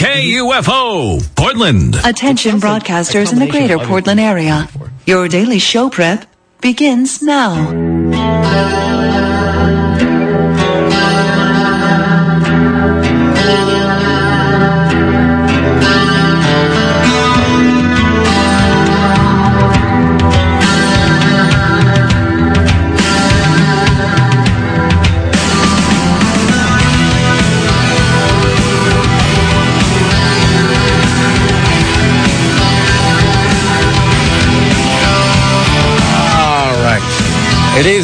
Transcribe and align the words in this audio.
KUFO, 0.00 1.20
Portland. 1.36 1.94
Attention 2.04 2.56
broadcasters 2.58 3.34
in 3.34 3.38
the 3.38 3.46
greater 3.46 3.76
Portland 3.76 4.18
area. 4.18 4.66
Your 5.04 5.28
daily 5.28 5.58
show 5.58 5.90
prep 5.90 6.24
begins 6.62 7.20
now. 7.20 8.89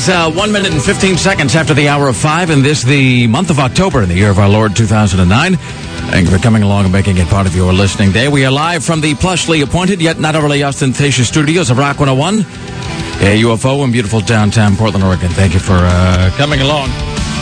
Uh, 0.09 0.31
one 0.31 0.53
minute 0.53 0.73
and 0.73 0.81
15 0.81 1.17
seconds 1.17 1.57
after 1.57 1.75
the 1.75 1.89
hour 1.89 2.07
of 2.07 2.17
five, 2.17 2.51
and 2.51 2.65
this 2.65 2.85
the 2.85 3.27
month 3.27 3.51
of 3.51 3.59
October 3.59 4.03
in 4.03 4.09
the 4.09 4.15
year 4.15 4.31
of 4.31 4.39
our 4.39 4.49
Lord 4.49 4.77
2009. 4.77 5.57
Thank 5.57 6.31
you 6.31 6.37
for 6.37 6.41
coming 6.41 6.63
along 6.63 6.85
and 6.85 6.93
making 6.93 7.17
it 7.17 7.27
part 7.27 7.49
of 7.49 7.57
your 7.57 7.73
listening 7.73 8.13
day. 8.13 8.29
We 8.29 8.45
are 8.45 8.53
live 8.53 8.85
from 8.85 9.01
the 9.01 9.15
plushly 9.15 9.65
appointed 9.65 10.01
yet 10.01 10.21
not 10.21 10.37
overly 10.37 10.63
ostentatious 10.63 11.27
studios 11.27 11.71
of 11.71 11.79
Rock 11.79 11.99
101, 11.99 12.45
KUFO 13.19 13.85
in 13.85 13.91
beautiful 13.91 14.21
downtown 14.21 14.77
Portland, 14.77 15.05
Oregon. 15.05 15.29
Thank 15.31 15.55
you 15.55 15.61
for 15.61 15.75
uh, 15.77 16.31
coming 16.37 16.61
along. 16.61 16.91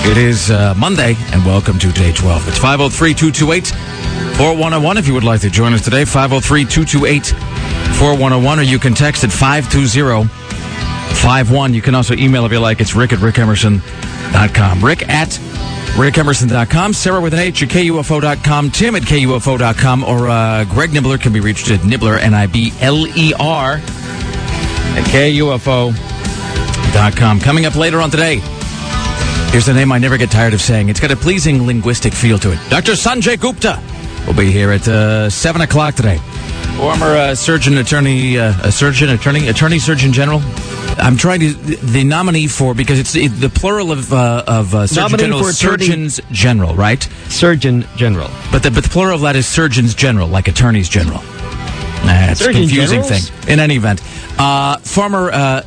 It 0.07 0.17
is 0.17 0.51
uh, 0.51 0.73
Monday, 0.75 1.17
and 1.33 1.45
welcome 1.45 1.79
to 1.81 1.93
day 1.93 2.13
12. 2.13 2.49
It's 2.49 2.59
503 2.59 3.13
228 3.13 3.67
4101 4.39 4.97
if 4.97 5.07
you 5.07 5.13
would 5.13 5.25
like 5.25 5.43
to 5.43 5.51
join 5.51 5.75
us 5.75 5.83
today. 5.83 6.07
503 6.07 6.65
228 6.65 7.27
4101, 7.99 8.59
or 8.59 8.63
you 8.63 8.79
can 8.79 8.95
text 8.95 9.23
at 9.23 9.31
520 9.31 10.44
51. 11.23 11.75
You 11.75 11.83
can 11.83 11.95
also 11.95 12.15
email 12.15 12.45
if 12.47 12.53
you 12.53 12.61
like. 12.61 12.81
It's 12.81 12.95
rick 12.95 13.13
at 13.13 13.19
rickemerson.com. 13.21 14.85
Rick 14.85 15.09
at 15.09 15.29
rickemerson.com. 15.95 16.93
Sarah 16.93 17.21
with 17.21 17.35
an 17.35 17.41
H 17.41 17.63
at 17.63 17.69
KUFO.com. 17.69 18.71
Tim 18.71 18.97
at 18.97 19.03
KUFO.com. 19.03 20.05
Or 20.05 20.29
uh, 20.29 20.65
Greg 20.65 20.91
Nibler 20.91 21.21
can 21.21 21.33
be 21.33 21.41
reached 21.41 21.71
at 21.71 21.81
Nibler, 21.81 22.19
N-I-B-L-E-R, 22.19 23.73
at 23.75 25.05
KUFO.com. 25.05 25.95
Coming 27.41 27.67
up 27.67 27.77
later 27.77 28.01
on 28.01 28.11
today, 28.11 28.41
here's 29.51 29.67
the 29.67 29.75
name 29.75 29.93
I 29.93 29.99
never 29.99 30.17
get 30.17 30.31
tired 30.31 30.55
of 30.55 30.61
saying. 30.61 30.89
It's 30.89 31.01
got 31.01 31.11
a 31.11 31.17
pleasing 31.17 31.67
linguistic 31.67 32.13
feel 32.13 32.39
to 32.39 32.53
it. 32.53 32.59
Dr. 32.71 32.93
Sanjay 32.93 33.39
Gupta 33.41 33.81
will 34.27 34.35
be 34.35 34.51
here 34.51 34.71
at 34.73 34.87
uh, 34.89 35.31
7 35.31 35.63
o'clock 35.63 35.95
today. 35.95 36.19
Former 36.77 37.07
uh, 37.07 37.35
surgeon, 37.35 37.79
attorney, 37.79 38.37
uh, 38.39 38.53
surgeon, 38.71 39.11
attorney, 39.11 39.49
attorney, 39.49 39.79
surgeon 39.79 40.13
general. 40.13 40.41
I'm 40.99 41.17
trying 41.17 41.41
to 41.41 41.55
the 41.55 42.05
nominee 42.05 42.47
for 42.47 42.75
because 42.75 42.99
it's 42.99 43.15
it, 43.17 43.29
the 43.29 43.49
plural 43.49 43.91
of 43.91 44.13
uh, 44.13 44.45
of 44.47 44.75
uh, 44.75 44.87
surgeon 44.87 45.03
Nominee 45.03 45.23
general, 45.23 45.43
for 45.43 45.49
is 45.51 45.61
attorney- 45.63 45.85
surgeons 45.87 46.21
general, 46.31 46.75
right? 46.75 47.03
Surgeon 47.29 47.87
General. 47.97 48.29
But 48.53 48.63
the 48.65 48.71
but 48.71 48.83
the 48.85 48.91
plural 48.91 49.15
of 49.15 49.21
that 49.23 49.35
is 49.37 49.47
surgeons 49.47 49.95
general, 49.95 50.29
like 50.29 50.47
attorneys 50.49 50.89
general. 50.89 51.23
Nah, 52.05 52.31
it's 52.31 52.41
a 52.43 52.53
confusing 52.53 53.03
generals? 53.03 53.29
thing. 53.31 53.53
In 53.53 53.61
any 53.61 53.77
event, 53.77 54.03
uh, 54.39 54.77
former 54.79 55.31
uh, 55.33 55.63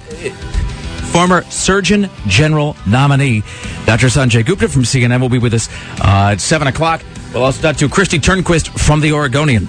former 1.14 1.42
Surgeon 1.44 2.10
General 2.28 2.76
nominee 2.86 3.42
Dr. 3.86 4.08
Sanjay 4.08 4.46
Gupta 4.46 4.68
from 4.68 4.84
CNN 4.84 5.20
will 5.20 5.30
be 5.30 5.40
with 5.40 5.54
us 5.54 5.68
uh, 6.00 6.32
at 6.34 6.42
seven 6.42 6.68
o'clock. 6.68 7.02
We'll 7.34 7.44
also 7.44 7.62
talk 7.62 7.78
to 7.78 7.90
Kristi 7.90 8.20
Turnquist 8.20 8.78
from 8.80 9.02
the 9.02 9.14
Oregonian. 9.14 9.68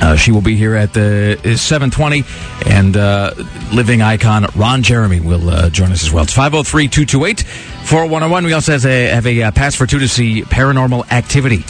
Uh, 0.00 0.16
she 0.16 0.32
will 0.32 0.40
be 0.40 0.56
here 0.56 0.74
at 0.74 0.92
the 0.92 1.38
720, 1.56 2.24
and 2.66 2.96
uh, 2.96 3.32
living 3.72 4.02
icon 4.02 4.46
Ron 4.54 4.82
Jeremy 4.82 5.20
will 5.20 5.48
uh, 5.48 5.70
join 5.70 5.92
us 5.92 6.02
as 6.02 6.12
well. 6.12 6.24
It's 6.24 6.32
503 6.32 6.88
228 6.88 7.40
4101. 7.42 8.44
We 8.44 8.52
also 8.52 8.72
has 8.72 8.84
a, 8.86 9.06
have 9.06 9.26
a 9.26 9.44
uh, 9.44 9.50
pass 9.52 9.74
for 9.74 9.86
two 9.86 9.98
to 9.98 10.08
see 10.08 10.42
paranormal 10.42 11.10
activity 11.10 11.64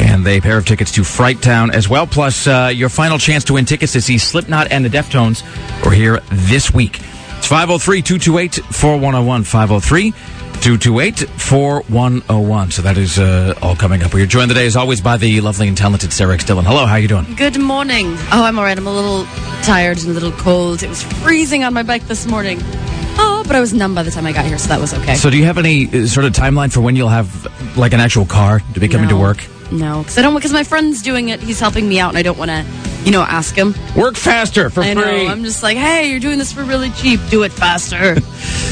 and 0.00 0.26
a 0.26 0.40
pair 0.40 0.56
of 0.56 0.66
tickets 0.66 0.92
to 0.92 1.04
Fright 1.04 1.42
Town 1.42 1.70
as 1.70 1.88
well. 1.88 2.06
Plus, 2.06 2.46
uh, 2.46 2.70
your 2.74 2.88
final 2.88 3.18
chance 3.18 3.44
to 3.44 3.54
win 3.54 3.64
tickets 3.64 3.92
to 3.92 4.00
see 4.00 4.18
Slipknot 4.18 4.70
and 4.70 4.84
the 4.84 4.88
Deftones 4.88 5.44
are 5.86 5.92
here 5.92 6.20
this 6.30 6.72
week. 6.72 7.00
It's 7.38 7.46
503 7.46 8.02
228 8.02 8.54
4101. 8.66 9.44
503 9.44 10.14
228 10.60 11.28
4101. 11.40 12.70
So 12.70 12.82
that 12.82 12.98
is 12.98 13.18
uh, 13.18 13.58
all 13.62 13.74
coming 13.74 14.02
up. 14.02 14.12
We 14.12 14.22
are 14.22 14.26
joined 14.26 14.50
today, 14.50 14.66
as 14.66 14.76
always, 14.76 15.00
by 15.00 15.16
the 15.16 15.40
lovely 15.40 15.68
and 15.68 15.76
talented 15.76 16.12
Sarah 16.12 16.34
X. 16.34 16.44
Dillon. 16.44 16.64
Hello, 16.66 16.84
how 16.84 16.94
are 16.94 16.98
you 16.98 17.08
doing? 17.08 17.34
Good 17.34 17.58
morning. 17.58 18.06
Oh, 18.30 18.44
I'm 18.44 18.58
all 18.58 18.64
right. 18.64 18.76
I'm 18.76 18.86
a 18.86 18.92
little 18.92 19.24
tired 19.62 19.98
and 19.98 20.08
a 20.08 20.12
little 20.12 20.32
cold. 20.32 20.82
It 20.82 20.88
was 20.88 21.02
freezing 21.02 21.64
on 21.64 21.72
my 21.72 21.82
bike 21.82 22.02
this 22.04 22.26
morning. 22.26 22.58
Oh, 23.22 23.42
but 23.46 23.56
I 23.56 23.60
was 23.60 23.72
numb 23.72 23.94
by 23.94 24.02
the 24.02 24.10
time 24.10 24.26
I 24.26 24.32
got 24.32 24.44
here, 24.44 24.58
so 24.58 24.68
that 24.68 24.80
was 24.80 24.92
okay. 24.94 25.14
So, 25.14 25.30
do 25.30 25.38
you 25.38 25.44
have 25.44 25.58
any 25.58 25.86
uh, 25.88 26.06
sort 26.06 26.26
of 26.26 26.32
timeline 26.32 26.72
for 26.72 26.80
when 26.80 26.94
you'll 26.94 27.08
have 27.08 27.76
like 27.76 27.92
an 27.92 28.00
actual 28.00 28.26
car 28.26 28.60
to 28.74 28.80
be 28.80 28.88
coming 28.88 29.08
to 29.08 29.16
work? 29.16 29.38
No, 29.72 29.98
because 30.00 30.18
I 30.18 30.22
don't. 30.22 30.34
Because 30.34 30.52
my 30.52 30.64
friend's 30.64 31.02
doing 31.02 31.28
it. 31.28 31.40
He's 31.40 31.60
helping 31.60 31.88
me 31.88 32.00
out, 32.00 32.08
and 32.10 32.18
I 32.18 32.22
don't 32.22 32.36
want 32.38 32.50
to, 32.50 32.64
you 33.04 33.12
know, 33.12 33.22
ask 33.22 33.54
him. 33.54 33.74
Work 33.96 34.16
faster 34.16 34.68
for 34.70 34.82
I 34.82 34.94
free. 34.94 35.02
know. 35.24 35.26
I'm 35.28 35.44
just 35.44 35.62
like, 35.62 35.76
hey, 35.76 36.10
you're 36.10 36.20
doing 36.20 36.38
this 36.38 36.52
for 36.52 36.64
really 36.64 36.90
cheap. 36.90 37.20
Do 37.30 37.42
it 37.44 37.52
faster. 37.52 38.20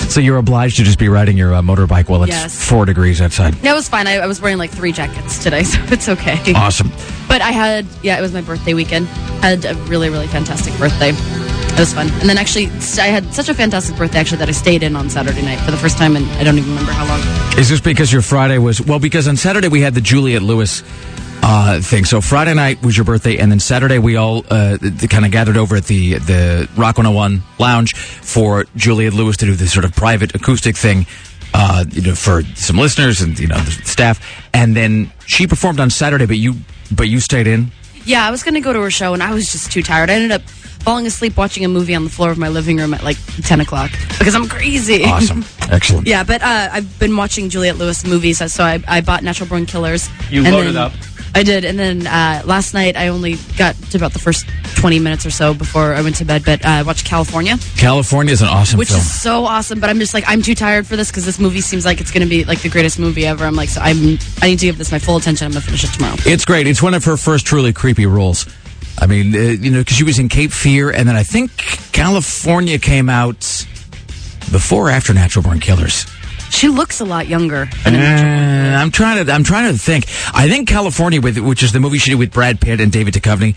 so 0.09 0.21
you're 0.21 0.39
obliged 0.39 0.77
to 0.79 0.83
just 0.85 0.99
be 0.99 1.09
riding 1.09 1.37
your 1.37 1.55
uh, 1.55 1.63
motorbike 1.63 2.09
while 2.09 2.23
it's 2.25 2.31
Yes. 2.33 2.69
four 2.69 2.85
degrees 2.85 3.21
outside. 3.21 3.55
that 3.55 3.75
was 3.75 3.89
fine. 3.89 4.07
I, 4.07 4.15
I 4.17 4.27
was 4.27 4.41
wearing 4.41 4.59
like 4.59 4.71
three 4.71 4.93
jackets 4.93 5.43
today, 5.43 5.63
so 5.65 5.79
it's 5.85 6.09
okay. 6.09 6.53
Awesome. 6.55 6.91
But 7.29 7.43
I 7.43 7.53
had, 7.53 7.87
yeah, 8.03 8.19
it 8.19 8.23
was 8.23 8.33
my 8.33 8.41
birthday 8.41 8.75
weekend. 8.75 9.07
had 9.41 9.65
a 9.67 9.75
really, 9.87 10.09
really 10.11 10.27
fantastic 10.27 10.77
birthday. 10.79 11.13
It 11.79 11.83
was 11.83 11.95
fun. 11.95 12.09
And 12.11 12.29
then 12.29 12.39
actually, 12.39 12.67
I 13.01 13.07
had 13.07 13.33
such 13.33 13.49
a 13.49 13.55
fantastic 13.55 13.97
birthday 13.97 14.19
actually 14.19 14.39
that 14.39 14.49
I 14.49 14.51
stayed 14.51 14.83
in 14.83 14.97
on 14.97 15.09
Saturday 15.09 15.43
night 15.43 15.61
for 15.61 15.71
the 15.71 15.77
first 15.77 15.97
time, 15.97 16.17
and 16.17 16.27
I 16.31 16.43
don't 16.43 16.59
even 16.59 16.71
remember 16.71 16.91
how 16.91 17.07
long. 17.07 17.21
Is 17.57 17.69
this 17.69 17.81
because 17.81 18.13
your 18.13 18.21
Friday 18.21 18.59
was 18.59 18.81
well? 18.81 18.99
Because 18.99 19.29
on 19.29 19.37
Saturday 19.37 19.69
we 19.69 19.81
had 19.81 19.95
the 19.95 20.01
Juliette 20.01 20.43
Lewis 20.43 20.83
uh, 21.41 21.81
thing. 21.81 22.05
So 22.05 22.21
Friday 22.21 22.53
night 22.55 22.83
was 22.83 22.97
your 22.97 23.05
birthday, 23.05 23.39
and 23.39 23.49
then 23.49 23.61
Saturday 23.61 24.01
we 24.01 24.17
all 24.17 24.45
uh, 24.51 24.77
kind 25.09 25.25
of 25.25 25.31
gathered 25.31 25.57
over 25.57 25.77
at 25.77 25.85
the 25.85 26.15
the 26.15 26.69
Rock 26.77 26.99
101 26.99 27.45
lounge 27.61 27.95
for 27.95 28.65
Juliette 28.75 29.15
Lewis 29.15 29.37
to 29.37 29.47
do 29.47 29.55
this 29.55 29.73
sort 29.73 29.85
of 29.85 29.95
private 29.95 30.35
acoustic 30.35 30.77
thing. 30.77 31.07
Uh, 31.55 31.85
you 31.93 32.03
know, 32.03 32.17
for 32.17 32.43
some 32.57 32.77
listeners 32.77 33.21
and 33.21 33.39
you 33.39 33.47
know 33.47 33.57
the 33.57 33.71
staff, 33.71 34.21
and 34.53 34.75
then 34.75 35.13
she 35.27 35.47
performed 35.47 35.79
on 35.79 35.91
Saturday, 35.91 36.27
but 36.27 36.39
you 36.39 36.57
but 36.91 37.09
you 37.09 37.21
stayed 37.21 37.47
in. 37.47 37.71
Yeah, 38.05 38.27
I 38.27 38.33
was 38.33 38.43
going 38.43 38.55
to 38.55 38.61
go 38.61 38.73
to 38.73 38.81
her 38.81 38.91
show, 38.91 39.15
and 39.15 39.23
I 39.23 39.33
was 39.33 39.53
just 39.53 39.71
too 39.71 39.85
tired. 39.85 40.11
I 40.11 40.15
ended 40.15 40.33
up 40.33 40.43
falling 40.89 41.05
asleep 41.07 41.37
watching 41.37 41.67
a 41.67 41.69
movie 41.69 41.95
on 41.95 42.03
the 42.03 42.09
floor 42.09 42.31
of 42.31 42.39
my 42.39 42.49
living 42.49 42.79
room 42.79 42.95
at 42.95 43.03
like 43.05 43.19
10 43.43 43.61
o'clock 43.61 43.91
because 44.19 44.35
I'm 44.35 44.49
crazy. 44.49 45.05
Awesome, 45.05 45.45
excellent. 45.71 46.07
yeah, 46.07 46.25
but 46.25 46.41
uh, 46.41 46.71
I've 46.73 46.99
been 46.99 47.15
watching 47.15 47.51
Juliette 47.51 47.77
Lewis 47.77 48.07
movies, 48.07 48.39
so 48.51 48.65
I, 48.65 48.83
I 48.89 49.03
bought 49.03 49.23
Natural 49.23 49.47
Born 49.47 49.67
Killers. 49.67 50.09
You 50.31 50.43
loaded 50.43 50.77
then- 50.77 50.83
up. 50.83 50.93
I 51.35 51.43
did, 51.43 51.67
and 51.67 51.79
then 51.79 52.07
uh, 52.07 52.41
last 52.47 52.73
night 52.73 52.97
I 52.97 53.09
only 53.09 53.37
got 53.59 53.77
to 53.91 53.99
about 53.99 54.15
the 54.15 54.19
first 54.19 54.47
20 54.77 54.99
minutes 54.99 55.27
or 55.27 55.31
so 55.31 55.53
before 55.53 55.93
I 55.93 56.01
went 56.01 56.17
to 56.17 56.25
bed, 56.25 56.43
but 56.43 56.65
uh, 56.65 56.69
I 56.69 56.83
watched 56.83 57.07
Kalifornia, 57.07 57.57
Kalifornia 57.77 58.31
is 58.31 58.41
an 58.41 58.49
awesome 58.49 58.79
which 58.79 58.89
film. 58.89 59.01
is 59.01 59.21
so 59.21 59.45
awesome. 59.45 59.81
But 59.81 59.91
I'm 59.91 59.99
just 59.99 60.15
like, 60.15 60.25
I'm 60.27 60.41
too 60.41 60.55
tired 60.55 60.87
for 60.87 60.97
this 60.97 61.11
because 61.11 61.27
this 61.27 61.39
movie 61.39 61.61
seems 61.61 61.85
like 61.85 62.01
it's 62.01 62.11
going 62.11 62.23
to 62.23 62.29
be 62.31 62.45
like 62.45 62.63
the 62.63 62.71
greatest 62.71 62.99
movie 62.99 63.27
ever. 63.27 63.45
I'm 63.45 63.55
like, 63.55 63.69
so 63.69 63.83
I'm, 63.83 64.17
I 64.41 64.47
need 64.49 64.59
to 64.61 64.67
give 64.67 64.79
this 64.79 64.91
my 64.91 64.99
full 64.99 65.19
attention. 65.19 65.45
I'm 65.45 65.53
going 65.53 65.61
to 65.61 65.67
finish 65.67 65.85
it 65.85 65.89
tomorrow. 65.89 66.17
It's 66.21 66.47
great. 66.47 66.67
It's 66.67 66.83
one 66.83 66.95
of 66.95 67.05
her 67.05 67.19
first 67.19 67.45
truly 67.45 67.75
creepy 67.75 68.07
roles. 68.07 68.47
I 69.01 69.07
mean, 69.07 69.35
uh, 69.35 69.39
you 69.39 69.71
know, 69.71 69.79
because 69.81 69.97
she 69.97 70.05
was 70.05 70.19
in 70.19 70.29
Cape 70.29 70.51
Fear, 70.53 70.91
and 70.91 71.09
then 71.09 71.17
I 71.17 71.23
think 71.23 71.51
Kalifornia 71.93 72.81
came 72.81 73.09
out 73.09 73.41
before 74.51 74.89
or 74.89 74.91
after 74.91 75.15
Natural 75.15 75.43
Born 75.43 75.61
Killers. 75.61 76.07
She 76.51 76.69
looks 76.69 77.01
a 77.01 77.05
lot 77.05 77.29
younger. 77.29 77.69
Uh, 77.85 77.91
I'm 77.91 78.91
trying 78.91 79.25
to. 79.25 79.33
I'm 79.33 79.45
trying 79.45 79.73
to 79.73 79.79
think. 79.79 80.07
I 80.35 80.49
think 80.49 80.69
Kalifornia, 80.69 81.23
with 81.23 81.39
which 81.39 81.63
is 81.63 81.73
the 81.73 81.81
movie 81.81 81.99
she 81.99 82.11
did 82.11 82.19
with 82.19 82.33
Brad 82.33 82.61
Pitt 82.61 82.81
and 82.81 82.91
David 82.91 83.15
Duchovny. 83.15 83.55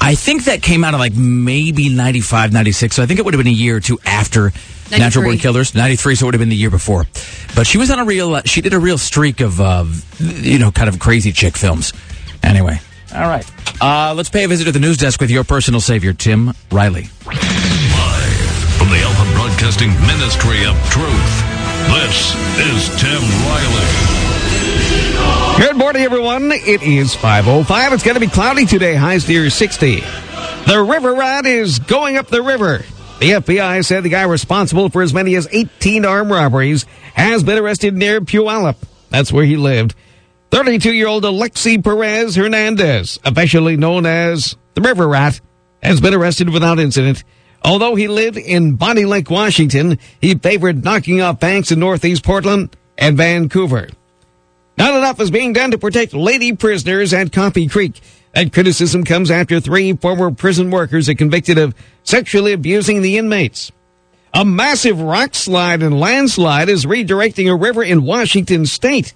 I 0.00 0.14
think 0.16 0.44
that 0.44 0.60
came 0.62 0.82
out 0.82 0.94
of 0.94 1.00
like 1.00 1.14
maybe 1.14 1.88
95, 1.88 2.52
96. 2.52 2.96
So 2.96 3.02
I 3.02 3.06
think 3.06 3.20
it 3.20 3.24
would 3.24 3.34
have 3.34 3.42
been 3.42 3.52
a 3.52 3.54
year 3.54 3.76
or 3.76 3.80
two 3.80 3.98
after 4.04 4.52
Natural 4.90 5.24
Born 5.24 5.38
Killers. 5.38 5.74
93, 5.74 6.16
so 6.16 6.24
it 6.24 6.26
would 6.26 6.34
have 6.34 6.40
been 6.40 6.48
the 6.48 6.56
year 6.56 6.70
before. 6.70 7.06
But 7.54 7.66
she 7.66 7.78
was 7.78 7.90
on 7.90 8.00
a 8.00 8.04
real. 8.04 8.34
Uh, 8.34 8.42
she 8.44 8.60
did 8.60 8.74
a 8.74 8.78
real 8.80 8.98
streak 8.98 9.40
of, 9.40 9.60
uh, 9.60 9.84
you 10.18 10.58
know, 10.58 10.72
kind 10.72 10.88
of 10.88 10.98
crazy 10.98 11.32
chick 11.32 11.56
films. 11.56 11.92
Anyway, 12.42 12.80
all 13.14 13.28
right. 13.28 13.50
Uh, 13.80 14.14
let's 14.16 14.30
pay 14.30 14.44
a 14.44 14.48
visit 14.48 14.64
to 14.64 14.72
the 14.72 14.78
news 14.78 14.96
desk 14.96 15.20
with 15.20 15.30
your 15.30 15.44
personal 15.44 15.80
savior, 15.80 16.12
Tim 16.12 16.52
Riley. 16.70 17.08
Live 17.26 18.38
from 18.78 18.88
the 18.90 19.00
Alpha 19.02 19.32
Broadcasting 19.34 19.90
Ministry 20.06 20.64
of 20.64 20.76
Truth. 20.90 21.52
This 21.88 22.34
is 22.58 23.00
Tim 23.00 23.22
Riley. 23.46 24.22
Good 25.58 25.76
morning, 25.76 26.02
everyone. 26.02 26.52
It 26.52 26.82
is 26.82 27.14
5.05. 27.14 27.92
It's 27.92 28.02
going 28.02 28.14
to 28.14 28.20
be 28.20 28.28
cloudy 28.28 28.66
today. 28.66 28.94
Highs 28.94 29.28
near 29.28 29.50
60. 29.50 30.00
The 30.66 30.86
river 30.88 31.14
rat 31.14 31.44
is 31.44 31.78
going 31.80 32.16
up 32.16 32.28
the 32.28 32.42
river. 32.42 32.78
The 33.18 33.30
FBI 33.30 33.84
said 33.84 34.02
the 34.02 34.08
guy 34.08 34.22
responsible 34.22 34.88
for 34.88 35.02
as 35.02 35.12
many 35.12 35.34
as 35.36 35.46
18 35.50 36.04
armed 36.04 36.30
robberies 36.30 36.84
has 37.14 37.44
been 37.44 37.58
arrested 37.58 37.94
near 37.94 38.20
Puyallup. 38.20 38.76
That's 39.10 39.32
where 39.32 39.44
he 39.44 39.56
lived. 39.56 39.94
32-year-old 40.52 41.24
Alexi 41.24 41.82
Perez 41.82 42.36
Hernandez, 42.36 43.18
officially 43.24 43.78
known 43.78 44.04
as 44.04 44.54
the 44.74 44.82
River 44.82 45.08
Rat, 45.08 45.40
has 45.82 45.98
been 45.98 46.12
arrested 46.12 46.50
without 46.50 46.78
incident. 46.78 47.24
Although 47.64 47.94
he 47.94 48.06
lived 48.06 48.36
in 48.36 48.76
Bonney 48.76 49.06
Lake, 49.06 49.30
Washington, 49.30 49.98
he 50.20 50.34
favored 50.34 50.84
knocking 50.84 51.22
off 51.22 51.40
banks 51.40 51.72
in 51.72 51.80
northeast 51.80 52.22
Portland 52.22 52.76
and 52.98 53.16
Vancouver. 53.16 53.88
Not 54.76 54.94
enough 54.94 55.20
is 55.20 55.30
being 55.30 55.54
done 55.54 55.70
to 55.70 55.78
protect 55.78 56.12
lady 56.12 56.54
prisoners 56.54 57.14
at 57.14 57.32
Coffee 57.32 57.66
Creek. 57.66 57.98
That 58.34 58.52
criticism 58.52 59.04
comes 59.04 59.30
after 59.30 59.58
three 59.58 59.94
former 59.94 60.30
prison 60.32 60.70
workers 60.70 61.08
are 61.08 61.14
convicted 61.14 61.56
of 61.56 61.74
sexually 62.04 62.52
abusing 62.52 63.00
the 63.00 63.16
inmates. 63.16 63.72
A 64.34 64.44
massive 64.44 65.00
rock 65.00 65.34
slide 65.34 65.82
and 65.82 65.98
landslide 65.98 66.68
is 66.68 66.84
redirecting 66.84 67.50
a 67.50 67.56
river 67.56 67.82
in 67.82 68.04
Washington 68.04 68.66
state. 68.66 69.14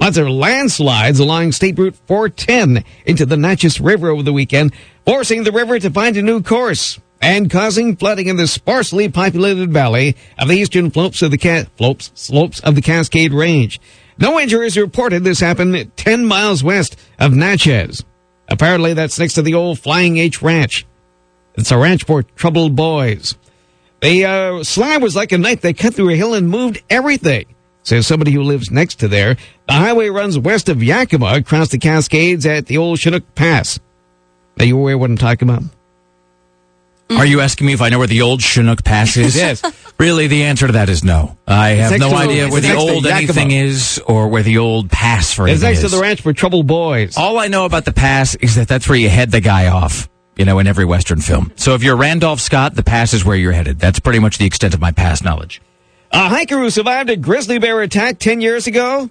Lots 0.00 0.16
of 0.16 0.28
landslides 0.28 1.20
along 1.20 1.52
State 1.52 1.78
Route 1.78 1.96
410 2.06 2.84
into 3.04 3.26
the 3.26 3.36
Naches 3.36 3.84
River 3.84 4.08
over 4.08 4.22
the 4.22 4.32
weekend, 4.32 4.72
forcing 5.04 5.44
the 5.44 5.52
river 5.52 5.78
to 5.78 5.90
find 5.90 6.16
a 6.16 6.22
new 6.22 6.42
course 6.42 6.98
and 7.20 7.50
causing 7.50 7.96
flooding 7.96 8.26
in 8.26 8.36
the 8.36 8.46
sparsely 8.46 9.10
populated 9.10 9.70
valley 9.70 10.16
of 10.38 10.48
the 10.48 10.54
eastern 10.54 10.90
slopes 10.90 11.20
of 11.20 11.30
the 11.30 11.36
Ca- 11.36 11.66
slopes, 12.14 12.60
of 12.60 12.74
the 12.74 12.80
Cascade 12.80 13.34
Range. 13.34 13.78
No 14.18 14.40
injuries 14.40 14.78
reported. 14.78 15.22
This 15.22 15.40
happened 15.40 15.94
10 15.96 16.24
miles 16.24 16.64
west 16.64 16.96
of 17.18 17.32
Naches. 17.32 18.02
Apparently, 18.48 18.94
that's 18.94 19.18
next 19.18 19.34
to 19.34 19.42
the 19.42 19.54
old 19.54 19.78
Flying 19.78 20.16
H 20.16 20.40
Ranch. 20.40 20.86
It's 21.56 21.70
a 21.70 21.78
ranch 21.78 22.04
for 22.04 22.22
troubled 22.22 22.74
boys. 22.74 23.36
The 24.00 24.24
uh, 24.24 24.64
slide 24.64 25.02
was 25.02 25.14
like 25.14 25.32
a 25.32 25.38
knife. 25.38 25.60
They 25.60 25.74
cut 25.74 25.94
through 25.94 26.10
a 26.10 26.16
hill 26.16 26.32
and 26.32 26.48
moved 26.48 26.82
everything, 26.88 27.54
says 27.82 28.06
somebody 28.06 28.32
who 28.32 28.42
lives 28.42 28.70
next 28.70 28.96
to 28.96 29.08
there. 29.08 29.36
The 29.66 29.72
highway 29.74 30.08
runs 30.08 30.38
west 30.38 30.68
of 30.68 30.82
Yakima 30.82 31.34
across 31.34 31.68
the 31.68 31.78
Cascades 31.78 32.46
at 32.46 32.66
the 32.66 32.78
old 32.78 32.98
Chinook 32.98 33.34
Pass. 33.34 33.78
Are 34.58 34.64
you 34.64 34.78
aware 34.78 34.98
what 34.98 35.10
I'm 35.10 35.16
talking 35.16 35.48
about? 35.48 35.62
Are 37.10 37.26
you 37.26 37.40
asking 37.40 37.66
me 37.66 37.72
if 37.72 37.82
I 37.82 37.88
know 37.88 37.98
where 37.98 38.06
the 38.06 38.22
old 38.22 38.40
Chinook 38.40 38.84
Pass 38.84 39.16
is? 39.16 39.34
Yes. 39.40 39.62
Really, 39.98 40.28
the 40.28 40.44
answer 40.44 40.66
to 40.66 40.72
that 40.74 40.88
is 40.88 41.04
no. 41.04 41.36
I 41.46 41.70
have 41.70 41.98
no 42.00 42.14
idea 42.14 42.48
where 42.48 42.60
the 42.62 42.74
old 42.74 43.04
anything 43.06 43.50
is 43.50 44.00
or 44.06 44.28
where 44.28 44.42
the 44.42 44.56
old 44.58 44.90
pass 44.90 45.34
for 45.34 45.46
It's 45.46 45.62
anything 45.62 45.82
next 45.82 45.90
to 45.90 45.94
the 45.94 46.00
ranch 46.00 46.22
for 46.22 46.32
troubled 46.32 46.66
boys. 46.66 47.18
All 47.18 47.38
I 47.38 47.48
know 47.48 47.66
about 47.66 47.84
the 47.84 47.92
pass 47.92 48.34
is 48.36 48.54
that 48.54 48.66
that's 48.66 48.88
where 48.88 48.96
you 48.96 49.10
head 49.10 49.30
the 49.30 49.40
guy 49.42 49.66
off, 49.66 50.08
you 50.36 50.46
know, 50.46 50.58
in 50.58 50.66
every 50.66 50.86
Western 50.86 51.20
film. 51.20 51.52
So 51.56 51.74
if 51.74 51.82
you're 51.82 51.96
Randolph 51.96 52.40
Scott, 52.40 52.74
the 52.76 52.82
pass 52.82 53.12
is 53.12 53.26
where 53.26 53.36
you're 53.36 53.52
headed. 53.52 53.78
That's 53.78 54.00
pretty 54.00 54.20
much 54.20 54.38
the 54.38 54.46
extent 54.46 54.72
of 54.72 54.80
my 54.80 54.90
pass 54.92 55.22
knowledge. 55.22 55.60
A 56.12 56.28
hiker 56.28 56.58
who 56.58 56.70
survived 56.70 57.08
a 57.08 57.16
grizzly 57.16 57.58
bear 57.58 57.80
attack 57.82 58.18
10 58.18 58.40
years 58.40 58.66
ago 58.66 59.08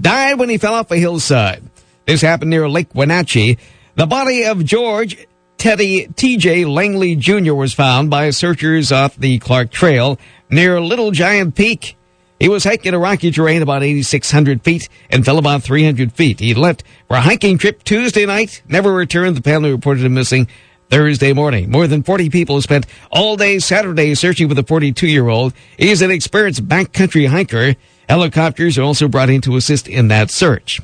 died 0.00 0.38
when 0.38 0.48
he 0.48 0.58
fell 0.58 0.74
off 0.74 0.90
a 0.90 0.96
hillside. 0.96 1.62
This 2.06 2.20
happened 2.20 2.50
near 2.50 2.68
Lake 2.68 2.94
Wenatchee. 2.94 3.58
The 3.94 4.06
body 4.06 4.44
of 4.44 4.64
George 4.64 5.28
Teddy 5.56 6.08
T.J. 6.08 6.64
Langley 6.64 7.14
Jr. 7.14 7.54
was 7.54 7.72
found 7.72 8.10
by 8.10 8.30
searchers 8.30 8.90
off 8.90 9.14
the 9.14 9.38
Clark 9.38 9.70
Trail 9.70 10.18
near 10.50 10.80
Little 10.80 11.12
Giant 11.12 11.54
Peak. 11.54 11.96
He 12.40 12.48
was 12.48 12.64
hiking 12.64 12.94
a 12.94 12.98
rocky 12.98 13.30
terrain 13.30 13.62
about 13.62 13.84
8,600 13.84 14.64
feet 14.64 14.88
and 15.10 15.24
fell 15.24 15.38
about 15.38 15.62
300 15.62 16.12
feet. 16.12 16.40
He 16.40 16.54
left 16.54 16.82
for 17.06 17.16
a 17.16 17.20
hiking 17.20 17.56
trip 17.56 17.84
Tuesday 17.84 18.26
night, 18.26 18.62
never 18.66 18.92
returned. 18.92 19.36
The 19.36 19.42
family 19.42 19.70
reported 19.70 20.04
him 20.04 20.14
missing 20.14 20.48
Thursday 20.92 21.32
morning. 21.32 21.70
More 21.70 21.86
than 21.86 22.02
40 22.02 22.28
people 22.28 22.60
spent 22.60 22.84
all 23.10 23.34
day 23.34 23.58
Saturday 23.60 24.14
searching 24.14 24.46
for 24.46 24.54
the 24.54 24.62
42 24.62 25.06
year 25.06 25.26
old. 25.26 25.54
He's 25.78 26.02
an 26.02 26.10
experienced 26.10 26.68
backcountry 26.68 27.26
hiker. 27.28 27.76
Helicopters 28.10 28.76
are 28.76 28.82
also 28.82 29.08
brought 29.08 29.30
in 29.30 29.40
to 29.40 29.56
assist 29.56 29.88
in 29.88 30.08
that 30.08 30.30
search. 30.30 30.82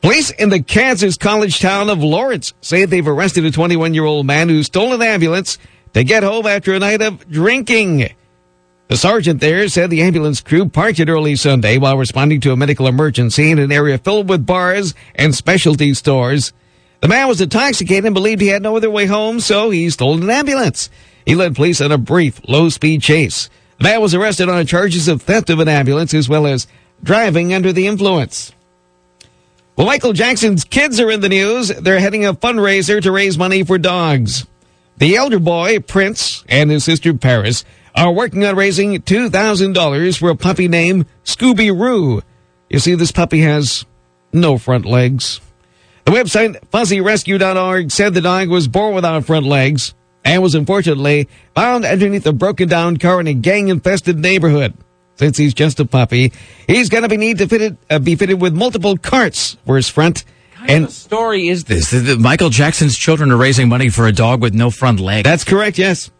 Police 0.00 0.32
in 0.32 0.48
the 0.48 0.60
Kansas 0.60 1.16
college 1.16 1.60
town 1.60 1.88
of 1.88 2.02
Lawrence 2.02 2.52
say 2.62 2.84
they've 2.84 3.06
arrested 3.06 3.44
a 3.44 3.52
21 3.52 3.94
year 3.94 4.04
old 4.04 4.26
man 4.26 4.48
who 4.48 4.64
stole 4.64 4.92
an 4.92 5.02
ambulance 5.02 5.56
to 5.94 6.02
get 6.02 6.24
home 6.24 6.44
after 6.44 6.74
a 6.74 6.80
night 6.80 7.00
of 7.00 7.30
drinking. 7.30 8.12
The 8.88 8.96
sergeant 8.96 9.38
there 9.40 9.68
said 9.68 9.90
the 9.90 10.02
ambulance 10.02 10.40
crew 10.40 10.68
parked 10.68 10.98
it 10.98 11.08
early 11.08 11.36
Sunday 11.36 11.78
while 11.78 11.96
responding 11.96 12.40
to 12.40 12.50
a 12.50 12.56
medical 12.56 12.88
emergency 12.88 13.52
in 13.52 13.60
an 13.60 13.70
area 13.70 13.98
filled 13.98 14.28
with 14.28 14.44
bars 14.44 14.94
and 15.14 15.32
specialty 15.32 15.94
stores. 15.94 16.52
The 17.02 17.08
man 17.08 17.26
was 17.26 17.40
intoxicated 17.40 18.04
and 18.04 18.14
believed 18.14 18.40
he 18.40 18.46
had 18.46 18.62
no 18.62 18.76
other 18.76 18.88
way 18.88 19.06
home, 19.06 19.40
so 19.40 19.70
he 19.70 19.90
stole 19.90 20.22
an 20.22 20.30
ambulance. 20.30 20.88
He 21.26 21.34
led 21.34 21.56
police 21.56 21.80
on 21.80 21.90
a 21.90 21.98
brief, 21.98 22.40
low-speed 22.48 23.02
chase. 23.02 23.50
The 23.78 23.84
man 23.84 24.00
was 24.00 24.14
arrested 24.14 24.48
on 24.48 24.64
charges 24.66 25.08
of 25.08 25.20
theft 25.20 25.50
of 25.50 25.58
an 25.58 25.66
ambulance 25.66 26.14
as 26.14 26.28
well 26.28 26.46
as 26.46 26.68
driving 27.02 27.52
under 27.52 27.72
the 27.72 27.88
influence. 27.88 28.52
Well, 29.74 29.88
Michael 29.88 30.12
Jackson's 30.12 30.62
kids 30.62 31.00
are 31.00 31.10
in 31.10 31.20
the 31.20 31.28
news. 31.28 31.68
They're 31.70 31.98
heading 31.98 32.24
a 32.24 32.34
fundraiser 32.34 33.02
to 33.02 33.10
raise 33.10 33.36
money 33.36 33.64
for 33.64 33.78
dogs. 33.78 34.46
The 34.98 35.16
elder 35.16 35.40
boy, 35.40 35.80
Prince, 35.80 36.44
and 36.48 36.70
his 36.70 36.84
sister 36.84 37.14
Paris 37.14 37.64
are 37.96 38.12
working 38.12 38.44
on 38.44 38.54
raising 38.54 38.94
$2,000 38.94 40.18
for 40.18 40.30
a 40.30 40.36
puppy 40.36 40.68
named 40.68 41.06
Scooby 41.24 41.76
Roo. 41.76 42.22
You 42.70 42.78
see, 42.78 42.94
this 42.94 43.10
puppy 43.10 43.40
has 43.40 43.84
no 44.32 44.56
front 44.56 44.84
legs. 44.86 45.40
The 46.04 46.10
website 46.12 46.58
fuzzyrescue.org 46.70 47.90
said 47.90 48.14
the 48.14 48.20
dog 48.20 48.48
was 48.48 48.68
born 48.68 48.94
without 48.94 49.24
front 49.24 49.46
legs 49.46 49.94
and 50.24 50.42
was 50.42 50.54
unfortunately 50.54 51.28
found 51.54 51.84
underneath 51.84 52.26
a 52.26 52.32
broken 52.32 52.68
down 52.68 52.96
car 52.96 53.20
in 53.20 53.26
a 53.26 53.34
gang 53.34 53.68
infested 53.68 54.18
neighborhood. 54.18 54.74
Since 55.16 55.36
he's 55.36 55.54
just 55.54 55.78
a 55.78 55.84
puppy, 55.84 56.32
he's 56.66 56.88
going 56.88 57.02
to 57.02 57.08
be 57.08 57.16
need 57.16 57.38
to 57.38 57.46
fit 57.46 57.60
it, 57.62 57.76
uh, 57.90 57.98
be 57.98 58.16
fitted 58.16 58.40
with 58.40 58.54
multiple 58.54 58.96
carts 58.96 59.56
for 59.66 59.76
his 59.76 59.88
front 59.88 60.24
and 60.68 60.84
what 60.84 60.92
story 60.92 61.48
is 61.48 61.64
this? 61.64 61.90
The- 61.90 61.98
the 61.98 62.16
Michael 62.18 62.48
Jackson's 62.50 62.96
children 62.96 63.30
are 63.32 63.36
raising 63.36 63.68
money 63.68 63.88
for 63.88 64.06
a 64.06 64.12
dog 64.12 64.40
with 64.40 64.54
no 64.54 64.70
front 64.70 65.00
leg. 65.00 65.24
that's 65.24 65.44
correct. 65.44 65.76
Yes. 65.78 66.10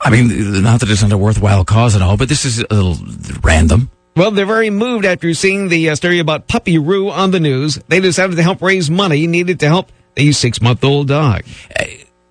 I 0.00 0.10
mean, 0.10 0.62
not 0.62 0.80
that 0.80 0.90
it's 0.90 1.02
not 1.02 1.12
a 1.12 1.18
worthwhile 1.18 1.64
cause 1.64 1.94
at 1.94 2.02
all, 2.02 2.16
but 2.16 2.28
this 2.28 2.44
is 2.44 2.58
a 2.58 2.66
little 2.74 2.96
random. 3.42 3.90
Well, 4.14 4.30
they're 4.30 4.44
very 4.46 4.68
moved 4.70 5.04
after 5.06 5.32
seeing 5.32 5.68
the 5.68 5.88
uh, 5.90 5.94
story 5.94 6.18
about 6.18 6.46
Puppy 6.46 6.76
Roo 6.78 7.10
on 7.10 7.30
the 7.30 7.40
news. 7.40 7.78
They 7.88 7.98
decided 8.00 8.36
to 8.36 8.42
help 8.42 8.60
raise 8.60 8.90
money 8.90 9.26
needed 9.26 9.60
to 9.60 9.68
help 9.68 9.90
the 10.16 10.32
six 10.32 10.60
month 10.60 10.84
old 10.84 11.08
dog. 11.08 11.44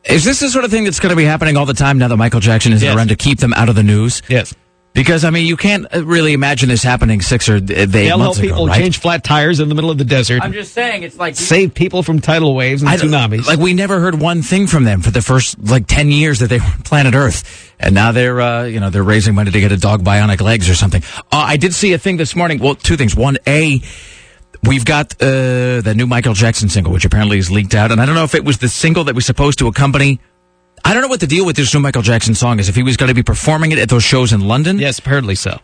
Is 0.04 0.24
this 0.24 0.40
the 0.42 0.50
sort 0.50 0.64
of 0.66 0.72
thing 0.72 0.84
that's 0.84 1.00
going 1.00 1.10
to 1.12 1.16
be 1.16 1.24
happening 1.26 1.58
all 1.58 1.66
the 1.66 1.74
time 1.74 1.98
now 1.98 2.08
that 2.08 2.18
Michael 2.18 2.40
Jackson 2.40 2.74
isn't 2.74 2.86
Yes. 2.86 2.96
around 2.96 3.08
to 3.10 3.16
keep 3.16 3.40
them 3.40 3.54
out 3.54 3.70
of 3.70 3.76
the 3.76 3.84
news? 3.84 4.22
Yes. 4.30 4.54
Because 4.94 5.24
I 5.24 5.30
mean, 5.30 5.46
you 5.46 5.56
can't 5.56 5.86
uh, 5.96 6.04
really 6.06 6.34
imagine 6.34 6.68
this 6.68 6.84
happening 6.84 7.22
six 7.22 7.48
or 7.48 7.56
uh, 7.56 7.60
eight 7.70 7.86
They'll 7.86 8.18
help 8.18 8.20
months 8.20 8.40
ago, 8.40 8.48
people 8.50 8.68
right? 8.68 8.78
change 8.82 9.00
flat 9.00 9.24
tires 9.24 9.62
in 9.62 9.70
the 9.70 9.76
middle 9.76 9.90
of 9.90 9.98
the 9.98 10.04
desert, 10.04 10.42
I'm 10.44 10.52
just 10.52 10.74
saying, 10.74 11.04
it's 11.04 11.18
like 11.18 11.38
save 11.38 11.74
people 11.74 12.04
from 12.04 12.20
tidal 12.20 12.54
waves 12.56 12.82
and 12.82 12.90
I 12.92 12.98
don't- 12.98 13.10
tsunamis. 13.10 13.46
Like 13.48 13.58
we 13.60 13.74
never 13.74 14.02
heard 14.02 14.20
one 14.20 14.42
thing 14.42 14.68
from 14.68 14.84
them 14.84 15.02
for 15.02 15.10
the 15.12 15.22
first 15.22 15.58
like 15.64 15.88
ten 15.88 16.12
years 16.12 16.40
that 16.40 16.48
they 16.48 16.60
were 16.60 16.66
on 16.66 16.82
planet 16.82 17.16
Earth, 17.16 17.74
and 17.80 17.96
now 17.96 18.12
they're 18.12 18.42
uh, 18.42 18.64
you 18.66 18.82
know 18.82 18.90
they're 18.90 19.02
raising 19.02 19.34
money 19.34 19.50
to 19.52 19.60
get 19.62 19.72
a 19.72 19.78
dog 19.78 20.04
bionic 20.04 20.42
legs 20.42 20.70
or 20.70 20.76
something. 20.76 21.02
Uh, 21.18 21.22
I 21.32 21.56
did 21.56 21.74
see 21.74 21.94
a 21.94 21.98
thing 21.98 22.18
this 22.18 22.36
morning. 22.36 22.60
Well, 22.60 22.76
two 22.76 22.98
things. 22.98 23.16
One, 23.16 23.38
a 23.48 23.82
we've 24.64 24.84
got 24.86 25.14
uh, 25.22 25.80
the 25.82 25.94
new 25.96 26.06
Michael 26.06 26.34
Jackson 26.34 26.68
single, 26.68 26.92
which 26.92 27.06
apparently 27.06 27.38
is 27.38 27.50
leaked 27.50 27.76
out, 27.76 27.94
and 27.94 28.02
I 28.02 28.06
don't 28.06 28.16
know 28.16 28.26
if 28.26 28.36
it 28.36 28.44
was 28.44 28.58
the 28.58 28.68
single 28.68 29.06
that 29.06 29.16
was 29.16 29.26
supposed 29.26 29.60
to 29.60 29.68
accompany. 29.68 30.20
I 30.84 30.94
don't 30.94 31.02
know 31.02 31.08
what 31.08 31.20
the 31.20 31.28
deal 31.28 31.46
with 31.46 31.56
this 31.56 31.74
new 31.74 31.80
Michael 31.80 32.02
Jackson 32.02 32.36
song 32.36 32.60
is. 32.60 32.68
If 32.70 32.76
he 32.76 32.84
was 32.84 32.98
going 32.98 33.08
to 33.10 33.14
be 33.16 33.24
performing 33.24 33.72
it 33.72 33.80
at 33.80 33.90
those 33.90 34.04
shows 34.04 34.34
in 34.34 34.42
London, 34.42 34.80
yes, 34.80 35.00
apparently 35.00 35.36
so. 35.36 35.60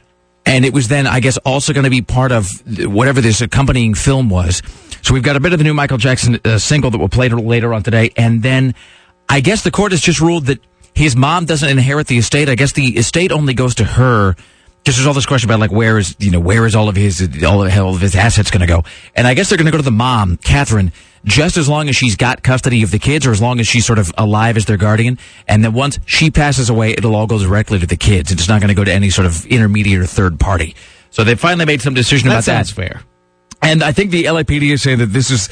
and 0.46 0.64
it 0.66 0.74
was 0.74 0.88
then, 0.88 1.08
I 1.08 1.20
guess, 1.20 1.38
also 1.40 1.74
going 1.74 1.84
to 1.84 1.90
be 1.90 2.02
part 2.02 2.32
of 2.32 2.50
whatever 2.86 3.20
this 3.20 3.42
accompanying 3.42 3.94
film 3.94 4.30
was. 4.30 4.62
So 5.02 5.14
we've 5.14 5.24
got 5.24 5.36
a 5.36 5.40
bit 5.40 5.54
of 5.54 5.60
the 5.60 5.64
new 5.64 5.74
Michael 5.74 5.98
Jackson 5.98 6.40
uh, 6.46 6.58
single 6.58 6.92
that 6.92 6.98
we'll 6.98 7.10
play 7.10 7.30
later 7.30 7.74
on 7.74 7.84
today, 7.84 8.12
and 8.16 8.42
then 8.44 8.76
I 9.28 9.42
guess 9.42 9.64
the 9.64 9.72
court 9.72 9.92
has 9.92 10.02
just 10.02 10.22
ruled 10.22 10.46
that 10.46 10.60
his 10.94 11.16
mom 11.16 11.46
doesn't 11.46 11.70
inherit 11.70 12.08
the 12.08 12.18
estate. 12.18 12.50
I 12.50 12.56
guess 12.56 12.72
the 12.74 12.98
estate 12.98 13.32
only 13.32 13.54
goes 13.54 13.76
to 13.76 13.84
her. 13.84 14.36
Because 14.88 14.96
there's 14.96 15.08
all 15.08 15.14
this 15.14 15.26
question 15.26 15.50
about 15.50 15.60
like 15.60 15.74
where 15.74 15.98
is 15.98 16.16
you 16.18 16.32
know 16.32 16.40
where 16.40 16.66
is 16.66 16.74
all 16.74 16.88
of 16.88 16.96
his 16.96 17.20
all 17.44 17.62
of, 17.62 17.78
all 17.78 17.94
of 17.94 18.00
his 18.00 18.16
assets 18.16 18.50
going 18.52 18.62
to 18.62 18.68
go, 18.68 18.86
and 19.16 19.28
I 19.28 19.34
guess 19.34 19.50
they're 19.50 19.58
going 19.58 19.66
to 19.66 19.72
go 19.74 19.78
to 19.80 19.84
the 19.84 19.92
mom, 19.92 20.38
Katherine, 20.38 20.94
just 21.26 21.58
as 21.58 21.68
long 21.68 21.90
as 21.90 21.98
she's 21.98 22.16
got 22.16 22.42
custody 22.42 22.84
of 22.84 22.92
the 22.92 22.98
kids, 22.98 23.28
or 23.28 23.32
as 23.32 23.42
long 23.42 23.60
as 23.60 23.68
she's 23.68 23.86
sort 23.86 24.00
of 24.00 24.14
alive 24.18 24.56
as 24.56 24.64
their 24.64 24.78
guardian. 24.78 25.20
And 25.46 25.62
then 25.62 25.74
once 25.74 26.00
she 26.06 26.32
passes 26.32 26.70
away, 26.70 26.92
it'll 26.92 27.18
all 27.18 27.28
go 27.28 27.38
directly 27.38 27.80
to 27.80 27.86
the 27.86 27.98
kids. 27.98 28.32
It's 28.32 28.48
not 28.48 28.62
going 28.62 28.70
to 28.70 28.76
go 28.76 28.86
to 28.86 28.94
any 28.94 29.10
sort 29.10 29.26
of 29.26 29.46
intermediate 29.48 30.00
or 30.00 30.06
third 30.06 30.40
party. 30.40 30.74
So 31.10 31.26
they 31.26 31.36
finally 31.36 31.66
made 31.66 31.82
some 31.82 31.94
decision 31.94 32.30
That 32.30 32.36
about 32.36 32.44
sounds 32.46 32.74
that. 32.74 32.76
fair. 32.76 33.02
And 33.62 33.84
I 33.84 33.92
think 33.92 34.12
the 34.12 34.24
LAPD 34.24 34.72
is 34.72 34.82
saying 34.84 35.00
that 35.00 35.08
this 35.08 35.32
is 35.32 35.50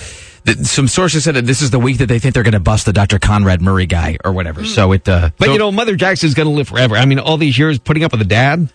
some 0.64 0.88
sources 0.88 1.24
said 1.24 1.36
that 1.36 1.46
this 1.46 1.62
is 1.62 1.72
the 1.72 1.80
week 1.80 1.98
that 1.98 2.06
they 2.06 2.20
think 2.20 2.34
they're 2.36 2.44
going 2.44 2.54
to 2.54 2.60
bust 2.60 2.86
the 2.86 2.94
Dr. 2.94 3.20
Conrad 3.20 3.62
Murray 3.62 3.86
guy 3.86 4.18
or 4.24 4.32
whatever. 4.32 4.64
So 4.64 4.92
it. 4.92 5.10
Uh, 5.10 5.32
But 5.38 5.50
you 5.50 5.58
know, 5.58 5.72
Mother 5.72 5.96
Jackson's 5.96 6.36
going 6.36 6.48
to 6.48 6.54
live 6.54 6.68
forever. 6.68 6.96
I 6.96 7.06
mean, 7.06 7.20
all 7.20 7.38
these 7.38 7.58
years 7.58 7.80
putting 7.80 8.04
up 8.04 8.12
with 8.12 8.22
a 8.22 8.26
dad, 8.26 8.72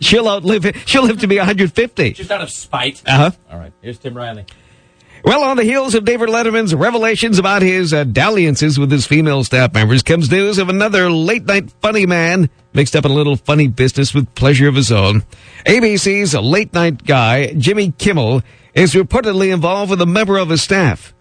she'll 0.00 0.28
outlive 0.28 0.66
it. 0.66 0.76
She'll 0.86 1.04
live 1.04 1.20
to 1.20 1.26
be 1.26 1.36
150. 1.38 2.12
just 2.12 2.30
out 2.30 2.40
of 2.40 2.50
spite. 2.50 3.02
Uh 3.06 3.16
huh. 3.16 3.30
All 3.50 3.58
right. 3.58 3.72
Here's 3.82 3.98
Tim 3.98 4.16
Riley. 4.16 4.44
Well, 5.24 5.42
on 5.42 5.56
the 5.56 5.64
heels 5.64 5.96
of 5.96 6.04
David 6.04 6.28
Letterman's 6.28 6.72
revelations 6.72 7.40
about 7.40 7.60
his 7.62 7.92
uh, 7.92 8.04
dalliances 8.04 8.78
with 8.78 8.92
his 8.92 9.06
female 9.06 9.42
staff 9.42 9.74
members 9.74 10.04
comes 10.04 10.30
news 10.30 10.58
of 10.58 10.68
another 10.68 11.10
late 11.10 11.46
night 11.46 11.72
funny 11.82 12.06
man 12.06 12.48
mixed 12.72 12.94
up 12.94 13.04
in 13.04 13.10
a 13.10 13.14
little 13.14 13.34
funny 13.34 13.66
business 13.66 14.14
with 14.14 14.32
pleasure 14.36 14.68
of 14.68 14.76
his 14.76 14.92
own. 14.92 15.24
ABC's 15.66 16.34
late 16.34 16.72
night 16.72 17.02
guy, 17.04 17.52
Jimmy 17.54 17.90
Kimmel, 17.90 18.42
is 18.72 18.94
reportedly 18.94 19.52
involved 19.52 19.90
with 19.90 20.00
a 20.00 20.06
member 20.06 20.36
of 20.38 20.50
his 20.50 20.62
staff. 20.62 21.12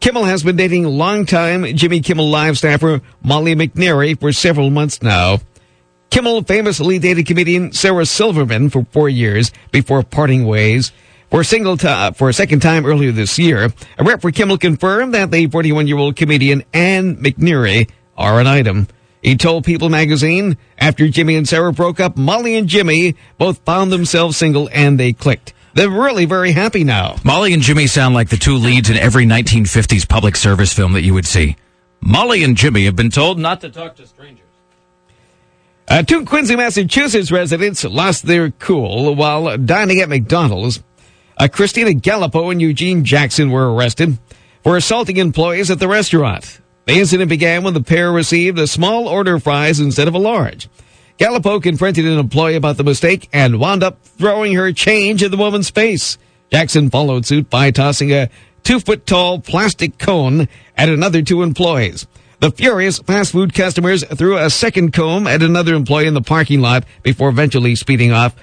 Kimmel 0.00 0.24
has 0.24 0.42
been 0.42 0.56
dating 0.56 0.84
longtime 0.84 1.76
Jimmy 1.76 2.00
Kimmel 2.00 2.30
Live 2.30 2.56
staffer 2.56 3.02
Molly 3.22 3.54
McNearney 3.54 4.18
for 4.18 4.32
several 4.32 4.70
months 4.70 5.02
now. 5.02 5.40
Kimmel 6.12 6.42
famously 6.42 6.98
dated 6.98 7.24
comedian 7.24 7.72
Sarah 7.72 8.04
Silverman 8.04 8.68
for 8.68 8.84
four 8.90 9.08
years 9.08 9.50
before 9.70 10.02
parting 10.02 10.44
ways. 10.44 10.92
For 11.30 11.40
a 11.40 11.44
single 11.44 11.78
time, 11.78 12.10
uh, 12.10 12.12
for 12.12 12.28
a 12.28 12.34
second 12.34 12.60
time 12.60 12.84
earlier 12.84 13.12
this 13.12 13.38
year, 13.38 13.72
a 13.96 14.04
rep 14.04 14.20
for 14.20 14.30
Kimmel 14.30 14.58
confirmed 14.58 15.14
that 15.14 15.30
the 15.30 15.48
41-year-old 15.48 16.14
comedian 16.16 16.64
Ann 16.74 17.16
McNearney 17.16 17.88
are 18.14 18.40
an 18.40 18.46
item. 18.46 18.88
He 19.22 19.38
told 19.38 19.64
People 19.64 19.88
magazine, 19.88 20.58
after 20.76 21.08
Jimmy 21.08 21.34
and 21.34 21.48
Sarah 21.48 21.72
broke 21.72 21.98
up, 21.98 22.18
Molly 22.18 22.56
and 22.56 22.68
Jimmy 22.68 23.16
both 23.38 23.64
found 23.64 23.90
themselves 23.90 24.36
single 24.36 24.68
and 24.70 25.00
they 25.00 25.14
clicked. 25.14 25.54
They're 25.72 25.88
really 25.88 26.26
very 26.26 26.52
happy 26.52 26.84
now. 26.84 27.16
Molly 27.24 27.54
and 27.54 27.62
Jimmy 27.62 27.86
sound 27.86 28.14
like 28.14 28.28
the 28.28 28.36
two 28.36 28.56
leads 28.56 28.90
in 28.90 28.98
every 28.98 29.24
1950s 29.24 30.06
public 30.06 30.36
service 30.36 30.74
film 30.74 30.92
that 30.92 31.04
you 31.04 31.14
would 31.14 31.26
see. 31.26 31.56
Molly 32.02 32.44
and 32.44 32.54
Jimmy 32.54 32.84
have 32.84 32.96
been 32.96 33.08
told 33.08 33.38
not 33.38 33.62
to 33.62 33.70
talk 33.70 33.96
to 33.96 34.06
strangers. 34.06 34.51
Uh, 35.88 36.02
two 36.02 36.24
Quincy, 36.24 36.56
Massachusetts 36.56 37.30
residents 37.30 37.84
lost 37.84 38.24
their 38.24 38.50
cool 38.50 39.14
while 39.14 39.58
dining 39.58 40.00
at 40.00 40.08
McDonald's. 40.08 40.82
Uh, 41.36 41.48
Christina 41.48 41.90
Gallipo 41.90 42.50
and 42.52 42.60
Eugene 42.62 43.04
Jackson 43.04 43.50
were 43.50 43.74
arrested 43.74 44.18
for 44.62 44.76
assaulting 44.76 45.16
employees 45.16 45.70
at 45.70 45.80
the 45.80 45.88
restaurant. 45.88 46.60
The 46.86 46.94
incident 46.94 47.28
began 47.28 47.62
when 47.62 47.74
the 47.74 47.82
pair 47.82 48.12
received 48.12 48.58
a 48.58 48.66
small 48.66 49.08
order 49.08 49.36
of 49.36 49.42
fries 49.42 49.80
instead 49.80 50.08
of 50.08 50.14
a 50.14 50.18
large. 50.18 50.68
Gallipo 51.18 51.62
confronted 51.62 52.06
an 52.06 52.18
employee 52.18 52.56
about 52.56 52.76
the 52.76 52.84
mistake 52.84 53.28
and 53.32 53.60
wound 53.60 53.82
up 53.82 54.02
throwing 54.02 54.54
her 54.54 54.72
change 54.72 55.22
in 55.22 55.30
the 55.30 55.36
woman's 55.36 55.70
face. 55.70 56.18
Jackson 56.50 56.90
followed 56.90 57.26
suit 57.26 57.50
by 57.50 57.70
tossing 57.70 58.12
a 58.12 58.30
two 58.62 58.80
foot 58.80 59.06
tall 59.06 59.40
plastic 59.40 59.98
cone 59.98 60.48
at 60.76 60.88
another 60.88 61.22
two 61.22 61.42
employees. 61.42 62.06
The 62.42 62.50
furious 62.50 62.98
fast 62.98 63.30
food 63.30 63.54
customers 63.54 64.02
threw 64.04 64.36
a 64.36 64.50
second 64.50 64.92
comb 64.92 65.28
at 65.28 65.44
another 65.44 65.76
employee 65.76 66.08
in 66.08 66.14
the 66.14 66.20
parking 66.20 66.60
lot 66.60 66.82
before 67.04 67.28
eventually 67.28 67.76
speeding 67.76 68.10
off. 68.10 68.34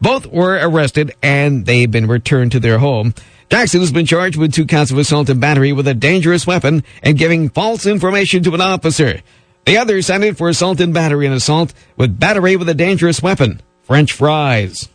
Both 0.00 0.26
were 0.26 0.60
arrested 0.62 1.16
and 1.24 1.66
they've 1.66 1.90
been 1.90 2.06
returned 2.06 2.52
to 2.52 2.60
their 2.60 2.78
home. 2.78 3.14
Jackson 3.50 3.80
has 3.80 3.90
been 3.90 4.06
charged 4.06 4.36
with 4.36 4.52
two 4.52 4.64
counts 4.64 4.92
of 4.92 4.98
assault 4.98 5.28
and 5.28 5.40
battery 5.40 5.72
with 5.72 5.88
a 5.88 5.94
dangerous 5.94 6.46
weapon 6.46 6.84
and 7.02 7.18
giving 7.18 7.48
false 7.48 7.84
information 7.84 8.44
to 8.44 8.54
an 8.54 8.60
officer. 8.60 9.22
The 9.66 9.78
other 9.78 10.02
sentenced 10.02 10.38
for 10.38 10.48
assault 10.48 10.78
and 10.78 10.94
battery 10.94 11.26
and 11.26 11.34
assault 11.34 11.74
with 11.96 12.20
battery 12.20 12.54
with 12.54 12.68
a 12.68 12.74
dangerous 12.74 13.20
weapon. 13.20 13.60
French 13.82 14.12
fries. 14.12 14.88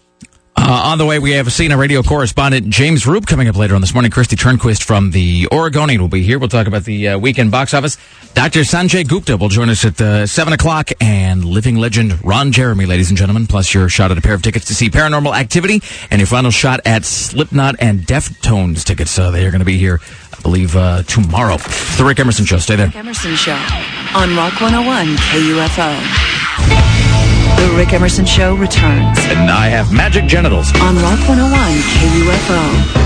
Uh, 0.66 0.82
on 0.86 0.98
the 0.98 1.06
way, 1.06 1.20
we 1.20 1.32
have 1.32 1.60
a 1.60 1.78
radio 1.78 2.02
correspondent 2.02 2.70
James 2.70 3.04
Roope 3.04 3.28
coming 3.28 3.50
up 3.50 3.58
later 3.58 3.76
on 3.76 3.82
this 3.82 3.94
morning. 3.94 4.10
Kristi 4.10 4.38
Turnquist 4.38 4.82
from 4.82 5.12
the 5.12 5.46
Oregonian 5.52 6.00
will 6.00 6.08
be 6.08 6.24
here. 6.24 6.40
We'll 6.40 6.48
talk 6.48 6.68
about 6.68 6.86
the 6.86 7.10
uh, 7.10 7.20
weekend 7.20 7.52
box 7.52 7.74
office. 7.74 7.98
Dr. 8.34 8.62
Sanjay 8.62 9.06
Gupta 9.06 9.36
will 9.36 9.50
join 9.50 9.68
us 9.68 9.84
at 9.84 10.00
uh, 10.00 10.26
7 10.26 10.54
o'clock. 10.54 10.92
And 11.02 11.44
living 11.44 11.76
legend 11.76 12.24
Ron 12.24 12.54
Jeremy, 12.54 12.86
ladies 12.86 13.10
and 13.10 13.18
gentlemen, 13.18 13.46
plus 13.46 13.74
your 13.74 13.90
shot 13.90 14.12
at 14.12 14.18
a 14.18 14.22
pair 14.22 14.36
of 14.36 14.42
tickets 14.42 14.64
to 14.68 14.74
see 14.74 14.90
Paranormal 14.90 15.38
Activity 15.38 15.82
and 16.10 16.22
your 16.22 16.28
final 16.28 16.50
shot 16.50 16.80
at 16.86 17.04
Slipknot 17.04 17.76
and 17.80 18.00
Deftones 18.00 18.86
tickets. 18.86 19.20
Uh, 19.20 19.32
they 19.32 19.46
are 19.46 19.52
going 19.52 19.60
to 19.60 19.66
be 19.66 19.78
here, 19.78 20.00
I 20.32 20.42
believe, 20.44 20.78
uh, 20.78 21.04
tomorrow. 21.04 21.58
The 21.98 22.06
Rick 22.08 22.22
Emerson 22.22 22.46
Show. 22.46 22.60
Stay 22.60 22.78
there. 22.78 22.88
Rick 22.88 22.96
Emerson 22.96 23.36
Show 23.36 23.60
on 24.16 24.34
Rock 24.38 24.62
101 24.62 25.08
KUFO. 25.18 27.43
The 27.64 27.72
Rick 27.78 27.94
Emerson 27.94 28.26
Show 28.26 28.56
returns 28.56 29.18
And 29.20 29.50
I 29.50 29.70
have 29.70 29.94
magic 29.94 30.26
genitals. 30.26 30.68
on 30.82 30.96
Rock 30.98 31.20
101 31.30 31.50
KUFO. 31.96 33.04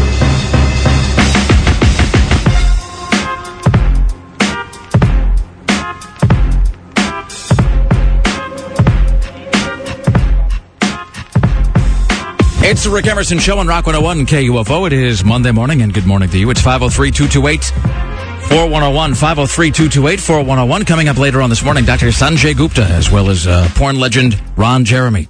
It's 12.70 12.84
the 12.84 12.90
Rick 12.90 13.06
Emerson 13.08 13.40
Show 13.40 13.60
on 13.60 13.68
Rock 13.68 13.86
101 13.86 14.26
KUFO. 14.26 14.88
It 14.88 14.94
is 14.94 15.24
Monday 15.24 15.52
morning, 15.52 15.82
and 15.84 15.94
good 15.94 16.06
morning 16.06 16.30
to 16.30 16.38
you. 16.38 16.50
It's 16.50 16.60
503 16.60 17.12
228 17.12 18.27
4101. 18.50 19.13
503 19.13 19.72
228 19.72 20.20
4101. 20.22 20.86
Coming 20.86 21.10
up 21.10 21.18
later 21.18 21.42
on 21.42 21.50
this 21.50 21.63
morning, 21.63 21.84
Dr. 21.84 22.08
Sanjay 22.08 22.56
Gupta, 22.56 22.86
as 22.86 23.12
well 23.12 23.30
as 23.30 23.46
uh, 23.46 23.68
porn 23.75 24.00
legend 24.00 24.42
Ron 24.56 24.86
Jeremy. 24.86 25.27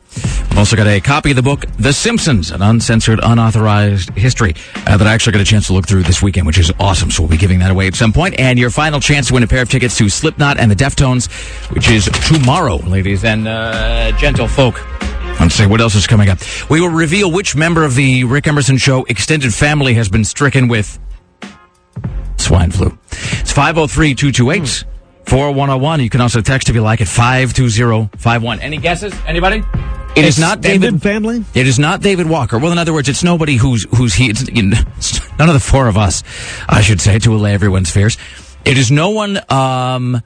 We've 0.49 0.57
also 0.57 0.75
got 0.75 0.85
a 0.87 0.99
copy 0.99 1.31
of 1.31 1.35
the 1.35 1.41
book, 1.41 1.65
The 1.77 1.93
Simpsons, 1.93 2.51
an 2.51 2.61
uncensored, 2.61 3.19
unauthorized 3.21 4.11
history 4.11 4.53
uh, 4.85 4.97
that 4.97 5.07
I 5.07 5.13
actually 5.13 5.33
got 5.33 5.41
a 5.41 5.45
chance 5.45 5.67
to 5.67 5.73
look 5.73 5.87
through 5.87 6.03
this 6.03 6.21
weekend, 6.21 6.45
which 6.45 6.59
is 6.59 6.71
awesome. 6.79 7.09
So 7.09 7.23
we'll 7.23 7.31
be 7.31 7.37
giving 7.37 7.59
that 7.59 7.71
away 7.71 7.87
at 7.87 7.95
some 7.95 8.13
point. 8.13 8.39
And 8.39 8.59
your 8.59 8.69
final 8.69 8.99
chance 8.99 9.27
to 9.27 9.33
win 9.33 9.41
a 9.43 9.47
pair 9.47 9.63
of 9.63 9.69
tickets 9.69 9.97
to 9.97 10.09
Slipknot 10.09 10.57
and 10.59 10.69
the 10.69 10.75
Deftones, 10.75 11.27
which 11.73 11.89
is 11.89 12.05
tomorrow, 12.27 12.77
ladies 12.77 13.23
and 13.23 13.47
uh, 13.47 14.11
gentle 14.17 14.47
folk. 14.47 14.79
Let's 15.39 15.55
see 15.55 15.65
what 15.65 15.81
else 15.81 15.95
is 15.95 16.07
coming 16.07 16.29
up. 16.29 16.39
We 16.69 16.81
will 16.81 16.89
reveal 16.89 17.31
which 17.31 17.55
member 17.55 17.83
of 17.83 17.95
the 17.95 18.23
Rick 18.23 18.47
Emerson 18.47 18.77
Show 18.77 19.05
extended 19.05 19.53
family 19.53 19.93
has 19.95 20.09
been 20.09 20.23
stricken 20.23 20.67
with 20.67 20.99
swine 22.47 22.71
flu. 22.71 22.97
It's 23.11 23.51
503 23.51 24.15
228 24.15 24.85
4101. 25.25 25.99
You 25.99 26.09
can 26.09 26.21
also 26.21 26.41
text 26.41 26.69
if 26.69 26.75
you 26.75 26.81
like 26.81 27.01
at 27.01 27.07
52051. 27.07 28.61
Any 28.61 28.77
guesses? 28.77 29.13
Anybody? 29.25 29.63
It 30.15 30.25
is 30.25 30.39
not 30.39 30.61
David. 30.61 31.01
Family? 31.01 31.43
It 31.53 31.67
is 31.67 31.77
not 31.77 32.01
David 32.01 32.27
Walker. 32.27 32.57
Well, 32.57 32.71
in 32.71 32.77
other 32.77 32.93
words, 32.93 33.09
it's 33.09 33.23
nobody 33.23 33.55
who's 33.55 33.85
who's 33.95 34.15
he. 34.15 34.29
It's, 34.29 34.47
you 34.47 34.63
know, 34.63 34.77
it's 34.95 35.19
none 35.37 35.49
of 35.49 35.53
the 35.53 35.59
four 35.59 35.87
of 35.87 35.97
us, 35.97 36.23
I 36.67 36.81
should 36.81 37.01
say, 37.01 37.19
to 37.19 37.35
allay 37.35 37.53
everyone's 37.53 37.91
fears. 37.91 38.17
It 38.65 38.77
is 38.77 38.89
no 38.89 39.11
one. 39.11 39.39
Um, 39.51 40.21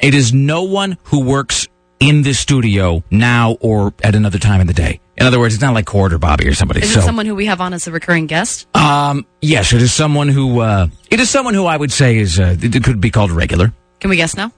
it 0.00 0.14
is 0.14 0.34
no 0.34 0.64
one 0.64 0.98
who 1.04 1.24
works 1.24 1.68
in 2.00 2.22
this 2.22 2.38
studio 2.38 3.04
now 3.10 3.52
or 3.60 3.94
at 4.02 4.14
another 4.14 4.38
time 4.38 4.60
in 4.60 4.66
the 4.66 4.74
day. 4.74 5.00
In 5.20 5.26
other 5.26 5.38
words, 5.38 5.54
it's 5.54 5.62
not 5.62 5.74
like 5.74 5.84
Cord 5.84 6.14
or 6.14 6.18
Bobby 6.18 6.48
or 6.48 6.54
somebody. 6.54 6.80
Is 6.80 6.94
so, 6.94 7.00
it 7.00 7.02
someone 7.02 7.26
who 7.26 7.34
we 7.34 7.44
have 7.44 7.60
on 7.60 7.74
as 7.74 7.86
a 7.86 7.92
recurring 7.92 8.26
guest? 8.26 8.66
um, 8.74 9.26
yes, 9.42 9.72
it 9.74 9.82
is 9.82 9.92
someone 9.92 10.28
who. 10.28 10.60
Uh, 10.60 10.88
it 11.10 11.20
is 11.20 11.28
someone 11.28 11.52
who 11.52 11.66
I 11.66 11.76
would 11.76 11.92
say 11.92 12.16
is. 12.16 12.40
Uh, 12.40 12.56
it 12.58 12.82
could 12.82 13.00
be 13.02 13.10
called 13.10 13.30
regular. 13.30 13.72
Can 14.00 14.08
we 14.08 14.16
guess 14.16 14.34
now? 14.34 14.50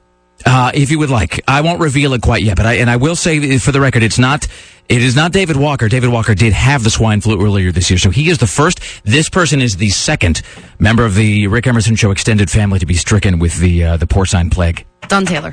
Uh, 0.46 0.70
if 0.74 0.90
you 0.90 0.98
would 0.98 1.10
like, 1.10 1.40
I 1.46 1.60
won't 1.60 1.80
reveal 1.80 2.14
it 2.14 2.22
quite 2.22 2.42
yet, 2.42 2.56
but 2.56 2.66
I 2.66 2.74
and 2.74 2.88
I 2.88 2.96
will 2.96 3.16
say 3.16 3.58
for 3.58 3.72
the 3.72 3.80
record, 3.80 4.02
it's 4.02 4.18
not. 4.18 4.46
It 4.88 5.02
is 5.02 5.16
not 5.16 5.32
David 5.32 5.56
Walker. 5.56 5.88
David 5.88 6.10
Walker 6.10 6.34
did 6.34 6.52
have 6.52 6.84
the 6.84 6.90
swine 6.90 7.20
flu 7.20 7.42
earlier 7.44 7.72
this 7.72 7.90
year, 7.90 7.98
so 7.98 8.10
he 8.10 8.28
is 8.28 8.38
the 8.38 8.46
first. 8.46 8.80
This 9.04 9.28
person 9.28 9.60
is 9.60 9.76
the 9.76 9.90
second 9.90 10.42
member 10.78 11.04
of 11.04 11.14
the 11.14 11.46
Rick 11.48 11.66
Emerson 11.66 11.96
Show 11.96 12.10
extended 12.10 12.50
family 12.50 12.78
to 12.78 12.86
be 12.86 12.94
stricken 12.94 13.38
with 13.38 13.58
the 13.58 13.84
uh, 13.84 13.96
the 13.96 14.06
porcine 14.06 14.50
plague. 14.50 14.84
Don 15.08 15.26
Taylor. 15.26 15.52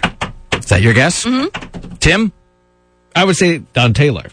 Is 0.53 0.65
that 0.67 0.81
your 0.81 0.93
guess? 0.93 1.25
Mm-hmm. 1.25 1.95
Tim, 1.95 2.31
I 3.15 3.25
would 3.25 3.35
say 3.35 3.59
Don 3.73 3.93
Taylor. 3.93 4.29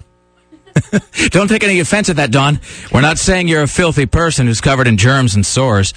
don't 1.31 1.49
take 1.49 1.65
any 1.65 1.81
offense 1.81 2.09
at 2.09 2.17
that, 2.17 2.31
Don. 2.31 2.61
We're 2.93 3.01
not 3.01 3.19
saying 3.19 3.49
you're 3.49 3.63
a 3.63 3.69
filthy 3.69 4.07
person 4.07 4.47
who's 4.47 4.61
covered 4.61 4.87
in 4.87 4.97
germs 4.97 5.35
and 5.35 5.45
sores. 5.45 5.95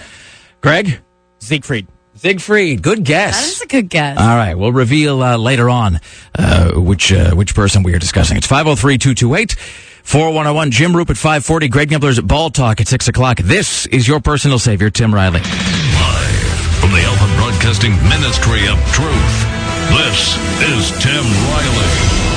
Greg, 0.62 1.00
Siegfried. 1.40 1.88
Siegfried, 2.16 2.82
good 2.82 3.06
guess. 3.06 3.40
That 3.40 3.48
is 3.48 3.62
a 3.62 3.68
good 3.68 3.90
guess. 3.90 4.20
All 4.20 4.36
right, 4.36 4.54
we'll 4.56 4.74
reveal 4.74 5.24
uh, 5.24 5.38
later 5.38 5.70
on 5.70 6.00
uh, 6.38 6.74
which 6.74 7.14
uh, 7.14 7.34
which 7.34 7.56
person 7.56 7.82
we 7.82 7.94
are 7.94 8.00
discussing. 8.00 8.36
It's 8.36 8.48
503-228. 8.48 9.58
4101 10.04 10.72
Jim 10.72 10.94
Roope 10.94 11.12
at 11.12 11.18
540, 11.18 11.68
Greg 11.68 11.92
Nibler's 11.92 12.18
at 12.18 12.28
Ball 12.28 12.50
Talk 12.50 12.82
at 12.82 12.88
6 12.88 13.08
o'clock. 13.10 13.38
This 13.38 13.86
is 13.86 14.08
your 14.08 14.20
personal 14.20 14.58
savior, 14.58 14.90
Tim 14.90 15.14
Riley. 15.14 15.40
Live 15.40 16.50
from 16.82 16.92
the 16.92 17.02
Alpha 17.04 17.36
Broadcasting 17.38 17.92
Ministry 18.10 18.68
of 18.68 18.80
Truth. 18.92 19.46
This 19.94 20.36
is 20.62 20.92
Tim 21.04 21.24
Riley. 21.24 22.29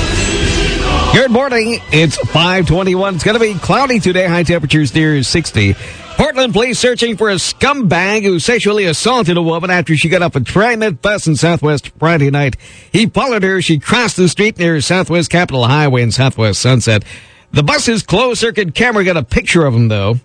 Good 1.13 1.29
morning. 1.29 1.79
It's 1.91 2.17
521. 2.17 3.13
It's 3.13 3.23
going 3.23 3.39
to 3.39 3.39
be 3.39 3.53
cloudy 3.53 3.99
today. 3.99 4.25
High 4.25 4.41
temperatures 4.41 4.95
near 4.95 5.21
60. 5.21 5.75
Portland 6.17 6.53
police 6.53 6.79
searching 6.79 7.17
for 7.17 7.29
a 7.29 7.35
scumbag 7.35 8.23
who 8.23 8.39
sexually 8.39 8.85
assaulted 8.85 9.37
a 9.37 9.41
woman 9.41 9.69
after 9.69 9.95
she 9.95 10.09
got 10.09 10.23
off 10.23 10.35
a 10.35 10.39
TriMet 10.39 11.03
bus 11.03 11.27
in 11.27 11.35
Southwest 11.35 11.91
Friday 11.99 12.31
night. 12.31 12.57
He 12.91 13.05
followed 13.05 13.43
her. 13.43 13.61
She 13.61 13.77
crossed 13.77 14.17
the 14.17 14.27
street 14.27 14.57
near 14.57 14.81
Southwest 14.81 15.29
Capitol 15.29 15.67
Highway 15.67 16.01
in 16.01 16.11
Southwest 16.11 16.59
Sunset. 16.59 17.05
The 17.51 17.61
bus's 17.61 18.01
closed 18.01 18.39
circuit 18.39 18.73
camera 18.73 19.03
got 19.03 19.15
a 19.15 19.23
picture 19.23 19.67
of 19.67 19.75
him 19.75 19.89
though. 19.89 20.15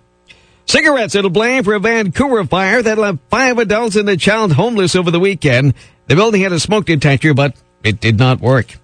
Cigarettes 0.65 1.15
are 1.15 1.21
to 1.21 1.29
blame 1.29 1.63
for 1.63 1.75
a 1.75 1.79
Vancouver 1.79 2.43
fire 2.45 2.81
that 2.81 2.97
left 2.97 3.19
five 3.29 3.59
adults 3.59 3.95
and 3.95 4.09
a 4.09 4.17
child 4.17 4.53
homeless 4.53 4.95
over 4.95 5.11
the 5.11 5.19
weekend. 5.19 5.75
The 6.07 6.15
building 6.15 6.41
had 6.41 6.51
a 6.51 6.59
smoke 6.59 6.85
detector, 6.85 7.35
but 7.35 7.55
it 7.83 7.99
did 7.99 8.17
not 8.17 8.39
work. 8.41 8.78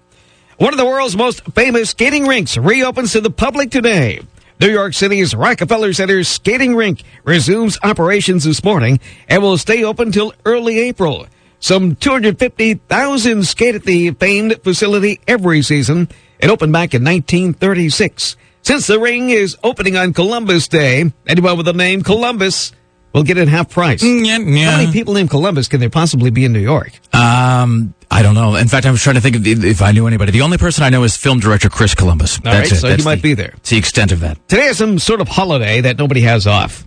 One 0.58 0.72
of 0.72 0.78
the 0.78 0.86
world's 0.86 1.16
most 1.16 1.44
famous 1.54 1.90
skating 1.90 2.26
rinks 2.26 2.56
reopens 2.56 3.12
to 3.12 3.20
the 3.20 3.30
public 3.30 3.70
today. 3.70 4.22
New 4.58 4.70
York 4.70 4.94
City's 4.94 5.34
Rockefeller 5.34 5.92
Center 5.92 6.24
skating 6.24 6.74
rink 6.74 7.02
resumes 7.24 7.78
operations 7.82 8.44
this 8.44 8.64
morning 8.64 8.98
and 9.28 9.42
will 9.42 9.58
stay 9.58 9.84
open 9.84 10.12
till 10.12 10.32
early 10.46 10.78
April. 10.78 11.26
Some 11.60 11.94
250,000 11.94 13.44
skate 13.46 13.74
at 13.74 13.82
the 13.82 14.12
famed 14.12 14.62
facility 14.62 15.20
every 15.28 15.60
season. 15.60 16.08
It 16.38 16.48
opened 16.48 16.72
back 16.72 16.94
in 16.94 17.04
1936. 17.04 18.38
Since 18.62 18.86
the 18.86 18.98
ring 18.98 19.28
is 19.28 19.58
opening 19.62 19.98
on 19.98 20.14
Columbus 20.14 20.68
Day, 20.68 21.12
anyone 21.26 21.58
with 21.58 21.66
the 21.66 21.74
name 21.74 22.02
Columbus 22.02 22.72
will 23.12 23.24
get 23.24 23.36
it 23.36 23.48
half 23.48 23.70
price. 23.70 24.02
Yeah, 24.02 24.38
yeah. 24.38 24.70
How 24.70 24.78
many 24.78 24.90
people 24.90 25.12
named 25.12 25.28
Columbus 25.28 25.68
can 25.68 25.80
there 25.80 25.90
possibly 25.90 26.30
be 26.30 26.46
in 26.46 26.54
New 26.54 26.60
York? 26.60 26.92
Um, 27.14 27.94
I 28.10 28.22
don't 28.22 28.34
know. 28.34 28.54
In 28.56 28.68
fact, 28.68 28.86
I 28.86 28.90
was 28.90 29.02
trying 29.02 29.16
to 29.16 29.20
think 29.20 29.36
of 29.36 29.46
if 29.46 29.82
I 29.82 29.92
knew 29.92 30.06
anybody. 30.06 30.30
The 30.32 30.42
only 30.42 30.58
person 30.58 30.84
I 30.84 30.90
know 30.90 31.02
is 31.04 31.16
film 31.16 31.40
director 31.40 31.68
Chris 31.68 31.94
Columbus. 31.94 32.38
All 32.38 32.42
That's 32.44 32.70
right, 32.70 32.72
it. 32.72 32.80
so 32.80 32.88
That's 32.88 33.02
he 33.02 33.04
might 33.08 33.16
the- 33.16 33.22
be 33.22 33.34
there. 33.34 33.52
It's 33.56 33.70
the 33.70 33.76
extent 33.78 34.12
of 34.12 34.20
that. 34.20 34.48
Today 34.48 34.66
is 34.66 34.78
some 34.78 34.98
sort 34.98 35.20
of 35.20 35.28
holiday 35.28 35.80
that 35.82 35.98
nobody 35.98 36.20
has 36.22 36.46
off 36.46 36.86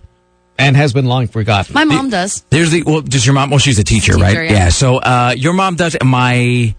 and 0.58 0.76
has 0.76 0.92
been 0.92 1.04
long 1.06 1.26
forgotten. 1.28 1.74
My 1.74 1.84
mom 1.84 2.10
does. 2.10 2.44
There's 2.50 2.70
the 2.70 2.82
well, 2.84 3.00
does 3.02 3.24
your 3.26 3.34
mom? 3.34 3.50
Well, 3.50 3.58
she's 3.58 3.78
a 3.78 3.84
teacher, 3.84 4.12
Teacher, 4.14 4.22
right? 4.24 4.50
yeah. 4.50 4.70
So 4.70 4.96
uh, 4.96 5.34
your 5.36 5.52
mom 5.52 5.76
does. 5.76 5.96
My 6.02 6.74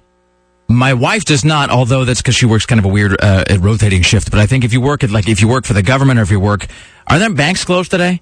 my 0.68 0.94
wife 0.96 1.24
does 1.26 1.46
not. 1.46 1.70
Although 1.70 2.06
that's 2.06 2.22
because 2.22 2.36
she 2.36 2.46
works 2.48 2.66
kind 2.66 2.80
of 2.80 2.86
a 2.86 2.90
weird 2.90 3.16
uh, 3.22 3.44
rotating 3.60 4.02
shift. 4.02 4.32
But 4.32 4.40
I 4.40 4.48
think 4.48 4.64
if 4.64 4.74
you 4.74 4.82
work 4.82 5.04
at 5.04 5.12
like 5.12 5.30
if 5.30 5.42
you 5.42 5.48
work 5.48 5.66
for 5.66 5.74
the 5.74 5.84
government 5.84 6.20
or 6.20 6.24
if 6.24 6.32
you 6.32 6.40
work, 6.40 6.66
are 7.08 7.20
there 7.20 7.30
banks 7.32 7.64
closed 7.64 7.92
today? 7.92 8.22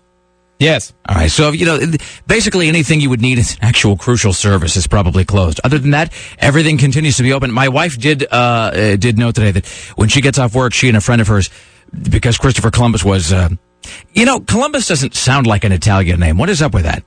Yes. 0.60 0.94
All 1.08 1.16
right. 1.16 1.32
So, 1.32 1.52
you 1.52 1.66
know, 1.66 1.80
basically 2.28 2.68
anything 2.68 3.02
you 3.02 3.10
would 3.10 3.22
need 3.22 3.40
as 3.40 3.54
an 3.54 3.60
actual 3.62 3.98
crucial 3.98 4.34
service 4.34 4.76
is 4.76 4.88
probably 4.88 5.26
closed. 5.26 5.60
Other 5.64 5.80
than 5.80 5.92
that, 5.92 6.14
everything 6.38 6.78
continues 6.78 7.18
to 7.18 7.24
be 7.24 7.34
open. 7.34 7.52
My 7.52 7.70
wife 7.70 7.98
did, 7.98 8.24
uh, 8.32 8.36
uh 8.36 8.96
did 8.96 9.18
note 9.18 9.36
today 9.36 9.52
that 9.52 9.68
when 9.96 10.10
she 10.10 10.22
gets 10.22 10.38
off 10.38 10.54
work, 10.54 10.74
she 10.74 10.88
and 10.88 10.98
a 10.98 11.02
friend 11.02 11.22
of 11.22 11.28
hers, 11.28 11.50
because 12.10 12.38
Christopher 12.38 12.72
Columbus 12.72 13.04
was, 13.04 13.34
uh, 13.34 13.50
you 14.14 14.26
know, 14.26 14.40
Columbus 14.40 14.88
doesn't 14.88 15.16
sound 15.16 15.48
like 15.48 15.64
an 15.64 15.72
Italian 15.72 16.20
name. 16.20 16.38
What 16.38 16.50
is 16.50 16.62
up 16.62 16.74
with 16.74 16.84
that? 16.84 17.04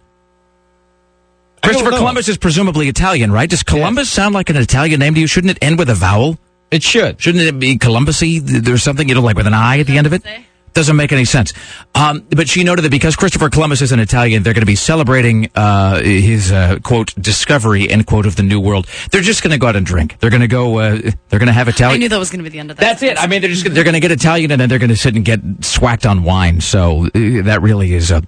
Christopher. 1.63 1.91
Columbus 1.91 2.29
is 2.29 2.39
presumably 2.39 2.89
Italian, 2.89 3.31
right? 3.31 3.49
Does 3.49 3.63
Columbus 3.63 4.11
sound 4.11 4.35
like 4.35 4.51
an 4.51 4.57
Italian 4.57 4.99
name 4.99 5.15
to 5.15 5.21
you? 5.21 5.27
Shouldn't 5.27 5.53
it 5.53 5.59
end 5.63 5.79
with 5.79 5.89
a 5.91 5.95
vowel? 5.95 6.39
It 6.73 6.83
should. 6.83 7.21
Shouldn't 7.21 7.45
it 7.45 7.59
be 7.59 7.79
Columbusy? 7.79 8.41
There's 8.41 8.83
something, 8.83 9.09
you 9.09 9.15
know, 9.15 9.21
like 9.21 9.37
with 9.37 9.47
an 9.47 9.55
I 9.55 9.79
at 9.79 9.87
the 9.87 9.99
end 9.99 10.07
of 10.07 10.13
it? 10.13 10.23
say. 10.23 10.47
Doesn't 10.75 10.97
make 10.97 11.13
any 11.13 11.25
sense. 11.27 11.53
Um, 11.95 12.27
but 12.31 12.49
she 12.49 12.65
noted 12.65 12.83
that 12.83 12.91
because 12.91 13.15
Christopher 13.15 13.51
Columbus 13.51 13.83
is 13.83 13.93
an 13.93 14.01
Italian, 14.01 14.43
they're 14.43 14.55
going 14.55 14.63
to 14.63 14.67
be 14.67 14.75
celebrating 14.75 15.51
uh, 15.55 16.01
his 16.01 16.51
uh, 16.51 16.79
quote 16.83 17.15
discovery 17.21 17.91
end 17.91 18.07
quote 18.07 18.25
of 18.25 18.37
the 18.37 18.43
New 18.43 18.59
World. 18.59 18.87
They're 19.11 19.21
just 19.21 19.43
going 19.43 19.51
to 19.53 19.59
go 19.59 19.67
out 19.67 19.77
and 19.77 19.85
drink. 19.85 20.19
They're 20.21 20.31
going 20.31 20.41
to 20.41 20.49
go. 20.49 20.79
Uh, 20.79 20.99
they're 21.29 21.39
going 21.39 21.49
to 21.49 21.53
have 21.53 21.69
Italian. 21.69 21.97
I 21.97 21.99
knew 21.99 22.09
that 22.09 22.19
was 22.19 22.31
going 22.31 22.39
to 22.39 22.45
be 22.45 22.49
the 22.51 22.59
end 22.59 22.71
of 22.71 22.79
that. 22.79 22.83
That's 22.83 23.03
it. 23.03 23.19
I 23.23 23.27
mean, 23.27 23.43
they're 23.43 23.51
just 23.51 23.65
gonna- 23.65 23.75
they're 23.75 23.85
going 23.85 23.95
to 23.95 24.01
get 24.01 24.11
Italian 24.13 24.51
and 24.51 24.61
then 24.61 24.69
they're 24.69 24.79
going 24.79 24.89
to 24.91 24.97
sit 24.97 25.15
and 25.15 25.25
get 25.25 25.41
swacked 25.61 26.07
on 26.07 26.23
wine. 26.23 26.61
So 26.63 27.05
uh, 27.07 27.11
that 27.43 27.59
really 27.61 27.93
is 27.95 28.11
uh, 28.11 28.23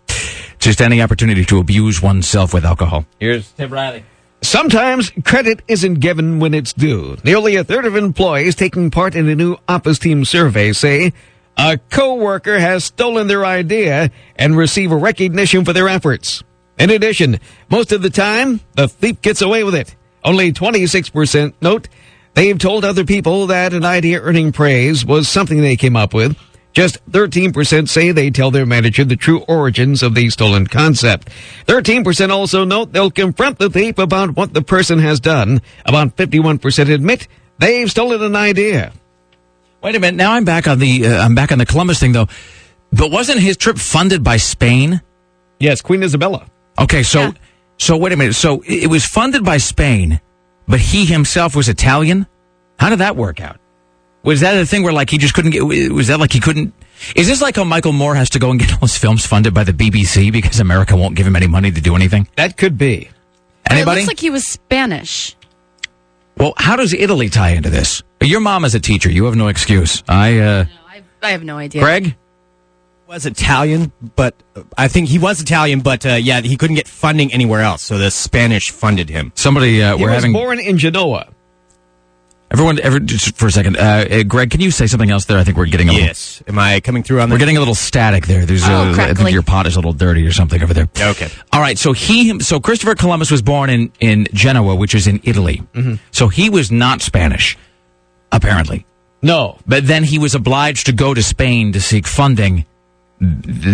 just 0.58 0.82
any 0.82 1.00
opportunity 1.00 1.44
to 1.46 1.58
abuse 1.58 2.02
oneself 2.02 2.52
with 2.52 2.64
alcohol. 2.66 3.06
Here's 3.20 3.50
Tim 3.52 3.72
Riley. 3.72 4.04
Sometimes 4.42 5.10
credit 5.24 5.62
isn't 5.68 6.00
given 6.00 6.38
when 6.38 6.52
it's 6.52 6.74
due. 6.74 7.16
Nearly 7.24 7.56
a 7.56 7.64
third 7.64 7.86
of 7.86 7.96
employees 7.96 8.54
taking 8.54 8.90
part 8.90 9.14
in 9.14 9.26
a 9.30 9.34
new 9.34 9.56
office 9.66 9.98
team 9.98 10.26
survey 10.26 10.72
say 10.74 11.14
a 11.56 11.78
coworker 11.90 12.58
has 12.58 12.84
stolen 12.84 13.26
their 13.26 13.44
idea 13.44 14.10
and 14.36 14.56
receive 14.56 14.90
recognition 14.90 15.64
for 15.64 15.72
their 15.72 15.88
efforts. 15.88 16.42
In 16.78 16.90
addition, 16.90 17.38
most 17.70 17.92
of 17.92 18.02
the 18.02 18.10
time, 18.10 18.60
the 18.74 18.88
thief 18.88 19.22
gets 19.22 19.42
away 19.42 19.62
with 19.62 19.74
it. 19.74 19.94
Only 20.24 20.52
26% 20.52 21.54
note 21.60 21.88
they've 22.34 22.58
told 22.58 22.84
other 22.84 23.04
people 23.04 23.46
that 23.48 23.72
an 23.72 23.84
idea 23.84 24.20
earning 24.20 24.52
praise 24.52 25.04
was 25.04 25.28
something 25.28 25.60
they 25.60 25.76
came 25.76 25.96
up 25.96 26.14
with. 26.14 26.36
Just 26.72 27.04
13% 27.12 27.88
say 27.88 28.10
they 28.10 28.30
tell 28.30 28.50
their 28.50 28.66
manager 28.66 29.04
the 29.04 29.14
true 29.14 29.44
origins 29.46 30.02
of 30.02 30.16
the 30.16 30.28
stolen 30.30 30.66
concept. 30.66 31.28
13% 31.66 32.30
also 32.30 32.64
note 32.64 32.92
they'll 32.92 33.12
confront 33.12 33.60
the 33.60 33.70
thief 33.70 33.96
about 33.98 34.36
what 34.36 34.52
the 34.52 34.62
person 34.62 34.98
has 34.98 35.20
done. 35.20 35.62
About 35.86 36.16
51% 36.16 36.92
admit 36.92 37.28
they've 37.58 37.88
stolen 37.88 38.22
an 38.22 38.34
idea. 38.34 38.92
Wait 39.84 39.94
a 39.94 40.00
minute. 40.00 40.16
Now 40.16 40.32
I'm 40.32 40.44
back 40.44 40.66
on 40.66 40.78
the 40.78 41.06
uh, 41.06 41.22
I'm 41.22 41.34
back 41.34 41.52
on 41.52 41.58
the 41.58 41.66
Columbus 41.66 42.00
thing 42.00 42.12
though. 42.12 42.26
But 42.92 43.10
wasn't 43.10 43.40
his 43.40 43.56
trip 43.56 43.76
funded 43.78 44.24
by 44.24 44.38
Spain? 44.38 45.00
Yes, 45.60 45.82
Queen 45.82 46.02
Isabella. 46.02 46.46
Okay, 46.78 47.02
so 47.02 47.20
Yeah. 47.20 47.32
so 47.78 47.96
wait 47.96 48.12
a 48.12 48.16
minute. 48.16 48.34
So 48.34 48.62
it 48.66 48.84
it 48.84 48.86
was 48.90 49.04
funded 49.04 49.44
by 49.44 49.58
Spain, 49.58 50.20
but 50.66 50.80
he 50.80 51.04
himself 51.04 51.54
was 51.54 51.68
Italian. 51.68 52.26
How 52.78 52.88
did 52.88 53.00
that 53.00 53.14
work 53.14 53.40
out? 53.40 53.60
Was 54.22 54.40
that 54.40 54.56
a 54.56 54.64
thing 54.64 54.82
where 54.84 54.92
like 54.92 55.10
he 55.10 55.18
just 55.18 55.34
couldn't 55.34 55.50
get? 55.50 55.62
Was 55.92 56.08
that 56.08 56.18
like 56.18 56.32
he 56.32 56.40
couldn't? 56.40 56.72
Is 57.14 57.26
this 57.26 57.42
like 57.42 57.56
how 57.56 57.64
Michael 57.64 57.92
Moore 57.92 58.14
has 58.14 58.30
to 58.30 58.38
go 58.38 58.50
and 58.50 58.58
get 58.58 58.72
all 58.72 58.78
his 58.80 58.96
films 58.96 59.26
funded 59.26 59.52
by 59.52 59.64
the 59.64 59.72
BBC 59.72 60.32
because 60.32 60.60
America 60.60 60.96
won't 60.96 61.14
give 61.14 61.26
him 61.26 61.36
any 61.36 61.46
money 61.46 61.70
to 61.70 61.80
do 61.80 61.94
anything? 61.94 62.26
That 62.36 62.56
could 62.56 62.78
be. 62.78 62.94
It 63.02 63.10
Anybody? 63.70 64.00
looks 64.00 64.08
like 64.08 64.20
he 64.20 64.30
was 64.30 64.46
Spanish. 64.46 65.36
well, 66.38 66.54
how 66.56 66.76
does 66.76 66.94
Italy 66.94 67.28
tie 67.28 67.50
into 67.50 67.68
this? 67.68 68.02
Your 68.24 68.40
mom 68.40 68.64
is 68.64 68.74
a 68.74 68.80
teacher. 68.80 69.10
You 69.10 69.24
have 69.26 69.36
no 69.36 69.48
excuse. 69.48 70.02
I, 70.08 70.38
uh, 70.38 70.64
No, 70.64 70.68
I, 70.88 71.02
I 71.22 71.30
have 71.30 71.44
no 71.44 71.56
idea. 71.58 71.82
Greg. 71.82 72.16
was 73.06 73.26
Italian, 73.26 73.92
but 74.16 74.34
I 74.78 74.88
think 74.88 75.08
he 75.08 75.18
was 75.18 75.40
Italian, 75.40 75.80
but 75.80 76.04
uh, 76.06 76.14
yeah, 76.14 76.40
he 76.40 76.56
couldn't 76.56 76.76
get 76.76 76.88
funding 76.88 77.32
anywhere 77.32 77.60
else, 77.60 77.82
so 77.82 77.98
the 77.98 78.10
Spanish 78.10 78.70
funded 78.70 79.08
him. 79.10 79.30
Somebody, 79.34 79.82
uh, 79.82 79.96
He 79.96 80.02
we're 80.02 80.10
was 80.10 80.16
having 80.16 80.32
born 80.32 80.58
in 80.58 80.78
Genoa. 80.78 81.28
everyone. 82.50 82.78
Every, 82.80 83.00
just 83.00 83.36
for 83.36 83.46
a 83.46 83.50
second, 83.50 83.76
uh, 83.76 83.80
uh, 84.10 84.22
Greg, 84.22 84.50
can 84.50 84.60
you 84.60 84.70
say 84.70 84.86
something 84.86 85.10
else 85.10 85.26
there? 85.26 85.38
I 85.38 85.44
think 85.44 85.56
we're 85.58 85.66
getting 85.66 85.88
a 85.88 85.92
little. 85.92 86.06
Yes. 86.06 86.42
Am 86.48 86.58
I 86.58 86.80
coming 86.80 87.02
through 87.02 87.20
on 87.20 87.28
We're 87.30 87.38
getting 87.38 87.56
a 87.56 87.60
little 87.60 87.74
static 87.74 88.26
there. 88.26 88.46
There's, 88.46 88.64
Oh, 88.64 88.72
uh, 88.92 88.94
I 88.98 89.12
think 89.14 89.32
your 89.32 89.42
pot 89.42 89.66
is 89.66 89.74
a 89.76 89.78
little 89.78 89.92
dirty 89.92 90.26
or 90.26 90.32
something 90.32 90.62
over 90.62 90.72
there. 90.72 90.88
Okay. 90.98 91.28
All 91.52 91.60
right. 91.60 91.76
So 91.78 91.92
he, 91.92 92.40
so 92.40 92.58
Christopher 92.60 92.94
Columbus 92.94 93.30
was 93.30 93.42
born 93.42 93.70
in 93.70 93.92
in 94.00 94.28
Genoa, 94.32 94.74
which 94.76 94.94
is 94.94 95.06
in 95.06 95.20
Italy. 95.24 95.62
So 96.10 96.28
he 96.28 96.48
was 96.48 96.70
not 96.72 97.02
Spanish, 97.02 97.58
apparently. 98.36 98.86
No. 99.22 99.58
But 99.66 99.86
then 99.86 100.04
he 100.04 100.18
was 100.18 100.34
obliged 100.34 100.86
to 100.86 100.92
go 100.92 101.14
to 101.14 101.22
Spain 101.22 101.72
to 101.72 101.80
seek 101.80 102.06
funding 102.06 102.66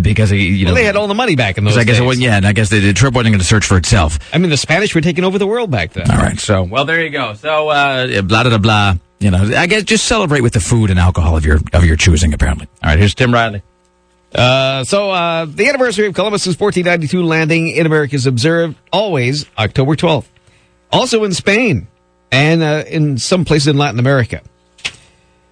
because 0.03 0.31
he, 0.31 0.46
you 0.49 0.66
Well, 0.66 0.75
know, 0.75 0.81
they 0.81 0.85
had 0.85 0.96
all 0.96 1.09
the 1.09 1.14
money 1.14 1.35
back 1.35 1.59
in 1.59 1.64
those 1.64 1.75
because 1.75 1.83
I 1.83 1.85
guess 1.90 1.99
it 2.01 2.05
wasn't. 2.05 2.25
Yeah, 2.25 2.37
and 2.37 2.46
I 2.46 2.53
guess 2.53 2.70
the, 2.70 2.79
the 2.79 2.92
trip 2.92 3.14
wasn't 3.14 3.33
going 3.33 3.40
to 3.40 3.46
search 3.46 3.64
for 3.66 3.77
itself. 3.77 4.18
I 4.33 4.38
mean, 4.38 4.51
the 4.51 4.57
Spanish 4.57 4.94
were 4.94 5.01
taking 5.01 5.25
over 5.25 5.38
the 5.38 5.46
world 5.46 5.70
back 5.70 5.92
then. 5.92 6.11
All 6.11 6.18
right. 6.18 6.38
So 6.38 6.62
well, 6.62 6.85
there 6.85 7.03
you 7.03 7.11
go. 7.11 7.35
So 7.35 7.68
uh, 7.68 8.23
blah 8.23 8.42
blah 8.44 8.51
blah 8.51 8.59
blah. 8.59 8.94
You 9.18 9.31
know, 9.31 9.51
I 9.57 9.66
guess 9.66 9.83
just 9.83 10.05
celebrate 10.07 10.40
with 10.42 10.53
the 10.53 10.61
food 10.61 10.90
and 10.90 10.99
alcohol 10.99 11.37
of 11.37 11.44
your 11.44 11.59
of 11.73 11.85
your 11.85 11.96
choosing. 11.96 12.33
Apparently. 12.33 12.68
All 12.83 12.90
right. 12.90 12.99
Here's 12.99 13.14
Tim 13.14 13.33
Riley. 13.35 13.62
Uh, 14.33 14.85
so 14.85 15.11
uh, 15.11 15.44
the 15.46 15.68
anniversary 15.68 16.07
of 16.07 16.14
Columbus's 16.14 16.59
1492 16.59 17.23
landing 17.25 17.68
in 17.70 17.85
America 17.87 18.14
is 18.14 18.27
observed 18.29 18.77
always 18.92 19.46
October 19.59 19.96
12th. 19.96 20.27
Also 20.92 21.25
in 21.25 21.33
Spain 21.35 21.88
and 22.31 22.62
uh, 22.62 22.85
in 22.87 23.18
some 23.18 23.44
places 23.44 23.66
in 23.66 23.77
Latin 23.77 23.99
America. 23.99 24.40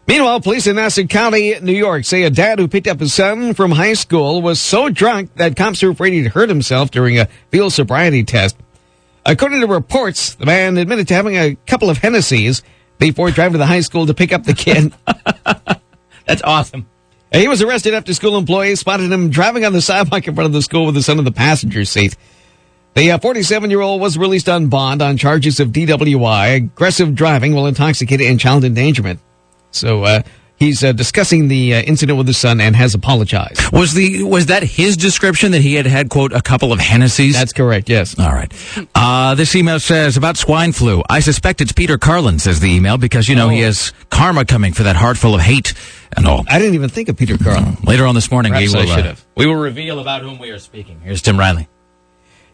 Meanwhile, 0.09 0.41
police 0.41 0.67
in 0.67 0.77
Nassau 0.77 1.05
County, 1.05 1.61
New 1.61 1.75
York, 1.75 2.07
say 2.07 2.23
a 2.23 2.31
dad 2.31 2.59
who 2.59 2.67
picked 2.67 2.87
up 2.87 2.99
his 2.99 3.13
son 3.13 3.53
from 3.53 3.71
high 3.71 3.93
school 3.93 4.41
was 4.41 4.59
so 4.59 4.89
drunk 4.89 5.35
that 5.35 5.55
cops 5.55 5.83
were 5.83 5.91
afraid 5.91 6.15
he'd 6.15 6.29
hurt 6.29 6.49
himself 6.49 6.91
during 6.91 7.19
a 7.19 7.29
field 7.51 7.75
sobriety 7.75 8.25
test. 8.25 8.57
According 9.27 9.61
to 9.61 9.67
reports, 9.67 10.35
the 10.35 10.47
man 10.47 10.79
admitted 10.79 11.09
to 11.09 11.15
having 11.15 11.37
a 11.37 11.57
couple 11.67 11.91
of 11.91 11.99
Hennessy's 11.99 12.63
before 12.97 13.31
driving 13.31 13.53
to 13.53 13.59
the 13.59 13.67
high 13.67 13.83
school 13.83 14.07
to 14.07 14.15
pick 14.15 14.33
up 14.33 14.45
the 14.45 14.55
kid. 14.55 14.95
That's 16.27 16.41
awesome. 16.43 16.89
He 17.31 17.47
was 17.47 17.61
arrested 17.61 17.93
after 17.93 18.15
school 18.15 18.39
employees 18.39 18.81
spotted 18.81 19.13
him 19.13 19.29
driving 19.29 19.67
on 19.67 19.75
the 19.75 19.83
sidewalk 19.83 20.27
in 20.27 20.35
front 20.35 20.47
of 20.47 20.55
the 20.55 20.63
school 20.63 20.87
with 20.87 20.95
his 20.95 21.05
son 21.05 21.19
in 21.19 21.27
the 21.27 21.33
passenger 21.33 21.85
seat. 21.85 22.17
The 22.95 23.11
uh, 23.11 23.19
47 23.19 23.69
year 23.69 23.83
old 23.83 24.01
was 24.01 24.17
released 24.17 24.49
on 24.49 24.69
bond 24.69 25.03
on 25.03 25.19
charges 25.19 25.61
of 25.61 25.69
DWI, 25.69 26.57
aggressive 26.57 27.15
driving 27.15 27.55
while 27.55 27.67
intoxicated, 27.67 28.27
and 28.27 28.41
child 28.41 28.65
endangerment. 28.65 29.21
So 29.71 30.03
uh, 30.05 30.23
he's 30.57 30.83
uh, 30.83 30.93
discussing 30.93 31.49
the 31.49 31.75
uh, 31.75 31.83
incident 31.83 32.17
with 32.19 32.27
his 32.27 32.39
son 32.39 32.61
and 32.61 32.75
has 32.75 32.95
apologized. 32.95 33.71
Was 33.73 33.95
the 33.95 34.23
was 34.25 34.47
that 34.47 34.63
his 34.63 34.97
description 34.97 35.53
that 35.53 35.61
he 35.61 35.75
had 35.75 35.87
had 35.87 36.09
quote 36.11 36.33
a 36.33 36.41
couple 36.43 36.73
of 36.73 36.81
Hennessy's? 36.81 37.35
That's 37.35 37.53
correct, 37.53 37.89
yes. 37.89 38.19
All 38.19 38.33
right. 38.33 38.53
Uh, 38.95 39.35
this 39.35 39.55
email 39.55 39.79
says 39.79 40.17
about 40.17 40.37
swine 40.37 40.73
flu. 40.73 41.03
I 41.09 41.21
suspect 41.21 41.61
it's 41.61 41.73
Peter 41.73 41.99
Carlin, 41.99 42.39
says 42.39 42.61
the 42.61 42.71
email, 42.71 42.99
because, 42.99 43.29
you 43.29 43.37
know, 43.37 43.49
he 43.49 43.63
Oh. 43.63 43.67
has 43.67 43.93
karma 44.11 44.45
coming 44.45 44.73
for 44.73 44.83
that 44.85 44.97
heart 44.97 45.17
full 45.19 45.35
of 45.35 45.41
hate 45.43 45.75
and 46.17 46.27
all. 46.27 46.45
I 46.49 46.59
didn't 46.59 46.75
even 46.75 46.89
think 46.89 47.09
of 47.09 47.17
Peter 47.17 47.37
Carlin. 47.39 47.77
Later 47.85 48.07
on 48.07 48.15
this 48.15 48.31
morning, 48.31 48.53
Perhaps 48.53 48.75
we 48.75 48.81
will, 48.85 48.91
uh, 48.93 49.15
we 49.37 49.47
will 49.47 49.55
reveal 49.57 50.01
about 50.01 50.23
whom 50.23 50.39
we 50.39 50.51
are 50.51 50.59
speaking. 50.59 51.01
Here's 51.05 51.23
Tim 51.23 51.39
Riley. 51.39 51.69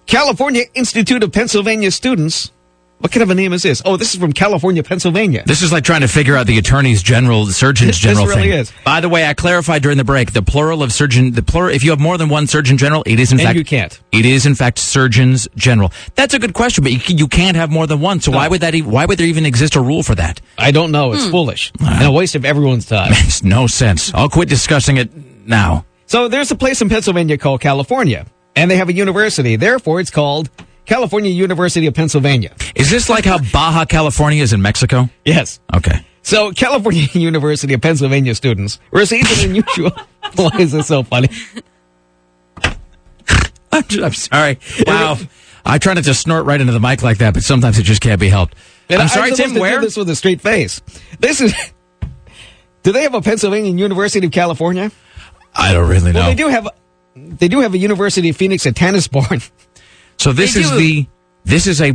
California 0.07 0.65
Institute 0.75 1.23
of 1.23 1.33
Pennsylvania 1.33 1.91
students. 1.91 2.51
What 2.99 3.13
kind 3.13 3.23
of 3.23 3.29
a 3.29 3.35
name 3.35 3.53
is 3.53 3.63
this? 3.63 3.83
Oh, 3.85 3.99
this 3.99 4.15
is 4.15 4.21
from 4.21 4.33
California, 4.33 4.83
Pennsylvania. 4.83 5.43
This 5.47 5.61
is 5.61 5.71
like 5.71 5.85
trying 5.85 6.01
to 6.01 6.09
figure 6.09 6.37
out 6.37 6.47
the 6.47 6.57
attorneys 6.57 7.03
general, 7.03 7.45
surgeons 7.47 7.99
general 7.99 8.25
This 8.27 8.35
general 8.35 8.47
really 8.47 8.51
thing. 8.53 8.61
is. 8.61 8.73
By 8.85 9.01
the 9.03 9.11
way, 9.11 9.27
I 9.27 9.35
clarified 9.35 9.83
during 9.83 9.99
the 9.99 10.05
break 10.05 10.33
the 10.33 10.41
plural 10.41 10.83
of 10.83 10.91
surgeon. 10.91 11.33
The 11.33 11.43
plural. 11.43 11.75
If 11.75 11.85
you 11.85 11.91
have 11.91 12.01
more 12.01 12.17
than 12.17 12.31
one 12.31 12.47
surgeon 12.47 12.79
general, 12.79 13.03
it 13.05 13.21
is 13.21 13.31
in 13.31 13.39
And 13.41 13.47
fact 13.47 13.59
you 13.59 13.65
can't. 13.65 14.01
It 14.11 14.25
is 14.25 14.47
in 14.47 14.55
fact 14.55 14.79
surgeons 14.79 15.47
general. 15.55 15.93
That's 16.15 16.33
a 16.33 16.39
good 16.39 16.55
question, 16.55 16.83
but 16.83 16.93
you, 16.93 16.99
can- 16.99 17.19
you 17.19 17.29
can't 17.29 17.57
have 17.59 17.71
more 17.71 17.87
than 17.87 18.01
one. 18.01 18.21
So 18.21 18.33
why 18.33 18.49
would 18.49 18.63
that? 18.63 18.75
e- 18.75 18.81
Why 18.83 19.05
would 19.05 19.19
there 19.19 19.27
even 19.27 19.45
exist 19.45 19.77
a 19.77 19.81
rule 19.83 20.03
for 20.03 20.15
that? 20.15 20.41
I 20.57 20.71
don't 20.71 20.91
know. 20.91 21.13
It's 21.13 21.25
hmm. 21.27 21.31
foolish 21.31 21.73
and 21.81 22.05
a 22.07 22.11
waste 22.13 22.37
of 22.37 22.47
everyone's 22.47 22.87
time. 22.87 23.11
Makes 23.25 23.43
no 23.43 23.67
sense. 23.67 24.15
I'll 24.15 24.31
quit 24.31 24.49
discussing 24.49 24.97
it 24.97 25.11
now. 25.47 25.85
So 26.07 26.29
there's 26.29 26.51
a 26.53 26.57
place 26.57 26.81
in 26.81 26.89
Pennsylvania 26.89 27.37
called 27.37 27.61
California, 27.61 28.25
and 28.57 28.71
they 28.71 28.77
have 28.77 28.89
a 28.89 28.95
university. 28.95 29.57
Therefore, 29.57 30.01
it's 30.01 30.11
called 30.11 30.49
California 30.87 31.31
University 31.31 31.87
of 31.87 31.95
Pennsylvania. 31.95 32.55
Is 32.75 32.91
this 32.91 33.09
like 33.09 33.25
how 33.25 33.39
Baja 33.39 33.85
California 33.85 34.43
is 34.43 34.53
in 34.53 34.61
Mexico? 34.63 35.09
Yes. 35.25 35.61
Okay. 35.75 36.05
So 36.23 36.53
California 36.53 37.03
University 37.13 37.75
of 37.75 37.81
Pennsylvania 37.81 38.35
students 38.35 38.81
received 38.91 39.31
an 39.39 39.51
unusual. 39.51 39.93
Why 40.35 40.51
is 40.59 40.73
this 40.73 40.87
so 40.87 41.03
funny? 41.03 41.29
I'm, 43.73 43.85
I'm 44.03 44.13
sorry. 44.13 44.59
Wow. 44.87 45.19
I 45.65 45.79
try 45.79 45.95
not 45.95 46.05
to 46.05 46.15
snort 46.15 46.45
right 46.45 46.61
into 46.61 46.73
the 46.73 46.81
mic 46.81 47.03
like 47.03 47.19
that, 47.19 47.35
but 47.35 47.43
sometimes 47.43 47.79
it 47.79 47.85
just 47.85 48.01
can't 48.01 48.21
be 48.21 48.29
helped. 48.29 48.55
And 48.89 49.01
I'm 49.01 49.09
sorry, 49.09 49.31
supposed 49.31 49.55
Tim. 49.55 49.61
Where? 49.61 49.81
this 49.81 49.97
with 49.97 50.09
a 50.11 50.17
straight 50.17 50.41
face? 50.41 50.83
This 51.19 51.41
is. 51.41 51.55
Do 52.83 52.93
they 52.93 53.03
have 53.03 53.15
a 53.15 53.23
Pennsylvania 53.23 53.73
University 53.73 54.27
of 54.27 54.33
California? 54.33 54.93
I 55.55 55.73
don't 55.73 55.89
really 55.89 56.13
know. 56.13 56.21
Well, 56.21 56.29
they 56.29 56.35
do 56.35 56.49
have. 56.49 56.69
They 57.17 57.49
do 57.49 57.61
have 57.61 57.73
a 57.73 57.79
University 57.79 58.29
of 58.29 58.37
Phoenix 58.37 58.67
at 58.67 58.75
Tanasbourne. 58.75 59.51
So 60.19 60.33
this 60.33 60.57
is 60.57 60.71
the 60.73 61.07
this 61.45 61.67
is 61.67 61.81
a 61.83 61.93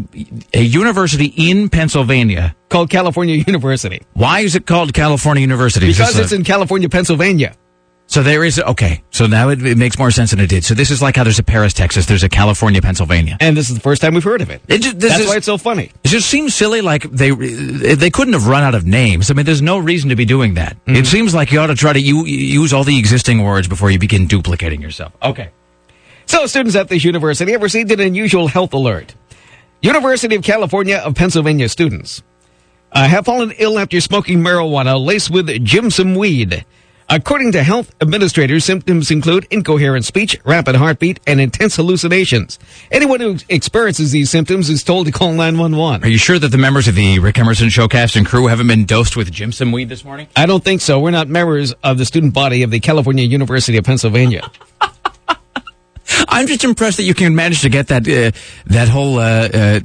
a 0.53 0.61
university 0.61 1.33
in 1.37 1.69
Pennsylvania. 1.69 2.55
called 2.69 2.89
California 2.89 3.35
University 3.47 4.01
Why 4.13 4.41
is 4.41 4.55
it 4.55 4.65
called 4.67 4.93
California 4.93 5.41
University? 5.41 5.87
Because 5.87 6.17
it's 6.19 6.31
a- 6.31 6.35
in 6.35 6.43
California, 6.43 6.87
Pennsylvania. 6.89 7.53
so 8.07 8.21
there 8.23 8.43
is 8.43 8.59
okay. 8.59 9.01
So 9.11 9.25
now 9.27 9.49
it, 9.49 9.63
it 9.65 9.77
makes 9.77 9.97
more 9.97 10.11
sense 10.11 10.29
than 10.31 10.39
it 10.39 10.49
did. 10.49 10.63
So 10.63 10.73
this 10.75 10.89
is 10.91 11.01
like 11.01 11.15
how 11.15 11.23
there's 11.23 11.39
a 11.39 11.43
Paris, 11.43 11.73
Texas. 11.73 12.05
There's 12.05 12.23
a 12.23 12.29
California, 12.29 12.81
Pennsylvania. 12.81 13.37
And 13.39 13.55
this 13.57 13.69
is 13.69 13.75
the 13.75 13.81
first 13.81 14.01
time 14.01 14.13
we've 14.13 14.23
heard 14.23 14.41
of 14.41 14.49
it. 14.51 14.61
It 14.67 14.81
ju- 14.81 14.93
this 14.93 15.09
That's 15.11 15.21
is- 15.23 15.27
why 15.29 15.37
it's 15.37 15.45
so 15.45 15.57
funny. 15.57 15.91
It 16.03 16.07
just 16.09 16.27
seems 16.29 16.53
silly. 16.55 16.81
Like 16.81 17.03
they 17.09 17.31
they 17.31 18.09
couldn't 18.11 18.33
have 18.33 18.45
run 18.47 18.63
out 18.63 18.75
of 18.75 18.85
names. 18.85 19.29
I 19.31 19.33
mean, 19.33 19.45
there's 19.45 19.61
no 19.63 19.77
reason 19.79 20.09
to 20.09 20.15
be 20.15 20.25
doing 20.25 20.53
that. 20.55 20.73
Mm-hmm. 20.85 20.95
It 20.95 21.07
seems 21.07 21.33
like 21.33 21.51
you 21.51 21.59
ought 21.59 21.67
to 21.67 21.75
try 21.75 21.93
to 21.93 21.99
u- 21.99 22.25
use 22.61 22.71
all 22.73 22.83
the 22.83 22.97
existing 22.99 23.41
words 23.43 23.67
before 23.67 23.89
you 23.91 23.97
begin 23.99 24.27
duplicating 24.27 24.81
yourself. 24.81 25.13
Okay. 25.23 25.49
So, 26.29 26.45
students 26.45 26.75
at 26.75 26.89
this 26.89 27.03
university 27.03 27.53
have 27.53 27.63
received 27.63 27.91
an 27.91 27.99
unusual 27.99 28.47
health 28.47 28.71
alert. 28.73 29.15
University 29.81 30.35
of 30.35 30.43
California 30.43 30.97
of 30.97 31.15
Pennsylvania 31.15 31.67
students 31.67 32.21
uh, 32.91 33.07
have 33.07 33.25
fallen 33.25 33.51
ill 33.57 33.79
after 33.79 33.99
smoking 33.99 34.37
marijuana 34.37 35.03
laced 35.03 35.31
with 35.31 35.47
jimson 35.65 36.13
weed. 36.13 36.65
According 37.09 37.53
to 37.53 37.63
health 37.63 37.95
administrators, 37.99 38.63
symptoms 38.63 39.09
include 39.09 39.47
incoherent 39.49 40.05
speech, 40.05 40.37
rapid 40.45 40.75
heartbeat, 40.75 41.19
and 41.25 41.41
intense 41.41 41.77
hallucinations. 41.77 42.59
Anyone 42.91 43.21
who 43.21 43.37
experiences 43.49 44.11
these 44.11 44.29
symptoms 44.29 44.69
is 44.69 44.83
told 44.83 45.07
to 45.07 45.11
call 45.11 45.33
911. 45.33 46.03
Are 46.03 46.11
you 46.11 46.19
sure 46.19 46.37
that 46.37 46.49
the 46.49 46.59
members 46.59 46.87
of 46.87 46.93
the 46.93 47.17
Rick 47.17 47.39
Emerson 47.39 47.69
Showcast 47.69 48.15
and 48.15 48.27
crew 48.27 48.45
haven't 48.45 48.67
been 48.67 48.85
dosed 48.85 49.17
with 49.17 49.31
Jimson 49.31 49.71
weed 49.71 49.89
this 49.89 50.05
morning? 50.05 50.27
I 50.35 50.45
don't 50.45 50.63
think 50.63 50.81
so. 50.81 50.99
We're 50.99 51.09
not 51.09 51.27
members 51.27 51.73
of 51.83 51.97
the 51.97 52.05
student 52.05 52.35
body 52.35 52.61
of 52.61 52.69
the 52.69 52.79
California 52.79 53.23
University 53.23 53.79
of 53.79 53.83
Pennsylvania. 53.85 54.51
I'm 56.27 56.47
just 56.47 56.63
impressed 56.63 56.97
that 56.97 57.03
you 57.03 57.13
can 57.13 57.35
manage 57.35 57.61
to 57.61 57.69
get 57.69 57.87
that 57.87 58.07
uh, 58.07 58.31
that 58.67 58.87
whole 58.87 59.19
uh, 59.19 59.49
uh, 59.53 59.79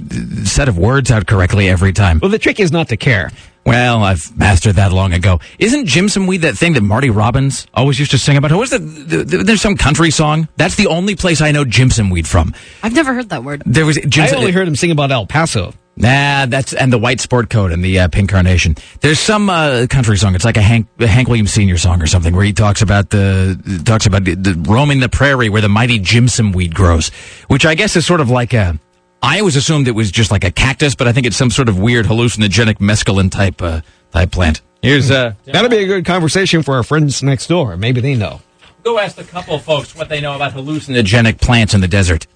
set 0.45 0.69
of 0.69 0.79
words 0.79 1.11
out 1.11 1.27
correctly 1.27 1.69
every 1.69 1.93
time. 1.93 2.19
Well, 2.21 2.31
the 2.31 2.39
trick 2.39 2.61
is 2.61 2.73
not 2.73 2.89
to 2.89 2.97
care. 2.97 3.31
Well, 3.67 4.05
I've 4.05 4.37
mastered 4.37 4.75
that 4.77 4.93
long 4.93 5.15
ago. 5.15 5.41
Isn't 5.59 5.87
Jimson 5.87 6.27
Weed 6.27 6.43
that 6.43 6.55
thing 6.57 6.75
that 6.75 6.83
Marty 6.83 7.09
Robbins 7.09 7.67
always 7.73 7.99
used 7.99 8.11
to 8.11 8.19
sing 8.19 8.37
about? 8.37 8.51
Who 8.51 8.59
was 8.59 8.73
it? 8.75 8.79
The, 8.81 9.25
the, 9.25 9.37
there's 9.39 9.63
some 9.63 9.77
country 9.77 10.11
song. 10.11 10.49
That's 10.57 10.75
the 10.75 10.89
only 10.89 11.17
place 11.17 11.41
I 11.41 11.51
know 11.51 11.65
Jimson 11.65 12.11
Weed 12.11 12.29
from. 12.29 12.55
I've 12.83 12.93
never 12.93 13.15
heard 13.15 13.31
that 13.31 13.43
word. 13.43 13.63
There 13.65 13.87
was 13.87 13.99
I 13.99 14.31
only 14.35 14.53
heard 14.53 14.69
him 14.69 14.77
sing 14.77 14.91
about 14.91 15.11
El 15.11 15.27
Paso. 15.27 15.73
Nah, 15.97 16.47
that's 16.47 16.73
and 16.73 16.93
the 16.93 16.99
white 16.99 17.21
sport 17.21 17.51
coat 17.51 17.71
and 17.71 17.85
the 17.85 18.01
uh, 18.01 18.09
pink 18.09 18.31
carnation. 18.31 18.75
There's 19.01 19.21
some 19.21 19.49
uh, 19.49 19.87
country 19.89 20.17
song. 20.17 20.35
It's 20.35 20.45
like 20.45 20.57
a 20.57 20.63
Hank 20.63 20.89
a 20.99 21.07
Hank 21.07 21.29
Williams 21.29 21.53
Senior 21.53 21.79
song 21.79 22.03
or 22.03 22.07
something 22.07 22.35
where 22.35 22.45
he 22.45 22.53
talks 22.53 22.83
about 22.83 23.11
the 23.11 23.83
talks 23.85 24.07
about 24.07 24.25
the, 24.25 24.35
the 24.35 24.55
roaming 24.69 24.99
the 25.01 25.09
prairie 25.09 25.49
where 25.49 25.63
the 25.63 25.69
mighty 25.69 26.01
Jimson 26.01 26.51
weed 26.53 26.75
grows, 26.75 27.11
which 27.47 27.65
I 27.65 27.77
guess 27.77 27.95
is 27.97 28.05
sort 28.05 28.21
of 28.21 28.29
like 28.31 28.53
a. 28.55 28.79
I 29.23 29.39
always 29.39 29.57
assumed 29.57 29.89
it 29.89 29.93
was 29.93 30.11
just 30.11 30.31
like 30.31 30.45
a 30.45 30.51
cactus, 30.51 30.95
but 30.95 31.09
I 31.09 31.13
think 31.13 31.27
it's 31.27 31.37
some 31.37 31.51
sort 31.51 31.69
of 31.69 31.79
weird 31.79 32.07
hallucinogenic 32.07 32.79
mescaline 32.79 33.31
type 33.31 33.63
uh, 33.63 33.81
type 34.11 34.33
plant. 34.33 34.63
Here's 34.83 35.11
uh, 35.11 35.35
That'll 35.45 35.71
be 35.71 35.79
a 35.79 35.87
good 35.87 36.05
conversation 36.05 36.63
for 36.63 36.75
our 36.75 36.83
friends 36.83 37.23
next 37.23 37.47
door. 37.47 37.77
Maybe 37.77 38.01
they 38.03 38.17
know. 38.17 38.41
go 38.83 38.99
ask 38.99 39.17
the 39.17 39.25
couple 39.25 39.59
folks 39.61 39.95
what 39.95 40.09
they 40.11 40.21
know 40.21 40.35
about 40.35 40.53
hallucinogenic 40.53 41.41
plants 41.41 41.73
in 41.73 41.81
the 41.81 41.89
desert. 41.89 42.27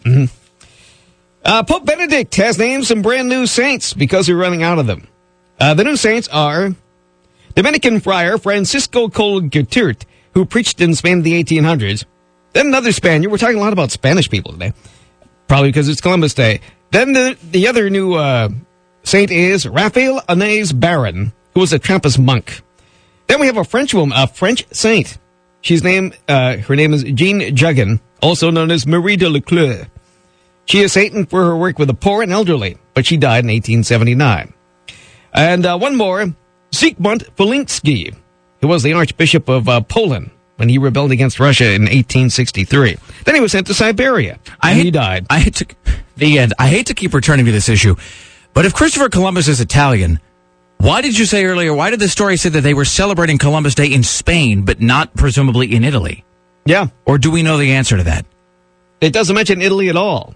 Uh, 1.48 1.62
Pope 1.62 1.86
Benedict 1.86 2.34
has 2.34 2.58
named 2.58 2.86
some 2.86 3.00
brand 3.00 3.26
new 3.26 3.46
saints 3.46 3.94
because 3.94 4.28
we're 4.28 4.36
running 4.36 4.62
out 4.62 4.78
of 4.78 4.86
them. 4.86 5.08
Uh, 5.58 5.72
the 5.72 5.82
new 5.82 5.96
saints 5.96 6.28
are 6.28 6.74
Dominican 7.54 8.00
friar 8.00 8.36
Francisco 8.36 9.08
Coll 9.08 9.40
Guitart, 9.40 10.04
who 10.34 10.44
preached 10.44 10.78
in 10.82 10.94
Spain 10.94 11.14
in 11.14 11.22
the 11.22 11.42
1800s. 11.42 12.04
Then 12.52 12.66
another 12.66 12.92
Spaniard. 12.92 13.32
We're 13.32 13.38
talking 13.38 13.56
a 13.56 13.60
lot 13.60 13.72
about 13.72 13.90
Spanish 13.90 14.28
people 14.28 14.52
today, 14.52 14.74
probably 15.46 15.70
because 15.70 15.88
it's 15.88 16.02
Columbus 16.02 16.34
Day. 16.34 16.60
Then 16.90 17.14
the, 17.14 17.38
the 17.50 17.66
other 17.66 17.88
new 17.88 18.12
uh, 18.12 18.50
saint 19.02 19.30
is 19.30 19.66
Raphael 19.66 20.20
Anais 20.28 20.72
Baron, 20.74 21.32
who 21.54 21.60
was 21.60 21.72
a 21.72 21.78
Trappist 21.78 22.18
monk. 22.18 22.60
Then 23.26 23.40
we 23.40 23.46
have 23.46 23.56
a 23.56 23.64
French 23.64 23.94
woman, 23.94 24.14
a 24.14 24.26
French 24.26 24.66
saint. 24.70 25.16
She's 25.62 25.82
named, 25.82 26.14
uh, 26.28 26.58
her 26.58 26.76
name 26.76 26.92
is 26.92 27.04
Jeanne 27.04 27.56
Jugan, 27.56 28.00
also 28.20 28.50
known 28.50 28.70
as 28.70 28.86
Marie 28.86 29.16
de 29.16 29.30
Leclerc. 29.30 29.88
She 30.68 30.80
is 30.80 30.92
Satan 30.92 31.24
for 31.24 31.44
her 31.44 31.56
work 31.56 31.78
with 31.78 31.88
the 31.88 31.94
poor 31.94 32.22
and 32.22 32.30
elderly, 32.30 32.76
but 32.92 33.06
she 33.06 33.16
died 33.16 33.44
in 33.44 33.50
1879. 33.50 34.52
And 35.32 35.64
uh, 35.64 35.78
one 35.78 35.96
more, 35.96 36.26
Zygmunt 36.72 37.30
Wolinski, 37.36 38.14
who 38.60 38.68
was 38.68 38.82
the 38.82 38.92
Archbishop 38.92 39.48
of 39.48 39.66
uh, 39.66 39.80
Poland 39.80 40.30
when 40.56 40.68
he 40.68 40.76
rebelled 40.76 41.10
against 41.10 41.40
Russia 41.40 41.66
in 41.66 41.82
1863. 41.82 42.96
Then 43.24 43.34
he 43.34 43.40
was 43.40 43.52
sent 43.52 43.66
to 43.68 43.74
Siberia, 43.74 44.38
and 44.62 44.76
hate, 44.76 44.84
he 44.84 44.90
died. 44.90 45.26
I 45.30 45.38
hate 45.38 45.54
to 45.56 45.66
the 46.16 46.38
end. 46.38 46.52
I 46.58 46.68
hate 46.68 46.86
to 46.86 46.94
keep 46.94 47.14
returning 47.14 47.46
to 47.46 47.52
this 47.52 47.70
issue, 47.70 47.96
but 48.52 48.66
if 48.66 48.74
Christopher 48.74 49.08
Columbus 49.08 49.48
is 49.48 49.60
Italian, 49.62 50.20
why 50.76 51.00
did 51.00 51.18
you 51.18 51.24
say 51.24 51.46
earlier? 51.46 51.72
Why 51.72 51.88
did 51.90 52.00
the 52.00 52.08
story 52.08 52.36
say 52.36 52.50
that 52.50 52.60
they 52.60 52.74
were 52.74 52.84
celebrating 52.84 53.38
Columbus 53.38 53.74
Day 53.74 53.86
in 53.86 54.02
Spain, 54.02 54.66
but 54.66 54.80
not 54.82 55.14
presumably 55.14 55.74
in 55.74 55.82
Italy? 55.82 56.24
yeah, 56.66 56.88
Or 57.06 57.16
do 57.16 57.30
we 57.30 57.42
know 57.42 57.56
the 57.56 57.72
answer 57.72 57.96
to 57.96 58.02
that? 58.02 58.26
it 59.00 59.12
doesn't 59.12 59.34
mention 59.34 59.62
Italy 59.62 59.88
at 59.88 59.96
all. 59.96 60.34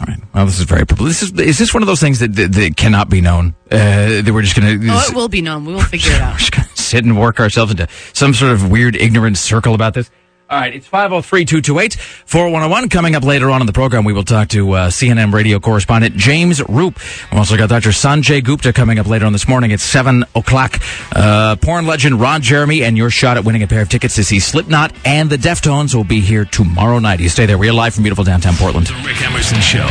All 0.00 0.06
right. 0.06 0.18
Well, 0.34 0.46
this 0.46 0.58
is 0.58 0.64
very. 0.64 0.84
This 0.84 1.22
is 1.22 1.32
is 1.32 1.58
this 1.58 1.72
one 1.72 1.82
of 1.82 1.86
those 1.86 2.00
things 2.00 2.18
that 2.20 2.34
that, 2.34 2.52
that 2.52 2.76
cannot 2.76 3.08
be 3.08 3.20
known? 3.20 3.54
Uh, 3.70 4.22
that 4.22 4.30
we're 4.32 4.42
just 4.42 4.56
going 4.58 4.80
to. 4.80 4.88
Oh, 4.90 5.06
it 5.08 5.14
will 5.14 5.28
be 5.28 5.40
known. 5.42 5.64
We 5.64 5.74
will 5.74 5.80
figure 5.82 6.12
it 6.12 6.18
We're 6.18 6.24
out. 6.24 6.38
just 6.38 6.52
going 6.52 6.66
to 6.68 6.82
sit 6.82 7.04
and 7.04 7.18
work 7.18 7.40
ourselves 7.40 7.70
into 7.72 7.88
some 8.12 8.34
sort 8.34 8.52
of 8.52 8.70
weird 8.70 8.96
ignorant 8.96 9.38
circle 9.38 9.74
about 9.74 9.94
this. 9.94 10.10
All 10.50 10.60
right, 10.60 10.74
it's 10.74 10.86
503-228-4101. 10.88 12.90
Coming 12.90 13.16
up 13.16 13.24
later 13.24 13.50
on 13.50 13.62
in 13.62 13.66
the 13.66 13.72
program, 13.72 14.04
we 14.04 14.12
will 14.12 14.24
talk 14.24 14.48
to 14.48 14.72
uh, 14.72 14.90
CNN 14.90 15.32
radio 15.32 15.58
correspondent 15.58 16.16
James 16.16 16.60
Roope. 16.60 16.98
We've 17.30 17.38
also 17.38 17.56
got 17.56 17.70
Dr. 17.70 17.88
Sanjay 17.90 18.44
Gupta 18.44 18.74
coming 18.74 18.98
up 18.98 19.06
later 19.06 19.24
on 19.24 19.32
this 19.32 19.48
morning 19.48 19.72
at 19.72 19.80
7 19.80 20.22
o'clock. 20.34 20.80
Uh, 21.12 21.56
porn 21.56 21.86
legend 21.86 22.20
Ron 22.20 22.42
Jeremy 22.42 22.84
and 22.84 22.94
your 22.94 23.08
shot 23.08 23.38
at 23.38 23.44
winning 23.44 23.62
a 23.62 23.66
pair 23.66 23.80
of 23.80 23.88
tickets 23.88 24.16
to 24.16 24.24
see 24.24 24.38
Slipknot 24.38 24.92
and 25.06 25.30
the 25.30 25.38
Deftones 25.38 25.94
will 25.94 26.04
be 26.04 26.20
here 26.20 26.44
tomorrow 26.44 26.98
night. 26.98 27.20
You 27.20 27.30
stay 27.30 27.46
there. 27.46 27.56
We 27.56 27.70
are 27.70 27.72
live 27.72 27.94
from 27.94 28.02
beautiful 28.02 28.24
downtown 28.24 28.52
Portland. 28.54 28.88
The 28.88 29.02
Rick 29.06 29.22
Emerson 29.22 29.60
Show 29.62 29.86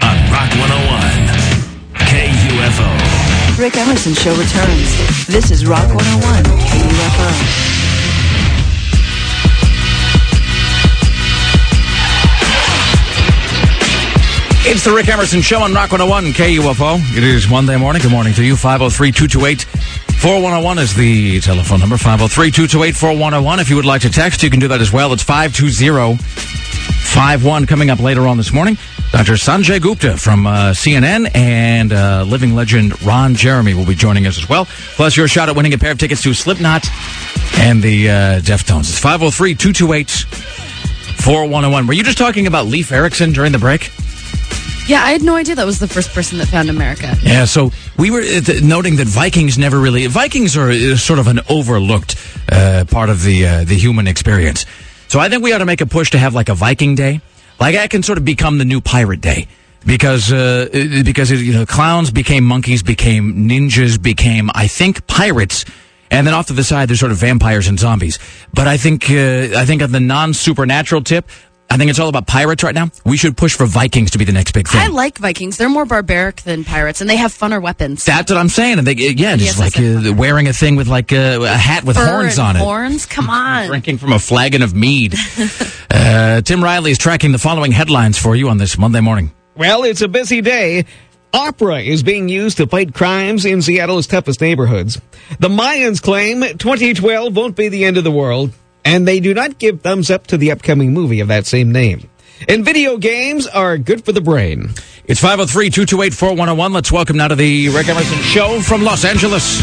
on 0.00 0.16
Rock 0.32 0.48
101. 0.56 1.28
KUFO. 1.94 3.58
Rick 3.58 3.76
Emerson 3.76 4.14
Show 4.14 4.30
returns. 4.30 5.26
This 5.26 5.50
is 5.50 5.66
Rock 5.66 5.86
101 5.94 6.44
KUFO. 6.44 7.81
It's 14.64 14.84
the 14.84 14.92
Rick 14.92 15.08
Emerson 15.08 15.40
Show 15.40 15.60
on 15.60 15.74
Rock 15.74 15.90
101 15.90 16.34
KUFO. 16.34 17.16
It 17.16 17.24
is 17.24 17.50
Monday 17.50 17.76
morning. 17.76 18.00
Good 18.00 18.12
morning 18.12 18.32
to 18.34 18.44
you. 18.44 18.54
503-228 18.54 19.64
4101 19.64 20.78
is 20.78 20.94
the 20.94 21.40
telephone 21.40 21.80
number. 21.80 21.96
503-228 21.96 22.94
4101. 22.94 23.58
If 23.58 23.70
you 23.70 23.76
would 23.76 23.84
like 23.84 24.02
to 24.02 24.10
text, 24.10 24.44
you 24.44 24.50
can 24.50 24.60
do 24.60 24.68
that 24.68 24.80
as 24.80 24.92
well. 24.92 25.12
It's 25.12 25.24
520-51 25.24 27.66
coming 27.66 27.90
up 27.90 27.98
later 27.98 28.28
on 28.28 28.36
this 28.36 28.52
morning. 28.52 28.78
Dr. 29.10 29.32
Sanjay 29.32 29.82
Gupta 29.82 30.16
from 30.16 30.46
uh, 30.46 30.70
CNN 30.70 31.34
and 31.34 31.92
uh, 31.92 32.22
living 32.22 32.54
legend 32.54 33.02
Ron 33.04 33.34
Jeremy 33.34 33.74
will 33.74 33.84
be 33.84 33.96
joining 33.96 34.28
us 34.28 34.38
as 34.38 34.48
well. 34.48 34.66
Plus 34.94 35.16
your 35.16 35.26
shot 35.26 35.48
at 35.48 35.56
winning 35.56 35.74
a 35.74 35.78
pair 35.78 35.90
of 35.90 35.98
tickets 35.98 36.22
to 36.22 36.34
Slipknot 36.34 36.86
and 37.58 37.82
the 37.82 38.08
uh, 38.08 38.38
Deftones. 38.40 38.82
It's 38.82 39.00
503-228-4101. 39.00 41.88
Were 41.88 41.94
you 41.94 42.04
just 42.04 42.16
talking 42.16 42.46
about 42.46 42.68
Leif 42.68 42.92
Erikson 42.92 43.32
during 43.32 43.50
the 43.50 43.58
break? 43.58 43.90
Yeah, 44.88 45.04
I 45.04 45.12
had 45.12 45.22
no 45.22 45.36
idea 45.36 45.54
that 45.54 45.64
was 45.64 45.78
the 45.78 45.86
first 45.86 46.10
person 46.10 46.38
that 46.38 46.48
found 46.48 46.68
America. 46.68 47.16
Yeah, 47.22 47.44
so 47.44 47.70
we 47.96 48.10
were 48.10 48.20
uh, 48.20 48.60
noting 48.62 48.96
that 48.96 49.06
Vikings 49.06 49.56
never 49.56 49.78
really 49.78 50.06
Vikings 50.08 50.56
are 50.56 50.70
uh, 50.70 50.96
sort 50.96 51.20
of 51.20 51.28
an 51.28 51.40
overlooked 51.48 52.16
uh, 52.50 52.84
part 52.90 53.08
of 53.08 53.22
the 53.22 53.46
uh, 53.46 53.64
the 53.64 53.76
human 53.76 54.08
experience. 54.08 54.66
So 55.08 55.20
I 55.20 55.28
think 55.28 55.42
we 55.42 55.52
ought 55.52 55.58
to 55.58 55.66
make 55.66 55.80
a 55.80 55.86
push 55.86 56.10
to 56.10 56.18
have 56.18 56.34
like 56.34 56.48
a 56.48 56.54
Viking 56.54 56.96
Day, 56.96 57.20
like 57.60 57.76
I 57.76 57.86
can 57.86 58.02
sort 58.02 58.18
of 58.18 58.24
become 58.24 58.58
the 58.58 58.64
new 58.64 58.80
Pirate 58.80 59.20
Day 59.20 59.46
because 59.86 60.32
uh, 60.32 60.68
because 61.04 61.30
you 61.30 61.52
know 61.52 61.64
clowns 61.64 62.10
became 62.10 62.44
monkeys, 62.44 62.82
became 62.82 63.48
ninjas, 63.48 64.02
became 64.02 64.50
I 64.54 64.66
think 64.66 65.06
pirates. 65.06 65.64
and 66.10 66.26
then 66.26 66.34
off 66.34 66.46
to 66.48 66.52
the 66.52 66.64
side 66.64 66.88
there's 66.88 67.00
sort 67.00 67.12
of 67.12 67.18
vampires 67.18 67.68
and 67.68 67.78
zombies. 67.78 68.18
But 68.52 68.66
I 68.66 68.76
think 68.78 69.08
uh, 69.10 69.56
I 69.56 69.64
think 69.64 69.80
on 69.80 69.92
the 69.92 70.00
non 70.00 70.34
supernatural 70.34 71.02
tip. 71.02 71.30
I 71.72 71.78
think 71.78 71.88
it's 71.88 71.98
all 71.98 72.10
about 72.10 72.26
pirates 72.26 72.62
right 72.62 72.74
now. 72.74 72.90
We 73.06 73.16
should 73.16 73.34
push 73.34 73.56
for 73.56 73.64
Vikings 73.64 74.10
to 74.10 74.18
be 74.18 74.26
the 74.26 74.32
next 74.32 74.52
big 74.52 74.68
thing. 74.68 74.78
I 74.78 74.88
like 74.88 75.16
Vikings. 75.16 75.56
They're 75.56 75.70
more 75.70 75.86
barbaric 75.86 76.42
than 76.42 76.64
pirates, 76.64 77.00
and 77.00 77.08
they 77.08 77.16
have 77.16 77.32
funner 77.32 77.62
weapons. 77.62 78.04
That's 78.04 78.30
what 78.30 78.38
I'm 78.38 78.50
saying. 78.50 78.76
And 78.76 78.86
they, 78.86 78.92
yeah, 78.92 79.36
just 79.36 79.58
Yes, 79.58 79.58
like 79.58 79.78
uh, 79.78 80.12
wearing 80.12 80.48
a 80.48 80.52
thing 80.52 80.76
with 80.76 80.86
like 80.86 81.14
uh, 81.14 81.38
a 81.40 81.48
hat 81.48 81.84
with 81.84 81.96
Fur 81.96 82.04
horns 82.06 82.38
and 82.38 82.46
on 82.48 82.56
it. 82.56 82.58
Horns? 82.58 83.06
Come 83.06 83.30
on. 83.30 83.68
Drinking 83.68 83.96
from 83.96 84.12
a 84.12 84.18
flagon 84.18 84.60
of 84.60 84.74
mead. 84.74 85.14
uh, 85.90 86.42
Tim 86.42 86.62
Riley 86.62 86.90
is 86.90 86.98
tracking 86.98 87.32
the 87.32 87.38
following 87.38 87.72
headlines 87.72 88.18
for 88.18 88.36
you 88.36 88.50
on 88.50 88.58
this 88.58 88.76
Monday 88.76 89.00
morning. 89.00 89.32
Well, 89.56 89.84
it's 89.84 90.02
a 90.02 90.08
busy 90.08 90.42
day. 90.42 90.84
Opera 91.32 91.80
is 91.80 92.02
being 92.02 92.28
used 92.28 92.58
to 92.58 92.66
fight 92.66 92.92
crimes 92.92 93.46
in 93.46 93.62
Seattle's 93.62 94.06
toughest 94.06 94.42
neighborhoods. 94.42 95.00
The 95.38 95.48
Mayans 95.48 96.02
claim 96.02 96.42
2012 96.42 97.34
won't 97.34 97.56
be 97.56 97.68
the 97.70 97.86
end 97.86 97.96
of 97.96 98.04
the 98.04 98.10
world, 98.10 98.52
and 98.84 99.06
they 99.06 99.20
do 99.20 99.34
not 99.34 99.58
give 99.58 99.80
thumbs 99.82 100.10
up 100.10 100.26
to 100.28 100.36
the 100.36 100.50
upcoming 100.50 100.92
movie 100.92 101.20
of 101.20 101.28
that 101.28 101.46
same 101.46 101.72
name. 101.72 102.08
And 102.48 102.64
video 102.64 102.96
games 102.96 103.46
are 103.46 103.78
good 103.78 104.04
for 104.04 104.10
the 104.12 104.20
brain. 104.20 104.70
It's 105.04 105.20
503 105.20 105.70
228 105.70 106.12
4101. 106.14 106.72
Let's 106.72 106.90
welcome 106.90 107.16
now 107.16 107.28
to 107.28 107.34
the 107.36 107.68
Rick 107.68 107.88
Emerson 107.88 108.18
Show 108.18 108.60
from 108.60 108.82
Los 108.82 109.04
Angeles. 109.04 109.60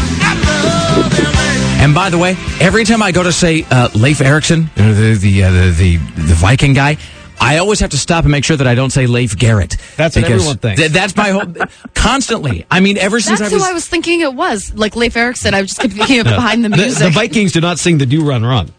And 1.82 1.94
by 1.94 2.10
the 2.10 2.18
way, 2.18 2.36
every 2.60 2.84
time 2.84 3.02
I 3.02 3.10
go 3.10 3.22
to 3.22 3.32
say 3.32 3.64
uh, 3.70 3.88
Leif 3.94 4.20
Erikson, 4.20 4.70
uh, 4.76 4.92
the 4.92 5.14
the, 5.20 5.44
uh, 5.44 5.50
the 5.50 5.70
the 5.70 5.96
the 5.96 6.34
Viking 6.34 6.74
guy, 6.74 6.98
I 7.40 7.56
always 7.58 7.80
have 7.80 7.90
to 7.90 7.98
stop 7.98 8.24
and 8.24 8.30
make 8.32 8.44
sure 8.44 8.56
that 8.56 8.66
I 8.66 8.74
don't 8.74 8.90
say 8.90 9.06
Leif 9.06 9.36
Garrett. 9.38 9.76
That's 9.96 10.14
what 10.16 10.26
everyone 10.26 10.58
thinks. 10.58 10.80
th- 10.80 10.92
that's 10.92 11.16
my 11.16 11.30
whole 11.30 11.54
constantly. 11.94 12.66
I 12.70 12.80
mean, 12.80 12.98
ever 12.98 13.18
since 13.20 13.40
That's 13.40 13.50
I 13.52 13.54
was, 13.56 13.64
who 13.64 13.70
I 13.70 13.72
was 13.72 13.88
thinking 13.88 14.20
it 14.20 14.34
was. 14.34 14.74
Like 14.74 14.94
Leif 14.94 15.16
Erickson. 15.16 15.54
I 15.54 15.62
was 15.62 15.70
just 15.70 15.80
kept 15.80 15.94
thinking 15.94 16.20
of 16.20 16.24
behind 16.26 16.64
the 16.64 16.68
The, 16.68 16.76
music. 16.76 17.02
the 17.04 17.10
Vikings 17.10 17.52
do 17.52 17.60
not 17.62 17.78
sing 17.78 17.96
the 17.98 18.06
Do 18.06 18.22
Run 18.26 18.44
Run. 18.44 18.70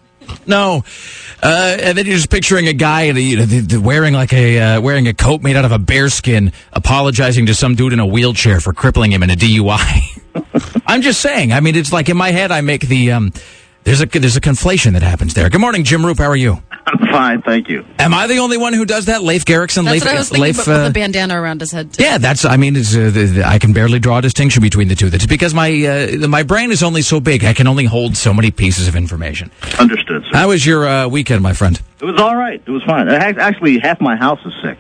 No. 0.45 0.83
Uh, 1.41 1.77
and 1.81 1.97
then 1.97 2.05
you're 2.05 2.15
just 2.15 2.29
picturing 2.29 2.67
a 2.67 2.73
guy 2.73 3.03
and 3.03 3.17
you 3.17 3.45
know, 3.45 3.79
wearing 3.79 4.13
like 4.13 4.33
a 4.33 4.59
uh, 4.59 4.81
wearing 4.81 5.07
a 5.07 5.13
coat 5.13 5.41
made 5.41 5.55
out 5.55 5.65
of 5.65 5.71
a 5.71 5.79
bear 5.79 6.09
skin, 6.09 6.53
apologizing 6.73 7.47
to 7.47 7.55
some 7.55 7.75
dude 7.75 7.93
in 7.93 7.99
a 7.99 8.05
wheelchair 8.05 8.59
for 8.59 8.73
crippling 8.73 9.11
him 9.11 9.23
in 9.23 9.29
a 9.29 9.35
DUI. 9.35 10.21
I'm 10.87 11.01
just 11.01 11.21
saying. 11.21 11.51
I 11.51 11.59
mean, 11.59 11.75
it's 11.75 11.91
like 11.91 12.09
in 12.09 12.17
my 12.17 12.31
head, 12.31 12.51
I 12.51 12.61
make 12.61 12.81
the 12.81 13.11
um, 13.11 13.33
there's 13.83 14.01
a 14.01 14.05
there's 14.05 14.35
a 14.37 14.41
conflation 14.41 14.93
that 14.93 15.03
happens 15.03 15.33
there. 15.33 15.49
Good 15.49 15.61
morning, 15.61 15.83
Jim 15.83 16.01
Roope. 16.01 16.19
How 16.19 16.29
are 16.29 16.35
you? 16.35 16.61
I'm 16.83 16.97
fine, 17.07 17.41
thank 17.43 17.69
you. 17.69 17.85
Am 17.99 18.13
I 18.13 18.25
the 18.27 18.39
only 18.39 18.57
one 18.57 18.73
who 18.73 18.85
does 18.85 19.05
that? 19.05 19.23
Leif 19.23 19.45
Garrickson, 19.45 19.85
That's 19.85 20.03
Leif, 20.03 20.05
what 20.05 20.15
I 20.15 20.17
was 20.17 20.29
thinking, 20.29 20.43
Leif, 20.43 20.57
but 20.57 20.67
with 20.67 20.75
uh, 20.77 20.87
the 20.87 20.93
bandana 20.93 21.39
around 21.39 21.61
his 21.61 21.71
head. 21.71 21.93
Too. 21.93 22.03
yeah, 22.03 22.17
that's. 22.17 22.43
I 22.43 22.57
mean, 22.57 22.75
it's, 22.75 22.95
uh, 22.95 23.11
the, 23.13 23.25
the, 23.25 23.47
I 23.47 23.59
can 23.59 23.71
barely 23.71 23.99
draw 23.99 24.17
a 24.17 24.21
distinction 24.21 24.61
between 24.63 24.87
the 24.87 24.95
two. 24.95 25.09
That's 25.11 25.27
because 25.27 25.53
my 25.53 25.69
uh, 25.69 26.27
my 26.27 26.41
brain 26.43 26.71
is 26.71 26.81
only 26.81 27.01
so 27.03 27.19
big. 27.19 27.43
I 27.45 27.53
can 27.53 27.67
only 27.67 27.85
hold 27.85 28.17
so 28.17 28.33
many 28.33 28.49
pieces 28.51 28.87
of 28.87 28.95
information. 28.95 29.51
Understood, 29.79 30.23
sir. 30.23 30.37
How 30.37 30.47
was 30.49 30.65
your 30.65 30.87
uh, 30.87 31.07
weekend, 31.07 31.43
my 31.43 31.53
friend? 31.53 31.79
It 32.01 32.05
was 32.05 32.19
all 32.19 32.35
right. 32.35 32.61
It 32.65 32.71
was 32.71 32.83
fine. 32.83 33.07
Uh, 33.07 33.13
Actually, 33.13 33.77
half 33.79 34.01
my 34.01 34.15
house 34.15 34.39
is 34.45 34.53
sick. 34.63 34.79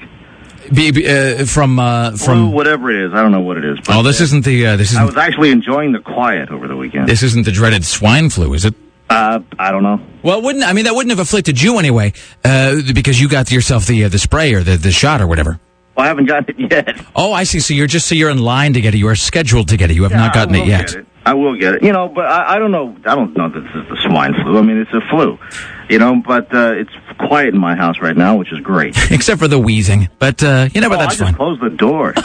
Be, 0.73 0.91
be, 0.91 1.07
uh, 1.07 1.45
from 1.45 1.79
uh, 1.79 2.11
Flu, 2.11 2.17
from. 2.17 2.51
whatever 2.51 2.89
it 2.91 3.05
is, 3.07 3.13
I 3.13 3.21
don't 3.21 3.31
know 3.31 3.41
what 3.41 3.57
it 3.57 3.65
is. 3.65 3.77
But 3.85 3.95
Oh, 3.97 4.03
this 4.03 4.21
uh, 4.21 4.25
isn't 4.25 4.45
the 4.45 4.65
uh, 4.67 4.75
this 4.75 4.91
I 4.95 5.03
isn't 5.03 5.05
was 5.05 5.17
actually 5.17 5.51
enjoying 5.51 5.91
the 5.91 5.99
quiet 5.99 6.49
over 6.49 6.67
the 6.67 6.75
weekend. 6.75 7.07
this 7.07 7.21
isn't 7.23 7.45
the 7.45 7.51
dreaded 7.51 7.85
swine 7.85 8.29
flu, 8.31 8.53
is 8.53 8.65
it? 8.65 8.73
Uh, 9.11 9.41
I 9.59 9.71
don't 9.71 9.83
know. 9.83 9.99
Well, 10.23 10.41
wouldn't 10.41 10.63
I 10.63 10.73
mean 10.73 10.85
that 10.85 10.95
wouldn't 10.95 11.11
have 11.11 11.19
afflicted 11.19 11.61
you 11.61 11.77
anyway, 11.79 12.13
uh, 12.45 12.81
because 12.93 13.19
you 13.19 13.27
got 13.27 13.51
yourself 13.51 13.85
the 13.85 14.05
uh, 14.05 14.09
the 14.09 14.19
spray 14.19 14.53
or 14.53 14.63
the 14.63 14.77
the 14.77 14.91
shot 14.91 15.21
or 15.21 15.27
whatever. 15.27 15.59
Well, 15.97 16.05
I 16.05 16.07
haven't 16.07 16.27
gotten 16.27 16.55
it 16.57 16.71
yet. 16.71 17.05
Oh, 17.15 17.33
I 17.33 17.43
see. 17.43 17.59
So 17.59 17.73
you're 17.73 17.87
just 17.87 18.07
so 18.07 18.15
you're 18.15 18.29
in 18.29 18.37
line 18.37 18.73
to 18.73 18.81
get 18.81 18.95
it. 18.95 18.97
You 18.99 19.09
are 19.09 19.15
scheduled 19.15 19.67
to 19.69 19.77
get 19.77 19.91
it. 19.91 19.95
You 19.95 20.03
have 20.03 20.13
not 20.13 20.33
gotten 20.33 20.55
it 20.55 20.65
yet. 20.65 20.95
it. 20.95 21.05
I 21.25 21.33
will 21.33 21.55
get 21.59 21.75
it. 21.75 21.83
You 21.83 21.91
know, 21.91 22.07
but 22.07 22.25
I, 22.25 22.55
I 22.55 22.59
don't 22.59 22.71
know. 22.71 22.95
I 23.05 23.15
don't 23.15 23.35
know 23.35 23.49
that 23.49 23.59
this 23.59 23.75
is 23.75 23.89
the 23.89 23.97
swine 24.07 24.33
flu. 24.33 24.57
I 24.57 24.61
mean, 24.61 24.77
it's 24.77 24.93
a 24.93 25.01
flu. 25.09 25.37
You 25.89 25.99
know, 25.99 26.21
but 26.25 26.53
uh, 26.55 26.73
it's 26.75 26.91
quiet 27.19 27.53
in 27.53 27.59
my 27.59 27.75
house 27.75 27.99
right 28.01 28.15
now, 28.15 28.37
which 28.37 28.51
is 28.53 28.59
great. 28.59 28.95
Except 29.11 29.39
for 29.39 29.49
the 29.49 29.59
wheezing, 29.59 30.07
but 30.19 30.41
uh, 30.41 30.69
you 30.73 30.79
know, 30.79 30.87
but 30.89 30.99
oh, 30.99 31.01
that's 31.01 31.15
I 31.21 31.25
fine. 31.25 31.33
just 31.33 31.37
closed 31.37 31.61
the 31.61 31.69
door. 31.69 32.13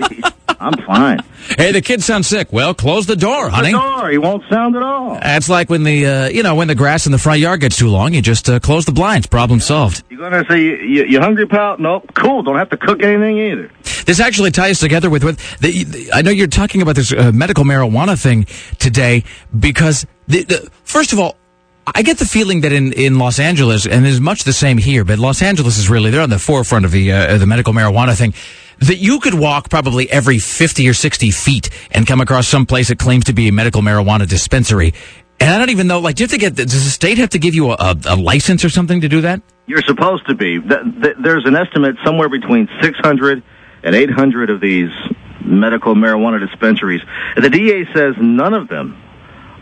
Oh. 0.00 0.30
I'm 0.48 0.74
fine. 0.86 1.20
Hey, 1.58 1.72
the 1.72 1.82
kid 1.82 2.02
sounds 2.02 2.26
sick. 2.26 2.54
Well, 2.54 2.72
close 2.72 3.04
the 3.04 3.16
door, 3.16 3.50
honey. 3.50 3.70
The 3.70 3.78
door. 3.78 4.08
He 4.08 4.16
won't 4.16 4.42
sound 4.48 4.76
at 4.76 4.82
all. 4.82 5.16
That's 5.20 5.50
like 5.50 5.68
when 5.68 5.82
the 5.82 6.06
uh, 6.06 6.28
you 6.28 6.42
know 6.42 6.54
when 6.54 6.68
the 6.68 6.74
grass 6.74 7.04
in 7.04 7.12
the 7.12 7.18
front 7.18 7.40
yard 7.40 7.60
gets 7.60 7.76
too 7.76 7.88
long, 7.88 8.14
you 8.14 8.22
just 8.22 8.48
uh, 8.48 8.60
close 8.60 8.86
the 8.86 8.92
blinds. 8.92 9.26
Problem 9.26 9.60
solved. 9.60 10.02
You 10.08 10.16
gonna 10.16 10.42
say 10.48 10.62
you, 10.62 10.76
you, 10.76 11.04
you 11.04 11.20
hungry, 11.20 11.46
pal? 11.46 11.76
Nope. 11.78 12.10
Cool. 12.14 12.42
Don't 12.42 12.56
have 12.56 12.70
to 12.70 12.78
cook 12.78 13.02
anything 13.02 13.36
either. 13.36 13.70
This 14.06 14.20
actually 14.20 14.52
ties 14.52 14.80
together 14.80 15.10
with 15.10 15.22
the, 15.60 16.10
I 16.14 16.22
know 16.22 16.30
you're 16.30 16.46
talking 16.46 16.80
about 16.80 16.96
this 16.96 17.12
uh, 17.12 17.30
medical 17.32 17.64
marijuana 17.64 18.20
thing 18.20 18.46
today 18.78 19.24
because 19.58 20.06
the, 20.28 20.44
the, 20.44 20.70
first 20.84 21.12
of 21.12 21.18
all. 21.18 21.36
I 21.86 22.02
get 22.02 22.18
the 22.18 22.24
feeling 22.24 22.62
that 22.62 22.72
in, 22.72 22.92
in 22.94 23.18
Los 23.18 23.38
Angeles, 23.38 23.86
and 23.86 24.06
it's 24.06 24.18
much 24.18 24.44
the 24.44 24.54
same 24.54 24.78
here, 24.78 25.04
but 25.04 25.18
Los 25.18 25.42
Angeles 25.42 25.76
is 25.76 25.90
really, 25.90 26.10
they're 26.10 26.22
on 26.22 26.30
the 26.30 26.38
forefront 26.38 26.86
of 26.86 26.92
the, 26.92 27.12
uh, 27.12 27.36
the 27.36 27.46
medical 27.46 27.74
marijuana 27.74 28.16
thing, 28.16 28.32
that 28.78 28.96
you 28.96 29.20
could 29.20 29.34
walk 29.34 29.68
probably 29.68 30.10
every 30.10 30.38
50 30.38 30.88
or 30.88 30.94
60 30.94 31.30
feet 31.30 31.70
and 31.90 32.06
come 32.06 32.20
across 32.20 32.48
some 32.48 32.64
place 32.64 32.88
that 32.88 32.98
claims 32.98 33.26
to 33.26 33.34
be 33.34 33.48
a 33.48 33.52
medical 33.52 33.82
marijuana 33.82 34.26
dispensary. 34.26 34.94
And 35.40 35.50
I 35.50 35.58
don't 35.58 35.70
even 35.70 35.86
know, 35.86 35.98
like, 35.98 36.16
do 36.16 36.22
you 36.22 36.24
have 36.24 36.30
to 36.30 36.38
get, 36.38 36.54
does 36.54 36.84
the 36.84 36.90
state 36.90 37.18
have 37.18 37.30
to 37.30 37.38
give 37.38 37.54
you 37.54 37.70
a, 37.72 37.96
a, 38.06 38.16
license 38.16 38.64
or 38.64 38.70
something 38.70 39.02
to 39.02 39.08
do 39.08 39.20
that? 39.20 39.42
You're 39.66 39.82
supposed 39.82 40.26
to 40.28 40.34
be. 40.34 40.60
Th- 40.60 40.80
th- 41.02 41.16
There's 41.22 41.44
an 41.44 41.54
estimate 41.54 41.96
somewhere 42.04 42.30
between 42.30 42.68
600 42.80 43.42
and 43.82 43.94
800 43.94 44.50
of 44.50 44.60
these 44.60 44.90
medical 45.44 45.94
marijuana 45.94 46.40
dispensaries. 46.40 47.02
The 47.36 47.50
DA 47.50 47.84
says 47.92 48.14
none 48.18 48.54
of 48.54 48.68
them 48.68 49.03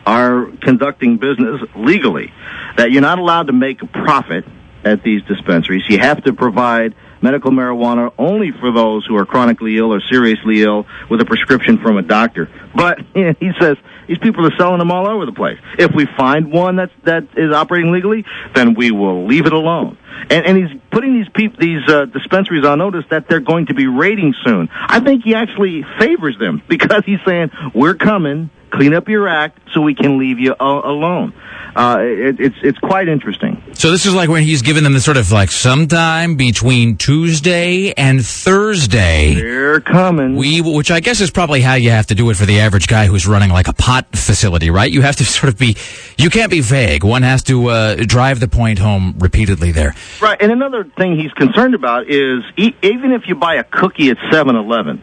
are 0.07 0.47
conducting 0.61 1.19
business 1.19 1.61
legally. 1.77 2.33
That 2.77 2.91
you're 2.91 3.03
not 3.03 3.19
allowed 3.19 3.49
to 3.49 3.53
make 3.53 3.83
a 3.83 3.87
profit 3.87 4.45
at 4.85 5.03
these 5.03 5.23
dispensaries. 5.25 5.85
You 5.89 5.99
have 5.99 6.25
to 6.25 6.33
provide 6.33 6.95
medical 7.21 7.53
marijuana 7.53 8.13
only 8.19 8.51
for 8.51 8.73
those 8.73 9.07
who 9.07 9.17
are 9.17 9.25
chronically 9.25 9.79
ill 9.79 9.95
or 9.95 10.01
seriously 10.11 10.63
ill 10.63 10.87
with 11.09 11.21
a 11.21 11.25
prescription 11.25 11.79
from 11.79 11.97
a 11.97 12.03
doctor. 12.03 12.51
But 12.75 12.99
he 13.15 13.53
says 13.61 13.77
these 14.09 14.19
people 14.19 14.47
are 14.47 14.57
selling 14.59 14.79
them 14.79 14.91
all 14.91 15.09
over 15.09 15.25
the 15.25 15.33
place. 15.33 15.59
If 15.79 15.93
we 15.95 16.07
find 16.17 16.53
one 16.53 16.77
that's 16.77 16.93
that 17.05 17.29
is 17.37 17.53
operating 17.55 17.93
legally, 17.93 18.25
then 18.55 18.75
we 18.75 18.91
will 18.91 19.27
leave 19.27 19.47
it 19.47 19.53
alone. 19.53 19.99
And, 20.29 20.47
and 20.47 20.57
he's 20.57 20.81
putting 20.91 21.15
these 21.15 21.29
peop- 21.35 21.59
these 21.59 21.89
uh, 21.89 22.07
dispensaries 22.07 22.65
on 22.65 22.79
notice 22.79 23.05
that 23.11 23.29
they're 23.29 23.41
going 23.41 23.67
to 23.67 23.75
be 23.75 23.87
raiding 23.87 24.35
soon. 24.45 24.69
I 24.73 25.01
think 25.01 25.25
he 25.25 25.35
actually 25.35 25.85
favors 25.99 26.37
them 26.39 26.63
because 26.69 27.05
he's 27.07 27.21
saying 27.27 27.51
we're 27.75 27.95
coming, 27.95 28.51
clean 28.73 28.95
up 28.95 29.09
your 29.09 29.29
act, 29.29 29.59
so 29.73 29.81
we 29.81 29.95
can 29.95 30.19
leave 30.19 30.39
you 30.41 30.55
a- 30.59 30.65
alone. 30.65 31.33
Uh, 31.75 31.99
it, 32.01 32.39
it's 32.39 32.57
it's 32.63 32.79
quite 32.81 33.09
interesting. 33.09 33.63
So 33.73 33.91
this 33.91 34.05
is 34.05 34.13
like 34.15 34.29
when 34.29 34.43
he's 34.43 34.61
given 34.61 34.85
them 34.85 34.93
the 34.93 35.01
sort 35.01 35.17
of 35.17 35.33
like 35.33 35.51
sometime 35.51 36.37
between 36.37 36.99
Tuesday 36.99 37.93
and 37.93 38.23
Thursday. 38.23 39.35
They're 39.35 39.81
coming. 39.81 40.37
We, 40.37 40.61
which 40.61 40.91
I 40.91 41.01
guess 41.01 41.21
is 41.23 41.31
probably 41.31 41.63
how 41.63 41.75
you 41.75 41.89
have 41.91 42.07
to 42.09 42.15
do 42.15 42.29
it 42.29 42.37
for 42.37 42.45
the 42.45 42.61
average 42.61 42.89
guy 42.89 43.07
who's 43.07 43.27
running 43.27 43.49
like 43.51 43.69
a 43.69 43.73
pot 43.73 44.07
facility, 44.15 44.69
right? 44.69 44.91
You 44.93 45.01
have 45.01 45.17
to 45.17 45.25
sort 45.39 45.51
of 45.53 45.59
be, 45.59 45.77
you 46.19 46.29
can't 46.29 46.51
be 46.51 46.61
vague. 46.61 47.05
One 47.05 47.23
has 47.23 47.43
to 47.45 47.69
uh, 47.69 47.95
drive 48.07 48.39
the 48.41 48.49
point 48.49 48.79
home 48.79 49.15
repeatedly 49.19 49.73
there. 49.73 49.95
Right, 50.21 50.37
and 50.43 50.53
another 50.53 50.85
thing 50.99 51.19
he's 51.19 51.33
concerned 51.33 51.75
about 51.75 52.07
is 52.11 52.43
e- 52.59 52.75
even 52.83 53.13
if 53.13 53.23
you 53.29 53.35
buy 53.35 53.55
a 53.55 53.65
cookie 53.65 54.11
at 54.11 54.19
7-Eleven, 54.31 55.01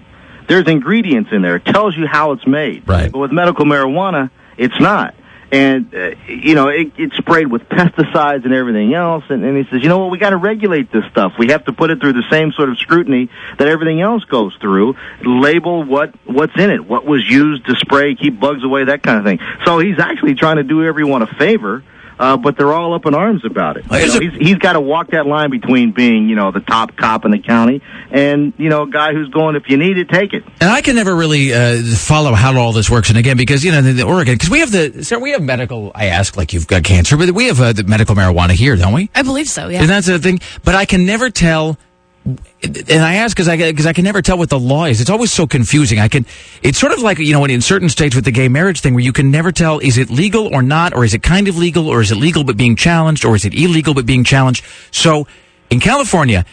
there's 0.49 0.67
ingredients 0.67 1.29
in 1.31 1.41
there. 1.41 1.55
It 1.55 1.65
tells 1.65 1.95
you 1.95 2.07
how 2.07 2.33
it's 2.33 2.45
made. 2.45 2.88
Right. 2.88 3.12
But 3.12 3.19
with 3.19 3.31
medical 3.31 3.65
marijuana, 3.65 4.31
it's 4.57 4.77
not. 4.79 5.15
And, 5.51 5.95
uh, 5.95 6.12
you 6.27 6.53
know, 6.53 6.67
it, 6.67 6.91
it's 6.97 7.15
sprayed 7.17 7.47
with 7.47 7.63
pesticides 7.63 8.45
and 8.45 8.53
everything 8.53 8.93
else. 8.93 9.23
And, 9.29 9.43
and 9.43 9.57
he 9.57 9.63
says, 9.71 9.81
you 9.81 9.89
know 9.89 9.99
what, 9.99 10.12
we 10.12 10.19
got 10.19 10.29
to 10.31 10.38
regulate 10.38 10.91
this 10.91 11.03
stuff. 11.09 11.33
We 11.39 11.49
have 11.49 11.65
to 11.65 11.73
put 11.73 11.89
it 11.89 11.99
through 11.99 12.13
the 12.13 12.25
same 12.29 12.51
sort 12.51 12.69
of 12.69 12.77
scrutiny 12.77 13.29
that 13.57 13.67
everything 13.67 14.01
else 14.01 14.23
goes 14.25 14.55
through. 14.62 14.95
Label 15.23 15.83
what, 15.83 16.13
what's 16.25 16.53
in 16.55 16.69
it, 16.69 16.85
what 16.85 17.05
was 17.05 17.27
used 17.27 17.65
to 17.65 17.75
spray, 17.77 18.15
keep 18.15 18.39
bugs 18.39 18.63
away, 18.63 18.85
that 18.85 19.01
kind 19.01 19.17
of 19.17 19.23
thing. 19.23 19.39
So 19.65 19.79
he's 19.79 19.99
actually 19.99 20.35
trying 20.35 20.57
to 20.57 20.63
do 20.63 20.83
everyone 20.83 21.23
a 21.23 21.27
favor. 21.27 21.83
Uh, 22.19 22.36
but 22.36 22.58
they're 22.58 22.73
all 22.73 22.93
up 22.93 23.05
in 23.05 23.15
arms 23.15 23.45
about 23.45 23.77
it. 23.77 23.86
You 23.86 23.91
know, 23.91 24.15
it- 24.15 24.21
he's, 24.34 24.47
he's 24.49 24.58
got 24.58 24.73
to 24.73 24.82
walk 24.82 25.12
that 25.12 25.25
line 25.25 25.49
between 25.51 25.93
being, 25.93 26.27
you 26.27 26.36
know, 26.36 26.51
the 26.51 26.60
top 26.60 26.97
cop 26.97 27.23
in 27.23 27.32
the 27.32 27.39
county 27.39 27.82
and, 28.12 28.51
you 28.58 28.67
know, 28.67 28.84
a 28.84 28.89
guy 28.89 29.13
who's 29.13 29.29
going, 29.29 29.55
if 29.55 29.69
you 29.69 29.77
need 29.77 29.97
it, 29.97 30.10
take 30.10 30.34
it. 30.34 30.43
And 30.60 30.69
I 30.69 30.82
can 30.82 30.95
never 30.95 31.15
really 31.15 31.53
uh, 31.53 31.82
follow 31.95 32.34
how 32.34 32.58
all 32.60 32.73
this 32.73 32.89
works. 32.89 33.08
And 33.10 33.17
again, 33.17 33.38
because 33.38 33.63
you 33.63 33.71
know, 33.71 33.82
the, 33.82 33.93
the 33.93 34.03
Oregon, 34.03 34.34
because 34.36 34.49
we 34.49 34.60
have 34.60 34.71
the, 34.71 35.01
sir, 35.03 35.17
we 35.17 35.32
have 35.32 35.41
medical. 35.41 35.93
I 35.95 36.08
ask 36.08 36.36
like 36.36 36.51
you've 36.51 36.67
got 36.67 36.84
cancer, 36.84 37.15
but 37.15 37.32
we 37.32 37.45
have 37.47 37.62
uh, 37.62 37.71
the 37.71 37.86
medical 37.86 38.15
marijuana 38.15 38.51
here, 38.51 38.75
don't 38.75 38.93
we? 38.93 39.10
I 39.15 39.21
believe 39.21 39.47
so, 39.47 39.69
yeah. 39.69 39.79
And 39.79 39.89
that's 39.89 40.08
the 40.08 40.19
thing. 40.19 40.39
But 40.65 40.75
I 40.75 40.84
can 40.86 41.05
never 41.05 41.29
tell. 41.29 41.77
And 42.63 43.03
I 43.03 43.15
ask 43.15 43.35
because 43.35 43.47
I 43.47 43.57
because 43.57 43.85
I 43.85 43.93
can 43.93 44.03
never 44.03 44.21
tell 44.21 44.37
what 44.37 44.49
the 44.49 44.59
law 44.59 44.85
is. 44.85 45.01
It's 45.01 45.09
always 45.09 45.31
so 45.31 45.47
confusing. 45.47 45.99
I 45.99 46.07
can. 46.07 46.25
It's 46.61 46.77
sort 46.77 46.91
of 46.91 46.99
like 46.99 47.19
you 47.19 47.33
know 47.33 47.45
in 47.45 47.61
certain 47.61 47.89
states 47.89 48.15
with 48.15 48.25
the 48.25 48.31
gay 48.31 48.47
marriage 48.47 48.81
thing 48.81 48.93
where 48.93 49.03
you 49.03 49.13
can 49.13 49.31
never 49.31 49.51
tell 49.51 49.79
is 49.79 49.97
it 49.97 50.09
legal 50.09 50.53
or 50.53 50.61
not, 50.61 50.93
or 50.93 51.03
is 51.03 51.13
it 51.13 51.23
kind 51.23 51.47
of 51.47 51.57
legal, 51.57 51.87
or 51.87 52.01
is 52.01 52.11
it 52.11 52.15
legal 52.15 52.43
but 52.43 52.57
being 52.57 52.75
challenged, 52.75 53.25
or 53.25 53.35
is 53.35 53.45
it 53.45 53.53
illegal 53.53 53.93
but 53.93 54.05
being 54.05 54.23
challenged. 54.23 54.63
So 54.91 55.27
in 55.69 55.79
California, 55.79 56.45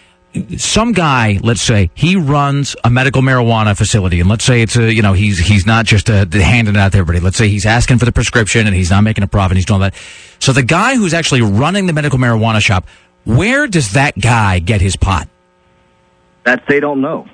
some 0.58 0.92
guy, 0.92 1.38
let's 1.42 1.62
say, 1.62 1.90
he 1.94 2.16
runs 2.16 2.76
a 2.84 2.90
medical 2.90 3.22
marijuana 3.22 3.76
facility, 3.76 4.20
and 4.20 4.28
let's 4.28 4.44
say 4.44 4.62
it's 4.62 4.76
a, 4.76 4.92
you 4.92 5.02
know, 5.02 5.12
he's 5.12 5.38
he's 5.38 5.66
not 5.66 5.86
just 5.86 6.10
uh 6.10 6.26
handing 6.30 6.74
it 6.74 6.78
out 6.78 6.92
to 6.92 6.98
everybody. 6.98 7.24
Let's 7.24 7.36
say 7.36 7.48
he's 7.48 7.66
asking 7.66 7.98
for 7.98 8.04
the 8.04 8.12
prescription 8.12 8.66
and 8.66 8.76
he's 8.76 8.90
not 8.90 9.02
making 9.02 9.24
a 9.24 9.28
profit. 9.28 9.56
He's 9.56 9.66
doing 9.66 9.80
that. 9.80 9.94
So 10.38 10.52
the 10.52 10.62
guy 10.62 10.96
who's 10.96 11.14
actually 11.14 11.42
running 11.42 11.86
the 11.86 11.92
medical 11.92 12.18
marijuana 12.18 12.60
shop, 12.60 12.86
where 13.24 13.66
does 13.66 13.92
that 13.92 14.18
guy 14.18 14.58
get 14.58 14.80
his 14.80 14.96
pot? 14.96 15.28
That 16.46 16.64
they 16.68 16.80
don't 16.80 17.00
know. 17.00 17.26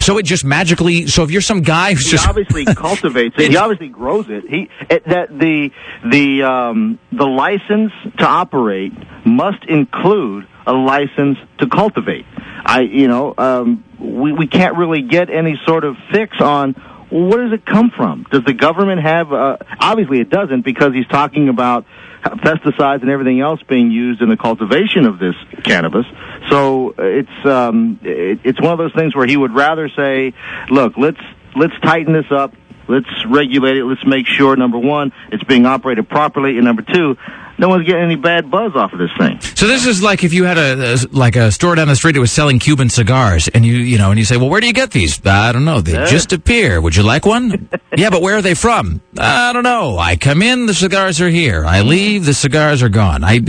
So 0.00 0.18
it 0.18 0.24
just 0.24 0.44
magically. 0.44 1.06
So 1.06 1.22
if 1.22 1.30
you're 1.30 1.40
some 1.40 1.62
guy 1.62 1.94
who's 1.94 2.04
He 2.04 2.10
just 2.10 2.28
obviously 2.28 2.64
cultivates 2.74 3.36
it. 3.38 3.50
He 3.50 3.56
obviously 3.56 3.88
grows 3.88 4.26
it. 4.28 4.44
He 4.46 4.68
it, 4.90 5.02
that 5.06 5.30
the 5.30 5.70
the 6.04 6.42
um, 6.42 6.98
the 7.10 7.24
license 7.24 7.90
to 8.18 8.26
operate 8.26 8.92
must 9.24 9.64
include 9.64 10.46
a 10.66 10.74
license 10.74 11.38
to 11.58 11.66
cultivate. 11.68 12.26
I 12.66 12.82
you 12.82 13.08
know 13.08 13.34
um, 13.38 13.82
we 13.98 14.34
we 14.34 14.46
can't 14.46 14.76
really 14.76 15.00
get 15.00 15.30
any 15.30 15.58
sort 15.64 15.84
of 15.84 15.96
fix 16.12 16.38
on 16.38 16.74
where 17.10 17.44
does 17.44 17.54
it 17.54 17.64
come 17.64 17.90
from. 17.96 18.26
Does 18.30 18.44
the 18.44 18.52
government 18.52 19.00
have? 19.00 19.32
Uh, 19.32 19.56
obviously, 19.80 20.20
it 20.20 20.28
doesn't 20.28 20.66
because 20.66 20.92
he's 20.92 21.06
talking 21.06 21.48
about 21.48 21.86
pesticides 22.24 23.02
and 23.02 23.10
everything 23.10 23.40
else 23.40 23.60
being 23.68 23.90
used 23.90 24.22
in 24.22 24.28
the 24.28 24.36
cultivation 24.36 25.06
of 25.06 25.18
this 25.18 25.34
cannabis. 25.62 26.06
So 26.50 26.94
it's 26.98 27.46
um, 27.46 28.00
it, 28.02 28.40
it's 28.44 28.60
one 28.60 28.72
of 28.72 28.78
those 28.78 28.94
things 28.94 29.14
where 29.14 29.26
he 29.26 29.36
would 29.36 29.54
rather 29.54 29.88
say, 29.88 30.32
"Look, 30.70 30.94
let's 30.96 31.20
let's 31.56 31.74
tighten 31.82 32.12
this 32.12 32.30
up, 32.30 32.54
let's 32.88 33.08
regulate 33.26 33.76
it, 33.76 33.84
let's 33.84 34.04
make 34.06 34.26
sure 34.26 34.56
number 34.56 34.78
one 34.78 35.12
it's 35.30 35.44
being 35.44 35.66
operated 35.66 36.08
properly, 36.08 36.56
and 36.56 36.64
number 36.64 36.82
two, 36.82 37.16
no 37.64 37.70
one's 37.70 37.86
getting 37.86 38.04
any 38.04 38.16
bad 38.16 38.50
buzz 38.50 38.72
off 38.74 38.92
of 38.92 38.98
this 38.98 39.10
thing." 39.18 39.40
So 39.56 39.66
this 39.66 39.86
is 39.86 40.02
like 40.02 40.22
if 40.22 40.32
you 40.32 40.44
had 40.44 40.58
a, 40.58 40.94
a 40.94 40.96
like 41.12 41.36
a 41.36 41.50
store 41.50 41.74
down 41.74 41.88
the 41.88 41.96
street 41.96 42.12
that 42.12 42.20
was 42.20 42.32
selling 42.32 42.58
Cuban 42.58 42.90
cigars, 42.90 43.48
and 43.48 43.64
you 43.64 43.76
you 43.76 43.96
know, 43.96 44.10
and 44.10 44.18
you 44.18 44.24
say, 44.24 44.36
"Well, 44.36 44.50
where 44.50 44.60
do 44.60 44.66
you 44.66 44.72
get 44.72 44.90
these?" 44.90 45.24
I 45.26 45.52
don't 45.52 45.64
know. 45.64 45.80
They 45.80 45.92
just 46.06 46.32
appear. 46.32 46.80
Would 46.80 46.96
you 46.96 47.02
like 47.02 47.24
one? 47.24 47.68
yeah, 47.96 48.10
but 48.10 48.20
where 48.20 48.36
are 48.36 48.42
they 48.42 48.54
from? 48.54 49.00
I 49.18 49.52
don't 49.52 49.62
know. 49.62 49.98
I 49.98 50.16
come 50.16 50.42
in, 50.42 50.66
the 50.66 50.74
cigars 50.74 51.20
are 51.20 51.30
here. 51.30 51.64
I 51.64 51.80
hmm. 51.80 51.88
leave, 51.88 52.24
the 52.26 52.34
cigars 52.34 52.82
are 52.82 52.88
gone. 52.88 53.24
I 53.24 53.40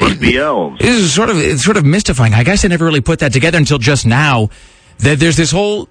Must 0.00 0.20
be 0.20 0.38
elves. 0.38 0.80
This 0.80 0.96
is 0.96 1.12
sort 1.12 1.28
of 1.28 1.38
it's 1.38 1.64
sort 1.64 1.76
of 1.76 1.84
mystifying. 1.84 2.34
I 2.34 2.44
guess 2.44 2.64
I 2.64 2.68
never 2.68 2.84
really 2.84 3.02
put 3.02 3.18
that 3.20 3.32
together 3.32 3.58
until 3.58 3.78
just 3.78 4.06
now. 4.06 4.48
That 5.00 5.20
there's 5.20 5.36
this 5.36 5.52
whole 5.52 5.88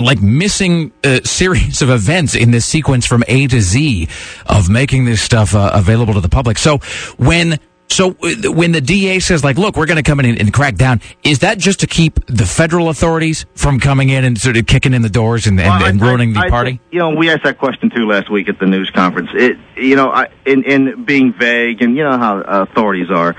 like 0.00 0.20
missing 0.20 0.92
uh, 1.04 1.20
series 1.24 1.82
of 1.82 1.90
events 1.90 2.34
in 2.34 2.50
this 2.50 2.66
sequence 2.66 3.06
from 3.06 3.24
A 3.28 3.46
to 3.48 3.60
Z 3.60 4.08
of 4.46 4.68
making 4.68 5.04
this 5.04 5.20
stuff 5.22 5.54
uh, 5.54 5.70
available 5.74 6.14
to 6.14 6.20
the 6.20 6.28
public. 6.28 6.58
So 6.58 6.78
when 7.16 7.58
so 7.90 8.10
uh, 8.22 8.52
when 8.52 8.72
the 8.72 8.82
DA 8.82 9.18
says 9.18 9.42
like, 9.42 9.56
look, 9.56 9.74
we're 9.76 9.86
going 9.86 9.96
to 9.96 10.02
come 10.02 10.20
in 10.20 10.26
and, 10.26 10.38
and 10.38 10.52
crack 10.52 10.76
down, 10.76 11.00
is 11.24 11.38
that 11.38 11.56
just 11.58 11.80
to 11.80 11.86
keep 11.86 12.24
the 12.26 12.44
federal 12.44 12.90
authorities 12.90 13.46
from 13.54 13.80
coming 13.80 14.10
in 14.10 14.24
and 14.24 14.38
sort 14.38 14.58
of 14.58 14.66
kicking 14.66 14.92
in 14.92 15.00
the 15.00 15.08
doors 15.08 15.46
and, 15.46 15.58
and, 15.58 15.68
Well, 15.70 15.84
I- 15.84 15.88
and 15.88 16.00
ruining 16.00 16.34
the 16.34 16.40
I- 16.40 16.44
I 16.46 16.50
party? 16.50 16.80
you 16.90 16.98
know, 16.98 17.10
we 17.10 17.30
asked 17.30 17.44
that 17.44 17.56
question 17.58 17.88
too 17.88 18.06
last 18.06 18.30
week 18.30 18.50
at 18.50 18.58
the 18.58 18.66
news 18.66 18.90
conference. 18.90 19.30
It, 19.32 19.56
you 19.76 19.96
know, 19.96 20.10
I, 20.10 20.28
in, 20.44 20.64
in 20.64 21.04
being 21.04 21.32
vague, 21.32 21.80
and 21.80 21.96
you 21.96 22.04
know 22.04 22.18
how 22.18 22.40
authorities 22.42 23.10
are. 23.10 23.34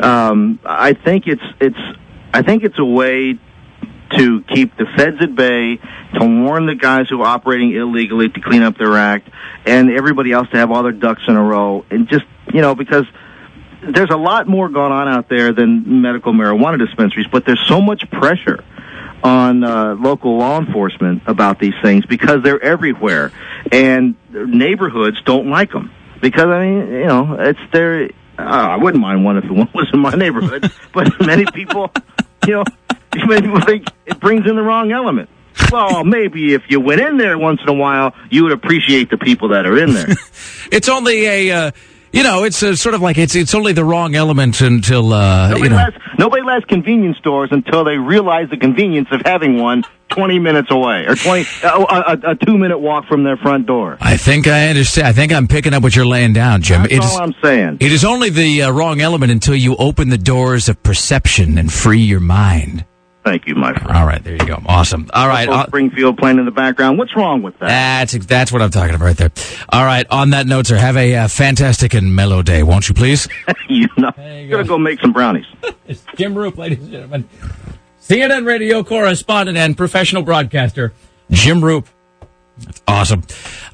Um, 0.00 0.58
I 0.64 0.94
think 0.94 1.28
it's 1.28 1.42
it's 1.60 1.78
I 2.34 2.42
think 2.42 2.64
it's 2.64 2.78
a 2.80 2.84
way 2.84 3.38
to 4.16 4.42
keep 4.42 4.76
the 4.76 4.86
feds 4.96 5.16
at 5.20 5.34
bay, 5.34 5.76
to 5.76 6.20
warn 6.20 6.66
the 6.66 6.74
guys 6.74 7.08
who 7.08 7.22
are 7.22 7.26
operating 7.26 7.74
illegally 7.74 8.28
to 8.28 8.40
clean 8.40 8.62
up 8.62 8.76
their 8.78 8.96
act, 8.96 9.28
and 9.66 9.90
everybody 9.90 10.32
else 10.32 10.48
to 10.50 10.56
have 10.56 10.70
all 10.70 10.82
their 10.82 10.92
ducks 10.92 11.22
in 11.28 11.36
a 11.36 11.42
row, 11.42 11.84
and 11.90 12.08
just 12.08 12.24
you 12.52 12.60
know 12.60 12.74
because 12.74 13.04
there's 13.82 14.10
a 14.10 14.16
lot 14.16 14.46
more 14.46 14.68
going 14.68 14.92
on 14.92 15.08
out 15.08 15.28
there 15.28 15.52
than 15.52 16.02
medical 16.02 16.32
marijuana 16.32 16.78
dispensaries, 16.78 17.26
but 17.30 17.44
there's 17.44 17.64
so 17.66 17.80
much 17.80 18.08
pressure 18.10 18.64
on 19.24 19.62
uh, 19.64 19.94
local 19.94 20.36
law 20.36 20.58
enforcement 20.58 21.22
about 21.26 21.58
these 21.58 21.74
things 21.82 22.04
because 22.06 22.42
they're 22.42 22.62
everywhere, 22.62 23.32
and 23.70 24.14
neighborhoods 24.30 25.20
don't 25.22 25.48
like 25.48 25.70
them 25.70 25.90
because 26.20 26.46
I 26.46 26.66
mean, 26.66 26.92
you 26.92 27.06
know, 27.06 27.36
it's 27.38 27.60
their. 27.72 28.10
Uh, 28.38 28.42
I 28.42 28.76
wouldn't 28.76 29.00
mind 29.00 29.24
one 29.24 29.36
if 29.36 29.44
one 29.44 29.68
was 29.74 29.90
in 29.92 30.00
my 30.00 30.12
neighborhood, 30.12 30.70
but 30.94 31.12
many 31.20 31.44
people, 31.52 31.90
you 32.46 32.54
know, 32.54 32.64
people 33.28 33.60
think 33.60 33.86
it 34.06 34.18
brings 34.20 34.48
in 34.48 34.56
the 34.56 34.62
wrong 34.62 34.92
element. 34.92 35.28
Well, 35.70 36.04
maybe 36.18 36.54
if 36.54 36.62
you 36.68 36.80
went 36.80 37.00
in 37.00 37.18
there 37.18 37.38
once 37.38 37.60
in 37.62 37.68
a 37.68 37.74
while, 37.74 38.14
you 38.30 38.44
would 38.44 38.52
appreciate 38.52 39.10
the 39.10 39.18
people 39.18 39.48
that 39.50 39.66
are 39.66 39.78
in 39.78 39.94
there. 39.94 40.06
It's 40.70 40.88
only 40.88 41.26
a. 41.26 41.50
Uh, 41.50 41.70
you 42.12 42.22
know, 42.22 42.44
it's 42.44 42.62
uh 42.62 42.76
sort 42.76 42.94
of 42.94 43.00
like 43.02 43.18
it's 43.18 43.34
it's 43.34 43.54
only 43.54 43.72
the 43.72 43.84
wrong 43.84 44.14
element 44.14 44.60
until 44.60 45.12
uh, 45.12 45.48
Nobody, 45.48 45.64
you 45.64 45.68
know. 45.70 45.88
nobody 46.18 46.42
convenience 46.68 47.18
stores 47.18 47.50
until 47.52 47.84
they 47.84 47.96
realize 47.96 48.48
the 48.50 48.56
convenience 48.56 49.08
of 49.10 49.22
having 49.24 49.58
one 49.58 49.84
20 50.08 50.38
minutes 50.38 50.70
away 50.70 51.04
or 51.06 51.14
20 51.14 51.46
uh, 51.62 51.68
a, 51.68 51.94
a, 52.28 52.30
a 52.32 52.34
two 52.34 52.56
minute 52.56 52.78
walk 52.78 53.06
from 53.06 53.24
their 53.24 53.36
front 53.36 53.66
door. 53.66 53.98
I 54.00 54.16
think 54.16 54.46
I 54.46 54.68
understand. 54.68 55.06
I 55.08 55.12
think 55.12 55.32
I'm 55.32 55.48
picking 55.48 55.74
up 55.74 55.82
what 55.82 55.94
you're 55.96 56.06
laying 56.06 56.32
down, 56.32 56.62
Jim. 56.62 56.82
That's 56.82 56.92
It 56.94 57.00
all 57.00 57.06
is- 57.06 57.20
I'm 57.20 57.34
saying. 57.42 57.78
It 57.80 57.92
is 57.92 58.04
only 58.04 58.30
the 58.30 58.62
uh, 58.62 58.70
wrong 58.70 59.00
element 59.00 59.32
until 59.32 59.54
you 59.56 59.76
open 59.76 60.08
the 60.08 60.18
doors 60.18 60.68
of 60.68 60.82
perception 60.82 61.58
and 61.58 61.72
free 61.72 62.00
your 62.00 62.20
mind. 62.20 62.84
Thank 63.24 63.46
you, 63.46 63.54
my 63.54 63.72
friend. 63.72 63.96
All 63.96 64.04
right, 64.04 64.22
there 64.22 64.32
you 64.32 64.46
go. 64.46 64.60
Awesome. 64.66 65.08
All 65.14 65.28
right, 65.28 65.48
uh, 65.48 65.66
Springfield 65.66 66.18
playing 66.18 66.38
in 66.38 66.44
the 66.44 66.50
background. 66.50 66.98
What's 66.98 67.14
wrong 67.14 67.42
with 67.42 67.56
that? 67.60 67.68
that's 68.10 68.26
that's 68.26 68.50
what 68.50 68.62
I'm 68.62 68.70
talking 68.70 68.96
about 68.96 69.04
right 69.04 69.16
there. 69.16 69.30
All 69.68 69.84
right, 69.84 70.04
on 70.10 70.30
that 70.30 70.46
note, 70.46 70.66
sir, 70.66 70.76
have 70.76 70.96
a 70.96 71.14
uh, 71.14 71.28
fantastic 71.28 71.94
and 71.94 72.16
mellow 72.16 72.42
day, 72.42 72.64
won't 72.64 72.88
you, 72.88 72.94
please? 72.94 73.28
you 73.68 73.86
know, 73.96 74.10
you 74.18 74.48
gonna 74.48 74.64
go. 74.64 74.70
go 74.70 74.78
make 74.78 75.00
some 75.00 75.12
brownies. 75.12 75.46
It's 75.86 76.04
Jim 76.16 76.34
Roope, 76.34 76.56
ladies 76.56 76.78
and 76.78 76.90
gentlemen, 76.90 77.28
CNN 78.00 78.46
radio 78.46 78.82
correspondent 78.82 79.58
and 79.58 79.76
professional 79.76 80.22
broadcaster, 80.22 80.92
Jim 81.30 81.60
Roope. 81.60 81.86
That's 82.58 82.82
awesome. 82.86 83.22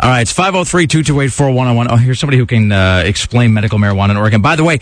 All 0.01 0.09
right, 0.09 0.23
it's 0.23 0.33
503-228-4101. 0.33 1.87
Oh, 1.91 1.97
here's 1.97 2.19
somebody 2.19 2.39
who 2.39 2.47
can 2.47 2.73
uh, 2.73 3.03
explain 3.05 3.53
medical 3.53 3.79
marijuana 3.79 4.11
in 4.11 4.17
Oregon. 4.17 4.41
By 4.41 4.57
the 4.57 4.65
way, 4.65 4.79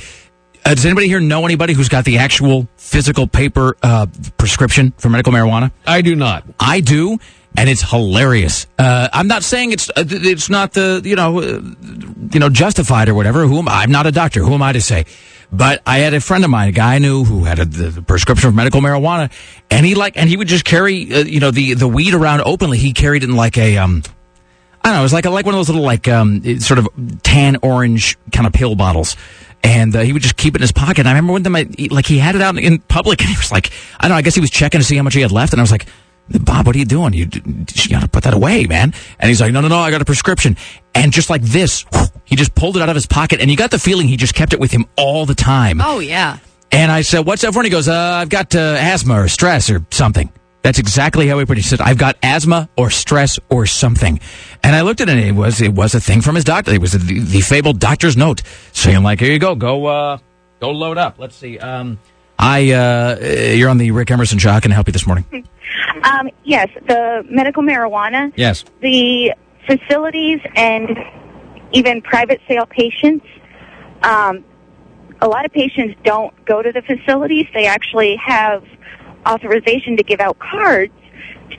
uh, 0.66 0.74
does 0.74 0.84
anybody 0.84 1.06
here 1.06 1.20
know 1.20 1.44
anybody 1.44 1.74
who's 1.74 1.88
got 1.88 2.04
the 2.04 2.18
actual 2.18 2.66
physical 2.76 3.28
paper 3.28 3.76
uh, 3.82 4.06
prescription 4.36 4.92
for 4.98 5.08
medical 5.08 5.32
marijuana? 5.32 5.70
I 5.86 6.02
do 6.02 6.16
not. 6.16 6.44
I 6.58 6.80
do, 6.80 7.18
and 7.56 7.68
it's 7.68 7.88
hilarious. 7.88 8.66
Uh, 8.76 9.08
I'm 9.12 9.28
not 9.28 9.44
saying 9.44 9.70
it's 9.70 9.90
uh, 9.90 10.04
it's 10.06 10.50
not 10.50 10.72
the 10.72 11.00
you 11.04 11.14
know 11.14 11.40
uh, 11.40 11.60
you 12.32 12.40
know 12.40 12.48
justified 12.48 13.08
or 13.08 13.14
whatever. 13.14 13.46
Who 13.46 13.58
am 13.58 13.68
I? 13.68 13.82
I'm 13.82 13.92
not 13.92 14.06
a 14.06 14.12
doctor. 14.12 14.40
Who 14.40 14.54
am 14.54 14.62
I 14.62 14.72
to 14.72 14.80
say? 14.80 15.06
But 15.52 15.82
I 15.86 15.98
had 15.98 16.12
a 16.14 16.20
friend 16.20 16.42
of 16.42 16.50
mine, 16.50 16.70
a 16.70 16.72
guy 16.72 16.96
I 16.96 16.98
knew 16.98 17.22
who 17.22 17.44
had 17.44 17.60
a 17.60 17.64
the, 17.64 17.88
the 17.90 18.02
prescription 18.02 18.50
for 18.50 18.56
medical 18.56 18.80
marijuana, 18.80 19.30
and 19.70 19.86
he 19.86 19.94
like 19.94 20.16
and 20.16 20.28
he 20.28 20.36
would 20.36 20.48
just 20.48 20.64
carry 20.64 21.14
uh, 21.14 21.18
you 21.18 21.38
know 21.38 21.52
the 21.52 21.74
the 21.74 21.86
weed 21.86 22.14
around 22.14 22.40
openly. 22.40 22.78
He 22.78 22.92
carried 22.92 23.22
it 23.22 23.30
in 23.30 23.36
like 23.36 23.56
a 23.56 23.78
um. 23.78 24.02
I 24.82 24.90
don't 24.90 24.96
know. 24.98 25.00
It 25.00 25.04
was 25.04 25.12
like 25.12 25.24
a, 25.24 25.30
like 25.30 25.44
one 25.44 25.54
of 25.54 25.58
those 25.58 25.68
little 25.68 25.84
like 25.84 26.06
um 26.06 26.60
sort 26.60 26.78
of 26.78 26.88
tan 27.22 27.56
orange 27.62 28.16
kind 28.32 28.46
of 28.46 28.52
pill 28.52 28.76
bottles, 28.76 29.16
and 29.62 29.94
uh, 29.94 30.00
he 30.00 30.12
would 30.12 30.22
just 30.22 30.36
keep 30.36 30.54
it 30.54 30.58
in 30.58 30.62
his 30.62 30.72
pocket. 30.72 31.00
And 31.00 31.08
I 31.08 31.12
remember 31.12 31.32
one 31.32 31.42
time, 31.42 31.56
I, 31.56 31.68
like 31.90 32.06
he 32.06 32.18
had 32.18 32.34
it 32.34 32.42
out 32.42 32.58
in 32.58 32.78
public, 32.80 33.20
and 33.22 33.28
he 33.28 33.36
was 33.36 33.52
like, 33.52 33.70
I 33.98 34.02
don't 34.02 34.10
know. 34.10 34.16
I 34.16 34.22
guess 34.22 34.34
he 34.34 34.40
was 34.40 34.50
checking 34.50 34.80
to 34.80 34.84
see 34.84 34.96
how 34.96 35.02
much 35.02 35.14
he 35.14 35.20
had 35.20 35.32
left, 35.32 35.52
and 35.52 35.60
I 35.60 35.62
was 35.62 35.72
like, 35.72 35.86
Bob, 36.28 36.66
what 36.66 36.74
are 36.74 36.78
you 36.78 36.84
doing? 36.84 37.12
You 37.12 37.28
you 37.32 37.90
got 37.90 38.02
to 38.02 38.08
put 38.08 38.24
that 38.24 38.34
away, 38.34 38.64
man. 38.66 38.92
And 39.20 39.28
he's 39.28 39.40
like, 39.40 39.52
No, 39.52 39.60
no, 39.60 39.68
no. 39.68 39.78
I 39.78 39.90
got 39.90 40.02
a 40.02 40.04
prescription, 40.04 40.56
and 40.94 41.12
just 41.12 41.30
like 41.30 41.42
this, 41.42 41.84
he 42.24 42.34
just 42.34 42.54
pulled 42.54 42.76
it 42.76 42.82
out 42.82 42.88
of 42.88 42.96
his 42.96 43.06
pocket, 43.06 43.40
and 43.40 43.50
you 43.50 43.56
got 43.56 43.70
the 43.70 43.78
feeling 43.78 44.08
he 44.08 44.16
just 44.16 44.34
kept 44.34 44.52
it 44.52 44.58
with 44.58 44.72
him 44.72 44.86
all 44.96 45.24
the 45.26 45.34
time. 45.34 45.80
Oh 45.80 46.00
yeah. 46.00 46.38
And 46.72 46.90
I 46.90 47.02
said, 47.02 47.20
"What's 47.20 47.44
up 47.44 47.54
for?" 47.54 47.60
And 47.60 47.66
he 47.66 47.70
goes, 47.70 47.86
uh, 47.88 47.94
"I've 47.94 48.28
got 48.28 48.54
uh, 48.56 48.76
asthma 48.78 49.22
or 49.22 49.28
stress 49.28 49.70
or 49.70 49.86
something." 49.92 50.32
That's 50.66 50.80
exactly 50.80 51.28
how 51.28 51.38
he 51.38 51.44
put 51.44 51.58
it. 51.58 51.60
He 51.60 51.68
said, 51.68 51.80
"I've 51.80 51.96
got 51.96 52.16
asthma 52.24 52.68
or 52.76 52.90
stress 52.90 53.38
or 53.50 53.66
something." 53.66 54.18
And 54.64 54.74
I 54.74 54.80
looked 54.80 55.00
at 55.00 55.08
it, 55.08 55.12
and 55.12 55.20
it 55.20 55.30
was 55.30 55.60
it 55.60 55.72
was 55.72 55.94
a 55.94 56.00
thing 56.00 56.22
from 56.22 56.34
his 56.34 56.42
doctor. 56.42 56.72
It 56.72 56.80
was 56.80 56.90
the, 56.90 57.20
the 57.20 57.40
fabled 57.40 57.78
doctor's 57.78 58.16
note 58.16 58.42
saying, 58.72 59.04
"Like, 59.04 59.20
here 59.20 59.30
you 59.30 59.38
go, 59.38 59.54
go 59.54 59.86
uh, 59.86 60.18
go 60.58 60.72
load 60.72 60.98
up." 60.98 61.20
Let's 61.20 61.36
see. 61.36 61.56
Um, 61.60 62.00
I 62.36 62.72
uh, 62.72 63.16
you're 63.54 63.70
on 63.70 63.78
the 63.78 63.92
Rick 63.92 64.10
Emerson 64.10 64.40
show. 64.40 64.50
How 64.50 64.58
can 64.58 64.72
I 64.72 64.74
help 64.74 64.88
you 64.88 64.92
this 64.92 65.06
morning? 65.06 65.46
Um, 66.02 66.30
yes, 66.42 66.66
the 66.88 67.24
medical 67.30 67.62
marijuana, 67.62 68.32
Yes. 68.34 68.64
the 68.82 69.34
facilities, 69.68 70.40
and 70.56 70.98
even 71.70 72.02
private 72.02 72.40
sale 72.48 72.66
patients. 72.66 73.24
Um, 74.02 74.44
a 75.20 75.28
lot 75.28 75.44
of 75.44 75.52
patients 75.52 75.94
don't 76.02 76.34
go 76.44 76.60
to 76.60 76.72
the 76.72 76.82
facilities. 76.82 77.46
They 77.54 77.66
actually 77.66 78.16
have 78.16 78.64
authorization 79.26 79.96
to 79.96 80.02
give 80.02 80.20
out 80.20 80.38
cards 80.38 80.92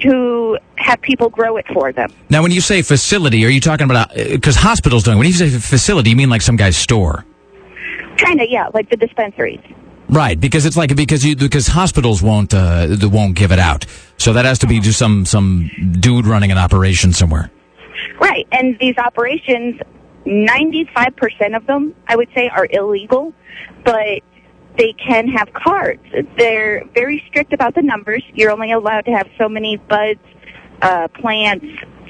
to 0.02 0.58
have 0.76 1.02
people 1.02 1.30
grow 1.30 1.58
it 1.58 1.66
for 1.74 1.92
them. 1.92 2.12
Now, 2.30 2.44
when 2.44 2.52
you 2.52 2.62
say 2.62 2.82
facility, 2.82 3.46
are 3.46 3.50
you 3.50 3.62
talking 3.62 3.90
about 3.90 4.14
because 4.14 4.56
hospitals 4.56 5.04
don't? 5.04 5.18
When 5.18 5.28
you 5.28 5.34
say 5.34 5.50
facility, 5.50 6.12
you 6.12 6.16
mean 6.16 6.30
like 6.30 6.42
some 6.42 6.56
guy's 6.56 6.78
store? 6.78 7.26
Kind 8.18 8.42
of, 8.42 8.48
yeah, 8.50 8.68
like 8.74 8.90
the 8.90 8.98
dispensaries. 8.98 9.62
Right, 10.10 10.40
because 10.40 10.66
it's 10.66 10.78
like 10.78 10.96
because 10.96 11.26
you 11.26 11.36
because 11.36 11.68
hospitals 11.68 12.24
won't 12.24 12.54
uh, 12.54 12.88
they 12.88 13.08
won't 13.08 13.36
give 13.36 13.52
it 13.52 13.60
out, 13.60 13.86
so 14.18 14.34
that 14.34 14.46
has 14.46 14.60
to 14.60 14.68
be 14.68 14.80
just 14.80 14.98
some 14.98 15.26
some 15.26 15.70
dude 16.00 16.26
running 16.26 16.52
an 16.52 16.58
operation 16.58 17.12
somewhere. 17.12 17.52
Right, 18.20 18.48
and 18.52 18.78
these 18.80 18.98
operations, 18.98 19.80
95% 20.26 21.56
of 21.56 21.66
them, 21.68 21.94
I 22.08 22.16
would 22.16 22.30
say, 22.34 22.48
are 22.48 22.68
illegal, 22.70 23.34
but 23.84 24.22
they 24.78 24.94
can 24.94 25.28
have 25.28 25.52
cards. 25.54 26.04
They're 26.38 26.84
very 26.94 27.24
strict 27.28 27.54
about 27.54 27.76
the 27.76 27.82
numbers. 27.82 28.24
You're 28.34 28.52
only 28.52 28.72
allowed 28.72 29.06
to 29.06 29.12
have 29.12 29.28
so 29.38 29.50
many 29.50 29.78
buds, 29.78 30.20
uh, 30.82 31.08
plants, 31.20 31.66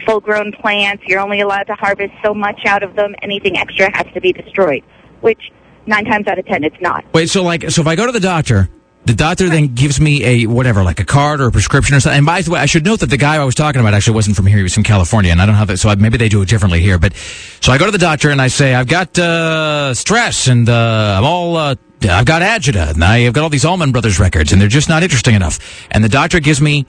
full-grown 0.05 0.51
plants. 0.53 1.03
You're 1.07 1.21
only 1.21 1.41
allowed 1.41 1.63
to 1.63 1.75
harvest 1.75 2.13
so 2.23 2.33
much 2.33 2.65
out 2.65 2.83
of 2.83 2.95
them. 2.95 3.15
Anything 3.21 3.57
extra 3.57 3.95
has 3.95 4.05
to 4.13 4.21
be 4.21 4.33
destroyed, 4.33 4.83
which 5.21 5.51
nine 5.85 6.05
times 6.05 6.27
out 6.27 6.37
of 6.37 6.45
ten 6.45 6.63
it's 6.63 6.79
not. 6.81 7.05
Wait, 7.13 7.29
so 7.29 7.43
like, 7.43 7.69
so 7.71 7.81
if 7.81 7.87
I 7.87 7.95
go 7.95 8.05
to 8.05 8.11
the 8.11 8.19
doctor, 8.19 8.69
the 9.05 9.13
doctor 9.13 9.47
then 9.47 9.73
gives 9.73 10.01
me 10.01 10.23
a 10.25 10.47
whatever, 10.47 10.83
like 10.83 10.99
a 10.99 11.05
card 11.05 11.39
or 11.39 11.47
a 11.47 11.51
prescription 11.51 11.95
or 11.95 12.01
something. 12.01 12.17
And 12.17 12.25
by 12.25 12.41
the 12.41 12.51
way, 12.51 12.59
I 12.59 12.65
should 12.65 12.83
note 12.83 12.99
that 12.99 13.09
the 13.09 13.17
guy 13.17 13.35
I 13.35 13.45
was 13.45 13.55
talking 13.55 13.79
about 13.79 13.93
actually 13.93 14.15
wasn't 14.15 14.35
from 14.35 14.47
here; 14.47 14.57
he 14.57 14.63
was 14.63 14.73
from 14.73 14.83
California, 14.83 15.31
and 15.31 15.41
I 15.41 15.45
don't 15.45 15.55
how 15.55 15.63
that. 15.63 15.77
So 15.77 15.87
I, 15.87 15.95
maybe 15.95 16.17
they 16.17 16.27
do 16.27 16.41
it 16.41 16.49
differently 16.49 16.81
here. 16.81 16.99
But 16.99 17.15
so 17.61 17.71
I 17.71 17.77
go 17.77 17.85
to 17.85 17.91
the 17.91 17.97
doctor 17.97 18.31
and 18.31 18.41
I 18.41 18.49
say 18.49 18.75
I've 18.75 18.89
got 18.89 19.17
uh, 19.17 19.93
stress 19.93 20.47
and 20.47 20.67
uh, 20.67 21.15
I'm 21.17 21.23
all. 21.23 21.55
Uh, 21.55 21.75
I've 22.03 22.25
got 22.25 22.41
agita 22.41 22.93
and 22.93 23.03
I've 23.03 23.33
got 23.33 23.43
all 23.43 23.49
these 23.49 23.65
Allman 23.65 23.91
Brothers 23.91 24.19
records 24.19 24.51
and 24.51 24.61
they're 24.61 24.67
just 24.67 24.89
not 24.89 25.03
interesting 25.03 25.35
enough. 25.35 25.87
And 25.91 26.03
the 26.03 26.09
doctor 26.09 26.39
gives 26.39 26.61
me 26.61 26.85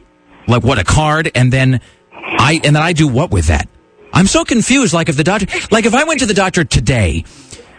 like 0.46 0.62
what 0.62 0.78
a 0.78 0.84
card 0.84 1.30
and 1.34 1.52
then 1.52 1.80
I 2.12 2.60
and 2.64 2.76
then 2.76 2.82
I 2.82 2.92
do 2.92 3.08
what 3.08 3.30
with 3.30 3.46
that? 3.46 3.68
I'm 4.12 4.26
so 4.26 4.44
confused. 4.44 4.92
Like 4.92 5.08
if 5.08 5.16
the 5.16 5.24
doctor, 5.24 5.46
like 5.70 5.86
if 5.86 5.94
I 5.94 6.04
went 6.04 6.20
to 6.20 6.26
the 6.26 6.34
doctor 6.34 6.64
today, 6.64 7.24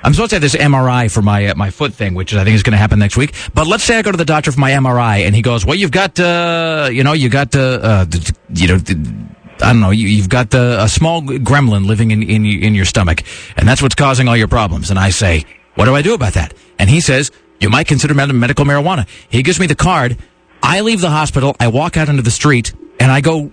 I'm 0.04 0.14
supposed 0.14 0.30
to 0.30 0.36
have 0.36 0.42
this 0.42 0.56
MRI 0.56 1.12
for 1.12 1.22
my 1.22 1.48
uh, 1.48 1.56
my 1.56 1.70
foot 1.70 1.94
thing, 1.94 2.14
which 2.14 2.34
I 2.34 2.44
think 2.44 2.56
is 2.56 2.64
going 2.64 2.72
to 2.72 2.78
happen 2.78 3.00
next 3.00 3.18
week. 3.18 3.34
But 3.54 3.68
let's 3.68 3.84
say 3.84 3.98
I 3.98 4.02
go 4.02 4.12
to 4.12 4.18
the 4.18 4.26
doctor 4.26 4.52
for 4.52 4.60
my 4.60 4.72
MRI, 4.72 5.26
and 5.26 5.36
he 5.36 5.42
goes, 5.42 5.66
"Well, 5.66 5.76
you've 5.76 5.92
got, 5.92 6.20
uh, 6.20 6.90
you 6.92 7.04
know, 7.04 7.14
you 7.14 7.30
got, 7.30 7.56
uh, 7.56 7.60
uh, 7.60 8.06
you 8.54 8.68
know." 8.68 8.80
I 9.62 9.74
don't 9.74 9.82
know. 9.82 9.90
You, 9.90 10.08
you've 10.08 10.30
got 10.30 10.52
the, 10.52 10.82
a 10.82 10.88
small 10.88 11.22
gremlin 11.22 11.86
living 11.86 12.12
in, 12.12 12.24
in 12.24 12.46
in 12.46 12.76
your 12.76 12.86
stomach, 12.86 13.24
and 13.58 13.68
that's 13.68 13.82
what's 13.82 13.94
causing 13.94 14.30
all 14.30 14.38
your 14.38 14.48
problems. 14.48 14.90
And 14.90 14.98
I 14.98 15.10
say, 15.10 15.44
"What 15.76 15.84
do 15.84 15.96
I 15.96 16.02
do 16.02 16.14
about 16.14 16.32
that?" 16.36 16.54
And 16.80 16.90
he 16.90 17.02
says, 17.02 17.30
"You 17.60 17.70
might 17.70 17.88
consider 17.88 18.14
medical 18.16 18.66
marijuana." 18.66 19.08
He 19.30 19.44
gives 19.44 19.60
me 19.60 19.68
the 19.68 19.76
card. 19.76 20.18
I 20.64 20.82
leave 20.82 21.02
the 21.02 21.10
hospital. 21.10 21.56
I 21.60 21.68
walk 21.68 21.98
out 21.98 22.10
into 22.10 22.24
the 22.24 22.32
street, 22.32 22.74
and 23.00 23.12
I 23.12 23.22
go, 23.22 23.52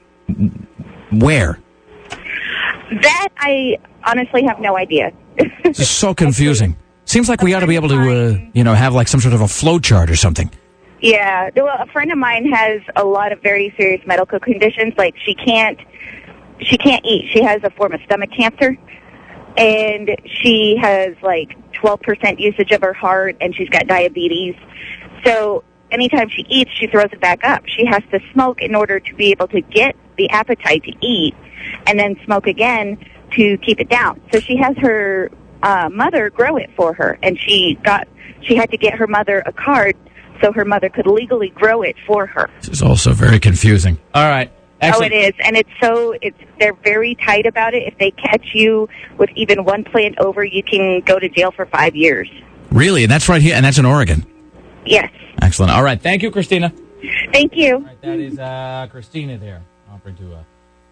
"Where?" 1.11 1.59
That 3.03 3.29
I 3.39 3.77
honestly 4.05 4.45
have 4.45 4.61
no 4.61 4.77
idea. 4.79 5.12
This 5.64 5.81
is 5.81 5.91
so 5.91 6.14
confusing. 6.14 6.77
Seems 7.05 7.29
like 7.29 7.43
we 7.43 7.53
ought 7.55 7.61
to 7.61 7.66
be 7.66 7.77
able 7.77 7.89
to, 7.89 7.97
uh, 7.97 8.39
you 8.53 8.64
know, 8.64 8.74
have 8.74 8.95
like 8.95 9.09
some 9.09 9.20
sort 9.20 9.35
of 9.35 9.41
a 9.41 9.49
flow 9.49 9.79
chart 9.79 10.11
or 10.11 10.16
something. 10.16 10.51
Yeah, 11.01 11.51
well, 11.55 11.77
a 11.79 11.87
friend 11.87 12.11
of 12.11 12.18
mine 12.18 12.51
has 12.51 12.81
a 12.97 13.05
lot 13.05 13.33
of 13.33 13.43
very 13.43 13.74
serious 13.77 14.01
medical 14.07 14.41
conditions. 14.41 14.95
Like 14.97 15.14
she 15.24 15.35
can't, 15.35 15.79
she 16.61 16.79
can't 16.79 17.05
eat. 17.05 17.31
She 17.33 17.43
has 17.43 17.62
a 17.64 17.70
form 17.70 17.93
of 17.93 18.01
stomach 18.07 18.31
cancer, 18.37 18.77
and 19.57 20.11
she 20.24 20.77
has 20.81 21.14
like 21.22 21.57
12% 21.83 22.39
usage 22.39 22.72
of 22.72 22.83
her 22.83 22.93
heart, 22.93 23.37
and 23.41 23.55
she's 23.55 23.68
got 23.68 23.87
diabetes. 23.87 24.55
So 25.24 25.64
anytime 25.91 26.29
she 26.29 26.45
eats, 26.49 26.70
she 26.72 26.87
throws 26.87 27.09
it 27.12 27.20
back 27.20 27.45
up. 27.45 27.64
She 27.66 27.87
has 27.87 28.03
to 28.11 28.20
smoke 28.33 28.61
in 28.62 28.74
order 28.74 29.01
to 29.01 29.14
be 29.14 29.31
able 29.31 29.49
to 29.49 29.61
get 29.61 29.97
the 30.16 30.31
appetite 30.31 30.85
to 30.85 30.93
eat, 31.01 31.35
and 31.87 31.99
then 31.99 32.16
smoke 32.24 32.47
again 32.47 32.99
to 33.33 33.59
keep 33.59 33.81
it 33.81 33.89
down. 33.89 34.20
So 34.33 34.41
she 34.41 34.57
has 34.57 34.77
her 34.79 35.31
uh, 35.62 35.89
mother 35.91 36.31
grow 36.31 36.57
it 36.57 36.70
for 36.77 36.95
her, 36.95 37.18
and 37.22 37.39
she 37.39 37.79
got 37.83 38.09
she 38.43 38.55
had 38.55 38.70
to 38.70 38.77
get 38.77 38.95
her 38.95 39.07
mother 39.07 39.43
a 39.45 39.53
card 39.53 39.97
so 40.43 40.53
her 40.53 40.64
mother 40.64 40.89
could 40.89 41.07
legally 41.07 41.49
grow 41.51 41.83
it 41.83 41.97
for 42.07 42.27
her. 42.27 42.51
This 42.61 42.68
is 42.68 42.83
also 42.83 43.12
very 43.12 43.41
confusing. 43.41 43.99
All 44.14 44.29
right. 44.29 44.53
Oh, 44.83 45.03
it 45.03 45.12
is, 45.12 45.33
and 45.43 45.57
it's 45.57 45.70
so 45.81 46.14
it's 46.20 46.37
they're 46.61 46.74
very 46.74 47.14
tight 47.14 47.47
about 47.47 47.72
it. 47.74 47.85
If 47.85 47.99
they 47.99 48.11
catch 48.11 48.51
you 48.55 48.89
with 49.16 49.31
even 49.35 49.64
one 49.64 49.85
plant 49.85 50.18
over, 50.18 50.45
you 50.45 50.62
can 50.62 51.01
go 51.01 51.18
to 51.18 51.29
jail 51.29 51.51
for 51.51 51.64
five 51.66 51.97
years. 51.97 52.29
Really? 52.70 53.03
And 53.05 53.11
that's 53.11 53.29
right 53.29 53.41
here, 53.41 53.55
and 53.55 53.64
that's 53.64 53.79
in 53.79 53.87
Oregon. 53.87 54.27
Yes, 54.85 55.11
Excellent. 55.43 55.72
All 55.72 55.83
right. 55.83 56.01
Thank 56.01 56.22
you, 56.22 56.31
Christina. 56.31 56.72
thank 57.33 57.57
you. 57.57 57.89
that 58.03 58.18
is 58.18 58.39
uh, 58.39 58.87
Christina 58.91 59.39
there. 59.39 59.62
Offering 59.91 60.16
to 60.16 60.35
uh, 60.35 60.43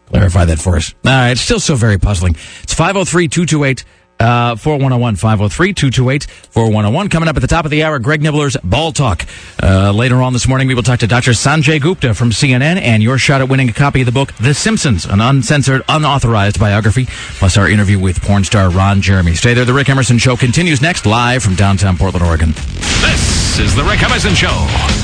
clarify 0.07 0.45
that 0.45 0.59
for 0.59 0.77
us. 0.77 0.95
All 1.05 1.11
right. 1.11 1.33
It's 1.33 1.41
still 1.41 1.61
so 1.61 1.75
very 1.75 1.99
puzzling. 1.99 2.37
It's 2.63 2.75
503 2.75 3.29
228 3.29 3.85
uh, 4.21 4.57
4101. 4.57 5.17
503 5.17 5.73
228 5.73 6.25
4101. 6.25 7.09
Coming 7.09 7.29
up 7.29 7.37
at 7.37 7.41
the 7.41 7.49
top 7.49 7.65
of 7.65 7.71
the 7.71 7.83
hour, 7.83 7.99
Greg 7.99 8.23
Nibler's 8.23 8.57
Ball 8.63 8.93
Talk. 8.93 9.27
Uh, 9.63 9.93
later 9.93 10.23
on 10.23 10.33
this 10.33 10.49
morning, 10.49 10.69
we 10.69 10.75
will 10.75 10.83
talk 10.83 11.01
to 11.01 11.07
Dr. 11.07 11.33
Sanjay 11.33 11.81
Gupta 11.81 12.15
from 12.15 12.31
CNN 12.31 12.81
and 12.81 13.03
your 13.03 13.19
shot 13.19 13.41
at 13.41 13.49
winning 13.49 13.69
a 13.69 13.73
copy 13.73 14.01
of 14.01 14.07
the 14.07 14.13
book, 14.13 14.33
The 14.35 14.55
Simpsons, 14.55 15.05
an 15.05 15.21
uncensored, 15.21 15.83
unauthorized 15.89 16.59
biography, 16.59 17.07
plus 17.39 17.57
our 17.57 17.69
interview 17.69 17.99
with 17.99 18.21
porn 18.23 18.45
star 18.45 18.71
Ron 18.71 19.01
Jeremy. 19.01 19.35
Stay 19.35 19.55
there. 19.55 19.65
The 19.65 19.75
Rick 19.75 19.89
Emerson 19.89 20.19
Show 20.19 20.37
continues 20.37 20.81
next, 20.81 21.07
live 21.07 21.43
from 21.43 21.55
downtown 21.55 21.97
Portland, 21.97 22.25
Oregon. 22.25 22.53
This 22.53 23.59
is 23.59 23.75
the 23.75 23.85
Rick 23.85 24.03
Emerson 24.03 24.35
Show 24.35 24.49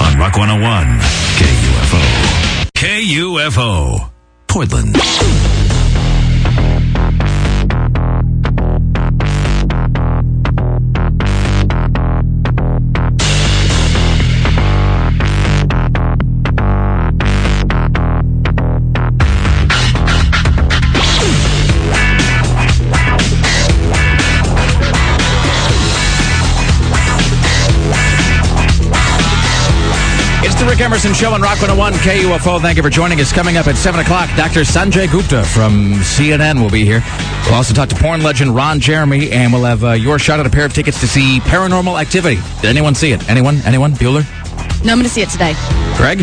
on 0.03 0.19
Rock 0.19 0.37
101 0.37 0.87
KUFO. 1.39 2.01
KUFO. 2.75 4.11
Portland. 4.49 4.97
Rick 30.81 30.87
Emerson 30.87 31.13
Show 31.13 31.35
on 31.35 31.43
Rock 31.43 31.61
101 31.61 31.93
KUFO. 31.93 32.59
Thank 32.59 32.79
you 32.79 32.83
for 32.83 32.89
joining 32.89 33.21
us. 33.21 33.35
Coming 33.35 33.59
up 33.59 33.67
at 33.67 33.77
7 33.77 34.01
o'clock, 34.01 34.31
Dr. 34.35 34.61
Sanjay 34.61 35.13
Gupta 35.13 35.43
from 35.45 35.93
CNN 35.97 36.59
will 36.59 36.71
be 36.71 36.87
here. 36.87 37.03
We'll 37.45 37.57
also 37.57 37.75
talk 37.75 37.91
to 37.91 37.97
porn 37.97 38.23
legend 38.23 38.57
Ron 38.57 38.81
Jeremy, 38.81 39.31
and 39.31 39.53
we'll 39.53 39.65
have 39.65 39.85
uh, 39.85 39.91
your 39.91 40.19
shot 40.19 40.41
at 40.41 40.47
a 40.47 40.49
pair 40.49 40.65
of 40.65 40.73
tickets 40.73 40.99
to 41.01 41.07
see 41.07 41.41
Paranormal 41.41 42.01
Activity. 42.01 42.41
Did 42.63 42.71
anyone 42.71 42.95
see 42.95 43.13
it? 43.13 43.29
Anyone? 43.29 43.57
Anyone? 43.67 43.93
Bueller? 43.93 44.25
No, 44.83 44.93
I'm 44.93 44.97
going 44.97 45.03
to 45.03 45.11
see 45.11 45.21
it 45.21 45.29
today. 45.29 45.53
Greg? 45.99 46.21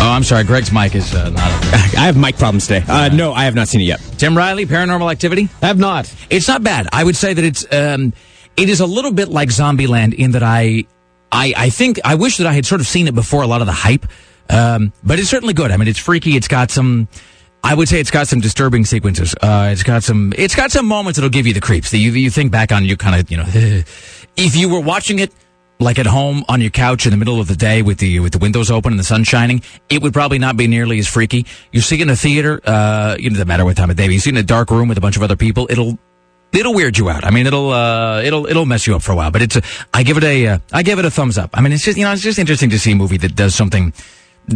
Oh, 0.00 0.10
I'm 0.12 0.24
sorry. 0.24 0.42
Greg's 0.42 0.72
mic 0.72 0.96
is 0.96 1.14
uh, 1.14 1.30
not 1.30 1.48
up 1.52 1.62
there. 1.62 1.72
I 2.02 2.06
have 2.06 2.16
mic 2.16 2.38
problems 2.38 2.66
today. 2.66 2.84
Uh, 2.88 3.08
no, 3.10 3.32
I 3.32 3.44
have 3.44 3.54
not 3.54 3.68
seen 3.68 3.82
it 3.82 3.84
yet. 3.84 4.00
Tim 4.18 4.36
Riley, 4.36 4.66
Paranormal 4.66 5.12
Activity? 5.12 5.44
Have 5.60 5.78
not. 5.78 6.12
It's 6.28 6.48
not 6.48 6.64
bad. 6.64 6.88
I 6.92 7.04
would 7.04 7.14
say 7.14 7.34
that 7.34 7.44
it's 7.44 7.72
um, 7.72 8.14
it 8.56 8.68
is 8.68 8.80
a 8.80 8.86
little 8.86 9.12
bit 9.12 9.28
like 9.28 9.50
Zombieland 9.50 10.12
in 10.12 10.32
that 10.32 10.42
I 10.42 10.86
I 11.32 11.54
I 11.56 11.70
think 11.70 11.98
I 12.04 12.14
wish 12.14 12.36
that 12.36 12.46
I 12.46 12.52
had 12.52 12.66
sort 12.66 12.80
of 12.80 12.86
seen 12.86 13.08
it 13.08 13.14
before 13.14 13.42
a 13.42 13.46
lot 13.46 13.60
of 13.62 13.66
the 13.66 13.72
hype. 13.72 14.06
Um, 14.50 14.92
but 15.02 15.18
it's 15.18 15.28
certainly 15.30 15.54
good. 15.54 15.70
I 15.70 15.76
mean, 15.76 15.88
it's 15.88 15.98
freaky. 15.98 16.36
It's 16.36 16.48
got 16.48 16.70
some. 16.70 17.08
I 17.64 17.74
would 17.74 17.88
say 17.88 18.00
it's 18.00 18.10
got 18.10 18.26
some 18.28 18.40
disturbing 18.40 18.84
sequences. 18.84 19.34
Uh, 19.40 19.70
it's 19.72 19.82
got 19.84 20.02
some. 20.02 20.32
It's 20.36 20.54
got 20.54 20.70
some 20.70 20.86
moments 20.86 21.16
that'll 21.16 21.30
give 21.30 21.46
you 21.46 21.54
the 21.54 21.60
creeps. 21.60 21.90
That 21.90 21.98
you 21.98 22.12
you 22.12 22.30
think 22.30 22.52
back 22.52 22.70
on. 22.70 22.84
You 22.84 22.96
kind 22.96 23.18
of 23.18 23.30
you 23.30 23.36
know, 23.38 23.46
if 24.36 24.56
you 24.56 24.68
were 24.68 24.80
watching 24.80 25.20
it 25.20 25.32
like 25.80 25.98
at 25.98 26.06
home 26.06 26.44
on 26.48 26.60
your 26.60 26.70
couch 26.70 27.06
in 27.06 27.10
the 27.12 27.16
middle 27.16 27.40
of 27.40 27.48
the 27.48 27.56
day 27.56 27.82
with 27.82 27.98
the 27.98 28.20
with 28.20 28.32
the 28.32 28.38
windows 28.38 28.70
open 28.70 28.92
and 28.92 29.00
the 29.00 29.04
sun 29.04 29.24
shining, 29.24 29.62
it 29.88 30.02
would 30.02 30.12
probably 30.12 30.38
not 30.38 30.56
be 30.56 30.66
nearly 30.66 30.98
as 30.98 31.06
freaky. 31.08 31.46
You 31.72 31.80
see 31.80 31.96
it 31.96 32.02
in 32.02 32.10
a 32.10 32.16
theater, 32.16 32.60
uh, 32.64 33.16
you 33.18 33.30
know, 33.30 33.34
doesn't 33.34 33.48
matter 33.48 33.64
what 33.64 33.76
time 33.76 33.90
of 33.90 33.96
day. 33.96 34.06
but 34.06 34.12
You 34.12 34.20
see 34.20 34.30
it 34.30 34.34
in 34.34 34.38
a 34.38 34.42
dark 34.42 34.70
room 34.70 34.88
with 34.88 34.98
a 34.98 35.00
bunch 35.00 35.16
of 35.16 35.22
other 35.22 35.36
people, 35.36 35.66
it'll 35.70 35.98
it'll 36.52 36.74
weird 36.74 36.98
you 36.98 37.08
out. 37.08 37.24
I 37.24 37.30
mean, 37.30 37.46
it'll 37.46 37.70
uh, 37.70 38.22
it'll 38.22 38.46
it'll 38.46 38.66
mess 38.66 38.86
you 38.86 38.94
up 38.94 39.02
for 39.02 39.12
a 39.12 39.16
while. 39.16 39.30
But 39.30 39.42
it's 39.42 39.56
a, 39.56 39.62
I 39.92 40.02
give 40.02 40.16
it 40.16 40.24
a 40.24 40.46
uh, 40.46 40.58
I 40.72 40.82
give 40.82 40.98
it 40.98 41.04
a 41.04 41.10
thumbs 41.10 41.38
up. 41.38 41.50
I 41.54 41.60
mean, 41.60 41.72
it's 41.72 41.84
just 41.84 41.98
you 41.98 42.04
know 42.04 42.12
it's 42.12 42.22
just 42.22 42.38
interesting 42.38 42.70
to 42.70 42.78
see 42.78 42.92
a 42.92 42.96
movie 42.96 43.16
that 43.18 43.34
does 43.34 43.54
something 43.54 43.92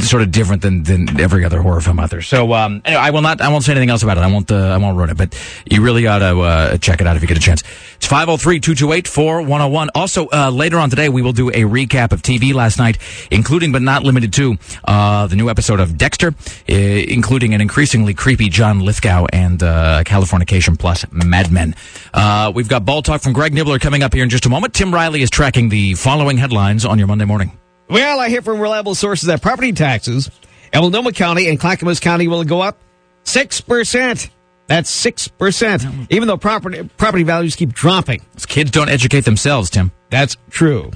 sort 0.00 0.22
of 0.22 0.32
different 0.32 0.62
than, 0.62 0.82
than 0.82 1.20
every 1.20 1.44
other 1.44 1.62
horror 1.62 1.80
film 1.80 2.00
out 2.00 2.10
there. 2.10 2.22
So 2.22 2.52
um, 2.52 2.82
anyway, 2.84 3.00
I 3.00 3.10
will 3.10 3.22
not 3.22 3.40
I 3.40 3.48
won't 3.48 3.64
say 3.64 3.72
anything 3.72 3.90
else 3.90 4.02
about 4.02 4.18
it. 4.18 4.20
I 4.20 4.30
won't 4.30 4.50
uh, 4.50 4.56
I 4.56 4.76
won't 4.78 4.96
ruin 4.96 5.10
it. 5.10 5.16
But 5.16 5.38
you 5.70 5.82
really 5.82 6.06
ought 6.06 6.18
to 6.18 6.40
uh, 6.40 6.78
check 6.78 7.00
it 7.00 7.06
out 7.06 7.16
if 7.16 7.22
you 7.22 7.28
get 7.28 7.36
a 7.36 7.40
chance. 7.40 7.62
It's 7.96 8.08
503-228-4101. 8.08 9.88
Also 9.94 10.28
uh, 10.32 10.50
later 10.50 10.78
on 10.78 10.90
today 10.90 11.08
we 11.08 11.22
will 11.22 11.32
do 11.32 11.50
a 11.50 11.62
recap 11.62 12.12
of 12.12 12.22
TV 12.22 12.52
last 12.52 12.78
night, 12.78 12.98
including 13.30 13.72
but 13.72 13.82
not 13.82 14.02
limited 14.02 14.32
to 14.34 14.56
uh, 14.84 15.26
the 15.28 15.36
new 15.36 15.48
episode 15.48 15.80
of 15.80 15.96
Dexter, 15.96 16.34
including 16.66 17.54
an 17.54 17.60
increasingly 17.60 18.14
creepy 18.14 18.48
John 18.48 18.80
Lithgow 18.80 19.26
and 19.32 19.62
uh, 19.62 20.02
Californication 20.04 20.78
Plus 20.78 21.04
Mad 21.12 21.50
Men. 21.50 21.74
Uh, 22.12 22.52
we've 22.54 22.68
got 22.68 22.84
ball 22.84 23.02
talk 23.02 23.22
from 23.22 23.32
Greg 23.32 23.52
Nibler 23.52 23.80
coming 23.80 24.02
up 24.02 24.12
here 24.12 24.24
in 24.24 24.30
just 24.30 24.46
a 24.46 24.48
moment. 24.48 24.74
Tim 24.74 24.92
Riley 24.92 25.22
is 25.22 25.30
tracking 25.30 25.68
the 25.68 25.94
following 25.94 26.38
headlines 26.38 26.84
on 26.84 26.98
your 26.98 27.06
Monday 27.06 27.24
morning. 27.24 27.56
Well, 27.88 28.18
I 28.18 28.28
hear 28.28 28.42
from 28.42 28.60
reliable 28.60 28.94
sources 28.94 29.28
that 29.28 29.42
property 29.42 29.72
taxes 29.72 30.30
in 30.72 30.80
Multnomah 30.80 31.12
County 31.12 31.48
and 31.48 31.58
Clackamas 31.58 32.00
County 32.00 32.26
will 32.28 32.44
go 32.44 32.60
up 32.60 32.78
6%. 33.24 34.30
That's 34.66 35.04
6%. 35.04 36.06
Even 36.10 36.26
though 36.26 36.36
property, 36.36 36.88
property 36.96 37.22
values 37.22 37.54
keep 37.54 37.72
dropping. 37.72 38.22
Kids 38.48 38.72
don't 38.72 38.88
educate 38.88 39.24
themselves, 39.24 39.70
Tim. 39.70 39.92
That's 40.10 40.36
true. 40.50 40.90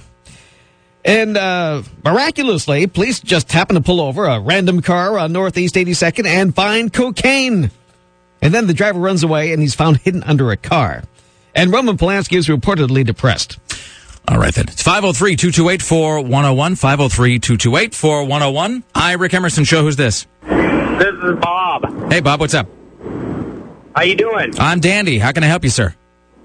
And 1.05 1.37
uh, 1.37 1.83
miraculously, 2.05 2.87
police 2.87 3.21
just 3.21 3.53
happened 3.53 3.79
to 3.79 3.83
pull 3.83 4.01
over 4.01 4.27
a 4.27 4.41
random 4.41 4.83
car 4.83 5.19
on 5.19 5.33
Northeast 5.33 5.77
82nd 5.77 6.27
and 6.27 6.55
find 6.55 6.93
cocaine. 6.93 7.71
And 8.43 8.55
then 8.55 8.67
the 8.67 8.75
driver 8.75 8.99
runs 8.99 9.23
away 9.23 9.53
and 9.53 9.63
he's 9.63 9.75
found 9.75 9.99
hidden 9.99 10.23
under 10.25 10.51
a 10.51 10.57
car. 10.57 11.05
And 11.55 11.73
Roman 11.73 11.97
Polanski 11.97 12.37
is 12.37 12.49
reportedly 12.49 13.05
depressed. 13.05 13.59
All 14.31 14.39
right, 14.39 14.55
then. 14.55 14.67
It's 14.69 14.83
503 14.83 15.35
228 15.35 15.83
4101. 15.83 16.77
503 16.77 17.39
228 17.41 17.95
4101. 17.97 18.85
Hi, 18.95 19.13
Rick 19.15 19.35
Emerson 19.35 19.65
Show. 19.65 19.83
Who's 19.83 19.97
this? 19.97 20.29
This 20.43 21.15
is 21.25 21.39
Bob. 21.41 22.13
Hey, 22.13 22.21
Bob, 22.21 22.39
what's 22.39 22.55
up? 22.55 22.69
How 23.97 24.03
you 24.05 24.15
doing? 24.15 24.53
I'm 24.61 24.79
Dandy. 24.79 25.19
How 25.19 25.33
can 25.33 25.43
I 25.43 25.49
help 25.49 25.65
you, 25.65 25.71
sir? 25.71 25.97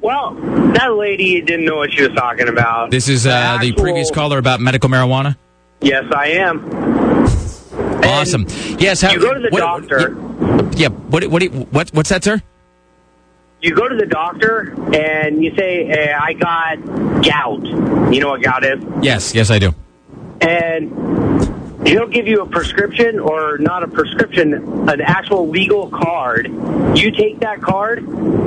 Well, 0.01 0.33
that 0.73 0.95
lady 0.95 1.41
didn't 1.41 1.65
know 1.65 1.75
what 1.77 1.93
she 1.93 2.01
was 2.07 2.17
talking 2.17 2.47
about. 2.47 2.89
This 2.89 3.07
is 3.07 3.27
uh, 3.27 3.29
the 3.61 3.69
actual- 3.69 3.83
previous 3.83 4.09
caller 4.09 4.39
about 4.39 4.59
medical 4.59 4.89
marijuana. 4.89 5.37
Yes, 5.81 6.05
I 6.11 6.29
am. 6.29 6.65
Awesome. 8.03 8.47
Yes. 8.79 9.01
How, 9.01 9.11
you 9.11 9.19
go 9.19 9.33
to 9.33 9.39
the 9.41 9.49
what- 9.51 9.59
doctor. 9.59 10.15
Yeah. 10.75 10.89
What? 10.89 11.27
What? 11.27 11.43
What? 11.43 11.89
What's 11.93 12.09
that, 12.09 12.23
sir? 12.23 12.41
You 13.61 13.73
go 13.73 13.87
to 13.87 13.95
the 13.95 14.05
doctor 14.05 14.75
and 14.93 15.43
you 15.43 15.55
say, 15.55 15.87
eh, 15.87 16.15
"I 16.19 16.33
got 16.33 17.23
gout." 17.23 17.65
You 18.13 18.19
know 18.19 18.29
what 18.29 18.43
gout 18.43 18.63
is? 18.63 18.79
Yes. 19.01 19.33
Yes, 19.33 19.49
I 19.49 19.59
do. 19.59 19.73
and 20.41 20.91
he'll 21.87 22.07
give 22.07 22.27
you 22.27 22.41
a 22.41 22.45
prescription 22.47 23.19
or 23.19 23.57
not 23.57 23.83
a 23.83 23.87
prescription, 23.87 24.53
an 24.89 25.01
actual 25.01 25.49
legal 25.49 25.89
card. 25.89 26.47
You 26.97 27.11
take 27.11 27.39
that 27.39 27.61
card, 27.61 28.03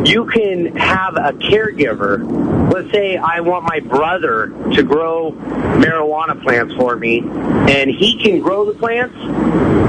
you 0.07 0.27
can 0.27 0.77
have 0.77 1.17
a 1.17 1.33
caregiver. 1.33 2.73
Let's 2.73 2.91
say 2.93 3.17
I 3.17 3.41
want 3.41 3.65
my 3.65 3.81
brother 3.81 4.49
to 4.75 4.83
grow 4.83 5.33
marijuana 5.33 6.41
plants 6.43 6.75
for 6.75 6.95
me, 6.97 7.21
and 7.21 7.91
he 7.91 8.19
can 8.23 8.41
grow 8.41 8.71
the 8.71 8.79
plants, 8.79 9.17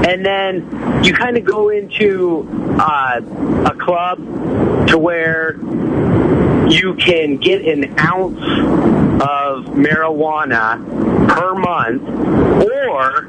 and 0.08 0.24
then 0.24 1.04
you 1.04 1.12
kind 1.14 1.36
of 1.36 1.44
go 1.44 1.68
into 1.68 2.48
uh, 2.80 3.20
a 3.66 3.74
club 3.78 4.18
to 4.88 4.98
where 4.98 5.56
you 6.70 6.94
can 6.94 7.36
get 7.36 7.66
an 7.66 7.98
ounce 7.98 8.38
of 9.22 9.74
marijuana 9.74 10.78
per 11.28 11.54
month, 11.54 12.02
or 12.66 13.28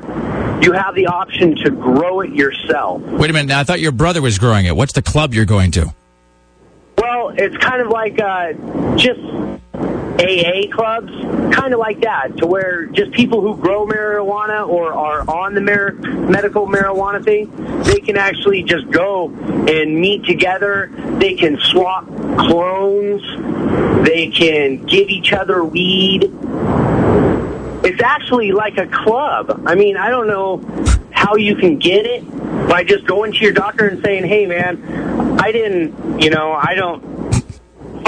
you 0.64 0.74
have 0.74 0.96
the 0.96 1.08
option 1.08 1.56
to 1.56 1.72
grow 1.72 2.22
it 2.22 2.32
yourself. 2.32 3.02
Wait 3.02 3.30
a 3.30 3.34
minute. 3.34 3.48
Now, 3.48 3.60
I 3.60 3.64
thought 3.64 3.80
your 3.80 3.92
brother 3.92 4.22
was 4.22 4.38
growing 4.38 4.66
it. 4.66 4.76
What's 4.76 4.94
the 4.94 5.02
club 5.02 5.34
you're 5.34 5.46
going 5.46 5.72
to? 5.72 5.94
Well, 6.98 7.30
it's 7.30 7.58
kind 7.58 7.82
of 7.82 7.88
like 7.88 8.20
uh, 8.20 8.54
just 8.96 9.20
AA 10.20 10.74
clubs, 10.74 11.12
kind 11.56 11.74
of 11.74 11.80
like 11.80 12.02
that, 12.02 12.38
to 12.38 12.48
where 12.48 12.86
just 12.88 13.12
people 13.12 13.42
who 13.42 13.58
grow 13.58 13.86
marijuana 13.86 14.68
or 14.68 14.94
are 14.94 15.22
on 15.30 15.54
the 15.54 15.62
mar- 15.62 15.94
medical 15.94 16.68
marijuana 16.68 17.24
thing, 17.24 17.50
they 17.84 18.00
can 18.00 18.18
actually 18.18 18.64
just 18.64 18.90
go 18.92 19.30
and 19.30 20.00
meet 20.00 20.26
together. 20.26 20.92
They 21.20 21.36
can 21.36 21.60
swap 21.60 22.06
clones. 22.38 23.22
They 24.06 24.30
can 24.30 24.86
give 24.86 25.10
each 25.10 25.34
other 25.34 25.64
weed. 25.64 26.24
It's 27.84 28.02
actually 28.02 28.52
like 28.52 28.78
a 28.78 28.88
club. 28.88 29.64
I 29.66 29.76
mean, 29.76 29.98
I 29.98 30.10
don't 30.10 30.28
know 30.28 30.62
how 31.12 31.36
you 31.36 31.56
can 31.56 31.78
get 31.78 32.06
it 32.06 32.28
by 32.68 32.84
just 32.84 33.06
going 33.06 33.32
to 33.34 33.38
your 33.40 33.54
doctor 33.54 33.88
and 33.88 34.04
saying, 34.04 34.24
"Hey, 34.24 34.46
man, 34.46 35.40
I 35.40 35.52
didn't, 35.52 36.22
you 36.22 36.30
know, 36.30 36.54
I 36.54 36.76
don't." 36.76 37.11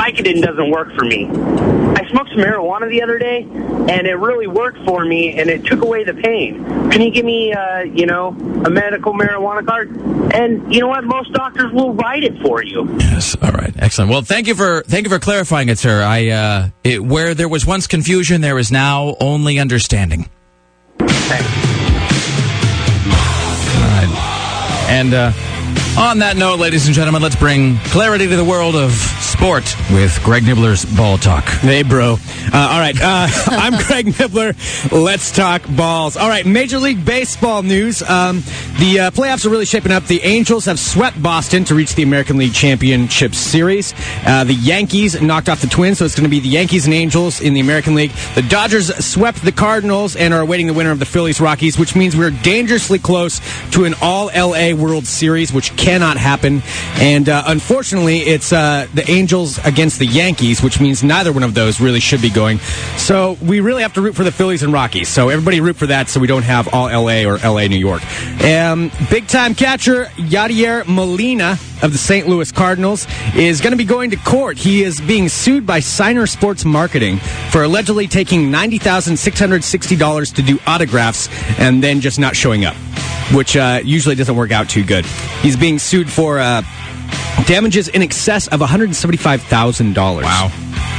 Vicodin 0.03 0.41
doesn't 0.41 0.69
work 0.69 0.93
for 0.95 1.05
me. 1.05 1.27
I 1.27 2.05
smoked 2.09 2.31
some 2.31 2.39
marijuana 2.39 2.89
the 2.89 3.01
other 3.01 3.17
day, 3.17 3.43
and 3.43 4.05
it 4.05 4.15
really 4.15 4.47
worked 4.47 4.79
for 4.85 5.05
me, 5.05 5.39
and 5.39 5.49
it 5.49 5.63
took 5.63 5.81
away 5.81 6.03
the 6.03 6.13
pain. 6.13 6.65
Can 6.91 7.01
you 7.01 7.09
give 7.09 7.23
me, 7.23 7.53
uh, 7.53 7.83
you 7.83 8.05
know, 8.05 8.29
a 8.65 8.69
medical 8.69 9.13
marijuana 9.13 9.65
card? 9.65 9.95
And 10.33 10.73
you 10.73 10.81
know 10.81 10.87
what? 10.87 11.05
Most 11.05 11.31
doctors 11.31 11.71
will 11.71 11.93
write 11.93 12.23
it 12.23 12.37
for 12.41 12.61
you. 12.61 12.85
Yes. 12.99 13.37
All 13.41 13.51
right. 13.51 13.73
Excellent. 13.77 14.11
Well, 14.11 14.23
thank 14.23 14.47
you 14.47 14.55
for 14.55 14.83
thank 14.83 15.05
you 15.05 15.09
for 15.09 15.19
clarifying 15.19 15.69
it, 15.69 15.79
sir. 15.79 16.01
I 16.01 16.29
uh, 16.29 16.69
it, 16.83 17.01
where 17.01 17.33
there 17.33 17.47
was 17.47 17.65
once 17.65 17.87
confusion, 17.87 18.41
there 18.41 18.59
is 18.59 18.71
now 18.71 19.15
only 19.21 19.57
understanding. 19.57 20.29
And 24.89 25.13
uh, 25.13 25.31
on 25.97 26.19
that 26.19 26.35
note, 26.37 26.59
ladies 26.59 26.85
and 26.85 26.93
gentlemen, 26.93 27.21
let's 27.21 27.35
bring 27.35 27.77
clarity 27.85 28.27
to 28.27 28.35
the 28.35 28.45
world 28.45 28.75
of 28.75 28.91
sport 29.33 29.75
with 29.91 30.21
Greg 30.23 30.43
Nibler's 30.43 30.85
Ball 30.85 31.17
Talk. 31.17 31.43
Hey, 31.45 31.81
bro. 31.81 32.17
Uh, 32.53 32.69
all 32.71 32.79
right. 32.79 32.95
Uh, 32.95 33.27
I'm 33.47 33.73
Greg 33.87 34.05
Nibler. 34.05 34.53
Let's 34.91 35.31
talk 35.31 35.63
balls. 35.75 36.15
All 36.15 36.29
right. 36.29 36.45
Major 36.45 36.77
League 36.77 37.03
Baseball 37.03 37.63
news. 37.63 38.03
Um, 38.03 38.43
the 38.77 38.99
uh, 38.99 39.11
playoffs 39.11 39.45
are 39.45 39.49
really 39.49 39.65
shaping 39.65 39.91
up. 39.91 40.05
The 40.05 40.21
Angels 40.21 40.65
have 40.65 40.79
swept 40.79 41.21
Boston 41.21 41.63
to 41.65 41.75
reach 41.75 41.95
the 41.95 42.03
American 42.03 42.37
League 42.37 42.53
Championship 42.53 43.33
Series. 43.33 43.93
Uh, 44.25 44.43
the 44.43 44.53
Yankees 44.53 45.19
knocked 45.19 45.49
off 45.49 45.61
the 45.61 45.67
Twins, 45.67 45.97
so 45.97 46.05
it's 46.05 46.15
going 46.15 46.25
to 46.25 46.29
be 46.29 46.39
the 46.39 46.49
Yankees 46.49 46.85
and 46.85 46.93
Angels 46.93 47.41
in 47.41 47.55
the 47.55 47.59
American 47.59 47.95
League. 47.95 48.11
The 48.35 48.43
Dodgers 48.43 48.93
swept 49.03 49.41
the 49.41 49.51
Cardinals 49.51 50.15
and 50.15 50.31
are 50.31 50.41
awaiting 50.41 50.67
the 50.67 50.73
winner 50.73 50.91
of 50.91 50.99
the 50.99 51.05
Phillies 51.05 51.41
Rockies, 51.41 51.79
which 51.79 51.95
means 51.95 52.15
we're 52.15 52.29
dangerously 52.29 52.99
close 52.99 53.41
to 53.71 53.85
an 53.85 53.95
all 53.99 54.27
LA 54.27 54.73
World 54.75 55.07
Series, 55.07 55.51
which 55.51 55.75
cannot 55.75 56.17
happen. 56.17 56.61
And 56.95 57.27
uh, 57.29 57.43
unfortunately, 57.47 58.19
it's 58.19 58.53
uh, 58.53 58.87
the 58.93 59.09
Angels 59.23 59.57
against 59.59 59.99
the 59.99 60.05
Yankees, 60.05 60.61
which 60.61 60.81
means 60.81 61.01
neither 61.01 61.31
one 61.31 61.43
of 61.43 61.53
those 61.53 61.79
really 61.79 62.01
should 62.01 62.21
be 62.21 62.29
going. 62.29 62.59
So 62.97 63.37
we 63.41 63.61
really 63.61 63.81
have 63.81 63.93
to 63.93 64.01
root 64.01 64.15
for 64.15 64.25
the 64.25 64.33
Phillies 64.33 64.63
and 64.63 64.73
Rockies. 64.73 65.07
So 65.07 65.29
everybody 65.29 65.61
root 65.61 65.77
for 65.77 65.87
that 65.87 66.09
so 66.09 66.19
we 66.19 66.27
don't 66.27 66.43
have 66.43 66.73
all 66.73 66.87
LA 66.87 67.23
or 67.23 67.37
LA 67.37 67.67
New 67.67 67.77
York. 67.77 68.01
Um, 68.43 68.91
big 69.09 69.29
time 69.29 69.55
catcher 69.55 70.07
Yadier 70.17 70.85
Molina 70.89 71.57
of 71.81 71.93
the 71.93 71.97
St. 71.97 72.27
Louis 72.27 72.51
Cardinals 72.51 73.07
is 73.33 73.61
going 73.61 73.71
to 73.71 73.77
be 73.77 73.85
going 73.85 74.09
to 74.09 74.17
court. 74.17 74.57
He 74.57 74.83
is 74.83 74.99
being 74.99 75.29
sued 75.29 75.65
by 75.65 75.79
Signer 75.79 76.27
Sports 76.27 76.65
Marketing 76.65 77.19
for 77.49 77.63
allegedly 77.63 78.07
taking 78.09 78.51
$90,660 78.51 80.33
to 80.35 80.41
do 80.41 80.59
autographs 80.67 81.29
and 81.57 81.81
then 81.81 82.01
just 82.01 82.19
not 82.19 82.35
showing 82.35 82.65
up, 82.65 82.75
which 83.33 83.55
uh, 83.55 83.79
usually 83.85 84.15
doesn't 84.15 84.35
work 84.35 84.51
out 84.51 84.67
too 84.67 84.83
good. 84.83 85.05
He's 85.41 85.55
being 85.55 85.79
sued 85.79 86.11
for 86.11 86.39
uh, 86.39 86.61
damages 87.45 87.87
in 87.87 88.01
excess 88.01 88.47
of 88.47 88.59
$175,000. 88.59 90.23
Wow. 90.23 90.51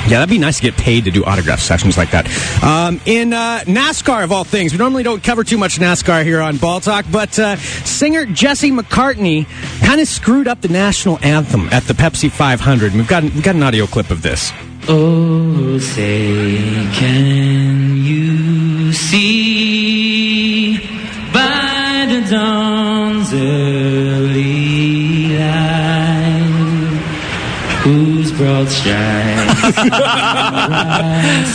Yeah, 0.04 0.18
that'd 0.18 0.28
be 0.28 0.38
nice 0.38 0.56
to 0.56 0.62
get 0.62 0.76
paid 0.76 1.04
to 1.04 1.10
do 1.10 1.24
autograph 1.24 1.60
sessions 1.60 1.96
like 1.96 2.10
that. 2.10 2.26
Um, 2.62 3.00
in 3.06 3.32
uh, 3.32 3.60
NASCAR, 3.64 4.22
of 4.22 4.32
all 4.32 4.44
things, 4.44 4.72
we 4.72 4.78
normally 4.78 5.02
don't 5.02 5.24
cover 5.24 5.44
too 5.44 5.56
much 5.56 5.78
NASCAR 5.78 6.22
here 6.24 6.42
on 6.42 6.58
Ball 6.58 6.80
Talk, 6.80 7.06
but 7.10 7.38
uh, 7.38 7.56
singer 7.56 8.26
Jesse 8.26 8.70
McCartney 8.70 9.46
kind 9.80 10.02
of 10.02 10.06
screwed 10.06 10.46
up 10.46 10.60
the 10.60 10.68
national 10.68 11.18
anthem 11.22 11.70
at 11.70 11.84
the 11.84 11.94
Pepsi 11.94 12.30
500. 12.30 12.92
We've 12.92 13.08
got 13.08 13.22
we've 13.22 13.42
got 13.42 13.54
an 13.54 13.62
audio 13.62 13.86
clip 13.86 14.10
of 14.10 14.20
this. 14.20 14.52
Oh, 14.88 15.78
say, 15.78 16.58
can 16.92 17.96
you 17.96 18.92
see 18.92 20.76
by 21.32 22.06
the 22.10 22.26
dawn's 22.30 23.32
early 23.32 23.93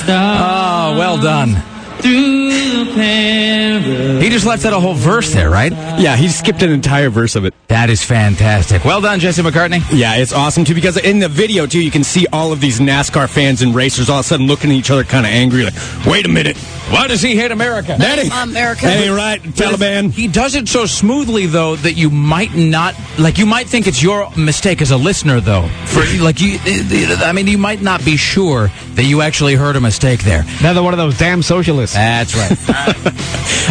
Oh, 0.07 0.95
well 0.97 1.21
done. 1.21 1.78
Through 2.01 2.49
the 2.49 2.91
perilous 2.93 4.23
He 4.23 4.29
just 4.29 4.45
left 4.45 4.65
out 4.65 4.73
a 4.73 4.79
whole 4.79 4.93
verse 4.93 5.31
there, 5.33 5.49
right? 5.49 5.71
Yeah, 5.71 6.15
he 6.15 6.27
skipped 6.29 6.61
an 6.63 6.71
entire 6.71 7.09
verse 7.09 7.35
of 7.35 7.45
it. 7.45 7.53
That 7.67 7.89
is 7.89 8.03
fantastic. 8.03 8.83
Well 8.83 9.01
done, 9.01 9.19
Jesse 9.19 9.41
McCartney. 9.41 9.81
Yeah, 9.91 10.15
it's 10.15 10.33
awesome 10.33 10.65
too 10.65 10.73
because 10.75 10.97
in 10.97 11.19
the 11.19 11.29
video 11.29 11.65
too, 11.65 11.81
you 11.81 11.91
can 11.91 12.03
see 12.03 12.25
all 12.33 12.51
of 12.51 12.61
these 12.61 12.79
NASCAR 12.79 13.29
fans 13.29 13.61
and 13.61 13.75
racers 13.75 14.09
all 14.09 14.19
of 14.19 14.25
a 14.25 14.27
sudden 14.27 14.47
looking 14.47 14.69
at 14.71 14.75
each 14.75 14.91
other, 14.91 15.03
kind 15.03 15.25
of 15.25 15.31
angry, 15.31 15.63
like, 15.63 15.75
"Wait 16.05 16.25
a 16.25 16.29
minute, 16.29 16.57
Why 16.89 17.07
does 17.07 17.21
he 17.21 17.35
hate 17.35 17.51
America? 17.51 17.95
that 17.97 18.19
ain't, 18.19 18.33
America. 18.49 18.81
that 18.85 18.97
ain't 19.03 19.15
right, 19.15 19.41
Taliban." 19.43 20.11
He 20.11 20.27
does 20.27 20.55
it 20.55 20.67
so 20.67 20.85
smoothly, 20.85 21.45
though, 21.45 21.75
that 21.77 21.93
you 21.93 22.09
might 22.09 22.53
not 22.55 22.95
like. 23.17 23.37
You 23.37 23.45
might 23.45 23.67
think 23.67 23.87
it's 23.87 24.01
your 24.01 24.29
mistake 24.35 24.81
as 24.81 24.91
a 24.91 24.97
listener, 24.97 25.39
though. 25.39 25.67
For 25.85 26.01
like 26.23 26.39
you, 26.41 26.57
I 26.63 27.31
mean, 27.33 27.47
you 27.47 27.57
might 27.57 27.81
not 27.81 28.03
be 28.03 28.17
sure 28.17 28.71
that 28.95 29.03
you 29.03 29.21
actually 29.21 29.55
heard 29.55 29.75
a 29.75 29.81
mistake 29.81 30.23
there. 30.23 30.43
Another 30.59 30.81
one 30.83 30.93
of 30.93 30.97
those 30.97 31.17
damn 31.17 31.41
socialists. 31.41 31.88
That's 31.93 32.35
right. 32.35 33.15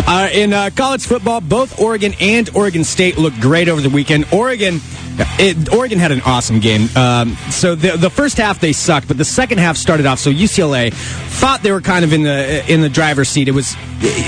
Uh, 0.07 0.29
in 0.33 0.53
uh, 0.53 0.71
college 0.75 1.05
football, 1.05 1.41
both 1.41 1.79
Oregon 1.81 2.15
and 2.21 2.49
Oregon 2.55 2.85
State 2.85 3.19
looked 3.19 3.41
great 3.41 3.69
over 3.69 3.81
the 3.81 3.91
weekend. 3.91 4.27
Oregon, 4.33 4.81
it, 5.19 5.73
Oregon 5.73 5.99
had 5.99 6.13
an 6.13 6.21
awesome 6.23 6.61
game. 6.61 6.89
Um, 6.97 7.37
so 7.51 7.75
the 7.75 7.97
the 7.97 8.11
first 8.11 8.37
half 8.37 8.61
they 8.61 8.73
sucked, 8.73 9.09
but 9.09 9.19
the 9.19 9.25
second 9.25 9.59
half 9.59 9.77
started 9.77 10.07
off. 10.07 10.19
So 10.19 10.31
UCLA 10.31 10.93
thought 10.93 11.63
they 11.63 11.73
were 11.73 11.81
kind 11.81 12.05
of 12.05 12.13
in 12.13 12.23
the 12.23 12.73
in 12.73 12.81
the 12.81 12.89
driver's 12.89 13.29
seat. 13.29 13.49
It 13.49 13.53
was 13.53 13.77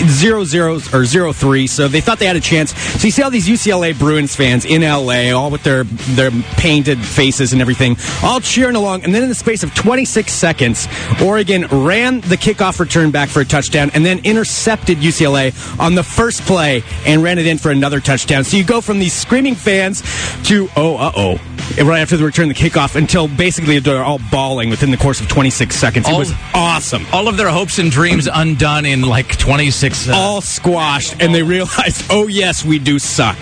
zero 0.09 0.45
zero 0.45 0.81
or 0.93 1.05
zero 1.05 1.33
three, 1.33 1.67
so 1.67 1.89
they 1.89 2.01
thought 2.01 2.19
they 2.19 2.27
had 2.27 2.37
a 2.37 2.41
chance. 2.41 2.77
So 2.77 3.07
you 3.07 3.11
see 3.11 3.23
all 3.23 3.31
these 3.31 3.49
UCLA 3.49 3.99
Bruins 3.99 4.35
fans 4.35 4.65
in 4.65 4.83
LA, 4.83 5.31
all 5.33 5.51
with 5.51 5.63
their 5.63 5.85
their 5.85 6.31
painted 6.57 6.99
faces 6.99 7.53
and 7.53 7.61
everything, 7.61 7.97
all 8.23 8.41
cheering 8.41 8.77
along. 8.77 9.05
And 9.05 9.15
then 9.15 9.23
in 9.23 9.29
the 9.29 9.35
space 9.35 9.63
of 9.63 9.75
26 9.75 10.33
seconds, 10.33 10.89
Oregon 11.23 11.67
ran 11.67 12.21
the 12.21 12.37
kickoff 12.37 12.81
return 12.81 13.11
back 13.11 13.29
for 13.29 13.41
a 13.41 13.45
touchdown, 13.45 13.91
and 13.95 14.05
then 14.05 14.21
intercepted 14.25 14.99
UCLA 14.99 15.55
on 15.79 15.95
the 15.95 16.03
first 16.03 16.43
play 16.43 16.83
and 17.07 17.23
ran 17.23 17.39
it 17.39 17.47
in 17.47 17.59
for 17.59 17.71
another 17.71 18.01
touchdown. 18.01 18.45
So 18.45 18.57
you 18.57 18.65
go 18.65 18.81
from 18.81 18.99
these 18.99 19.13
screaming 19.13 19.55
fans 19.55 20.03
to 20.45 20.69
oh 20.81 20.97
uh 20.97 21.13
oh 21.17 21.39
right 21.85 22.01
after 22.01 22.17
the 22.17 22.25
return 22.25 22.49
the 22.49 22.55
kickoff 22.55 22.97
until 22.97 23.29
basically 23.29 23.79
they're 23.79 24.03
all 24.03 24.21
bawling 24.31 24.71
within 24.71 24.91
the 24.91 24.97
course 24.97 25.21
of 25.21 25.29
26 25.29 25.75
seconds. 25.75 26.09
It 26.09 26.17
was 26.17 26.33
awesome. 26.53 27.07
All 27.13 27.29
of 27.29 27.37
their 27.37 27.49
hopes 27.49 27.79
and 27.79 27.91
dreams 27.91 28.29
undone 28.33 28.85
in 28.85 29.03
like 29.03 29.39
26. 29.39 30.09
Uh, 30.09 30.13
all 30.15 30.41
squashed, 30.41 31.21
and 31.21 31.35
they 31.35 31.43
realized, 31.43 32.07
oh 32.11 32.27
yes, 32.27 32.65
we 32.65 32.79
do 32.79 32.99
suck. 32.99 33.39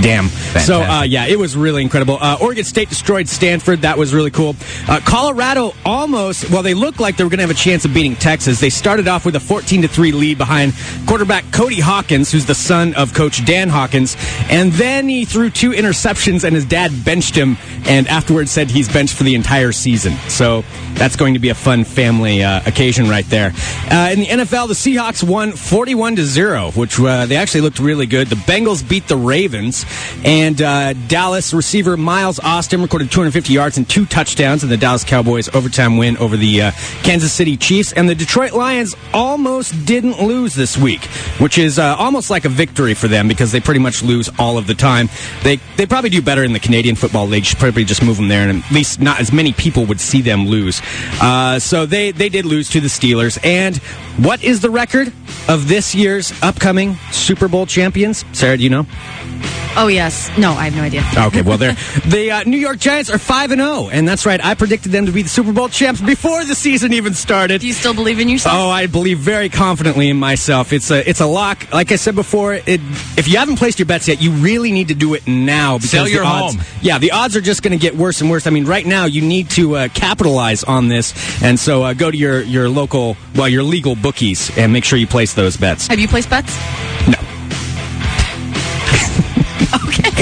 Damn. 0.00 0.28
So 0.28 0.80
uh, 0.82 1.02
yeah, 1.02 1.26
it 1.26 1.38
was 1.38 1.56
really 1.56 1.82
incredible. 1.82 2.18
Uh, 2.20 2.38
Oregon 2.40 2.64
State 2.64 2.88
destroyed 2.88 3.28
Stanford. 3.28 3.82
That 3.82 3.98
was 3.98 4.14
really 4.14 4.30
cool. 4.30 4.56
Uh, 4.88 5.00
Colorado 5.04 5.74
almost. 5.84 6.50
Well, 6.50 6.62
they 6.62 6.74
looked 6.74 6.98
like 6.98 7.16
they 7.16 7.24
were 7.24 7.30
going 7.30 7.38
to 7.38 7.46
have 7.46 7.50
a 7.50 7.54
chance 7.54 7.84
of 7.84 7.92
beating 7.92 8.16
Texas. 8.16 8.58
They 8.60 8.70
started 8.70 9.06
off 9.06 9.24
with 9.26 9.36
a 9.36 9.40
14 9.40 9.82
to 9.82 9.88
three 9.88 10.12
lead 10.12 10.38
behind 10.38 10.72
quarterback 11.06 11.44
Cody 11.52 11.80
Hawkins, 11.80 12.32
who's 12.32 12.46
the 12.46 12.54
son 12.54 12.94
of 12.94 13.12
Coach 13.12 13.44
Dan 13.44 13.68
Hawkins, 13.68 14.16
and 14.48 14.72
then 14.72 15.08
he 15.08 15.24
threw 15.24 15.50
two 15.50 15.70
interceptions, 15.70 16.44
and 16.44 16.54
his 16.54 16.64
dad 16.64 16.81
benched 16.90 17.36
him, 17.36 17.56
and 17.86 18.08
afterwards 18.08 18.50
said 18.50 18.70
he's 18.70 18.88
benched 18.88 19.14
for 19.14 19.24
the 19.24 19.34
entire 19.34 19.72
season. 19.72 20.14
So 20.28 20.64
that's 20.94 21.16
going 21.16 21.34
to 21.34 21.40
be 21.40 21.48
a 21.48 21.54
fun 21.54 21.84
family 21.84 22.42
uh, 22.42 22.60
occasion 22.66 23.08
right 23.08 23.24
there. 23.26 23.52
Uh, 23.90 24.10
in 24.12 24.20
the 24.20 24.26
NFL, 24.26 24.68
the 24.68 24.74
Seahawks 24.74 25.22
won 25.22 25.52
41 25.52 26.16
to 26.16 26.24
zero, 26.24 26.70
which 26.72 26.98
uh, 26.98 27.26
they 27.26 27.36
actually 27.36 27.62
looked 27.62 27.78
really 27.78 28.06
good. 28.06 28.28
The 28.28 28.36
Bengals 28.36 28.86
beat 28.86 29.08
the 29.08 29.16
Ravens, 29.16 29.84
and 30.24 30.60
uh, 30.60 30.92
Dallas 31.08 31.52
receiver 31.52 31.96
Miles 31.96 32.40
Austin 32.40 32.82
recorded 32.82 33.10
250 33.10 33.52
yards 33.52 33.78
and 33.78 33.88
two 33.88 34.06
touchdowns 34.06 34.62
in 34.62 34.70
the 34.70 34.76
Dallas 34.76 35.04
Cowboys 35.04 35.48
overtime 35.54 35.96
win 35.96 36.16
over 36.18 36.36
the 36.36 36.62
uh, 36.62 36.70
Kansas 37.02 37.32
City 37.32 37.56
Chiefs. 37.56 37.92
And 37.92 38.08
the 38.08 38.14
Detroit 38.14 38.52
Lions 38.52 38.94
almost 39.12 39.86
didn't 39.86 40.20
lose 40.20 40.54
this 40.54 40.76
week, 40.76 41.04
which 41.38 41.58
is 41.58 41.78
uh, 41.78 41.96
almost 41.98 42.30
like 42.30 42.44
a 42.44 42.48
victory 42.48 42.94
for 42.94 43.08
them 43.08 43.28
because 43.28 43.52
they 43.52 43.60
pretty 43.60 43.80
much 43.80 44.02
lose 44.02 44.30
all 44.38 44.58
of 44.58 44.66
the 44.66 44.74
time. 44.74 45.08
They 45.42 45.56
they 45.76 45.86
probably 45.86 46.10
do 46.10 46.22
better 46.22 46.44
in 46.44 46.52
the 46.52 46.60
Canadian 46.72 46.96
Football 46.96 47.26
League. 47.26 47.44
Should 47.44 47.58
probably 47.58 47.84
just 47.84 48.02
move 48.02 48.16
them 48.16 48.28
there, 48.28 48.48
and 48.48 48.64
at 48.64 48.70
least 48.70 48.98
not 48.98 49.20
as 49.20 49.30
many 49.30 49.52
people 49.52 49.84
would 49.84 50.00
see 50.00 50.22
them 50.22 50.46
lose. 50.46 50.80
Uh, 51.20 51.58
so 51.58 51.84
they 51.84 52.12
they 52.12 52.30
did 52.30 52.46
lose 52.46 52.70
to 52.70 52.80
the 52.80 52.88
Steelers. 52.88 53.38
And 53.44 53.76
what 54.24 54.42
is 54.42 54.62
the 54.62 54.70
record 54.70 55.12
of 55.50 55.68
this 55.68 55.94
year's 55.94 56.32
upcoming 56.42 56.96
Super 57.10 57.46
Bowl 57.46 57.66
champions? 57.66 58.24
Sarah, 58.32 58.56
do 58.56 58.62
you 58.62 58.70
know? 58.70 58.86
Oh 59.74 59.86
yes. 59.88 60.30
No, 60.36 60.52
I 60.52 60.64
have 60.64 60.76
no 60.76 60.82
idea. 60.82 61.02
Okay, 61.22 61.42
well, 61.42 61.56
they're, 61.56 61.72
the 62.06 62.30
uh, 62.30 62.42
New 62.44 62.58
York 62.58 62.78
Giants 62.78 63.08
are 63.08 63.18
five 63.18 63.52
and 63.52 63.60
zero, 63.60 63.88
and 63.88 64.06
that's 64.06 64.26
right. 64.26 64.44
I 64.44 64.54
predicted 64.54 64.92
them 64.92 65.06
to 65.06 65.12
be 65.12 65.22
the 65.22 65.28
Super 65.28 65.52
Bowl 65.52 65.68
champs 65.68 66.00
before 66.00 66.44
the 66.44 66.54
season 66.54 66.92
even 66.92 67.14
started. 67.14 67.60
Do 67.60 67.66
you 67.66 67.72
still 67.72 67.94
believe 67.94 68.18
in 68.18 68.28
yourself? 68.28 68.56
Oh, 68.56 68.68
I 68.68 68.86
believe 68.86 69.18
very 69.18 69.48
confidently 69.48 70.08
in 70.08 70.16
myself. 70.18 70.72
It's 70.72 70.90
a 70.90 71.08
it's 71.08 71.20
a 71.20 71.26
lock. 71.26 71.72
Like 71.72 71.92
I 71.92 71.96
said 71.96 72.14
before, 72.14 72.54
it, 72.54 72.66
if 73.16 73.28
you 73.28 73.38
haven't 73.38 73.56
placed 73.56 73.78
your 73.78 73.86
bets 73.86 74.08
yet, 74.08 74.20
you 74.20 74.32
really 74.32 74.72
need 74.72 74.88
to 74.88 74.94
do 74.94 75.14
it 75.14 75.26
now. 75.26 75.78
Because 75.78 75.90
Sell 75.90 76.08
your 76.08 76.22
the 76.22 76.28
odds, 76.28 76.56
home. 76.56 76.64
Yeah, 76.82 76.98
the 76.98 77.12
odds 77.12 77.36
are 77.36 77.40
just 77.40 77.62
going 77.62 77.72
to 77.72 77.78
get 77.80 77.96
worse 77.96 78.20
and 78.20 78.30
worse. 78.30 78.46
I 78.46 78.50
mean, 78.50 78.66
right 78.66 78.84
now 78.84 79.04
you 79.04 79.22
need 79.22 79.50
to 79.50 79.76
uh, 79.76 79.88
capitalize 79.88 80.64
on 80.64 80.88
this, 80.88 81.14
and 81.42 81.58
so 81.58 81.84
uh, 81.84 81.94
go 81.94 82.10
to 82.10 82.16
your 82.16 82.42
your 82.42 82.68
local, 82.68 83.16
well, 83.36 83.48
your 83.48 83.62
legal 83.62 83.94
bookies, 83.94 84.56
and 84.58 84.72
make 84.72 84.84
sure 84.84 84.98
you 84.98 85.06
place 85.06 85.34
those 85.34 85.56
bets. 85.56 85.86
Have 85.86 86.00
you 86.00 86.08
placed 86.08 86.28
bets? 86.30 86.56
No. 87.06 87.31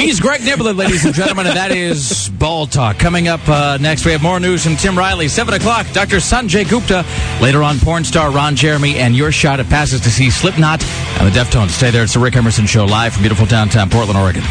He's 0.00 0.18
Greg 0.18 0.40
Nibler, 0.40 0.74
ladies 0.74 1.04
and 1.04 1.14
gentlemen, 1.14 1.46
and 1.46 1.58
that 1.58 1.72
is 1.72 2.30
Ball 2.30 2.66
Talk. 2.66 2.98
Coming 2.98 3.28
up 3.28 3.46
uh, 3.46 3.76
next, 3.78 4.06
we 4.06 4.12
have 4.12 4.22
more 4.22 4.40
news 4.40 4.64
from 4.64 4.76
Tim 4.76 4.96
Riley. 4.96 5.28
7 5.28 5.52
o'clock, 5.52 5.86
Dr. 5.92 6.16
Sanjay 6.16 6.66
Gupta. 6.66 7.04
Later 7.42 7.62
on, 7.62 7.78
porn 7.78 8.02
star 8.02 8.30
Ron 8.30 8.56
Jeremy 8.56 8.96
and 8.96 9.14
your 9.14 9.30
shot 9.30 9.60
at 9.60 9.68
passes 9.68 10.00
to 10.00 10.10
see 10.10 10.30
Slipknot 10.30 10.82
and 11.20 11.30
the 11.30 11.38
Deftones. 11.38 11.68
Stay 11.68 11.90
there. 11.90 12.02
It's 12.02 12.14
the 12.14 12.18
Rick 12.18 12.34
Emerson 12.36 12.64
Show 12.64 12.86
live 12.86 13.12
from 13.12 13.24
beautiful 13.24 13.44
downtown 13.44 13.90
Portland, 13.90 14.18
Oregon. 14.18 14.40
The 14.40 14.48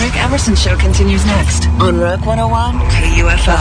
Rick 0.00 0.14
Emerson 0.22 0.54
Show 0.54 0.76
continues 0.76 1.26
next 1.26 1.66
on 1.80 1.98
Rock 1.98 2.24
101 2.24 2.78
KUFO. 2.90 3.56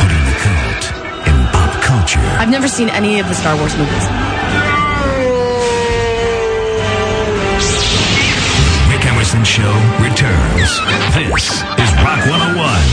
Putting 0.00 0.24
the 0.24 0.32
current 0.40 0.84
in 1.28 1.44
pop 1.52 1.76
culture. 1.82 2.20
I've 2.40 2.48
never 2.48 2.68
seen 2.68 2.88
any 2.88 3.20
of 3.20 3.28
the 3.28 3.34
Star 3.34 3.54
Wars 3.54 3.76
movies. 3.76 4.31
Show 9.52 9.68
returns. 10.00 10.80
This 11.12 11.60
is 11.76 11.92
Rock 12.00 12.24
101 12.24 12.91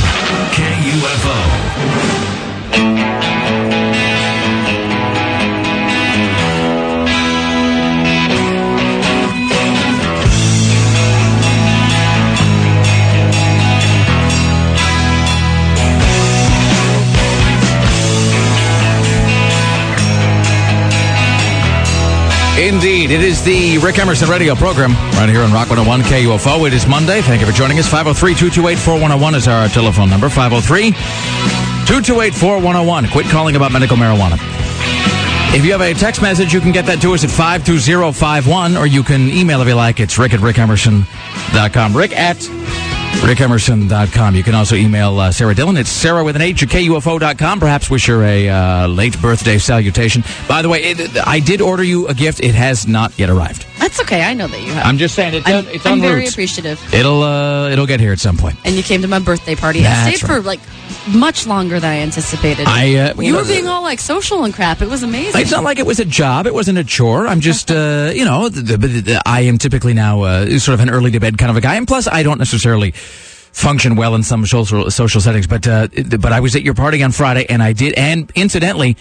Indeed, 22.60 23.12
it 23.12 23.22
is 23.22 23.42
the 23.42 23.78
Rick 23.78 24.00
Emerson 24.00 24.30
radio 24.30 24.54
program 24.54 24.92
right 25.16 25.30
here 25.30 25.40
on 25.44 25.54
Rock 25.54 25.70
101 25.70 26.02
KUFO. 26.02 26.68
It 26.68 26.74
is 26.74 26.86
Monday. 26.86 27.22
Thank 27.22 27.40
you 27.40 27.48
for 27.48 27.54
joining 27.54 27.80
us. 27.80 27.88
503 27.88 28.34
228 28.34 28.78
4101 28.78 29.36
is 29.36 29.48
our 29.48 29.70
telephone 29.70 30.10
number. 30.10 30.28
503 30.28 30.92
228 30.92 32.36
4101. 32.36 33.08
Quit 33.12 33.28
calling 33.28 33.56
about 33.56 33.72
medical 33.72 33.96
marijuana. 33.96 34.36
If 35.56 35.64
you 35.64 35.72
have 35.72 35.80
a 35.80 35.94
text 35.94 36.22
message, 36.22 36.54
you 36.54 36.60
can 36.60 36.74
get 36.74 36.86
that 36.88 37.02
to 37.02 37.14
us 37.14 37.24
at 37.24 37.30
52051, 37.32 38.76
or 38.76 38.86
you 38.86 39.04
can 39.04 39.30
email 39.30 39.62
if 39.62 39.68
you 39.70 39.76
like. 39.76 40.02
It's 40.02 40.20
rick 40.20 40.34
at 40.34 40.42
rickemerson.com. 40.42 41.96
Rick 41.96 42.12
at 42.12 42.44
rickemerson.com. 43.22 44.36
You 44.36 44.44
can 44.44 44.56
also 44.56 44.76
email 44.76 45.20
uh, 45.20 45.32
Sarah 45.32 45.54
Dillon. 45.54 45.78
It's 45.78 45.90
Sarah 45.90 46.24
with 46.24 46.36
an 46.36 46.42
H 46.42 46.64
at 46.64 46.70
KUFO.com. 46.70 47.60
Perhaps 47.60 47.90
wish 47.90 48.08
her 48.08 48.24
a 48.24 48.50
uh, 48.50 48.88
late 48.88 49.20
birthday 49.22 49.58
salutation. 49.58 50.24
By 50.48 50.62
the 50.62 50.70
way, 50.70 50.84
it, 50.84 51.28
I 51.28 51.40
did 51.40 51.62
order 51.62 51.84
you 51.84 52.08
a 52.08 52.14
gift. 52.14 52.40
It 52.40 52.56
has 52.56 52.88
not 52.88 53.18
yet 53.20 53.30
arrived. 53.30 53.66
That's 53.80 54.00
okay. 54.02 54.24
I 54.24 54.34
know 54.34 54.48
that 54.48 54.62
you 54.62 54.74
have. 54.74 54.86
I'm 54.86 54.98
just 54.98 55.16
saying, 55.16 55.34
it's, 55.34 55.48
I'm, 55.48 55.66
it's 55.68 55.86
I'm 55.86 56.02
very 56.02 56.22
route. 56.22 56.32
appreciative. 56.32 56.94
It'll, 56.94 57.24
uh, 57.24 57.70
it'll 57.70 57.88
get 57.88 58.00
here 58.00 58.12
at 58.12 58.20
some 58.20 58.38
point. 58.38 58.58
And 58.66 58.76
you 58.76 58.84
came 58.84 59.02
to 59.02 59.08
my 59.08 59.20
birthday 59.20 59.56
party. 59.56 59.80
I 59.80 59.84
That's 59.84 60.18
stayed 60.18 60.28
for 60.28 60.42
like 60.42 60.60
much 61.08 61.48
longer 61.48 61.80
than 61.80 61.92
I 61.92 62.00
anticipated. 62.00 62.68
I, 62.68 62.96
uh, 62.96 63.14
you 63.16 63.24
you 63.28 63.32
know, 63.32 63.40
were 63.40 63.46
being 63.46 63.68
all 63.68 63.82
like 63.82 64.00
social 64.00 64.44
and 64.44 64.54
crap. 64.54 64.82
It 64.82 64.90
was 64.90 65.04
amazing. 65.04 65.42
It's 65.42 65.52
not 65.52 65.64
like 65.64 65.80
it 65.80 65.86
was 65.86 66.00
a 66.00 66.06
job. 66.06 66.46
It 66.46 66.54
wasn't 66.54 66.78
a 66.78 66.84
chore. 66.84 67.28
I'm 67.28 67.40
just, 67.40 67.72
uh, 67.72 68.12
you 68.16 68.26
know, 68.26 68.50
the, 68.50 68.78
the, 68.78 68.88
the, 68.88 69.22
I 69.26 69.42
am 69.42 69.58
typically 69.58 69.94
now 69.94 70.22
uh, 70.24 70.60
sort 70.60 70.74
of 70.74 70.82
an 70.82 70.90
early 70.90 71.12
to 71.12 71.20
bed 71.20 71.38
kind 71.38 71.50
of 71.50 71.58
a 71.58 71.62
guy, 71.62 71.76
and 71.76 71.88
plus, 71.88 72.08
I 72.08 72.24
don't 72.24 72.38
necessarily 72.38 72.92
function 72.92 73.96
well 73.96 74.16
in 74.16 74.24
some 74.24 74.46
social 74.46 74.90
social 74.92 75.22
settings. 75.22 75.48
But 75.48 75.68
uh, 75.68 75.88
but 76.20 76.32
I 76.32 76.40
was 76.40 76.56
at 76.56 76.64
your 76.64 76.74
party 76.74 77.02
on 77.04 77.12
Friday, 77.12 77.46
and 77.50 77.64
I 77.64 77.74
did, 77.74 77.94
and 77.94 78.32
incidentally. 78.36 78.98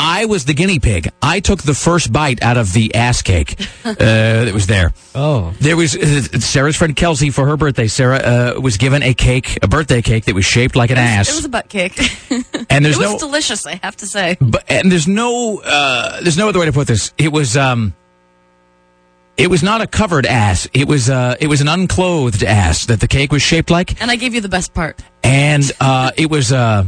I 0.00 0.26
was 0.26 0.44
the 0.44 0.54
guinea 0.54 0.78
pig. 0.78 1.10
I 1.20 1.40
took 1.40 1.62
the 1.64 1.74
first 1.74 2.12
bite 2.12 2.40
out 2.40 2.56
of 2.56 2.72
the 2.72 2.94
ass 2.94 3.20
cake 3.20 3.60
uh, 3.84 3.94
that 3.94 4.54
was 4.54 4.68
there. 4.68 4.92
Oh. 5.14 5.52
There 5.60 5.76
was 5.76 5.96
uh, 5.96 6.22
Sarah's 6.38 6.76
friend 6.76 6.94
Kelsey 6.94 7.30
for 7.30 7.44
her 7.46 7.56
birthday. 7.56 7.88
Sarah 7.88 8.18
uh, 8.18 8.60
was 8.60 8.76
given 8.76 9.02
a 9.02 9.12
cake, 9.12 9.58
a 9.60 9.66
birthday 9.66 10.00
cake 10.00 10.26
that 10.26 10.36
was 10.36 10.44
shaped 10.44 10.76
like 10.76 10.90
an 10.90 10.98
ass. 10.98 11.28
It 11.30 11.34
was 11.34 11.44
a 11.46 11.48
butt 11.48 11.68
cake. 11.68 11.98
and 12.70 12.84
there's 12.84 12.96
it 12.96 13.00
was 13.00 13.12
no 13.12 13.18
delicious, 13.18 13.66
I 13.66 13.74
have 13.82 13.96
to 13.96 14.06
say. 14.06 14.36
but 14.40 14.64
and 14.68 14.90
there's 14.90 15.08
no 15.08 15.60
uh, 15.64 16.20
there's 16.20 16.38
no 16.38 16.48
other 16.48 16.60
way 16.60 16.66
to 16.66 16.72
put 16.72 16.86
this. 16.86 17.12
It 17.18 17.32
was 17.32 17.56
um 17.56 17.92
it 19.36 19.48
was 19.50 19.62
not 19.64 19.80
a 19.80 19.86
covered 19.88 20.26
ass. 20.26 20.68
It 20.74 20.86
was 20.86 21.10
uh 21.10 21.34
it 21.40 21.48
was 21.48 21.60
an 21.60 21.66
unclothed 21.68 22.44
ass 22.44 22.86
that 22.86 23.00
the 23.00 23.08
cake 23.08 23.32
was 23.32 23.42
shaped 23.42 23.68
like, 23.68 24.00
And 24.00 24.10
I 24.12 24.16
gave 24.16 24.32
you 24.32 24.40
the 24.40 24.48
best 24.48 24.74
part. 24.74 25.00
and 25.24 25.70
uh 25.80 26.12
it 26.16 26.30
was 26.30 26.52
uh 26.52 26.84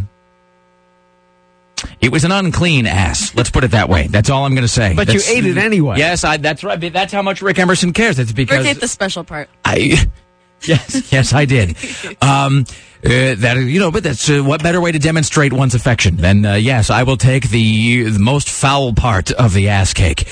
it 2.00 2.12
was 2.12 2.24
an 2.24 2.32
unclean 2.32 2.86
ass. 2.86 3.34
Let's 3.34 3.50
put 3.50 3.64
it 3.64 3.72
that 3.72 3.88
way. 3.88 4.06
That's 4.06 4.30
all 4.30 4.44
I'm 4.44 4.54
going 4.54 4.62
to 4.62 4.68
say. 4.68 4.94
But 4.94 5.12
you 5.12 5.20
ate 5.26 5.46
it 5.46 5.58
anyway. 5.58 5.98
Yes, 5.98 6.24
I, 6.24 6.36
that's 6.36 6.64
right. 6.64 6.80
That's 6.92 7.12
how 7.12 7.22
much 7.22 7.42
Rick 7.42 7.58
Emerson 7.58 7.92
cares. 7.92 8.16
That's 8.16 8.32
because 8.32 8.58
Rick 8.58 8.76
ate 8.76 8.80
the 8.80 8.88
special 8.88 9.24
part. 9.24 9.48
I, 9.64 10.08
yes, 10.62 11.12
yes, 11.12 11.32
I 11.32 11.44
did. 11.44 11.76
Um, 12.22 12.64
uh, 13.04 13.34
that 13.38 13.56
you 13.56 13.80
know, 13.80 13.90
but 13.90 14.02
that's 14.02 14.28
uh, 14.28 14.42
what 14.42 14.62
better 14.62 14.80
way 14.80 14.92
to 14.92 14.98
demonstrate 14.98 15.54
one's 15.54 15.74
affection 15.74 16.16
than 16.16 16.44
uh, 16.44 16.54
yes, 16.54 16.90
I 16.90 17.04
will 17.04 17.16
take 17.16 17.48
the, 17.48 18.04
the 18.10 18.18
most 18.18 18.50
foul 18.50 18.92
part 18.92 19.30
of 19.32 19.54
the 19.54 19.68
ass 19.68 19.94
cake. 19.94 20.28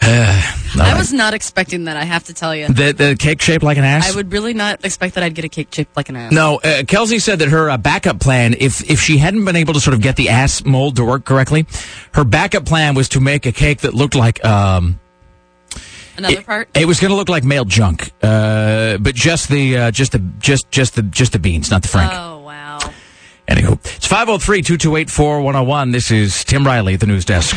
Uh, 0.00 0.52
I 0.78 0.94
was 0.96 1.12
not 1.12 1.34
expecting 1.34 1.84
that, 1.84 1.96
I 1.96 2.04
have 2.04 2.24
to 2.24 2.34
tell 2.34 2.54
you. 2.54 2.68
the 2.68 2.92
the 2.92 3.16
cake 3.18 3.40
shaped 3.40 3.64
like 3.64 3.78
an 3.78 3.84
ass. 3.84 4.12
I 4.12 4.16
would 4.16 4.30
really 4.32 4.54
not 4.54 4.84
expect 4.84 5.14
that 5.14 5.24
I'd 5.24 5.34
get 5.34 5.44
a 5.44 5.48
cake 5.48 5.68
shaped 5.72 5.96
like 5.96 6.08
an 6.08 6.16
ass. 6.16 6.32
No, 6.32 6.60
uh, 6.62 6.82
Kelsey 6.86 7.18
said 7.18 7.38
that 7.40 7.48
her 7.48 7.70
uh, 7.70 7.76
backup 7.78 8.20
plan, 8.20 8.54
if 8.58 8.88
if 8.88 9.00
she 9.00 9.18
hadn't 9.18 9.44
been 9.44 9.56
able 9.56 9.74
to 9.74 9.80
sort 9.80 9.94
of 9.94 10.02
get 10.02 10.16
the 10.16 10.28
ass 10.28 10.64
mold 10.64 10.96
to 10.96 11.04
work 11.04 11.24
correctly, 11.24 11.66
her 12.12 12.24
backup 12.24 12.66
plan 12.66 12.94
was 12.94 13.08
to 13.10 13.20
make 13.20 13.46
a 13.46 13.52
cake 13.52 13.80
that 13.80 13.94
looked 13.94 14.14
like 14.14 14.44
um, 14.44 15.00
Another 16.16 16.42
part? 16.42 16.68
It 16.74 16.86
was 16.86 16.98
going 17.00 17.10
to 17.10 17.16
look 17.16 17.28
like 17.28 17.44
male 17.44 17.64
junk, 17.64 18.10
uh, 18.22 18.96
but 18.98 19.14
just 19.14 19.48
the 19.48 19.76
uh, 19.76 19.90
just 19.90 20.12
the 20.12 20.18
just 20.38 20.70
just 20.70 20.94
the 20.94 21.02
just 21.02 21.32
the 21.32 21.38
beans, 21.38 21.70
not 21.70 21.82
the 21.82 21.88
frank. 21.88 22.12
Oh, 22.14 22.38
wow. 22.38 22.78
Anywho, 23.48 23.74
it's 23.74 24.08
503-228-4101. 24.08 25.92
This 25.92 26.10
is 26.10 26.42
Tim 26.44 26.66
Riley 26.66 26.94
at 26.94 27.00
the 27.00 27.06
news 27.06 27.24
desk. 27.24 27.54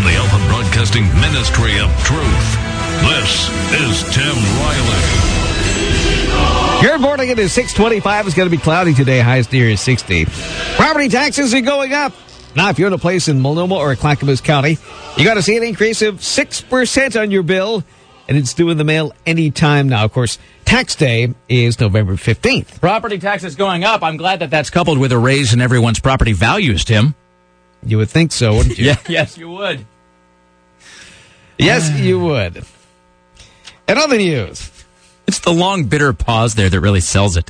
Live 0.00 0.04
from 0.04 0.12
the 0.12 0.18
Alpha 0.18 0.48
Broadcasting 0.48 1.04
Ministry 1.20 1.78
of 1.78 1.90
Truth. 2.04 2.58
This 3.02 3.50
is 3.80 4.02
Tim 4.14 4.34
Riley. 4.60 5.02
Good 6.82 7.00
morning. 7.00 7.28
It 7.30 7.38
is 7.38 7.52
625. 7.52 8.26
It's 8.26 8.36
going 8.36 8.48
to 8.48 8.56
be 8.56 8.62
cloudy 8.62 8.94
today. 8.94 9.20
Highest 9.20 9.52
near 9.52 9.68
is 9.68 9.80
60. 9.80 10.26
Property 10.76 11.08
taxes 11.08 11.54
are 11.54 11.60
going 11.60 11.92
up. 11.92 12.12
Now, 12.56 12.70
if 12.70 12.78
you're 12.78 12.88
in 12.88 12.94
a 12.94 12.98
place 12.98 13.28
in 13.28 13.40
Multnomah 13.40 13.76
or 13.76 13.94
Clackamas 13.96 14.40
County, 14.40 14.78
you 15.16 15.24
got 15.24 15.34
to 15.34 15.42
see 15.42 15.56
an 15.56 15.62
increase 15.62 16.02
of 16.02 16.16
6% 16.16 17.20
on 17.20 17.30
your 17.30 17.42
bill, 17.42 17.84
and 18.28 18.38
it's 18.38 18.54
due 18.54 18.70
in 18.70 18.78
the 18.78 18.84
mail 18.84 19.12
anytime 19.26 19.88
now. 19.88 20.04
Of 20.04 20.12
course, 20.12 20.38
tax 20.64 20.94
day 20.94 21.34
is 21.48 21.78
November 21.78 22.14
15th. 22.14 22.80
Property 22.80 23.18
taxes 23.18 23.54
going 23.54 23.84
up. 23.84 24.02
I'm 24.02 24.16
glad 24.16 24.40
that 24.40 24.50
that's 24.50 24.70
coupled 24.70 24.98
with 24.98 25.12
a 25.12 25.18
raise 25.18 25.52
in 25.52 25.60
everyone's 25.60 26.00
property 26.00 26.32
values, 26.32 26.84
Tim. 26.84 27.14
You 27.84 27.98
would 27.98 28.10
think 28.10 28.32
so, 28.32 28.54
wouldn't 28.54 28.78
you? 28.78 28.84
Yeah, 28.90 28.98
yes, 29.08 29.38
you 29.38 29.50
would. 29.50 29.86
Yes, 31.58 31.90
you 31.98 32.18
would. 32.20 32.64
And 33.86 33.98
other 33.98 34.16
news. 34.16 34.70
It's 35.26 35.40
the 35.40 35.52
long 35.52 35.84
bitter 35.84 36.12
pause 36.12 36.54
there 36.54 36.68
that 36.68 36.80
really 36.80 37.00
sells 37.00 37.36
it. 37.36 37.46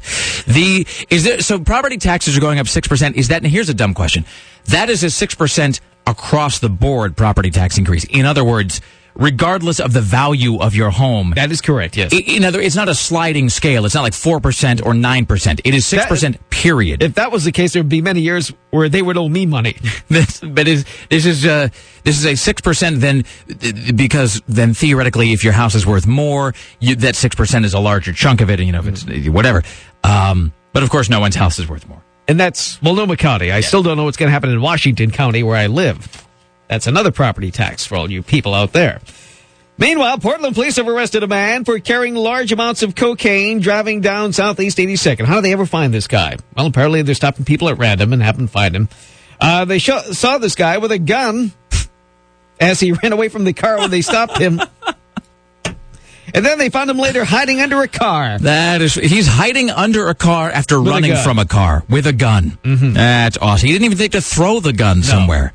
The 0.47 0.87
is 1.09 1.25
there 1.25 1.41
so 1.41 1.61
property 1.61 1.97
taxes 1.97 2.37
are 2.37 2.41
going 2.41 2.59
up 2.59 2.69
six 2.69 2.87
percent. 2.87 3.17
Is 3.17 3.29
that 3.29 3.43
and 3.43 3.51
here's 3.51 3.69
a 3.69 3.75
dumb 3.75 3.95
question. 3.95 4.27
That 4.67 4.91
is 4.91 5.03
a 5.03 5.11
six 5.11 5.35
percent 5.35 5.81
across 6.07 6.59
the 6.59 6.69
board 6.69 7.17
property 7.17 7.51
tax 7.51 7.79
increase. 7.79 8.05
In 8.05 8.27
other 8.27 8.45
words, 8.45 8.81
regardless 9.15 9.81
of 9.81 9.93
the 9.93 10.01
value 10.01 10.59
of 10.59 10.75
your 10.75 10.91
home. 10.91 11.33
That 11.37 11.51
is 11.51 11.61
correct, 11.61 11.97
yes. 11.97 12.13
In 12.13 12.45
other, 12.45 12.61
it's 12.61 12.77
not 12.77 12.89
a 12.89 12.95
sliding 12.95 13.49
scale. 13.49 13.85
It's 13.85 13.95
not 13.95 14.03
like 14.03 14.15
four 14.15 14.41
percent 14.41 14.85
or 14.85 14.95
nine 14.95 15.27
percent. 15.27 15.61
It 15.65 15.75
is 15.75 15.87
six 15.87 16.07
percent. 16.07 16.39
Period. 16.51 17.03
If 17.03 17.15
that 17.15 17.33
was 17.33 17.45
the 17.45 17.53
case, 17.53 17.73
there 17.73 17.83
would 17.83 17.89
be 17.89 18.03
many 18.03 18.21
years 18.21 18.53
where 18.71 18.89
they 18.89 19.01
would 19.01 19.17
owe 19.17 19.29
me 19.29 19.47
money. 19.47 19.77
this, 20.09 20.41
but 20.41 20.69
is 20.69 20.85
this 21.09 21.25
is 21.25 21.47
uh, 21.47 21.69
this 22.05 22.19
is 22.19 22.27
a 22.27 22.35
six 22.35 22.61
percent 22.61 23.01
then 23.01 23.25
because 23.95 24.43
then 24.47 24.75
theoretically 24.75 25.33
if 25.33 25.45
your 25.45 25.53
house 25.53 25.75
is 25.75 25.87
worth 25.87 26.07
more 26.07 26.55
you, 26.81 26.97
that 26.97 27.17
six 27.17 27.35
percent 27.35 27.65
is 27.65 27.75
a 27.75 27.81
larger 27.81 28.13
chunk 28.13 28.41
of 28.41 28.51
it 28.51 28.61
and 28.61 28.67
you 28.67 28.73
know 28.73 28.81
if 28.81 28.87
it's 28.87 29.29
whatever 29.29 29.63
um, 30.05 30.53
but 30.73 30.83
of 30.83 30.91
course 30.91 31.09
no 31.09 31.21
one's 31.21 31.37
house 31.37 31.59
is 31.59 31.69
worth 31.69 31.89
more 31.89 32.03
And 32.29 32.39
that's 32.39 32.81
Multnomah 32.83 33.17
County. 33.17 33.51
I 33.51 33.61
still 33.61 33.83
don't 33.83 33.97
know 33.97 34.05
what's 34.05 34.17
going 34.17 34.29
to 34.29 34.33
happen 34.33 34.51
in 34.51 34.61
Washington 34.61 35.11
County 35.11 35.43
where 35.43 35.57
I 35.57 35.67
live. 35.67 36.27
That's 36.71 36.87
another 36.87 37.11
property 37.11 37.51
tax 37.51 37.85
for 37.85 37.97
all 37.97 38.09
you 38.09 38.23
people 38.23 38.55
out 38.55 38.73
there. 38.73 39.01
Meanwhile, 39.77 40.19
Portland 40.19 40.55
police 40.55 40.77
have 40.77 40.87
arrested 40.87 41.25
a 41.25 41.27
man 41.27 41.65
for 41.65 41.81
carrying 41.81 42.15
large 42.15 42.53
amounts 42.53 42.85
of 42.85 42.95
cocaine 42.95 43.59
driving 43.59 44.01
down 44.01 44.33
Southeast 44.33 44.79
82nd. 44.79 45.25
How 45.25 45.37
did 45.37 45.45
they 45.45 45.53
ever 45.53 45.67
find 45.67 45.93
this 45.93 46.07
guy? 46.07 46.37
Well, 46.57 46.67
apparently 46.67 47.03
they're 47.03 47.17
stopping 47.17 47.45
people 47.45 47.69
at 47.71 47.79
random 47.79 48.13
and 48.13 48.23
happen 48.23 48.47
to 48.47 48.53
find 48.53 48.77
him. 48.77 48.89
Uh, 49.41 49.65
they 49.65 49.81
saw 49.81 50.39
this 50.39 50.55
guy 50.55 50.79
with 50.79 50.93
a 50.93 50.99
gun 51.01 51.51
as 52.61 52.79
he 52.79 52.93
ran 53.03 53.13
away 53.13 53.29
from 53.31 53.43
the 53.43 53.53
car 53.53 53.79
when 53.79 53.91
they 53.91 54.03
stopped 54.03 54.39
him. 54.39 54.61
And 56.33 56.47
then 56.47 56.59
they 56.59 56.69
found 56.69 56.89
him 56.89 56.99
later 56.99 57.25
hiding 57.25 57.61
under 57.61 57.83
a 57.83 57.89
car. 57.89 58.39
that 58.39 58.81
is 58.81 58.95
he's 58.95 59.27
hiding 59.27 59.71
under 59.71 60.09
a 60.09 60.15
car 60.15 60.49
after 60.51 60.79
With 60.81 60.93
running 60.93 61.11
gun. 61.15 61.25
from 61.25 61.41
a 61.41 61.45
car 61.47 61.83
with 61.89 62.07
a 62.07 62.13
gun 62.13 62.57
that's 62.63 63.37
awesome 63.39 63.67
he 63.67 63.73
didn't 63.73 63.87
even 63.87 63.99
think 63.99 64.13
to 64.13 64.21
throw 64.21 64.61
the 64.61 64.73
gun 64.73 65.03
somewhere 65.03 65.53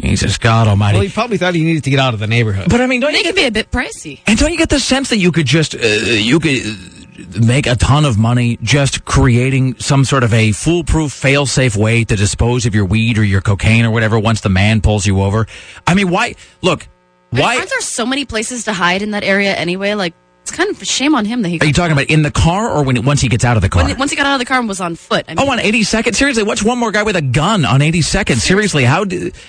Jesus 0.00 0.38
God 0.38 0.66
Almighty 0.68 0.96
Well, 0.96 1.02
he 1.06 1.12
probably 1.12 1.36
thought 1.38 1.54
he 1.54 1.64
needed 1.64 1.84
to 1.84 1.90
get 1.90 1.98
out 1.98 2.14
of 2.14 2.20
the 2.20 2.26
neighborhood. 2.26 2.68
but 2.70 2.80
I 2.80 2.86
mean 2.86 3.00
don't 3.00 3.12
They 3.12 3.18
you 3.18 3.24
can 3.24 3.34
be 3.34 3.44
a 3.46 3.50
bit 3.50 3.70
pricey. 3.70 4.20
And 4.26 4.38
don't 4.38 4.52
you 4.52 4.58
get 4.58 4.70
the 4.70 4.80
sense 4.80 5.10
that 5.10 5.18
you 5.18 5.32
could 5.32 5.46
just 5.46 5.74
uh, 5.74 5.78
you 5.78 6.40
could 6.40 6.62
uh, 6.64 7.40
make 7.44 7.66
a 7.66 7.76
ton 7.76 8.04
of 8.04 8.18
money 8.18 8.58
just 8.62 9.04
creating 9.04 9.76
some 9.78 10.04
sort 10.04 10.24
of 10.24 10.32
a 10.32 10.52
foolproof, 10.52 11.12
fail-safe 11.12 11.76
way 11.76 12.04
to 12.04 12.16
dispose 12.16 12.66
of 12.66 12.74
your 12.74 12.84
weed 12.86 13.18
or 13.18 13.24
your 13.24 13.40
cocaine 13.42 13.84
or 13.84 13.90
whatever 13.90 14.18
once 14.18 14.40
the 14.40 14.48
man 14.48 14.80
pulls 14.80 15.06
you 15.06 15.20
over? 15.20 15.46
I 15.86 15.94
mean, 15.94 16.10
why? 16.10 16.34
Look, 16.62 16.88
why 17.30 17.56
Aren't 17.56 17.68
there 17.70 17.80
so 17.82 18.06
many 18.06 18.24
places 18.24 18.64
to 18.64 18.72
hide 18.72 19.02
in 19.02 19.12
that 19.12 19.22
area 19.22 19.54
anyway? 19.54 19.94
Like, 19.94 20.14
it's 20.42 20.50
kind 20.50 20.70
of 20.70 20.80
a 20.80 20.84
shame 20.84 21.14
on 21.14 21.24
him 21.24 21.42
that 21.42 21.48
he 21.48 21.60
are 21.60 21.66
you 21.66 21.72
talking 21.72 21.92
about 21.92 22.06
in 22.06 22.22
the 22.22 22.30
car 22.30 22.70
or 22.70 22.82
when 22.82 23.04
once 23.04 23.20
he 23.20 23.28
gets 23.28 23.44
out 23.44 23.56
of 23.56 23.62
the 23.62 23.68
car? 23.68 23.84
when, 23.84 23.98
once 23.98 24.10
he 24.10 24.16
got 24.16 24.26
out 24.26 24.34
of 24.34 24.38
the 24.38 24.44
car 24.44 24.58
and 24.58 24.68
was 24.68 24.80
on 24.80 24.96
foot. 24.96 25.24
I 25.28 25.34
mean, 25.34 25.46
Oh, 25.46 25.50
on 25.52 25.58
82nd? 25.58 26.14
Seriously, 26.14 26.42
what's 26.42 26.62
one 26.62 26.78
more 26.78 26.90
guy 26.92 27.02
with 27.02 27.16
a 27.16 27.22
gun 27.22 27.64
on 27.64 27.80
82nd? 27.80 28.36
Seriously, 28.36 28.84
how 28.84 29.04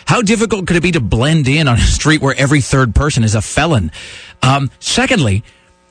how 0.05 0.21
difficult 0.21 0.67
could 0.67 0.75
it 0.77 0.83
be 0.83 0.91
to 0.91 0.99
blend 0.99 1.47
in 1.47 1.67
on 1.67 1.77
a 1.77 1.81
street 1.81 2.21
where 2.21 2.35
every 2.37 2.61
third 2.61 2.93
person 2.93 3.23
is 3.23 3.35
a 3.35 3.41
felon? 3.41 3.91
Um, 4.43 4.69
secondly, 4.79 5.43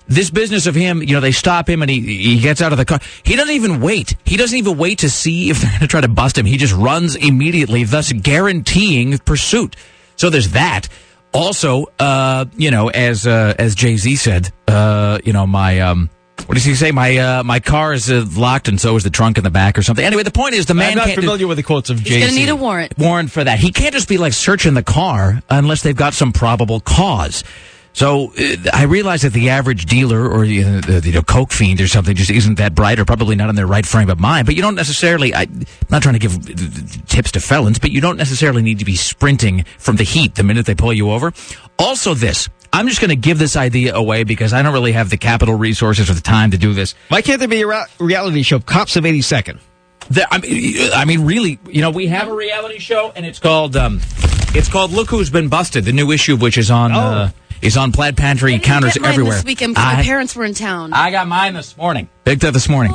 this 0.06 0.28
business 0.30 0.66
of 0.66 0.74
him, 0.74 1.02
you 1.02 1.14
know, 1.14 1.20
they 1.20 1.30
stop 1.32 1.68
him 1.68 1.82
and 1.82 1.90
he 1.90 2.00
he 2.00 2.40
gets 2.40 2.60
out 2.60 2.72
of 2.72 2.78
the 2.78 2.84
car. 2.84 2.98
He 3.24 3.36
doesn't 3.36 3.54
even 3.54 3.80
wait. 3.80 4.16
He 4.24 4.36
doesn't 4.36 4.58
even 4.58 4.76
wait 4.76 4.98
to 5.00 5.08
see 5.10 5.50
if 5.50 5.60
they're 5.60 5.70
going 5.70 5.80
to 5.80 5.86
try 5.86 6.00
to 6.00 6.08
bust 6.08 6.36
him. 6.36 6.46
He 6.46 6.56
just 6.56 6.74
runs 6.74 7.14
immediately, 7.16 7.84
thus 7.84 8.12
guaranteeing 8.12 9.18
pursuit. 9.18 9.76
So 10.16 10.28
there's 10.30 10.50
that. 10.50 10.88
Also, 11.32 11.86
uh, 11.98 12.44
you 12.56 12.70
know, 12.70 12.88
as 12.88 13.26
uh, 13.26 13.54
as 13.58 13.74
Jay 13.74 13.96
Z 13.96 14.16
said, 14.16 14.50
uh, 14.66 15.18
you 15.24 15.32
know, 15.32 15.46
my 15.46 15.80
um, 15.80 16.10
what 16.46 16.54
does 16.56 16.64
he 16.64 16.74
say? 16.74 16.90
My 16.90 17.16
uh, 17.16 17.42
my 17.44 17.60
car 17.60 17.92
is 17.92 18.10
uh, 18.10 18.26
locked, 18.36 18.66
and 18.66 18.80
so 18.80 18.96
is 18.96 19.04
the 19.04 19.10
trunk 19.10 19.38
in 19.38 19.44
the 19.44 19.50
back, 19.50 19.78
or 19.78 19.82
something. 19.82 20.04
Anyway, 20.04 20.24
the 20.24 20.32
point 20.32 20.54
is, 20.54 20.66
the 20.66 20.74
man 20.74 20.92
I'm 20.92 20.96
not 20.96 21.04
can't 21.06 21.16
do- 21.16 21.22
familiar 21.22 21.46
with 21.46 21.56
the 21.56 21.62
quotes 21.62 21.88
of 21.90 21.98
Jay. 22.02 22.02
he's 22.02 22.12
Jay 22.14 22.20
going 22.20 22.32
to 22.32 22.38
need 22.40 22.48
a 22.48 22.56
warrant. 22.56 22.98
warrant 22.98 23.30
for 23.30 23.44
that. 23.44 23.60
He 23.60 23.70
can't 23.70 23.92
just 23.92 24.08
be 24.08 24.18
like 24.18 24.32
searching 24.32 24.74
the 24.74 24.82
car 24.82 25.40
unless 25.48 25.82
they've 25.82 25.96
got 25.96 26.14
some 26.14 26.32
probable 26.32 26.80
cause. 26.80 27.44
So 28.00 28.32
uh, 28.32 28.56
I 28.72 28.84
realize 28.84 29.20
that 29.22 29.34
the 29.34 29.50
average 29.50 29.84
dealer 29.84 30.26
or 30.26 30.46
you 30.46 30.64
know, 30.64 30.80
the 30.80 31.22
coke 31.22 31.52
fiend 31.52 31.82
or 31.82 31.86
something 31.86 32.16
just 32.16 32.30
isn't 32.30 32.54
that 32.54 32.74
bright 32.74 32.98
or 32.98 33.04
probably 33.04 33.36
not 33.36 33.50
in 33.50 33.56
their 33.56 33.66
right 33.66 33.84
frame 33.84 34.08
of 34.08 34.18
mind. 34.18 34.46
But 34.46 34.56
you 34.56 34.62
don't 34.62 34.74
necessarily. 34.74 35.34
I, 35.34 35.42
I'm 35.42 35.66
not 35.90 36.02
trying 36.02 36.14
to 36.14 36.18
give 36.18 36.34
uh, 36.34 37.02
tips 37.08 37.32
to 37.32 37.40
felons, 37.40 37.78
but 37.78 37.90
you 37.90 38.00
don't 38.00 38.16
necessarily 38.16 38.62
need 38.62 38.78
to 38.78 38.86
be 38.86 38.96
sprinting 38.96 39.66
from 39.76 39.96
the 39.96 40.04
heat 40.04 40.36
the 40.36 40.42
minute 40.42 40.64
they 40.64 40.74
pull 40.74 40.94
you 40.94 41.10
over. 41.10 41.34
Also, 41.78 42.14
this. 42.14 42.48
I'm 42.72 42.88
just 42.88 43.02
going 43.02 43.10
to 43.10 43.16
give 43.16 43.38
this 43.38 43.54
idea 43.54 43.94
away 43.94 44.24
because 44.24 44.54
I 44.54 44.62
don't 44.62 44.72
really 44.72 44.92
have 44.92 45.10
the 45.10 45.18
capital 45.18 45.56
resources 45.56 46.08
or 46.08 46.14
the 46.14 46.22
time 46.22 46.52
to 46.52 46.56
do 46.56 46.72
this. 46.72 46.94
Why 47.08 47.20
can't 47.20 47.38
there 47.38 47.48
be 47.48 47.60
a 47.60 47.86
reality 47.98 48.42
show, 48.44 48.60
Cops 48.60 48.96
of 48.96 49.04
82nd? 49.04 49.60
The, 50.08 50.26
I, 50.32 50.38
mean, 50.38 50.90
I 50.94 51.04
mean, 51.04 51.26
really, 51.26 51.58
you 51.68 51.82
know, 51.82 51.90
we 51.90 52.06
have 52.06 52.28
a 52.28 52.34
reality 52.34 52.78
show, 52.78 53.12
and 53.14 53.26
it's 53.26 53.38
called 53.38 53.76
um, 53.76 54.00
it's 54.54 54.70
called 54.70 54.90
Look 54.90 55.10
Who's 55.10 55.28
Been 55.28 55.50
Busted. 55.50 55.84
The 55.84 55.92
new 55.92 56.10
issue, 56.10 56.32
of 56.32 56.40
which 56.40 56.56
is 56.56 56.70
on 56.70 56.92
uh, 56.92 57.30
is 57.62 57.76
on 57.76 57.92
Plaid 57.92 58.16
Pantry 58.16 58.52
I 58.52 58.56
didn't 58.56 58.64
counters 58.64 58.94
get 58.94 59.02
mine 59.02 59.12
everywhere. 59.12 59.34
This 59.34 59.44
weekend 59.44 59.74
because 59.74 59.96
my 59.96 60.02
parents 60.02 60.36
were 60.36 60.44
in 60.44 60.54
town. 60.54 60.92
I 60.92 61.10
got 61.10 61.26
mine 61.28 61.54
this 61.54 61.76
morning. 61.76 62.08
Picked 62.24 62.44
up 62.44 62.54
this 62.54 62.68
morning. 62.68 62.92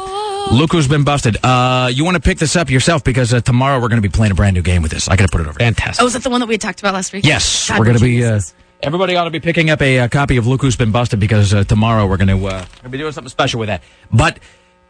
Look 0.52 0.72
who's 0.74 0.88
been 0.88 1.04
busted. 1.04 1.38
Uh, 1.44 1.90
you 1.92 2.06
want 2.06 2.16
to 2.16 2.22
pick 2.22 2.38
this 2.38 2.56
up 2.56 2.70
yourself 2.70 3.04
because 3.04 3.34
uh, 3.34 3.42
tomorrow 3.42 3.80
we're 3.80 3.88
going 3.88 4.02
to 4.02 4.08
be 4.08 4.12
playing 4.12 4.32
a 4.32 4.36
brand 4.36 4.56
new 4.56 4.62
game 4.62 4.82
with 4.84 4.92
this. 4.92 5.08
I 5.08 5.16
got 5.16 5.26
to 5.26 5.32
put 5.32 5.42
it 5.42 5.48
over. 5.48 5.58
Fantastic. 5.58 6.04
oh, 6.04 6.08
is 6.08 6.14
that 6.14 6.24
the 6.24 6.30
one 6.30 6.40
that 6.40 6.48
we 6.48 6.54
had 6.54 6.62
talked 6.62 6.80
about 6.80 6.94
last 6.94 7.14
week? 7.14 7.26
Yes, 7.26 7.70
God, 7.70 7.80
we're 7.80 7.86
going 7.86 7.98
to 7.98 8.04
be. 8.04 8.24
Uh, 8.24 8.40
everybody 8.84 9.16
ought 9.16 9.24
to 9.24 9.32
be 9.32 9.40
picking 9.40 9.70
up 9.72 9.82
a, 9.82 10.00
uh 10.00 10.08
copy 10.08 10.38
of 10.38 10.46
Look 10.46 10.62
Who's 10.62 10.76
Been 10.76 10.92
Busted 10.92 11.20
because 11.20 11.54
uh, 11.54 11.64
tomorrow 11.64 12.06
we're 12.06 12.18
going 12.18 12.28
to 12.28 12.46
uh, 12.46 12.66
gonna 12.78 12.90
be 12.90 12.98
doing 13.00 13.12
something 13.12 13.30
special 13.30 13.60
with 13.60 13.68
that. 13.68 13.82
But 14.12 14.40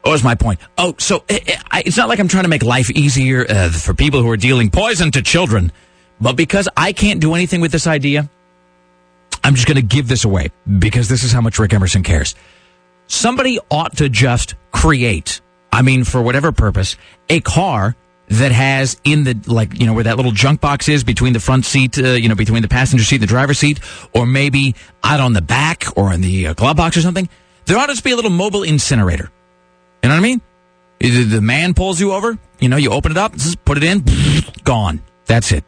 what 0.01 0.11
was 0.11 0.23
my 0.23 0.35
point? 0.35 0.59
Oh, 0.77 0.95
so 0.97 1.23
uh, 1.29 1.39
I, 1.71 1.83
it's 1.85 1.97
not 1.97 2.09
like 2.09 2.19
I'm 2.19 2.27
trying 2.27 2.43
to 2.43 2.49
make 2.49 2.63
life 2.63 2.89
easier 2.91 3.45
uh, 3.49 3.69
for 3.71 3.93
people 3.93 4.21
who 4.21 4.29
are 4.29 4.37
dealing 4.37 4.69
poison 4.69 5.11
to 5.11 5.21
children, 5.21 5.71
but 6.19 6.35
because 6.35 6.67
I 6.75 6.91
can't 6.91 7.21
do 7.21 7.33
anything 7.33 7.61
with 7.61 7.71
this 7.71 7.87
idea, 7.87 8.29
I'm 9.45 9.53
just 9.53 9.67
going 9.67 9.75
to 9.75 9.83
give 9.83 10.07
this 10.07 10.25
away 10.25 10.49
because 10.79 11.07
this 11.07 11.23
is 11.23 11.31
how 11.31 11.39
much 11.39 11.59
Rick 11.59 11.71
Emerson 11.71 12.01
cares. 12.01 12.33
Somebody 13.05 13.59
ought 13.69 13.97
to 13.97 14.09
just 14.09 14.55
create, 14.71 15.39
I 15.71 15.83
mean, 15.83 16.03
for 16.03 16.19
whatever 16.19 16.51
purpose, 16.51 16.95
a 17.29 17.41
car 17.41 17.95
that 18.29 18.51
has 18.51 18.99
in 19.03 19.23
the, 19.23 19.39
like, 19.45 19.79
you 19.79 19.85
know, 19.85 19.93
where 19.93 20.05
that 20.05 20.17
little 20.17 20.31
junk 20.31 20.61
box 20.61 20.89
is 20.89 21.03
between 21.03 21.33
the 21.33 21.39
front 21.39 21.63
seat, 21.63 21.99
uh, 21.99 22.13
you 22.13 22.27
know, 22.27 22.33
between 22.33 22.63
the 22.63 22.67
passenger 22.67 23.05
seat 23.05 23.17
and 23.17 23.21
the 23.21 23.27
driver's 23.27 23.59
seat, 23.59 23.79
or 24.15 24.25
maybe 24.25 24.73
out 25.03 25.19
on 25.19 25.33
the 25.33 25.43
back 25.43 25.85
or 25.95 26.11
in 26.11 26.21
the 26.21 26.47
uh, 26.47 26.53
glove 26.55 26.77
box 26.77 26.97
or 26.97 27.01
something. 27.01 27.29
There 27.65 27.77
ought 27.77 27.95
to 27.95 28.01
be 28.01 28.09
a 28.09 28.15
little 28.15 28.31
mobile 28.31 28.63
incinerator. 28.63 29.29
You 30.01 30.09
know 30.09 30.15
what 30.15 30.21
I 30.21 30.23
mean? 30.23 30.41
Either 31.01 31.23
the 31.23 31.41
man 31.41 31.75
pulls 31.75 32.01
you 32.01 32.13
over, 32.13 32.35
you 32.59 32.67
know, 32.67 32.77
you 32.77 32.89
open 32.89 33.11
it 33.11 33.17
up, 33.19 33.33
put 33.63 33.77
it 33.77 33.83
in, 33.83 34.03
gone. 34.63 35.03
That's 35.27 35.51
it. 35.51 35.65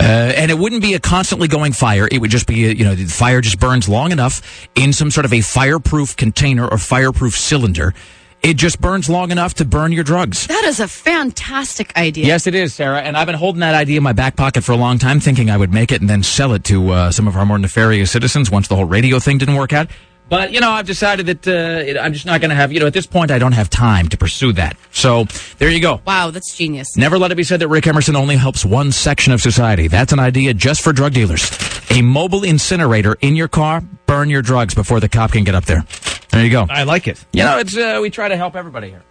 Uh, 0.00 0.04
and 0.36 0.50
it 0.50 0.58
wouldn't 0.58 0.82
be 0.82 0.94
a 0.94 1.00
constantly 1.00 1.48
going 1.48 1.72
fire. 1.72 2.08
It 2.10 2.20
would 2.20 2.30
just 2.30 2.46
be, 2.46 2.66
a, 2.66 2.70
you 2.70 2.84
know, 2.84 2.94
the 2.94 3.04
fire 3.04 3.40
just 3.40 3.58
burns 3.58 3.88
long 3.88 4.12
enough 4.12 4.68
in 4.74 4.92
some 4.92 5.10
sort 5.10 5.24
of 5.24 5.32
a 5.32 5.40
fireproof 5.40 6.16
container 6.16 6.68
or 6.68 6.78
fireproof 6.78 7.36
cylinder. 7.36 7.94
It 8.40 8.54
just 8.56 8.80
burns 8.80 9.08
long 9.10 9.32
enough 9.32 9.54
to 9.54 9.64
burn 9.64 9.90
your 9.90 10.04
drugs. 10.04 10.46
That 10.46 10.64
is 10.64 10.78
a 10.78 10.86
fantastic 10.86 11.96
idea. 11.96 12.26
Yes, 12.26 12.46
it 12.46 12.54
is, 12.54 12.72
Sarah. 12.72 13.00
And 13.00 13.16
I've 13.16 13.26
been 13.26 13.34
holding 13.34 13.60
that 13.60 13.74
idea 13.74 13.96
in 13.96 14.04
my 14.04 14.12
back 14.12 14.36
pocket 14.36 14.62
for 14.62 14.70
a 14.70 14.76
long 14.76 14.98
time, 14.98 15.18
thinking 15.18 15.50
I 15.50 15.56
would 15.56 15.72
make 15.72 15.90
it 15.90 16.00
and 16.00 16.08
then 16.08 16.22
sell 16.22 16.52
it 16.52 16.62
to 16.64 16.90
uh, 16.90 17.10
some 17.10 17.26
of 17.26 17.36
our 17.36 17.44
more 17.44 17.58
nefarious 17.58 18.12
citizens 18.12 18.48
once 18.48 18.68
the 18.68 18.76
whole 18.76 18.84
radio 18.84 19.18
thing 19.18 19.38
didn't 19.38 19.56
work 19.56 19.72
out. 19.72 19.90
But, 20.28 20.52
you 20.52 20.60
know, 20.60 20.70
I've 20.70 20.86
decided 20.86 21.26
that 21.26 21.48
uh, 21.48 22.00
I'm 22.00 22.12
just 22.12 22.26
not 22.26 22.40
going 22.40 22.50
to 22.50 22.54
have, 22.54 22.70
you 22.72 22.80
know, 22.80 22.86
at 22.86 22.92
this 22.92 23.06
point, 23.06 23.30
I 23.30 23.38
don't 23.38 23.52
have 23.52 23.70
time 23.70 24.08
to 24.10 24.18
pursue 24.18 24.52
that. 24.52 24.76
So 24.92 25.24
there 25.58 25.70
you 25.70 25.80
go. 25.80 26.02
Wow, 26.06 26.30
that's 26.30 26.54
genius. 26.54 26.96
Never 26.96 27.18
let 27.18 27.32
it 27.32 27.36
be 27.36 27.44
said 27.44 27.60
that 27.60 27.68
Rick 27.68 27.86
Emerson 27.86 28.14
only 28.14 28.36
helps 28.36 28.64
one 28.64 28.92
section 28.92 29.32
of 29.32 29.40
society. 29.40 29.88
That's 29.88 30.12
an 30.12 30.18
idea 30.18 30.52
just 30.52 30.82
for 30.82 30.92
drug 30.92 31.14
dealers. 31.14 31.50
A 31.90 32.02
mobile 32.02 32.44
incinerator 32.44 33.16
in 33.20 33.36
your 33.36 33.48
car, 33.48 33.80
burn 34.06 34.28
your 34.28 34.42
drugs 34.42 34.74
before 34.74 35.00
the 35.00 35.08
cop 35.08 35.32
can 35.32 35.44
get 35.44 35.54
up 35.54 35.64
there. 35.64 35.84
There 36.30 36.44
you 36.44 36.50
go. 36.50 36.66
I 36.68 36.82
like 36.82 37.08
it. 37.08 37.24
You 37.32 37.44
know, 37.44 37.58
it's 37.58 37.76
uh, 37.76 37.98
we 38.02 38.10
try 38.10 38.28
to 38.28 38.36
help 38.36 38.54
everybody 38.54 38.90
here. 38.90 39.02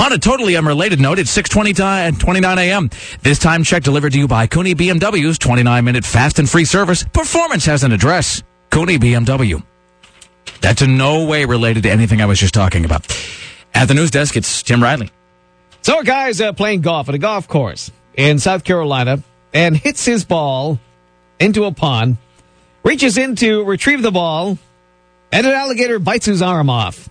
On 0.00 0.12
a 0.12 0.18
totally 0.18 0.56
unrelated 0.56 1.00
note, 1.00 1.18
it's 1.18 1.36
6:20 1.36 2.18
29 2.18 2.58
a.m. 2.58 2.88
This 3.22 3.38
time 3.38 3.64
check 3.64 3.82
delivered 3.82 4.12
to 4.12 4.18
you 4.18 4.28
by 4.28 4.46
Cooney 4.46 4.74
BMW's 4.74 5.38
29-minute 5.38 6.04
fast 6.04 6.38
and 6.38 6.48
free 6.48 6.64
service. 6.64 7.02
Performance 7.02 7.66
has 7.66 7.84
an 7.84 7.92
address. 7.92 8.42
Cooney 8.70 8.98
BMW. 8.98 9.62
That's 10.60 10.82
in 10.82 10.96
no 10.96 11.24
way 11.26 11.44
related 11.44 11.84
to 11.84 11.90
anything 11.90 12.20
I 12.20 12.26
was 12.26 12.38
just 12.38 12.54
talking 12.54 12.84
about. 12.84 13.06
At 13.74 13.86
the 13.88 13.94
news 13.94 14.10
desk, 14.10 14.36
it's 14.36 14.62
Tim 14.62 14.82
Riley. 14.82 15.10
So 15.82 16.00
a 16.00 16.04
guy's 16.04 16.40
uh, 16.40 16.52
playing 16.52 16.80
golf 16.80 17.08
at 17.08 17.14
a 17.14 17.18
golf 17.18 17.48
course 17.48 17.90
in 18.14 18.38
South 18.38 18.64
Carolina 18.64 19.22
and 19.52 19.76
hits 19.76 20.04
his 20.04 20.24
ball 20.24 20.78
into 21.38 21.64
a 21.64 21.72
pond, 21.72 22.16
reaches 22.84 23.16
in 23.16 23.36
to 23.36 23.64
retrieve 23.64 24.02
the 24.02 24.10
ball, 24.10 24.58
and 25.32 25.46
an 25.46 25.52
alligator 25.52 25.98
bites 25.98 26.26
his 26.26 26.42
arm 26.42 26.68
off. 26.68 27.08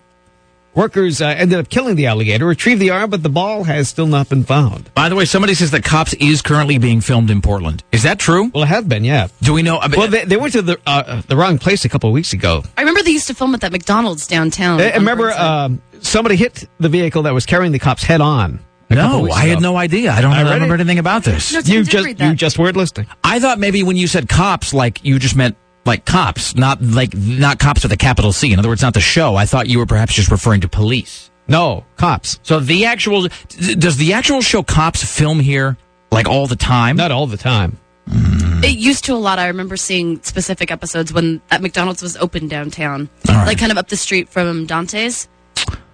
Workers 0.78 1.20
uh, 1.20 1.26
ended 1.26 1.58
up 1.58 1.68
killing 1.68 1.96
the 1.96 2.06
alligator, 2.06 2.46
retrieved 2.46 2.80
the 2.80 2.90
arm, 2.90 3.10
but 3.10 3.24
the 3.24 3.28
ball 3.28 3.64
has 3.64 3.88
still 3.88 4.06
not 4.06 4.28
been 4.28 4.44
found. 4.44 4.94
By 4.94 5.08
the 5.08 5.16
way, 5.16 5.24
somebody 5.24 5.54
says 5.54 5.72
that 5.72 5.82
Cops 5.82 6.14
is 6.14 6.40
currently 6.40 6.78
being 6.78 7.00
filmed 7.00 7.30
in 7.32 7.42
Portland. 7.42 7.82
Is 7.90 8.04
that 8.04 8.20
true? 8.20 8.52
Well, 8.54 8.62
it 8.62 8.68
has 8.68 8.84
been, 8.84 9.02
yeah. 9.02 9.26
Do 9.42 9.52
we 9.54 9.62
know? 9.62 9.80
Well, 9.96 10.06
they, 10.06 10.24
they 10.24 10.36
went 10.36 10.52
to 10.52 10.62
the 10.62 10.78
uh, 10.86 11.22
the 11.26 11.36
wrong 11.36 11.58
place 11.58 11.84
a 11.84 11.88
couple 11.88 12.08
of 12.08 12.14
weeks 12.14 12.32
ago. 12.32 12.62
I 12.76 12.82
remember 12.82 13.02
they 13.02 13.10
used 13.10 13.26
to 13.26 13.34
film 13.34 13.54
at 13.56 13.60
that 13.62 13.72
McDonald's 13.72 14.28
downtown. 14.28 14.80
I 14.80 14.92
on 14.92 14.98
remember 15.00 15.32
um, 15.32 15.82
somebody 16.00 16.36
hit 16.36 16.68
the 16.78 16.88
vehicle 16.88 17.22
that 17.22 17.34
was 17.34 17.44
carrying 17.44 17.72
the 17.72 17.80
cops 17.80 18.04
head 18.04 18.20
on. 18.20 18.60
no, 18.88 19.28
I 19.32 19.46
had 19.48 19.60
no 19.60 19.76
idea. 19.76 20.12
I 20.12 20.20
don't 20.20 20.30
I 20.32 20.42
know- 20.44 20.48
I 20.48 20.52
read 20.52 20.54
remember 20.54 20.74
it. 20.76 20.80
anything 20.82 21.00
about 21.00 21.24
this. 21.24 21.52
No, 21.52 21.58
You 21.58 21.82
just 21.82 22.20
you 22.20 22.34
just 22.36 22.56
weren't 22.56 22.76
listening. 22.76 23.08
I 23.24 23.40
thought 23.40 23.58
maybe 23.58 23.82
when 23.82 23.96
you 23.96 24.06
said 24.06 24.28
cops, 24.28 24.72
like 24.72 25.04
you 25.04 25.18
just 25.18 25.34
meant 25.34 25.56
like 25.88 26.04
cops, 26.04 26.54
not 26.54 26.80
like 26.80 27.14
not 27.16 27.58
cops 27.58 27.82
with 27.82 27.90
a 27.92 27.96
capital 27.96 28.32
C. 28.32 28.52
In 28.52 28.58
other 28.60 28.68
words, 28.68 28.82
not 28.82 28.94
the 28.94 29.00
show. 29.00 29.34
I 29.34 29.46
thought 29.46 29.66
you 29.68 29.78
were 29.78 29.86
perhaps 29.86 30.14
just 30.14 30.30
referring 30.30 30.60
to 30.60 30.68
police. 30.68 31.30
No, 31.48 31.84
cops. 31.96 32.38
So 32.42 32.60
the 32.60 32.84
actual 32.84 33.26
does 33.48 33.96
the 33.96 34.12
actual 34.12 34.42
show 34.42 34.62
Cops 34.62 35.02
film 35.02 35.40
here 35.40 35.76
like 36.12 36.28
all 36.28 36.46
the 36.46 36.56
time? 36.56 36.96
Not 36.96 37.10
all 37.10 37.26
the 37.26 37.38
time. 37.38 37.78
Hmm. 38.06 38.62
It 38.62 38.76
used 38.78 39.04
to 39.06 39.14
a 39.14 39.16
lot. 39.16 39.38
I 39.38 39.48
remember 39.48 39.76
seeing 39.76 40.22
specific 40.22 40.70
episodes 40.70 41.12
when 41.12 41.40
that 41.48 41.62
McDonald's 41.62 42.02
was 42.02 42.16
open 42.16 42.48
downtown, 42.48 43.08
All 43.28 43.34
right. 43.34 43.46
like 43.46 43.58
kind 43.58 43.72
of 43.72 43.78
up 43.78 43.88
the 43.88 43.96
street 43.96 44.28
from 44.28 44.66
Dante's, 44.66 45.28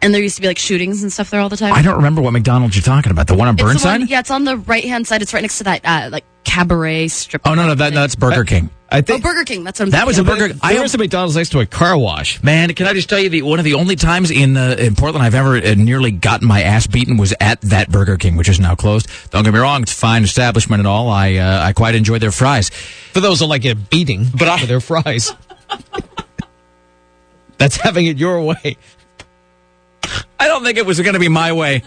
and 0.03 0.13
there 0.15 0.23
used 0.23 0.37
to 0.37 0.43
be 0.43 0.49
like 0.49 0.59
shootings 0.59 1.03
and 1.03 1.13
stuff 1.13 1.31
there 1.31 1.41
all 1.41 1.49
the 1.49 1.57
time. 1.57 1.73
I 1.73 1.83
don't 1.83 1.97
remember 1.97 2.21
what 2.23 2.33
McDonald's 2.33 2.77
you're 2.77 2.83
talking 2.83 3.11
about. 3.13 3.27
The 3.27 3.35
one 3.35 3.49
on 3.49 3.55
It's 3.55 3.63
the 3.63 3.67
Burnside? 3.69 4.01
one- 4.01 4.09
yeah, 4.09 4.21
it's 4.21 4.31
on 4.31 4.45
the 4.45 4.57
right 4.59 4.85
hand 4.85 5.07
side. 5.07 5.23
It's 5.23 5.33
right 5.35 5.41
next 5.43 5.59
to 5.59 5.65
that 5.65 5.81
uh, 5.85 6.09
like 6.13 6.25
cabaret 6.45 7.09
strip. 7.09 7.43
Oh 7.47 7.55
no, 7.55 7.67
no, 7.67 7.75
that, 7.75 7.93
that's 7.95 8.15
Burger 8.15 8.45
King. 8.45 8.71
I 8.91 8.99
Oh, 8.99 9.03
think 9.03 9.25
Burger 9.25 9.45
King. 9.45 9.65
That's 9.65 9.81
what 9.81 9.87
I'm 9.87 9.91
That 9.91 10.07
was 10.07 10.19
a 10.19 10.25
thinking 10.25 10.33
of. 10.45 10.49
Burger. 10.51 10.61
there 10.69 10.79
I 10.79 10.83
was 10.83 10.95
a 10.95 10.99
McDonald's 10.99 11.35
next 11.35 11.49
to 11.51 11.59
a 11.61 11.67
car 11.67 11.99
wash. 11.99 12.41
Man, 12.45 12.73
can 12.75 12.87
I 12.87 12.93
just 12.93 13.09
tell 13.09 13.19
you 13.19 13.29
the 13.29 13.43
one 13.43 13.59
of 13.59 13.65
the 13.65 13.75
only 13.75 13.97
times 13.97 14.31
in 14.31 14.57
uh, 14.57 14.77
in 14.79 14.95
Portland 14.95 15.25
I've 15.27 15.35
ever 15.35 15.57
uh, 15.57 15.75
nearly 15.75 16.13
gotten 16.13 16.47
my 16.47 16.63
ass 16.63 16.87
beaten 16.87 17.17
was 17.17 17.35
at 17.41 17.61
that 17.63 17.91
Burger 17.91 18.17
King, 18.19 18.37
which 18.37 18.49
is 18.49 18.61
now 18.61 18.77
closed. 18.77 19.09
Don't 19.31 19.43
get 19.43 19.53
me 19.53 19.59
wrong; 19.59 19.83
it's 19.83 19.93
a 19.93 19.97
fine 19.97 20.23
establishment 20.23 20.79
and 20.81 20.87
all. 20.87 21.09
I 21.09 21.35
uh, 21.37 21.65
I 21.65 21.73
quite 21.73 21.97
enjoy 21.97 22.19
their 22.21 22.31
fries. 22.31 22.69
For 22.69 23.19
those 23.21 23.41
who 23.41 23.47
like 23.47 23.65
a 23.65 23.75
beating 23.75 24.27
But 24.39 24.49
I- 24.49 24.59
for 24.61 24.67
their 24.67 24.81
fries. 24.81 25.33
That's 27.59 27.77
having 27.77 28.07
it 28.07 28.19
your 28.19 28.43
way. 28.43 28.77
I 30.39 30.49
don't 30.49 30.63
think 30.65 30.79
it 30.79 30.87
was 30.87 31.01
going 31.01 31.15
to 31.15 31.21
be 31.21 31.29
my 31.29 31.53
way. 31.53 31.83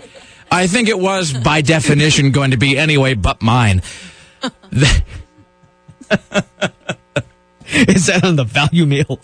I 0.51 0.67
think 0.67 0.87
it 0.89 0.97
was 0.97 1.33
by 1.33 1.61
definition 1.61 2.31
going 2.31 2.51
to 2.51 2.57
be 2.57 2.77
anyway, 2.77 3.13
but 3.15 3.41
mine. 3.41 3.81
Is 7.69 8.05
that 8.07 8.23
on 8.23 8.35
the 8.37 8.45
value 8.45 8.85
meal? 8.85 9.19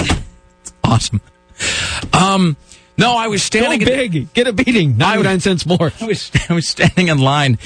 it's 0.00 0.72
Awesome. 0.82 1.20
Um, 2.12 2.56
no, 2.96 3.14
I 3.16 3.28
was 3.28 3.42
Go 3.42 3.58
standing. 3.60 3.86
big. 3.86 4.32
Get 4.32 4.46
a 4.46 4.52
beating. 4.52 4.96
99 4.96 5.40
cents 5.40 5.66
more. 5.66 5.92
I 6.00 6.06
was 6.06 6.30
I 6.48 6.54
was 6.54 6.68
standing 6.68 7.08
in 7.08 7.18
line, 7.18 7.58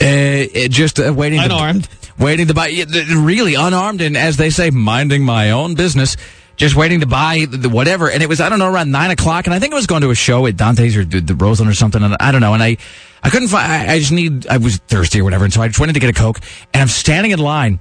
uh, 0.00 0.04
uh, 0.04 0.68
just 0.68 0.98
uh, 1.00 1.12
waiting. 1.16 1.38
to- 1.40 1.46
Unarmed. 1.46 1.88
waiting 2.18 2.46
to 2.48 2.54
buy. 2.54 2.68
Really 3.14 3.54
unarmed, 3.54 4.00
and 4.02 4.16
as 4.16 4.36
they 4.36 4.50
say, 4.50 4.70
minding 4.70 5.24
my 5.24 5.50
own 5.52 5.74
business. 5.74 6.16
Just 6.56 6.76
waiting 6.76 7.00
to 7.00 7.06
buy 7.06 7.46
the, 7.48 7.68
whatever, 7.68 8.10
and 8.10 8.22
it 8.22 8.28
was 8.28 8.40
I 8.40 8.48
don't 8.48 8.58
know 8.58 8.72
around 8.72 8.90
nine 8.90 9.10
o'clock, 9.10 9.46
and 9.46 9.54
I 9.54 9.58
think 9.58 9.72
I 9.72 9.76
was 9.76 9.86
going 9.86 10.02
to 10.02 10.10
a 10.10 10.14
show 10.14 10.46
at 10.46 10.56
Dante's 10.56 10.96
or 10.96 11.04
the, 11.04 11.34
Roseland 11.34 11.70
or 11.70 11.74
something, 11.74 12.02
I 12.02 12.30
don't 12.30 12.40
know, 12.40 12.54
and 12.54 12.62
I 12.62 12.76
I 13.22 13.30
couldn't 13.30 13.48
find. 13.48 13.70
I, 13.70 13.94
I 13.94 13.98
just 13.98 14.12
need. 14.12 14.46
I 14.46 14.58
was 14.58 14.76
thirsty 14.76 15.20
or 15.20 15.24
whatever, 15.24 15.44
and 15.44 15.52
so 15.52 15.62
I 15.62 15.68
just 15.68 15.80
went 15.80 15.90
in 15.90 15.94
to 15.94 16.00
get 16.00 16.10
a 16.10 16.12
coke, 16.12 16.40
and 16.72 16.82
I'm 16.82 16.88
standing 16.88 17.32
in 17.32 17.38
line 17.38 17.80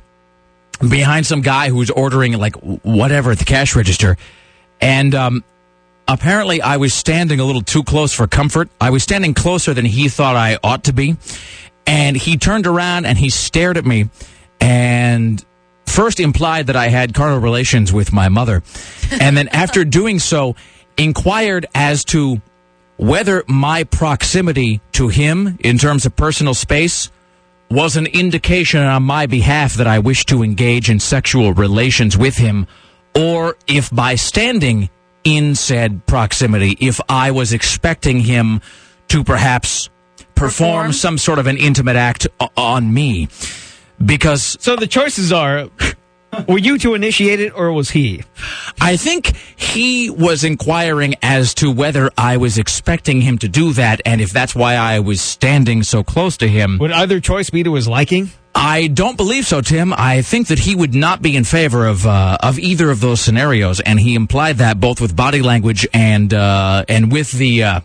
behind 0.89 1.25
some 1.25 1.41
guy 1.41 1.69
who 1.69 1.75
was 1.75 1.91
ordering 1.91 2.33
like 2.33 2.55
whatever 2.55 3.31
at 3.31 3.39
the 3.39 3.45
cash 3.45 3.75
register, 3.75 4.17
and 4.81 5.13
um, 5.13 5.43
apparently 6.07 6.61
I 6.61 6.77
was 6.77 6.93
standing 6.93 7.39
a 7.39 7.45
little 7.45 7.61
too 7.61 7.83
close 7.83 8.13
for 8.13 8.27
comfort. 8.27 8.69
I 8.79 8.89
was 8.89 9.03
standing 9.03 9.33
closer 9.33 9.73
than 9.73 9.85
he 9.85 10.09
thought 10.09 10.35
I 10.35 10.57
ought 10.63 10.85
to 10.85 10.93
be. 10.93 11.17
And 11.85 12.15
he 12.15 12.37
turned 12.37 12.65
around 12.65 13.05
and 13.05 13.17
he 13.17 13.29
stared 13.29 13.77
at 13.77 13.85
me 13.85 14.09
and 14.61 15.43
first 15.93 16.19
implied 16.19 16.67
that 16.67 16.75
I 16.75 16.87
had 16.87 17.13
carnal 17.13 17.39
relations 17.39 17.93
with 17.93 18.11
my 18.11 18.29
mother. 18.29 18.63
And 19.19 19.37
then 19.37 19.47
after 19.49 19.85
doing 19.99 20.19
so, 20.19 20.55
inquired 20.97 21.65
as 21.73 22.03
to 22.05 22.41
whether 22.97 23.43
my 23.47 23.83
proximity 23.83 24.81
to 24.93 25.07
him 25.07 25.57
in 25.63 25.77
terms 25.77 26.05
of 26.05 26.15
personal 26.15 26.53
space 26.53 27.11
was 27.69 27.95
an 27.95 28.05
indication 28.05 28.81
on 28.81 29.03
my 29.03 29.25
behalf 29.25 29.75
that 29.75 29.87
I 29.87 29.99
wished 29.99 30.27
to 30.29 30.43
engage 30.43 30.89
in 30.89 30.99
sexual 30.99 31.53
relations 31.53 32.17
with 32.17 32.37
him, 32.37 32.67
or 33.15 33.57
if 33.67 33.89
by 33.91 34.15
standing 34.15 34.89
in 35.23 35.55
said 35.55 36.05
proximity, 36.05 36.77
if 36.79 37.01
I 37.09 37.31
was 37.31 37.53
expecting 37.53 38.19
him 38.19 38.61
to 39.07 39.23
perhaps 39.23 39.89
perform, 40.35 40.87
Perform? 40.89 40.93
some 40.93 41.17
sort 41.17 41.39
of 41.39 41.47
an 41.47 41.57
intimate 41.57 41.95
act 41.95 42.27
on 42.57 42.93
me. 42.93 43.27
Because 44.05 44.57
So 44.59 44.75
the 44.75 44.87
choices 44.87 45.31
are 45.31 45.69
were 46.47 46.57
you 46.57 46.77
to 46.79 46.93
initiate 46.93 47.39
it 47.39 47.51
or 47.55 47.71
was 47.71 47.91
he? 47.91 48.23
I 48.81 48.97
think 48.97 49.35
he 49.55 50.09
was 50.09 50.43
inquiring 50.43 51.15
as 51.21 51.53
to 51.55 51.71
whether 51.71 52.11
I 52.17 52.37
was 52.37 52.57
expecting 52.57 53.21
him 53.21 53.37
to 53.39 53.47
do 53.47 53.73
that, 53.73 54.01
and 54.05 54.21
if 54.21 54.31
that's 54.31 54.55
why 54.55 54.75
I 54.75 54.99
was 54.99 55.21
standing 55.21 55.83
so 55.83 56.03
close 56.03 56.37
to 56.37 56.47
him. 56.47 56.77
Would 56.79 56.91
either 56.91 57.19
choice 57.19 57.49
be 57.49 57.63
to 57.63 57.75
his 57.75 57.87
liking? 57.87 58.31
I 58.55 58.87
don't 58.87 59.17
believe 59.17 59.47
so, 59.47 59.61
Tim. 59.61 59.93
I 59.93 60.21
think 60.21 60.47
that 60.47 60.59
he 60.59 60.75
would 60.75 60.93
not 60.93 61.21
be 61.21 61.35
in 61.35 61.43
favor 61.43 61.87
of 61.87 62.05
uh, 62.05 62.37
of 62.41 62.59
either 62.59 62.91
of 62.91 62.99
those 62.99 63.19
scenarios, 63.19 63.79
and 63.79 63.99
he 63.99 64.15
implied 64.15 64.57
that 64.57 64.79
both 64.79 65.01
with 65.01 65.15
body 65.15 65.41
language 65.41 65.87
and 65.93 66.33
uh, 66.33 66.85
and 66.87 67.11
with 67.11 67.31
the 67.31 67.63
uh, 67.63 67.81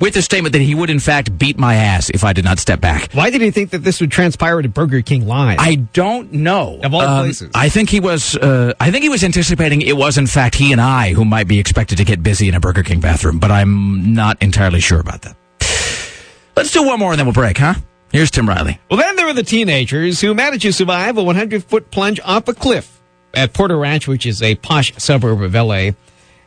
with 0.00 0.14
the 0.14 0.22
statement 0.22 0.52
that 0.54 0.62
he 0.62 0.74
would 0.74 0.90
in 0.90 0.98
fact 0.98 1.36
beat 1.38 1.58
my 1.58 1.74
ass 1.74 2.10
if 2.10 2.24
I 2.24 2.32
did 2.32 2.44
not 2.44 2.58
step 2.58 2.80
back. 2.80 3.12
Why 3.12 3.30
did 3.30 3.40
he 3.42 3.50
think 3.50 3.70
that 3.70 3.78
this 3.80 4.00
would 4.00 4.10
transpire 4.10 4.58
at 4.58 4.64
a 4.64 4.68
Burger 4.68 5.02
King 5.02 5.26
line? 5.26 5.56
I 5.60 5.74
don't 5.76 6.32
know. 6.32 6.80
Of 6.82 6.94
all 6.94 7.02
Um, 7.02 7.24
places. 7.26 7.50
I 7.54 7.68
think 7.68 7.90
he 7.90 8.00
was. 8.00 8.36
Uh, 8.36 8.72
I 8.80 8.90
think 8.90 9.02
he 9.02 9.08
was 9.08 9.22
anticipating 9.22 9.82
it 9.82 9.96
was 9.96 10.18
in 10.18 10.26
fact 10.26 10.54
he 10.54 10.72
and 10.72 10.80
I 10.80 11.12
who 11.12 11.24
might 11.24 11.46
be 11.48 11.58
expected 11.58 11.98
to 11.98 12.04
get 12.04 12.22
busy 12.22 12.48
in 12.48 12.54
a 12.54 12.60
Burger 12.60 12.82
King 12.82 13.00
bathroom, 13.00 13.38
but 13.38 13.50
I'm 13.50 14.14
not 14.14 14.42
entirely 14.42 14.80
sure 14.80 15.00
about 15.00 15.22
that. 15.22 15.36
Let's 16.56 16.72
do 16.72 16.82
one 16.84 16.98
more 16.98 17.12
and 17.12 17.18
then 17.18 17.26
we'll 17.26 17.32
break, 17.32 17.58
huh? 17.58 17.74
Here's 18.12 18.30
Tim 18.30 18.48
Riley. 18.48 18.78
Well, 18.90 18.98
then 18.98 19.14
there 19.16 19.26
were 19.26 19.32
the 19.32 19.44
teenagers 19.44 20.20
who 20.20 20.34
managed 20.34 20.62
to 20.62 20.72
survive 20.72 21.16
a 21.16 21.22
100 21.22 21.64
foot 21.64 21.90
plunge 21.90 22.18
off 22.24 22.48
a 22.48 22.54
cliff 22.54 23.00
at 23.34 23.52
Porter 23.52 23.78
Ranch, 23.78 24.08
which 24.08 24.26
is 24.26 24.42
a 24.42 24.56
posh 24.56 24.92
suburb 24.98 25.40
of 25.42 25.54
LA, 25.54 25.90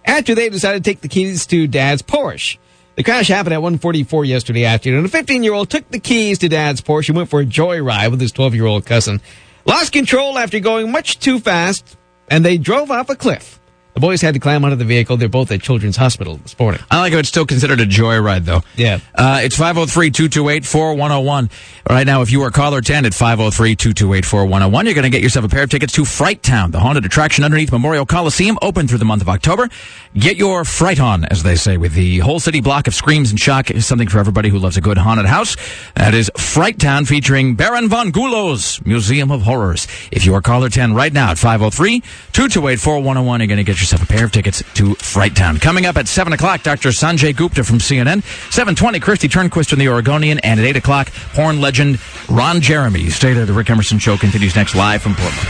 after 0.05 0.35
they 0.35 0.49
decided 0.49 0.83
to 0.83 0.89
take 0.89 0.99
the 0.99 1.07
keys 1.07 1.45
to 1.47 1.65
dad's 1.67 2.01
Porsche. 2.01 2.57
The 2.95 3.03
crash 3.03 3.27
happened 3.27 3.55
at 3.55 3.61
1:44 3.61 4.27
yesterday 4.27 4.65
afternoon. 4.65 5.05
A 5.05 5.09
15-year-old 5.09 5.69
took 5.69 5.89
the 5.89 5.99
keys 5.99 6.37
to 6.39 6.49
dad's 6.49 6.81
Porsche 6.81 7.09
and 7.09 7.17
went 7.17 7.29
for 7.29 7.41
a 7.41 7.45
joyride 7.45 8.11
with 8.11 8.21
his 8.21 8.31
12-year-old 8.31 8.85
cousin. 8.85 9.19
Lost 9.65 9.91
control 9.91 10.37
after 10.37 10.59
going 10.59 10.91
much 10.91 11.19
too 11.19 11.39
fast, 11.39 11.97
and 12.29 12.45
they 12.45 12.57
drove 12.57 12.91
off 12.91 13.09
a 13.09 13.15
cliff. 13.15 13.59
The 13.93 13.99
boys 13.99 14.21
had 14.21 14.33
to 14.33 14.39
climb 14.39 14.65
out 14.65 14.71
of 14.71 14.79
the 14.79 14.85
vehicle. 14.85 15.17
They're 15.17 15.29
both 15.29 15.51
at 15.51 15.61
Children's 15.61 15.97
Hospital 15.97 16.37
this 16.37 16.57
morning. 16.57 16.81
I 16.89 16.99
like 16.99 17.13
how 17.13 17.19
it's 17.19 17.29
still 17.29 17.45
considered 17.45 17.79
a 17.79 17.85
joyride, 17.85 18.45
though. 18.45 18.61
Yeah. 18.75 18.99
Uh, 19.13 19.41
it's 19.43 19.55
503 19.55 20.09
228 20.09 20.65
4101. 20.65 21.49
Right 21.87 22.07
now, 22.07 22.23
if 22.23 22.31
you 22.31 22.41
are 22.41 22.49
caller 22.49 22.81
10 22.81 23.05
at 23.05 23.13
503 23.13 23.75
228 23.75 24.25
4101, 24.25 24.85
you're 24.85 24.95
going 24.95 25.03
to 25.03 25.11
get 25.11 25.21
yourself 25.21 25.45
a 25.45 25.49
pair 25.49 25.63
of 25.63 25.69
tickets 25.69 25.93
to 25.93 26.05
Fright 26.05 26.41
Town, 26.41 26.71
the 26.71 26.79
haunted 26.79 27.05
attraction 27.05 27.43
underneath 27.43 27.71
Memorial 27.71 28.07
Coliseum, 28.07 28.57
open 28.63 28.87
through 28.87 28.97
the 28.97 29.05
month 29.05 29.21
of 29.21 29.29
October. 29.29 29.69
Get 30.15 30.37
your 30.37 30.65
fright 30.65 30.99
on, 30.99 31.25
as 31.25 31.43
they 31.43 31.55
say, 31.55 31.77
with 31.77 31.93
the 31.93 32.19
whole 32.19 32.39
city 32.39 32.61
block 32.61 32.87
of 32.87 32.95
screams 32.95 33.29
and 33.29 33.39
shock. 33.39 33.69
Is 33.69 33.85
something 33.85 34.07
for 34.07 34.17
everybody 34.17 34.49
who 34.49 34.57
loves 34.57 34.75
a 34.75 34.81
good 34.81 34.97
haunted 34.97 35.27
house. 35.27 35.55
That 35.95 36.15
is 36.15 36.31
Fright 36.35 36.79
Town 36.79 37.05
featuring 37.05 37.53
Baron 37.53 37.89
von 37.89 38.09
Gulow's 38.09 38.83
Museum 38.85 39.29
of 39.29 39.43
Horrors. 39.43 39.87
If 40.11 40.25
you 40.25 40.33
are 40.33 40.41
caller 40.41 40.69
10 40.69 40.95
right 40.95 41.13
now 41.13 41.29
at 41.29 41.37
503 41.37 41.99
228 41.99 42.79
4101, 42.79 43.39
you're 43.39 43.47
going 43.47 43.57
to 43.57 43.63
get 43.63 43.82
yourself 43.83 44.01
a 44.01 44.05
pair 44.05 44.23
of 44.23 44.31
tickets 44.31 44.63
to 44.75 44.95
Fright 44.95 45.35
Town. 45.35 45.57
Coming 45.57 45.85
up 45.85 45.97
at 45.97 46.07
7 46.07 46.31
o'clock, 46.31 46.63
Dr. 46.63 46.89
Sanjay 46.89 47.35
Gupta 47.35 47.63
from 47.65 47.79
CNN. 47.79 48.23
720, 48.49 48.99
Kristi 48.99 49.27
Turnquist 49.29 49.69
from 49.69 49.79
The 49.79 49.89
Oregonian. 49.89 50.39
And 50.39 50.59
at 50.59 50.65
8 50.65 50.77
o'clock, 50.77 51.11
porn 51.33 51.59
legend 51.59 51.99
Ron 52.29 52.61
Jeremy. 52.61 53.09
Stay 53.09 53.33
there. 53.33 53.45
The 53.45 53.53
Rick 53.53 53.69
Emerson 53.69 53.99
Show 53.99 54.15
continues 54.17 54.55
next 54.55 54.73
live 54.73 55.01
from 55.01 55.15
Portland. 55.15 55.47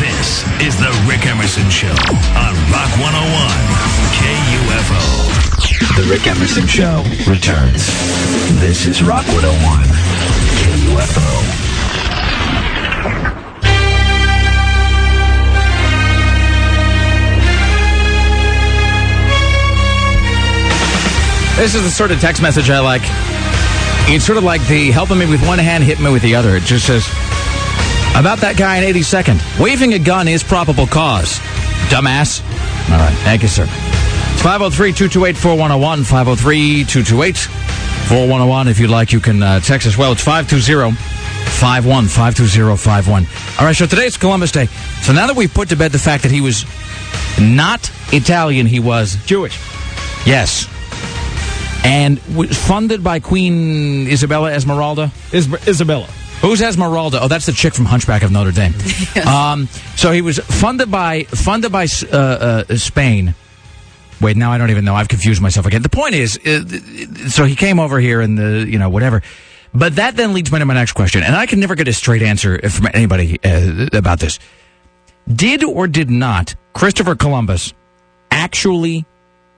This 0.00 0.42
is 0.60 0.76
the 0.78 0.90
Rick 1.06 1.26
Emerson 1.26 1.70
Show 1.70 1.94
on 2.34 2.54
Rock 2.74 2.90
101 2.98 3.14
KUFO. 4.18 5.30
The 5.96 6.10
Rick 6.10 6.26
Emerson 6.26 6.66
Show 6.66 7.04
returns. 7.30 7.86
This 8.58 8.86
is 8.86 9.02
Rock 9.02 9.26
101 9.28 9.84
KUFO. 10.58 11.60
This 21.60 21.74
is 21.74 21.82
the 21.82 21.90
sort 21.90 22.10
of 22.10 22.18
text 22.22 22.40
message 22.40 22.70
I 22.70 22.78
like. 22.78 23.02
It's 24.08 24.24
sort 24.24 24.38
of 24.38 24.44
like 24.44 24.66
the 24.66 24.90
helping 24.92 25.18
me 25.18 25.26
with 25.26 25.46
one 25.46 25.58
hand, 25.58 25.84
hitting 25.84 26.02
me 26.02 26.10
with 26.10 26.22
the 26.22 26.34
other. 26.34 26.56
It 26.56 26.62
just 26.62 26.86
says, 26.86 27.06
about 28.16 28.38
that 28.38 28.54
guy 28.56 28.78
in 28.78 28.94
82nd. 28.94 29.60
Waving 29.60 29.92
a 29.92 29.98
gun 29.98 30.26
is 30.26 30.42
probable 30.42 30.86
cause. 30.86 31.38
Dumbass. 31.92 32.40
All 32.90 32.96
right. 32.96 33.12
Thank 33.24 33.42
you, 33.42 33.48
sir. 33.48 33.64
It's 33.68 34.40
503 34.40 34.94
228 34.94 35.36
4101. 35.36 36.04
503 36.04 36.84
228 36.84 37.36
4101. 37.36 38.68
If 38.68 38.80
you'd 38.80 38.88
like, 38.88 39.12
you 39.12 39.20
can 39.20 39.42
uh, 39.42 39.60
text 39.60 39.86
as 39.86 39.98
well. 39.98 40.12
It's 40.12 40.24
520- 40.24 40.96
51 40.96 42.08
520 42.08 43.26
All 43.58 43.66
right, 43.66 43.76
so 43.76 43.84
today's 43.84 44.16
Columbus 44.16 44.50
Day. 44.50 44.64
So 45.02 45.12
now 45.12 45.26
that 45.26 45.36
we've 45.36 45.52
put 45.52 45.68
to 45.68 45.76
bed 45.76 45.92
the 45.92 45.98
fact 45.98 46.22
that 46.22 46.32
he 46.32 46.40
was 46.40 46.64
not 47.38 47.92
Italian, 48.14 48.64
he 48.64 48.80
was 48.80 49.16
Jewish. 49.26 49.60
Yes. 50.24 50.66
And 51.84 52.20
was 52.34 52.56
funded 52.56 53.02
by 53.02 53.20
Queen 53.20 54.06
Isabella 54.06 54.52
Esmeralda. 54.52 55.10
Is- 55.32 55.52
Isabella. 55.66 56.06
Who's 56.40 56.62
Esmeralda? 56.62 57.20
Oh, 57.22 57.28
that's 57.28 57.46
the 57.46 57.52
chick 57.52 57.74
from 57.74 57.84
Hunchback 57.84 58.22
of 58.22 58.30
Notre 58.32 58.52
Dame. 58.52 58.74
um, 59.26 59.66
so 59.96 60.10
he 60.10 60.22
was 60.22 60.38
funded 60.38 60.90
by 60.90 61.24
funded 61.24 61.70
by 61.70 61.86
uh, 62.10 62.16
uh, 62.16 62.76
Spain. 62.76 63.34
Wait, 64.22 64.36
now 64.36 64.50
I 64.50 64.58
don't 64.58 64.70
even 64.70 64.84
know. 64.84 64.94
I've 64.94 65.08
confused 65.08 65.42
myself 65.42 65.66
again. 65.66 65.82
The 65.82 65.90
point 65.90 66.14
is, 66.14 66.38
uh, 66.38 67.28
so 67.28 67.44
he 67.44 67.56
came 67.56 67.78
over 67.78 67.98
here 68.00 68.20
and 68.22 68.38
the 68.38 68.66
you 68.66 68.78
know 68.78 68.88
whatever. 68.88 69.22
But 69.74 69.96
that 69.96 70.16
then 70.16 70.32
leads 70.32 70.50
me 70.50 70.58
to 70.58 70.64
my 70.64 70.74
next 70.74 70.92
question, 70.92 71.22
and 71.22 71.36
I 71.36 71.46
can 71.46 71.60
never 71.60 71.74
get 71.74 71.88
a 71.88 71.92
straight 71.92 72.22
answer 72.22 72.58
from 72.70 72.88
anybody 72.92 73.38
uh, 73.44 73.88
about 73.92 74.18
this. 74.18 74.38
Did 75.32 75.62
or 75.62 75.86
did 75.86 76.10
not 76.10 76.54
Christopher 76.72 77.14
Columbus 77.14 77.72
actually 78.30 79.04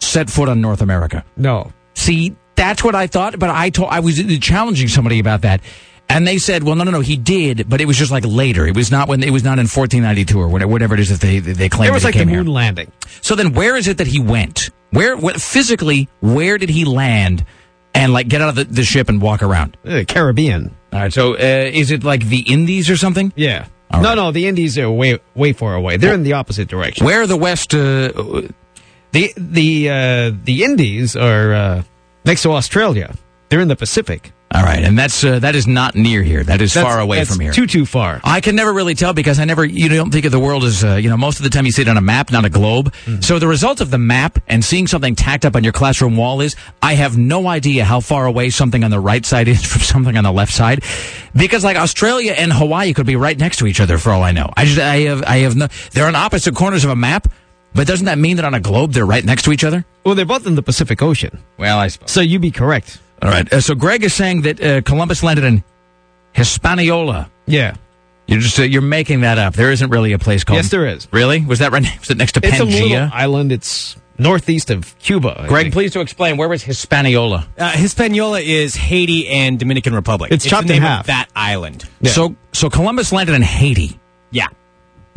set 0.00 0.28
foot 0.28 0.48
on 0.48 0.60
North 0.60 0.82
America? 0.82 1.24
No. 1.36 1.72
See, 2.02 2.34
that's 2.56 2.82
what 2.82 2.94
I 2.94 3.06
thought, 3.06 3.38
but 3.38 3.48
I 3.50 3.70
told 3.70 3.90
I 3.90 4.00
was 4.00 4.20
challenging 4.40 4.88
somebody 4.88 5.18
about 5.20 5.42
that. 5.42 5.60
And 6.08 6.26
they 6.26 6.38
said, 6.38 6.64
"Well, 6.64 6.74
no, 6.74 6.84
no, 6.84 6.90
no, 6.90 7.00
he 7.00 7.16
did, 7.16 7.68
but 7.70 7.80
it 7.80 7.86
was 7.86 7.96
just 7.96 8.10
like 8.10 8.24
later. 8.26 8.66
It 8.66 8.74
was 8.74 8.90
not 8.90 9.08
when 9.08 9.22
it 9.22 9.30
was 9.30 9.44
not 9.44 9.58
in 9.58 9.66
1492 9.68 10.38
or 10.38 10.48
whatever, 10.48 10.94
it 10.94 11.00
is 11.00 11.08
that 11.08 11.20
they 11.20 11.38
they 11.38 11.68
claim." 11.68 11.88
It 11.88 11.92
was 11.92 12.04
like 12.04 12.14
he 12.14 12.20
the 12.20 12.26
moon 12.26 12.46
here. 12.46 12.52
landing. 12.52 12.92
So 13.22 13.34
then, 13.34 13.52
where 13.52 13.76
is 13.76 13.86
it 13.88 13.98
that 13.98 14.08
he 14.08 14.18
went? 14.20 14.70
Where, 14.90 15.16
what, 15.16 15.40
physically, 15.40 16.08
where 16.20 16.58
did 16.58 16.68
he 16.68 16.84
land 16.84 17.46
and 17.94 18.12
like 18.12 18.28
get 18.28 18.42
out 18.42 18.50
of 18.50 18.54
the, 18.56 18.64
the 18.64 18.82
ship 18.84 19.08
and 19.08 19.22
walk 19.22 19.42
around? 19.42 19.78
Uh, 19.86 20.02
Caribbean. 20.06 20.74
All 20.92 20.98
right. 21.00 21.12
So, 21.12 21.34
uh, 21.34 21.38
is 21.72 21.90
it 21.90 22.04
like 22.04 22.26
the 22.26 22.40
Indies 22.40 22.90
or 22.90 22.96
something? 22.98 23.32
Yeah. 23.36 23.66
All 23.90 24.02
no, 24.02 24.08
right. 24.08 24.14
no, 24.16 24.32
the 24.32 24.48
Indies 24.48 24.76
are 24.76 24.90
way 24.90 25.18
way 25.34 25.52
far 25.54 25.74
away. 25.74 25.96
They're 25.98 26.14
in 26.14 26.24
the 26.24 26.34
opposite 26.34 26.68
direction. 26.68 27.06
Where 27.06 27.26
the 27.26 27.36
West? 27.38 27.74
Uh, 27.74 28.42
The 29.12 29.32
the 29.36 29.88
uh, 29.90 30.32
the 30.44 30.64
Indies 30.64 31.16
are 31.16 31.52
uh, 31.54 31.82
next 32.24 32.42
to 32.42 32.52
Australia. 32.52 33.14
They're 33.48 33.60
in 33.60 33.68
the 33.68 33.76
Pacific. 33.76 34.32
all 34.54 34.62
right, 34.62 34.82
and 34.82 34.98
that's 34.98 35.22
uh, 35.24 35.38
that 35.40 35.54
is 35.54 35.66
not 35.66 35.94
near 35.94 36.22
here. 36.22 36.42
That 36.42 36.62
is 36.62 36.72
That's- 36.72 36.90
far 36.90 37.00
away 37.00 37.22
from 37.24 37.38
here. 37.40 37.52
Too 37.52 37.66
too 37.66 37.84
far. 37.84 38.18
I 38.24 38.40
can 38.40 38.56
never 38.56 38.72
really 38.72 38.94
tell 38.94 39.12
because 39.12 39.38
I 39.38 39.44
never, 39.44 39.62
you 39.64 39.88
don't 39.90 40.10
think 40.10 40.24
of 40.24 40.32
the 40.32 40.38
world 40.40 40.64
as, 40.64 40.82
uh, 40.82 40.94
you 40.94 41.10
know, 41.10 41.18
most 41.18 41.38
of 41.38 41.44
the 41.44 41.50
time 41.50 41.66
you 41.66 41.72
see 41.72 41.82
it 41.82 41.88
on 41.88 41.98
a 41.98 42.00
map, 42.02 42.30
not 42.32 42.44
a 42.46 42.50
globe. 42.50 42.94
So 43.20 43.38
the 43.38 43.48
result 43.48 43.80
of 43.82 43.90
the 43.90 43.98
map 43.98 44.38
and 44.48 44.64
seeing 44.64 44.86
something 44.86 45.14
tacked 45.14 45.44
up 45.44 45.54
on 45.56 45.64
your 45.64 45.72
classroom 45.74 46.16
wall 46.16 46.40
is, 46.40 46.56
I 46.82 46.94
have 46.94 47.18
no 47.18 47.46
idea 47.46 47.84
how 47.84 48.00
far 48.00 48.24
away 48.24 48.48
something 48.50 48.84
on 48.84 48.90
the 48.90 49.00
right 49.00 49.24
side 49.24 49.48
is 49.48 49.64
from 49.70 49.82
something 49.82 50.16
on 50.16 50.24
the 50.24 50.32
left 50.32 50.52
side. 50.52 50.82
Because 51.34 51.62
like 51.64 51.76
Australia 51.76 52.32
and 52.32 52.52
Hawaii 52.52 52.94
could 52.94 53.06
be 53.06 53.16
right 53.16 53.38
next 53.38 53.58
to 53.58 53.66
each 53.66 53.80
other 53.80 53.98
for 53.98 54.12
all 54.12 54.22
I 54.22 54.32
know. 54.32 54.50
I 54.56 54.64
just, 54.64 54.78
I 54.78 54.96
have, 55.00 55.22
I 55.24 55.36
have 55.38 55.56
no, 55.56 55.68
they're 55.92 56.06
on 56.06 56.14
opposite 56.14 56.54
corners 56.54 56.84
of 56.84 56.90
a 56.90 56.96
map, 56.96 57.28
but 57.74 57.86
doesn't 57.86 58.06
that 58.06 58.18
mean 58.18 58.36
that 58.36 58.44
on 58.44 58.54
a 58.54 58.60
globe 58.60 58.92
they're 58.92 59.06
right 59.06 59.24
next 59.24 59.42
to 59.44 59.52
each 59.52 59.64
other? 59.64 59.84
Well, 60.04 60.14
they're 60.14 60.24
both 60.24 60.46
in 60.46 60.54
the 60.54 60.62
Pacific 60.62 61.00
Ocean. 61.02 61.38
Well, 61.58 61.78
I 61.78 61.88
suppose. 61.88 62.10
So 62.10 62.20
you'd 62.20 62.42
be 62.42 62.50
correct. 62.50 63.00
All 63.22 63.28
right. 63.30 63.50
Uh, 63.52 63.60
so 63.60 63.74
Greg 63.74 64.02
is 64.04 64.12
saying 64.14 64.42
that 64.42 64.60
uh, 64.62 64.80
Columbus 64.82 65.22
landed 65.22 65.44
in 65.44 65.62
Hispaniola. 66.32 67.30
Yeah. 67.46 67.74
You're 68.26 68.40
just 68.40 68.58
uh, 68.58 68.62
you're 68.62 68.82
making 68.82 69.20
that 69.22 69.38
up. 69.38 69.54
There 69.54 69.70
isn't 69.72 69.90
really 69.90 70.12
a 70.12 70.18
place 70.18 70.44
called. 70.44 70.56
Yes, 70.58 70.70
there 70.70 70.86
is. 70.86 71.06
Really? 71.12 71.44
Was 71.44 71.58
that 71.58 71.72
right? 71.72 71.82
Was 72.00 72.10
it 72.10 72.16
next 72.16 72.32
to 72.32 72.40
It's 72.42 72.60
a 72.60 72.64
little 72.64 72.88
Pangea? 72.88 73.10
island. 73.12 73.52
It's 73.52 73.96
northeast 74.16 74.70
of 74.70 74.96
Cuba. 75.00 75.42
I 75.42 75.46
Greg, 75.48 75.64
think. 75.64 75.74
please 75.74 75.92
to 75.92 76.00
explain 76.00 76.36
where 76.36 76.48
was 76.48 76.62
Hispaniola. 76.62 77.48
Uh, 77.58 77.70
Hispaniola 77.72 78.40
is 78.40 78.76
Haiti 78.76 79.28
and 79.28 79.58
Dominican 79.58 79.94
Republic. 79.94 80.30
It's 80.30 80.44
chopped 80.44 80.68
the 80.68 80.74
in 80.74 80.82
name 80.82 80.88
half. 80.88 81.00
Of 81.00 81.06
that 81.08 81.28
island. 81.34 81.84
So 82.04 82.36
so 82.52 82.70
Columbus 82.70 83.12
landed 83.12 83.34
in 83.34 83.42
Haiti, 83.42 83.84
Yeah, 83.84 83.96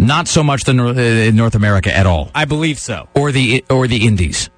not 0.06 0.28
so 0.28 0.44
much 0.44 0.64
the 0.64 0.74
Nor- 0.74 0.90
uh, 0.90 1.32
North 1.32 1.56
America 1.56 1.96
at 1.96 2.06
all, 2.06 2.30
I 2.36 2.46
believe 2.46 2.80
so. 2.80 3.08
or 3.16 3.32
the 3.32 3.64
or 3.70 3.88
the 3.88 4.06
Indies. 4.06 4.50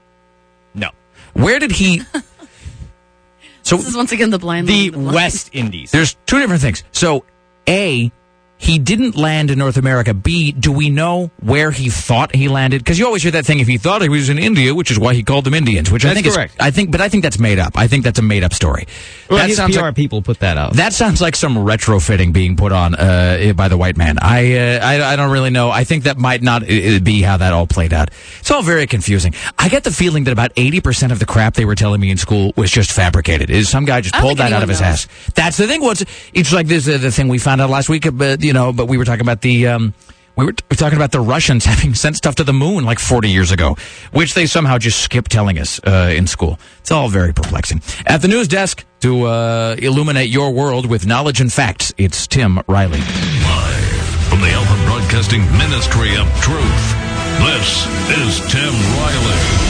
No, 0.73 0.89
Where 1.33 1.59
did 1.59 1.71
he? 1.71 2.01
so 3.63 3.77
This 3.77 3.87
is 3.87 3.95
once 3.95 4.11
again 4.11 4.29
the 4.29 4.39
blind. 4.39 4.67
the 4.67 4.89
the 4.89 4.97
blind. 4.97 5.15
West 5.15 5.49
Indies. 5.53 5.91
there's 5.91 6.15
two 6.25 6.39
different 6.39 6.61
things. 6.61 6.83
So 6.91 7.23
a 7.67 8.11
he 8.59 8.79
didn't 8.79 9.15
land 9.15 9.51
in 9.51 9.59
North 9.59 9.77
America. 9.77 10.13
B, 10.13 10.51
do 10.51 10.71
we 10.71 10.89
know 10.89 11.29
where 11.39 11.69
he 11.71 11.89
thought 11.89 12.35
he 12.35 12.47
landed? 12.47 12.79
Because 12.79 12.97
you 12.97 13.05
always 13.05 13.21
hear 13.21 13.31
that 13.33 13.45
thing. 13.45 13.59
If 13.59 13.67
he 13.67 13.77
thought 13.77 14.01
he 14.01 14.09
was 14.09 14.29
in 14.29 14.39
India, 14.39 14.73
which 14.73 14.89
is 14.89 14.97
why 14.97 15.13
he 15.13 15.23
called 15.23 15.45
them 15.45 15.53
Indians, 15.53 15.91
which 15.91 16.05
I 16.05 16.13
think 16.13 16.27
correct. 16.27 16.53
is, 16.53 16.59
I 16.59 16.71
think, 16.71 16.91
but 16.91 16.99
I 16.99 17.07
think 17.07 17.23
that's 17.23 17.39
made 17.39 17.59
up. 17.59 17.77
I 17.77 17.87
think 17.87 18.03
that's 18.03 18.17
a 18.17 18.23
made 18.23 18.43
up 18.43 18.53
story. 18.53 18.87
Well, 19.29 19.37
that 19.37 19.49
his 19.49 19.57
sounds 19.57 19.77
PR 19.77 19.83
like 19.83 19.95
people 19.95 20.21
put 20.21 20.39
that 20.39 20.57
out. 20.57 20.73
That 20.73 20.93
sounds 20.93 21.21
like 21.21 21.35
some 21.35 21.55
retrofitting 21.55 22.33
being 22.33 22.55
put 22.55 22.71
on 22.71 22.95
uh, 22.95 23.53
by 23.55 23.67
the 23.67 23.77
white 23.77 23.95
man. 23.95 24.17
I, 24.21 24.57
uh, 24.57 24.79
I 24.85 25.13
I 25.13 25.15
don't 25.15 25.31
really 25.31 25.51
know. 25.51 25.69
I 25.69 25.83
think 25.83 26.05
that 26.05 26.17
might 26.17 26.41
not 26.41 26.63
uh, 26.63 26.99
be 26.99 27.21
how 27.21 27.37
that 27.37 27.53
all 27.53 27.67
played 27.67 27.93
out. 27.93 28.09
It's 28.39 28.49
all 28.49 28.63
very 28.63 28.87
confusing. 28.87 29.35
I 29.59 29.69
get 29.69 29.83
the 29.83 29.91
feeling 29.91 30.23
that 30.23 30.31
about 30.31 30.51
eighty 30.55 30.81
percent 30.81 31.11
of 31.11 31.19
the 31.19 31.25
crap 31.25 31.53
they 31.53 31.65
were 31.65 31.75
telling 31.75 32.01
me 32.01 32.09
in 32.09 32.17
school 32.17 32.53
was 32.55 32.71
just 32.71 32.91
fabricated. 32.91 33.49
Is 33.49 33.69
some 33.69 33.85
guy 33.85 34.01
just 34.01 34.15
pulled 34.15 34.39
that 34.39 34.51
out 34.51 34.63
of 34.63 34.69
his 34.69 34.81
anyone 34.81 34.93
ass? 34.93 35.07
That's 35.35 35.57
the 35.57 35.67
thing. 35.67 35.81
What's 35.81 36.03
it's 36.33 36.51
like 36.51 36.67
this 36.67 36.87
uh, 36.87 36.97
the 36.97 37.11
thing 37.11 37.27
we 37.27 37.37
found 37.37 37.61
out 37.61 37.69
last 37.69 37.89
week. 37.89 38.07
But 38.11 38.41
you 38.47 38.53
know, 38.53 38.71
but 38.71 38.87
we 38.87 38.97
were 38.97 39.05
talking 39.05 39.21
about 39.21 39.41
the. 39.41 39.67
Um, 39.67 39.93
we 40.37 40.45
were, 40.45 40.51
we 40.51 40.75
were 40.75 40.77
talking 40.77 40.97
about 40.97 41.11
the 41.11 41.19
Russians 41.19 41.65
having 41.73 41.93
sent 41.95 42.15
stuff 42.15 42.35
to 42.35 42.43
the 42.43 42.53
moon 42.53 42.85
like 42.85 42.99
40 42.99 43.29
years 43.29 43.51
ago, 43.51 43.75
which 44.13 44.35
they 44.35 44.45
somehow 44.45 44.77
just 44.77 45.01
skipped 45.01 45.31
telling 45.31 45.59
us 45.59 45.81
uh, 45.85 46.13
in 46.15 46.27
school. 46.27 46.59
It's 46.79 46.91
all 46.91 47.09
very 47.09 47.33
perplexing. 47.33 47.81
At 48.05 48.21
the 48.21 48.27
news 48.27 48.47
desk 48.47 48.85
to 49.01 49.25
uh, 49.25 49.75
illuminate 49.79 50.29
your 50.29 50.51
world 50.51 50.85
with 50.85 51.05
knowledge 51.05 51.41
and 51.41 51.51
facts, 51.51 51.93
it's 51.97 52.27
Tim 52.27 52.61
Riley. 52.67 52.99
Live 52.99 54.05
from 54.29 54.41
the 54.41 54.51
Alpha 54.51 54.85
Broadcasting 54.85 55.41
Ministry 55.57 56.15
of 56.15 56.27
Truth. 56.39 56.95
This 57.39 57.87
is 58.17 58.39
Tim 58.51 58.73
Riley. 58.97 59.67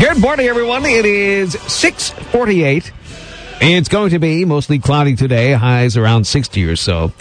Good 0.00 0.20
morning, 0.20 0.46
everyone. 0.46 0.84
It 0.86 1.04
is 1.04 1.52
648. 1.52 2.90
It's 3.64 3.88
going 3.88 4.10
to 4.10 4.18
be 4.18 4.44
mostly 4.44 4.80
cloudy 4.80 5.14
today, 5.14 5.52
highs 5.52 5.96
around 5.96 6.26
60 6.26 6.64
or 6.64 6.74
so. 6.74 7.12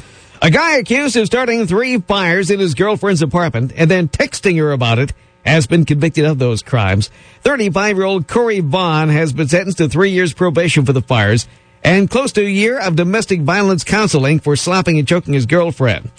A 0.41 0.49
guy 0.49 0.77
accused 0.77 1.15
of 1.15 1.27
starting 1.27 1.67
three 1.67 1.99
fires 1.99 2.49
in 2.49 2.59
his 2.59 2.73
girlfriend's 2.73 3.21
apartment 3.21 3.71
and 3.75 3.91
then 3.91 4.07
texting 4.07 4.57
her 4.57 4.71
about 4.71 4.97
it 4.97 5.13
has 5.45 5.67
been 5.67 5.85
convicted 5.85 6.25
of 6.25 6.39
those 6.39 6.63
crimes. 6.63 7.11
35-year-old 7.43 8.27
Corey 8.27 8.59
Vaughn 8.59 9.09
has 9.09 9.33
been 9.33 9.49
sentenced 9.49 9.77
to 9.77 9.87
three 9.87 10.09
years 10.09 10.33
probation 10.33 10.83
for 10.83 10.93
the 10.93 11.03
fires 11.03 11.47
and 11.83 12.09
close 12.09 12.31
to 12.31 12.41
a 12.41 12.49
year 12.49 12.79
of 12.79 12.95
domestic 12.95 13.41
violence 13.41 13.83
counseling 13.83 14.39
for 14.39 14.55
slapping 14.55 14.97
and 14.97 15.07
choking 15.07 15.35
his 15.35 15.45
girlfriend. 15.45 16.09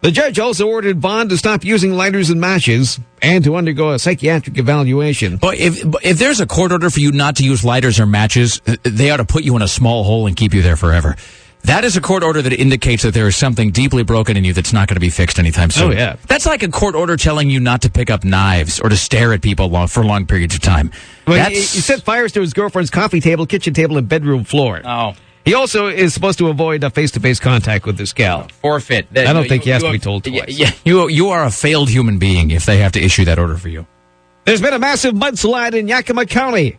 The 0.00 0.12
judge 0.12 0.38
also 0.38 0.68
ordered 0.68 1.00
Bond 1.00 1.30
to 1.30 1.36
stop 1.36 1.64
using 1.64 1.92
lighters 1.92 2.30
and 2.30 2.40
matches 2.40 3.00
and 3.20 3.42
to 3.44 3.56
undergo 3.56 3.90
a 3.90 3.98
psychiatric 3.98 4.56
evaluation. 4.56 5.38
But 5.38 5.58
if 5.58 5.82
if 6.04 6.18
there's 6.18 6.40
a 6.40 6.46
court 6.46 6.70
order 6.70 6.88
for 6.88 7.00
you 7.00 7.10
not 7.10 7.36
to 7.36 7.44
use 7.44 7.64
lighters 7.64 7.98
or 7.98 8.06
matches, 8.06 8.60
they 8.84 9.10
ought 9.10 9.16
to 9.16 9.24
put 9.24 9.42
you 9.42 9.56
in 9.56 9.62
a 9.62 9.68
small 9.68 10.04
hole 10.04 10.28
and 10.28 10.36
keep 10.36 10.54
you 10.54 10.62
there 10.62 10.76
forever. 10.76 11.16
That 11.64 11.84
is 11.84 11.96
a 11.96 12.00
court 12.00 12.22
order 12.22 12.40
that 12.40 12.52
indicates 12.52 13.02
that 13.02 13.12
there 13.14 13.26
is 13.26 13.36
something 13.36 13.72
deeply 13.72 14.04
broken 14.04 14.36
in 14.36 14.44
you 14.44 14.52
that's 14.52 14.72
not 14.72 14.86
going 14.86 14.94
to 14.94 15.00
be 15.00 15.10
fixed 15.10 15.40
anytime 15.40 15.70
soon. 15.70 15.90
Oh, 15.90 15.94
yeah. 15.94 16.16
That's 16.28 16.46
like 16.46 16.62
a 16.62 16.68
court 16.68 16.94
order 16.94 17.16
telling 17.16 17.50
you 17.50 17.58
not 17.58 17.82
to 17.82 17.90
pick 17.90 18.10
up 18.10 18.22
knives 18.22 18.78
or 18.78 18.88
to 18.88 18.96
stare 18.96 19.32
at 19.32 19.42
people 19.42 19.68
long, 19.68 19.88
for 19.88 20.04
long 20.04 20.26
periods 20.26 20.54
of 20.54 20.60
time. 20.60 20.92
Well, 21.26 21.50
he, 21.50 21.56
he 21.56 21.62
set 21.62 22.02
fires 22.02 22.30
to 22.32 22.40
his 22.40 22.52
girlfriend's 22.52 22.90
coffee 22.90 23.20
table, 23.20 23.44
kitchen 23.44 23.74
table, 23.74 23.98
and 23.98 24.08
bedroom 24.08 24.44
floor. 24.44 24.80
oh 24.84 25.14
He 25.48 25.54
also 25.54 25.86
is 25.86 26.12
supposed 26.12 26.38
to 26.40 26.48
avoid 26.48 26.84
a 26.84 26.90
face-to-face 26.90 27.40
contact 27.40 27.86
with 27.86 27.96
this 27.96 28.12
gal. 28.12 28.48
forfeit. 28.60 29.06
That, 29.12 29.28
I 29.28 29.32
don't 29.32 29.48
think 29.48 29.62
he 29.64 29.70
has 29.70 29.82
to 29.82 29.90
be 29.90 29.98
told 29.98 30.24
twice. 30.24 30.44
yeah, 30.48 30.72
you 30.84 31.08
you 31.08 31.30
are 31.30 31.42
a 31.42 31.50
failed 31.50 31.88
human 31.88 32.18
being 32.18 32.50
if 32.50 32.66
they 32.66 32.76
have 32.78 32.92
to 32.92 33.00
issue 33.02 33.24
that 33.24 33.38
order 33.38 33.56
for 33.56 33.70
you. 33.70 33.86
There's 34.44 34.60
been 34.60 34.74
a 34.74 34.78
massive 34.78 35.14
mudslide 35.14 35.72
in 35.72 35.88
Yakima 35.88 36.26
County. 36.26 36.78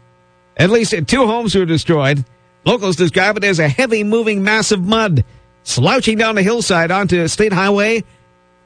At 0.55 0.69
least 0.69 0.93
two 1.07 1.25
homes 1.25 1.55
were 1.55 1.65
destroyed. 1.65 2.23
Locals 2.63 2.95
describe 2.95 3.37
it 3.37 3.43
as 3.43 3.57
a 3.57 3.67
heavy 3.67 4.03
moving 4.03 4.43
mass 4.43 4.71
of 4.71 4.85
mud 4.85 5.25
slouching 5.63 6.19
down 6.19 6.35
the 6.35 6.43
hillside 6.43 6.91
onto 6.91 7.27
State 7.27 7.53
Highway 7.53 8.03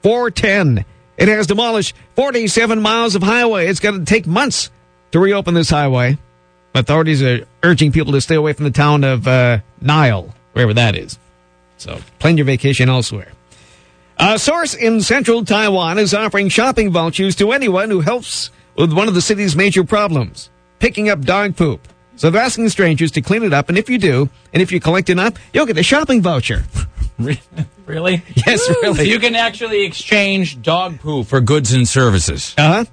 410. 0.02 0.84
It 1.16 1.30
has 1.30 1.48
demolished 1.48 1.96
47 2.18 2.82
miles 2.82 3.16
of 3.16 3.24
highway. 3.24 3.68
It's 3.68 3.80
going 3.80 4.00
to 4.00 4.06
take 4.06 4.28
months 4.28 4.70
to 5.12 5.20
reopen 5.20 5.54
this 5.54 5.70
highway. 5.70 6.18
Authorities 6.76 7.22
are 7.22 7.46
urging 7.62 7.92
people 7.92 8.14
to 8.14 8.22
stay 8.22 8.36
away 8.36 8.54
from 8.54 8.66
the 8.66 8.72
town 8.72 9.04
of 9.04 9.28
uh, 9.28 9.60
Nile, 9.82 10.34
wherever 10.54 10.74
that 10.74 10.96
is. 10.96 11.20
So 11.78 12.00
plan 12.20 12.38
your 12.38 12.46
vacation 12.46 12.90
elsewhere. 12.90 13.32
A 14.18 14.40
source 14.40 14.74
in 14.74 15.02
central 15.02 15.44
Taiwan 15.44 15.98
is 15.98 16.14
offering 16.14 16.50
shopping 16.50 16.92
vouchers 16.92 17.36
to 17.38 17.52
anyone 17.52 17.90
who 17.90 18.02
helps 18.02 18.52
with 18.76 18.94
one 18.94 19.08
of 19.08 19.14
the 19.14 19.22
city's 19.22 19.56
major 19.56 19.84
problems 19.84 20.50
picking 20.80 21.10
up 21.10 21.22
dog 21.22 21.56
poop. 21.56 21.88
So 22.16 22.30
they're 22.30 22.42
asking 22.42 22.70
strangers 22.70 23.12
to 23.12 23.22
clean 23.22 23.44
it 23.44 23.54
up, 23.54 23.70
and 23.70 23.78
if 23.78 23.90
you 23.90 23.98
do, 23.98 24.30
and 24.54 24.62
if 24.62 24.72
you 24.72 24.80
collect 24.80 25.10
enough, 25.10 25.34
you'll 25.54 25.66
get 25.66 25.78
a 25.78 25.84
shopping 25.84 26.22
voucher. 26.22 26.64
Really? 27.86 28.24
Yes, 28.48 28.66
really. 28.82 29.10
you 29.10 29.20
can 29.20 29.36
actually 29.36 29.84
exchange 29.84 30.62
dog 30.62 31.00
poo 31.02 31.24
for 31.24 31.42
goods 31.42 31.74
and 31.74 31.86
services. 31.88 32.56
Uh-huh. 32.58 32.86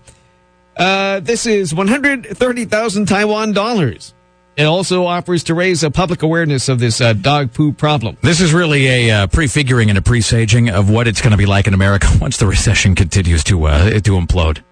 Uh 0.76 1.20
This 1.20 1.46
is 1.46 1.74
130,000 1.74 3.06
Taiwan 3.06 3.52
dollars. 3.52 4.14
It 4.56 4.64
also 4.64 5.06
offers 5.06 5.44
to 5.44 5.54
raise 5.54 5.82
a 5.82 5.90
public 5.90 6.22
awareness 6.22 6.68
of 6.68 6.80
this 6.80 7.00
uh, 7.00 7.14
dog 7.14 7.54
poo 7.54 7.72
problem. 7.72 8.18
This 8.20 8.40
is 8.40 8.52
really 8.52 8.86
a 8.88 9.10
uh, 9.10 9.26
prefiguring 9.28 9.88
and 9.88 9.96
a 9.96 10.02
presaging 10.02 10.68
of 10.68 10.90
what 10.90 11.08
it's 11.08 11.22
going 11.22 11.30
to 11.30 11.38
be 11.38 11.46
like 11.46 11.66
in 11.66 11.72
America 11.72 12.08
once 12.20 12.36
the 12.36 12.46
recession 12.46 12.94
continues 12.94 13.42
to 13.44 13.64
uh, 13.66 13.90
to 13.90 14.12
implode. 14.18 14.62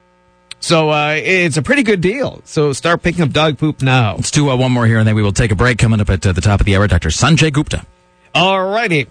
So 0.60 0.90
uh, 0.90 1.12
it's 1.22 1.56
a 1.56 1.62
pretty 1.62 1.84
good 1.84 2.00
deal. 2.00 2.42
So 2.44 2.72
start 2.72 3.02
picking 3.02 3.22
up 3.22 3.30
dog 3.30 3.58
poop 3.58 3.80
now. 3.80 4.16
Let's 4.16 4.30
do 4.32 4.50
uh, 4.50 4.56
one 4.56 4.72
more 4.72 4.86
here, 4.86 4.98
and 4.98 5.06
then 5.06 5.14
we 5.14 5.22
will 5.22 5.32
take 5.32 5.52
a 5.52 5.56
break. 5.56 5.78
Coming 5.78 6.00
up 6.00 6.10
at 6.10 6.26
uh, 6.26 6.32
the 6.32 6.40
top 6.40 6.60
of 6.60 6.66
the 6.66 6.76
hour, 6.76 6.86
Dr. 6.88 7.10
Sanjay 7.10 7.52
Gupta. 7.52 7.86
Alrighty. 8.34 9.06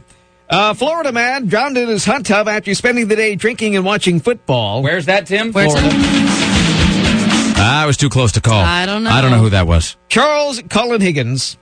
Uh, 0.50 0.74
Florida 0.74 1.12
man 1.12 1.48
drowned 1.48 1.78
in 1.78 1.88
his 1.88 2.06
hot 2.06 2.26
tub 2.26 2.48
after 2.48 2.76
spending 2.76 3.08
the 3.08 3.16
day 3.16 3.36
drinking 3.36 3.76
and 3.76 3.84
watching 3.84 4.20
football. 4.20 4.84
Where's 4.84 5.08
that, 5.08 5.26
Tim? 5.28 5.52
Where's 5.52 5.74
Florida. 5.74 6.47
I 7.60 7.86
was 7.86 7.98
too 7.98 8.10
close 8.10 8.34
to 8.34 8.42
call. 8.42 8.64
I 8.64 8.86
don't 8.86 9.04
know. 9.04 9.10
I 9.10 9.22
don't 9.22 9.32
know 9.32 9.40
who 9.40 9.50
that 9.50 9.68
was. 9.68 9.96
Charles 10.10 10.62
Cullen 10.70 11.02
Higgins, 11.02 11.58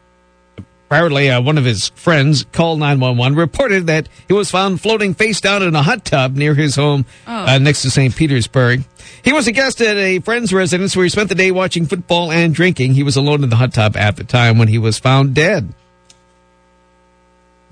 apparently 0.87 1.29
uh, 1.29 1.41
one 1.41 1.57
of 1.57 1.65
his 1.65 1.89
friends, 1.89 2.45
called 2.51 2.79
911, 2.79 3.37
reported 3.37 3.87
that 3.87 4.09
he 4.27 4.33
was 4.33 4.49
found 4.51 4.81
floating 4.81 5.13
face 5.13 5.41
down 5.41 5.63
in 5.63 5.75
a 5.75 5.83
hot 5.83 6.05
tub 6.05 6.35
near 6.35 6.53
his 6.55 6.75
home 6.75 7.05
uh, 7.27 7.57
next 7.59 7.81
to 7.83 7.91
St. 7.91 8.15
Petersburg. 8.15 8.83
He 9.23 9.33
was 9.33 9.47
a 9.47 9.51
guest 9.51 9.81
at 9.81 9.97
a 9.97 10.19
friend's 10.19 10.53
residence 10.53 10.95
where 10.95 11.03
he 11.03 11.09
spent 11.09 11.29
the 11.29 11.35
day 11.35 11.51
watching 11.51 11.85
football 11.85 12.31
and 12.31 12.53
drinking. 12.53 12.93
He 12.93 13.03
was 13.03 13.15
alone 13.15 13.43
in 13.43 13.49
the 13.49 13.55
hot 13.55 13.73
tub 13.73 13.95
at 13.97 14.15
the 14.17 14.23
time 14.23 14.57
when 14.57 14.67
he 14.67 14.77
was 14.77 14.99
found 14.99 15.33
dead. 15.33 15.73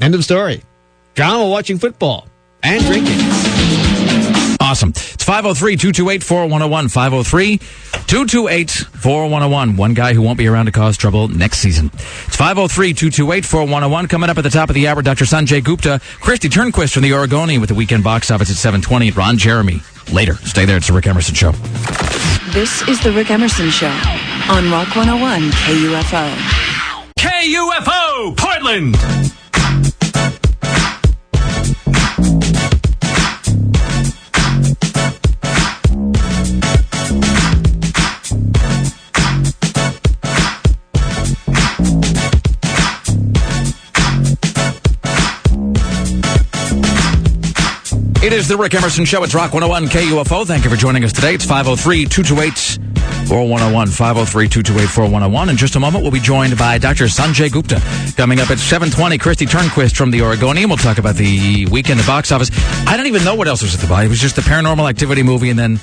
End 0.01 0.15
of 0.15 0.23
story. 0.23 0.63
Drowned 1.13 1.41
while 1.41 1.51
watching 1.51 1.77
football 1.77 2.27
and 2.63 2.83
drinking. 2.83 3.52
Awesome. 4.63 4.89
It's 4.91 5.25
503 5.25 5.75
228 5.75 6.23
4101. 6.23 6.87
503 6.87 7.57
228 8.07 8.71
4101. 8.71 9.75
One 9.75 9.93
guy 9.93 10.13
who 10.13 10.21
won't 10.21 10.37
be 10.37 10.47
around 10.47 10.67
to 10.67 10.71
cause 10.71 10.95
trouble 10.95 11.27
next 11.27 11.59
season. 11.59 11.87
It's 11.93 12.37
503 12.37 12.93
228 12.93 13.43
4101. 13.43 14.07
Coming 14.07 14.29
up 14.29 14.37
at 14.37 14.43
the 14.45 14.49
top 14.49 14.69
of 14.69 14.75
the 14.75 14.87
hour, 14.87 15.01
Dr. 15.01 15.25
Sanjay 15.25 15.61
Gupta, 15.61 15.99
Kristi 16.21 16.49
Turnquist 16.49 16.93
from 16.93 17.03
the 17.03 17.13
Oregonian 17.13 17.59
with 17.59 17.67
the 17.67 17.75
weekend 17.75 18.05
box 18.05 18.31
office 18.31 18.49
at 18.49 18.55
720. 18.55 19.11
Ron 19.11 19.37
Jeremy 19.37 19.81
later. 20.13 20.35
Stay 20.35 20.63
there. 20.63 20.77
It's 20.77 20.87
the 20.87 20.93
Rick 20.93 21.07
Emerson 21.07 21.35
Show. 21.35 21.51
This 22.53 22.87
is 22.87 23.03
the 23.03 23.11
Rick 23.11 23.31
Emerson 23.31 23.69
Show 23.69 23.91
on 24.49 24.71
Rock 24.71 24.95
101 24.95 25.51
KUFO. 25.51 26.35
KUFO 27.19 28.37
Portland. 28.37 28.95
It 48.23 48.31
is 48.31 48.47
the 48.47 48.55
Rick 48.55 48.73
Emerson 48.73 49.03
Show. 49.03 49.21
It's 49.23 49.35
Rock 49.35 49.51
101 49.51 49.91
KUFO. 49.91 50.47
Thank 50.47 50.63
you 50.63 50.69
for 50.69 50.77
joining 50.77 51.03
us 51.03 51.11
today. 51.11 51.35
It's 51.35 51.43
503 51.43 52.05
228 52.05 52.79
4101. 53.27 53.87
503 53.89 54.47
228 54.47 54.87
4101. 54.87 55.49
In 55.49 55.57
just 55.57 55.75
a 55.75 55.79
moment, 55.81 56.03
we'll 56.03 56.11
be 56.11 56.21
joined 56.21 56.57
by 56.57 56.77
Dr. 56.77 57.07
Sanjay 57.07 57.51
Gupta. 57.51 57.81
Coming 58.15 58.39
up 58.39 58.49
at 58.49 58.59
720, 58.59 59.17
Kristi 59.17 59.45
Turnquist 59.45 59.97
from 59.97 60.09
the 60.09 60.21
Oregonian. 60.21 60.69
We'll 60.69 60.77
talk 60.77 60.99
about 60.99 61.15
the 61.15 61.65
weekend 61.65 61.99
at 61.99 62.07
box 62.07 62.31
office. 62.31 62.49
I 62.87 62.95
don't 62.95 63.07
even 63.07 63.25
know 63.25 63.35
what 63.35 63.49
else 63.49 63.61
was 63.61 63.75
at 63.75 63.81
the 63.81 63.87
buy. 63.87 64.05
It 64.05 64.07
was 64.07 64.21
just 64.21 64.37
the 64.37 64.41
paranormal 64.41 64.89
activity 64.89 65.21
movie, 65.21 65.49
and 65.49 65.59
then, 65.59 65.81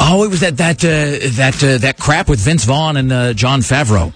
oh, 0.00 0.24
it 0.24 0.30
was 0.30 0.40
that 0.40 0.56
that 0.56 0.82
uh, 0.82 1.28
that 1.36 1.62
uh, 1.62 1.76
that 1.76 1.98
crap 1.98 2.30
with 2.30 2.40
Vince 2.40 2.64
Vaughn 2.64 2.96
and 2.96 3.12
uh, 3.12 3.34
Jon 3.34 3.60
Favreau. 3.60 4.14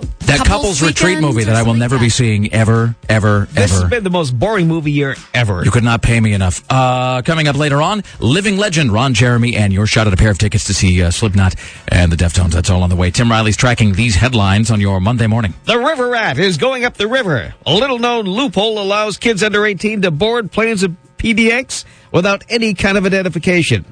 That 0.00 0.38
couples, 0.38 0.48
Couples 0.48 0.82
retreat 0.82 1.20
movie 1.20 1.44
that 1.44 1.56
I 1.56 1.62
will 1.62 1.74
never 1.74 1.96
like 1.96 2.04
be 2.06 2.08
seeing 2.10 2.52
ever, 2.52 2.94
ever, 3.08 3.48
This 3.52 3.72
ever. 3.72 3.80
has 3.82 3.90
been 3.90 4.04
the 4.04 4.10
most 4.10 4.38
boring 4.38 4.68
movie 4.68 4.92
year 4.92 5.16
ever. 5.32 5.64
You 5.64 5.70
could 5.70 5.84
not 5.84 6.02
pay 6.02 6.20
me 6.20 6.32
enough. 6.32 6.62
Uh, 6.68 7.22
coming 7.22 7.48
up 7.48 7.56
later 7.56 7.80
on, 7.80 8.02
living 8.20 8.56
legend 8.56 8.92
Ron 8.92 9.14
Jeremy 9.14 9.56
and 9.56 9.72
your 9.72 9.86
shot 9.86 10.06
at 10.06 10.12
a 10.12 10.16
pair 10.16 10.30
of 10.30 10.38
tickets 10.38 10.64
to 10.66 10.74
see 10.74 11.02
uh, 11.02 11.10
Slipknot 11.10 11.54
and 11.88 12.12
the 12.12 12.16
Deftones. 12.16 12.50
That's 12.50 12.70
all 12.70 12.82
on 12.82 12.90
the 12.90 12.96
way. 12.96 13.10
Tim 13.10 13.30
Riley's 13.30 13.56
tracking 13.56 13.92
these 13.94 14.14
headlines 14.14 14.70
on 14.70 14.80
your 14.80 15.00
Monday 15.00 15.26
morning. 15.26 15.54
The 15.64 15.78
River 15.78 16.08
Rat 16.08 16.38
is 16.38 16.56
going 16.56 16.84
up 16.84 16.94
the 16.94 17.08
river. 17.08 17.54
A 17.66 17.74
little 17.74 17.98
known 17.98 18.24
loophole 18.26 18.78
allows 18.80 19.16
kids 19.16 19.42
under 19.42 19.64
18 19.64 20.02
to 20.02 20.10
board 20.10 20.52
planes 20.52 20.82
of 20.82 20.94
PDX 21.16 21.84
without 22.12 22.44
any 22.48 22.74
kind 22.74 22.96
of 22.98 23.04
identification. 23.06 23.84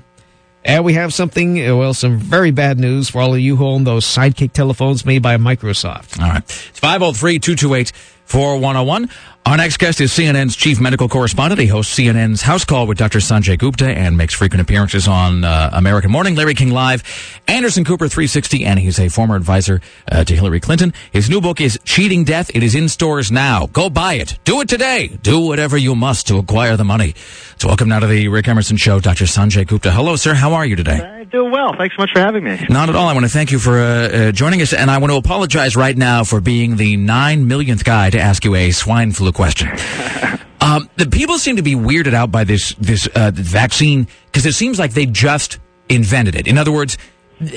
And 0.66 0.84
we 0.84 0.94
have 0.94 1.14
something, 1.14 1.64
uh, 1.64 1.76
well, 1.76 1.94
some 1.94 2.18
very 2.18 2.50
bad 2.50 2.80
news 2.80 3.08
for 3.08 3.20
all 3.20 3.32
of 3.32 3.40
you 3.40 3.54
who 3.54 3.66
own 3.66 3.84
those 3.84 4.04
sidekick 4.04 4.52
telephones 4.52 5.06
made 5.06 5.22
by 5.22 5.36
Microsoft. 5.36 6.20
All 6.20 6.28
right. 6.28 6.42
It's 6.42 6.80
503 6.80 7.38
228 7.38 7.92
4101. 8.24 9.08
Our 9.46 9.56
next 9.56 9.76
guest 9.76 10.00
is 10.00 10.10
CNN's 10.10 10.56
chief 10.56 10.80
medical 10.80 11.08
correspondent. 11.08 11.60
He 11.60 11.68
hosts 11.68 11.96
CNN's 11.96 12.42
House 12.42 12.64
Call 12.64 12.88
with 12.88 12.98
Dr. 12.98 13.20
Sanjay 13.20 13.56
Gupta 13.56 13.86
and 13.86 14.16
makes 14.16 14.34
frequent 14.34 14.60
appearances 14.60 15.06
on 15.06 15.44
uh, 15.44 15.70
American 15.72 16.10
Morning, 16.10 16.34
Larry 16.34 16.54
King 16.54 16.70
Live, 16.70 17.04
Anderson 17.46 17.84
Cooper 17.84 18.08
360, 18.08 18.64
and 18.64 18.80
he's 18.80 18.98
a 18.98 19.08
former 19.08 19.36
advisor 19.36 19.80
uh, 20.10 20.24
to 20.24 20.34
Hillary 20.34 20.58
Clinton. 20.58 20.92
His 21.12 21.30
new 21.30 21.40
book 21.40 21.60
is 21.60 21.78
Cheating 21.84 22.24
Death. 22.24 22.50
It 22.52 22.64
is 22.64 22.74
in 22.74 22.88
stores 22.88 23.30
now. 23.30 23.68
Go 23.68 23.88
buy 23.88 24.14
it. 24.14 24.36
Do 24.42 24.62
it 24.62 24.68
today. 24.68 25.16
Do 25.22 25.38
whatever 25.38 25.76
you 25.76 25.94
must 25.94 26.26
to 26.26 26.38
acquire 26.38 26.76
the 26.76 26.84
money. 26.84 27.14
So 27.58 27.68
welcome 27.68 27.88
now 27.88 28.00
to 28.00 28.06
the 28.06 28.28
Rick 28.28 28.48
Emerson 28.48 28.76
Show, 28.76 29.00
Dr. 29.00 29.24
Sanjay 29.24 29.66
Gupta. 29.66 29.90
Hello, 29.90 30.14
sir. 30.16 30.34
How 30.34 30.52
are 30.52 30.66
you 30.66 30.76
today? 30.76 31.00
I'm 31.00 31.26
doing 31.30 31.50
well. 31.50 31.72
Thanks 31.78 31.96
so 31.96 32.02
much 32.02 32.10
for 32.12 32.20
having 32.20 32.44
me. 32.44 32.66
Not 32.68 32.90
at 32.90 32.94
all. 32.96 33.08
I 33.08 33.14
want 33.14 33.24
to 33.24 33.30
thank 33.30 33.50
you 33.50 33.58
for 33.58 33.78
uh, 33.78 33.86
uh, 33.86 34.32
joining 34.32 34.60
us, 34.60 34.74
and 34.74 34.90
I 34.90 34.98
want 34.98 35.10
to 35.10 35.16
apologize 35.16 35.74
right 35.74 35.96
now 35.96 36.22
for 36.22 36.42
being 36.42 36.76
the 36.76 36.98
nine 36.98 37.48
millionth 37.48 37.82
guy 37.82 38.10
to 38.10 38.20
ask 38.20 38.44
you 38.44 38.54
a 38.54 38.72
swine 38.72 39.10
flu 39.12 39.32
question. 39.32 39.68
um, 40.60 40.90
the 40.96 41.08
people 41.10 41.38
seem 41.38 41.56
to 41.56 41.62
be 41.62 41.74
weirded 41.74 42.12
out 42.12 42.30
by 42.30 42.44
this 42.44 42.74
this 42.74 43.06
uh, 43.14 43.30
vaccine 43.32 44.06
because 44.26 44.44
it 44.44 44.52
seems 44.52 44.78
like 44.78 44.92
they 44.92 45.06
just 45.06 45.58
invented 45.88 46.34
it. 46.34 46.46
In 46.46 46.58
other 46.58 46.72
words. 46.72 46.98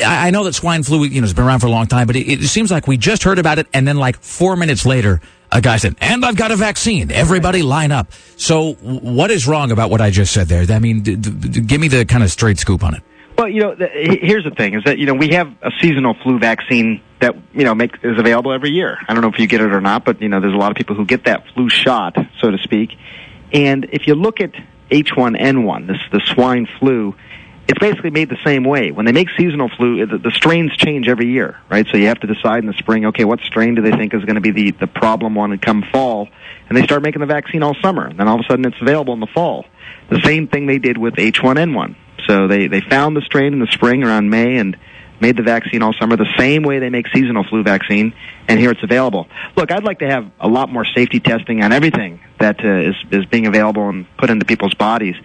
I 0.05 0.27
I 0.27 0.29
know 0.31 0.43
that 0.43 0.55
swine 0.55 0.83
flu, 0.83 1.05
you 1.05 1.21
know, 1.21 1.25
has 1.25 1.33
been 1.33 1.45
around 1.45 1.61
for 1.61 1.67
a 1.67 1.71
long 1.71 1.87
time, 1.87 2.05
but 2.05 2.17
it, 2.17 2.27
it 2.27 2.47
seems 2.47 2.69
like 2.69 2.85
we 2.85 2.97
just 2.97 3.23
heard 3.23 3.39
about 3.39 3.59
it, 3.59 3.67
and 3.73 3.87
then 3.87 3.95
like 3.95 4.19
four 4.19 4.57
minutes 4.57 4.85
later, 4.85 5.21
Uh, 5.51 5.57
a 5.57 5.61
guy 5.61 5.77
said, 5.77 5.95
"And 5.99 6.25
I've 6.25 6.35
got 6.35 6.51
a 6.51 6.55
vaccine. 6.55 7.11
Everybody 7.11 7.61
line 7.61 7.91
up." 7.91 8.11
So, 8.37 8.73
what 8.73 9.31
is 9.31 9.47
wrong 9.47 9.71
about 9.71 9.89
what 9.89 10.01
I 10.01 10.09
just 10.09 10.33
said 10.33 10.47
there? 10.47 10.65
I 10.69 10.79
mean, 10.79 11.01
d- 11.01 11.15
d- 11.15 11.29
d- 11.31 11.61
give 11.61 11.81
me 11.81 11.87
the 11.87 12.05
kind 12.05 12.23
of 12.23 12.31
straight 12.31 12.57
scoop 12.57 12.83
on 12.83 12.95
it. 12.95 13.01
Well, 13.37 13.47
you 13.47 13.61
know, 13.61 13.75
the, 13.75 13.87
here's 13.87 14.43
the 14.43 14.51
thing: 14.51 14.73
is 14.73 14.83
that 14.85 14.97
you 14.97 15.05
know 15.05 15.13
we 15.13 15.29
have 15.29 15.47
a 15.61 15.71
seasonal 15.81 16.15
flu 16.23 16.39
vaccine 16.39 17.01
that 17.19 17.35
you 17.53 17.63
know 17.63 17.75
make, 17.75 17.95
is 18.03 18.19
available 18.19 18.51
every 18.51 18.71
year. 18.71 18.97
I 19.07 19.13
don't 19.13 19.21
know 19.21 19.29
if 19.29 19.39
you 19.39 19.47
get 19.47 19.61
it 19.61 19.71
or 19.73 19.81
not, 19.81 20.05
but 20.05 20.21
you 20.21 20.29
know, 20.29 20.39
there's 20.39 20.53
a 20.53 20.57
lot 20.57 20.71
of 20.71 20.77
people 20.77 20.95
who 20.95 21.05
get 21.05 21.25
that 21.25 21.43
flu 21.53 21.69
shot, 21.69 22.17
so 22.39 22.51
to 22.51 22.57
speak. 22.59 22.91
And 23.51 23.85
if 23.91 24.07
you 24.07 24.15
look 24.15 24.41
at 24.41 24.51
H1N1, 24.91 25.87
this 25.87 25.97
the 26.11 26.21
swine 26.25 26.67
flu, 26.79 27.15
it's 27.69 27.77
basically 27.77 28.09
made 28.09 28.29
the 28.29 28.39
same 28.43 28.63
way. 28.63 28.89
When 28.91 29.05
they 29.05 29.11
make 29.11 29.29
seasonal 29.37 29.69
flu, 29.69 30.03
the, 30.03 30.17
the 30.17 30.31
strains 30.31 30.75
change 30.75 31.07
every 31.07 31.27
year, 31.27 31.55
right? 31.69 31.85
So 31.91 31.97
you 31.97 32.07
have 32.07 32.19
to 32.21 32.27
decide 32.27 32.63
in 32.63 32.65
the 32.65 32.73
spring, 32.73 33.05
okay, 33.05 33.25
what 33.25 33.41
strain 33.41 33.75
do 33.75 33.83
they 33.83 33.91
think 33.91 34.15
is 34.15 34.25
going 34.25 34.35
to 34.35 34.41
be 34.41 34.49
the 34.49 34.71
the 34.71 34.87
problem 34.87 35.35
one 35.35 35.55
come 35.59 35.83
fall? 35.91 36.27
And 36.67 36.75
they 36.75 36.81
start 36.81 37.03
making 37.03 37.19
the 37.19 37.27
vaccine 37.27 37.61
all 37.61 37.75
summer, 37.75 38.07
and 38.07 38.19
then 38.19 38.27
all 38.27 38.39
of 38.39 38.45
a 38.45 38.49
sudden 38.49 38.65
it's 38.65 38.81
available 38.81 39.13
in 39.13 39.19
the 39.19 39.27
fall. 39.27 39.65
The 40.09 40.19
same 40.21 40.47
thing 40.47 40.65
they 40.65 40.79
did 40.79 40.97
with 40.97 41.15
H1N1. 41.15 41.95
So 42.25 42.47
they 42.47 42.65
they 42.65 42.81
found 42.81 43.15
the 43.15 43.21
strain 43.21 43.53
in 43.53 43.59
the 43.59 43.67
spring 43.67 44.03
around 44.03 44.31
May 44.31 44.57
and 44.57 44.75
made 45.21 45.37
the 45.37 45.43
vaccine 45.43 45.83
all 45.83 45.93
summer 45.93 46.15
the 46.15 46.33
same 46.39 46.63
way 46.63 46.79
they 46.79 46.89
make 46.89 47.07
seasonal 47.09 47.43
flu 47.43 47.61
vaccine, 47.61 48.15
and 48.47 48.59
here 48.59 48.71
it's 48.71 48.81
available. 48.81 49.27
Look, 49.55 49.71
I'd 49.71 49.83
like 49.83 49.99
to 49.99 50.09
have 50.09 50.31
a 50.39 50.47
lot 50.47 50.71
more 50.71 50.85
safety 50.85 51.19
testing 51.19 51.61
on 51.61 51.71
everything 51.71 52.19
that 52.39 52.65
uh, 52.65 52.89
is 52.89 52.95
is 53.11 53.27
being 53.27 53.45
available 53.45 53.89
and 53.89 54.07
put 54.17 54.31
into 54.31 54.45
people's 54.45 54.73
bodies. 54.73 55.15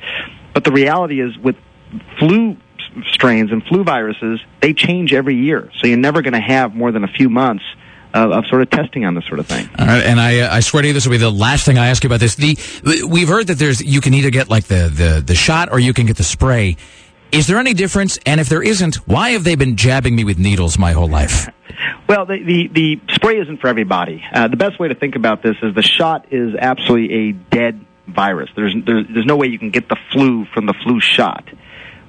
But 0.53 0.65
the 0.65 0.73
reality 0.73 1.23
is, 1.23 1.37
with 1.39 1.57
flu 2.19 2.57
strains 3.11 3.51
and 3.51 3.65
flu 3.65 3.85
viruses, 3.85 4.41
they 4.61 4.73
change 4.73 5.13
every 5.13 5.37
year. 5.37 5.71
So 5.79 5.87
you're 5.87 5.97
never 5.97 6.23
going 6.23 6.35
to 6.35 6.41
have 6.41 6.75
more 6.75 6.93
than 6.93 7.05
a 7.05 7.09
few 7.09 7.29
months 7.29 7.65
of, 8.13 8.31
of 8.31 8.47
sort 8.47 8.63
of 8.63 8.71
testing 8.71 9.05
on 9.05 9.15
this 9.15 9.25
sort 9.27 9.41
of 9.41 9.47
thing. 9.47 9.69
All 9.79 9.87
right, 9.87 10.05
and 10.05 10.21
I, 10.21 10.41
uh, 10.41 10.55
I 10.55 10.61
swear 10.61 10.83
to 10.83 10.89
you, 10.89 10.95
this 10.95 11.05
will 11.05 11.13
be 11.13 11.19
the 11.19 11.31
last 11.31 11.67
thing 11.67 11.79
I 11.79 11.89
ask 11.89 12.05
you 12.05 12.09
about 12.09 12.21
this. 12.21 12.37
The 12.37 12.57
we've 13.09 13.29
heard 13.29 13.49
that 13.49 13.59
there's 13.59 13.83
you 13.83 14.01
can 14.01 14.15
either 14.15 14.31
get 14.31 14.49
like 14.49 14.65
the 14.65 14.89
the 14.89 15.23
the 15.25 15.35
shot 15.35 15.73
or 15.73 15.79
you 15.79 15.93
can 15.93 16.07
get 16.07 16.17
the 16.17 16.25
spray. 16.25 16.77
Is 17.33 17.49
there 17.49 17.59
any 17.59 17.75
difference? 17.75 18.17
And 18.27 18.41
if 18.41 18.49
there 18.49 18.63
isn't, 18.63 18.97
why 19.09 19.31
have 19.31 19.43
they 19.43 19.57
been 19.57 19.77
jabbing 19.77 20.15
me 20.15 20.23
with 20.23 20.39
needles 20.39 20.79
my 20.79 20.93
whole 20.93 21.09
life? 21.09 21.49
Well, 22.07 22.27
the, 22.27 22.43
the, 22.43 22.69
the 22.69 23.15
spray 23.15 23.39
isn't 23.41 23.63
for 23.63 23.69
everybody. 23.69 24.23
Uh, 24.31 24.49
the 24.49 24.59
best 24.59 24.79
way 24.79 24.89
to 24.89 24.95
think 24.95 25.17
about 25.17 25.43
this 25.43 25.57
is 25.63 25.75
the 25.75 25.83
shot 25.83 26.27
is 26.31 26.55
absolutely 26.55 27.13
a 27.15 27.33
dead 27.33 27.85
virus. 28.07 28.51
There's, 28.55 28.75
there's, 28.85 29.07
there's 29.09 29.25
no 29.25 29.37
way 29.37 29.47
you 29.47 29.59
can 29.59 29.71
get 29.71 29.89
the 29.89 29.97
flu 30.13 30.45
from 30.53 30.67
the 30.67 30.75
flu 30.75 31.01
shot. 31.01 31.49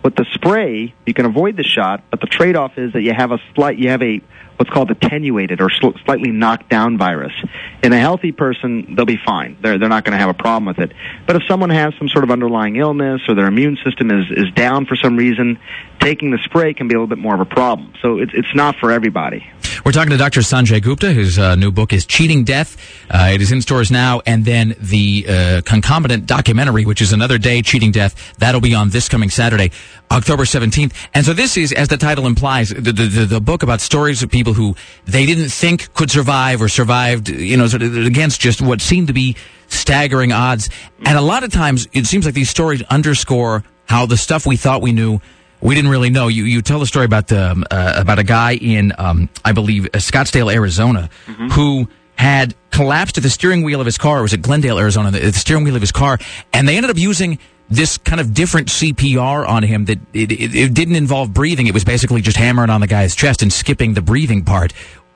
With 0.06 0.16
the 0.18 0.26
spray, 0.36 0.94
you 1.08 1.16
can 1.16 1.26
avoid 1.26 1.58
the 1.58 1.64
shot, 1.64 2.04
but 2.12 2.22
the 2.22 2.28
trade-off 2.28 2.78
is 2.78 2.94
that 2.94 3.02
you 3.02 3.12
have 3.12 3.32
a 3.32 3.40
slight, 3.56 3.80
you 3.80 3.90
have 3.90 4.04
a 4.04 4.22
what's 4.58 4.70
called 4.70 4.92
attenuated 4.92 5.60
or 5.60 5.72
sl- 5.72 5.98
slightly 6.06 6.30
knocked 6.32 6.70
down 6.70 7.00
virus. 7.00 7.34
In 7.82 7.92
a 7.92 8.00
healthy 8.00 8.32
person, 8.32 8.94
they'll 8.94 9.08
be 9.08 9.18
fine. 9.18 9.58
They're 9.62 9.80
they're 9.80 9.90
not 9.90 10.06
going 10.06 10.12
to 10.12 10.20
have 10.20 10.30
a 10.30 10.36
problem 10.36 10.66
with 10.66 10.78
it. 10.78 10.96
But 11.26 11.38
if 11.38 11.42
someone 11.48 11.72
has 11.72 11.96
some 11.98 12.08
sort 12.08 12.24
of 12.24 12.30
underlying 12.30 12.76
illness 12.76 13.22
or 13.28 13.34
their 13.34 13.48
immune 13.48 13.80
system 13.84 14.12
is 14.12 14.28
is 14.30 14.52
down 14.54 14.86
for 14.86 14.96
some 14.96 15.18
reason, 15.18 15.58
taking 16.00 16.30
the 16.30 16.38
spray 16.44 16.76
can 16.76 16.88
be 16.88 16.94
a 16.94 17.00
little 17.00 17.08
bit 17.08 17.18
more 17.18 17.34
of 17.34 17.42
a 17.42 17.46
problem. 17.46 17.94
So 18.04 18.20
it's 18.20 18.32
it's 18.36 18.54
not 18.54 18.76
for 18.76 18.92
everybody. 18.92 19.44
We're 19.86 19.92
talking 19.92 20.10
to 20.10 20.18
Dr. 20.18 20.40
Sanjay 20.40 20.82
Gupta. 20.82 21.14
whose 21.14 21.38
uh, 21.38 21.54
new 21.54 21.72
book 21.72 21.94
is 21.94 22.08
Cheating 22.08 22.44
Death. 22.44 22.76
Uh, 23.08 23.30
it 23.32 23.40
is 23.40 23.52
in 23.52 23.62
stores 23.62 23.92
now, 23.92 24.20
and 24.26 24.44
then 24.44 24.76
the 24.80 25.28
uh, 25.30 25.62
concomitant 25.64 26.26
documentary, 26.26 26.86
which 26.86 27.04
is 27.04 27.14
Another 27.14 27.38
Day 27.38 27.62
Cheating 27.62 27.92
Death, 27.92 28.34
that'll 28.40 28.62
be 28.62 28.74
on 28.74 28.90
this 28.90 29.08
coming 29.08 29.30
Saturday, 29.30 29.70
October 30.10 30.42
17th. 30.42 30.92
And 31.14 31.24
so 31.24 31.34
this 31.34 31.56
is, 31.56 31.72
as 31.72 31.88
the 31.88 31.98
title 31.98 32.26
implies, 32.26 32.70
the, 32.70 32.92
the, 32.92 33.28
the, 33.30 33.40
book 33.40 33.62
about 33.62 33.80
stories 33.80 34.24
of 34.24 34.32
people 34.32 34.54
who 34.54 34.76
they 35.06 35.28
didn't 35.28 35.50
think 35.50 35.94
could 35.94 36.10
survive 36.10 36.64
or 36.64 36.68
survived, 36.68 37.30
you 37.30 37.56
know, 37.56 37.68
sort 37.68 37.84
of 37.84 37.96
against 37.96 38.42
just 38.42 38.64
what 38.64 38.82
seemed 38.82 39.06
to 39.06 39.14
be 39.14 39.36
staggering 39.68 40.32
odds. 40.32 40.68
And 41.06 41.16
a 41.16 41.22
lot 41.22 41.44
of 41.44 41.54
times, 41.54 41.88
it 41.94 42.08
seems 42.08 42.26
like 42.26 42.34
these 42.34 42.50
stories 42.50 42.82
underscore 42.90 43.64
how 43.86 44.08
the 44.08 44.18
stuff 44.18 44.48
we 44.48 44.58
thought 44.58 44.82
we 44.82 44.94
knew 44.94 45.22
we 45.62 45.76
didn't 45.76 45.92
really 45.92 46.10
know. 46.10 46.28
You 46.28 46.44
you 46.44 46.62
tell 46.62 46.80
the 46.80 46.86
story 46.86 47.06
about 47.06 47.32
um, 47.32 47.64
uh, 47.72 47.94
about 47.98 48.20
a 48.20 48.24
guy 48.24 48.56
in 48.56 48.94
um, 48.98 49.30
I 49.44 49.52
believe 49.52 49.86
uh, 49.86 49.98
Scottsdale, 49.98 50.54
Arizona, 50.54 51.10
who 51.52 51.88
had 52.18 52.56
collapsed 52.72 53.18
at 53.18 53.24
the 53.24 53.30
steering 53.30 53.64
wheel 53.64 53.80
of 53.80 53.86
his 53.86 53.98
car. 53.98 54.20
Or 54.20 54.22
was 54.24 54.34
at 54.34 54.42
Glendale, 54.42 54.80
Arizona? 54.80 55.12
The, 55.12 55.20
the 55.20 55.34
steering 55.34 55.64
wheel 55.64 55.76
of 55.76 55.82
his 55.82 55.92
car, 55.92 56.18
and 56.54 56.68
they 56.68 56.78
ended 56.78 56.92
up 56.92 56.98
using 56.98 57.40
this 57.70 57.98
kind 57.98 58.22
of 58.22 58.34
different 58.34 58.68
CPR 58.68 59.48
on 59.48 59.64
him 59.64 59.86
that 59.86 60.00
it, 60.14 60.32
it, 60.32 60.56
it 60.56 60.74
didn't 60.74 60.96
involve 60.96 61.34
breathing. 61.34 61.68
It 61.68 61.74
was 61.74 61.84
basically 61.84 62.22
just 62.22 62.38
hammering 62.38 62.70
on 62.70 62.82
the 62.82 62.88
guy's 62.88 63.16
chest 63.16 63.42
and 63.42 63.52
skipping 63.52 63.96
the 63.96 64.02
breathing 64.02 64.46
part, 64.46 64.72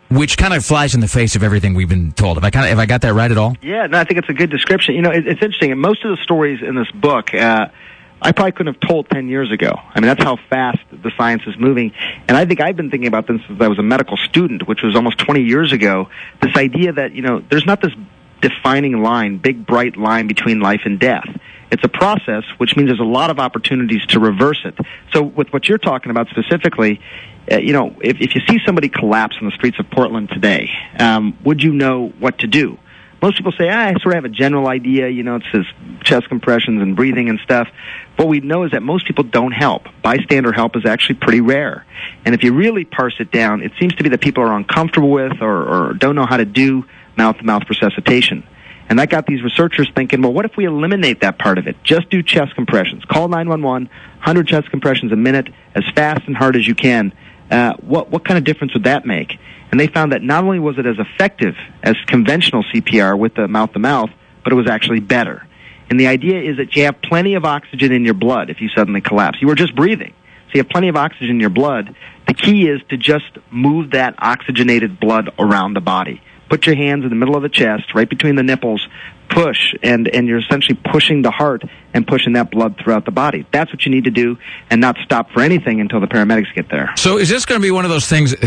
which 0.10 0.38
kind 0.38 0.54
of 0.54 0.66
flies 0.66 0.96
in 0.96 1.02
the 1.02 1.08
face 1.08 1.36
of 1.36 1.44
everything 1.44 1.76
we've 1.76 1.90
been 1.90 2.12
told. 2.12 2.38
Have 2.38 2.44
I 2.44 2.50
kind 2.50 2.66
of 2.66 2.70
have 2.72 2.80
I 2.80 2.86
got 2.86 3.02
that 3.02 3.14
right 3.14 3.30
at 3.30 3.38
all? 3.38 3.56
Yeah, 3.62 3.86
no, 3.86 4.00
I 4.00 4.04
think 4.04 4.18
it's 4.20 4.30
a 4.30 4.34
good 4.34 4.50
description. 4.50 4.96
You 4.96 5.02
know, 5.02 5.12
it, 5.12 5.28
it's 5.28 5.42
interesting. 5.42 5.72
And 5.72 5.80
most 5.80 6.04
of 6.04 6.16
the 6.16 6.24
stories 6.24 6.62
in 6.64 6.76
this 6.76 6.90
book, 6.92 7.34
uh, 7.34 7.68
I 8.22 8.32
probably 8.32 8.52
couldn't 8.52 8.74
have 8.74 8.90
told 8.90 9.10
10 9.10 9.30
years 9.30 9.52
ago. 9.52 9.74
I 9.74 10.00
mean, 10.00 10.08
that's 10.08 10.24
how 10.24 10.38
fast 10.50 10.80
the 10.92 11.12
science 11.18 11.44
is 11.48 11.56
moving. 11.58 11.94
And 12.28 12.36
I 12.36 12.46
think 12.46 12.60
I've 12.60 12.76
been 12.76 12.90
thinking 12.90 13.08
about 13.08 13.28
this 13.28 13.40
since 13.48 13.62
I 13.62 13.68
was 13.68 13.80
a 13.80 13.84
medical 13.84 14.18
student, 14.18 14.68
which 14.68 14.82
was 14.82 14.96
almost 14.96 15.20
20 15.20 15.42
years 15.44 15.72
ago. 15.72 16.10
This 16.42 16.56
idea 16.56 16.94
that, 16.94 17.14
you 17.14 17.22
know, 17.22 17.42
there's 17.50 17.66
not 17.66 17.82
this 17.82 17.94
defining 18.42 19.02
line, 19.02 19.38
big 19.38 19.66
bright 19.66 19.98
line 19.98 20.28
between 20.28 20.60
life 20.60 20.82
and 20.86 21.00
death. 21.00 21.28
It's 21.72 21.84
a 21.84 21.90
process, 21.90 22.44
which 22.58 22.76
means 22.76 22.90
there's 22.90 23.00
a 23.00 23.04
lot 23.04 23.30
of 23.30 23.40
opportunities 23.40 24.06
to 24.08 24.20
reverse 24.20 24.62
it. 24.66 24.76
So 25.14 25.22
with 25.22 25.54
what 25.54 25.70
you're 25.70 25.78
talking 25.78 26.10
about 26.10 26.28
specifically, 26.30 27.00
uh, 27.52 27.58
you 27.58 27.74
know, 27.74 27.96
if, 28.02 28.18
if 28.20 28.36
you 28.36 28.42
see 28.48 28.60
somebody 28.66 28.90
collapse 28.90 29.38
on 29.40 29.46
the 29.46 29.56
streets 29.56 29.78
of 29.80 29.90
Portland 29.92 30.30
today, 30.30 30.70
um, 30.98 31.38
would 31.44 31.62
you 31.62 31.74
know 31.74 32.10
what 32.20 32.40
to 32.40 32.48
do? 32.48 32.80
Most 33.22 33.38
people 33.38 33.52
say, 33.52 33.70
ah, 33.70 33.88
I 33.88 33.94
sort 33.94 34.08
of 34.08 34.24
have 34.24 34.26
a 34.26 34.30
general 34.30 34.68
idea, 34.68 35.10
you 35.10 35.24
know, 35.24 35.36
it 35.36 35.44
says 35.52 35.66
chest 36.04 36.30
compressions 36.30 36.82
and 36.82 36.96
breathing 36.96 37.30
and 37.30 37.40
stuff. 37.40 37.68
What 38.16 38.28
we 38.28 38.40
know 38.40 38.64
is 38.64 38.72
that 38.72 38.82
most 38.82 39.06
people 39.06 39.24
don't 39.24 39.52
help. 39.52 39.88
Bystander 40.02 40.52
help 40.52 40.76
is 40.76 40.86
actually 40.86 41.16
pretty 41.16 41.42
rare. 41.42 41.86
And 42.26 42.34
if 42.34 42.44
you 42.44 42.54
really 42.54 42.86
parse 42.86 43.16
it 43.20 43.32
down, 43.32 43.62
it 43.62 43.74
seems 43.80 43.96
to 43.96 44.04
be 44.04 44.10
that 44.10 44.22
people 44.22 44.44
are 44.44 44.54
uncomfortable 44.54 45.12
with 45.12 45.42
or, 45.42 45.90
or 45.90 45.94
don't 45.94 46.16
know 46.16 46.26
how 46.26 46.38
to 46.38 46.46
do 46.46 46.86
mouth-to-mouth 47.18 47.64
resuscitation. 47.70 48.48
And 48.90 48.98
that 48.98 49.10
got 49.10 49.28
these 49.28 49.44
researchers 49.44 49.88
thinking, 49.94 50.24
well, 50.24 50.34
what 50.34 50.46
if 50.46 50.58
we 50.58 50.66
eliminate 50.66 51.22
that 51.22 51.38
part 51.38 51.60
of 51.60 51.68
it? 51.68 51.76
Just 51.84 52.10
do 52.10 52.24
chest 52.24 52.56
compressions. 52.56 53.06
Call 53.06 53.28
911, 53.28 53.88
100 53.88 54.48
chest 54.48 54.72
compressions 54.72 55.12
a 55.12 55.16
minute, 55.16 55.48
as 55.76 55.84
fast 55.94 56.26
and 56.26 56.36
hard 56.36 56.56
as 56.56 56.68
you 56.68 56.74
can. 56.74 57.14
Uh, 57.52 57.74
what, 57.82 58.10
what 58.10 58.26
kind 58.26 58.38
of 58.38 58.44
difference 58.44 58.74
would 58.74 58.86
that 58.86 59.06
make? 59.06 59.38
And 59.72 59.80
they 59.80 59.88
found 59.88 60.12
that 60.14 60.24
not 60.24 60.44
only 60.44 60.60
was 60.60 60.78
it 60.78 60.86
as 60.86 60.98
effective 60.98 61.56
as 61.84 61.96
conventional 62.08 62.64
CPR 62.64 63.18
with 63.18 63.36
the 63.36 63.48
mouth 63.48 63.74
to 63.74 63.80
mouth, 63.80 64.10
but 64.44 64.52
it 64.52 64.56
was 64.56 64.68
actually 64.68 65.00
better. 65.00 65.46
And 65.90 66.00
the 66.00 66.08
idea 66.08 66.42
is 66.42 66.58
that 66.58 66.76
you 66.76 66.86
have 66.86 67.02
plenty 67.02 67.36
of 67.36 67.46
oxygen 67.46 67.92
in 67.92 68.06
your 68.06 68.14
blood 68.14 68.50
if 68.50 68.62
you 68.62 68.70
suddenly 68.70 69.02
collapse. 69.02 69.40
You 69.42 69.48
were 69.48 69.56
just 69.56 69.76
breathing. 69.76 70.14
So 70.48 70.54
you 70.56 70.60
have 70.62 70.70
plenty 70.70 70.88
of 70.88 70.96
oxygen 70.96 71.32
in 71.32 71.40
your 71.40 71.50
blood. 71.50 71.96
The 72.28 72.34
key 72.34 72.68
is 72.68 72.82
to 72.90 72.98
just 72.98 73.38
move 73.52 73.92
that 73.92 74.16
oxygenated 74.18 75.00
blood 75.00 75.30
around 75.38 75.74
the 75.74 75.82
body. 75.82 76.22
Put 76.50 76.66
your 76.66 76.76
hands 76.76 77.04
in 77.04 77.10
the 77.10 77.16
middle 77.16 77.36
of 77.36 77.44
the 77.44 77.50
chest, 77.50 77.94
right 77.94 78.10
between 78.10 78.36
the 78.36 78.44
nipples, 78.44 78.88
push, 79.30 79.74
and, 79.84 80.08
and 80.08 80.28
you're 80.28 80.40
essentially 80.40 80.78
pushing 80.92 81.22
the 81.22 81.32
heart 81.32 81.64
and 81.94 82.06
pushing 82.06 82.34
that 82.34 82.52
blood 82.52 82.76
throughout 82.84 83.06
the 83.06 83.12
body. 83.12 83.46
That's 83.52 83.72
what 83.72 83.86
you 83.86 83.92
need 83.92 84.04
to 84.06 84.12
do 84.12 84.38
and 84.70 84.82
not 84.82 84.98
stop 85.04 85.32
for 85.32 85.42
anything 85.42 85.82
until 85.82 86.00
the 86.00 86.08
paramedics 86.08 86.54
get 86.54 86.70
there. 86.70 86.92
So 86.96 87.18
is 87.18 87.30
this 87.30 87.46
going 87.46 87.60
to 87.60 87.66
be 87.66 87.72
one 87.72 87.86
of 87.86 87.92
those 87.92 88.08
things 88.08 88.34
uh, 88.34 88.38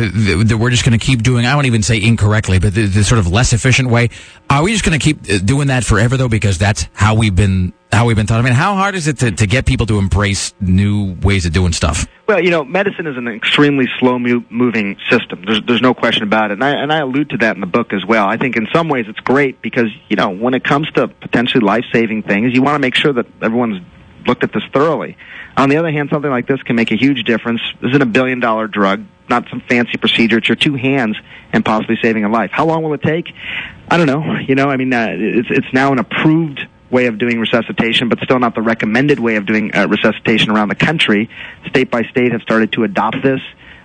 that 0.46 0.58
we're 0.58 0.70
just 0.70 0.84
going 0.84 0.98
to 0.98 1.04
keep 1.04 1.22
doing? 1.22 1.46
I 1.46 1.54
won't 1.54 1.66
even 1.66 1.82
say 1.82 2.02
incorrectly, 2.02 2.58
but 2.58 2.74
the, 2.74 2.86
the 2.86 3.04
sort 3.04 3.18
of 3.18 3.26
less 3.26 3.52
efficient 3.52 3.88
way. 3.88 4.10
Are 4.50 4.62
we 4.62 4.72
just 4.72 4.84
going 4.84 4.98
to 4.98 5.02
keep 5.02 5.30
uh, 5.30 5.38
doing 5.38 5.68
that 5.68 5.84
forever 5.84 6.16
though? 6.16 6.28
Because 6.28 6.58
that's 6.58 6.88
how 6.92 7.14
we've 7.14 7.34
been 7.34 7.72
how 7.92 8.06
we've 8.06 8.16
been 8.16 8.26
taught. 8.26 8.40
I 8.40 8.42
mean, 8.42 8.54
how 8.54 8.74
hard 8.74 8.94
is 8.94 9.06
it 9.06 9.18
to, 9.18 9.30
to 9.30 9.46
get 9.46 9.66
people 9.66 9.86
to 9.86 9.98
embrace 9.98 10.54
new 10.60 11.14
ways 11.22 11.44
of 11.44 11.52
doing 11.52 11.72
stuff? 11.72 12.06
Well, 12.26 12.40
you 12.40 12.50
know, 12.50 12.64
medicine 12.64 13.06
is 13.06 13.16
an 13.16 13.28
extremely 13.28 13.86
slow 13.98 14.18
mo- 14.18 14.44
moving 14.48 14.96
system. 15.10 15.44
There's 15.44 15.60
there's 15.66 15.82
no 15.82 15.92
question 15.92 16.22
about 16.22 16.50
it, 16.50 16.54
and 16.54 16.64
I 16.64 16.70
and 16.70 16.92
I 16.92 16.98
allude 16.98 17.30
to 17.30 17.36
that 17.38 17.54
in 17.54 17.60
the 17.60 17.66
book 17.66 17.92
as 17.92 18.04
well. 18.04 18.26
I 18.26 18.36
think 18.38 18.56
in 18.56 18.66
some 18.72 18.88
ways 18.88 19.06
it's 19.08 19.20
great 19.20 19.60
because 19.60 19.88
you 20.08 20.16
know 20.16 20.30
when 20.30 20.54
it 20.54 20.64
comes 20.64 20.90
to 20.92 21.08
potentially 21.08 21.64
life 21.64 21.84
saving 21.92 22.22
things, 22.22 22.54
you 22.54 22.62
want 22.62 22.76
to 22.76 22.80
make 22.80 22.94
sure 22.94 23.12
that 23.12 23.26
everyone's 23.42 23.82
looked 24.26 24.44
at 24.44 24.52
this 24.52 24.62
thoroughly. 24.72 25.16
On 25.56 25.68
the 25.68 25.76
other 25.76 25.90
hand, 25.90 26.08
something 26.10 26.30
like 26.30 26.46
this 26.46 26.62
can 26.62 26.76
make 26.76 26.90
a 26.90 26.96
huge 26.96 27.24
difference. 27.24 27.60
This 27.80 27.90
isn't 27.90 28.02
a 28.02 28.06
billion 28.06 28.40
dollar 28.40 28.68
drug, 28.68 29.04
not 29.28 29.44
some 29.50 29.60
fancy 29.68 29.98
procedure. 29.98 30.38
It's 30.38 30.48
your 30.48 30.56
two 30.56 30.74
hands 30.74 31.16
and 31.52 31.64
possibly 31.64 31.98
saving 32.00 32.24
a 32.24 32.30
life. 32.30 32.50
How 32.52 32.64
long 32.64 32.82
will 32.82 32.94
it 32.94 33.02
take? 33.02 33.26
I 33.90 33.98
don't 33.98 34.06
know. 34.06 34.38
You 34.38 34.54
know, 34.54 34.70
I 34.70 34.76
mean, 34.76 34.92
uh, 34.92 35.08
it's 35.10 35.48
it's 35.50 35.72
now 35.74 35.92
an 35.92 35.98
approved 35.98 36.66
way 36.92 37.06
of 37.06 37.18
doing 37.18 37.40
resuscitation, 37.40 38.08
but 38.08 38.18
still 38.20 38.38
not 38.38 38.54
the 38.54 38.62
recommended 38.62 39.18
way 39.18 39.36
of 39.36 39.46
doing 39.46 39.74
uh, 39.74 39.88
resuscitation 39.88 40.50
around 40.50 40.68
the 40.68 40.76
country. 40.76 41.28
State 41.66 41.90
by 41.90 42.02
state 42.02 42.32
have 42.32 42.42
started 42.42 42.70
to 42.72 42.84
adopt 42.84 43.22
this. 43.22 43.40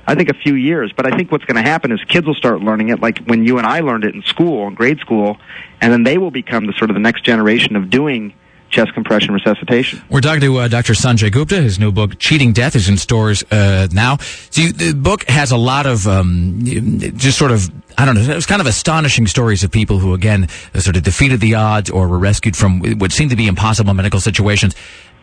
I 0.05 0.15
think 0.15 0.29
a 0.29 0.33
few 0.33 0.55
years, 0.55 0.93
but 0.95 1.11
I 1.11 1.17
think 1.17 1.31
what's 1.31 1.43
going 1.45 1.61
to 1.61 1.69
happen 1.69 1.91
is 1.91 1.99
kids 2.07 2.27
will 2.27 2.35
start 2.35 2.61
learning 2.61 2.89
it 2.89 3.01
like 3.01 3.19
when 3.25 3.43
you 3.43 3.57
and 3.57 3.67
I 3.67 3.79
learned 3.79 4.05
it 4.05 4.15
in 4.15 4.23
school, 4.23 4.67
in 4.67 4.75
grade 4.75 4.99
school, 4.99 5.37
and 5.81 5.91
then 5.91 6.03
they 6.03 6.17
will 6.17 6.31
become 6.31 6.65
the 6.65 6.73
sort 6.73 6.89
of 6.89 6.93
the 6.93 7.01
next 7.01 7.23
generation 7.23 7.75
of 7.75 7.89
doing 7.89 8.33
chest 8.69 8.93
compression 8.93 9.33
resuscitation. 9.33 10.01
We're 10.09 10.21
talking 10.21 10.41
to 10.41 10.57
uh, 10.57 10.67
Dr. 10.67 10.93
Sanjay 10.93 11.31
Gupta. 11.31 11.61
His 11.61 11.79
new 11.79 11.91
book, 11.91 12.17
Cheating 12.19 12.53
Death, 12.53 12.75
is 12.75 12.89
in 12.89 12.97
stores 12.97 13.43
uh, 13.51 13.87
now. 13.91 14.17
So 14.49 14.61
you, 14.61 14.73
the 14.73 14.93
book 14.93 15.23
has 15.29 15.51
a 15.51 15.57
lot 15.57 15.85
of 15.85 16.07
um, 16.07 16.59
just 16.63 17.37
sort 17.37 17.51
of, 17.51 17.69
I 17.97 18.05
don't 18.05 18.15
know, 18.15 18.21
it 18.21 18.35
was 18.35 18.45
kind 18.45 18.61
of 18.61 18.67
astonishing 18.67 19.27
stories 19.27 19.63
of 19.63 19.71
people 19.71 19.99
who, 19.99 20.13
again, 20.13 20.47
sort 20.75 20.95
of 20.95 21.03
defeated 21.03 21.39
the 21.39 21.55
odds 21.55 21.89
or 21.89 22.07
were 22.07 22.19
rescued 22.19 22.55
from 22.55 22.81
what 22.99 23.11
seemed 23.11 23.31
to 23.31 23.37
be 23.37 23.47
impossible 23.47 23.93
medical 23.93 24.19
situations. 24.19 24.75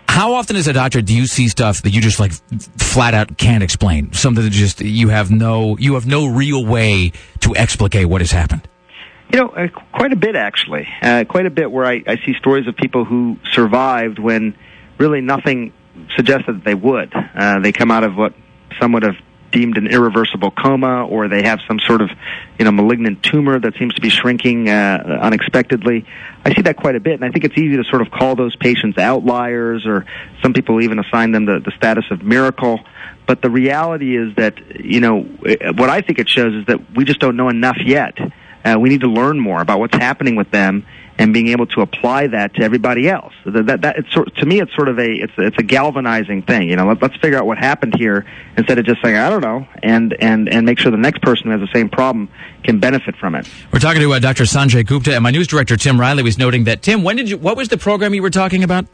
How 0.09 0.35
often 0.35 0.57
as 0.57 0.69
a 0.69 0.73
doctor 0.73 1.01
do 1.03 1.17
you 1.17 1.27
see 1.27 1.49
stuff 1.49 1.83
that 1.83 1.91
you 1.91 2.01
just 2.01 2.21
like 2.21 2.33
flat 2.79 3.15
out 3.15 3.37
can't 3.39 3.63
explain? 3.63 4.13
Something 4.13 4.45
that 4.45 4.51
just 4.51 4.81
you 4.81 5.09
have 5.09 5.31
no 5.31 5.77
you 5.79 5.95
have 5.95 6.07
no 6.07 6.27
real 6.27 6.65
way 6.65 7.13
to 7.41 7.57
explicate 7.57 8.07
what 8.07 8.21
has 8.21 8.31
happened. 8.31 8.69
You 9.33 9.41
know, 9.41 9.49
uh, 9.49 9.69
quite 9.93 10.13
a 10.13 10.17
bit 10.17 10.37
actually. 10.37 10.89
Uh, 11.03 11.25
quite 11.29 11.47
a 11.47 11.51
bit 11.51 11.71
where 11.71 11.85
I, 11.85 12.03
I 12.07 12.17
see 12.25 12.35
stories 12.39 12.67
of 12.69 12.77
people 12.77 13.05
who 13.05 13.39
survived 13.53 14.19
when 14.19 14.57
really 14.99 15.21
nothing 15.21 15.73
suggested 16.17 16.57
that 16.57 16.65
they 16.65 16.75
would. 16.75 17.13
Uh, 17.15 17.61
they 17.61 17.73
come 17.73 17.91
out 17.91 18.05
of 18.05 18.17
what 18.17 18.35
some 18.81 18.93
would 18.93 19.03
have 19.03 19.17
deemed 19.51 19.79
an 19.79 19.87
irreversible 19.87 20.51
coma, 20.51 21.07
or 21.07 21.29
they 21.29 21.45
have 21.45 21.61
some 21.69 21.79
sort 21.87 22.03
of, 22.03 22.11
you 22.59 22.65
know, 22.65 22.73
malignant 22.73 23.23
tumor 23.23 23.59
that 23.59 23.73
seems 23.79 23.95
to 23.95 24.01
be 24.01 24.11
shrinking 24.11 24.69
uh, 24.69 25.19
unexpectedly. 25.23 26.05
I 26.45 26.53
see 26.53 26.63
that 26.63 26.77
quite 26.77 26.97
a 26.97 27.01
bit, 27.01 27.15
and 27.15 27.25
I 27.25 27.31
think 27.31 27.45
it's 27.45 27.57
easy 27.57 27.77
to 27.77 27.85
sort 27.85 28.03
of 28.03 28.11
call 28.11 28.35
those 28.35 28.57
patients 28.57 28.99
outliers, 28.99 29.87
or 29.87 30.07
some 30.43 30.53
people 30.53 30.81
even 30.81 30.99
assign 30.99 31.31
them 31.31 31.45
the, 31.45 31.61
the 31.61 31.71
status 31.77 32.05
of 32.11 32.23
miracle. 32.23 32.81
But 33.27 33.43
the 33.43 33.51
reality 33.51 34.17
is 34.17 34.35
that, 34.37 34.59
you 34.81 35.01
know, 35.01 35.23
what 35.23 35.89
I 35.89 36.01
think 36.01 36.19
it 36.19 36.29
shows 36.29 36.53
is 36.53 36.67
that 36.67 36.95
we 36.95 37.05
just 37.05 37.21
don't 37.21 37.37
know 37.37 37.49
enough 37.49 37.79
yet. 37.85 38.19
Uh, 38.65 38.79
we 38.79 38.89
need 38.89 39.01
to 39.01 39.09
learn 39.09 39.39
more 39.39 39.61
about 39.61 39.79
what's 39.79 39.97
happening 39.97 40.37
with 40.37 40.51
them 40.51 40.87
and 41.19 41.33
being 41.33 41.49
able 41.49 41.67
to 41.67 41.81
apply 41.81 42.27
that 42.29 42.55
to 42.55 42.63
everybody 42.63 43.09
else. 43.09 43.33
That, 43.45 43.67
that, 43.67 43.83
that 43.83 43.99
it's 43.99 44.13
sort, 44.13 44.35
to 44.37 44.47
me, 44.47 44.61
it's 44.61 44.75
sort 44.75 44.89
of 44.89 44.99
a 44.99 45.09
it's 45.09 45.33
it's 45.39 45.57
a 45.59 45.63
galvanizing 45.63 46.43
thing. 46.43 46.69
You 46.69 46.77
know, 46.77 46.87
Let, 46.87 47.03
let's 47.03 47.17
figure 47.17 47.39
out 47.39 47.47
what 47.47 47.59
happened 47.59 47.95
here 47.97 48.27
instead 48.57 48.79
of 48.79 48.85
just 48.85 49.01
saying 49.03 49.17
I 49.17 49.31
don't 49.31 49.43
know, 49.43 49.67
and 49.83 50.15
and 50.21 50.49
and 50.49 50.67
make 50.67 50.79
sure 50.79 50.91
the 50.91 50.97
next 50.97 51.23
person 51.23 51.45
who 51.47 51.51
has 51.51 51.61
the 51.61 51.73
same 51.73 51.89
problem 51.89 52.29
can 52.65 52.81
benefit 52.81 53.15
from 53.17 53.35
it. 53.35 53.49
We're 53.73 53.79
talking 53.79 54.01
to 54.01 54.13
uh, 54.13 54.19
Dr. 54.19 54.45
Sanjay 54.45 54.85
Gupta, 54.87 55.15
and 55.15 55.23
my 55.23 55.31
news 55.31 55.47
director 55.47 55.77
Tim 55.77 56.01
Riley 56.01 56.23
was 56.23 56.39
noting 56.39 56.65
that 56.65 56.83
Tim, 56.83 57.03
when 57.03 57.17
did 57.17 57.31
you? 57.31 57.39
What 57.39 57.57
was 57.57 57.69
the 57.69 57.79
program 57.79 58.15
you 58.15 58.23
were 58.23 58.31
talking 58.31 58.65
about? 58.65 58.87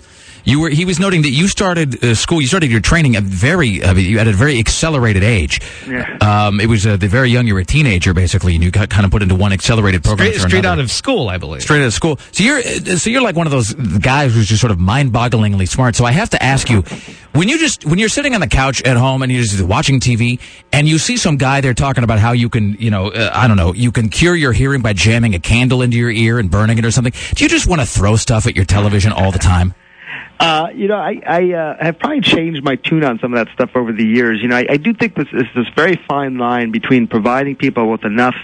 You 0.44 0.60
were. 0.60 0.70
He 0.70 0.84
was 0.84 0.98
noting 0.98 1.22
that 1.22 1.30
you 1.30 1.48
started 1.48 2.02
uh, 2.04 2.14
school. 2.14 2.40
You 2.40 2.46
started 2.46 2.70
your 2.70 2.80
training 2.80 3.16
at 3.16 3.22
very 3.22 3.82
uh, 3.82 3.94
you 3.94 4.18
at 4.18 4.26
a 4.26 4.32
very 4.32 4.58
accelerated 4.58 5.22
age. 5.22 5.60
Yeah. 5.86 6.18
Um, 6.20 6.60
it 6.60 6.66
was 6.66 6.86
uh, 6.86 6.96
the 6.96 7.08
very 7.08 7.30
young. 7.30 7.46
You 7.46 7.54
were 7.54 7.60
a 7.60 7.64
teenager 7.64 8.14
basically, 8.14 8.54
and 8.54 8.64
you 8.64 8.70
got 8.70 8.90
kind 8.90 9.04
of 9.04 9.10
put 9.10 9.22
into 9.22 9.34
one 9.34 9.52
accelerated 9.52 10.02
program. 10.02 10.32
Straight, 10.32 10.48
straight 10.48 10.64
out 10.66 10.78
of 10.78 10.90
school, 10.90 11.28
I 11.28 11.38
believe. 11.38 11.62
straight 11.62 11.80
out 11.80 11.86
of 11.86 11.94
school. 11.94 12.09
Cool. 12.16 12.26
So 12.32 12.44
you're 12.44 12.62
so 12.62 13.10
you're 13.10 13.22
like 13.22 13.36
one 13.36 13.46
of 13.46 13.50
those 13.50 13.72
guys 13.74 14.34
who's 14.34 14.48
just 14.48 14.60
sort 14.60 14.70
of 14.70 14.78
mind-bogglingly 14.78 15.68
smart. 15.68 15.96
So 15.96 16.04
I 16.04 16.12
have 16.12 16.30
to 16.30 16.42
ask 16.42 16.68
you, 16.68 16.82
when 17.32 17.48
you 17.48 17.58
just 17.58 17.84
when 17.84 17.98
you're 17.98 18.08
sitting 18.08 18.34
on 18.34 18.40
the 18.40 18.46
couch 18.46 18.82
at 18.82 18.96
home 18.96 19.22
and 19.22 19.30
you're 19.30 19.42
just 19.42 19.62
watching 19.62 20.00
TV 20.00 20.40
and 20.72 20.88
you 20.88 20.98
see 20.98 21.16
some 21.16 21.36
guy 21.36 21.60
there 21.60 21.74
talking 21.74 22.04
about 22.04 22.18
how 22.18 22.32
you 22.32 22.48
can, 22.48 22.74
you 22.74 22.90
know, 22.90 23.08
uh, 23.08 23.30
I 23.32 23.48
don't 23.48 23.56
know, 23.56 23.74
you 23.74 23.92
can 23.92 24.08
cure 24.08 24.34
your 24.34 24.52
hearing 24.52 24.82
by 24.82 24.92
jamming 24.92 25.34
a 25.34 25.40
candle 25.40 25.82
into 25.82 25.96
your 25.96 26.10
ear 26.10 26.38
and 26.38 26.50
burning 26.50 26.78
it 26.78 26.84
or 26.84 26.90
something. 26.90 27.12
Do 27.34 27.44
you 27.44 27.48
just 27.48 27.66
want 27.66 27.80
to 27.80 27.86
throw 27.86 28.16
stuff 28.16 28.46
at 28.46 28.56
your 28.56 28.64
television 28.64 29.12
all 29.12 29.30
the 29.32 29.38
time? 29.38 29.74
Uh, 30.38 30.68
you 30.74 30.88
know, 30.88 30.96
I, 30.96 31.20
I 31.26 31.52
uh, 31.52 31.84
have 31.84 31.98
probably 31.98 32.22
changed 32.22 32.64
my 32.64 32.76
tune 32.76 33.04
on 33.04 33.18
some 33.18 33.34
of 33.34 33.44
that 33.44 33.52
stuff 33.52 33.72
over 33.74 33.92
the 33.92 34.06
years. 34.06 34.40
You 34.40 34.48
know, 34.48 34.56
I, 34.56 34.66
I 34.70 34.76
do 34.78 34.94
think 34.94 35.14
this 35.14 35.28
is 35.32 35.44
this 35.54 35.66
very 35.76 36.00
fine 36.08 36.38
line 36.38 36.70
between 36.70 37.08
providing 37.08 37.56
people 37.56 37.90
with 37.90 38.04
enough 38.04 38.34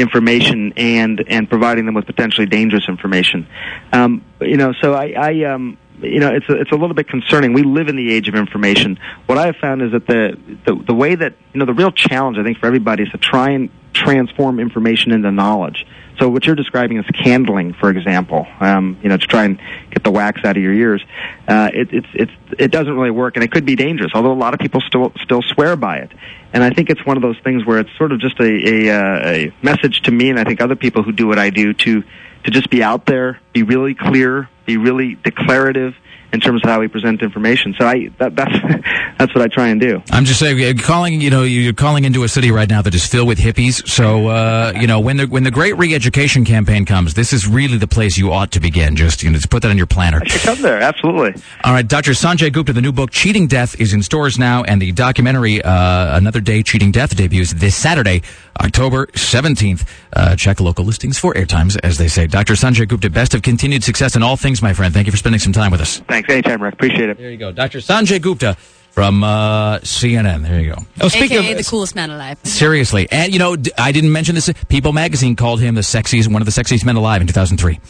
information 0.00 0.72
and 0.76 1.24
and 1.28 1.48
providing 1.48 1.86
them 1.86 1.94
with 1.94 2.06
potentially 2.06 2.46
dangerous 2.46 2.88
information. 2.88 3.46
Um, 3.92 4.24
you 4.40 4.56
know, 4.56 4.72
so 4.80 4.94
I, 4.94 5.14
I 5.16 5.44
um, 5.44 5.78
you 6.02 6.20
know, 6.20 6.34
it's 6.34 6.48
a, 6.48 6.60
it's 6.60 6.70
a 6.70 6.76
little 6.76 6.94
bit 6.94 7.08
concerning. 7.08 7.52
We 7.52 7.62
live 7.62 7.88
in 7.88 7.96
the 7.96 8.12
age 8.12 8.28
of 8.28 8.34
information. 8.34 8.98
What 9.26 9.38
I 9.38 9.46
have 9.46 9.56
found 9.56 9.82
is 9.82 9.92
that 9.92 10.06
the, 10.06 10.38
the 10.66 10.74
the 10.74 10.94
way 10.94 11.14
that 11.14 11.34
you 11.52 11.60
know 11.60 11.66
the 11.66 11.74
real 11.74 11.92
challenge 11.92 12.38
I 12.38 12.42
think 12.42 12.58
for 12.58 12.66
everybody 12.66 13.02
is 13.04 13.10
to 13.10 13.18
try 13.18 13.50
and 13.50 13.70
transform 13.92 14.60
information 14.60 15.12
into 15.12 15.30
knowledge. 15.30 15.86
So 16.20 16.28
what 16.28 16.46
you're 16.46 16.54
describing 16.54 16.98
is 16.98 17.06
candling, 17.06 17.72
for 17.72 17.88
example. 17.88 18.46
Um, 18.60 18.98
you 19.02 19.08
know, 19.08 19.16
to 19.16 19.26
try 19.26 19.44
and 19.44 19.58
get 19.90 20.04
the 20.04 20.10
wax 20.10 20.44
out 20.44 20.56
of 20.56 20.62
your 20.62 20.74
ears. 20.74 21.02
Uh, 21.48 21.70
it, 21.72 21.88
it's 21.92 22.06
it's 22.12 22.32
it 22.58 22.70
doesn't 22.70 22.92
really 22.92 23.10
work, 23.10 23.36
and 23.36 23.42
it 23.42 23.50
could 23.50 23.64
be 23.64 23.74
dangerous. 23.74 24.12
Although 24.14 24.32
a 24.32 24.34
lot 24.34 24.52
of 24.52 24.60
people 24.60 24.82
still 24.82 25.12
still 25.22 25.40
swear 25.40 25.76
by 25.76 25.96
it. 25.96 26.12
And 26.52 26.62
I 26.62 26.70
think 26.70 26.90
it's 26.90 27.04
one 27.06 27.16
of 27.16 27.22
those 27.22 27.38
things 27.42 27.64
where 27.64 27.78
it's 27.78 27.90
sort 27.96 28.12
of 28.12 28.20
just 28.20 28.38
a 28.38 28.44
a, 28.44 28.90
uh, 28.90 29.28
a 29.28 29.52
message 29.62 30.02
to 30.02 30.10
me, 30.10 30.28
and 30.28 30.38
I 30.38 30.44
think 30.44 30.60
other 30.60 30.76
people 30.76 31.02
who 31.02 31.12
do 31.12 31.26
what 31.26 31.38
I 31.38 31.48
do 31.48 31.72
to 31.72 32.02
to 32.44 32.50
just 32.50 32.68
be 32.68 32.82
out 32.82 33.06
there, 33.06 33.40
be 33.54 33.62
really 33.62 33.94
clear, 33.94 34.48
be 34.66 34.76
really 34.76 35.14
declarative 35.14 35.94
in 36.32 36.40
terms 36.40 36.62
of 36.62 36.70
how 36.70 36.80
we 36.80 36.88
present 36.88 37.22
information. 37.22 37.74
So 37.78 37.86
I 37.86 38.08
that, 38.18 38.36
that's 38.36 38.52
that's 39.18 39.34
what 39.34 39.42
I 39.42 39.48
try 39.48 39.68
and 39.68 39.80
do. 39.80 40.02
I'm 40.10 40.24
just 40.24 40.40
saying, 40.40 40.58
you're 40.58 40.74
calling, 40.74 41.20
you 41.20 41.30
know, 41.30 41.42
you're 41.42 41.72
calling 41.72 42.04
into 42.04 42.22
a 42.24 42.28
city 42.28 42.50
right 42.50 42.68
now 42.68 42.82
that 42.82 42.94
is 42.94 43.06
filled 43.06 43.28
with 43.28 43.38
hippies. 43.38 43.86
So, 43.88 44.28
uh, 44.28 44.72
you 44.76 44.86
know, 44.86 45.00
when 45.00 45.16
the 45.16 45.26
when 45.26 45.42
the 45.42 45.50
great 45.50 45.76
re-education 45.76 46.44
campaign 46.44 46.84
comes, 46.84 47.14
this 47.14 47.32
is 47.32 47.46
really 47.46 47.78
the 47.78 47.88
place 47.88 48.16
you 48.16 48.32
ought 48.32 48.52
to 48.52 48.60
begin. 48.60 48.96
Just, 48.96 49.22
you 49.22 49.30
know, 49.30 49.36
just 49.36 49.50
put 49.50 49.62
that 49.62 49.70
on 49.70 49.76
your 49.76 49.86
planner. 49.86 50.20
I 50.22 50.26
should 50.26 50.42
come 50.42 50.62
there, 50.62 50.80
absolutely. 50.80 51.40
All 51.64 51.72
right, 51.72 51.86
Dr. 51.86 52.12
Sanjay 52.12 52.52
Gupta, 52.52 52.72
the 52.72 52.80
new 52.80 52.92
book 52.92 53.10
"Cheating 53.10 53.46
Death" 53.46 53.80
is 53.80 53.92
in 53.92 54.02
stores 54.02 54.38
now, 54.38 54.62
and 54.64 54.80
the 54.80 54.92
documentary 54.92 55.62
uh, 55.62 56.16
"Another 56.16 56.40
Day 56.40 56.62
Cheating 56.62 56.92
Death" 56.92 57.16
debuts 57.16 57.52
this 57.54 57.74
Saturday, 57.74 58.22
October 58.60 59.06
17th. 59.08 59.86
Uh, 60.12 60.36
check 60.36 60.60
local 60.60 60.84
listings 60.84 61.18
for 61.18 61.34
airtimes, 61.34 61.78
as 61.82 61.98
they 61.98 62.08
say. 62.08 62.26
Dr. 62.26 62.54
Sanjay 62.54 62.86
Gupta, 62.86 63.10
best 63.10 63.34
of 63.34 63.42
continued 63.42 63.84
success 63.84 64.16
in 64.16 64.22
all 64.22 64.36
things, 64.36 64.62
my 64.62 64.72
friend. 64.72 64.92
Thank 64.92 65.06
you 65.06 65.12
for 65.12 65.18
spending 65.18 65.38
some 65.38 65.52
time 65.52 65.70
with 65.70 65.80
us. 65.80 66.02
Thanks, 66.26 66.30
anytime, 66.30 66.62
Rick. 66.62 66.74
Appreciate 66.74 67.08
it. 67.08 67.16
There 67.18 67.30
you 67.30 67.36
go, 67.36 67.52
Dr. 67.52 67.78
Sanjay 67.78 68.20
Gupta 68.20 68.56
from 68.90 69.24
uh, 69.24 69.78
CNN. 69.78 70.42
There 70.42 70.60
you 70.60 70.74
go. 70.74 70.82
Oh, 71.00 71.08
speaking 71.08 71.38
AKA 71.38 71.52
of 71.52 71.58
the 71.58 71.64
coolest 71.64 71.94
man 71.94 72.10
alive. 72.10 72.38
Seriously, 72.44 73.08
and 73.10 73.32
you 73.32 73.38
know, 73.38 73.56
I 73.78 73.92
didn't 73.92 74.12
mention 74.12 74.34
this. 74.34 74.52
People 74.68 74.92
Magazine 74.92 75.36
called 75.36 75.60
him 75.60 75.74
the 75.74 75.80
sexiest, 75.80 76.30
one 76.30 76.42
of 76.42 76.46
the 76.46 76.52
sexiest 76.52 76.84
men 76.84 76.96
alive 76.96 77.20
in 77.20 77.26
2003. 77.26 77.80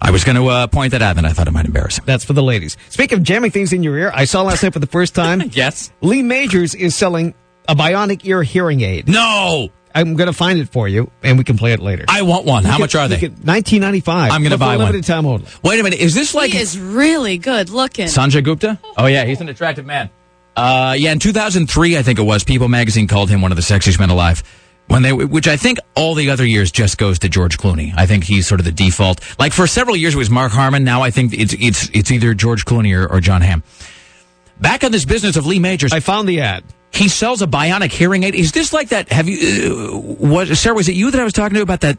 I 0.00 0.10
was 0.10 0.24
going 0.24 0.36
to 0.36 0.46
uh, 0.48 0.66
point 0.66 0.92
that 0.92 1.02
out, 1.02 1.16
and 1.18 1.26
I 1.26 1.32
thought 1.32 1.48
it 1.48 1.52
might 1.52 1.64
embarrass 1.64 1.98
him. 1.98 2.04
That's 2.06 2.24
for 2.24 2.32
the 2.32 2.42
ladies. 2.42 2.76
Speaking 2.90 3.18
of 3.18 3.24
jamming 3.24 3.50
things 3.50 3.72
in 3.72 3.82
your 3.82 3.96
ear, 3.96 4.10
I 4.14 4.24
saw 4.24 4.42
last 4.42 4.62
night 4.62 4.72
for 4.72 4.78
the 4.78 4.86
first 4.86 5.14
time. 5.14 5.42
yes. 5.52 5.90
Lee 6.00 6.22
Majors 6.22 6.74
is 6.74 6.94
selling 6.94 7.34
a 7.68 7.74
bionic 7.74 8.24
ear 8.24 8.42
hearing 8.42 8.82
aid. 8.82 9.08
No. 9.08 9.70
I'm 9.96 10.14
going 10.14 10.26
to 10.28 10.32
find 10.32 10.58
it 10.58 10.68
for 10.68 10.86
you, 10.86 11.10
and 11.22 11.38
we 11.38 11.44
can 11.44 11.56
play 11.58 11.72
it 11.72 11.80
later. 11.80 12.04
I 12.08 12.22
want 12.22 12.44
one. 12.44 12.64
How 12.64 12.74
You 12.76 12.80
much 12.80 12.94
are 12.94 13.08
they? 13.08 13.18
can- 13.18 13.32
1995. 13.32 14.30
I'm 14.30 14.42
gonna 14.42 14.56
But 14.58 14.64
for 14.64 14.68
buy 14.68 14.74
a 14.74 14.78
one. 14.78 14.86
Limited 14.86 15.04
time 15.06 15.26
only. 15.26 15.46
Wait 15.64 15.80
a 15.80 15.82
minute. 15.82 15.98
Is 15.98 16.14
this 16.14 16.34
like 16.34 16.52
he 16.52 16.58
is 16.58 16.78
really 16.78 17.38
good 17.38 17.70
looking. 17.70 18.06
Sanjay 18.06 18.44
Gupta? 18.44 18.78
Oh 18.96 19.06
yeah, 19.06 19.24
he's 19.24 19.40
an 19.40 19.48
attractive 19.48 19.86
man. 19.86 20.10
Uh, 20.56 20.94
yeah, 20.98 21.12
in 21.12 21.18
2003, 21.18 21.96
I 21.98 22.02
think 22.02 22.18
it 22.18 22.22
was. 22.22 22.44
People 22.44 22.68
Magazine 22.68 23.08
called 23.08 23.28
him 23.30 23.42
one 23.42 23.52
of 23.52 23.56
the 23.56 23.62
sexiest 23.62 23.98
men 23.98 24.10
alive. 24.10 24.42
When 24.88 25.02
they, 25.02 25.12
which 25.12 25.48
I 25.48 25.56
think 25.56 25.78
all 25.96 26.14
the 26.14 26.30
other 26.30 26.46
years 26.46 26.70
just 26.70 26.96
goes 26.96 27.18
to 27.20 27.28
George 27.28 27.58
Clooney. 27.58 27.92
I 27.96 28.06
think 28.06 28.22
he's 28.24 28.46
sort 28.46 28.60
of 28.60 28.64
the 28.66 28.72
default. 28.72 29.20
Like 29.38 29.52
for 29.52 29.66
several 29.66 29.96
years 29.96 30.14
it 30.14 30.18
was 30.18 30.30
Mark 30.30 30.52
Harmon. 30.52 30.84
Now 30.84 31.02
I 31.02 31.10
think 31.10 31.32
it's 31.34 31.54
it's 31.58 31.90
it's 31.92 32.10
either 32.12 32.34
George 32.34 32.64
Clooney 32.64 32.96
or, 32.96 33.06
or 33.10 33.20
Jon 33.20 33.40
Hamm. 33.40 33.64
Back 34.60 34.84
on 34.84 34.92
this 34.92 35.04
business 35.04 35.36
of 35.36 35.44
Lee 35.46 35.58
Majors, 35.58 35.92
I 35.92 36.00
found 36.00 36.28
the 36.28 36.40
ad. 36.40 36.64
He 36.92 37.08
sells 37.08 37.42
a 37.42 37.46
bionic 37.46 37.92
hearing 37.92 38.22
aid. 38.22 38.34
Is 38.34 38.52
this 38.52 38.72
like 38.72 38.88
that? 38.88 39.10
Have 39.12 39.28
you? 39.28 39.92
Uh, 39.92 39.98
what 39.98 40.48
Sarah? 40.48 40.74
Was 40.74 40.88
it 40.88 40.94
you 40.94 41.10
that 41.10 41.20
I 41.20 41.24
was 41.24 41.32
talking 41.32 41.54
to 41.56 41.62
about 41.62 41.80
that? 41.80 41.98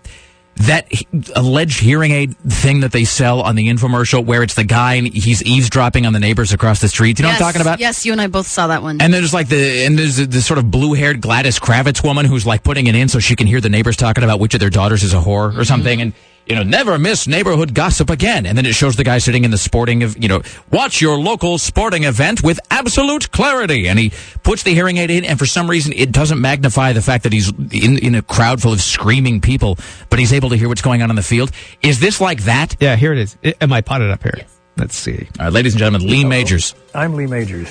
That 0.61 0.91
alleged 1.35 1.79
hearing 1.79 2.11
aid 2.11 2.35
thing 2.39 2.79
that 2.79 2.91
they 2.91 3.03
sell 3.03 3.41
on 3.41 3.55
the 3.55 3.67
infomercial, 3.67 4.25
where 4.25 4.41
it's 4.41 4.55
the 4.55 4.63
guy 4.63 4.95
and 4.95 5.07
he's 5.07 5.43
eavesdropping 5.43 6.07
on 6.07 6.13
the 6.13 6.19
neighbors 6.19 6.51
across 6.51 6.81
the 6.81 6.87
street. 6.87 7.17
Do 7.17 7.21
you 7.21 7.27
know 7.27 7.33
yes, 7.33 7.39
what 7.39 7.45
I'm 7.45 7.53
talking 7.53 7.61
about? 7.61 7.79
Yes, 7.79 8.07
you 8.07 8.11
and 8.11 8.19
I 8.19 8.25
both 8.25 8.47
saw 8.47 8.65
that 8.65 8.81
one. 8.81 8.99
And 8.99 9.13
there's 9.13 9.35
like 9.35 9.49
the 9.49 9.85
and 9.85 9.99
there's 9.99 10.17
this 10.17 10.47
sort 10.47 10.57
of 10.57 10.71
blue-haired 10.71 11.21
Gladys 11.21 11.59
Kravitz 11.59 12.03
woman 12.03 12.25
who's 12.25 12.47
like 12.47 12.63
putting 12.63 12.87
it 12.87 12.95
in 12.95 13.07
so 13.07 13.19
she 13.19 13.35
can 13.35 13.45
hear 13.45 13.61
the 13.61 13.69
neighbors 13.69 13.95
talking 13.97 14.23
about 14.23 14.39
which 14.39 14.55
of 14.55 14.59
their 14.59 14.71
daughters 14.71 15.03
is 15.03 15.13
a 15.13 15.17
whore 15.17 15.55
or 15.55 15.63
something, 15.63 16.01
and 16.01 16.13
you 16.49 16.55
know 16.55 16.63
never 16.63 16.97
miss 16.97 17.27
neighborhood 17.27 17.73
gossip 17.73 18.09
again. 18.09 18.45
And 18.45 18.57
then 18.57 18.65
it 18.65 18.73
shows 18.73 18.95
the 18.95 19.03
guy 19.03 19.17
sitting 19.19 19.43
in 19.43 19.51
the 19.51 19.57
sporting 19.57 20.03
of 20.03 20.21
you 20.21 20.27
know 20.29 20.41
watch 20.71 21.01
your 21.01 21.17
local 21.19 21.57
sporting 21.57 22.03
event 22.03 22.43
with 22.43 22.59
absolute 22.71 23.31
clarity, 23.31 23.87
and 23.87 23.97
he 23.99 24.11
puts 24.43 24.63
the 24.63 24.73
hearing 24.73 24.97
aid 24.97 25.09
in, 25.11 25.25
and 25.25 25.37
for 25.39 25.45
some 25.45 25.69
reason 25.69 25.93
it 25.93 26.11
doesn't 26.11 26.39
magnify 26.41 26.93
the 26.93 27.01
fact 27.01 27.23
that 27.23 27.33
he's 27.33 27.49
in 27.71 27.97
in 27.99 28.15
a 28.15 28.21
crowd 28.21 28.61
full 28.61 28.73
of 28.73 28.81
screaming 28.81 29.41
people, 29.41 29.77
but 30.09 30.19
he's 30.19 30.33
able 30.33 30.49
to 30.49 30.55
hear 30.55 30.67
what's 30.67 30.81
going 30.81 31.01
on 31.01 31.09
in 31.09 31.15
the 31.15 31.23
field. 31.23 31.51
Is 31.81 31.99
this 31.99 32.19
like 32.21 32.43
that? 32.43 32.75
Yeah, 32.79 32.95
here 32.95 33.13
it 33.13 33.19
is. 33.19 33.37
I- 33.43 33.53
Am 33.61 33.73
I 33.73 33.81
potted 33.81 34.11
up 34.11 34.23
here? 34.23 34.41
Let's 34.77 34.95
see. 34.95 35.27
All 35.39 35.45
right, 35.45 35.53
ladies 35.53 35.73
and 35.73 35.79
gentlemen, 35.79 36.07
Lee 36.07 36.23
Majors. 36.23 36.75
I'm 36.93 37.15
Lee 37.15 37.25
Majors. 37.27 37.67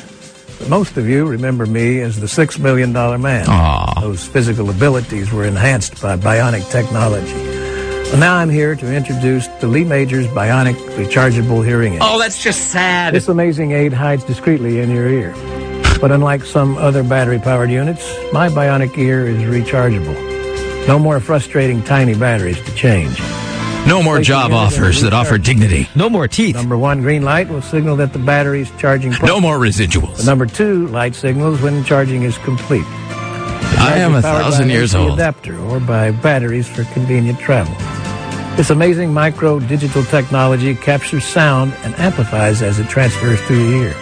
Most 0.69 0.97
of 0.97 1.07
you 1.09 1.27
remember 1.27 1.67
me 1.67 2.01
as 2.01 2.19
the 2.19 2.27
Six 2.29 2.59
Million 2.59 2.93
Dollar 2.93 3.19
Man. 3.19 3.47
Aw. 3.49 4.01
Those 4.01 4.27
physical 4.27 4.71
abilities 4.71 5.31
were 5.33 5.45
enhanced 5.45 6.01
by 6.03 6.17
bionic 6.17 6.69
technology. 6.71 7.66
Well, 8.11 8.19
now 8.19 8.37
I'm 8.37 8.49
here 8.51 8.75
to 8.77 8.95
introduce 8.95 9.47
the 9.61 9.67
Lee 9.67 9.85
Majors 9.85 10.27
Bionic 10.29 10.75
Rechargeable 10.97 11.65
Hearing 11.67 11.95
Aid. 11.95 11.99
Oh, 12.03 12.19
that's 12.19 12.43
just 12.43 12.71
sad. 12.71 13.13
This 13.13 13.29
amazing 13.29 13.73
aid 13.73 13.93
hides 13.93 14.23
discreetly 14.25 14.79
in 14.81 14.91
your 14.91 15.09
ear. 15.09 15.33
But 16.01 16.13
unlike 16.13 16.45
some 16.45 16.77
other 16.79 17.03
battery 17.03 17.39
powered 17.41 17.71
units, 17.71 18.07
my 18.33 18.49
bionic 18.49 18.97
ear 18.97 19.27
is 19.27 19.43
rechargeable. 19.43 20.87
No 20.87 20.99
more 21.01 21.19
frustrating 21.21 21.83
tiny 21.83 22.15
batteries 22.15 22.63
to 22.63 22.75
change. 22.75 23.19
No 23.89 24.03
more 24.03 24.21
job 24.21 24.53
offers 24.53 25.03
that 25.03 25.13
offer 25.13 25.37
dignity. 25.37 25.89
No 25.97 26.09
more 26.09 26.29
teeth. 26.29 26.55
Number 26.55 26.77
one 26.79 27.03
green 27.03 27.23
light 27.23 27.49
will 27.49 27.63
signal 27.63 27.97
that 27.97 28.13
the 28.13 28.19
battery 28.19 28.63
is 28.63 28.71
charging 28.79 29.11
properly. 29.13 29.33
No 29.33 29.41
more 29.41 29.59
residuals. 29.59 30.19
The 30.19 30.25
number 30.25 30.47
two 30.47 30.87
light 30.89 31.15
signals 31.15 31.61
when 31.61 31.85
charging 31.85 32.23
is 32.23 32.39
complete. 32.39 32.87
I 33.79 33.99
am 33.99 34.15
a 34.15 34.23
Powered 34.23 34.23
by 34.23 34.43
thousand 34.43 34.71
years 34.71 34.95
AC 34.95 34.99
old. 35.03 35.13
Adapter 35.19 35.59
or 35.59 35.81
by 35.81 36.11
batteries 36.11 36.69
for 36.69 36.85
convenient 36.93 37.39
travel. 37.39 37.75
This 38.57 38.71
amazing 38.71 39.13
micro 39.13 39.61
digital 39.61 40.03
technology 40.05 40.75
captures 40.75 41.25
sound 41.25 41.73
and 41.85 41.95
amplifies 41.99 42.63
as 42.63 42.79
it 42.79 42.89
transfers 42.89 43.41
through 43.43 43.59
the 43.71 43.77
ear. 43.77 43.95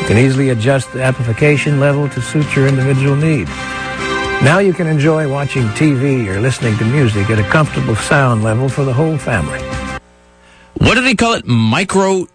You 0.00 0.06
can 0.06 0.18
easily 0.18 0.50
adjust 0.50 0.92
the 0.92 1.02
amplification 1.02 1.80
level 1.80 2.08
to 2.10 2.20
suit 2.22 2.54
your 2.54 2.66
individual 2.66 3.16
needs. 3.16 3.50
Now 4.42 4.58
you 4.58 4.72
can 4.72 4.86
enjoy 4.86 5.30
watching 5.30 5.64
TV 5.68 6.26
or 6.26 6.40
listening 6.40 6.76
to 6.78 6.84
music 6.84 7.28
at 7.30 7.38
a 7.38 7.42
comfortable 7.44 7.96
sound 7.96 8.42
level 8.42 8.68
for 8.68 8.84
the 8.84 8.92
whole 8.92 9.18
family. 9.18 9.58
What 10.78 10.94
do 10.94 11.02
they 11.02 11.14
call 11.14 11.34
it? 11.34 11.46
Micro 11.46 12.26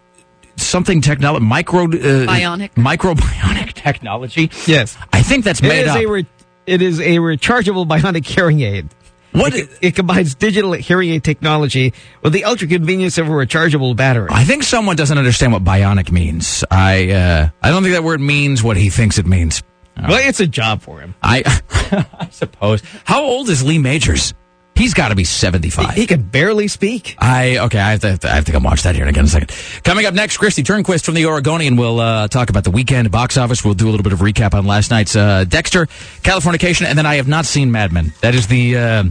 something 0.56 1.00
technology? 1.00 1.44
Micro 1.44 1.84
uh, 1.84 1.86
Bionic. 2.26 2.76
Micro 2.76 3.14
bionic 3.14 3.72
technology. 3.74 4.50
Yes. 4.66 4.96
I 5.12 5.22
think 5.22 5.44
that's 5.44 5.60
It 5.60 5.68
made 5.68 5.82
is 5.84 5.90
up. 5.90 5.98
a 5.98 6.06
re- 6.06 6.26
it 6.66 6.82
is 6.82 7.00
a 7.00 7.16
rechargeable 7.16 7.86
bionic 7.86 8.26
hearing 8.26 8.60
aid. 8.60 8.88
What 9.32 9.54
It, 9.54 9.68
it 9.82 9.94
combines 9.94 10.34
digital 10.34 10.72
hearing 10.72 11.10
aid 11.10 11.22
technology 11.24 11.92
with 12.22 12.32
the 12.32 12.44
ultra 12.44 12.66
convenience 12.66 13.18
of 13.18 13.28
a 13.28 13.30
rechargeable 13.30 13.94
battery. 13.94 14.28
I 14.30 14.44
think 14.44 14.62
someone 14.62 14.96
doesn't 14.96 15.18
understand 15.18 15.52
what 15.52 15.62
bionic 15.62 16.10
means. 16.10 16.64
I 16.70 17.10
uh, 17.10 17.48
I 17.62 17.70
don't 17.70 17.82
think 17.82 17.94
that 17.94 18.04
word 18.04 18.20
means 18.20 18.62
what 18.62 18.76
he 18.78 18.88
thinks 18.88 19.18
it 19.18 19.26
means. 19.26 19.62
well, 19.96 20.26
it's 20.26 20.40
a 20.40 20.46
job 20.46 20.80
for 20.80 21.00
him. 21.00 21.14
I 21.22 21.42
I 22.18 22.28
suppose. 22.30 22.82
How 23.04 23.22
old 23.22 23.48
is 23.50 23.62
Lee 23.62 23.78
Majors? 23.78 24.32
He's 24.76 24.94
got 24.94 25.08
to 25.08 25.14
be 25.14 25.24
seventy 25.24 25.70
five. 25.70 25.94
He 25.94 26.06
can 26.06 26.22
barely 26.22 26.68
speak. 26.68 27.16
I 27.18 27.58
okay. 27.58 27.78
I 27.78 27.96
have 27.96 28.20
to. 28.20 28.28
I 28.30 28.34
have 28.34 28.44
to 28.44 28.52
come 28.52 28.62
watch 28.62 28.82
that 28.82 28.94
here 28.94 29.04
in 29.04 29.08
again 29.08 29.24
in 29.24 29.26
a 29.26 29.30
second. 29.30 29.52
Coming 29.84 30.04
up 30.06 30.14
next, 30.14 30.38
Kristi 30.38 30.62
Turnquist 30.62 31.04
from 31.04 31.14
the 31.14 31.26
Oregonian 31.26 31.76
will 31.76 31.98
uh, 31.98 32.28
talk 32.28 32.50
about 32.50 32.64
the 32.64 32.70
weekend 32.70 33.10
box 33.10 33.36
office. 33.36 33.64
We'll 33.64 33.74
do 33.74 33.88
a 33.88 33.90
little 33.90 34.04
bit 34.04 34.12
of 34.12 34.20
recap 34.20 34.54
on 34.54 34.66
last 34.66 34.90
night's 34.90 35.16
uh, 35.16 35.44
Dexter, 35.44 35.86
Californication, 36.22 36.84
and 36.84 36.98
then 36.98 37.06
I 37.06 37.16
have 37.16 37.28
not 37.28 37.46
seen 37.46 37.72
Mad 37.72 37.92
Men. 37.92 38.12
That 38.20 38.34
is 38.34 38.46
the. 38.48 38.76
Uh, 38.76 39.04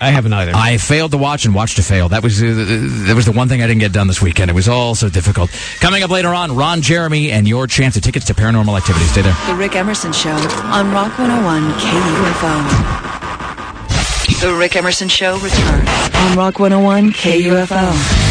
I 0.00 0.10
haven't 0.10 0.32
either. 0.32 0.52
I 0.54 0.76
failed 0.76 1.10
to 1.12 1.18
watch 1.18 1.44
and 1.44 1.54
watched 1.54 1.76
to 1.76 1.82
fail. 1.82 2.08
That 2.10 2.22
was 2.22 2.40
uh, 2.42 2.46
that 3.06 3.14
was 3.16 3.24
the 3.24 3.32
one 3.32 3.48
thing 3.48 3.62
I 3.62 3.66
didn't 3.66 3.80
get 3.80 3.92
done 3.92 4.06
this 4.06 4.22
weekend. 4.22 4.50
It 4.50 4.54
was 4.54 4.68
all 4.68 4.94
so 4.94 5.08
difficult. 5.08 5.50
Coming 5.80 6.02
up 6.02 6.10
later 6.10 6.28
on, 6.28 6.54
Ron 6.54 6.82
Jeremy 6.82 7.32
and 7.32 7.48
your 7.48 7.66
chance 7.66 7.96
at 7.96 8.02
tickets 8.04 8.26
to 8.26 8.34
Paranormal 8.34 8.76
Activity. 8.76 9.06
Stay 9.06 9.22
there. 9.22 9.36
The 9.46 9.54
Rick 9.54 9.74
Emerson 9.74 10.12
Show 10.12 10.30
on 10.30 10.92
Rock 10.92 11.18
101 11.18 11.72
KUFO. 11.72 13.47
The 14.40 14.54
Rick 14.54 14.76
Emerson 14.76 15.08
Show 15.08 15.36
returns 15.38 15.88
on 16.14 16.36
Rock 16.36 16.60
101 16.60 17.10
KUFO. 17.10 18.28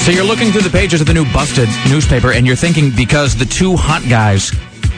So 0.00 0.10
you're 0.10 0.24
looking 0.24 0.50
through 0.50 0.62
the 0.62 0.70
pages 0.72 1.00
of 1.00 1.06
the 1.06 1.14
new 1.14 1.24
Busted 1.32 1.68
newspaper 1.88 2.32
and 2.32 2.44
you're 2.48 2.56
thinking 2.56 2.90
because 2.90 3.36
the 3.36 3.44
two 3.44 3.76
hot 3.76 4.02
guys 4.08 4.50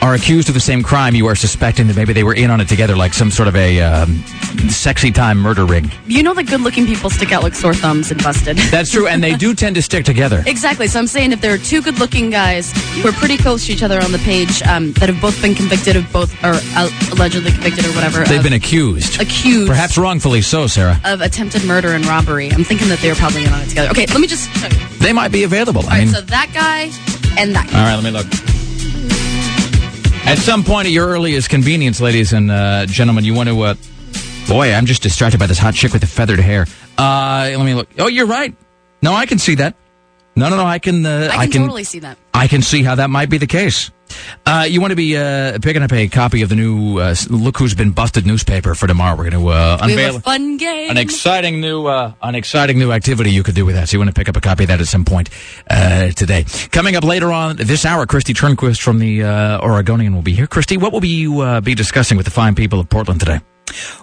are 0.03 0.15
accused 0.15 0.49
of 0.49 0.55
the 0.55 0.61
same 0.61 0.83
crime, 0.83 1.15
you 1.15 1.27
are 1.27 1.37
suspecting 1.37 1.87
that 1.87 1.97
maybe 1.97 2.13
they 2.13 2.25
were 2.25 2.35
in 2.35 2.51
on 2.51 2.61
it 2.61 2.69
together, 2.69 2.97
like 2.97 3.15
some 3.15 3.31
sort 3.31 3.47
of 3.49 3.55
a 3.55 3.81
um, 3.81 4.17
sexy 4.69 5.13
time 5.13 5.39
murder 5.39 5.65
ring. 5.65 5.91
You 6.07 6.25
know 6.25 6.35
that 6.35 6.45
good 6.49 6.61
looking 6.61 6.87
people 6.87 7.09
stick 7.09 7.31
out 7.31 7.45
like 7.45 7.55
sore 7.55 7.73
thumbs 7.73 8.11
and 8.11 8.21
busted. 8.23 8.57
That's 8.71 8.91
true, 8.91 9.07
and 9.07 9.23
they 9.23 9.35
do 9.37 9.55
tend 9.55 9.77
to 9.77 9.83
stick 9.83 10.05
together. 10.05 10.43
Exactly. 10.53 10.87
So 10.87 10.99
I'm 10.99 11.07
saying 11.07 11.33
if 11.33 11.41
there 11.41 11.55
are 11.55 11.59
two 11.59 11.81
good 11.81 11.99
looking 11.99 12.29
guys 12.29 12.73
who 13.01 13.09
are 13.09 13.13
pretty 13.13 13.39
close 13.39 13.67
to 13.67 13.73
each 13.73 13.83
other 13.83 14.03
on 14.03 14.13
the 14.13 14.19
page 14.19 14.61
um, 14.65 14.93
that 14.95 15.09
have 15.09 15.21
both 15.21 15.41
been 15.41 15.55
convicted 15.55 15.97
of 15.97 16.13
both, 16.13 16.33
or 16.45 16.53
uh, 16.77 16.91
allegedly 17.11 17.53
convicted 17.53 17.87
or 17.87 17.93
whatever. 17.93 18.23
They've 18.25 18.43
been 18.43 18.53
accused. 18.53 19.21
Accused. 19.21 19.69
Perhaps 19.69 19.97
wrongfully 19.97 20.43
so, 20.43 20.67
Sarah. 20.67 21.01
Of 21.05 21.21
attempted 21.23 21.65
murder 21.65 21.93
and 21.93 22.05
robbery. 22.05 22.51
I'm 22.53 22.65
thinking 22.65 22.89
that 22.89 22.99
they 22.99 23.09
were 23.09 23.15
probably 23.15 23.45
in 23.45 23.53
on 23.53 23.63
it 23.63 23.69
together. 23.71 23.91
Okay, 23.91 24.07
let 24.07 24.21
me 24.21 24.27
just 24.27 24.51
show 24.57 24.67
you. 24.69 24.99
They 24.99 25.13
might 25.15 25.33
be 25.33 25.45
available. 25.45 25.83
All 25.83 25.89
I 25.89 25.99
right, 26.01 26.05
mean, 26.05 26.15
so 26.15 26.21
that 26.21 26.51
guy 26.53 26.91
and 27.41 27.55
that 27.55 27.69
guy. 27.71 27.79
all 27.79 27.87
right, 27.87 27.95
let 27.95 28.05
me 28.05 28.11
look. 28.11 28.52
At 30.25 30.39
some 30.39 30.63
point 30.65 30.87
at 30.87 30.93
your 30.93 31.09
earliest 31.09 31.51
convenience, 31.51 32.01
ladies 32.01 32.33
and 32.33 32.51
uh, 32.51 32.87
gentlemen, 32.87 33.25
you 33.25 33.35
want 33.35 33.49
to. 33.49 33.61
Uh, 33.61 33.75
boy, 34.49 34.73
I'm 34.73 34.87
just 34.87 35.03
distracted 35.03 35.39
by 35.39 35.47
this 35.47 35.59
hot 35.59 35.75
chick 35.75 35.93
with 35.93 36.01
the 36.01 36.07
feathered 36.07 36.39
hair. 36.39 36.67
Uh, 36.97 37.51
let 37.57 37.65
me 37.65 37.75
look. 37.75 37.89
Oh, 37.99 38.07
you're 38.07 38.27
right. 38.27 38.55
No, 39.03 39.13
I 39.13 39.27
can 39.27 39.39
see 39.39 39.57
that. 39.57 39.75
No, 40.37 40.49
no, 40.49 40.57
no. 40.57 40.65
I 40.65 40.79
can. 40.79 41.05
Uh, 41.05 41.29
I 41.33 41.49
can 41.49 41.63
totally 41.63 41.85
see 41.85 41.99
that. 41.99 42.17
I 42.33 42.47
can 42.47 42.63
see 42.63 42.83
how 42.83 42.95
that 42.95 43.11
might 43.11 43.31
be 43.31 43.39
the 43.39 43.47
case. 43.47 43.91
Uh, 44.47 44.67
you 44.69 44.81
want 44.81 44.91
to 44.91 44.97
be 44.97 45.17
uh, 45.17 45.59
picking 45.61 45.83
up 45.83 45.93
a 45.93 46.09
copy 46.09 46.43
of 46.43 46.49
the 46.49 46.57
new 46.57 46.99
uh, 46.99 47.15
"Look 47.31 47.59
Who's 47.59 47.75
Been 47.75 47.93
Busted" 47.93 48.27
newspaper 48.27 48.75
for 48.75 48.87
tomorrow. 48.87 49.17
We're 49.17 49.31
going 49.31 49.43
to 49.43 49.49
uh, 49.49 49.79
We 49.85 49.93
have 49.93 49.99
unveil 49.99 50.17
a 50.17 50.21
fun 50.21 50.57
game. 50.57 50.91
an 50.91 50.97
exciting 50.97 51.61
new 51.61 51.87
uh, 51.87 52.13
an 52.23 52.35
exciting 52.35 52.79
new 52.79 52.93
activity 52.93 53.31
you 53.31 53.43
could 53.43 53.55
do 53.55 53.65
with 53.65 53.75
that. 53.77 53.89
So 53.89 53.95
you 53.95 53.99
want 54.01 54.09
to 54.11 54.15
pick 54.19 54.29
up 54.29 54.37
a 54.37 54.41
copy 54.41 54.65
of 54.65 54.69
that 54.69 54.81
at 54.81 54.87
some 54.87 55.05
point 55.05 55.31
uh, 55.71 56.09
today. 56.11 56.45
Coming 56.71 56.97
up 56.97 57.05
later 57.05 57.33
on 57.33 57.57
this 57.57 57.85
hour, 57.85 58.07
Kristi 58.07 58.35
Turnquist 58.35 58.81
from 58.83 58.99
the 58.99 59.23
uh, 59.25 59.61
Oregonian 59.61 60.15
will 60.15 60.23
be 60.23 60.33
here. 60.35 60.47
Kristi, 60.47 60.81
what 60.81 60.93
will 60.93 61.01
be 61.01 61.09
you 61.09 61.41
uh, 61.41 61.61
be 61.61 61.75
discussing 61.75 62.17
with 62.17 62.27
the 62.27 62.33
fine 62.33 62.55
people 62.55 62.81
of 62.81 62.89
Portland 62.89 63.21
today? 63.21 63.41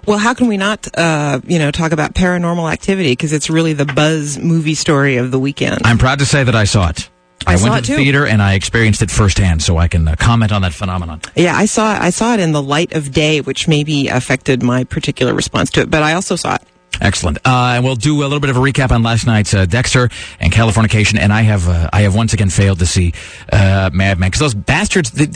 Well, 0.08 0.18
how 0.18 0.34
can 0.34 0.48
we 0.48 0.58
not, 0.58 0.88
uh, 0.98 1.42
you 1.46 1.60
know, 1.60 1.70
talk 1.70 1.92
about 1.92 2.16
paranormal 2.16 2.72
activity 2.72 3.12
because 3.12 3.34
it's 3.34 3.50
really 3.52 3.74
the 3.74 3.86
buzz 3.86 4.40
movie 4.40 4.74
story 4.74 5.18
of 5.18 5.30
the 5.30 5.38
weekend. 5.38 5.82
I'm 5.84 6.00
proud 6.00 6.20
to 6.20 6.26
say 6.26 6.44
that 6.44 6.56
I 6.56 6.64
saw 6.64 6.90
it. 6.90 7.10
I 7.48 7.56
went 7.56 7.86
to 7.86 7.92
the 7.92 7.98
theater 7.98 8.26
and 8.26 8.42
I 8.42 8.54
experienced 8.54 9.02
it 9.02 9.10
firsthand, 9.12 9.62
so 9.62 9.78
I 9.78 9.88
can 9.88 10.08
uh, 10.08 10.16
comment 10.16 10.52
on 10.52 10.62
that 10.62 10.74
phenomenon. 10.74 11.22
Yeah, 11.36 11.56
I 11.56 11.66
saw 11.66 11.98
I 12.00 12.10
saw 12.10 12.34
it 12.34 12.40
in 12.40 12.52
the 12.52 12.62
light 12.62 12.94
of 12.94 13.12
day, 13.12 13.42
which 13.42 13.68
maybe 13.68 14.08
affected 14.08 14.62
my 14.62 14.84
particular 14.84 15.34
response 15.34 15.70
to 15.72 15.82
it, 15.82 15.90
but 15.90 16.04
I 16.04 16.14
also 16.14 16.36
saw 16.36 16.56
it. 16.56 16.62
Excellent. 17.02 17.38
Uh, 17.46 17.74
and 17.76 17.84
we'll 17.84 17.96
do 17.96 18.20
a 18.22 18.26
little 18.26 18.40
bit 18.40 18.50
of 18.50 18.58
a 18.58 18.60
recap 18.60 18.92
on 18.92 19.04
last 19.04 19.26
night's 19.26 19.54
uh, 19.54 19.66
Dexter 19.66 20.10
and 20.40 20.52
Californication. 20.52 21.18
And 21.18 21.32
I 21.32 21.42
have 21.42 21.68
uh, 21.70 21.90
I 21.94 22.02
have 22.02 22.16
once 22.16 22.34
again 22.34 22.50
failed 22.50 22.80
to 22.80 22.86
see 22.86 23.14
uh, 23.54 23.90
Mad 23.94 24.20
Men 24.20 24.30
because 24.30 24.40
those 24.40 24.54
bastards. 24.54 25.12
They, 25.12 25.30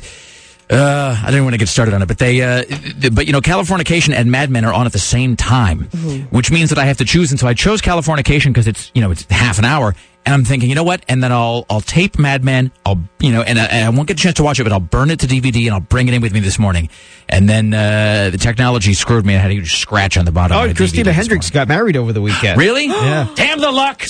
uh, 0.69 1.21
I 1.21 1.25
didn't 1.27 1.43
want 1.43 1.53
to 1.53 1.59
get 1.59 1.67
started 1.67 1.93
on 1.93 2.01
it, 2.01 2.07
but 2.07 2.17
they, 2.17 2.41
uh, 2.41 2.63
but 3.11 3.27
you 3.27 3.33
know, 3.33 3.41
Californication 3.41 4.13
and 4.13 4.31
Mad 4.31 4.49
Men 4.49 4.65
are 4.65 4.73
on 4.73 4.85
at 4.85 4.93
the 4.93 4.97
same 4.97 5.35
time, 5.35 5.83
which 6.31 6.51
means 6.51 6.69
that 6.69 6.79
I 6.79 6.85
have 6.85 6.97
to 6.97 7.05
choose. 7.05 7.31
And 7.31 7.39
so 7.39 7.47
I 7.47 7.53
chose 7.53 7.81
Californication 7.81 8.47
because 8.47 8.65
it's, 8.65 8.89
you 8.95 9.01
know, 9.01 9.11
it's 9.11 9.25
half 9.29 9.59
an 9.59 9.65
hour. 9.65 9.93
And 10.25 10.33
I'm 10.33 10.45
thinking, 10.45 10.69
you 10.69 10.75
know 10.75 10.85
what? 10.85 11.03
And 11.09 11.21
then 11.21 11.33
I'll, 11.33 11.65
I'll 11.69 11.81
tape 11.81 12.17
Mad 12.17 12.45
Men. 12.45 12.71
I'll, 12.85 12.97
you 13.19 13.33
know, 13.33 13.41
and 13.41 13.59
I, 13.59 13.65
and 13.65 13.85
I 13.85 13.89
won't 13.89 14.07
get 14.07 14.17
a 14.17 14.21
chance 14.23 14.35
to 14.37 14.43
watch 14.43 14.57
it, 14.59 14.63
but 14.63 14.71
I'll 14.71 14.79
burn 14.79 15.11
it 15.11 15.19
to 15.19 15.27
DVD 15.27 15.65
and 15.65 15.73
I'll 15.73 15.79
bring 15.81 16.07
it 16.07 16.13
in 16.13 16.21
with 16.21 16.31
me 16.33 16.39
this 16.39 16.57
morning. 16.57 16.87
And 17.27 17.49
then, 17.49 17.73
uh, 17.73 18.29
the 18.31 18.37
technology 18.37 18.93
screwed 18.93 19.25
me. 19.25 19.35
I 19.35 19.39
had 19.39 19.51
a 19.51 19.53
huge 19.55 19.75
scratch 19.75 20.17
on 20.17 20.23
the 20.23 20.31
bottom. 20.31 20.55
of 20.57 20.69
Oh, 20.69 20.73
Christina 20.73 21.09
DVD. 21.11 21.13
Hendricks 21.13 21.49
got 21.49 21.67
married 21.67 21.97
over 21.97 22.13
the 22.13 22.21
weekend. 22.21 22.57
Really? 22.57 22.85
Yeah. 22.85 23.27
Damn 23.35 23.59
the 23.59 23.71
luck! 23.71 24.01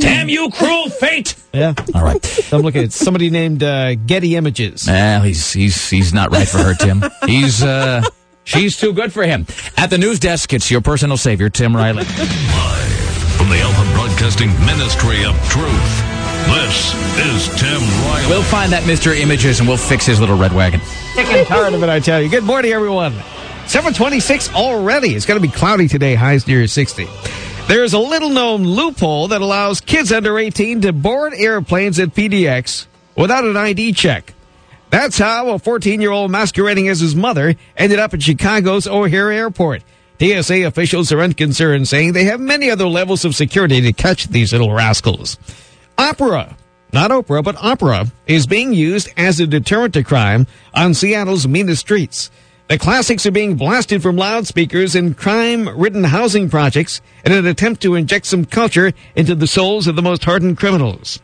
Damn 0.00 0.28
you, 0.28 0.50
cruel 0.50 0.90
fate! 0.90 1.34
Yeah. 1.52 1.72
All 1.94 2.04
right. 2.04 2.22
So 2.24 2.56
I'm 2.58 2.62
looking 2.62 2.84
at 2.84 2.92
somebody 2.92 3.30
named 3.30 3.62
uh, 3.62 3.94
Getty 3.96 4.36
Images. 4.36 4.86
Well, 4.86 5.22
he's 5.22 5.52
he's 5.52 5.88
he's 5.90 6.12
not 6.14 6.30
right 6.30 6.46
for 6.46 6.58
her, 6.58 6.74
Tim. 6.74 7.02
He's 7.26 7.62
uh 7.64 8.02
she's 8.44 8.76
too 8.76 8.92
good 8.92 9.12
for 9.12 9.24
him. 9.24 9.46
At 9.76 9.90
the 9.90 9.98
news 9.98 10.20
desk, 10.20 10.52
it's 10.52 10.70
your 10.70 10.82
personal 10.82 11.16
savior, 11.16 11.48
Tim 11.48 11.74
Riley. 11.74 12.04
From 13.38 13.50
the 13.50 13.60
Alpha 13.60 13.94
Broadcasting 13.94 14.50
Ministry 14.66 15.24
of 15.24 15.32
Truth, 15.48 16.02
this 16.48 16.92
is 17.24 17.48
Tim 17.60 17.80
Riley. 18.04 18.26
We'll 18.28 18.42
find 18.42 18.72
that 18.72 18.82
Mr. 18.82 19.16
Images 19.16 19.60
and 19.60 19.68
we'll 19.68 19.78
fix 19.78 20.04
his 20.06 20.18
little 20.18 20.36
red 20.36 20.52
wagon. 20.52 20.80
Sick 21.14 21.26
and 21.28 21.46
tired 21.46 21.72
of 21.72 21.80
it, 21.80 21.88
I 21.88 22.00
tell 22.00 22.20
you. 22.20 22.28
Good 22.28 22.42
morning, 22.42 22.72
everyone. 22.72 23.12
726 23.68 24.52
already. 24.54 25.14
It's 25.14 25.24
going 25.24 25.40
to 25.40 25.46
be 25.46 25.52
cloudy 25.52 25.86
today, 25.86 26.16
highs 26.16 26.48
near 26.48 26.66
60. 26.66 27.06
There's 27.68 27.92
a 27.92 27.98
little 28.00 28.30
known 28.30 28.64
loophole 28.64 29.28
that 29.28 29.40
allows 29.40 29.80
kids 29.80 30.10
under 30.10 30.36
18 30.36 30.80
to 30.80 30.92
board 30.92 31.32
airplanes 31.32 32.00
at 32.00 32.08
PDX 32.08 32.88
without 33.16 33.44
an 33.44 33.56
ID 33.56 33.92
check. 33.92 34.34
That's 34.90 35.16
how 35.16 35.50
a 35.50 35.60
14 35.60 36.00
year 36.00 36.10
old 36.10 36.32
masquerading 36.32 36.88
as 36.88 36.98
his 36.98 37.14
mother 37.14 37.54
ended 37.76 38.00
up 38.00 38.14
at 38.14 38.22
Chicago's 38.22 38.88
O'Hare 38.88 39.30
Airport. 39.30 39.84
TSA 40.20 40.66
officials 40.66 41.12
are 41.12 41.20
unconcerned, 41.20 41.86
saying 41.88 42.12
they 42.12 42.24
have 42.24 42.40
many 42.40 42.70
other 42.70 42.86
levels 42.86 43.24
of 43.24 43.36
security 43.36 43.80
to 43.80 43.92
catch 43.92 44.28
these 44.28 44.52
little 44.52 44.72
rascals. 44.72 45.38
Opera, 45.96 46.56
not 46.92 47.10
Oprah, 47.10 47.44
but 47.44 47.56
opera, 47.56 48.06
is 48.26 48.46
being 48.46 48.72
used 48.72 49.10
as 49.16 49.38
a 49.38 49.46
deterrent 49.46 49.94
to 49.94 50.02
crime 50.02 50.46
on 50.74 50.94
Seattle's 50.94 51.46
meanest 51.46 51.80
streets. 51.80 52.30
The 52.68 52.78
classics 52.78 53.24
are 53.24 53.30
being 53.30 53.56
blasted 53.56 54.02
from 54.02 54.16
loudspeakers 54.16 54.94
in 54.94 55.14
crime-ridden 55.14 56.04
housing 56.04 56.50
projects 56.50 57.00
in 57.24 57.32
an 57.32 57.46
attempt 57.46 57.80
to 57.82 57.94
inject 57.94 58.26
some 58.26 58.44
culture 58.44 58.92
into 59.16 59.34
the 59.34 59.46
souls 59.46 59.86
of 59.86 59.96
the 59.96 60.02
most 60.02 60.24
hardened 60.24 60.58
criminals. 60.58 61.20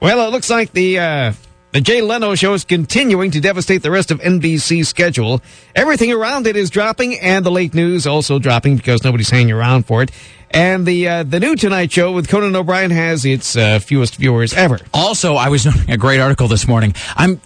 Well, 0.00 0.26
it 0.26 0.30
looks 0.30 0.48
like 0.48 0.72
the 0.72 0.98
uh, 0.98 1.32
the 1.76 1.82
Jay 1.82 2.00
Leno 2.00 2.34
show 2.34 2.54
is 2.54 2.64
continuing 2.64 3.30
to 3.32 3.38
devastate 3.38 3.82
the 3.82 3.90
rest 3.90 4.10
of 4.10 4.18
NBC's 4.20 4.88
schedule. 4.88 5.42
Everything 5.74 6.10
around 6.10 6.46
it 6.46 6.56
is 6.56 6.70
dropping, 6.70 7.20
and 7.20 7.44
the 7.44 7.50
late 7.50 7.74
news 7.74 8.06
also 8.06 8.38
dropping 8.38 8.78
because 8.78 9.04
nobody's 9.04 9.28
hanging 9.28 9.52
around 9.52 9.84
for 9.84 10.02
it. 10.02 10.10
And 10.50 10.86
the 10.86 11.06
uh, 11.06 11.22
the 11.24 11.38
new 11.38 11.54
Tonight 11.54 11.92
Show 11.92 12.12
with 12.12 12.28
Conan 12.28 12.56
O'Brien 12.56 12.90
has 12.92 13.26
its 13.26 13.56
uh, 13.56 13.78
fewest 13.78 14.16
viewers 14.16 14.54
ever. 14.54 14.78
Also, 14.94 15.34
I 15.34 15.50
was 15.50 15.66
noting 15.66 15.90
a 15.90 15.98
great 15.98 16.18
article 16.18 16.48
this 16.48 16.66
morning. 16.66 16.94
I'm 17.14 17.42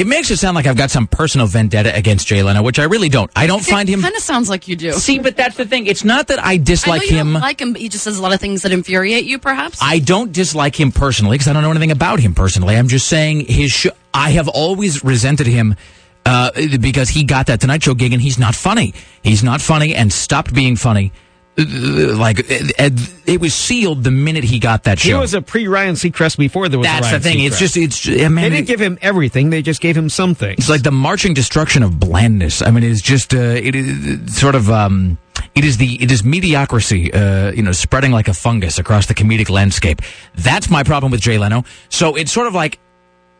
it 0.00 0.06
makes 0.06 0.30
it 0.30 0.38
sound 0.38 0.54
like 0.54 0.66
I've 0.66 0.78
got 0.78 0.90
some 0.90 1.06
personal 1.06 1.46
vendetta 1.46 1.94
against 1.94 2.26
Jay 2.26 2.42
Leno, 2.42 2.62
which 2.62 2.78
I 2.78 2.84
really 2.84 3.10
don't. 3.10 3.30
I 3.36 3.46
don't 3.46 3.62
find 3.62 3.86
him 3.86 4.00
Kind 4.00 4.14
of 4.14 4.22
sounds 4.22 4.48
like 4.48 4.66
you 4.66 4.74
do. 4.74 4.92
See, 4.92 5.18
but 5.18 5.36
that's 5.36 5.56
the 5.56 5.66
thing. 5.66 5.86
It's 5.86 6.04
not 6.04 6.28
that 6.28 6.38
I 6.42 6.52
I 6.52 6.56
dislike 6.56 7.02
you 7.10 7.18
him. 7.18 7.32
don't 7.34 7.42
like 7.42 7.60
him, 7.60 7.72
but 7.72 7.82
he 7.82 7.88
just 7.88 8.04
says 8.04 8.18
a 8.18 8.22
lot 8.22 8.32
of 8.32 8.40
things 8.40 8.62
that 8.62 8.72
infuriate 8.72 9.24
you, 9.24 9.38
perhaps. 9.38 9.78
I 9.82 9.98
don't 9.98 10.32
dislike 10.32 10.78
him 10.78 10.90
personally 10.90 11.34
because 11.36 11.48
I 11.48 11.52
don't 11.52 11.62
know 11.62 11.70
anything 11.70 11.90
about 11.90 12.18
him 12.18 12.34
personally. 12.34 12.76
I'm 12.76 12.88
just 12.88 13.06
saying 13.08 13.40
his 13.46 13.70
show. 13.70 13.90
I 14.14 14.30
have 14.30 14.48
always 14.48 15.04
resented 15.04 15.46
him 15.46 15.76
uh, 16.24 16.50
because 16.80 17.10
he 17.10 17.24
got 17.24 17.46
that 17.46 17.60
Tonight 17.60 17.82
Show 17.82 17.94
gig 17.94 18.12
and 18.12 18.22
he's 18.22 18.38
not 18.38 18.54
funny. 18.54 18.94
He's 19.22 19.44
not 19.44 19.60
funny 19.60 19.94
and 19.94 20.12
stopped 20.12 20.54
being 20.54 20.76
funny. 20.76 21.12
Like 21.60 22.38
it, 22.48 23.40
was 23.40 23.54
sealed 23.54 24.04
the 24.04 24.10
minute 24.10 24.44
he 24.44 24.58
got 24.58 24.84
that 24.84 24.98
He 24.98 25.10
show. 25.10 25.20
was 25.20 25.34
a 25.34 25.42
pre 25.42 25.68
Ryan 25.68 25.94
Seacrest 25.94 26.38
before 26.38 26.68
there 26.68 26.78
was. 26.78 26.86
That's 26.86 27.10
the 27.10 27.20
thing. 27.20 27.40
It's 27.40 27.58
just 27.58 27.76
it's. 27.76 28.08
I 28.08 28.28
mean, 28.28 28.36
they 28.36 28.50
didn't 28.50 28.66
give 28.66 28.80
him 28.80 28.98
everything; 29.02 29.50
they 29.50 29.62
just 29.62 29.80
gave 29.80 29.96
him 29.96 30.08
some 30.08 30.34
things. 30.34 30.58
It's 30.58 30.68
like 30.68 30.82
the 30.82 30.90
marching 30.90 31.34
destruction 31.34 31.82
of 31.82 31.98
blandness. 32.00 32.62
I 32.62 32.70
mean, 32.70 32.84
it's 32.84 33.02
just 33.02 33.34
uh, 33.34 33.38
it 33.38 33.74
is 33.74 34.36
sort 34.36 34.54
of 34.54 34.70
um, 34.70 35.18
it 35.54 35.64
is 35.64 35.76
the 35.76 36.02
it 36.02 36.10
is 36.10 36.24
mediocrity, 36.24 37.12
uh, 37.12 37.52
you 37.52 37.62
know, 37.62 37.72
spreading 37.72 38.12
like 38.12 38.28
a 38.28 38.34
fungus 38.34 38.78
across 38.78 39.06
the 39.06 39.14
comedic 39.14 39.50
landscape. 39.50 40.02
That's 40.34 40.70
my 40.70 40.82
problem 40.82 41.12
with 41.12 41.20
Jay 41.20 41.38
Leno. 41.38 41.64
So 41.88 42.16
it's 42.16 42.32
sort 42.32 42.46
of 42.46 42.54
like 42.54 42.78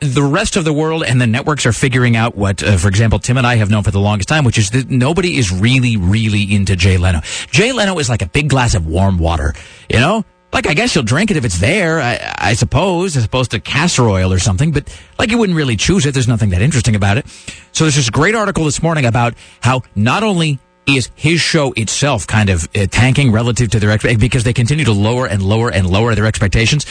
the 0.00 0.22
rest 0.22 0.56
of 0.56 0.64
the 0.64 0.72
world 0.72 1.04
and 1.04 1.20
the 1.20 1.26
networks 1.26 1.66
are 1.66 1.72
figuring 1.72 2.16
out 2.16 2.34
what, 2.34 2.62
uh, 2.62 2.76
for 2.76 2.88
example, 2.88 3.18
Tim 3.18 3.36
and 3.36 3.46
I 3.46 3.56
have 3.56 3.70
known 3.70 3.82
for 3.82 3.90
the 3.90 4.00
longest 4.00 4.28
time, 4.28 4.44
which 4.44 4.58
is 4.58 4.70
that 4.70 4.90
nobody 4.90 5.36
is 5.36 5.52
really, 5.52 5.96
really 5.96 6.54
into 6.54 6.74
Jay 6.74 6.96
Leno. 6.96 7.20
Jay 7.50 7.72
Leno 7.72 7.98
is 7.98 8.08
like 8.08 8.22
a 8.22 8.28
big 8.28 8.48
glass 8.48 8.74
of 8.74 8.86
warm 8.86 9.18
water, 9.18 9.54
you 9.88 9.98
know? 9.98 10.24
Like, 10.52 10.66
I 10.66 10.74
guess 10.74 10.94
you'll 10.94 11.04
drink 11.04 11.30
it 11.30 11.36
if 11.36 11.44
it's 11.44 11.58
there, 11.60 12.00
I, 12.00 12.34
I 12.36 12.54
suppose, 12.54 13.16
as 13.16 13.24
opposed 13.24 13.52
to 13.52 13.60
castor 13.60 14.08
oil 14.08 14.32
or 14.32 14.40
something, 14.40 14.72
but 14.72 14.88
like 15.16 15.30
you 15.30 15.38
wouldn't 15.38 15.56
really 15.56 15.76
choose 15.76 16.06
it. 16.06 16.12
There's 16.12 16.26
nothing 16.26 16.50
that 16.50 16.60
interesting 16.60 16.96
about 16.96 17.18
it. 17.18 17.26
So 17.70 17.84
there's 17.84 17.94
this 17.94 18.10
great 18.10 18.34
article 18.34 18.64
this 18.64 18.82
morning 18.82 19.04
about 19.04 19.34
how 19.60 19.82
not 19.94 20.24
only 20.24 20.58
is 20.86 21.10
his 21.14 21.40
show 21.40 21.72
itself 21.76 22.26
kind 22.26 22.50
of 22.50 22.68
uh, 22.74 22.86
tanking 22.86 23.32
relative 23.32 23.70
to 23.70 23.80
their 23.80 23.90
ex- 23.90 24.16
because 24.16 24.44
they 24.44 24.52
continue 24.52 24.84
to 24.84 24.92
lower 24.92 25.26
and 25.26 25.42
lower 25.42 25.70
and 25.70 25.88
lower 25.88 26.14
their 26.14 26.26
expectations. 26.26 26.86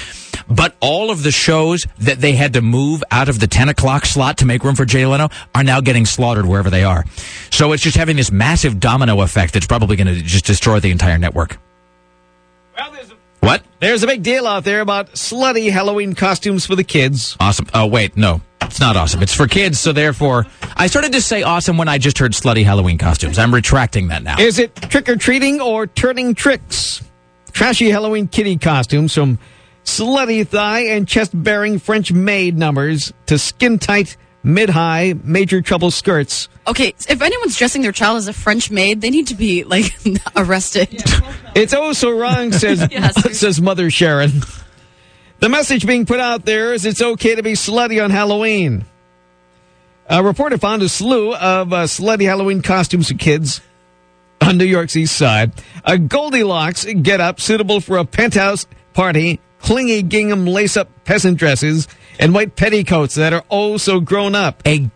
But 0.48 0.76
all 0.80 1.12
of 1.12 1.24
the 1.24 1.32
shows 1.32 1.86
that 2.00 2.20
they 2.20 2.34
had 2.34 2.54
to 2.54 2.62
move 2.62 3.04
out 3.12 3.30
of 3.30 3.40
the 3.40 3.48
10 3.48 3.70
o'clock 3.70 4.06
slot 4.06 4.38
to 4.38 4.46
make 4.46 4.64
room 4.64 4.76
for 4.76 4.86
Jay 4.86 5.06
Leno 5.06 5.30
are 5.54 5.64
now 5.64 5.82
getting 5.82 6.06
slaughtered 6.06 6.46
wherever 6.46 6.70
they 6.70 6.84
are. 6.84 7.06
So 7.52 7.72
it's 7.74 7.84
just 7.84 7.98
having 7.98 8.16
this 8.16 8.32
massive 8.32 8.80
domino 8.80 9.22
effect 9.22 9.54
that's 9.54 9.68
probably 9.68 9.96
going 9.96 10.08
to 10.08 10.22
just 10.22 10.46
destroy 10.46 10.80
the 10.80 10.92
entire 10.92 11.18
network. 11.18 11.58
Well, 12.78 12.92
there's 12.92 13.14
What? 13.42 13.64
There's 13.80 14.04
a 14.04 14.08
big 14.08 14.24
deal 14.24 14.48
out 14.48 14.64
there 14.64 14.82
about 14.82 15.14
slutty 15.14 15.72
Halloween 15.72 16.16
costumes 16.16 16.66
for 16.66 16.76
the 16.76 16.84
kids. 16.84 17.36
Awesome. 17.40 17.68
Oh, 17.74 17.88
wait, 17.88 18.16
no. 18.16 18.42
It's 18.70 18.80
not 18.80 18.96
awesome. 18.96 19.24
It's 19.24 19.34
for 19.34 19.48
kids, 19.48 19.80
so 19.80 19.94
therefore, 19.94 20.46
I 20.78 20.86
started 20.86 21.14
to 21.14 21.22
say 21.22 21.42
awesome 21.42 21.78
when 21.78 21.88
I 21.88 21.98
just 21.98 22.20
heard 22.20 22.34
slutty 22.34 22.64
Halloween 22.64 23.00
costumes. 23.00 23.40
I'm 23.40 23.52
retracting 23.52 24.10
that 24.10 24.22
now. 24.22 24.40
Is 24.40 24.60
it 24.60 24.76
trick 24.76 25.10
or 25.10 25.16
treating 25.16 25.60
or 25.60 25.88
turning 25.88 26.36
tricks? 26.36 27.02
Trashy 27.52 27.90
Halloween 27.90 28.28
kitty 28.28 28.58
costumes 28.58 29.16
from 29.16 29.40
slutty 29.84 30.48
thigh 30.48 30.82
and 30.82 31.08
chest 31.08 31.32
bearing 31.34 31.80
French 31.80 32.12
maid 32.12 32.60
numbers 32.60 33.12
to 33.26 33.40
skin 33.40 33.80
tight, 33.80 34.18
mid 34.44 34.70
high, 34.70 35.16
major 35.24 35.62
trouble 35.62 35.90
skirts. 35.90 36.48
Okay, 36.68 36.94
if 37.10 37.22
anyone's 37.24 37.58
dressing 37.58 37.82
their 37.82 37.92
child 37.92 38.18
as 38.18 38.28
a 38.28 38.34
French 38.34 38.70
maid, 38.70 39.02
they 39.02 39.10
need 39.10 39.28
to 39.28 39.36
be 39.36 39.64
like 39.64 39.98
arrested. 40.36 41.04
It's 41.56 41.74
oh 41.74 41.94
so 41.94 42.12
wrong, 42.12 42.52
says, 42.52 42.88
says 43.32 43.60
Mother 43.60 43.90
Sharon. 43.90 44.44
The 45.40 45.48
message 45.48 45.88
being 45.88 46.06
put 46.06 46.20
out 46.20 46.44
there 46.44 46.74
is 46.74 46.86
it's 46.86 47.02
okay 47.02 47.36
to 47.36 47.44
be 47.44 47.54
slutty 47.54 48.04
on 48.04 48.12
Halloween. 48.12 48.84
A 50.10 50.22
reporter 50.22 50.58
found 50.58 50.82
a 50.82 50.90
slew 50.90 51.34
of 51.34 51.72
uh, 51.72 51.84
slutty 51.84 52.26
Halloween 52.26 52.62
costumes 52.62 53.08
for 53.08 53.14
kids 53.14 53.62
on 54.42 54.58
New 54.58 54.66
York's 54.66 54.98
East 54.98 55.16
Side. 55.16 55.54
A 55.86 55.98
Goldilocks 55.98 56.86
get 56.86 57.22
up 57.22 57.40
suitable 57.40 57.80
for 57.80 57.98
a 57.98 58.04
penthouse 58.04 58.68
party, 58.94 59.40
clingy 59.62 60.04
gingham 60.04 60.46
lace 60.46 60.76
up 60.76 60.90
peasant 61.06 61.38
dresses, 61.38 61.88
and 62.20 62.34
white 62.34 62.58
petticoats 62.58 63.16
that 63.16 63.32
are 63.32 63.46
oh 63.50 63.78
so 63.78 64.02
grown 64.02 64.36
up. 64.36 64.62
A 64.66 64.90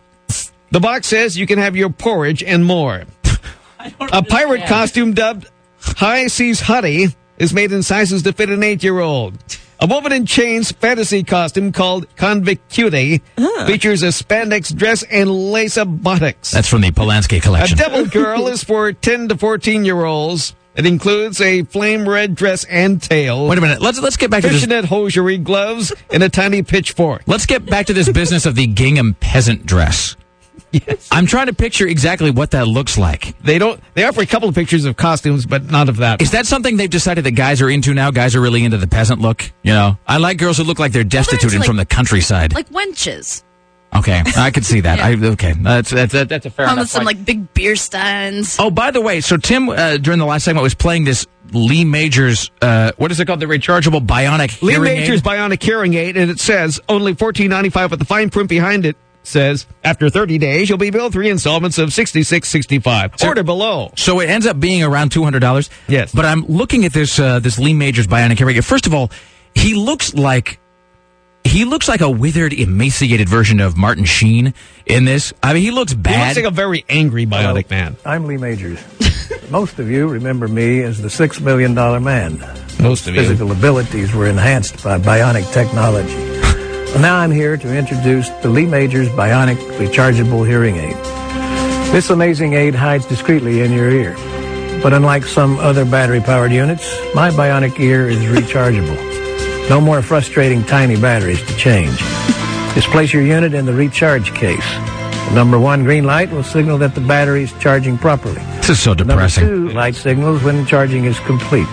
the 0.72 0.80
box 0.80 1.06
says 1.06 1.38
you 1.38 1.46
can 1.46 1.58
have 1.58 1.74
your 1.74 1.88
porridge 1.88 2.42
and 2.42 2.66
more. 2.66 3.04
a 4.12 4.22
pirate 4.22 4.66
costume 4.66 5.14
dubbed 5.14 5.48
High 5.80 6.26
Seas 6.26 6.60
Huddy 6.60 7.14
is 7.38 7.54
made 7.54 7.72
in 7.72 7.82
sizes 7.82 8.24
to 8.24 8.32
fit 8.34 8.50
an 8.50 8.62
eight 8.62 8.82
year 8.82 8.98
old. 8.98 9.38
A 9.80 9.86
woman 9.86 10.12
in 10.12 10.24
chains 10.24 10.72
fantasy 10.72 11.22
costume 11.22 11.72
called 11.72 12.06
Convict 12.16 12.68
Cutie 12.70 13.22
features 13.66 14.02
a 14.02 14.08
spandex 14.08 14.74
dress 14.74 15.02
and 15.04 15.30
lace 15.30 15.76
up 15.76 15.88
buttocks. 16.02 16.52
That's 16.52 16.68
from 16.68 16.80
the 16.80 16.90
Polanski 16.90 17.42
collection. 17.42 17.78
A 17.78 17.82
devil 17.82 18.06
girl 18.06 18.46
is 18.46 18.62
for 18.64 18.92
10 18.92 19.28
to 19.28 19.36
14 19.36 19.84
year 19.84 20.04
olds. 20.04 20.54
It 20.76 20.86
includes 20.86 21.40
a 21.40 21.62
flame 21.62 22.08
red 22.08 22.34
dress 22.34 22.64
and 22.64 23.00
tail. 23.00 23.46
Wait 23.46 23.58
a 23.58 23.60
minute. 23.60 23.80
Let's 23.80 24.00
let's 24.00 24.16
get 24.16 24.30
back 24.30 24.42
to 24.42 24.48
this. 24.48 24.60
Fishnet 24.60 24.86
hosiery 24.86 25.38
gloves 25.38 25.92
and 26.10 26.22
a 26.22 26.28
tiny 26.28 26.62
pitchfork. 26.62 27.22
Let's 27.26 27.46
get 27.46 27.64
back 27.66 27.86
to 27.86 27.92
this 27.92 28.08
business 28.10 28.44
of 28.46 28.56
the 28.56 28.66
gingham 28.66 29.14
peasant 29.20 29.66
dress. 29.66 30.16
Yes. 30.86 31.08
I'm 31.12 31.26
trying 31.26 31.46
to 31.46 31.54
picture 31.54 31.86
exactly 31.86 32.30
what 32.30 32.50
that 32.50 32.66
looks 32.66 32.98
like. 32.98 33.38
They 33.42 33.58
don't. 33.58 33.80
They 33.94 34.04
offer 34.04 34.20
a 34.22 34.26
couple 34.26 34.48
of 34.48 34.54
pictures 34.54 34.84
of 34.84 34.96
costumes, 34.96 35.46
but 35.46 35.70
not 35.70 35.88
of 35.88 35.98
that. 35.98 36.20
Is 36.20 36.32
that 36.32 36.46
something 36.46 36.76
they've 36.76 36.90
decided 36.90 37.24
that 37.24 37.32
guys 37.32 37.62
are 37.62 37.70
into 37.70 37.94
now? 37.94 38.10
Guys 38.10 38.34
are 38.34 38.40
really 38.40 38.64
into 38.64 38.76
the 38.78 38.88
peasant 38.88 39.20
look. 39.20 39.42
You 39.62 39.72
know, 39.72 39.98
I 40.06 40.16
like 40.18 40.38
girls 40.38 40.56
who 40.58 40.64
look 40.64 40.78
like 40.78 40.92
they're 40.92 41.04
destitute 41.04 41.52
and 41.52 41.60
like- 41.60 41.66
from 41.66 41.76
the 41.76 41.86
countryside. 41.86 42.54
like 42.54 42.68
wenches. 42.70 43.44
okay, 43.94 44.22
I 44.36 44.50
could 44.50 44.64
see 44.64 44.80
that. 44.80 44.98
I 45.00 45.14
okay, 45.14 45.52
that's 45.52 45.90
that's 45.90 46.12
that's 46.12 46.46
a 46.46 46.50
fair 46.50 46.66
enough. 46.66 46.88
some 46.88 47.04
point. 47.04 47.18
like 47.18 47.24
big 47.24 47.54
beer 47.54 47.76
steins. 47.76 48.56
Oh, 48.58 48.70
by 48.70 48.90
the 48.90 49.00
way, 49.00 49.20
so 49.20 49.36
Tim 49.36 49.68
uh, 49.68 49.98
during 49.98 50.18
the 50.18 50.26
last 50.26 50.44
segment 50.44 50.62
was 50.64 50.74
playing 50.74 51.04
this 51.04 51.26
Lee 51.52 51.84
Majors. 51.84 52.50
Uh, 52.60 52.90
what 52.96 53.12
is 53.12 53.20
it 53.20 53.26
called? 53.26 53.38
The 53.38 53.46
rechargeable 53.46 54.04
bionic 54.04 54.60
Lee 54.62 54.72
hearing 54.72 54.84
Major's 54.98 55.18
aid? 55.20 55.24
bionic 55.24 55.62
hearing 55.62 55.94
aid, 55.94 56.16
and 56.16 56.30
it 56.30 56.40
says 56.40 56.80
only 56.88 57.14
fourteen 57.14 57.50
ninety 57.50 57.70
five. 57.70 57.90
with 57.92 58.00
the 58.00 58.06
fine 58.06 58.30
print 58.30 58.48
behind 58.48 58.84
it 58.86 58.96
says 59.24 59.66
after 59.82 60.10
thirty 60.10 60.38
days 60.38 60.68
you'll 60.68 60.78
be 60.78 60.90
billed 60.90 61.12
three 61.12 61.30
installments 61.30 61.78
of 61.78 61.92
sixty 61.92 62.22
six 62.22 62.48
sixty 62.48 62.78
five. 62.78 63.14
Order 63.24 63.42
below. 63.42 63.92
So 63.96 64.20
it 64.20 64.28
ends 64.28 64.46
up 64.46 64.60
being 64.60 64.82
around 64.82 65.10
two 65.10 65.24
hundred 65.24 65.40
dollars. 65.40 65.70
Yes. 65.88 66.12
But 66.14 66.24
I'm 66.24 66.46
looking 66.46 66.84
at 66.84 66.92
this 66.92 67.18
uh, 67.18 67.40
this 67.40 67.58
Lee 67.58 67.74
Majors 67.74 68.06
bionic 68.06 68.38
hearing 68.38 68.56
aid. 68.56 68.64
First 68.64 68.86
of 68.86 68.94
all, 68.94 69.10
he 69.54 69.74
looks 69.74 70.14
like 70.14 70.60
he 71.44 71.64
looks 71.64 71.88
like 71.88 72.00
a 72.00 72.10
withered, 72.10 72.52
emaciated 72.52 73.28
version 73.28 73.60
of 73.60 73.76
Martin 73.76 74.04
Sheen 74.04 74.54
in 74.86 75.04
this. 75.04 75.32
I 75.42 75.52
mean, 75.52 75.62
he 75.62 75.70
looks 75.70 75.92
bad. 75.94 76.14
He 76.14 76.24
looks 76.24 76.36
like 76.36 76.44
a 76.46 76.50
very 76.50 76.84
angry 76.88 77.26
bionic 77.26 77.70
man. 77.70 77.96
I'm 78.04 78.26
Lee 78.26 78.38
Majors. 78.38 78.82
Most 79.50 79.78
of 79.78 79.90
you 79.90 80.08
remember 80.08 80.48
me 80.48 80.82
as 80.82 81.00
the 81.02 81.10
Six 81.10 81.40
Million 81.40 81.74
Dollar 81.74 82.00
Man. 82.00 82.38
Most 82.80 83.06
of 83.06 83.14
you. 83.14 83.20
Physical 83.20 83.52
abilities 83.52 84.14
were 84.14 84.26
enhanced 84.26 84.82
by 84.82 84.98
bionic 84.98 85.50
technology. 85.52 86.33
Now 87.00 87.16
I'm 87.16 87.32
here 87.32 87.58
to 87.58 87.76
introduce 87.76 88.30
the 88.40 88.48
Lee 88.48 88.64
Majors 88.64 89.08
Bionic 89.10 89.56
Rechargeable 89.78 90.46
Hearing 90.46 90.76
Aid. 90.76 90.96
This 91.92 92.08
amazing 92.08 92.54
aid 92.54 92.74
hides 92.74 93.04
discreetly 93.04 93.60
in 93.60 93.72
your 93.72 93.90
ear. 93.90 94.14
But 94.82 94.94
unlike 94.94 95.24
some 95.24 95.58
other 95.58 95.84
battery-powered 95.84 96.50
units, 96.50 96.84
my 97.14 97.30
bionic 97.30 97.78
ear 97.78 98.08
is 98.08 98.20
rechargeable. 98.20 98.96
No 99.68 99.82
more 99.82 100.00
frustrating 100.00 100.64
tiny 100.64 100.98
batteries 100.98 101.44
to 101.46 101.56
change. 101.56 101.98
Just 102.74 102.88
place 102.88 103.12
your 103.12 103.22
unit 103.22 103.52
in 103.52 103.66
the 103.66 103.74
recharge 103.74 104.32
case. 104.32 104.70
The 105.28 105.32
number 105.34 105.58
one 105.58 105.84
green 105.84 106.04
light 106.04 106.30
will 106.30 106.42
signal 106.42 106.78
that 106.78 106.94
the 106.94 107.02
battery 107.02 107.42
is 107.42 107.52
charging 107.54 107.98
properly. 107.98 108.40
This 108.58 108.70
is 108.70 108.80
so 108.80 108.94
depressing. 108.94 109.44
Number 109.44 109.68
two 109.68 109.74
light 109.74 109.94
signals 109.94 110.42
when 110.42 110.64
charging 110.64 111.04
is 111.04 111.18
complete. 111.20 111.68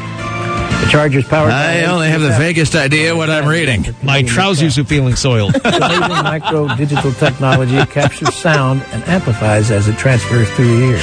The 0.82 0.88
charger's 0.90 1.28
powered 1.28 1.52
by 1.52 1.82
I 1.82 1.86
only 1.86 2.10
have 2.10 2.22
the 2.22 2.30
vaguest 2.30 2.76
idea 2.76 3.16
what 3.16 3.30
I'm 3.30 3.48
reading. 3.48 3.86
My 4.04 4.24
trousers 4.24 4.78
are 4.78 4.84
feeling 4.84 5.16
soiled. 5.16 5.54
This 5.54 5.76
amazing 5.76 6.24
micro 6.24 6.76
digital 6.76 7.12
technology 7.14 7.86
captures 7.86 8.34
sound 8.34 8.82
and 8.92 9.04
amplifies 9.04 9.72
as 9.72 9.88
it 9.88 9.98
transfers 9.98 10.50
through 10.52 10.66
the 10.66 10.86
ear. 10.88 10.98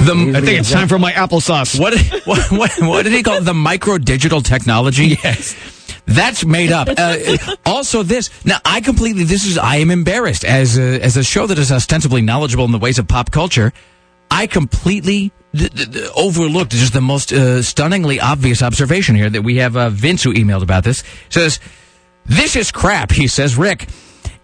The, 0.00 0.32
I 0.36 0.40
think 0.40 0.60
it's 0.60 0.70
time 0.70 0.88
for 0.88 0.98
my 0.98 1.12
applesauce. 1.12 1.78
What, 1.78 1.98
what, 2.26 2.50
what, 2.50 2.70
what 2.80 3.02
did 3.02 3.12
he 3.12 3.22
call 3.22 3.38
it? 3.38 3.44
The 3.44 3.54
micro 3.54 3.98
digital 3.98 4.40
technology? 4.40 5.18
Yes. 5.22 5.56
That's 6.06 6.44
made 6.44 6.72
up. 6.72 6.88
Uh, 6.96 7.36
also, 7.66 8.02
this 8.02 8.30
now 8.44 8.58
I 8.64 8.80
completely. 8.80 9.24
This 9.24 9.46
is 9.46 9.58
I 9.58 9.76
am 9.76 9.90
embarrassed 9.90 10.44
as 10.44 10.78
a, 10.78 11.00
as 11.00 11.16
a 11.16 11.22
show 11.22 11.46
that 11.46 11.58
is 11.58 11.70
ostensibly 11.70 12.20
knowledgeable 12.20 12.64
in 12.64 12.72
the 12.72 12.78
ways 12.78 12.98
of 12.98 13.06
pop 13.06 13.30
culture. 13.30 13.72
I 14.30 14.46
completely 14.46 15.32
d- 15.54 15.68
d- 15.68 15.84
d- 15.86 16.08
overlooked 16.14 16.72
is 16.74 16.80
just 16.80 16.92
the 16.92 17.00
most 17.00 17.32
uh, 17.32 17.62
stunningly 17.62 18.20
obvious 18.20 18.62
observation 18.62 19.16
here 19.16 19.30
that 19.30 19.42
we 19.42 19.56
have 19.56 19.76
uh, 19.76 19.90
Vince 19.90 20.22
who 20.22 20.32
emailed 20.32 20.62
about 20.62 20.84
this 20.84 21.02
says 21.28 21.60
this 22.26 22.56
is 22.56 22.70
crap. 22.70 23.10
He 23.12 23.26
says 23.26 23.56
Rick. 23.56 23.88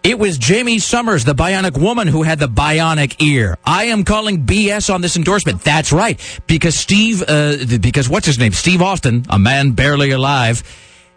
It 0.02 0.20
was 0.20 0.38
Jaime 0.40 0.78
Sommers, 0.78 1.24
the 1.24 1.34
bionic 1.34 1.76
woman, 1.76 2.06
who 2.06 2.22
had 2.22 2.38
the 2.38 2.48
bionic 2.48 3.20
ear. 3.20 3.58
I 3.64 3.86
am 3.86 4.04
calling 4.04 4.46
BS 4.46 4.92
on 4.94 5.00
this 5.00 5.16
endorsement. 5.16 5.62
That's 5.62 5.92
right. 5.92 6.20
Because 6.46 6.76
Steve, 6.76 7.24
uh, 7.26 7.56
because 7.80 8.08
what's 8.08 8.26
his 8.26 8.38
name? 8.38 8.52
Steve 8.52 8.82
Austin, 8.82 9.24
a 9.28 9.38
man 9.38 9.72
barely 9.72 10.12
alive, 10.12 10.62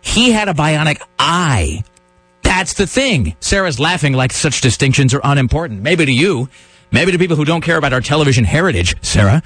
he 0.01 0.31
had 0.31 0.49
a 0.49 0.53
bionic 0.53 1.01
eye. 1.19 1.83
That's 2.41 2.73
the 2.73 2.87
thing. 2.87 3.35
Sarah's 3.39 3.79
laughing 3.79 4.13
like 4.13 4.33
such 4.33 4.61
distinctions 4.61 5.13
are 5.13 5.21
unimportant. 5.23 5.83
Maybe 5.83 6.05
to 6.05 6.11
you. 6.11 6.49
Maybe 6.91 7.11
to 7.11 7.19
people 7.19 7.35
who 7.35 7.45
don't 7.45 7.61
care 7.61 7.77
about 7.77 7.93
our 7.93 8.01
television 8.01 8.43
heritage, 8.45 8.95
Sarah. 9.03 9.43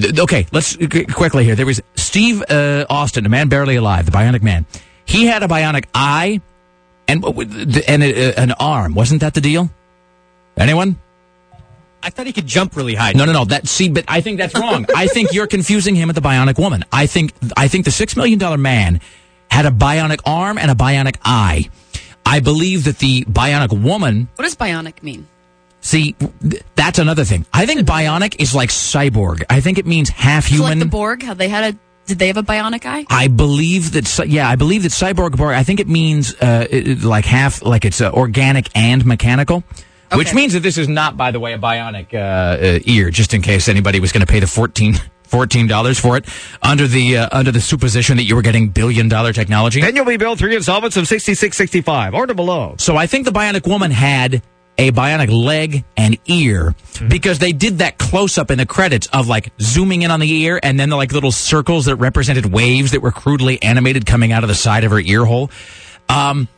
Th- 0.00 0.18
Okay, 0.18 0.46
let's 0.52 0.76
qu- 0.76 1.06
quickly 1.06 1.44
here. 1.44 1.54
There 1.54 1.66
was 1.66 1.80
Steve 1.94 2.42
uh, 2.50 2.84
Austin, 2.90 3.24
a 3.26 3.28
man 3.28 3.48
barely 3.48 3.76
alive, 3.76 4.06
the 4.06 4.12
bionic 4.12 4.42
man. 4.42 4.66
He 5.04 5.26
had 5.26 5.42
a 5.42 5.46
bionic 5.48 5.84
eye 5.94 6.40
and 7.06 7.22
what 7.22 7.34
would- 7.36 7.78
and 7.88 8.02
a, 8.02 8.38
an 8.38 8.52
arm. 8.52 8.94
Wasn't 8.94 9.20
that 9.20 9.34
the 9.34 9.40
deal? 9.40 9.70
Anyone? 10.56 10.96
I 12.02 12.10
thought 12.10 12.26
he 12.26 12.32
could 12.32 12.46
jump 12.46 12.76
really 12.76 12.94
high. 12.94 13.12
No, 13.12 13.24
no, 13.24 13.32
no. 13.32 13.44
That 13.46 13.66
see, 13.68 13.88
but 13.88 14.04
I 14.08 14.20
think 14.20 14.38
that's 14.38 14.54
wrong. 14.54 14.84
I 14.94 15.06
think 15.06 15.32
you're 15.32 15.46
confusing 15.46 15.94
him 15.94 16.08
with 16.08 16.16
the 16.16 16.22
bionic 16.22 16.58
woman. 16.58 16.84
I 16.92 17.06
think 17.06 17.32
I 17.56 17.68
think 17.68 17.84
the 17.86 17.90
six 17.90 18.14
million 18.16 18.38
dollar 18.38 18.58
man 18.58 19.00
had 19.50 19.64
a 19.64 19.70
bionic 19.70 20.20
arm 20.26 20.58
and 20.58 20.70
a 20.70 20.74
bionic 20.74 21.16
eye. 21.24 21.70
I 22.26 22.40
believe 22.40 22.84
that 22.84 22.98
the 22.98 23.24
bionic 23.24 23.72
woman. 23.80 24.28
What 24.36 24.44
does 24.44 24.54
bionic 24.56 25.02
mean? 25.02 25.28
See, 25.84 26.16
that's 26.76 26.98
another 26.98 27.24
thing. 27.24 27.44
I 27.52 27.66
think 27.66 27.80
bionic 27.82 28.40
is 28.40 28.54
like 28.54 28.70
cyborg. 28.70 29.44
I 29.50 29.60
think 29.60 29.76
it 29.78 29.84
means 29.84 30.08
half 30.08 30.46
human. 30.46 30.70
like 30.70 30.78
the 30.78 30.86
Borg, 30.86 31.22
how 31.22 31.34
they 31.34 31.48
had 31.48 31.74
a 31.74 31.78
did 32.06 32.18
they 32.18 32.26
have 32.28 32.38
a 32.38 32.42
bionic 32.42 32.86
eye? 32.86 33.04
I 33.10 33.28
believe 33.28 33.92
that, 33.92 34.26
yeah, 34.28 34.48
I 34.48 34.56
believe 34.56 34.82
that 34.84 34.92
cyborg 34.92 35.36
Borg. 35.36 35.54
I 35.54 35.62
think 35.62 35.80
it 35.80 35.88
means 35.88 36.34
uh, 36.40 36.66
it- 36.70 36.88
it- 36.88 37.02
like 37.02 37.26
half, 37.26 37.62
like 37.62 37.84
it's 37.84 38.00
uh, 38.00 38.10
organic 38.12 38.68
and 38.74 39.04
mechanical, 39.04 39.62
which 40.14 40.32
means 40.32 40.54
that 40.54 40.60
this 40.60 40.78
is 40.78 40.88
not, 40.88 41.16
by 41.18 41.30
the 41.30 41.40
way, 41.40 41.52
a 41.52 41.58
bionic 41.58 42.14
uh, 42.14 42.16
uh, 42.76 42.78
ear. 42.84 43.10
Just 43.10 43.34
in 43.34 43.42
case 43.42 43.68
anybody 43.68 44.00
was 44.00 44.10
going 44.10 44.24
to 44.26 44.30
pay 44.32 44.40
the 44.40 44.46
fourteen. 44.46 44.94
Fourteen 45.26 45.66
dollars 45.66 45.98
for 45.98 46.16
it 46.16 46.26
under 46.62 46.86
the 46.86 47.16
uh, 47.16 47.28
under 47.32 47.50
the 47.50 47.60
supposition 47.60 48.18
that 48.18 48.24
you 48.24 48.36
were 48.36 48.42
getting 48.42 48.68
billion 48.68 49.08
dollar 49.08 49.32
technology. 49.32 49.80
Then 49.80 49.96
you'll 49.96 50.04
be 50.04 50.18
billed 50.18 50.38
three 50.38 50.54
installments 50.54 50.96
of 50.96 51.08
sixty 51.08 51.34
six 51.34 51.56
sixty 51.56 51.80
five. 51.80 52.14
Order 52.14 52.34
below. 52.34 52.76
So 52.78 52.96
I 52.96 53.06
think 53.08 53.24
the 53.24 53.32
bionic 53.32 53.66
woman 53.66 53.90
had 53.90 54.42
a 54.78 54.90
bionic 54.90 55.30
leg 55.30 55.84
and 55.96 56.18
ear 56.26 56.74
because 57.08 57.38
they 57.38 57.52
did 57.52 57.78
that 57.78 57.98
close 57.98 58.38
up 58.38 58.50
in 58.50 58.58
the 58.58 58.66
credits 58.66 59.06
of 59.08 59.28
like 59.28 59.52
zooming 59.60 60.02
in 60.02 60.10
on 60.10 60.20
the 60.20 60.30
ear 60.30 60.58
and 60.62 60.78
then 60.78 60.88
the 60.88 60.96
like 60.96 61.12
little 61.12 61.32
circles 61.32 61.86
that 61.86 61.96
represented 61.96 62.46
waves 62.46 62.90
that 62.90 63.00
were 63.00 63.12
crudely 63.12 63.62
animated 63.62 64.06
coming 64.06 64.32
out 64.32 64.42
of 64.42 64.48
the 64.48 64.54
side 64.54 64.84
of 64.84 64.90
her 64.90 65.00
ear 65.00 65.24
hole. 65.24 65.50
Um, 66.08 66.48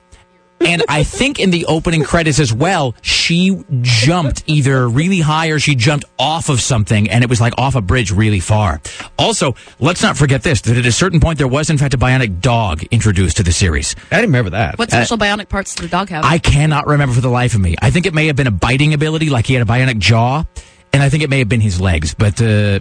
and 0.61 0.83
I 0.89 1.03
think 1.03 1.39
in 1.39 1.51
the 1.51 1.67
opening 1.67 2.03
credits 2.03 2.39
as 2.39 2.53
well, 2.53 2.95
she 3.03 3.63
jumped 3.83 4.45
either 4.47 4.89
really 4.89 5.21
high 5.21 5.49
or 5.49 5.59
she 5.59 5.75
jumped 5.75 6.07
off 6.19 6.49
of 6.49 6.61
something 6.61 7.11
and 7.11 7.23
it 7.23 7.31
was 7.31 7.41
like 7.41 7.55
off 7.59 7.75
a 7.75 7.83
bridge 7.83 8.11
really 8.11 8.41
far. 8.41 8.81
Also, 9.19 9.55
let's 9.79 10.03
not 10.03 10.17
forget 10.17 10.43
this, 10.43 10.63
that 10.63 10.77
at 10.77 10.87
a 10.87 10.93
certain 10.93 11.21
point 11.21 11.39
there 11.39 11.49
was 11.49 11.71
in 11.71 11.79
fact 11.79 11.95
a 11.95 11.99
bionic 11.99 12.41
dog 12.41 12.83
introduced 12.91 13.37
to 13.37 13.43
the 13.43 13.53
series. 13.53 13.95
I 14.11 14.17
didn't 14.17 14.31
remember 14.31 14.51
that. 14.51 14.79
What 14.79 14.91
special 14.91 15.19
bionic 15.19 15.49
parts 15.49 15.75
did 15.75 15.85
the 15.85 15.89
dog 15.89 16.09
have? 16.09 16.25
I 16.25 16.39
cannot 16.39 16.87
remember 16.87 17.15
for 17.15 17.21
the 17.21 17.31
life 17.31 17.55
of 17.55 17.61
me. 17.61 17.77
I 17.81 17.91
think 17.91 18.07
it 18.07 18.15
may 18.15 18.27
have 18.27 18.37
been 18.37 18.47
a 18.47 18.53
biting 18.53 18.95
ability, 18.95 19.31
like 19.31 19.47
he 19.47 19.55
had 19.55 19.63
a 19.63 19.71
bionic 19.71 19.99
jaw, 19.99 20.45
and 20.93 21.03
I 21.03 21.09
think 21.09 21.23
it 21.23 21.31
may 21.31 21.39
have 21.41 21.49
been 21.49 21.61
his 21.61 21.81
legs. 21.81 22.15
But 22.15 22.41
uh, 22.41 22.81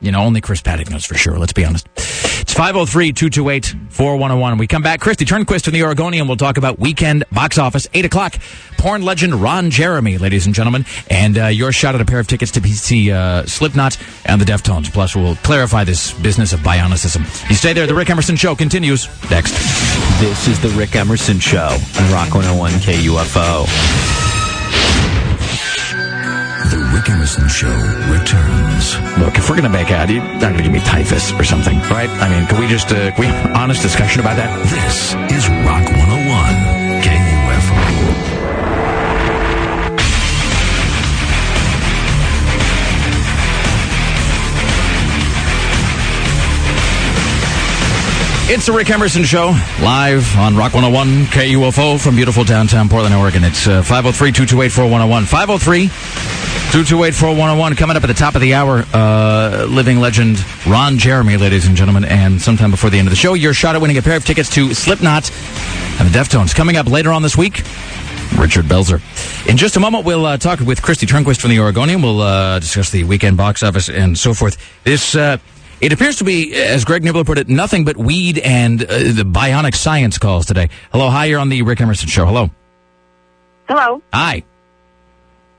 You 0.00 0.12
know, 0.12 0.20
only 0.20 0.40
Chris 0.40 0.60
Paddock 0.60 0.90
knows 0.90 1.06
for 1.06 1.14
sure. 1.14 1.38
Let's 1.38 1.54
be 1.54 1.64
honest. 1.64 1.88
It's 1.96 2.54
503-228-4101. 2.54 4.58
We 4.58 4.66
come 4.66 4.82
back. 4.82 5.00
Kristi 5.00 5.26
Turnquist 5.26 5.64
from 5.64 5.72
the 5.72 5.82
Oregonian 5.82 6.28
We'll 6.28 6.36
talk 6.36 6.58
about 6.58 6.78
weekend 6.78 7.24
box 7.32 7.58
office, 7.58 7.88
8 7.94 8.04
o'clock. 8.04 8.36
Porn 8.78 9.02
legend 9.02 9.34
Ron 9.34 9.70
Jeremy, 9.70 10.18
ladies 10.18 10.46
and 10.46 10.54
gentlemen. 10.54 10.84
And 11.10 11.38
uh, 11.38 11.46
your 11.46 11.72
shot 11.72 11.94
at 11.94 12.00
a 12.00 12.04
pair 12.04 12.20
of 12.20 12.26
tickets 12.26 12.52
to 12.52 12.68
see 12.68 13.10
uh, 13.10 13.46
Slipknot 13.46 13.98
and 14.26 14.40
the 14.40 14.44
Deftones. 14.44 14.92
Plus, 14.92 15.16
we'll 15.16 15.36
clarify 15.36 15.84
this 15.84 16.12
business 16.12 16.52
of 16.52 16.60
bionicism. 16.60 17.20
You 17.48 17.56
stay 17.56 17.72
there. 17.72 17.86
The 17.86 17.94
Rick 17.94 18.10
Emerson 18.10 18.36
Show 18.36 18.54
continues 18.54 19.08
next. 19.30 19.52
This 20.20 20.46
is 20.46 20.60
the 20.60 20.68
Rick 20.70 20.94
Emerson 20.94 21.40
Show 21.40 21.76
on 21.98 22.12
Rock 22.12 22.34
101 22.34 22.72
KUFO. 22.72 24.25
The 26.56 26.78
Rick 26.94 27.10
Emerson 27.10 27.46
Show 27.48 27.68
returns. 28.08 28.96
Look, 29.18 29.36
if 29.36 29.48
we're 29.48 29.56
going 29.56 29.70
to 29.70 29.76
make 29.78 29.90
out, 29.90 30.08
you're 30.08 30.22
not 30.24 30.40
going 30.40 30.56
to 30.56 30.62
give 30.62 30.72
me 30.72 30.80
typhus 30.80 31.30
or 31.32 31.44
something, 31.44 31.78
right? 31.92 32.08
I 32.08 32.28
mean, 32.30 32.46
can 32.48 32.58
we 32.58 32.66
just, 32.66 32.88
uh, 32.88 33.10
can 33.12 33.20
we 33.20 33.26
have 33.26 33.50
an 33.50 33.56
honest 33.56 33.82
discussion 33.82 34.20
about 34.20 34.36
that? 34.36 34.50
This 34.72 35.14
is 35.36 35.48
It's 48.48 48.64
the 48.66 48.72
Rick 48.72 48.90
Emerson 48.90 49.24
Show, 49.24 49.46
live 49.82 50.38
on 50.38 50.54
Rock 50.56 50.72
101 50.72 51.24
KUFO 51.32 52.00
from 52.00 52.14
beautiful 52.14 52.44
downtown 52.44 52.88
Portland, 52.88 53.12
Oregon. 53.12 53.42
It's 53.42 53.66
uh, 53.66 53.82
503 53.82 54.30
228 54.30 54.68
4101. 54.70 55.24
503 55.24 55.88
228 56.70 57.12
4101. 57.12 57.74
Coming 57.74 57.96
up 57.96 58.04
at 58.04 58.06
the 58.06 58.14
top 58.14 58.36
of 58.36 58.40
the 58.40 58.54
hour, 58.54 58.84
uh, 58.94 59.66
living 59.68 59.98
legend 59.98 60.38
Ron 60.64 60.96
Jeremy, 60.96 61.36
ladies 61.36 61.66
and 61.66 61.76
gentlemen. 61.76 62.04
And 62.04 62.40
sometime 62.40 62.70
before 62.70 62.88
the 62.88 63.00
end 63.00 63.08
of 63.08 63.10
the 63.10 63.16
show, 63.16 63.34
your 63.34 63.52
shot 63.52 63.74
at 63.74 63.80
winning 63.80 63.98
a 63.98 64.02
pair 64.02 64.16
of 64.16 64.24
tickets 64.24 64.48
to 64.50 64.72
Slipknot 64.72 65.28
and 65.98 66.08
the 66.08 66.16
Deftones. 66.16 66.54
Coming 66.54 66.76
up 66.76 66.86
later 66.86 67.10
on 67.10 67.22
this 67.22 67.36
week, 67.36 67.64
Richard 68.38 68.66
Belzer. 68.66 69.02
In 69.48 69.56
just 69.56 69.74
a 69.74 69.80
moment, 69.80 70.04
we'll 70.04 70.24
uh, 70.24 70.36
talk 70.36 70.60
with 70.60 70.80
Kristi 70.82 71.08
Turnquist 71.08 71.40
from 71.40 71.50
the 71.50 71.58
Oregonian. 71.58 72.00
We'll 72.00 72.20
uh, 72.20 72.60
discuss 72.60 72.90
the 72.90 73.02
weekend 73.02 73.36
box 73.38 73.64
office 73.64 73.88
and 73.88 74.16
so 74.16 74.34
forth. 74.34 74.56
This. 74.84 75.16
It 75.80 75.92
appears 75.92 76.16
to 76.16 76.24
be, 76.24 76.54
as 76.54 76.84
Greg 76.84 77.02
Nibler 77.02 77.26
put 77.26 77.36
it, 77.38 77.48
nothing 77.48 77.84
but 77.84 77.96
weed 77.96 78.38
and 78.38 78.82
uh, 78.82 78.86
the 78.86 79.24
bionic 79.24 79.74
science 79.74 80.16
calls 80.16 80.46
today. 80.46 80.70
Hello, 80.90 81.10
hi, 81.10 81.26
you're 81.26 81.38
on 81.38 81.50
the 81.50 81.62
Rick 81.62 81.80
Emerson 81.80 82.08
Show. 82.08 82.24
Hello. 82.24 82.50
Hello. 83.68 84.00
Hi. 84.12 84.42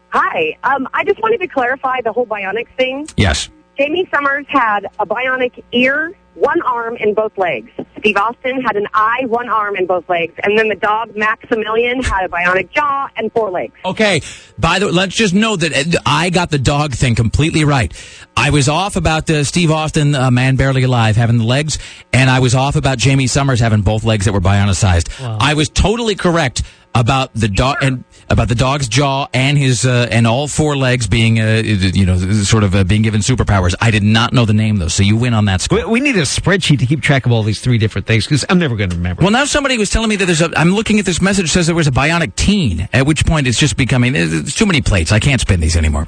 Hi. 0.09 0.57
Um, 0.63 0.87
I 0.93 1.03
just 1.03 1.21
wanted 1.21 1.39
to 1.41 1.47
clarify 1.47 2.01
the 2.01 2.11
whole 2.13 2.25
bionic 2.25 2.67
thing. 2.77 3.07
Yes. 3.15 3.49
Jaime 3.77 4.05
Sommers 4.07 4.47
had 4.47 4.87
a 4.97 5.05
bionic 5.05 5.63
ear, 5.71 6.15
one 6.37 6.61
arm, 6.61 6.97
and 6.99 7.15
both 7.15 7.37
legs. 7.37 7.69
Steve 7.99 8.17
Austin 8.17 8.61
had 8.61 8.75
an 8.75 8.87
eye, 8.93 9.25
one 9.27 9.49
arm, 9.49 9.75
and 9.75 9.87
both 9.87 10.07
legs. 10.07 10.33
And 10.43 10.57
then 10.57 10.69
the 10.69 10.75
dog 10.75 11.15
Maximilian 11.15 12.01
had 12.03 12.25
a 12.25 12.29
bionic 12.29 12.71
jaw 12.71 13.09
and 13.17 13.31
four 13.31 13.49
legs. 13.49 13.73
Okay. 13.83 14.21
By 14.57 14.79
the 14.79 14.87
way, 14.87 14.91
let's 14.91 15.15
just 15.15 15.33
know 15.33 15.55
that 15.55 15.95
uh, 15.95 15.99
I 16.05 16.29
got 16.29 16.49
the 16.49 16.59
dog 16.59 16.93
thing 16.93 17.15
completely 17.15 17.63
right. 17.63 17.91
I 18.35 18.51
was 18.51 18.69
off 18.69 18.95
about 18.95 19.29
uh, 19.29 19.43
Steve 19.43 19.71
Austin, 19.71 20.13
uh, 20.13 20.29
Man 20.31 20.55
Barely 20.55 20.83
Alive, 20.83 21.15
having 21.15 21.37
the 21.37 21.43
legs, 21.43 21.79
and 22.13 22.29
I 22.29 22.39
was 22.39 22.53
off 22.53 22.75
about 22.75 23.01
Jaime 23.01 23.25
Sommers 23.25 23.59
having 23.59 23.81
both 23.81 24.03
legs 24.03 24.25
that 24.25 24.33
were 24.33 24.41
bionicized. 24.41 25.09
I 25.39 25.55
was 25.55 25.69
totally 25.69 26.15
correct 26.15 26.63
about 26.97 27.33
the 27.33 27.47
dog 27.47 27.77
and 27.81 28.03
about 28.29 28.49
the 28.49 28.55
dog's 28.55 28.87
jaw 28.87 29.27
and 29.33 29.57
his 29.57 29.85
uh, 29.85 30.07
and 30.11 30.25
all 30.25 30.47
four 30.47 30.75
legs 30.75 31.07
being 31.07 31.39
uh, 31.39 31.61
you 31.63 32.05
know 32.05 32.17
sort 32.17 32.63
of 32.63 32.75
uh, 32.75 32.83
being 32.83 33.03
given 33.03 33.21
superpowers. 33.21 33.75
I 33.79 33.91
did 33.91 34.03
not 34.03 34.33
know 34.33 34.45
the 34.45 34.53
name 34.53 34.77
though, 34.77 34.87
so 34.87 35.03
you 35.03 35.15
win 35.15 35.33
on 35.33 35.45
that 35.45 35.61
score. 35.61 35.79
We, 35.79 35.85
we 35.85 35.99
need 35.99 36.15
a 36.17 36.21
spreadsheet 36.23 36.79
to 36.79 36.85
keep 36.85 37.01
track 37.01 37.25
of 37.25 37.31
all 37.31 37.43
these 37.43 37.61
three 37.61 37.77
different 37.77 38.07
things 38.07 38.25
because 38.25 38.43
I'm 38.49 38.59
never 38.59 38.75
going 38.75 38.89
to 38.89 38.95
remember. 38.95 39.21
Well, 39.21 39.31
now 39.31 39.45
somebody 39.45 39.77
was 39.77 39.89
telling 39.89 40.09
me 40.09 40.15
that 40.17 40.25
there's 40.25 40.41
a. 40.41 40.51
I'm 40.57 40.71
looking 40.71 40.99
at 40.99 41.05
this 41.05 41.21
message 41.21 41.51
says 41.51 41.67
there 41.67 41.75
was 41.75 41.87
a 41.87 41.91
bionic 41.91 42.35
teen. 42.35 42.89
At 42.93 43.05
which 43.05 43.25
point 43.25 43.47
it's 43.47 43.59
just 43.59 43.77
becoming. 43.77 44.13
There's 44.13 44.55
too 44.55 44.65
many 44.65 44.81
plates. 44.81 45.11
I 45.11 45.19
can't 45.19 45.39
spin 45.39 45.59
these 45.59 45.77
anymore. 45.77 46.07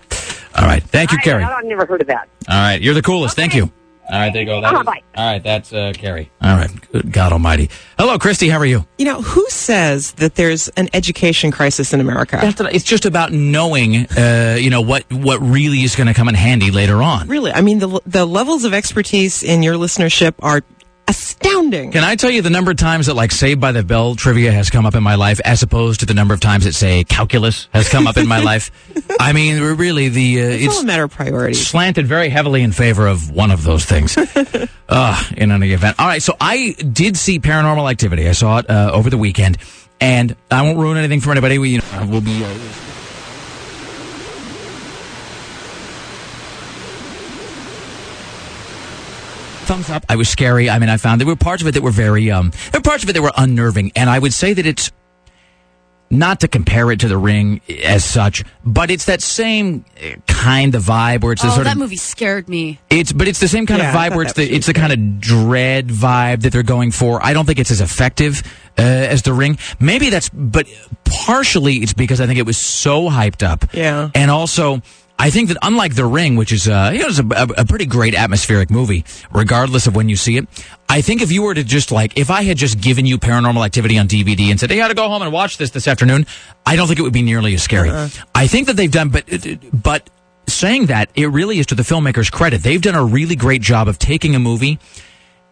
All 0.56 0.66
right, 0.66 0.84
thank 0.84 1.11
you, 1.11 1.20
I, 1.22 1.24
Carrie. 1.24 1.44
I've 1.44 1.66
never 1.66 1.86
heard 1.86 2.02
of 2.02 2.07
that. 2.07 2.28
All 2.49 2.56
right, 2.56 2.82
you're 2.82 2.95
the 2.95 3.02
coolest. 3.02 3.36
Thank 3.36 3.53
you. 3.53 3.72
All 4.11 4.19
right, 4.19 4.34
there 4.34 4.41
you 4.41 4.48
go. 4.48 4.60
That 4.61 4.72
Uh-huh, 4.73 4.80
is- 4.81 4.86
bye. 4.86 5.02
all 5.15 5.31
right, 5.31 5.44
that's 5.44 5.72
uh, 5.72 5.94
Carrie. 5.95 6.31
All 6.41 6.56
right, 6.56 6.69
good 6.91 7.11
God 7.11 7.31
Almighty. 7.31 7.69
Hello, 7.98 8.18
Kristi. 8.18 8.49
How 8.52 8.57
are 8.57 8.65
you? 8.65 8.86
You 8.98 9.06
know, 9.06 9.22
who 9.22 9.45
says 9.49 10.14
that 10.14 10.36
there's 10.36 10.68
an 10.69 10.90
education 10.94 11.52
crisis 11.52 11.94
in 11.94 12.02
America? 12.02 12.40
That's 12.41 12.60
what- 12.60 12.73
it's 12.73 12.84
just 12.84 13.06
about 13.06 13.31
knowing, 13.31 14.07
uh, 14.18 14.57
you 14.60 14.69
know, 14.72 14.81
what 14.81 15.11
what 15.14 15.40
really 15.41 15.84
is 15.84 15.95
going 15.95 16.07
to 16.07 16.14
come 16.14 16.27
in 16.27 16.36
handy 16.36 16.72
later 16.72 17.03
on. 17.03 17.27
Really, 17.27 17.52
I 17.53 17.61
mean, 17.61 17.80
the 17.80 17.99
the 18.07 18.26
levels 18.26 18.64
of 18.64 18.73
expertise 18.73 19.44
in 19.44 19.61
your 19.64 19.76
listenership 19.76 20.34
are 20.41 20.61
astounding. 21.10 21.91
Can 21.91 22.03
I 22.03 22.15
tell 22.15 22.30
you 22.30 22.41
the 22.41 22.49
number 22.49 22.72
of 22.72 22.77
times 22.77 23.07
that 23.07 23.15
like 23.15 23.31
Saved 23.31 23.60
by 23.60 23.72
the 23.72 23.84
Bell 23.84 24.15
trivia 24.15 24.52
has 24.52 24.69
come 24.69 24.86
up 24.86 24.95
in 24.95 25.03
my 25.03 25.15
life, 25.15 25.41
as 25.44 25.64
opposed 25.64 25.99
to 26.02 26.06
the 26.06 26.14
number 26.14 26.34
of 26.34 26.40
times 26.40 26.64
that 26.65 26.73
say 26.73 27.03
calculus 27.03 27.68
has 27.73 27.90
come 27.90 28.07
up 28.07 28.18
in 28.18 28.27
my 28.27 28.41
life? 28.41 28.72
I 29.19 29.34
mean, 29.34 29.61
really, 29.61 30.10
the 30.10 30.41
uh, 30.41 30.45
It's, 30.45 30.64
it's 30.65 30.76
all 30.76 30.84
a 30.84 30.86
matter 30.86 31.03
of 31.03 31.11
priorities. 31.11 31.65
slanted 31.68 32.07
very 32.07 32.30
heavily 32.30 32.61
in 32.61 32.72
favor 32.72 33.07
of 33.07 33.31
one 33.31 33.52
of 33.52 33.64
those 33.64 33.84
things. 33.86 34.18
uh, 34.90 35.23
in 35.36 35.52
any 35.52 35.73
event. 35.73 35.99
All 35.99 36.07
right, 36.07 36.22
so 36.22 36.36
I 36.40 36.73
did 36.73 37.18
see 37.18 37.40
Paranormal 37.40 37.90
Activity. 37.90 38.30
I 38.30 38.34
saw 38.34 38.60
it 38.60 38.69
uh, 38.69 38.91
over 38.94 39.10
the 39.10 39.18
weekend, 39.18 39.57
and 39.99 40.36
I 40.52 40.61
won't 40.61 40.77
ruin 40.77 40.98
anything 40.98 41.22
for 41.22 41.31
anybody. 41.31 41.57
We, 41.57 41.69
you 41.72 41.77
know, 41.80 42.07
we'll 42.07 42.22
be. 42.22 42.44
Thumbs 49.70 49.90
up. 49.91 50.04
I 50.10 50.16
was 50.16 50.28
scary. 50.28 50.68
I 50.70 50.80
mean, 50.80 50.90
I 50.90 50.98
found 50.98 51.22
there 51.22 51.28
were 51.28 51.36
parts 51.36 51.62
of 51.62 51.68
it 51.68 51.74
that 51.76 51.84
were 51.84 51.91
very, 51.91 52.32
um, 52.32 52.50
there 52.72 52.80
were 52.80 52.90
parts 52.90 53.04
of 53.04 53.10
it 53.10 53.14
that 53.14 53.22
were 53.22 53.32
unnerving, 53.38 53.91
and 53.96 54.10
I 54.10 54.18
would 54.18 54.34
say 54.34 54.52
that 54.54 54.66
it's 54.66 54.91
not 56.12 56.40
to 56.40 56.48
compare 56.48 56.91
it 56.91 57.02
to 57.02 57.08
the 57.08 57.18
ring 57.20 57.62
as 57.86 58.04
such, 58.04 58.44
but 58.66 58.90
it's 58.90 59.06
that 59.06 59.22
same 59.22 59.86
uh, 60.04 60.16
kind 60.26 60.74
of 60.74 60.82
vibe 60.82 61.22
where 61.22 61.34
it's 61.34 61.44
the 61.44 61.50
Oh, 61.50 61.52
sort 61.52 61.66
that 61.66 61.74
of 61.74 61.78
that 61.78 61.84
movie 61.84 61.98
scared 61.98 62.50
me. 62.50 62.80
it's 62.90 63.14
but 63.14 63.28
it's 63.28 63.40
the 63.40 63.48
same 63.48 63.68
kind 63.68 63.80
Yeah, 63.80 63.90
of 63.90 63.96
vibe 63.96 64.16
where 64.16 64.26
it's 64.26 64.34
the 64.34 64.44
it's 64.52 64.66
the 64.66 64.74
kind 64.74 64.91
of 64.91 65.20
dread 65.20 65.88
vibe 65.90 66.41
that 66.41 66.52
they're 66.52 66.64
going 66.64 66.90
for. 66.90 67.24
I 67.24 67.34
don't 67.34 67.46
think 67.46 67.60
it's 67.60 67.70
as 67.70 67.80
effective 67.80 68.41
uh, 68.80 68.82
as 68.82 69.22
the 69.22 69.34
ring. 69.34 69.60
Maybe 69.80 70.10
that's 70.10 70.30
but 70.30 70.68
partially 71.06 71.76
it's 71.76 71.94
because 71.94 72.20
I 72.20 72.26
think 72.26 72.40
it 72.40 72.46
was 72.48 72.58
so 72.58 73.08
hyped 73.08 73.44
up. 73.48 73.72
Yeah. 73.72 74.10
And 74.16 74.32
also 74.32 74.82
I 75.22 75.32
think 75.32 75.50
that 75.50 75.58
unlike 75.62 75.96
The 75.96 76.06
Ring, 76.06 76.38
which 76.38 76.54
is 76.54 76.68
uh, 76.70 76.91
you 76.94 77.00
know, 77.00 77.08
it's 77.08 77.20
a, 77.20 77.26
a, 77.28 77.62
a 77.62 77.66
pretty 77.66 77.86
great 77.86 78.16
atmospheric 78.16 78.70
movie, 78.72 79.04
regardless 79.34 79.86
of 79.86 79.94
when 79.94 80.08
you 80.08 80.16
see 80.16 80.38
it, 80.38 80.48
I 80.88 81.02
think 81.02 81.22
if 81.22 81.30
you 81.30 81.44
were 81.44 81.54
to 81.54 81.64
just 81.66 81.91
like, 81.91 82.18
if 82.18 82.32
I 82.32 82.44
had 82.44 82.56
just 82.58 82.80
given 82.80 83.06
you 83.06 83.18
Paranormal 83.18 83.66
Activity 83.66 83.98
on 83.98 84.08
DVD 84.08 84.50
and 84.50 84.58
said, 84.58 84.70
"Hey, 84.70 84.78
you 84.78 84.82
got 84.82 84.88
to 84.88 84.94
go 84.94 85.10
home 85.10 85.22
and 85.22 85.34
watch 85.34 85.58
this 85.58 85.72
this 85.72 85.88
afternoon," 85.90 86.26
I 86.66 86.78
don't 86.78 86.88
think 86.88 87.00
it 87.00 87.04
would 87.04 87.14
be 87.14 87.22
nearly 87.22 87.54
as 87.54 87.62
scary. 87.62 87.90
I 88.34 88.48
think 88.48 88.68
that 88.68 88.78
they've 88.78 88.90
done, 88.91 89.10
but 89.10 89.26
but 89.74 90.10
saying 90.48 90.86
that, 90.86 91.10
it 91.16 91.28
really 91.28 91.60
is 91.60 91.66
to 91.68 91.76
the 91.76 91.84
filmmakers' 91.84 92.32
credit. 92.32 92.64
They've 92.64 92.82
done 92.82 92.96
a 92.96 93.04
really 93.04 93.36
great 93.36 93.62
job 93.62 93.90
of 93.90 94.00
taking 94.00 94.36
a 94.36 94.40
movie 94.40 94.80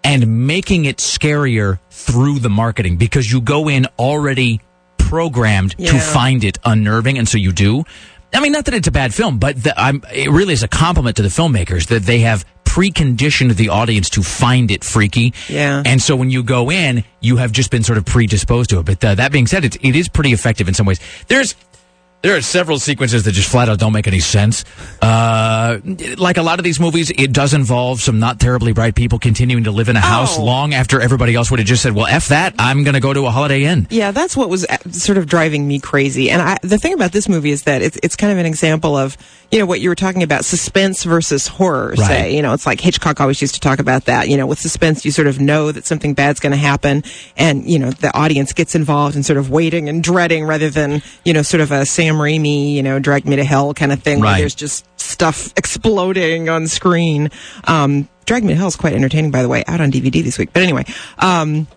and 0.03 0.48
making 0.48 0.85
it 0.85 0.98
scarier 0.98 1.80
through 1.91 2.39
the 2.39 2.49
marketing 2.49 2.95
because 2.95 3.30
you 3.30 3.41
go 3.41 3.68
in 3.68 3.85
already 3.99 4.61
programmed 4.98 5.77
to 5.77 5.99
find 5.99 6.44
it 6.45 6.57
unnerving, 6.64 7.18
and 7.18 7.27
so 7.27 7.38
you 7.38 7.52
do. 7.52 7.84
I 8.33 8.39
mean, 8.41 8.51
not 8.51 8.65
that 8.65 8.73
it's 8.73 8.87
a 8.87 8.91
bad 8.91 9.13
film, 9.13 9.39
but 9.39 9.63
the, 9.63 9.79
I'm, 9.79 10.03
it 10.13 10.29
really 10.29 10.53
is 10.53 10.63
a 10.63 10.67
compliment 10.67 11.15
to 11.17 11.21
the 11.21 11.29
filmmakers 11.29 11.87
that 11.87 12.03
they 12.03 12.19
have 12.19 12.45
preconditioned 12.65 13.55
the 13.55 13.69
audience 13.69 14.09
to 14.11 14.21
find 14.21 14.69
it 14.69 14.83
freaky. 14.83 15.33
Yeah. 15.47 15.81
And 15.85 16.01
so 16.01 16.15
when 16.15 16.29
you 16.29 16.43
go 16.43 16.69
in, 16.69 17.03
you 17.21 17.37
have 17.37 17.51
just 17.51 17.71
been 17.71 17.81
sort 17.81 17.97
of 17.97 18.05
predisposed 18.05 18.69
to 18.69 18.79
it. 18.79 18.85
But 18.85 19.03
uh, 19.03 19.15
that 19.15 19.31
being 19.31 19.47
said, 19.47 19.65
it's, 19.65 19.77
it 19.81 19.95
is 19.95 20.09
pretty 20.09 20.31
effective 20.31 20.67
in 20.67 20.73
some 20.73 20.85
ways. 20.85 20.99
There's 21.27 21.55
there 22.23 22.35
are 22.35 22.41
several 22.41 22.80
sequences 22.80 23.23
that 23.23 23.31
just 23.34 23.49
flat 23.49 23.69
out 23.69 23.80
don't 23.80 23.94
make 23.94 24.07
any 24.07 24.19
sense. 24.19 24.65
Uh, 25.02 25.80
like 26.18 26.38
a 26.38 26.41
lot 26.41 26.60
of 26.60 26.64
these 26.65 26.80
movies, 26.80 27.11
it 27.11 27.31
does 27.31 27.53
involve 27.53 28.02
some 28.02 28.19
not 28.19 28.39
terribly 28.39 28.73
bright 28.73 28.95
people 28.95 29.19
continuing 29.19 29.64
to 29.65 29.72
live 29.72 29.88
in 29.88 29.95
a 29.95 29.99
house 30.02 30.38
Oh. 30.38 30.44
long 30.44 30.73
after 30.73 30.99
everybody 30.99 31.35
else 31.35 31.49
would 31.52 31.60
have 31.60 31.68
just 31.68 31.84
said, 31.84 31.94
"Well, 31.94 32.07
f 32.07 32.30
that, 32.30 32.53
I'm 32.60 32.84
going 32.84 32.95
to 32.95 32.99
go 32.99 33.14
to 33.14 33.26
a 33.27 33.30
Holiday 33.31 33.64
Inn." 33.64 33.88
Yeah, 33.89 34.11
that's 34.11 34.35
what 34.35 34.49
was 34.49 34.65
uh, 34.65 34.77
sort 34.91 35.18
of 35.18 35.27
driving 35.27 35.68
me 35.68 35.80
crazy. 35.80 36.30
And 36.30 36.41
I, 36.41 36.57
the 36.64 36.77
thing 36.77 36.94
about 36.94 37.11
this 37.11 37.30
movie 37.30 37.52
is 37.52 37.64
that 37.64 37.81
it's 37.81 37.98
it's 38.03 38.15
kind 38.15 38.34
of 38.34 38.39
an 38.39 38.45
example 38.45 38.98
of 38.98 39.15
you 39.52 39.60
know 39.60 39.65
what 39.65 39.80
you 39.80 39.88
were 39.89 39.95
talking 39.95 40.23
about 40.23 40.44
suspense 40.44 41.03
versus 41.03 41.48
horror. 41.48 41.89
Right. 41.98 42.07
Say, 42.07 42.35
you 42.35 42.41
know, 42.41 42.53
it's 42.53 42.65
like 42.65 42.81
Hitchcock 42.81 43.22
always 43.22 43.41
used 43.41 43.53
to 43.56 43.61
talk 43.61 43.80
about 43.80 44.06
that. 44.06 44.27
You 44.27 44.38
know, 44.38 44.48
with 44.48 44.60
suspense, 44.60 45.06
you 45.06 45.11
sort 45.11 45.27
of 45.27 45.39
know 45.39 45.72
that 45.72 45.85
something 45.85 46.14
bad's 46.14 46.39
going 46.39 46.52
to 46.52 46.57
happen, 46.57 47.03
and 47.38 47.69
you 47.69 47.80
know 47.80 47.91
the 47.91 48.15
audience 48.18 48.52
gets 48.53 48.76
involved 48.76 49.15
in 49.15 49.23
sort 49.23 49.38
of 49.38 49.49
waiting 49.49 49.88
and 49.88 50.03
dreading 50.03 50.45
rather 50.45 50.69
than 50.69 51.02
you 51.23 51.34
know 51.34 51.41
sort 51.44 51.61
of 51.61 51.72
a 51.72 51.85
Sam 52.07 52.15
Raimi, 52.15 52.73
you 52.73 52.84
know, 52.84 52.99
drag 52.99 53.25
me 53.25 53.35
to 53.35 53.43
hell 53.43 53.73
kind 53.73 53.91
of 53.91 54.01
thing 54.01 54.21
Right. 54.21 54.31
where 54.31 54.39
there's 54.39 54.55
just 54.55 54.85
stuff 54.99 55.51
exploding 55.57 56.47
on 56.47 56.67
screen. 56.67 57.29
Um, 57.65 58.07
Drag 58.25 58.43
Me 58.43 58.49
to 58.53 58.55
Hell 58.57 58.67
is 58.67 58.75
quite 58.75 58.93
entertaining, 58.93 59.31
by 59.31 59.41
the 59.41 59.47
way, 59.49 59.63
out 59.67 59.79
on 59.81 59.89
DVD 59.91 60.21
this 60.23 60.38
week. 60.38 60.49
But 60.53 60.63
anyway, 60.63 60.85
um, 61.19 61.67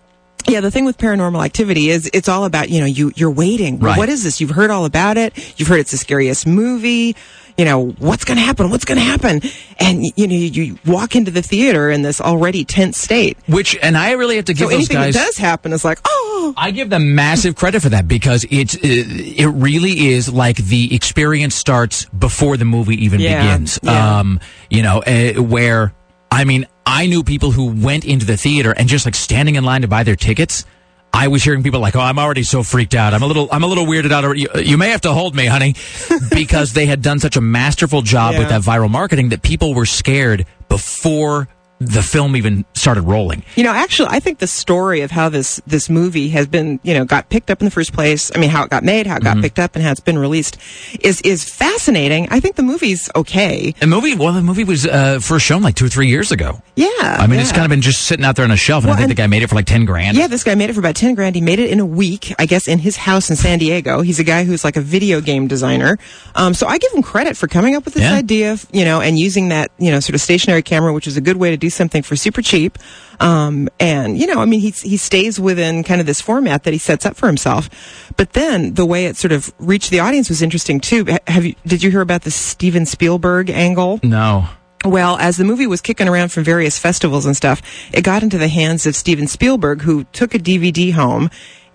Yeah, 0.47 0.59
the 0.61 0.71
thing 0.71 0.85
with 0.85 0.97
paranormal 0.97 1.43
activity 1.45 1.89
is 1.89 2.09
it's 2.13 2.27
all 2.27 2.45
about, 2.45 2.69
you 2.69 2.79
know, 2.79 2.85
you, 2.87 3.11
you're 3.15 3.29
waiting. 3.31 3.79
Right. 3.79 3.97
What 3.97 4.09
is 4.09 4.23
this? 4.23 4.41
You've 4.41 4.49
heard 4.51 4.69
all 4.71 4.85
about 4.85 5.15
it. 5.17 5.33
You've 5.59 5.67
heard 5.69 5.79
it's 5.79 5.91
the 5.91 5.97
scariest 5.97 6.47
movie. 6.47 7.15
You 7.61 7.65
know, 7.65 7.89
what's 7.99 8.25
going 8.25 8.37
to 8.39 8.43
happen? 8.43 8.71
What's 8.71 8.85
going 8.85 8.97
to 8.97 9.03
happen? 9.03 9.39
And, 9.79 10.03
you 10.17 10.25
know, 10.27 10.33
you, 10.33 10.79
walk 10.83 11.15
into 11.15 11.29
the 11.29 11.43
theater 11.43 11.91
in 11.91 12.01
this 12.01 12.19
already 12.19 12.65
tense 12.65 12.97
state. 12.97 13.37
Which, 13.45 13.77
and 13.83 13.95
I 13.95 14.13
really 14.13 14.37
have 14.37 14.45
to 14.45 14.55
give 14.55 14.69
so 14.69 14.69
those 14.69 14.89
anything 14.89 14.97
guys. 14.97 15.13
that 15.13 15.25
does 15.27 15.37
happen 15.37 15.71
is 15.71 15.85
like, 15.85 15.99
oh. 16.03 16.55
I 16.57 16.71
give 16.71 16.89
them 16.89 17.13
massive 17.13 17.55
credit 17.55 17.83
for 17.83 17.89
that 17.89 18.07
because 18.07 18.47
it's 18.49 18.73
it, 18.73 19.37
it 19.39 19.47
really 19.47 20.07
is 20.07 20.33
like 20.33 20.57
the 20.57 20.95
experience 20.95 21.53
starts 21.53 22.05
before 22.05 22.57
the 22.57 22.65
movie 22.65 22.95
even 23.05 23.19
Yeah, 23.19 23.43
begins. 23.43 23.77
yeah. 23.83 24.19
Um, 24.21 24.39
you 24.71 24.81
know, 24.81 25.03
uh, 25.03 25.33
where 25.33 25.93
I 26.31 26.45
mean, 26.45 26.65
I 26.83 27.05
knew 27.05 27.21
people 27.23 27.51
who 27.51 27.65
went 27.79 28.05
into 28.05 28.25
the 28.25 28.37
theater 28.37 28.71
and 28.75 28.89
just 28.89 29.05
like 29.05 29.13
standing 29.13 29.53
in 29.53 29.63
line 29.63 29.83
to 29.83 29.87
buy 29.87 30.01
their 30.01 30.15
tickets. 30.15 30.65
I 31.13 31.27
was 31.27 31.43
hearing 31.43 31.61
people 31.61 31.79
like, 31.79 31.95
"Oh, 31.95 31.99
I'm 31.99 32.17
already 32.17 32.43
so 32.43 32.63
freaked 32.63 32.95
out. 32.95 33.13
I'm 33.13 33.21
a 33.21 33.27
little, 33.27 33.49
I'm 33.51 33.63
a 33.63 33.67
little 33.67 33.85
weirded 33.85 34.11
out. 34.11 34.37
You, 34.37 34.47
you 34.61 34.77
may 34.77 34.89
have 34.89 35.01
to 35.01 35.13
hold 35.13 35.35
me, 35.35 35.45
honey," 35.45 35.75
because 36.31 36.73
they 36.73 36.85
had 36.85 37.01
done 37.01 37.19
such 37.19 37.35
a 37.35 37.41
masterful 37.41 38.01
job 38.01 38.37
with 38.37 38.49
that 38.49 38.61
viral 38.61 38.89
marketing 38.89 39.29
that 39.29 39.41
people 39.41 39.73
were 39.73 39.85
scared 39.85 40.45
before 40.69 41.47
the 41.81 42.03
film 42.03 42.35
even 42.35 42.63
started 42.73 43.01
rolling. 43.01 43.43
You 43.55 43.63
know, 43.63 43.71
actually, 43.71 44.09
I 44.11 44.19
think 44.19 44.37
the 44.39 44.47
story 44.47 45.01
of 45.01 45.09
how 45.11 45.29
this 45.29 45.59
this 45.65 45.89
movie 45.89 46.29
has 46.29 46.45
been, 46.47 46.79
you 46.83 46.93
know, 46.93 47.05
got 47.05 47.29
picked 47.29 47.49
up 47.49 47.59
in 47.59 47.65
the 47.65 47.71
first 47.71 47.91
place. 47.93 48.31
I 48.35 48.37
mean, 48.39 48.49
how 48.51 48.63
it 48.63 48.69
got 48.69 48.83
made, 48.83 49.07
how 49.07 49.17
it 49.17 49.23
got 49.23 49.31
Mm-hmm. 49.31 49.41
picked 49.43 49.59
up, 49.59 49.75
and 49.75 49.83
how 49.83 49.91
it's 49.91 49.99
been 49.99 50.19
released 50.19 50.57
is 51.01 51.21
is 51.21 51.43
fascinating. 51.43 52.27
I 52.29 52.39
think 52.39 52.55
the 52.55 52.63
movie's 52.63 53.09
okay. 53.15 53.71
The 53.79 53.87
movie, 53.87 54.13
well, 54.15 54.33
the 54.33 54.41
movie 54.41 54.63
was 54.63 54.85
uh, 54.85 55.19
first 55.19 55.45
shown 55.45 55.61
like 55.63 55.75
two 55.75 55.85
or 55.85 55.89
three 55.89 56.07
years 56.07 56.31
ago. 56.31 56.61
Yeah, 56.75 56.87
I 56.99 57.27
mean, 57.27 57.39
it's 57.39 57.51
kind 57.51 57.63
of 57.63 57.69
been 57.69 57.81
just 57.81 58.03
sitting 58.03 58.25
out 58.25 58.35
there 58.35 58.45
on 58.45 58.51
a 58.51 58.57
shelf, 58.57 58.83
and 58.83 58.89
Well, 58.89 58.95
I 58.95 58.97
think 58.97 59.09
and- 59.09 59.17
the 59.17 59.21
guy 59.21 59.27
made 59.27 59.41
it 59.41 59.47
for 59.47 59.55
like 59.55 59.65
ten 59.65 59.85
grand. 59.85 60.17
Yeah, 60.17 60.27
this 60.27 60.43
guy 60.43 60.53
made 60.55 60.69
it 60.69 60.73
for 60.73 60.79
about 60.79 60.95
10 60.95 61.15
grand. 61.15 61.35
He 61.35 61.41
made 61.41 61.59
it 61.59 61.69
in 61.71 61.79
a 61.79 61.85
week, 61.85 62.33
I 62.37 62.45
guess, 62.45 62.67
in 62.67 62.77
his 62.79 62.97
house 62.97 63.29
in 63.29 63.35
San 63.35 63.57
Diego. 63.59 64.01
He's 64.01 64.19
a 64.19 64.23
guy 64.23 64.43
who's 64.43 64.63
like 64.63 64.75
a 64.77 64.81
video 64.81 65.21
game 65.21 65.47
designer. 65.47 65.97
Um, 66.35 66.53
so 66.53 66.67
I 66.67 66.77
give 66.77 66.91
him 66.93 67.01
credit 67.01 67.37
for 67.37 67.47
coming 67.47 67.75
up 67.75 67.85
with 67.85 67.93
this 67.95 68.03
Yeah. 68.03 68.15
idea, 68.15 68.57
you 68.71 68.83
know, 68.85 69.01
and 69.01 69.17
using 69.17 69.49
that, 69.49 69.71
you 69.79 69.89
know, 69.91 69.99
sort 69.99 70.13
of 70.15 70.21
stationary 70.21 70.61
camera, 70.61 70.93
which 70.93 71.07
is 71.07 71.15
a 71.17 71.21
good 71.21 71.37
way 71.37 71.49
to 71.51 71.57
do 71.57 71.69
something 71.73 72.03
for 72.03 72.15
super 72.15 72.41
cheap. 72.41 72.77
Um, 73.19 73.69
and, 73.79 74.17
you 74.17 74.27
know, 74.27 74.39
I 74.39 74.45
mean, 74.45 74.59
he, 74.59 74.71
he 74.71 74.97
stays 74.97 75.39
within 75.39 75.83
kind 75.83 76.01
of 76.01 76.07
this 76.07 76.21
format 76.21 76.63
that 76.63 76.73
he 76.73 76.79
sets 76.79 77.05
up 77.05 77.15
for 77.15 77.27
himself. 77.27 77.69
But 78.17 78.33
then 78.33 78.73
the 78.73 78.85
way 78.85 79.05
it 79.05 79.17
sort 79.17 79.31
of 79.31 79.53
reached 79.59 79.91
the 79.91 79.99
audience 79.99 80.29
was 80.29 80.41
interesting 80.41 80.79
too. 80.79 81.05
Have 81.27 81.45
you, 81.45 81.55
did 81.65 81.83
you 81.83 81.91
hear 81.91 82.01
about 82.01 82.23
the 82.23 82.31
Steven 82.31 82.85
Spielberg 82.85 83.49
angle? 83.49 83.99
No. 84.03 84.47
Well, 84.83 85.17
as 85.17 85.37
the 85.37 85.43
movie 85.43 85.67
was 85.67 85.79
kicking 85.79 86.07
around 86.07 86.31
from 86.31 86.43
various 86.43 86.79
festivals 86.79 87.27
and 87.27 87.37
stuff, 87.37 87.61
it 87.93 88.03
got 88.03 88.23
into 88.23 88.39
the 88.39 88.47
hands 88.47 88.87
of 88.87 88.95
Steven 88.95 89.27
Spielberg, 89.27 89.81
who 89.81 90.05
took 90.05 90.33
a 90.33 90.39
DVD 90.39 90.91
home 90.91 91.29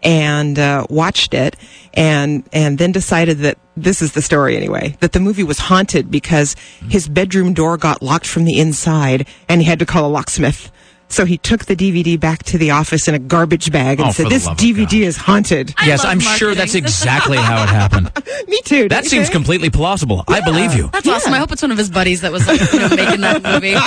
and 0.06 0.56
uh, 0.56 0.86
watched 0.88 1.34
it, 1.34 1.56
and 1.92 2.48
and 2.52 2.78
then 2.78 2.92
decided 2.92 3.38
that 3.38 3.58
this 3.76 4.00
is 4.00 4.12
the 4.12 4.22
story 4.22 4.56
anyway. 4.56 4.96
That 5.00 5.12
the 5.12 5.20
movie 5.20 5.42
was 5.42 5.58
haunted 5.58 6.10
because 6.10 6.54
his 6.88 7.08
bedroom 7.08 7.52
door 7.52 7.76
got 7.76 8.02
locked 8.02 8.26
from 8.26 8.44
the 8.44 8.58
inside, 8.58 9.26
and 9.48 9.60
he 9.60 9.66
had 9.66 9.80
to 9.80 9.86
call 9.86 10.06
a 10.06 10.08
locksmith. 10.08 10.70
So 11.08 11.24
he 11.24 11.38
took 11.38 11.64
the 11.66 11.76
DVD 11.76 12.18
back 12.18 12.42
to 12.44 12.58
the 12.58 12.72
office 12.72 13.06
in 13.08 13.14
a 13.14 13.18
garbage 13.18 13.70
bag 13.70 14.00
and 14.00 14.08
Oh, 14.08 14.12
said, 14.12 14.28
"This 14.28 14.46
DVD 14.48 15.02
is 15.02 15.16
haunted." 15.16 15.72
yes, 15.84 16.04
I'm 16.04 16.18
sure 16.20 16.54
that's 16.54 16.74
exactly 16.82 17.36
how 17.36 17.62
it 17.62 17.68
happened. 17.68 18.10
Me 18.48 18.60
too. 18.64 18.88
That 18.88 19.04
seems 19.06 19.30
completely 19.30 19.70
plausible. 19.70 20.24
I 20.28 20.40
believe 20.40 20.74
you. 20.74 20.88
That's 20.92 21.06
awesome. 21.08 21.32
I 21.32 21.38
hope 21.38 21.52
it's 21.52 21.62
one 21.62 21.70
of 21.70 21.78
his 21.78 21.90
buddies 21.90 22.22
that 22.22 22.32
was 22.32 22.46
like, 22.46 22.60
you 22.72 22.78
know, 22.80 22.88
making 22.88 23.20
that 23.20 23.42
movie. 23.42 23.76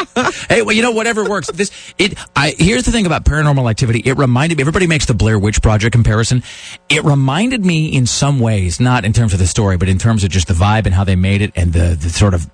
Hey, 0.49 0.61
well, 0.61 0.75
you 0.75 0.81
know, 0.81 0.91
whatever 0.91 1.27
works. 1.29 1.49
This, 1.51 1.71
it. 1.97 2.17
I 2.35 2.55
here's 2.57 2.83
the 2.83 2.91
thing 2.91 3.05
about 3.05 3.25
Paranormal 3.25 3.69
Activity. 3.69 3.99
It 4.05 4.17
reminded 4.17 4.57
me. 4.57 4.61
Everybody 4.61 4.87
makes 4.87 5.05
the 5.05 5.13
Blair 5.13 5.37
Witch 5.37 5.61
Project 5.61 5.91
comparison. 5.93 6.41
It 6.89 7.03
reminded 7.03 7.65
me 7.65 7.87
in 7.87 8.05
some 8.05 8.39
ways, 8.39 8.79
not 8.79 9.05
in 9.05 9.13
terms 9.13 9.33
of 9.33 9.39
the 9.39 9.47
story, 9.47 9.77
but 9.77 9.89
in 9.89 9.97
terms 9.97 10.23
of 10.23 10.29
just 10.29 10.47
the 10.47 10.53
vibe 10.53 10.85
and 10.85 10.95
how 10.95 11.03
they 11.03 11.15
made 11.15 11.41
it 11.41 11.51
and 11.55 11.73
the 11.73 11.97
the 11.99 12.09
sort 12.09 12.33
of. 12.33 12.49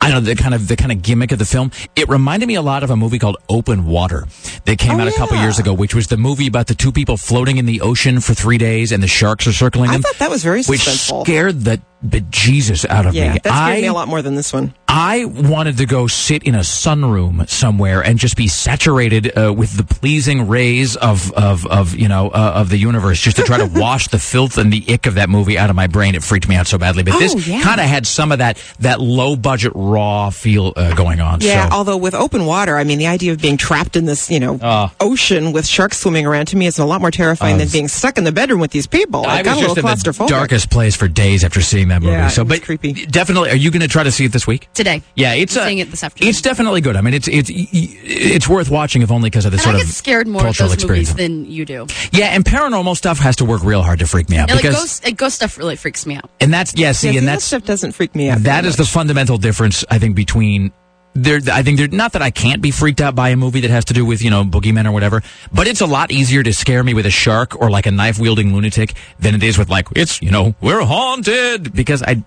I 0.00 0.10
don't 0.10 0.24
know 0.24 0.34
the 0.34 0.36
kind 0.40 0.54
of 0.54 0.68
the 0.68 0.76
kind 0.76 0.92
of 0.92 1.02
gimmick 1.02 1.32
of 1.32 1.38
the 1.38 1.44
film. 1.44 1.70
It 1.96 2.08
reminded 2.08 2.46
me 2.46 2.54
a 2.54 2.62
lot 2.62 2.82
of 2.82 2.90
a 2.90 2.96
movie 2.96 3.18
called 3.18 3.36
Open 3.48 3.86
Water 3.86 4.26
that 4.64 4.78
came 4.78 4.98
Oh, 4.98 5.00
out 5.00 5.08
a 5.08 5.12
couple 5.12 5.36
years 5.38 5.58
ago, 5.58 5.72
which 5.74 5.94
was 5.94 6.06
the 6.08 6.16
movie 6.16 6.46
about 6.46 6.66
the 6.66 6.74
two 6.74 6.92
people 6.92 7.16
floating 7.16 7.56
in 7.58 7.66
the 7.66 7.80
ocean 7.80 8.20
for 8.20 8.34
three 8.34 8.58
days 8.58 8.92
and 8.92 9.02
the 9.02 9.08
sharks 9.08 9.46
are 9.46 9.52
circling 9.52 9.90
I 9.90 9.98
thought 9.98 10.16
that 10.18 10.30
was 10.30 10.42
very 10.42 10.62
which 10.64 10.80
suspenseful. 10.80 11.22
scared 11.24 11.60
the 11.62 11.80
bejesus 12.04 12.84
out 12.88 13.06
of 13.06 13.14
yeah, 13.14 13.32
me. 13.34 13.38
that 13.42 13.52
scared 13.52 13.78
I, 13.78 13.80
me 13.80 13.86
a 13.86 13.92
lot 13.92 14.08
more 14.08 14.22
than 14.22 14.34
this 14.34 14.52
one. 14.52 14.74
I 14.88 15.24
wanted 15.24 15.78
to 15.78 15.86
go 15.86 16.06
sit 16.06 16.44
in 16.44 16.54
a 16.54 16.60
sunroom 16.60 17.48
somewhere 17.48 18.00
and 18.02 18.18
just 18.18 18.36
be 18.36 18.48
saturated 18.48 19.36
uh, 19.36 19.52
with 19.52 19.76
the 19.76 19.82
pleasing 19.84 20.48
rays 20.48 20.96
of 20.96 21.32
of, 21.32 21.66
of 21.66 21.94
you 21.96 22.08
know 22.08 22.28
uh, 22.30 22.52
of 22.54 22.70
the 22.70 22.78
universe, 22.78 23.20
just 23.20 23.36
to 23.38 23.42
try 23.42 23.58
to 23.58 23.66
wash 23.80 24.08
the 24.08 24.18
filth 24.18 24.56
and 24.58 24.72
the 24.72 24.84
ick 24.92 25.06
of 25.06 25.14
that 25.14 25.28
movie 25.28 25.58
out 25.58 25.68
of 25.70 25.76
my 25.76 25.86
brain. 25.86 26.14
It 26.14 26.22
freaked 26.22 26.48
me 26.48 26.56
out 26.56 26.66
so 26.66 26.78
badly. 26.78 27.02
But 27.02 27.14
Oh, 27.14 27.18
this 27.18 27.46
yeah. 27.48 27.62
kind 27.62 27.80
of 27.80 27.86
had 27.86 28.06
some 28.06 28.32
of 28.32 28.38
that 28.38 28.62
that 28.80 29.00
low 29.00 29.36
budget 29.36 29.72
raw 29.74 30.30
feel 30.30 30.72
uh, 30.76 30.94
going 30.94 31.20
on. 31.20 31.40
Yeah, 31.40 31.68
so. 31.68 31.74
although 31.76 31.96
with 31.96 32.14
open 32.14 32.46
water, 32.46 32.76
I 32.76 32.84
mean, 32.84 32.98
the 32.98 33.06
idea 33.08 33.32
of 33.32 33.40
being 33.40 33.56
trapped 33.56 33.96
in 33.96 34.04
this, 34.06 34.30
you 34.30 34.40
know, 34.40 34.58
Uh. 34.62 34.88
ocean 35.00 35.52
with 35.52 35.66
sharks 35.66 35.98
swimming 35.98 36.26
around 36.26 36.46
to 36.46 36.56
me 36.56 36.66
is 36.66 36.78
a 36.78 36.84
lot 36.84 37.00
more 37.00 37.10
terrifying 37.10 37.56
Uh, 37.56 37.58
than 37.58 37.68
being 37.68 37.88
stuck 37.88 38.16
in 38.18 38.24
the 38.24 38.32
bedroom 38.32 38.60
with 38.60 38.70
these 38.70 38.86
people. 38.86 39.26
I, 39.26 39.38
I 39.38 39.42
got 39.42 39.56
was 39.56 39.58
a 39.58 39.66
just 39.66 39.76
little 39.76 39.90
in 39.90 39.96
the 39.96 40.02
claustrophobic. 40.10 40.28
darkest 40.28 40.70
place 40.70 40.94
for 40.96 41.08
days 41.08 41.42
after 41.44 41.60
seeing 41.60 41.85
that 41.88 42.02
movie. 42.02 42.12
Yeah, 42.12 42.28
so, 42.28 42.42
it 42.42 42.48
was 42.48 42.58
but 42.60 42.64
creepy. 42.66 42.92
definitely, 43.06 43.50
are 43.50 43.56
you 43.56 43.70
going 43.70 43.82
to 43.82 43.88
try 43.88 44.02
to 44.02 44.10
see 44.12 44.24
it 44.24 44.32
this 44.32 44.46
week? 44.46 44.68
Today. 44.74 45.02
Yeah, 45.14 45.34
it's 45.34 45.56
I'm 45.56 45.62
uh, 45.62 45.66
seeing 45.66 45.78
it 45.78 45.90
this 45.90 46.02
afternoon. 46.04 46.28
It's 46.30 46.40
definitely 46.40 46.80
good. 46.80 46.96
I 46.96 47.00
mean, 47.00 47.14
it's 47.14 47.28
it's 47.28 47.50
it's 47.52 48.48
worth 48.48 48.70
watching 48.70 49.02
if 49.02 49.10
only 49.10 49.30
because 49.30 49.44
of 49.44 49.52
the 49.52 49.56
And 49.56 49.62
sort 49.62 49.76
I 49.76 49.80
of 49.80 49.86
scared 49.88 50.26
more 50.26 50.46
of 50.46 50.56
those 50.56 50.72
experience. 50.72 51.10
movies 51.10 51.14
than 51.28 51.50
you 51.50 51.64
do. 51.64 51.86
Yeah, 52.12 52.26
and 52.26 52.44
paranormal 52.44 52.96
stuff 52.96 53.18
has 53.18 53.36
to 53.36 53.44
work 53.44 53.62
real 53.64 53.82
hard 53.82 53.98
to 54.00 54.06
freak 54.06 54.28
me 54.28 54.36
out 54.36 54.48
Yeah, 54.48 54.54
like 54.54 54.62
because, 54.64 54.76
ghost, 54.80 55.04
like, 55.04 55.16
ghost 55.16 55.36
stuff 55.36 55.58
really 55.58 55.76
freaks 55.76 56.06
me 56.06 56.16
out. 56.16 56.30
and 56.40 56.52
that's 56.52 56.74
yeah, 56.76 56.92
see, 56.92 57.08
Yeah, 57.08 57.12
see, 57.12 57.18
and 57.18 57.28
that 57.28 57.42
stuff 57.42 57.64
doesn't 57.64 57.92
freak 57.92 58.14
me 58.14 58.30
out. 58.30 58.40
That 58.40 58.64
is 58.64 58.76
very 58.76 58.84
is 58.84 58.90
the 58.90 58.92
fundamental 58.92 59.38
difference 59.38 59.84
I 59.90 59.98
think 59.98 60.16
between 60.16 60.72
there. 61.16 61.40
I 61.52 61.62
think 61.62 61.78
there 61.78 61.88
not 61.88 62.12
that 62.12 62.22
I 62.22 62.30
can't 62.30 62.62
be 62.62 62.70
freaked 62.70 63.00
out 63.00 63.14
by 63.14 63.30
a 63.30 63.36
movie 63.36 63.60
that 63.60 63.70
has 63.70 63.84
to 63.86 63.94
do 63.94 64.04
with 64.04 64.22
you 64.22 64.30
know 64.30 64.44
boogeymen 64.44 64.86
or 64.86 64.92
whatever, 64.92 65.22
but 65.52 65.66
it's 65.66 65.80
a 65.80 65.86
lot 65.86 66.10
easier 66.10 66.42
to 66.42 66.52
scare 66.52 66.82
me 66.84 66.94
with 66.94 67.06
a 67.06 67.10
shark 67.10 67.60
or 67.60 67.70
like 67.70 67.86
a 67.86 67.90
knife 67.90 68.18
wielding 68.18 68.54
lunatic 68.54 68.94
than 69.18 69.34
it 69.34 69.42
is 69.42 69.58
with 69.58 69.68
like 69.68 69.88
it's 69.96 70.20
you 70.22 70.30
know 70.30 70.54
we're 70.60 70.82
haunted 70.84 71.72
because 71.72 72.02
I 72.02 72.24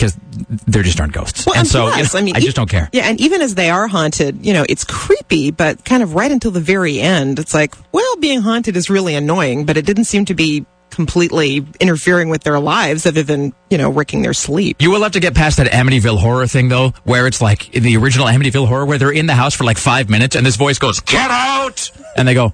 because 0.00 0.16
there 0.66 0.82
just 0.82 0.98
aren't 0.98 1.12
ghosts, 1.12 1.44
Well, 1.44 1.58
and, 1.58 1.68
so 1.68 1.94
you 1.94 2.02
know, 2.02 2.08
I 2.14 2.22
mean, 2.22 2.34
I 2.34 2.40
just 2.40 2.56
don't 2.56 2.70
care. 2.70 2.88
Yeah, 2.90 3.02
and 3.02 3.20
even 3.20 3.42
as 3.42 3.54
they 3.54 3.68
are 3.68 3.86
haunted, 3.86 4.46
you 4.46 4.54
know, 4.54 4.64
it's 4.66 4.82
creepy, 4.82 5.50
but 5.50 5.84
kind 5.84 6.02
of 6.02 6.14
right 6.14 6.30
until 6.32 6.50
the 6.50 6.60
very 6.60 6.98
end, 6.98 7.38
it's 7.38 7.52
like, 7.52 7.74
well, 7.92 8.16
being 8.16 8.40
haunted 8.40 8.78
is 8.78 8.88
really 8.88 9.14
annoying, 9.14 9.66
but 9.66 9.76
it 9.76 9.84
didn't 9.84 10.04
seem 10.04 10.24
to 10.24 10.34
be 10.34 10.64
completely 11.00 11.66
interfering 11.80 12.28
with 12.28 12.42
their 12.42 12.60
lives 12.60 13.06
other 13.06 13.22
than, 13.22 13.54
you 13.70 13.78
know, 13.78 13.88
wrecking 13.88 14.20
their 14.20 14.34
sleep. 14.34 14.76
You 14.82 14.90
will 14.90 15.02
have 15.02 15.12
to 15.12 15.20
get 15.20 15.34
past 15.34 15.56
that 15.56 15.68
Amityville 15.68 16.18
horror 16.18 16.46
thing, 16.46 16.68
though, 16.68 16.90
where 17.04 17.26
it's 17.26 17.40
like 17.40 17.70
the 17.72 17.96
original 17.96 18.26
Amityville 18.26 18.68
horror, 18.68 18.84
where 18.84 18.98
they're 18.98 19.10
in 19.10 19.24
the 19.24 19.34
house 19.34 19.54
for 19.54 19.64
like 19.64 19.78
five 19.78 20.10
minutes, 20.10 20.36
and 20.36 20.44
this 20.44 20.56
voice 20.56 20.78
goes, 20.78 21.00
"Get 21.00 21.30
out!" 21.30 21.90
and 22.18 22.28
they 22.28 22.34
go, 22.34 22.52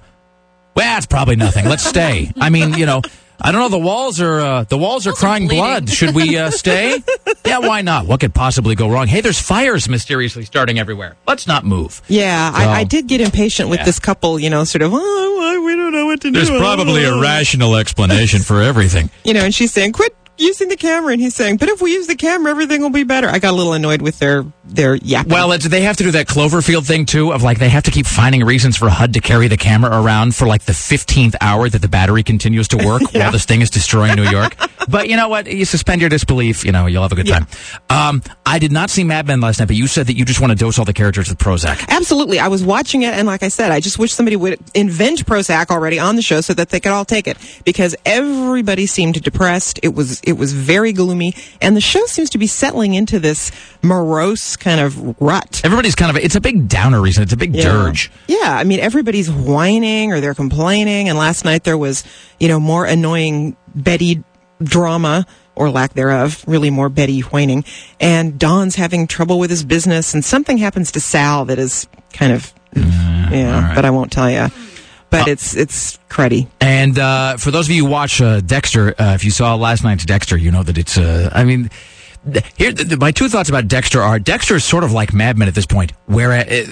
"Well, 0.75 0.97
it's 0.97 1.05
probably 1.05 1.35
nothing. 1.35 1.65
Let's 1.65 1.83
stay." 1.83 2.31
I 2.39 2.49
mean, 2.49 2.75
you 2.75 2.85
know, 2.85 3.01
I 3.39 3.51
don't 3.51 3.61
know. 3.61 3.69
The 3.69 3.79
walls 3.83 4.19
are 4.19 4.39
uh, 4.39 4.63
the 4.63 4.77
walls 4.77 5.05
are 5.07 5.13
crying 5.13 5.47
blood. 5.47 5.89
Should 5.89 6.15
we 6.15 6.37
uh, 6.37 6.49
stay? 6.49 7.01
yeah, 7.45 7.59
why 7.59 7.81
not? 7.81 8.07
What 8.07 8.19
could 8.19 8.33
possibly 8.33 8.75
go 8.75 8.89
wrong? 8.89 9.07
Hey, 9.07 9.21
there's 9.21 9.39
fires 9.39 9.87
mysteriously 9.87 10.43
starting 10.43 10.79
everywhere. 10.79 11.15
Let's 11.27 11.47
not 11.47 11.63
move. 11.63 12.01
Yeah, 12.07 12.51
So- 12.51 12.57
I, 12.57 12.79
I 12.79 12.83
did 12.83 13.07
get 13.07 13.21
impatient 13.21 13.69
with 13.69 13.83
this 13.85 13.99
couple, 13.99 14.39
you 14.39 14.49
know, 14.49 14.63
sort 14.63 14.81
of, 14.81 14.91
oh, 14.93 15.61
we 15.63 15.75
don't 15.75 15.91
know 15.93 16.05
what 16.07 16.21
to 16.21 16.31
There's 16.31 16.47
do. 16.47 16.53
There's 16.53 16.61
probably 16.61 17.03
a 17.03 17.19
rational 17.19 17.75
explanation 17.75 18.41
for 18.41 18.61
everything. 18.61 19.09
You 19.23 19.33
know, 19.33 19.41
and 19.41 19.53
she's 19.53 19.71
saying, 19.71 19.93
quit 19.93 20.15
using 20.37 20.69
the 20.69 20.75
camera. 20.75 21.13
And 21.13 21.21
he's 21.21 21.35
saying, 21.35 21.57
but 21.57 21.69
if 21.69 21.81
we 21.81 21.93
use 21.93 22.07
the 22.07 22.15
camera, 22.15 22.51
everything 22.51 22.81
will 22.81 22.89
be 22.89 23.03
better. 23.03 23.27
I 23.27 23.39
got 23.39 23.53
a 23.53 23.55
little 23.55 23.73
annoyed 23.73 24.01
with 24.01 24.19
their, 24.19 24.45
their 24.63 24.95
yapping. 24.95 25.31
Well, 25.31 25.57
they 25.57 25.81
have 25.81 25.97
to 25.97 26.03
do 26.03 26.11
that 26.11 26.27
Cloverfield 26.27 26.85
thing 26.85 27.05
too, 27.05 27.31
of 27.33 27.43
like 27.43 27.59
they 27.59 27.69
have 27.69 27.83
to 27.83 27.91
keep 27.91 28.05
finding 28.05 28.43
reasons 28.43 28.77
for 28.77 28.89
HUD 28.89 29.13
to 29.13 29.19
carry 29.19 29.47
the 29.47 29.57
camera 29.57 30.01
around 30.01 30.35
for 30.35 30.47
like 30.47 30.63
the 30.63 30.73
fifteenth 30.73 31.35
hour 31.41 31.69
that 31.69 31.81
the 31.81 31.87
battery 31.87 32.23
continues 32.23 32.67
to 32.69 32.77
work 32.77 33.01
while 33.13 33.31
this 33.31 33.45
thing 33.45 33.61
is 33.61 33.69
destroying 33.69 34.15
New 34.15 34.29
York. 34.29 34.55
but 34.89 35.09
you 35.09 35.15
know 35.15 35.29
what? 35.29 35.47
You 35.47 35.65
suspend 35.65 36.01
your 36.01 36.09
disbelief. 36.09 36.65
You 36.65 36.71
know, 36.71 36.85
you'll 36.85 37.03
have 37.03 37.11
a 37.11 37.15
good 37.15 37.27
time. 37.27 37.47
Um, 37.89 38.21
I 38.45 38.59
did 38.59 38.71
not 38.71 38.89
see 38.89 39.03
Mad 39.03 39.27
Men 39.27 39.41
last 39.41 39.59
night, 39.59 39.67
but 39.67 39.75
you 39.75 39.87
said 39.87 40.07
that 40.07 40.15
you 40.15 40.25
just 40.25 40.39
want 40.39 40.51
to 40.51 40.57
dose 40.57 40.79
all 40.79 40.85
the 40.85 40.93
characters 40.93 41.29
with 41.29 41.37
Prozac. 41.37 41.87
Absolutely. 41.89 42.39
I 42.39 42.47
was 42.47 42.63
watching 42.63 43.03
it, 43.03 43.13
and 43.13 43.27
like 43.27 43.43
I 43.43 43.49
said, 43.49 43.71
I 43.71 43.79
just 43.79 43.99
wish 43.99 44.13
somebody 44.13 44.35
would 44.35 44.59
invent 44.73 45.25
Prozac 45.25 45.69
already 45.69 45.99
on 45.99 46.15
the 46.15 46.21
show 46.21 46.41
so 46.41 46.53
that 46.53 46.69
they 46.69 46.79
could 46.79 46.91
all 46.91 47.05
take 47.05 47.27
it 47.27 47.37
because 47.65 47.95
everybody 48.05 48.85
seemed 48.85 49.21
depressed. 49.21 49.79
It 49.83 49.95
was 49.95 50.21
it 50.27 50.37
was 50.37 50.53
very 50.53 50.93
gloomy, 50.93 51.33
and 51.61 51.75
the 51.75 51.81
show 51.81 52.05
seems 52.05 52.29
to 52.31 52.37
be 52.37 52.47
settling 52.47 52.93
into 52.93 53.19
this 53.19 53.51
morose 53.81 54.55
kind 54.55 54.79
of 54.81 55.19
rut. 55.21 55.61
Everybody's 55.63 55.95
kind 55.95 56.15
of 56.15 56.23
it's 56.23 56.35
a 56.35 56.41
big 56.41 56.67
downer 56.67 57.01
reason. 57.01 57.23
It's 57.23 57.33
a 57.33 57.37
big 57.37 57.55
Yeah. 57.55 57.63
dirge. 57.63 58.11
Yeah, 58.27 58.55
I 58.57 58.63
mean 58.63 58.79
everybody's 58.79 59.31
whining 59.31 60.11
or 60.11 60.19
they're 60.21 60.33
complaining, 60.35 61.09
and 61.09 61.17
last 61.17 61.45
night 61.45 61.63
there 61.63 61.77
was 61.77 62.03
you 62.39 62.47
know 62.47 62.59
more 62.59 62.85
annoying 62.85 63.55
Betty 63.73 64.23
drama 64.61 65.25
or 65.55 65.69
lack 65.71 65.93
thereof, 65.93 66.43
really 66.47 66.69
more 66.69 66.89
Betty 66.89 67.21
whining, 67.21 67.63
and 67.99 68.37
Don's 68.37 68.75
having 68.75 69.07
trouble 69.07 69.39
with 69.39 69.49
his 69.49 69.63
business, 69.63 70.13
and 70.13 70.23
something 70.23 70.57
happens 70.57 70.91
to 70.91 70.99
Sal 70.99 71.45
that 71.45 71.57
is 71.57 71.87
kind 72.13 72.31
of 72.33 72.53
uh, 72.75 72.81
yeah, 73.31 73.55
all 73.55 73.61
right. 73.61 73.75
but 73.75 73.85
I 73.85 73.89
won't 73.89 74.11
tell 74.11 74.29
you. 74.29 74.47
But 75.09 75.27
it's 75.27 75.55
it's 75.55 75.97
cruddy. 76.09 76.47
And 76.61 76.97
uh, 76.99 77.37
for 77.37 77.51
those 77.51 77.67
of 77.67 77.75
you 77.75 77.85
who 77.85 77.91
watch 77.91 78.21
uh, 78.21 78.41
Dexter, 78.41 78.89
uh, 78.99 79.13
if 79.15 79.23
you 79.23 79.31
saw 79.31 79.55
last 79.55 79.83
night's 79.83 80.05
Dexter, 80.05 80.37
you 80.37 80.51
know 80.51 80.63
that 80.63 80.77
it's. 80.77 80.97
Uh, 80.97 81.29
I 81.33 81.43
mean, 81.43 81.69
here 82.55 82.71
th- 82.73 82.87
th- 82.89 82.99
my 82.99 83.11
two 83.11 83.29
thoughts 83.29 83.49
about 83.49 83.67
Dexter 83.67 84.01
are: 84.01 84.19
Dexter 84.19 84.55
is 84.55 84.63
sort 84.65 84.83
of 84.83 84.91
like 84.91 85.13
Mad 85.13 85.37
Men 85.37 85.47
at 85.47 85.55
this 85.55 85.65
point, 85.65 85.93
where 86.07 86.31
uh, 86.33 86.65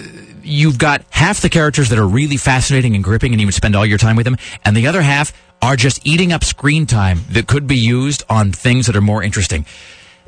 you've 0.43 0.77
got 0.77 1.03
half 1.09 1.41
the 1.41 1.49
characters 1.49 1.89
that 1.89 1.99
are 1.99 2.07
really 2.07 2.37
fascinating 2.37 2.95
and 2.95 3.03
gripping, 3.03 3.31
and 3.33 3.39
you 3.41 3.47
would 3.47 3.53
spend 3.55 3.75
all 3.75 3.85
your 3.85 3.97
time 3.97 4.15
with 4.15 4.25
them, 4.25 4.37
and 4.63 4.75
the 4.75 4.87
other 4.87 5.01
half 5.01 5.33
are 5.61 5.75
just 5.75 6.05
eating 6.05 6.31
up 6.33 6.43
screen 6.43 6.85
time 6.85 7.21
that 7.31 7.47
could 7.47 7.65
be 7.67 7.77
used 7.77 8.23
on 8.29 8.51
things 8.51 8.87
that 8.87 8.95
are 8.95 9.01
more 9.01 9.23
interesting. 9.23 9.65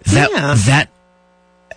That 0.06 0.30
Yeah. 0.32 0.54
that. 0.68 0.90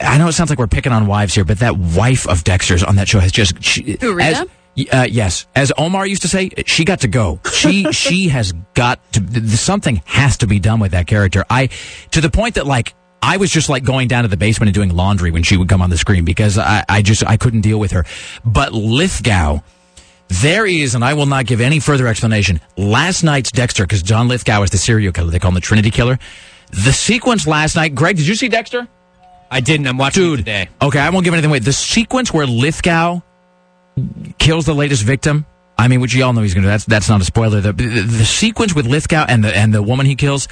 I 0.00 0.16
know 0.16 0.28
it 0.28 0.32
sounds 0.32 0.48
like 0.48 0.58
we're 0.58 0.66
picking 0.66 0.92
on 0.92 1.06
wives 1.06 1.34
here, 1.34 1.44
but 1.44 1.58
that 1.58 1.76
wife 1.76 2.26
of 2.26 2.42
Dexter's 2.42 2.82
on 2.82 2.96
that 2.96 3.06
show 3.08 3.18
has 3.20 3.32
just 3.32 3.62
she, 3.62 3.98
Who, 4.00 4.14
Rita? 4.14 4.28
as- 4.28 4.46
Y- 4.46 4.46
Uh, 4.88 5.04
yes, 5.10 5.46
as 5.54 5.72
Omar 5.76 6.06
used 6.06 6.22
to 6.22 6.28
say, 6.28 6.50
she 6.66 6.84
got 6.84 7.00
to 7.00 7.08
go. 7.08 7.40
She 7.52 7.84
she 7.92 8.28
has 8.28 8.52
got 8.74 9.00
to. 9.12 9.20
th- 9.20 9.32
th- 9.32 9.46
Something 9.58 10.02
has 10.06 10.36
to 10.38 10.46
be 10.46 10.58
done 10.60 10.80
with 10.80 10.92
that 10.92 11.06
character. 11.06 11.44
I 11.50 11.68
to 12.12 12.20
the 12.20 12.30
point 12.30 12.54
that 12.54 12.66
like 12.66 12.94
I 13.22 13.36
was 13.36 13.50
just 13.50 13.68
like 13.68 13.84
going 13.84 14.08
down 14.08 14.22
to 14.22 14.28
the 14.28 14.36
basement 14.36 14.68
and 14.68 14.74
doing 14.74 14.90
laundry 14.94 15.30
when 15.30 15.42
she 15.42 15.56
would 15.56 15.68
come 15.68 15.82
on 15.82 15.90
the 15.90 15.98
screen 15.98 16.24
because 16.24 16.56
I 16.58 16.84
I 16.88 17.02
just 17.02 17.24
I 17.26 17.36
couldn't 17.36 17.62
deal 17.62 17.78
with 17.80 17.90
her. 17.92 18.04
But 18.44 18.72
Lithgow. 18.72 19.60
There 20.42 20.64
is, 20.64 20.94
and 20.94 21.04
I 21.04 21.14
will 21.14 21.26
not 21.26 21.46
give 21.46 21.60
any 21.60 21.80
further 21.80 22.06
explanation. 22.06 22.60
Last 22.76 23.24
night's 23.24 23.50
Dexter, 23.50 23.82
because 23.82 24.00
John 24.00 24.28
Lithgow 24.28 24.62
is 24.62 24.70
the 24.70 24.78
serial 24.78 25.12
killer. 25.12 25.32
They 25.32 25.40
call 25.40 25.48
him 25.48 25.56
the 25.56 25.60
Trinity 25.60 25.90
Killer. 25.90 26.20
The 26.70 26.92
sequence 26.92 27.48
last 27.48 27.74
night. 27.74 27.96
Greg, 27.96 28.16
did 28.16 28.28
you 28.28 28.36
see 28.36 28.46
Dexter? 28.46 28.86
I 29.50 29.58
didn't. 29.58 29.88
I'm 29.88 29.98
watching 29.98 30.22
Dude, 30.22 30.34
it 30.34 30.42
today. 30.42 30.68
Okay, 30.80 31.00
I 31.00 31.10
won't 31.10 31.24
give 31.24 31.34
anything 31.34 31.50
away. 31.50 31.58
The 31.58 31.72
sequence 31.72 32.32
where 32.32 32.46
Lithgow 32.46 33.22
kills 34.38 34.66
the 34.66 34.74
latest 34.74 35.02
victim. 35.02 35.46
I 35.78 35.88
mean, 35.88 36.00
which 36.00 36.14
you 36.14 36.24
all 36.24 36.32
know 36.32 36.42
he's 36.42 36.52
going 36.54 36.64
to. 36.64 36.68
That's 36.68 36.84
that's 36.84 37.08
not 37.08 37.20
a 37.20 37.24
spoiler. 37.24 37.60
The, 37.60 37.72
the 37.72 38.02
the 38.02 38.24
sequence 38.24 38.74
with 38.74 38.86
Lithgow 38.86 39.24
and 39.28 39.42
the 39.42 39.56
and 39.56 39.72
the 39.72 39.82
woman 39.82 40.04
he 40.06 40.14
kills 40.14 40.46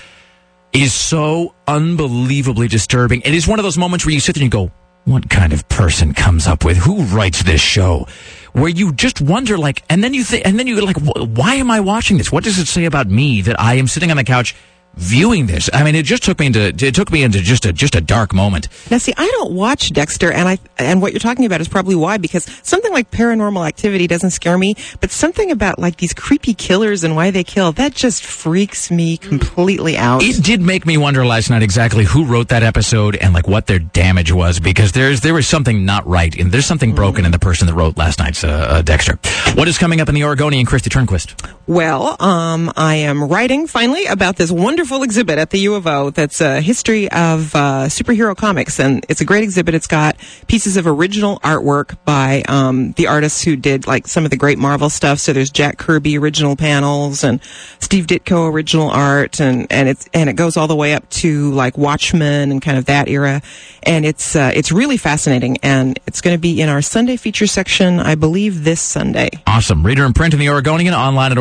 is 0.72 0.92
so 0.92 1.54
unbelievably 1.66 2.68
disturbing. 2.68 3.20
It 3.22 3.34
is 3.34 3.46
one 3.46 3.58
of 3.58 3.62
those 3.62 3.78
moments 3.78 4.06
where 4.06 4.14
you 4.14 4.20
sit 4.20 4.34
there 4.34 4.42
and 4.42 4.52
you 4.52 4.66
go, 4.66 4.72
"What 5.04 5.28
kind 5.28 5.52
of 5.52 5.68
person 5.68 6.14
comes 6.14 6.46
up 6.46 6.64
with 6.64 6.78
who 6.78 7.02
writes 7.04 7.42
this 7.42 7.60
show?" 7.60 8.06
Where 8.52 8.70
you 8.70 8.92
just 8.92 9.20
wonder, 9.20 9.58
like, 9.58 9.82
and 9.90 10.02
then 10.02 10.14
you 10.14 10.24
think, 10.24 10.46
and 10.46 10.58
then 10.58 10.66
you're 10.66 10.80
like, 10.80 10.96
"Why 10.98 11.56
am 11.56 11.70
I 11.70 11.80
watching 11.80 12.16
this? 12.16 12.32
What 12.32 12.44
does 12.44 12.58
it 12.58 12.66
say 12.66 12.86
about 12.86 13.08
me 13.08 13.42
that 13.42 13.60
I 13.60 13.74
am 13.74 13.86
sitting 13.86 14.10
on 14.10 14.16
the 14.16 14.24
couch?" 14.24 14.54
Viewing 14.94 15.47
this, 15.47 15.70
I 15.73 15.85
mean, 15.85 15.94
it 15.94 16.05
just 16.05 16.24
took 16.24 16.40
me 16.40 16.47
into 16.47 16.60
it 16.60 16.94
took 16.94 17.12
me 17.12 17.23
into 17.23 17.40
just 17.40 17.65
a 17.65 17.73
just 17.73 17.94
a 17.94 18.01
dark 18.01 18.35
moment. 18.35 18.66
Now, 18.90 18.98
see, 18.98 19.15
I 19.16 19.28
don't 19.28 19.52
watch 19.52 19.93
Dexter, 19.93 20.32
and 20.32 20.48
I 20.48 20.59
and 20.77 21.01
what 21.01 21.12
you're 21.12 21.20
talking 21.20 21.44
about 21.44 21.60
is 21.60 21.69
probably 21.69 21.94
why 21.94 22.16
because 22.16 22.51
something 22.65 22.93
like 22.93 23.09
Paranormal 23.12 23.65
Activity 23.65 24.09
doesn't 24.09 24.31
scare 24.31 24.59
me, 24.59 24.74
but 25.01 25.12
something 25.12 25.52
about 25.52 25.78
like 25.78 25.98
these 25.98 26.12
creepy 26.12 26.52
killers 26.52 27.05
and 27.05 27.15
why 27.15 27.31
they 27.31 27.44
kill 27.44 27.70
that 27.73 27.94
just 27.94 28.24
freaks 28.24 28.90
me 28.90 29.16
completely 29.19 29.97
out. 29.97 30.20
It 30.24 30.43
did 30.43 30.60
make 30.60 30.85
me 30.85 30.97
wonder 30.97 31.24
last 31.24 31.48
night 31.48 31.62
exactly 31.62 32.05
who 32.05 32.24
wrote 32.24 32.48
that 32.48 32.65
episode 32.65 33.15
and 33.15 33.32
like 33.32 33.47
what 33.47 33.69
their 33.69 33.78
damage 33.78 34.32
was 34.32 34.59
because 34.59 34.90
there's 34.90 35.20
there 35.20 35.35
was 35.35 35.47
something 35.47 35.85
not 35.85 36.05
right 36.09 36.36
and 36.36 36.51
there's 36.51 36.66
something 36.66 36.93
broken 36.93 37.24
in 37.24 37.31
the 37.31 37.39
person 37.39 37.69
that 37.69 37.74
wrote 37.74 37.97
last 37.97 38.19
night's 38.19 38.43
uh, 38.43 38.48
uh, 38.48 38.82
Dexter. 38.82 39.16
What 39.55 39.69
is 39.69 39.78
coming 39.78 40.01
up 40.01 40.09
in 40.09 40.16
the 40.16 40.24
Oregonian, 40.24 40.66
Kristi 40.66 40.89
Turnquist? 40.89 41.55
Well, 41.69 42.20
um, 42.20 42.73
I 42.77 42.97
am 42.97 43.23
writing 43.23 43.69
finally 43.69 44.06
about 44.06 44.36
this 44.36 44.51
wonderful 44.51 44.77
exhibit 44.78 45.38
at 45.38 45.50
the 45.50 45.59
U 45.60 45.74
of 45.74 45.86
O 45.86 46.10
that's 46.10 46.40
a 46.40 46.60
history 46.60 47.10
of 47.10 47.55
uh, 47.55 47.86
superhero 47.88 48.36
comics, 48.36 48.78
and 48.78 49.05
it's 49.09 49.20
a 49.20 49.24
great 49.24 49.42
exhibit. 49.42 49.74
It's 49.74 49.88
got 49.88 50.16
pieces 50.46 50.76
of 50.76 50.86
original 50.86 51.40
artwork 51.40 51.96
by 52.05 52.42
um, 52.48 52.92
the 52.92 53.09
artists 53.09 53.42
who 53.42 53.56
did 53.56 53.86
like 53.88 54.06
some 54.06 54.24
of 54.24 54.30
the 54.30 54.36
great 54.36 54.56
Marvel 54.56 54.88
stuff. 54.88 55.18
So 55.18 55.32
there's 55.32 55.50
Jack 55.50 55.78
Kirby 55.78 56.16
original 56.16 56.55
panels 56.55 57.24
and 57.24 57.40
Steve 57.80 58.06
Ditko 58.06 58.52
original 58.52 58.88
art, 58.88 59.40
and 59.40 59.66
and 59.70 59.88
it's 59.88 60.09
and 60.14 60.30
it 60.30 60.34
goes 60.34 60.56
all 60.56 60.68
the 60.68 60.76
way 60.76 60.94
up 60.94 61.09
to 61.10 61.50
like 61.50 61.76
Watchmen 61.76 62.52
and 62.52 62.62
kind 62.62 62.78
of 62.78 62.84
that 62.86 63.09
era, 63.09 63.42
and 63.82 64.06
it's 64.06 64.36
uh, 64.36 64.52
it's 64.55 64.70
really 64.70 64.96
fascinating, 64.96 65.59
and 65.64 65.98
it's 66.06 66.20
going 66.20 66.36
to 66.36 66.40
be 66.40 66.60
in 66.60 66.68
our 66.68 66.82
Sunday 66.82 67.16
feature 67.16 67.48
section, 67.48 67.98
I 67.98 68.14
believe, 68.14 68.62
this 68.62 68.80
Sunday. 68.80 69.30
Awesome. 69.46 69.84
Reader 69.84 70.05
and 70.05 70.14
print 70.14 70.34
in 70.34 70.40
the 70.40 70.50
Oregonian, 70.50 70.94
online 70.94 71.32
at 71.32 71.38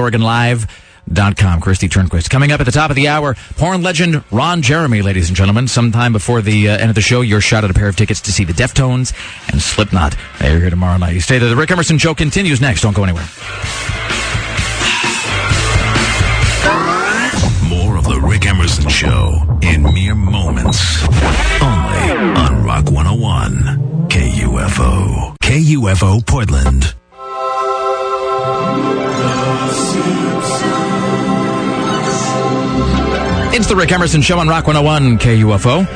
OregonLive.com. 1.18 1.62
Kristi 1.62 1.90
Turnquist. 1.90 2.30
Coming 2.30 2.52
up 2.52 2.60
at 2.60 2.66
the 2.66 2.72
top 2.72 2.90
of 2.90 2.96
the 2.96 3.08
hour, 3.08 3.36
porn 3.58 3.82
legend 3.82 4.24
Ron 4.32 4.62
Jeremy, 4.62 5.02
ladies 5.02 5.30
and 5.30 5.36
gentlemen. 5.38 5.68
Sometime 5.68 6.14
before 6.14 6.42
the 6.42 6.70
uh, 6.70 6.78
end 6.78 6.90
of 6.90 6.96
the 6.96 7.02
show, 7.02 7.22
your 7.22 7.42
shot 7.42 7.64
at 7.64 7.72
a 7.72 7.74
pair 7.74 7.88
of 7.88 7.96
tickets 7.96 8.22
to 8.22 8.32
see 8.32 8.44
the 8.44 8.54
Deftones 8.54 9.14
and 9.52 9.62
Slipknot. 9.62 10.16
They're 10.40 10.60
here 10.60 10.70
tomorrow 10.70 10.98
night. 10.98 11.14
You 11.14 11.22
stay 11.22 11.40
there. 11.40 11.50
The 11.50 11.56
Rick 11.56 11.72
Emerson 11.72 11.98
Show 11.98 12.14
continues 12.14 12.62
next. 12.62 12.82
Don't 12.82 12.96
go 12.96 13.04
anywhere. 13.04 13.26
More 17.70 17.98
of 17.98 18.06
the 18.06 18.20
Rick 18.24 18.46
Emerson 18.46 18.90
Show 18.90 19.60
in 19.62 19.84
mere 19.84 20.16
moments. 20.16 21.04
Only 21.62 22.12
on 22.38 22.64
Rock 22.64 22.92
101 22.92 24.08
KUFO. 24.10 25.38
KUFO 25.42 26.26
Portland. 26.26 26.94
It's 33.58 33.66
the 33.66 33.76
Rick 33.76 33.92
Emerson 33.92 34.22
Show 34.22 34.38
on 34.38 34.48
Rock 34.48 34.68
101 34.68 35.18
KUFO. 35.18 35.88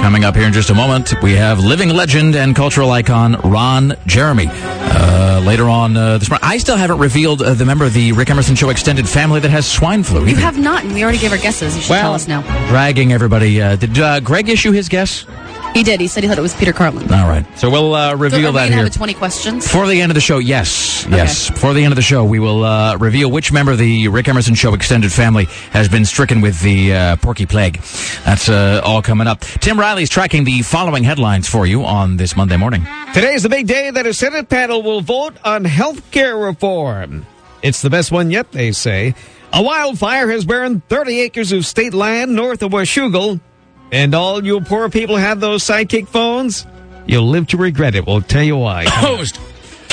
Coming 0.00 0.22
up 0.22 0.36
here 0.36 0.46
in 0.46 0.52
just 0.52 0.70
a 0.70 0.74
moment, 0.74 1.12
we 1.20 1.32
have 1.34 1.58
living 1.58 1.88
legend 1.88 2.36
and 2.36 2.54
cultural 2.54 2.92
icon 2.92 3.34
Ron 3.40 3.94
Jeremy. 4.06 4.46
Uh, 4.48 5.42
later 5.44 5.68
on 5.68 5.96
uh, 5.96 6.18
this 6.18 6.30
morning, 6.30 6.46
I 6.48 6.58
still 6.58 6.76
haven't 6.76 6.98
revealed 6.98 7.42
uh, 7.42 7.54
the 7.54 7.64
member 7.64 7.84
of 7.84 7.92
the 7.92 8.12
Rick 8.12 8.30
Emerson 8.30 8.54
Show 8.54 8.70
extended 8.70 9.08
family 9.08 9.40
that 9.40 9.50
has 9.50 9.68
swine 9.68 10.04
flu. 10.04 10.26
You 10.26 10.36
have 10.36 10.58
not, 10.58 10.84
and 10.84 10.94
we 10.94 11.02
already 11.02 11.18
gave 11.18 11.32
our 11.32 11.38
guesses. 11.38 11.74
You 11.74 11.82
should 11.82 11.90
Well, 11.90 12.02
tell 12.02 12.14
us 12.14 12.28
now. 12.28 12.42
Dragging 12.68 13.12
everybody. 13.12 13.60
Uh, 13.60 13.74
did 13.74 13.98
uh, 13.98 14.20
Greg 14.20 14.48
issue 14.48 14.70
his 14.70 14.88
guess? 14.88 15.24
He 15.74 15.84
did. 15.84 16.00
He 16.00 16.08
said 16.08 16.24
he 16.24 16.28
thought 16.28 16.38
it 16.38 16.42
was 16.42 16.54
Peter 16.54 16.72
Carlin. 16.72 17.04
All 17.12 17.28
right. 17.28 17.46
So 17.56 17.70
we'll 17.70 17.94
uh, 17.94 18.16
reveal 18.16 18.46
are 18.48 18.50
we 18.50 18.52
that 18.58 18.64
gonna 18.64 18.74
here. 18.74 18.84
have 18.84 18.86
a 18.92 18.96
20 18.96 19.14
questions? 19.14 19.64
Before 19.64 19.86
the 19.86 20.00
end 20.00 20.10
of 20.10 20.14
the 20.14 20.20
show, 20.20 20.38
yes, 20.38 21.06
yes. 21.08 21.50
Before 21.50 21.72
the 21.72 21.84
end 21.84 21.92
of 21.92 21.96
the 21.96 22.02
show, 22.02 22.24
we 22.24 22.40
will 22.40 22.64
uh, 22.64 22.96
reveal 22.96 23.30
which 23.30 23.52
member 23.52 23.72
of 23.72 23.78
the 23.78 24.08
Rick 24.08 24.26
Emerson 24.28 24.56
Show 24.56 24.74
extended 24.74 25.12
family 25.12 25.44
has 25.70 25.88
been 25.88 26.04
stricken 26.04 26.40
with 26.40 26.60
the 26.62 26.94
uh, 26.94 27.16
Porky 27.16 27.46
Plague. 27.46 27.80
That's 28.24 28.48
uh, 28.48 28.80
all 28.84 29.02
coming 29.02 29.28
up. 29.28 29.40
Tim 29.40 29.78
Riley's 29.78 30.10
tracking 30.10 30.42
the 30.44 30.62
following 30.62 31.04
headlines 31.04 31.48
for 31.48 31.64
you 31.64 31.84
on 31.84 32.16
this 32.16 32.34
Monday 32.36 32.56
morning. 32.56 32.84
Today 33.14 33.34
is 33.34 33.44
the 33.44 33.48
big 33.48 33.68
day 33.68 33.90
that 33.90 34.04
a 34.04 34.12
Senate 34.14 34.48
panel 34.48 34.82
will 34.82 35.00
vote 35.00 35.36
on 35.44 35.64
health 35.64 36.10
care 36.10 36.36
reform. 36.36 37.24
It's 37.62 37.82
the 37.82 37.90
best 37.90 38.10
one 38.10 38.30
yet, 38.32 38.50
they 38.50 38.72
say. 38.72 39.14
A 39.52 39.62
wildfire 39.62 40.28
has 40.28 40.44
burned 40.44 40.86
30 40.88 41.20
acres 41.20 41.52
of 41.52 41.64
state 41.64 41.94
land 41.94 42.34
north 42.34 42.62
of 42.62 42.72
Washougal. 42.72 43.40
And 43.90 44.14
all 44.14 44.44
you 44.44 44.60
poor 44.60 44.88
people 44.90 45.16
have 45.16 45.40
those 45.40 45.64
sidekick 45.64 46.08
phones? 46.08 46.66
You'll 47.06 47.28
live 47.28 47.46
to 47.48 47.56
regret 47.56 47.94
it. 47.94 48.06
We'll 48.06 48.20
tell 48.20 48.42
you 48.42 48.56
why. 48.56 48.84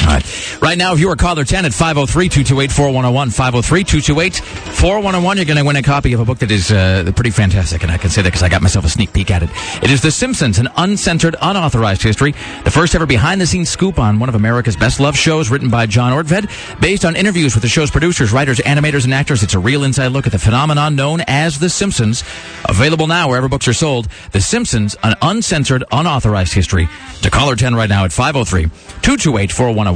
Right. 0.06 0.62
Right 0.62 0.78
now, 0.78 0.94
if 0.94 1.00
you 1.00 1.10
are 1.10 1.16
caller 1.16 1.44
10 1.44 1.66
at 1.66 1.74
503 1.74 2.30
228 2.30 2.72
4101, 2.72 3.30
503 3.32 3.84
228 3.84 4.36
4101, 4.36 5.38
you're 5.38 5.46
going 5.46 5.58
to 5.58 5.64
win 5.66 5.76
a 5.76 5.82
copy 5.82 6.14
of 6.14 6.20
a 6.20 6.26
book 6.26 6.40
that 6.40 6.52
is 6.52 6.72
uh, 6.72 7.12
pretty 7.16 7.32
fantastic. 7.32 7.82
And 7.82 7.92
I 7.92 7.98
can 7.98 8.10
say 8.12 8.22
that 8.22 8.30
because 8.30 8.44
I 8.44 8.50
got 8.50 8.62
myself 8.62 8.86
a 8.86 8.90
sneak 8.90 9.14
peek 9.14 9.32
at 9.32 9.42
it. 9.42 9.50
It 9.82 9.90
is 9.90 10.02
The 10.02 10.12
Simpsons, 10.12 10.60
an 10.60 10.70
uncensored, 10.78 11.36
unauthorized 11.42 12.04
history. 12.04 12.34
The 12.64 12.72
first 12.72 12.94
ever 12.94 13.06
behind 13.08 13.42
the 13.42 13.48
scenes 13.48 13.70
scoop 13.70 13.98
on 13.98 14.20
one 14.20 14.30
of 14.30 14.36
America's 14.36 14.76
best 14.76 15.00
loved 15.00 15.18
shows, 15.18 15.50
written 15.50 15.70
by 15.70 15.88
John 15.88 16.12
Ortved. 16.12 16.80
Based 16.80 17.04
on 17.04 17.16
interviews 17.16 17.56
with 17.56 17.64
the 17.64 17.70
show's 17.70 17.90
producers, 17.90 18.32
writers, 18.32 18.60
animators, 18.60 19.06
and 19.06 19.14
actors, 19.14 19.42
it's 19.42 19.56
a 19.56 19.60
real 19.60 19.84
inside 19.84 20.08
look 20.08 20.28
at 20.28 20.32
the 20.32 20.40
phenomenon 20.40 20.96
known 20.96 21.22
as 21.28 21.58
The 21.58 21.70
Simpsons. 21.70 22.24
Available 22.66 23.08
now 23.08 23.30
wherever 23.30 23.50
books 23.50 23.68
are 23.68 23.74
sold. 23.74 24.08
The 24.34 24.42
Simpsons, 24.42 24.96
an 25.02 25.16
uncensored, 25.24 25.84
unauthorized 25.92 26.54
history. 26.54 26.88
To 27.24 27.32
caller 27.32 27.56
10 27.56 27.74
right 27.74 27.90
now 27.90 28.06
at 28.06 28.14
503 28.14 28.70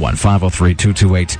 4101. 0.00 0.16
503 0.16 0.74
228 0.74 1.32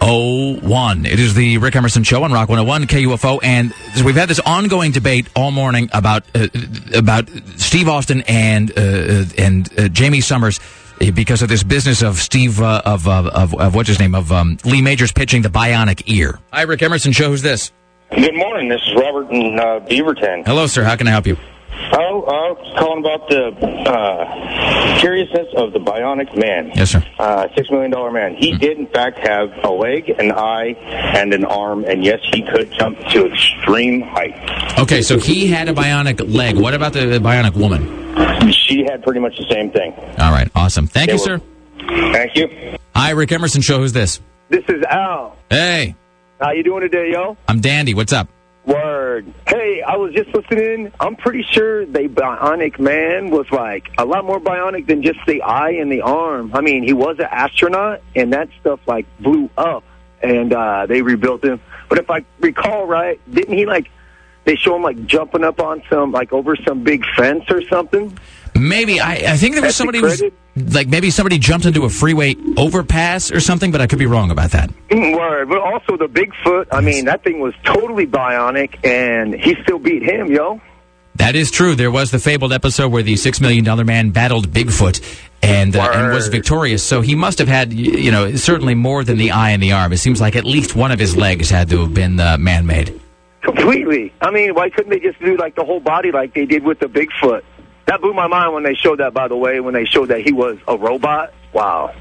4101. 0.00 1.06
It 1.06 1.20
is 1.20 1.34
the 1.34 1.58
Rick 1.58 1.76
Emerson 1.76 2.02
Show 2.02 2.22
on 2.24 2.32
Rock 2.32 2.48
101 2.48 2.86
KUFO. 2.86 3.40
And 3.42 3.72
we've 4.04 4.14
had 4.14 4.28
this 4.28 4.40
ongoing 4.40 4.92
debate 4.92 5.28
all 5.34 5.50
morning 5.50 5.88
about 5.92 6.24
uh, 6.34 6.48
about 6.94 7.28
Steve 7.56 7.88
Austin 7.88 8.22
and 8.28 8.70
uh, 8.76 8.80
uh, 8.80 9.24
and 9.38 9.68
uh, 9.78 9.88
Jaime 9.96 10.20
Sommers 10.20 10.60
uh, 11.00 11.10
because 11.12 11.42
of 11.42 11.48
this 11.48 11.62
business 11.62 12.02
of 12.02 12.18
Steve 12.18 12.60
uh, 12.60 12.82
of, 12.84 13.08
of 13.08 13.26
of 13.26 13.54
of 13.54 13.74
what's 13.74 13.88
his 13.88 13.98
name 14.00 14.14
of 14.14 14.30
um, 14.32 14.58
Lee 14.64 14.82
Majors 14.82 15.12
pitching 15.12 15.42
the 15.42 15.48
bionic 15.48 16.02
ear. 16.06 16.38
Hi, 16.52 16.62
Rick 16.62 16.82
Emerson 16.82 17.12
Show. 17.12 17.30
Who's 17.30 17.42
this? 17.42 17.72
Good 18.10 18.34
morning. 18.34 18.68
This 18.68 18.80
is 18.82 18.94
Robert 18.94 19.30
in 19.30 19.58
uh, 19.58 19.80
Beaverton. 19.80 20.46
Hello, 20.46 20.66
sir. 20.66 20.82
How 20.82 20.96
can 20.96 21.06
I 21.08 21.10
help 21.10 21.26
you? 21.26 21.36
Oh, 21.92 22.22
uh, 22.22 22.78
calling 22.78 23.00
about 23.04 23.28
the 23.28 23.46
uh, 23.88 24.98
curiousness 25.00 25.48
of 25.56 25.72
the 25.72 25.78
bionic 25.78 26.36
man. 26.36 26.70
Yes, 26.74 26.90
sir. 26.90 27.04
Uh, 27.18 27.46
Six 27.56 27.70
million 27.70 27.90
dollar 27.90 28.10
man. 28.10 28.34
He 28.36 28.56
did, 28.56 28.78
in 28.78 28.86
fact, 28.86 29.18
have 29.18 29.50
a 29.64 29.70
leg, 29.70 30.08
an 30.10 30.32
eye, 30.32 30.74
and 31.16 31.32
an 31.32 31.44
arm, 31.44 31.84
and 31.84 32.04
yes, 32.04 32.20
he 32.32 32.42
could 32.42 32.70
jump 32.72 32.98
to 33.10 33.32
extreme 33.32 34.02
height. 34.02 34.78
Okay, 34.78 35.02
so 35.02 35.18
he 35.18 35.46
had 35.46 35.68
a 35.68 35.72
bionic 35.72 36.32
leg. 36.32 36.56
What 36.56 36.74
about 36.74 36.92
the 36.92 37.00
bionic 37.20 37.54
woman? 37.56 38.50
She 38.52 38.84
had 38.84 39.02
pretty 39.02 39.20
much 39.20 39.36
the 39.38 39.46
same 39.50 39.70
thing. 39.70 39.92
All 40.18 40.32
right, 40.32 40.48
awesome. 40.54 40.86
Thank 40.86 41.08
They 41.10 41.14
you, 41.16 41.20
were- 41.20 41.38
sir. 41.38 42.12
Thank 42.12 42.36
you. 42.36 42.76
Hi, 42.94 43.10
Rick 43.12 43.32
Emerson 43.32 43.62
Show. 43.62 43.78
Who's 43.78 43.92
this? 43.92 44.20
This 44.50 44.64
is 44.68 44.82
Al. 44.84 45.36
Hey, 45.50 45.94
How 46.40 46.50
you 46.52 46.62
doing 46.62 46.82
today, 46.82 47.10
yo? 47.12 47.36
I'm 47.48 47.60
Dandy. 47.60 47.94
What's 47.94 48.12
up? 48.12 48.28
Word. 48.68 49.32
Hey, 49.46 49.80
I 49.80 49.96
was 49.96 50.12
just 50.12 50.34
listening. 50.34 50.92
I'm 51.00 51.16
pretty 51.16 51.42
sure 51.42 51.86
the 51.86 52.00
Bionic 52.00 52.78
Man 52.78 53.30
was 53.30 53.50
like 53.50 53.90
a 53.96 54.04
lot 54.04 54.26
more 54.26 54.38
bionic 54.38 54.86
than 54.86 55.02
just 55.02 55.20
the 55.26 55.40
eye 55.40 55.70
and 55.70 55.90
the 55.90 56.02
arm. 56.02 56.50
I 56.52 56.60
mean, 56.60 56.82
he 56.82 56.92
was 56.92 57.18
an 57.18 57.28
astronaut, 57.30 58.02
and 58.14 58.34
that 58.34 58.50
stuff 58.60 58.80
like 58.86 59.06
blew 59.20 59.48
up, 59.56 59.84
and 60.22 60.52
uh, 60.52 60.84
they 60.84 61.00
rebuilt 61.00 61.42
him. 61.42 61.60
But 61.88 61.96
if 61.96 62.10
I 62.10 62.26
recall 62.40 62.86
right, 62.86 63.18
didn't 63.32 63.56
he 63.56 63.64
like 63.64 63.90
they 64.44 64.56
show 64.56 64.76
him 64.76 64.82
like 64.82 65.06
jumping 65.06 65.44
up 65.44 65.60
on 65.60 65.82
some 65.88 66.12
like 66.12 66.34
over 66.34 66.54
some 66.54 66.84
big 66.84 67.06
fence 67.16 67.44
or 67.48 67.62
something? 67.68 68.18
Maybe 68.58 69.00
I, 69.00 69.32
I 69.32 69.36
think 69.36 69.54
there 69.54 69.64
was 69.64 69.76
somebody 69.76 69.98
who 69.98 70.04
was 70.04 70.22
like 70.74 70.88
maybe 70.88 71.10
somebody 71.10 71.38
jumped 71.38 71.66
into 71.66 71.84
a 71.84 71.88
freeway 71.88 72.36
overpass 72.56 73.30
or 73.30 73.40
something, 73.40 73.70
but 73.70 73.80
I 73.80 73.86
could 73.86 73.98
be 73.98 74.06
wrong 74.06 74.30
about 74.30 74.50
that. 74.50 74.70
Mm, 74.88 75.16
Word. 75.16 75.48
But 75.48 75.58
also 75.58 75.96
the 75.96 76.08
Bigfoot. 76.08 76.66
I 76.72 76.80
mean, 76.80 77.04
that 77.06 77.22
thing 77.22 77.40
was 77.40 77.54
totally 77.64 78.06
bionic, 78.06 78.84
and 78.84 79.34
he 79.34 79.56
still 79.62 79.78
beat 79.78 80.02
him, 80.02 80.32
yo. 80.32 80.60
That 81.16 81.34
is 81.34 81.50
true. 81.50 81.74
There 81.74 81.90
was 81.90 82.12
the 82.12 82.20
fabled 82.20 82.52
episode 82.52 82.92
where 82.92 83.02
the 83.02 83.16
six 83.16 83.40
million 83.40 83.64
dollar 83.64 83.84
man 83.84 84.10
battled 84.10 84.48
Bigfoot 84.50 85.00
and 85.42 85.74
uh, 85.74 85.90
and 85.92 86.12
was 86.12 86.28
victorious. 86.28 86.82
So 86.82 87.00
he 87.00 87.14
must 87.14 87.38
have 87.38 87.48
had 87.48 87.72
you 87.72 88.10
know 88.10 88.36
certainly 88.36 88.74
more 88.74 89.02
than 89.04 89.18
the 89.18 89.32
eye 89.32 89.50
and 89.50 89.62
the 89.62 89.72
arm. 89.72 89.92
It 89.92 89.98
seems 89.98 90.20
like 90.20 90.36
at 90.36 90.44
least 90.44 90.76
one 90.76 90.92
of 90.92 90.98
his 90.98 91.16
legs 91.16 91.50
had 91.50 91.70
to 91.70 91.80
have 91.80 91.94
been 91.94 92.20
uh, 92.20 92.38
man 92.38 92.66
made. 92.66 93.00
Completely. 93.42 94.12
I 94.20 94.30
mean, 94.30 94.54
why 94.54 94.70
couldn't 94.70 94.90
they 94.90 95.00
just 95.00 95.18
do 95.20 95.36
like 95.36 95.54
the 95.54 95.64
whole 95.64 95.80
body 95.80 96.12
like 96.12 96.34
they 96.34 96.46
did 96.46 96.64
with 96.64 96.80
the 96.80 96.86
Bigfoot? 96.86 97.42
That 97.88 98.02
blew 98.02 98.12
my 98.12 98.26
mind 98.26 98.52
when 98.52 98.64
they 98.64 98.74
showed 98.74 99.00
that. 99.00 99.14
By 99.14 99.28
the 99.28 99.36
way, 99.36 99.60
when 99.60 99.72
they 99.72 99.86
showed 99.86 100.10
that 100.10 100.20
he 100.20 100.30
was 100.30 100.58
a 100.68 100.76
robot. 100.76 101.32
Wow. 101.54 101.94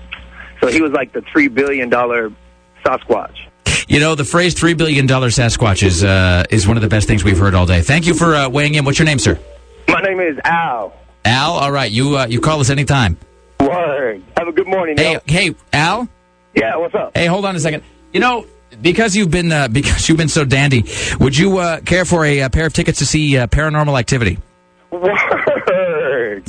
So 0.60 0.68
he 0.68 0.82
was 0.82 0.92
like 0.92 1.14
the 1.14 1.22
three 1.22 1.48
billion 1.48 1.88
dollar 1.88 2.34
Sasquatch. 2.86 3.38
You 3.88 4.02
know, 4.02 4.14
the 4.14 4.26
phrase 4.26 4.54
three 4.54 4.74
billion 4.74 5.06
dollar 5.06 5.30
Sasquatch 5.30 5.84
is 5.84 6.04
uh, 6.04 6.44
is 6.50 6.68
one 6.68 6.76
of 6.76 6.84
the 6.84 6.90
best 6.90 7.08
things 7.08 7.24
we've 7.24 7.38
heard 7.38 7.56
all 7.56 7.66
day. 7.66 7.82
Thank 7.82 8.06
you 8.06 8.14
for 8.14 8.36
uh, 8.36 8.50
weighing 8.50 8.76
in. 8.76 8.84
What's 8.84 9.00
your 9.00 9.06
name, 9.06 9.18
sir? 9.18 9.40
My 9.88 10.02
name 10.02 10.20
is 10.20 10.38
Al. 10.44 10.94
Al. 11.24 11.52
All 11.54 11.72
right, 11.72 11.90
you 11.90 12.18
uh, 12.18 12.28
you 12.28 12.42
call 12.42 12.60
us 12.60 12.70
anytime. 12.70 13.18
Word. 13.62 14.22
Have 14.36 14.50
a 14.50 14.52
good 14.52 14.68
morning. 14.68 14.98
Hey, 14.98 15.14
yo. 15.14 15.20
hey, 15.26 15.56
Al. 15.72 16.10
Yeah. 16.54 16.76
What's 16.76 16.96
up? 16.96 17.16
Hey, 17.16 17.28
hold 17.28 17.46
on 17.46 17.56
a 17.56 17.62
second. 17.62 17.84
You 18.12 18.20
know, 18.20 18.46
because 18.82 19.16
you've 19.16 19.32
been 19.32 19.54
uh, 19.54 19.68
because 19.72 20.10
you've 20.10 20.18
been 20.18 20.28
so 20.28 20.44
dandy, 20.44 20.84
would 21.22 21.38
you 21.38 21.60
uh, 21.60 21.80
care 21.80 22.04
for 22.04 22.26
a, 22.26 22.42
uh 22.42 22.50
pair 22.50 22.66
of 22.66 22.74
tickets 22.74 23.00
to 23.00 23.06
see 23.06 23.38
uh, 23.38 23.48
Paranormal 23.48 23.98
Activity? 23.98 24.38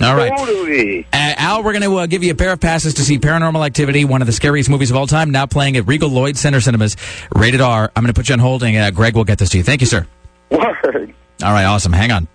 All 0.03 0.17
right. 0.17 0.33
Totally. 0.37 1.05
Uh, 1.13 1.35
Al, 1.37 1.63
we're 1.63 1.73
going 1.73 1.83
to 1.83 1.97
uh, 1.97 2.07
give 2.07 2.23
you 2.23 2.33
a 2.33 2.35
pair 2.35 2.53
of 2.53 2.61
passes 2.61 2.95
to 2.95 3.03
see 3.03 3.19
Paranormal 3.19 3.65
Activity, 3.65 4.05
one 4.05 4.21
of 4.23 4.27
the 4.27 4.33
scariest 4.33 4.69
movies 4.71 4.91
of 4.91 4.97
all 4.97 5.07
time, 5.07 5.31
now 5.31 5.47
playing 5.47 5.77
at 5.77 5.87
Regal 5.87 6.09
Lloyd 6.09 6.37
Center 6.37 6.61
Cinemas, 6.61 6.97
rated 7.35 7.61
R. 7.61 7.91
I'm 7.95 8.03
going 8.03 8.13
to 8.13 8.19
put 8.19 8.29
you 8.29 8.35
on 8.35 8.39
holding. 8.39 8.77
Uh, 8.77 8.91
Greg 8.91 9.15
will 9.15 9.25
get 9.25 9.39
this 9.39 9.51
to 9.51 9.59
you. 9.59 9.65
Thank 9.65 9.81
you, 9.81 9.87
sir. 9.87 10.07
Word. 10.51 11.15
All 11.43 11.53
right, 11.53 11.65
awesome. 11.65 11.93
Hang 11.93 12.11
on. 12.11 12.29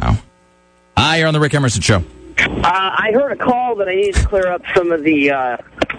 Wow. 0.00 0.16
Hi, 0.96 1.18
you're 1.18 1.28
on 1.28 1.34
the 1.34 1.40
Rick 1.40 1.54
Emerson 1.54 1.82
Show. 1.82 2.04
Uh, 2.38 2.60
I 2.64 3.10
heard 3.12 3.32
a 3.32 3.36
call 3.36 3.76
that 3.76 3.88
I 3.88 3.94
needed 3.94 4.14
to 4.16 4.26
clear 4.26 4.46
up 4.48 4.62
some 4.74 4.90
of 4.92 5.02
the 5.02 5.30
uh, 5.30 5.56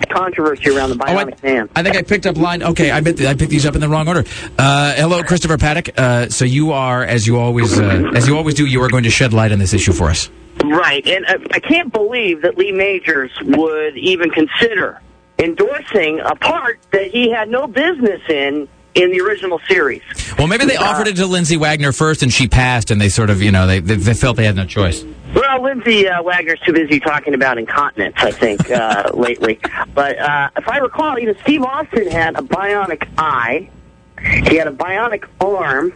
controversy 0.09 0.69
around 0.69 0.89
the 0.89 0.95
bionic 0.95 1.41
man. 1.43 1.69
I 1.75 1.83
think 1.83 1.95
I 1.95 2.01
picked 2.01 2.25
up 2.25 2.37
line. 2.37 2.61
Okay, 2.63 2.91
I 2.91 3.01
bet 3.01 3.19
I 3.21 3.33
picked 3.35 3.51
these 3.51 3.65
up 3.65 3.75
in 3.75 3.81
the 3.81 3.89
wrong 3.89 4.07
order. 4.07 4.23
Uh, 4.57 4.93
hello, 4.95 5.23
Christopher 5.23 5.57
Paddock. 5.57 5.97
Uh, 5.97 6.29
so 6.29 6.45
you 6.45 6.71
are, 6.71 7.03
as 7.03 7.25
you 7.25 7.37
always, 7.37 7.79
uh, 7.79 8.11
as 8.15 8.27
you 8.27 8.37
always 8.37 8.55
do, 8.55 8.65
you 8.65 8.81
are 8.83 8.89
going 8.89 9.03
to 9.03 9.09
shed 9.09 9.33
light 9.33 9.51
on 9.51 9.59
this 9.59 9.73
issue 9.73 9.93
for 9.93 10.09
us. 10.09 10.29
Right, 10.63 11.05
and 11.05 11.25
uh, 11.25 11.37
I 11.51 11.59
can't 11.59 11.91
believe 11.91 12.41
that 12.43 12.57
Lee 12.57 12.71
Majors 12.71 13.31
would 13.41 13.97
even 13.97 14.29
consider 14.29 15.01
endorsing 15.37 16.19
a 16.21 16.35
part 16.35 16.79
that 16.91 17.07
he 17.11 17.29
had 17.29 17.49
no 17.49 17.67
business 17.67 18.21
in 18.29 18.67
in 18.93 19.11
the 19.11 19.19
original 19.19 19.59
series. 19.67 20.01
Well, 20.37 20.47
maybe 20.47 20.65
they 20.65 20.77
offered 20.77 21.07
it 21.07 21.17
to 21.17 21.25
Lindsay 21.25 21.57
Wagner 21.57 21.91
first, 21.91 22.23
and 22.23 22.31
she 22.31 22.47
passed, 22.47 22.91
and 22.91 22.99
they 22.99 23.09
sort 23.09 23.29
of, 23.29 23.41
you 23.41 23.51
know, 23.51 23.67
they 23.67 23.81
they, 23.81 23.95
they 23.95 24.13
felt 24.13 24.37
they 24.37 24.45
had 24.45 24.55
no 24.55 24.65
choice. 24.65 25.03
Well, 25.33 25.61
Lindsay 25.63 26.07
uh, 26.07 26.23
Wagner's 26.23 26.61
too 26.61 26.71
busy 26.71 27.01
talking 27.01 27.33
about 27.33 27.57
incontinence, 27.57 28.15
I 28.19 28.31
think, 28.31 28.71
uh, 28.71 29.11
lately. 29.13 29.59
But 29.93 30.17
uh, 30.17 30.49
if 30.55 30.67
I 30.69 30.77
recall, 30.77 31.19
you 31.19 31.27
know, 31.27 31.39
Steve 31.41 31.61
Austin 31.63 32.07
had 32.07 32.39
a 32.39 32.41
bionic 32.41 33.05
eye, 33.17 33.69
he 34.17 34.55
had 34.55 34.67
a 34.67 34.71
bionic 34.71 35.25
arm, 35.41 35.93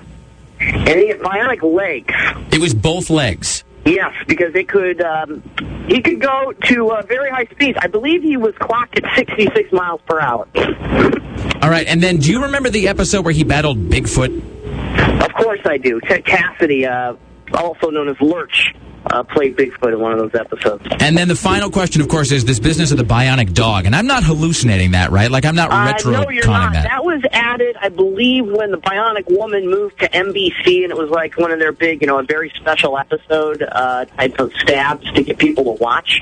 and 0.60 0.90
he 0.90 1.08
had 1.08 1.20
bionic 1.20 1.64
legs. 1.64 2.14
It 2.52 2.60
was 2.60 2.74
both 2.74 3.10
legs. 3.10 3.64
Yes, 3.90 4.14
because 4.28 4.54
it 4.54 4.70
could. 4.70 5.02
Um, 5.02 5.42
he 5.88 6.02
could 6.02 6.22
go 6.22 6.54
to 6.66 6.92
uh, 6.92 7.02
very 7.08 7.32
high 7.32 7.46
speeds. 7.46 7.78
I 7.82 7.88
believe 7.88 8.22
he 8.22 8.38
was 8.38 8.54
clocked 8.60 9.00
at 9.00 9.16
66 9.16 9.72
miles 9.72 10.00
per 10.06 10.20
hour. 10.20 10.48
All 11.64 11.70
right, 11.70 11.88
and 11.88 12.02
then 12.02 12.18
do 12.18 12.32
you 12.32 12.44
remember 12.44 12.70
the 12.70 12.88
episode 12.88 13.26
where 13.26 13.34
he 13.34 13.44
battled 13.44 13.90
Bigfoot? 13.90 15.26
Of 15.26 15.34
course, 15.34 15.62
I 15.66 15.78
do. 15.78 16.00
Ted 16.02 16.24
Cassidy, 16.24 16.86
uh, 16.86 17.16
also 17.56 17.90
known 17.90 18.10
as 18.10 18.22
Lurch, 18.22 18.76
uh, 19.10 19.24
played 19.24 19.56
Bigfoot 19.58 19.94
in 19.94 20.00
one 20.00 20.14
of 20.14 20.20
those 20.20 20.40
episodes. 20.40 20.86
And 21.00 21.18
then 21.18 21.28
the 21.28 21.36
final 21.36 21.70
question, 21.70 22.02
of 22.02 22.08
course, 22.08 22.32
is 22.32 22.46
this 22.46 22.60
business 22.60 22.92
of 22.92 22.98
the 22.98 23.04
bionic 23.04 23.54
dog, 23.54 23.86
and 23.86 23.96
I'm 23.96 24.08
not 24.08 24.24
hallucinating 24.24 24.92
that, 24.92 25.12
right? 25.12 25.30
Like 25.32 25.46
I'm 25.46 25.56
not 25.56 25.72
Uh, 25.72 25.92
retro 25.92 26.12
no, 26.12 26.30
you're 26.30 26.46
not. 26.46 26.74
that. 26.74 27.04
was 27.04 27.22
added, 27.32 27.76
I 27.82 27.90
believe, 27.90 28.46
when 28.46 28.72
the 28.72 28.78
Bionic 28.78 29.30
Woman 29.30 29.70
moved 29.70 30.00
to 30.00 30.10
NBC, 30.10 30.84
and 30.84 30.92
it 30.92 30.98
was 30.98 31.10
like 31.10 31.38
one 31.38 31.52
of 31.52 31.60
their 31.60 31.72
big, 31.72 32.02
you 32.02 32.08
know, 32.08 32.20
a 32.20 32.24
very 32.24 32.52
special 32.56 32.98
episode 32.98 33.62
uh, 33.64 34.06
type 34.06 34.40
of 34.40 34.54
stabs 34.54 35.12
to 35.14 35.24
get 35.24 35.38
people 35.38 35.64
to 35.64 35.72
watch. 35.82 36.22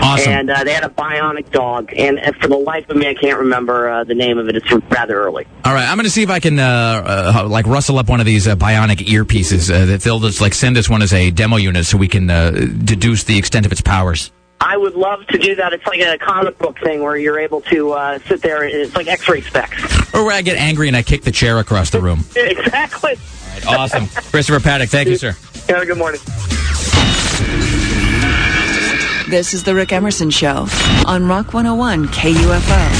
Awesome. 0.00 0.32
And 0.32 0.50
uh, 0.50 0.64
they 0.64 0.72
had 0.72 0.84
a 0.84 0.88
bionic 0.88 1.50
dog, 1.50 1.92
and, 1.96 2.18
and 2.18 2.34
for 2.36 2.48
the 2.48 2.56
life 2.56 2.88
of 2.88 2.96
me, 2.96 3.08
I 3.08 3.14
can't 3.14 3.38
remember 3.38 3.88
uh, 3.88 4.04
the 4.04 4.14
name 4.14 4.38
of 4.38 4.48
it. 4.48 4.56
It's 4.56 4.70
rather 4.90 5.20
early. 5.22 5.46
All 5.64 5.74
right, 5.74 5.86
I'm 5.86 5.96
going 5.96 6.04
to 6.04 6.10
see 6.10 6.22
if 6.22 6.30
I 6.30 6.40
can 6.40 6.58
uh, 6.58 7.42
uh, 7.44 7.46
like 7.48 7.66
rustle 7.66 7.98
up 7.98 8.08
one 8.08 8.20
of 8.20 8.26
these 8.26 8.48
uh, 8.48 8.56
bionic 8.56 8.98
earpieces 9.06 9.72
uh, 9.72 9.86
that 9.86 10.00
they'll 10.02 10.20
just 10.20 10.40
like 10.40 10.54
send 10.54 10.76
us 10.76 10.88
one 10.88 11.02
as 11.02 11.12
a 11.12 11.30
demo 11.30 11.56
unit 11.56 11.86
so 11.86 11.98
we 11.98 12.08
can 12.08 12.30
uh, 12.30 12.50
deduce 12.50 13.24
the 13.24 13.38
extent 13.38 13.66
of 13.66 13.72
its 13.72 13.80
powers. 13.80 14.32
I 14.60 14.76
would 14.76 14.94
love 14.94 15.26
to 15.28 15.38
do 15.38 15.54
that. 15.54 15.72
It's 15.72 15.86
like 15.86 16.00
a 16.00 16.18
comic 16.18 16.58
book 16.58 16.78
thing 16.80 17.02
where 17.02 17.16
you're 17.16 17.38
able 17.38 17.62
to 17.62 17.92
uh, 17.92 18.18
sit 18.20 18.42
there. 18.42 18.62
and 18.62 18.72
It's 18.74 18.94
like 18.94 19.06
X-ray 19.06 19.40
specs. 19.40 20.14
Or 20.14 20.24
where 20.24 20.34
I 20.34 20.42
get 20.42 20.58
angry 20.58 20.88
and 20.88 20.96
I 20.96 21.02
kick 21.02 21.22
the 21.22 21.30
chair 21.30 21.58
across 21.58 21.90
the 21.90 22.00
room. 22.00 22.24
exactly. 22.36 23.14
Awesome, 23.66 24.06
Christopher 24.06 24.60
Paddock. 24.60 24.90
Thank 24.90 25.08
you, 25.08 25.16
sir. 25.16 25.32
Have 25.68 25.82
a 25.82 25.86
good 25.86 25.98
morning. 25.98 26.20
This 29.30 29.54
is 29.54 29.62
The 29.62 29.76
Rick 29.76 29.92
Emerson 29.92 30.28
Show 30.28 30.66
on 31.06 31.28
Rock 31.28 31.54
101 31.54 32.08
KUFO. 32.08 32.94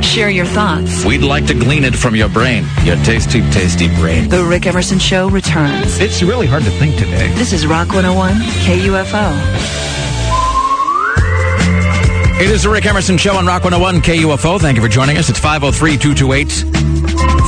Share 0.00 0.30
your 0.30 0.46
thoughts. 0.46 1.04
We'd 1.04 1.24
like 1.24 1.44
to 1.46 1.54
glean 1.54 1.82
it 1.82 1.96
from 1.96 2.14
your 2.14 2.28
brain, 2.28 2.64
your 2.84 2.94
tasty, 2.98 3.40
tasty 3.50 3.88
brain. 3.96 4.28
The 4.28 4.44
Rick 4.44 4.66
Emerson 4.66 5.00
Show 5.00 5.28
returns. 5.28 5.98
It's 5.98 6.22
really 6.22 6.46
hard 6.46 6.62
to 6.62 6.70
think 6.70 6.98
today. 6.98 7.34
This 7.34 7.52
is 7.52 7.66
Rock 7.66 7.88
101 7.88 8.34
KUFO. 8.62 9.97
It 12.40 12.50
is 12.50 12.62
the 12.62 12.68
Rick 12.68 12.86
Emerson 12.86 13.18
Show 13.18 13.34
on 13.34 13.46
Rock 13.46 13.64
101 13.64 14.00
KUFO. 14.00 14.60
Thank 14.60 14.76
you 14.76 14.82
for 14.82 14.88
joining 14.88 15.18
us. 15.18 15.28
It's 15.28 15.40
503 15.40 15.96
228 15.98 16.52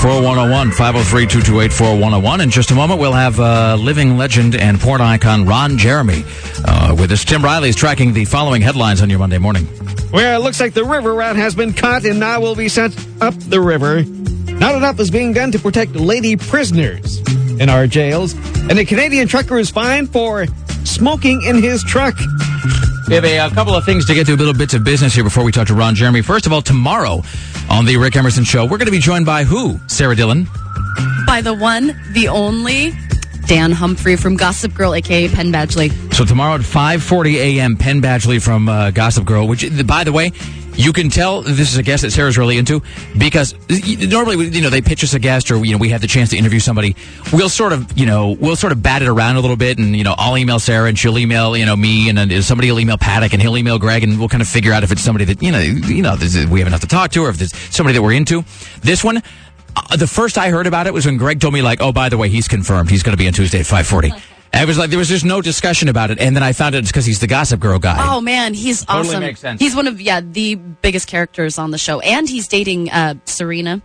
4101. 0.03 0.73
503 0.73 1.27
228 1.27 1.73
4101. 1.73 2.41
In 2.41 2.51
just 2.51 2.73
a 2.73 2.75
moment, 2.75 2.99
we'll 2.99 3.13
have 3.13 3.39
uh, 3.39 3.77
living 3.79 4.17
legend 4.17 4.57
and 4.57 4.81
porn 4.81 5.01
icon 5.01 5.47
Ron 5.47 5.79
Jeremy 5.79 6.25
uh, 6.65 6.97
with 6.99 7.13
us. 7.13 7.25
Tim 7.25 7.41
Riley 7.41 7.69
is 7.69 7.77
tracking 7.77 8.15
the 8.15 8.25
following 8.25 8.63
headlines 8.63 9.01
on 9.01 9.09
your 9.09 9.21
Monday 9.21 9.39
morning. 9.39 9.69
Well, 10.13 10.41
it 10.41 10.43
looks 10.43 10.59
like 10.59 10.75
the 10.75 10.85
river 10.85 11.15
rat 11.15 11.37
has 11.37 11.55
been 11.55 11.73
caught 11.73 12.05
and 12.05 12.19
now 12.19 12.41
will 12.41 12.57
be 12.57 12.69
sent 12.69 12.99
up 13.21 13.35
the 13.35 13.61
river. 13.61 14.03
Not 14.03 14.75
enough 14.75 14.99
is 14.99 15.13
being 15.13 15.33
done 15.33 15.53
to 15.53 15.61
protect 15.61 15.93
lady 15.93 16.35
prisoners 16.35 17.21
in 17.61 17.69
our 17.69 17.87
jails. 17.87 18.35
And 18.69 18.77
a 18.77 18.85
Canadian 18.85 19.29
trucker 19.29 19.57
is 19.57 19.71
fined 19.71 20.11
for 20.11 20.47
smoking 20.85 21.43
in 21.43 21.63
his 21.63 21.83
truck. 21.83 22.15
We 23.09 23.15
have 23.15 23.25
a, 23.25 23.39
a 23.39 23.51
couple 23.51 23.75
of 23.75 23.85
things 23.85 24.07
to 24.07 24.15
get 24.15 24.27
to, 24.27 24.37
little 24.37 24.55
bits 24.55 24.75
of 24.75 24.85
business 24.85 25.15
here 25.15 25.25
before 25.25 25.45
we 25.45 25.53
talk 25.53 25.67
to 25.67 25.75
Ron 25.75 25.95
Jeremy. 25.95 26.23
First 26.23 26.47
of 26.47 26.53
all, 26.53 26.63
tomorrow 26.63 27.23
on 27.69 27.85
the 27.85 27.97
Rick 27.97 28.17
Emerson 28.17 28.45
Show, 28.45 28.65
we're 28.65 28.79
going 28.79 28.87
to 28.87 28.93
be 28.93 29.01
joined 29.01 29.27
by 29.27 29.45
who? 29.45 29.81
Sarah 29.89 30.15
Dillon. 30.15 30.47
By 31.27 31.41
the 31.43 31.55
one, 31.55 31.99
the 32.13 32.29
only, 32.29 32.93
Dan 33.47 33.73
Humphrey 33.73 34.17
from 34.17 34.37
Gossip 34.37 34.75
Girl, 34.75 34.95
aka 34.95 35.29
Penn 35.29 35.53
Badgley. 35.53 35.91
So 36.15 36.25
tomorrow 36.25 36.55
at 36.55 36.61
5:40 36.61 37.35
a.m., 37.35 37.77
Penn 37.77 38.01
Badgley 38.01 38.41
from 38.41 38.69
uh, 38.69 38.93
Gossip 38.93 39.25
Girl. 39.25 39.49
Which, 39.49 39.65
by 39.87 40.05
the 40.05 40.13
way, 40.13 40.33
you 40.75 40.93
can 40.93 41.11
tell 41.11 41.43
this 41.43 41.73
is 41.73 41.77
a 41.77 41.83
guest 41.83 42.03
that 42.03 42.11
Sarah's 42.11 42.39
really 42.39 42.59
into 42.59 42.83
because 43.19 43.55
normally, 43.69 44.49
you 44.49 44.63
know, 44.63 44.71
they 44.71 44.81
pitch 44.81 45.05
us 45.05 45.15
a 45.15 45.19
guest 45.19 45.51
or 45.51 45.65
you 45.65 45.73
know 45.73 45.79
we 45.79 45.91
have 45.91 46.01
the 46.01 46.07
chance 46.07 46.31
to 46.31 46.37
interview 46.37 46.61
somebody. 46.61 46.97
We'll 47.33 47.49
sort 47.49 47.73
of, 47.73 47.99
you 47.99 48.07
know, 48.07 48.31
we'll 48.41 48.57
sort 48.57 48.73
of 48.73 48.83
bat 48.83 49.03
it 49.03 49.09
around 49.09 49.37
a 49.37 49.41
little 49.41 49.57
bit, 49.57 49.79
and 49.79 49.97
you 49.97 50.05
know, 50.05 50.15
I'll 50.17 50.39
email 50.39 50.59
Sarah 50.59 50.89
and 50.89 50.99
she'll 50.99 51.19
email 51.19 51.57
you 51.57 51.67
know 51.67 51.77
me, 51.77 52.09
and 52.09 52.17
then 52.17 52.43
somebody 52.43 52.71
will 52.71 52.81
email 52.81 52.99
Paddock 52.99 53.33
and 53.33 53.43
he'll 53.43 53.57
email 53.57 53.79
Greg, 53.79 54.05
and 54.05 54.19
we'll 54.19 54.29
kind 54.29 54.43
of 54.43 54.49
figure 54.49 54.73
out 54.73 54.83
if 54.83 54.93
it's 54.93 55.03
somebody 55.03 55.25
that 55.27 55.43
you 55.43 55.53
know, 55.53 55.59
you 55.59 56.03
know, 56.03 56.17
we 56.51 56.61
have 56.61 56.69
enough 56.69 56.81
to 56.81 56.89
talk 56.89 57.11
to, 57.13 57.25
or 57.25 57.31
if 57.31 57.39
there's 57.39 57.55
somebody 57.75 57.95
that 57.95 58.03
we're 58.03 58.13
into. 58.13 58.45
This 58.81 59.05
one. 59.05 59.23
Uh, 59.77 59.97
the 59.97 60.07
first 60.09 60.37
I 60.37 60.51
heard 60.51 60.67
about 60.67 60.89
it 60.89 60.93
was 60.93 61.07
when 61.07 61.17
Greg 61.17 61.41
told 61.41 61.55
me, 61.55 61.63
like, 61.63 61.81
oh, 61.81 61.93
by 61.93 62.09
the 62.09 62.17
way, 62.17 62.29
he's 62.29 62.49
confirmed. 62.49 62.91
He's 62.91 63.05
going 63.05 63.17
to 63.17 63.17
be 63.17 63.29
on 63.29 63.33
Tuesday 63.33 63.61
at 63.61 63.67
540. 63.67 64.11
I 64.53 64.65
was 64.65 64.77
like, 64.79 64.91
there 64.91 64.99
was 64.99 65.09
just 65.09 65.25
no 65.25 65.41
discussion 65.41 65.89
about 65.89 66.11
it, 66.11 66.19
and 66.21 66.35
then 66.37 66.43
I 66.43 66.53
found 66.53 66.75
out 66.75 66.81
it's 66.81 66.91
because 66.91 67.07
he's 67.07 67.21
the 67.21 67.27
Gossip 67.27 67.61
Girl 67.61 67.79
guy. 67.79 67.97
Oh 68.15 68.21
man, 68.21 68.53
he's 68.55 68.85
Totally 68.85 69.09
awesome. 69.09 69.21
makes 69.21 69.41
sense. 69.41 69.61
He's 69.61 69.75
one 69.77 69.87
of 69.87 70.01
yeah 70.01 70.21
the 70.21 70.57
biggest 70.57 71.07
characters 71.09 71.59
on 71.59 71.71
the 71.71 71.79
show, 71.79 72.01
and 72.01 72.29
he's 72.29 72.49
dating 72.49 72.91
uh, 72.91 73.15
Serena 73.25 73.81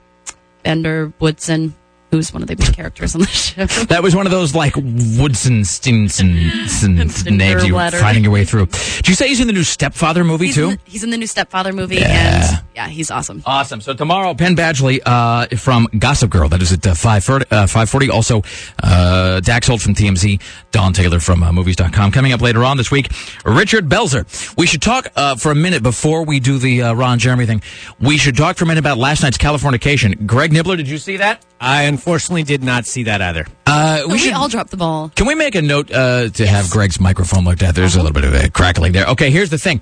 van 0.64 0.82
der 0.82 1.12
Woodsen, 1.20 1.74
who's 2.12 2.34
one 2.34 2.42
of 2.42 2.48
the 2.48 2.56
big 2.56 2.74
characters 2.74 3.14
on 3.16 3.22
the 3.22 3.28
show. 3.28 3.66
That 3.86 4.02
was 4.04 4.16
one 4.16 4.26
of 4.26 4.32
those 4.32 4.56
like 4.56 4.74
Woodson 4.76 5.64
Stinson 5.64 6.34
names 7.38 7.66
you 7.66 7.74
were 7.74 7.78
letter. 7.78 8.00
finding 8.00 8.24
your 8.24 8.34
way 8.34 8.44
through. 8.44 8.66
Did 8.66 9.08
you 9.08 9.14
say 9.16 9.28
he's 9.28 9.40
in 9.40 9.48
the 9.48 9.54
new 9.54 9.64
Stepfather 9.64 10.24
movie 10.24 10.48
He's 10.48 10.56
too? 10.56 10.70
in, 10.70 10.70
the, 10.72 10.80
he's 10.86 11.04
in 11.04 11.10
the 11.12 11.18
new 11.18 11.28
Stepfather 11.28 11.72
movie, 11.74 11.98
Yeah. 11.98 12.50
and 12.58 12.65
yeah, 12.76 12.88
he's 12.88 13.10
awesome. 13.10 13.42
Awesome. 13.46 13.80
So 13.82 13.94
tomorrow, 13.94 14.34
Penn 14.34 14.56
Badgley 14.56 15.00
uh, 15.06 15.48
from 15.56 15.88
Gossip 15.98 16.30
Girl. 16.30 16.50
That 16.50 16.62
is 16.62 16.74
at 16.74 16.86
uh, 16.86 16.94
540. 16.94 17.46
Uh, 17.50 17.68
540. 17.68 18.10
Also, 18.10 18.42
uh, 18.84 19.40
Dax 19.40 19.68
Holt 19.68 19.82
from 19.82 19.94
TMZ, 19.96 20.42
Don 20.72 20.92
Taylor 20.94 21.20
from 21.20 21.42
uh, 21.42 21.52
Movies.com. 21.52 22.12
Coming 22.12 22.34
up 22.34 22.42
later 22.42 22.64
on 22.64 22.78
this 22.78 22.92
week, 22.92 23.10
Richard 23.46 23.88
Belzer. 23.88 24.26
We 24.58 24.68
should 24.68 24.82
talk 24.82 25.08
uh, 25.16 25.36
for 25.36 25.52
a 25.52 25.56
minute 25.56 25.84
before 25.84 26.26
we 26.26 26.40
do 26.40 26.58
the 26.58 26.84
uh, 26.84 26.94
Ron 26.94 27.18
Jeremy 27.20 27.46
thing. 27.46 27.62
We 28.00 28.18
should 28.18 28.36
talk 28.36 28.58
for 28.58 28.66
a 28.66 28.68
minute 28.68 28.80
about 28.82 28.98
last 28.98 29.24
night's 29.24 29.38
Californication. 29.38 30.26
Greg 30.28 30.52
Nibler, 30.52 30.76
did 30.78 30.90
you 30.90 30.98
see 30.98 31.18
that? 31.18 31.46
I 31.62 31.84
unfortunately 31.84 32.44
did 32.44 32.64
not 32.64 32.86
see 32.86 33.04
that 33.04 33.22
either. 33.22 33.48
Uh, 33.66 34.04
we, 34.10 34.18
should- 34.18 34.34
all 34.34 34.50
dropped 34.50 34.72
the 34.72 34.78
ball. 34.78 35.10
Can 35.16 35.26
we 35.28 35.36
make 35.36 35.56
a 35.56 35.62
note 35.62 35.90
uh, 35.92 36.30
to 36.30 36.46
have 36.46 36.70
Greg's 36.70 37.00
microphone 37.00 37.46
looked 37.46 37.64
at? 37.64 37.74
There's 37.76 37.96
a 37.96 38.00
little 38.00 38.12
bit 38.14 38.26
of 38.26 38.34
a 38.36 38.50
crackling 38.50 38.92
there. 38.92 39.06
Okay, 39.08 39.32
here's 39.32 39.50
the 39.50 39.58
thing. 39.58 39.80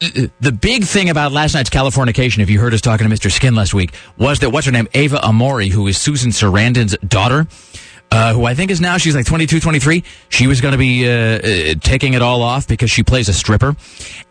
The 0.00 0.52
big 0.52 0.84
thing 0.84 1.10
about 1.10 1.30
last 1.30 1.54
night's 1.54 1.70
Californication, 1.70 2.40
if 2.40 2.50
you 2.50 2.58
heard 2.58 2.74
us 2.74 2.80
talking 2.80 3.08
to 3.08 3.14
Mr. 3.14 3.30
Skin 3.30 3.54
last 3.54 3.72
week, 3.72 3.94
was 4.18 4.40
that 4.40 4.50
what's 4.50 4.66
her 4.66 4.72
name? 4.72 4.88
Ava 4.94 5.18
Amurri, 5.18 5.70
who 5.70 5.86
is 5.86 5.96
Susan 5.96 6.32
Sarandon's 6.32 6.96
daughter, 7.06 7.46
uh, 8.10 8.34
who 8.34 8.44
I 8.44 8.54
think 8.54 8.70
is 8.70 8.80
now, 8.80 8.96
she's 8.98 9.14
like 9.14 9.26
22, 9.26 9.60
23. 9.60 10.02
She 10.28 10.46
was 10.46 10.60
going 10.60 10.72
to 10.72 10.78
be 10.78 11.08
uh, 11.08 11.12
uh, 11.12 11.74
taking 11.80 12.14
it 12.14 12.22
all 12.22 12.42
off 12.42 12.66
because 12.66 12.90
she 12.90 13.04
plays 13.04 13.28
a 13.28 13.32
stripper. 13.32 13.76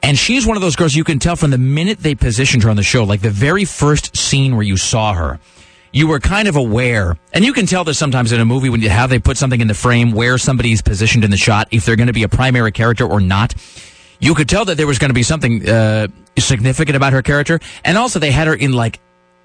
And 0.03 0.17
she's 0.17 0.45
one 0.45 0.57
of 0.57 0.61
those 0.61 0.75
girls 0.75 0.93
you 0.93 1.05
can 1.05 1.19
tell 1.19 1.35
from 1.37 1.51
the 1.51 1.57
minute 1.57 1.99
they 1.99 2.15
positioned 2.15 2.63
her 2.63 2.69
on 2.69 2.75
the 2.75 2.83
show, 2.83 3.05
like 3.05 3.21
the 3.21 3.29
very 3.29 3.63
first 3.63 4.15
scene 4.17 4.55
where 4.55 4.65
you 4.65 4.77
saw 4.77 5.13
her 5.13 5.39
you 5.93 6.07
were 6.07 6.19
kind 6.19 6.47
of 6.47 6.55
aware, 6.55 7.17
and 7.33 7.43
you 7.43 7.53
can 7.53 7.65
tell 7.65 7.83
this 7.83 7.97
sometimes 7.97 8.31
in 8.31 8.39
a 8.39 8.45
movie 8.45 8.69
when 8.69 8.81
you, 8.81 8.89
how 8.89 9.07
they 9.07 9.19
put 9.19 9.37
something 9.37 9.59
in 9.59 9.67
the 9.67 9.73
frame, 9.73 10.11
where 10.11 10.37
somebody's 10.37 10.81
positioned 10.81 11.23
in 11.23 11.31
the 11.31 11.37
shot, 11.37 11.67
if 11.71 11.85
they're 11.85 11.95
going 11.95 12.07
to 12.07 12.13
be 12.13 12.23
a 12.23 12.29
primary 12.29 12.71
character 12.71 13.05
or 13.05 13.19
not. 13.19 13.53
You 14.21 14.35
could 14.35 14.47
tell 14.47 14.65
that 14.65 14.77
there 14.77 14.87
was 14.87 14.99
going 14.99 15.09
to 15.09 15.15
be 15.15 15.23
something 15.23 15.67
uh, 15.67 16.07
significant 16.37 16.95
about 16.95 17.11
her 17.11 17.21
character, 17.21 17.59
and 17.83 17.97
also 17.97 18.19
they 18.19 18.31
had 18.31 18.47
her 18.47 18.53
in 18.53 18.71
like 18.71 18.99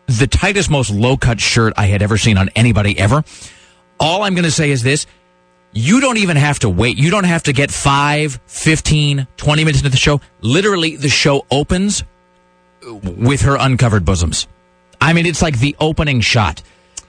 the 0.06 0.26
tightest, 0.26 0.70
most 0.70 0.90
low 0.90 1.16
cut 1.16 1.40
shirt 1.40 1.72
I 1.76 1.86
had 1.86 2.02
ever 2.02 2.16
seen 2.18 2.38
on 2.38 2.50
anybody 2.54 2.98
ever. 2.98 3.24
All 3.98 4.22
I'm 4.22 4.34
going 4.34 4.44
to 4.44 4.50
say 4.50 4.70
is 4.70 4.82
this. 4.82 5.06
You 5.72 6.00
don't 6.00 6.18
even 6.18 6.36
have 6.36 6.58
to 6.60 6.68
wait. 6.70 6.96
You 6.98 7.10
don't 7.10 7.24
have 7.24 7.42
to 7.44 7.52
get 7.52 7.70
5, 7.70 8.40
15, 8.46 9.26
20 9.36 9.64
minutes 9.64 9.78
into 9.80 9.90
the 9.90 9.96
show. 9.96 10.20
Literally, 10.40 10.96
the 10.96 11.08
show 11.08 11.44
opens 11.50 12.04
with 13.02 13.42
her 13.42 13.56
uncovered 13.58 14.04
bosoms. 14.04 14.46
I 15.00 15.12
mean, 15.12 15.26
it's 15.26 15.42
like 15.42 15.58
the 15.58 15.76
opening 15.80 16.20
shot. 16.20 16.62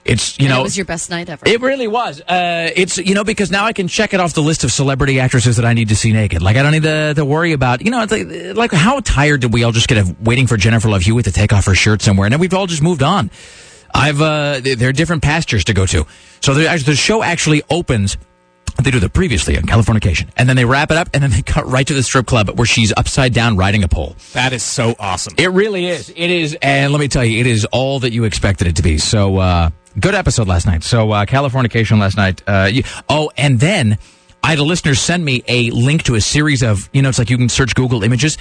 It's, 0.08 0.38
you 0.38 0.46
And 0.46 0.54
know. 0.54 0.60
it 0.60 0.64
was 0.64 0.76
your 0.76 0.86
best 0.86 1.10
night 1.10 1.28
ever. 1.28 1.46
It 1.46 1.60
really 1.60 1.86
was. 1.86 2.20
Uh, 2.22 2.70
it's 2.74 2.96
you 2.98 3.14
know 3.14 3.24
because 3.24 3.50
now 3.50 3.64
I 3.64 3.72
can 3.72 3.88
check 3.88 4.14
it 4.14 4.20
off 4.20 4.32
the 4.32 4.42
list 4.42 4.64
of 4.64 4.72
celebrity 4.72 5.20
actresses 5.20 5.56
that 5.56 5.66
I 5.66 5.74
need 5.74 5.90
to 5.90 5.96
see 5.96 6.12
naked. 6.12 6.40
Like 6.42 6.56
I 6.56 6.62
don't 6.62 6.72
need 6.72 6.84
to, 6.84 7.14
to 7.14 7.24
worry 7.24 7.52
about. 7.52 7.84
You 7.84 7.90
know, 7.90 8.02
it's 8.02 8.12
like, 8.12 8.56
like 8.56 8.72
how 8.72 9.00
tired 9.00 9.42
did 9.42 9.52
we 9.52 9.64
all 9.64 9.72
just 9.72 9.86
get 9.86 9.98
of 9.98 10.26
waiting 10.26 10.46
for 10.46 10.56
Jennifer 10.56 10.88
Love 10.88 11.02
Hewitt 11.02 11.26
to 11.26 11.32
take 11.32 11.52
off 11.52 11.66
her 11.66 11.74
shirt 11.74 12.00
somewhere, 12.02 12.26
and 12.26 12.32
then 12.32 12.40
we've 12.40 12.54
all 12.54 12.66
just 12.66 12.82
moved 12.82 13.02
on. 13.02 13.30
I've 13.94 14.20
uh, 14.20 14.60
there 14.62 14.88
are 14.88 14.92
different 14.92 15.22
pastures 15.22 15.64
to 15.64 15.74
go 15.74 15.86
to. 15.86 16.06
So 16.40 16.54
the, 16.54 16.82
the 16.84 16.94
show 16.96 17.22
actually 17.22 17.62
opens. 17.70 18.16
They 18.82 18.92
do 18.92 19.00
the 19.00 19.08
previously 19.08 19.56
on 19.56 19.64
Californication, 19.64 20.28
and 20.36 20.48
then 20.48 20.54
they 20.54 20.64
wrap 20.64 20.92
it 20.92 20.96
up, 20.96 21.08
and 21.12 21.22
then 21.22 21.30
they 21.30 21.42
cut 21.46 21.66
right 21.66 21.86
to 21.86 21.94
the 21.94 22.02
strip 22.02 22.26
club 22.26 22.50
where 22.56 22.66
she's 22.66 22.92
upside 22.96 23.34
down 23.34 23.56
riding 23.56 23.82
a 23.82 23.88
pole. 23.88 24.14
That 24.34 24.52
is 24.52 24.62
so 24.62 24.94
awesome. 25.00 25.34
It 25.36 25.50
really 25.50 25.86
is. 25.86 26.10
It 26.10 26.30
is, 26.30 26.56
and 26.62 26.92
let 26.92 27.00
me 27.00 27.08
tell 27.08 27.24
you, 27.24 27.40
it 27.40 27.46
is 27.48 27.64
all 27.72 27.98
that 28.00 28.12
you 28.12 28.22
expected 28.24 28.68
it 28.68 28.76
to 28.76 28.82
be. 28.82 28.98
So, 28.98 29.38
uh, 29.38 29.70
good 29.98 30.14
episode 30.14 30.48
last 30.48 30.66
night. 30.66 30.82
So, 30.84 31.12
uh, 31.12 31.26
Californication 31.26 31.98
last 31.98 32.16
night. 32.16 32.42
Uh, 32.46 32.68
you, 32.70 32.82
oh, 33.08 33.30
and 33.36 33.60
then 33.60 33.98
I 34.42 34.50
had 34.50 34.58
a 34.58 34.64
listener 34.64 34.94
send 34.94 35.24
me 35.24 35.42
a 35.48 35.70
link 35.70 36.04
to 36.04 36.14
a 36.14 36.20
series 36.20 36.62
of, 36.62 36.88
you 36.92 37.02
know, 37.02 37.08
it's 37.08 37.18
like 37.18 37.30
you 37.30 37.36
can 37.36 37.48
search 37.48 37.74
Google 37.74 38.02
images, 38.04 38.38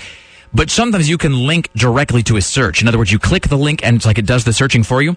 but 0.53 0.69
sometimes 0.69 1.09
you 1.09 1.17
can 1.17 1.45
link 1.45 1.69
directly 1.75 2.23
to 2.23 2.37
a 2.37 2.41
search. 2.41 2.81
In 2.81 2.87
other 2.87 2.97
words, 2.97 3.11
you 3.11 3.19
click 3.19 3.47
the 3.47 3.57
link 3.57 3.85
and 3.85 3.95
it's 3.95 4.05
like 4.05 4.17
it 4.17 4.25
does 4.25 4.43
the 4.43 4.53
searching 4.53 4.83
for 4.83 5.01
you. 5.01 5.15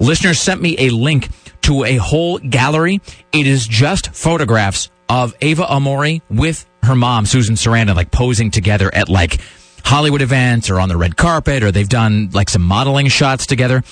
Listener 0.00 0.34
sent 0.34 0.60
me 0.60 0.74
a 0.78 0.90
link 0.90 1.28
to 1.62 1.84
a 1.84 1.96
whole 1.96 2.38
gallery. 2.38 3.00
It 3.32 3.46
is 3.46 3.66
just 3.66 4.14
photographs 4.14 4.90
of 5.08 5.34
Ava 5.40 5.64
Amurri 5.64 6.22
with 6.28 6.66
her 6.82 6.96
mom, 6.96 7.26
Susan 7.26 7.54
Sarandon, 7.54 7.94
like 7.94 8.10
posing 8.10 8.50
together 8.50 8.92
at 8.92 9.08
like 9.08 9.40
Hollywood 9.84 10.22
events 10.22 10.70
or 10.70 10.80
on 10.80 10.88
the 10.88 10.96
red 10.96 11.16
carpet, 11.16 11.62
or 11.62 11.70
they've 11.70 11.88
done 11.88 12.30
like 12.32 12.48
some 12.48 12.62
modeling 12.62 13.08
shots 13.08 13.46
together. 13.46 13.82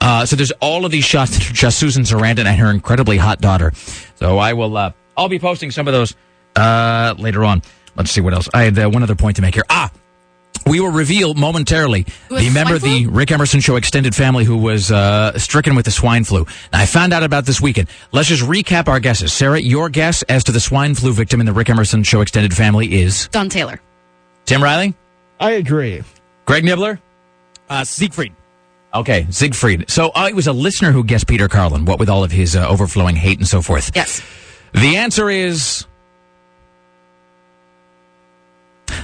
Uh, 0.00 0.24
so 0.26 0.36
there's 0.36 0.52
all 0.60 0.84
of 0.84 0.92
these 0.92 1.04
shots 1.04 1.32
that 1.32 1.50
are 1.50 1.52
just 1.52 1.78
Susan 1.78 2.04
Sarandon 2.04 2.46
and 2.46 2.58
her 2.60 2.70
incredibly 2.70 3.16
hot 3.16 3.40
daughter. 3.40 3.72
So 4.16 4.38
I 4.38 4.52
will, 4.52 4.76
uh, 4.76 4.92
I'll 5.16 5.28
be 5.28 5.38
posting 5.38 5.70
some 5.70 5.88
of 5.88 5.92
those 5.92 6.14
uh, 6.54 7.14
later 7.18 7.44
on. 7.44 7.62
Let's 7.96 8.10
see 8.10 8.20
what 8.20 8.32
else. 8.34 8.48
I 8.54 8.62
had 8.62 8.78
uh, 8.78 8.88
one 8.88 9.02
other 9.02 9.16
point 9.16 9.36
to 9.36 9.42
make 9.42 9.54
here. 9.54 9.64
Ah, 9.68 9.90
we 10.66 10.80
will 10.80 10.90
reveal 10.90 11.34
momentarily 11.34 12.06
the 12.28 12.50
member 12.52 12.74
of 12.74 12.82
the 12.82 13.06
Rick 13.06 13.30
Emerson 13.30 13.60
Show 13.60 13.76
extended 13.76 14.14
family 14.14 14.44
who 14.44 14.58
was 14.58 14.90
uh, 14.92 15.36
stricken 15.38 15.74
with 15.74 15.84
the 15.84 15.90
swine 15.90 16.24
flu. 16.24 16.46
Now, 16.72 16.80
I 16.80 16.86
found 16.86 17.12
out 17.12 17.22
about 17.22 17.46
this 17.46 17.60
weekend. 17.60 17.88
Let's 18.12 18.28
just 18.28 18.42
recap 18.42 18.86
our 18.88 19.00
guesses. 19.00 19.32
Sarah, 19.32 19.60
your 19.60 19.88
guess 19.88 20.22
as 20.24 20.44
to 20.44 20.52
the 20.52 20.60
swine 20.60 20.94
flu 20.94 21.12
victim 21.12 21.40
in 21.40 21.46
the 21.46 21.52
Rick 21.52 21.70
Emerson 21.70 22.02
Show 22.02 22.20
extended 22.20 22.54
family 22.54 23.00
is 23.00 23.28
Don 23.28 23.48
Taylor. 23.48 23.80
Tim 24.44 24.62
Riley, 24.62 24.94
I 25.40 25.52
agree. 25.52 26.02
Greg 26.46 26.64
Nibler, 26.64 26.98
Uh, 27.68 27.84
Siegfried. 27.84 28.32
Okay, 28.94 29.26
Siegfried. 29.30 29.90
So 29.90 30.08
uh, 30.14 30.26
it 30.28 30.34
was 30.34 30.46
a 30.46 30.52
listener 30.52 30.92
who 30.92 31.04
guessed 31.04 31.26
Peter 31.26 31.46
Carlin, 31.48 31.84
what 31.84 31.98
with 31.98 32.08
all 32.08 32.24
of 32.24 32.32
his 32.32 32.56
uh, 32.56 32.66
overflowing 32.66 33.16
hate 33.16 33.38
and 33.38 33.46
so 33.46 33.60
forth. 33.62 33.90
Yes. 33.94 34.22
The 34.72 34.96
answer 34.96 35.28
is 35.30 35.86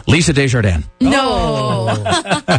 Lisa 0.06 0.32
Desjardins. 0.32 0.84
No. 1.00 2.02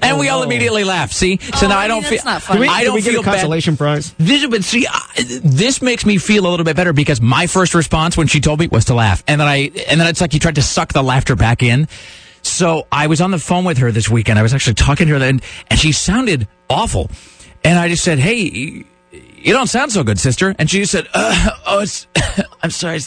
And 0.00 0.18
we 0.20 0.28
all 0.28 0.42
immediately 0.44 0.84
laughed. 0.84 1.12
See, 1.12 1.38
so 1.38 1.66
Oh, 1.66 1.68
now 1.68 1.78
I 1.78 1.84
I 1.84 1.88
don't 1.88 2.02
feel. 2.02 2.10
that's 2.12 2.24
not 2.24 2.40
funny. 2.42 2.58
Do 2.58 2.60
we, 2.62 2.68
I 2.68 2.80
do 2.80 2.84
don't 2.86 2.94
we 2.94 3.02
get 3.02 3.10
feel 3.10 3.20
a 3.20 3.24
bad. 3.24 3.32
consolation 3.32 3.76
prize? 3.76 4.14
This, 4.16 4.46
but 4.46 4.62
see, 4.62 4.86
I, 4.88 5.40
this 5.42 5.82
makes 5.82 6.06
me 6.06 6.18
feel 6.18 6.46
a 6.46 6.50
little 6.50 6.64
bit 6.64 6.76
better 6.76 6.92
because 6.92 7.20
my 7.20 7.46
first 7.48 7.74
response 7.74 8.16
when 8.16 8.28
she 8.28 8.40
told 8.40 8.60
me 8.60 8.68
was 8.68 8.86
to 8.86 8.94
laugh, 8.94 9.22
and 9.26 9.40
then 9.40 9.48
I, 9.48 9.70
and 9.88 10.00
then 10.00 10.06
it's 10.06 10.20
like 10.20 10.34
you 10.34 10.40
tried 10.40 10.54
to 10.54 10.62
suck 10.62 10.92
the 10.92 11.02
laughter 11.02 11.34
back 11.34 11.62
in. 11.64 11.88
So 12.42 12.86
I 12.90 13.06
was 13.06 13.20
on 13.20 13.30
the 13.30 13.38
phone 13.38 13.64
with 13.64 13.78
her 13.78 13.90
this 13.92 14.08
weekend. 14.08 14.38
I 14.38 14.42
was 14.42 14.52
actually 14.52 14.74
talking 14.74 15.06
to 15.08 15.18
her, 15.18 15.24
and, 15.24 15.42
and 15.68 15.78
she 15.78 15.92
sounded 15.92 16.48
awful. 16.68 17.10
And 17.64 17.78
I 17.78 17.88
just 17.88 18.04
said, 18.04 18.18
"Hey, 18.18 18.84
you 19.12 19.52
don't 19.52 19.68
sound 19.68 19.92
so 19.92 20.02
good, 20.02 20.18
sister." 20.18 20.54
And 20.58 20.68
she 20.68 20.84
said, 20.84 21.08
uh, 21.14 21.50
"Oh, 21.66 21.84
I'm 22.62 22.70
sorry, 22.70 23.00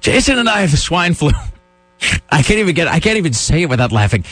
Jason 0.00 0.38
and 0.38 0.48
I 0.48 0.60
have 0.60 0.78
swine 0.78 1.14
flu." 1.14 1.30
I 2.30 2.42
can't 2.42 2.60
even 2.60 2.74
get. 2.74 2.88
I 2.88 3.00
can't 3.00 3.16
even 3.16 3.32
say 3.32 3.62
it 3.62 3.68
without 3.68 3.90
laughing. 3.90 4.24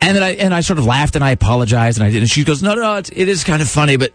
And 0.00 0.16
then 0.16 0.22
I 0.22 0.30
and 0.34 0.52
I 0.52 0.60
sort 0.60 0.78
of 0.78 0.84
laughed 0.84 1.14
and 1.14 1.24
I 1.24 1.30
apologized 1.30 1.98
and 1.98 2.06
I 2.06 2.10
did. 2.10 2.22
And 2.22 2.30
she 2.30 2.44
goes, 2.44 2.62
"No, 2.62 2.74
no, 2.74 2.96
it's, 2.96 3.10
it 3.10 3.28
is 3.28 3.44
kind 3.44 3.62
of 3.62 3.68
funny, 3.68 3.96
but 3.96 4.12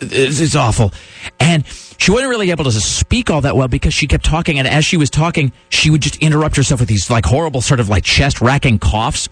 it's, 0.00 0.40
it's 0.40 0.56
awful." 0.56 0.92
And 1.38 1.64
she 1.98 2.10
wasn't 2.10 2.30
really 2.30 2.50
able 2.50 2.64
to 2.64 2.72
speak 2.72 3.30
all 3.30 3.40
that 3.42 3.56
well 3.56 3.68
because 3.68 3.94
she 3.94 4.06
kept 4.06 4.24
talking. 4.24 4.58
And 4.58 4.66
as 4.66 4.84
she 4.84 4.96
was 4.96 5.10
talking, 5.10 5.52
she 5.68 5.90
would 5.90 6.00
just 6.00 6.16
interrupt 6.16 6.56
herself 6.56 6.80
with 6.80 6.88
these 6.88 7.10
like 7.10 7.24
horrible 7.24 7.60
sort 7.60 7.80
of 7.80 7.88
like 7.88 8.04
chest 8.04 8.40
racking 8.40 8.78
coughs. 8.78 9.28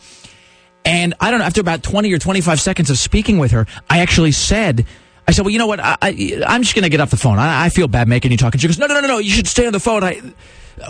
And 0.85 1.15
I 1.21 1.31
don't 1.31 1.41
know. 1.41 1.47
After 1.47 1.61
about 1.61 1.83
twenty 1.83 2.13
or 2.13 2.19
twenty 2.19 2.41
five 2.41 2.61
seconds 2.61 2.91
of 2.91 2.99
speaking 2.99 3.39
with 3.39 3.51
her, 3.53 3.67
I 3.89 4.01
actually 4.01 4.33
said. 4.33 4.87
I 5.27 5.33
said, 5.33 5.45
well, 5.45 5.51
you 5.51 5.59
know 5.59 5.67
what? 5.67 5.79
I, 5.79 5.99
I'm 6.47 6.63
just 6.63 6.75
going 6.75 6.85
to 6.85 6.89
get 6.89 7.01
off 7.01 7.11
the 7.11 7.19
phone. 7.19 7.39
I, 7.39 7.67
I 7.67 7.69
feel 7.69 7.87
bad 7.87 8.09
making 8.09 8.31
you 8.31 8.39
talk. 8.39 8.55
And 8.55 8.63
she 8.63 8.67
goes, 8.67 8.79
no, 8.79 8.87
no, 8.87 8.99
no, 8.99 9.07
no. 9.07 9.19
You 9.19 9.29
should 9.29 9.47
stay 9.47 9.67
on 9.67 9.75
the 9.75 9.79
phone. 9.79 10.03
I, 10.03 10.23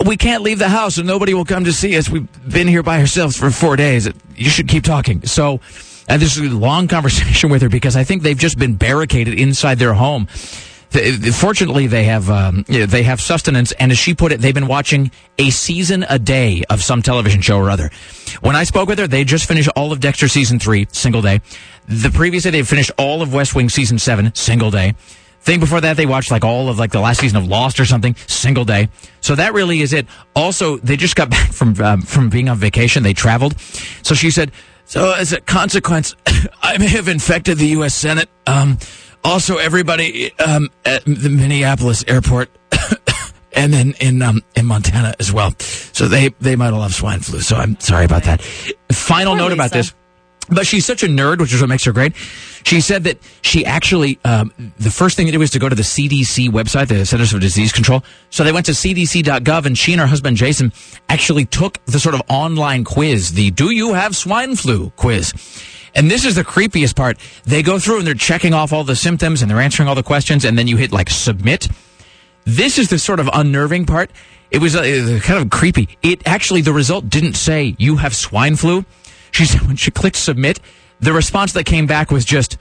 we 0.05 0.15
can't 0.15 0.43
leave 0.43 0.59
the 0.59 0.69
house 0.69 0.97
and 0.97 1.05
nobody 1.05 1.33
will 1.33 1.43
come 1.43 1.65
to 1.65 1.73
see 1.73 1.97
us. 1.97 2.09
We've 2.09 2.25
been 2.49 2.69
here 2.69 2.81
by 2.81 3.01
ourselves 3.01 3.35
for 3.35 3.51
four 3.51 3.75
days. 3.75 4.09
You 4.37 4.49
should 4.49 4.69
keep 4.69 4.85
talking. 4.85 5.25
So, 5.25 5.59
and 6.09 6.21
this 6.21 6.35
is 6.35 6.51
a 6.51 6.55
long 6.55 6.87
conversation 6.87 7.49
with 7.51 7.61
her 7.61 7.69
because 7.69 7.95
I 7.95 8.03
think 8.03 8.23
they've 8.23 8.37
just 8.37 8.57
been 8.57 8.75
barricaded 8.75 9.39
inside 9.39 9.79
their 9.79 9.93
home. 9.93 10.27
Fortunately, 11.33 11.85
they 11.85 12.05
have 12.05 12.31
um, 12.31 12.65
they 12.67 13.03
have 13.03 13.21
sustenance, 13.21 13.71
and 13.73 13.91
as 13.91 13.99
she 13.99 14.15
put 14.15 14.31
it, 14.31 14.41
they've 14.41 14.55
been 14.55 14.67
watching 14.67 15.11
a 15.37 15.51
season 15.51 16.03
a 16.09 16.17
day 16.17 16.63
of 16.67 16.81
some 16.81 17.03
television 17.03 17.41
show 17.41 17.59
or 17.59 17.69
other. 17.69 17.91
When 18.41 18.55
I 18.55 18.63
spoke 18.63 18.89
with 18.89 18.97
her, 18.97 19.05
they 19.05 19.23
just 19.23 19.47
finished 19.47 19.69
all 19.75 19.91
of 19.91 19.99
Dexter 19.99 20.27
season 20.27 20.57
three, 20.57 20.87
single 20.91 21.21
day. 21.21 21.41
The 21.87 22.09
previous 22.09 22.43
day, 22.43 22.49
they 22.49 22.63
finished 22.63 22.89
all 22.97 23.21
of 23.21 23.35
West 23.35 23.53
Wing 23.53 23.69
season 23.69 23.99
seven, 23.99 24.33
single 24.33 24.71
day. 24.71 24.95
Thing 25.41 25.59
before 25.59 25.79
that, 25.79 25.95
they 25.95 26.07
watched 26.07 26.31
like 26.31 26.43
all 26.43 26.69
of 26.69 26.79
like 26.79 26.91
the 26.91 26.99
last 26.99 27.19
season 27.19 27.37
of 27.37 27.47
Lost 27.47 27.79
or 27.79 27.85
something, 27.85 28.15
single 28.25 28.65
day. 28.65 28.89
So 29.21 29.35
that 29.35 29.53
really 29.53 29.81
is 29.81 29.93
it. 29.93 30.07
Also, 30.35 30.77
they 30.77 30.97
just 30.97 31.15
got 31.15 31.29
back 31.35 31.51
from 31.53 31.79
um, 31.81 32.01
from 32.01 32.29
being 32.29 32.49
on 32.49 32.57
vacation. 32.57 33.03
They 33.03 33.13
traveled, 33.13 33.59
so 34.01 34.15
she 34.15 34.31
said. 34.31 34.51
So 34.89 35.13
as 35.13 35.33
a 35.33 35.39
consequence, 35.39 36.15
I 36.63 36.79
may 36.79 36.87
have 36.87 37.07
infected 37.07 37.59
the 37.59 37.67
U.S. 37.67 37.93
Senate. 37.93 38.27
Um, 38.47 38.79
also, 39.23 39.57
everybody 39.57 40.35
um, 40.39 40.69
at 40.83 41.05
the 41.05 41.29
Minneapolis 41.29 42.03
airport 42.07 42.49
and 43.53 43.71
then 43.71 43.93
in 43.99 44.23
um, 44.23 44.41
in 44.55 44.65
Montana 44.65 45.13
as 45.19 45.31
well. 45.31 45.53
So 45.59 46.07
they 46.07 46.29
they 46.39 46.55
might 46.55 46.73
all 46.73 46.81
have 46.81 46.95
swine 46.95 47.19
flu. 47.19 47.39
So 47.39 47.55
I'm 47.55 47.79
sorry 47.79 48.05
about 48.05 48.23
that. 48.23 48.41
Final 48.91 49.33
Poor 49.33 49.43
note 49.43 49.51
about 49.51 49.69
this. 49.69 49.93
But 50.49 50.65
she's 50.65 50.87
such 50.87 51.03
a 51.03 51.07
nerd, 51.07 51.39
which 51.39 51.53
is 51.53 51.61
what 51.61 51.69
makes 51.69 51.85
her 51.85 51.91
great. 51.91 52.15
She 52.63 52.81
said 52.81 53.03
that 53.05 53.17
she 53.41 53.65
actually, 53.65 54.19
um, 54.25 54.51
the 54.77 54.91
first 54.91 55.15
thing 55.15 55.25
to 55.27 55.31
do 55.31 55.39
was 55.39 55.51
to 55.51 55.59
go 55.59 55.69
to 55.69 55.75
the 55.75 55.83
CDC 55.83 56.49
website, 56.49 56.87
the 56.87 57.05
Centers 57.05 57.31
for 57.31 57.39
Disease 57.39 57.71
Control. 57.71 58.03
So 58.29 58.43
they 58.43 58.51
went 58.51 58.65
to 58.67 58.73
cdc.gov 58.73 59.65
and 59.65 59.77
she 59.77 59.93
and 59.93 60.01
her 60.01 60.07
husband 60.07 60.37
Jason 60.37 60.73
actually 61.07 61.45
took 61.45 61.83
the 61.85 61.99
sort 61.99 62.15
of 62.15 62.21
online 62.29 62.83
quiz, 62.83 63.31
the 63.33 63.51
Do 63.51 63.71
You 63.71 63.93
Have 63.93 64.15
Swine 64.15 64.55
Flu 64.55 64.91
quiz. 64.91 65.33
And 65.95 66.09
this 66.09 66.25
is 66.25 66.35
the 66.35 66.43
creepiest 66.43 66.95
part. 66.95 67.17
They 67.45 67.63
go 67.63 67.79
through 67.79 67.99
and 67.99 68.07
they're 68.07 68.13
checking 68.13 68.53
off 68.53 68.73
all 68.73 68.83
the 68.83 68.95
symptoms 68.95 69.41
and 69.41 69.49
they're 69.49 69.61
answering 69.61 69.89
all 69.89 69.95
the 69.95 70.03
questions 70.03 70.45
and 70.45 70.57
then 70.57 70.67
you 70.67 70.77
hit 70.77 70.91
like 70.91 71.09
submit. 71.09 71.67
This 72.45 72.77
is 72.77 72.89
the 72.89 72.99
sort 72.99 73.19
of 73.19 73.29
unnerving 73.33 73.85
part. 73.85 74.11
It 74.51 74.59
was 74.59 74.75
uh, 74.75 74.81
it 74.81 75.03
was 75.03 75.21
kind 75.21 75.39
of 75.39 75.49
creepy. 75.51 75.89
It 76.01 76.25
actually, 76.25 76.61
the 76.61 76.73
result 76.73 77.09
didn't 77.09 77.35
say 77.35 77.75
you 77.77 77.97
have 77.97 78.15
swine 78.15 78.55
flu. 78.55 78.85
She 79.31 79.45
said 79.45 79.61
when 79.67 79.75
she 79.75 79.91
clicked 79.91 80.15
submit, 80.15 80.59
the 80.99 81.13
response 81.13 81.53
that 81.53 81.65
came 81.65 81.87
back 81.87 82.11
was 82.11 82.25
just, 82.25 82.57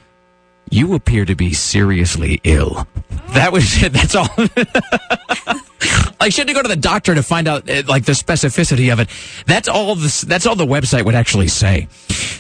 you 0.70 0.94
appear 0.94 1.24
to 1.24 1.34
be 1.34 1.52
seriously 1.52 2.40
ill. 2.44 2.86
That 3.30 3.52
was 3.52 3.82
it. 3.82 3.92
That's 3.92 4.14
all. 4.14 4.28
like 6.20 6.32
she 6.32 6.40
had 6.40 6.48
to 6.48 6.54
go 6.54 6.62
to 6.62 6.68
the 6.68 6.76
doctor 6.76 7.14
to 7.14 7.22
find 7.22 7.48
out 7.48 7.68
uh, 7.68 7.82
like 7.86 8.04
the 8.04 8.12
specificity 8.12 8.92
of 8.92 9.00
it. 9.00 9.08
That's 9.46 9.68
all 9.68 9.94
this. 9.94 10.22
That's 10.22 10.46
all 10.46 10.56
the 10.56 10.66
website 10.66 11.04
would 11.04 11.14
actually 11.14 11.48
say. 11.48 11.88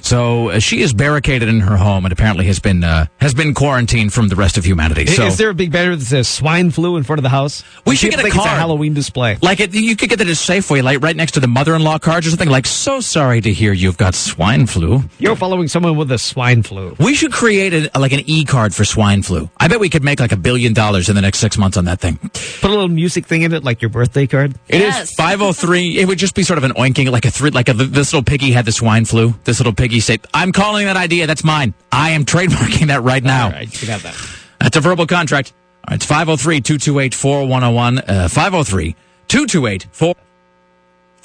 So 0.02 0.48
uh, 0.48 0.58
she 0.58 0.80
is 0.80 0.92
barricaded 0.92 1.48
in 1.48 1.60
her 1.60 1.76
home 1.76 2.04
and 2.04 2.12
apparently 2.12 2.46
has 2.46 2.60
been 2.60 2.82
uh, 2.82 3.06
has 3.20 3.34
been 3.34 3.54
quarantined 3.54 4.12
from 4.12 4.28
the 4.28 4.36
rest 4.36 4.56
of 4.56 4.64
humanity. 4.64 5.06
So 5.06 5.26
Is 5.26 5.36
there 5.36 5.50
a 5.50 5.54
big 5.54 5.72
banner 5.72 5.94
that 5.96 6.04
says 6.04 6.28
swine 6.28 6.70
flu 6.70 6.96
in 6.96 7.02
front 7.02 7.18
of 7.18 7.22
the 7.22 7.28
house? 7.28 7.62
We 7.86 7.96
should 7.96 8.10
get 8.10 8.20
a 8.24 8.26
It's 8.26 8.36
a. 8.36 8.40
Halloween 8.40 8.94
display. 8.94 9.38
Like 9.42 9.60
it, 9.60 9.74
you 9.74 9.94
could 9.96 10.08
get 10.08 10.18
that 10.18 10.28
at 10.28 10.36
Safeway, 10.36 10.82
like 10.82 11.02
right 11.02 11.14
next 11.14 11.32
to 11.32 11.40
the 11.40 11.46
mother-in-law 11.46 11.98
cards 11.98 12.26
or 12.26 12.30
something. 12.30 12.48
Like, 12.48 12.66
so 12.66 13.00
sorry 13.00 13.40
to 13.40 13.52
hear 13.52 13.72
you've 13.72 13.98
got 13.98 14.14
swine 14.14 14.66
flu. 14.66 15.02
You're 15.18 15.36
following 15.36 15.68
someone 15.68 15.96
with 15.96 16.10
a 16.10 16.18
swine 16.18 16.62
flu. 16.62 16.96
We 16.98 17.14
should 17.14 17.32
create 17.32 17.90
a, 17.94 17.98
like 17.98 18.12
an 18.12 18.22
e-card 18.26 18.74
for 18.74 18.84
swine 18.84 19.22
flu. 19.22 19.50
I 19.58 19.68
bet 19.68 19.78
we 19.80 19.88
could 19.90 20.02
make 20.02 20.18
like 20.20 20.32
a 20.32 20.36
billion 20.36 20.72
dollars 20.72 21.08
in 21.08 21.14
the 21.14 21.22
next 21.22 21.38
six 21.38 21.58
months 21.58 21.76
on 21.76 21.84
that 21.84 22.00
thing. 22.00 22.16
Put 22.16 22.64
a 22.64 22.68
little 22.68 22.88
music 22.88 23.26
thing 23.26 23.42
in 23.42 23.52
it, 23.52 23.62
like 23.62 23.67
your 23.82 23.88
birthday 23.90 24.26
card. 24.26 24.54
It 24.68 24.80
is 24.80 25.12
503. 25.12 25.98
It 25.98 26.06
would 26.08 26.18
just 26.18 26.34
be 26.34 26.42
sort 26.42 26.58
of 26.58 26.64
an 26.64 26.72
oinking, 26.72 27.10
like 27.10 27.24
a 27.24 27.30
three, 27.30 27.50
like 27.50 27.68
a, 27.68 27.74
this 27.74 28.12
little 28.12 28.24
piggy 28.24 28.50
had 28.52 28.64
the 28.64 28.72
swine 28.72 29.04
flu. 29.04 29.34
This 29.44 29.58
little 29.60 29.72
piggy 29.72 30.00
say, 30.00 30.18
I'm 30.32 30.52
calling 30.52 30.86
that 30.86 30.96
idea. 30.96 31.26
That's 31.26 31.44
mine. 31.44 31.74
I 31.92 32.10
am 32.10 32.24
trademarking 32.24 32.88
that 32.88 33.02
right 33.02 33.22
now. 33.22 33.46
All 33.46 33.52
right, 33.52 33.72
you 33.72 33.78
can 33.78 33.88
have 33.88 34.02
that. 34.02 34.16
That's 34.60 34.76
a 34.76 34.80
verbal 34.80 35.06
contract. 35.06 35.52
All 35.86 35.92
right, 35.92 35.96
it's 35.96 36.06
503 36.06 36.60
228 36.60 37.14
4101. 37.14 37.98
uh, 37.98 38.28
503 38.28 38.96
228 39.28 39.82
503 39.92 40.27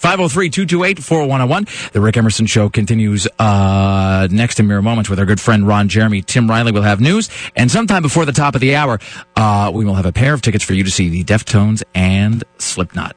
228 0.03 0.99
4101. 0.99 1.65
The 1.93 2.01
Rick 2.01 2.17
Emerson 2.17 2.45
Show 2.45 2.69
continues 2.69 3.27
uh, 3.39 4.27
next 4.29 4.59
in 4.59 4.67
mere 4.67 4.81
moments 4.81 5.09
with 5.09 5.19
our 5.19 5.25
good 5.25 5.39
friend 5.39 5.67
Ron 5.67 5.87
Jeremy. 5.87 6.21
Tim 6.21 6.49
Riley 6.49 6.71
will 6.71 6.81
have 6.81 6.99
news. 6.99 7.29
And 7.55 7.71
sometime 7.71 8.01
before 8.01 8.25
the 8.25 8.33
top 8.33 8.55
of 8.55 8.61
the 8.61 8.75
hour, 8.75 8.99
uh, 9.35 9.71
we 9.73 9.85
will 9.85 9.95
have 9.95 10.05
a 10.05 10.11
pair 10.11 10.33
of 10.33 10.41
tickets 10.41 10.63
for 10.63 10.73
you 10.73 10.83
to 10.83 10.91
see 10.91 11.09
the 11.09 11.23
Deftones 11.23 11.83
and 11.95 12.43
Slipknot. 12.57 13.15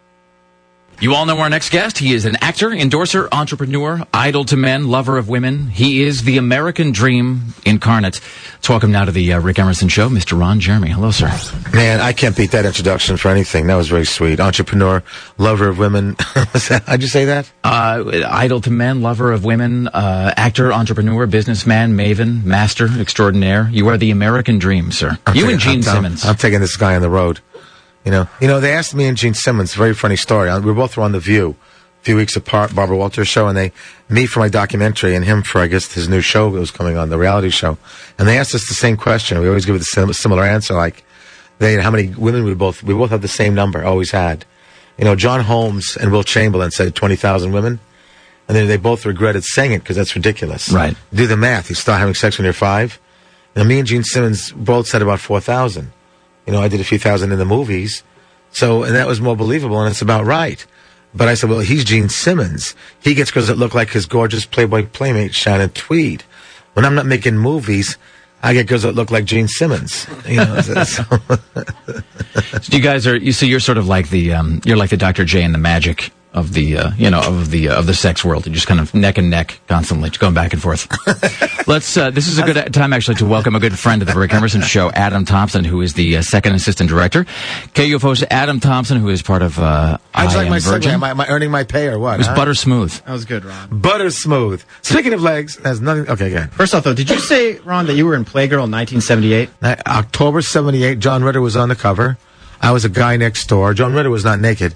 You 0.98 1.14
all 1.14 1.26
know 1.26 1.38
our 1.40 1.50
next 1.50 1.68
guest. 1.70 1.98
He 1.98 2.14
is 2.14 2.24
an 2.24 2.36
actor, 2.40 2.72
endorser, 2.72 3.28
entrepreneur, 3.30 4.02
idol 4.14 4.46
to 4.46 4.56
men, 4.56 4.88
lover 4.88 5.18
of 5.18 5.28
women. 5.28 5.68
He 5.68 6.00
is 6.02 6.22
the 6.24 6.38
American 6.38 6.90
dream 6.90 7.52
incarnate. 7.66 8.18
Let's 8.54 8.70
welcome 8.70 8.92
now 8.92 9.04
to 9.04 9.12
the 9.12 9.34
uh, 9.34 9.40
Rick 9.40 9.58
Emerson 9.58 9.88
Show, 9.88 10.08
Mr. 10.08 10.40
Ron 10.40 10.58
Jeremy. 10.58 10.88
Hello, 10.88 11.10
sir. 11.10 11.30
Man, 11.74 12.00
I 12.00 12.14
can't 12.14 12.34
beat 12.34 12.52
that 12.52 12.64
introduction 12.64 13.18
for 13.18 13.28
anything. 13.28 13.66
That 13.66 13.74
was 13.76 13.88
very 13.88 14.06
sweet. 14.06 14.40
Entrepreneur, 14.40 15.02
lover 15.36 15.68
of 15.68 15.78
women. 15.78 16.16
That- 16.68 16.84
How'd 16.86 17.02
you 17.02 17.08
say 17.08 17.26
that? 17.26 17.52
Uh, 17.62 18.22
idol 18.28 18.62
to 18.62 18.70
men, 18.70 19.02
lover 19.02 19.32
of 19.32 19.44
women, 19.44 19.88
uh, 19.88 20.32
actor, 20.36 20.72
entrepreneur, 20.72 21.26
businessman, 21.26 21.92
maven, 21.94 22.42
master, 22.44 22.88
extraordinaire. 22.98 23.68
You 23.70 23.86
are 23.88 23.98
the 23.98 24.10
American 24.10 24.58
dream, 24.58 24.90
sir. 24.92 25.18
I'm 25.26 25.36
you 25.36 25.42
taking- 25.42 25.52
and 25.52 25.60
Gene 25.60 25.72
I'm- 25.74 25.82
Simmons. 25.82 26.24
I'm, 26.24 26.36
taking 26.36 26.60
this 26.60 26.76
guy 26.76 26.96
on 26.96 27.02
the 27.02 27.10
road. 27.10 27.40
You 28.06 28.12
know, 28.12 28.28
you 28.40 28.46
know. 28.46 28.60
They 28.60 28.72
asked 28.72 28.94
me 28.94 29.06
and 29.06 29.16
Gene 29.16 29.34
Simmons. 29.34 29.74
Very 29.74 29.92
funny 29.92 30.14
story. 30.14 30.48
Uh, 30.48 30.60
we 30.60 30.66
were 30.66 30.74
both 30.74 30.96
on 30.96 31.10
the 31.10 31.18
View, 31.18 31.56
a 32.00 32.04
few 32.04 32.14
weeks 32.14 32.36
apart. 32.36 32.72
Barbara 32.72 32.96
Walters 32.96 33.26
show, 33.26 33.48
and 33.48 33.58
they 33.58 33.72
me 34.08 34.26
for 34.26 34.38
my 34.38 34.48
documentary, 34.48 35.16
and 35.16 35.24
him 35.24 35.42
for 35.42 35.60
I 35.60 35.66
guess 35.66 35.92
his 35.92 36.08
new 36.08 36.20
show 36.20 36.48
that 36.50 36.60
was 36.60 36.70
coming 36.70 36.96
on, 36.96 37.10
the 37.10 37.18
reality 37.18 37.50
show. 37.50 37.76
And 38.16 38.28
they 38.28 38.38
asked 38.38 38.54
us 38.54 38.68
the 38.68 38.74
same 38.74 38.96
question. 38.96 39.40
We 39.40 39.48
always 39.48 39.66
give 39.66 39.82
sim- 39.82 40.12
similar 40.12 40.44
answer, 40.44 40.74
like 40.74 41.04
they 41.58 41.76
how 41.82 41.90
many 41.90 42.14
women 42.14 42.44
we 42.44 42.54
both 42.54 42.82
we 42.82 42.94
both 42.94 43.10
have 43.10 43.22
the 43.22 43.28
same 43.28 43.54
number, 43.54 43.84
always 43.84 44.12
had. 44.12 44.44
You 44.98 45.04
know, 45.04 45.16
John 45.16 45.40
Holmes 45.40 45.98
and 46.00 46.12
Wilt 46.12 46.28
Chamberlain 46.28 46.70
said 46.70 46.94
twenty 46.94 47.16
thousand 47.16 47.52
women. 47.52 47.80
And 48.48 48.56
then 48.56 48.68
they 48.68 48.76
both 48.76 49.04
regretted 49.04 49.42
saying 49.44 49.72
it 49.72 49.80
because 49.80 49.96
that's 49.96 50.14
ridiculous. 50.14 50.70
Right. 50.70 50.96
Do 51.12 51.26
the 51.26 51.36
math. 51.36 51.68
You 51.68 51.74
start 51.74 51.98
having 51.98 52.14
sex 52.14 52.38
when 52.38 52.44
you're 52.44 52.52
five. 52.52 53.00
And 53.56 53.68
me 53.68 53.80
and 53.80 53.88
Gene 53.88 54.04
Simmons 54.04 54.52
both 54.52 54.86
said 54.86 55.02
about 55.02 55.18
4,000. 55.18 55.90
You 56.46 56.52
know, 56.52 56.60
I 56.62 56.68
did 56.68 56.80
a 56.80 56.84
few 56.84 56.98
thousand 56.98 57.32
in 57.32 57.38
the 57.38 57.44
movies. 57.44 58.02
So, 58.52 58.84
and 58.84 58.94
that 58.94 59.06
was 59.06 59.20
more 59.20 59.36
believable, 59.36 59.80
and 59.80 59.90
it's 59.90 60.00
about 60.02 60.24
right. 60.24 60.64
But 61.14 61.28
I 61.28 61.34
said, 61.34 61.50
well, 61.50 61.60
he's 61.60 61.84
Gene 61.84 62.08
Simmons. 62.08 62.74
He 63.00 63.14
gets 63.14 63.30
girls 63.30 63.48
that 63.48 63.56
look 63.58 63.74
like 63.74 63.90
his 63.90 64.06
gorgeous 64.06 64.46
Playboy 64.46 64.86
playmate, 64.86 65.34
Shannon 65.34 65.70
Tweed. 65.70 66.22
When 66.74 66.84
I'm 66.84 66.94
not 66.94 67.06
making 67.06 67.38
movies, 67.38 67.96
I 68.42 68.52
get 68.52 68.66
girls 68.66 68.82
that 68.82 68.92
look 68.92 69.10
like 69.10 69.24
Gene 69.24 69.48
Simmons. 69.48 70.06
You 70.28 70.36
know, 70.36 70.60
so- 70.60 70.82
so- 70.84 72.76
you 72.76 72.80
guys 72.80 73.06
are 73.06 73.16
you 73.16 73.32
see 73.32 73.46
you're 73.48 73.60
sort 73.60 73.78
of 73.78 73.88
like 73.88 74.10
the 74.10 74.32
um, 74.34 74.60
you're 74.64 74.76
like 74.76 74.90
the 74.90 74.96
Dr. 74.96 75.24
J 75.24 75.42
and 75.42 75.54
the 75.54 75.58
magic 75.58 76.12
of 76.36 76.52
the 76.52 76.76
uh, 76.76 76.90
you 76.96 77.10
know 77.10 77.20
of 77.20 77.50
the 77.50 77.70
uh, 77.70 77.78
of 77.78 77.86
the 77.86 77.94
sex 77.94 78.24
world. 78.24 78.46
You're 78.46 78.54
just 78.54 78.66
kind 78.66 78.78
of 78.78 78.94
neck 78.94 79.18
and 79.18 79.30
neck 79.30 79.58
constantly, 79.66 80.10
just 80.10 80.20
going 80.20 80.34
back 80.34 80.52
and 80.52 80.62
forth. 80.62 80.86
Let's. 81.66 81.96
Uh, 81.96 82.10
this 82.10 82.28
is 82.28 82.38
a 82.38 82.42
good 82.42 82.72
time 82.74 82.92
actually 82.92 83.16
to 83.16 83.26
welcome 83.26 83.56
a 83.56 83.60
good 83.60 83.76
friend 83.76 84.02
of 84.02 84.08
the 84.08 84.14
Rick 84.14 84.34
Emerson 84.34 84.60
Show, 84.60 84.90
Adam 84.90 85.24
Thompson, 85.24 85.64
who 85.64 85.80
is 85.80 85.94
the 85.94 86.18
uh, 86.18 86.22
second 86.22 86.54
assistant 86.54 86.90
director. 86.90 87.24
KUFO's 87.74 88.22
Adam 88.30 88.60
Thompson, 88.60 88.98
who 88.98 89.08
is 89.08 89.22
part 89.22 89.42
of 89.42 89.58
uh, 89.58 89.98
How'd 90.12 90.32
you 90.32 90.38
I 90.38 90.42
like 90.42 90.50
my 90.50 90.56
Am 90.56 90.62
Virgin. 90.62 90.90
segue? 90.90 90.94
Am 90.94 91.04
I, 91.04 91.10
am 91.10 91.20
I 91.20 91.26
earning 91.28 91.50
my 91.50 91.64
pay 91.64 91.88
or 91.88 91.98
what? 91.98 92.14
It 92.14 92.18
was 92.18 92.26
huh? 92.26 92.36
butter 92.36 92.54
smooth. 92.54 92.92
That 92.92 93.12
was 93.12 93.24
good, 93.24 93.44
Ron. 93.44 93.80
Butter 93.80 94.10
smooth. 94.10 94.62
Speaking 94.82 95.14
of 95.14 95.22
legs, 95.22 95.56
has 95.64 95.80
nothing. 95.80 96.08
Okay, 96.08 96.30
good. 96.30 96.52
First 96.52 96.74
off, 96.74 96.84
though, 96.84 96.94
did 96.94 97.08
you 97.08 97.18
say, 97.18 97.58
Ron, 97.60 97.86
that 97.86 97.94
you 97.94 98.04
were 98.04 98.14
in 98.14 98.26
Playgirl 98.26 98.64
in 98.64 98.70
1978? 98.70 99.48
Uh, 99.62 99.76
October 99.86 100.42
78, 100.42 100.98
John 100.98 101.24
Ritter 101.24 101.40
was 101.40 101.56
on 101.56 101.70
the 101.70 101.76
cover. 101.76 102.18
I 102.60 102.72
was 102.72 102.84
a 102.84 102.88
guy 102.88 103.16
next 103.16 103.46
door. 103.46 103.74
John 103.74 103.94
Ritter 103.94 104.10
was 104.10 104.24
not 104.24 104.40
naked, 104.40 104.74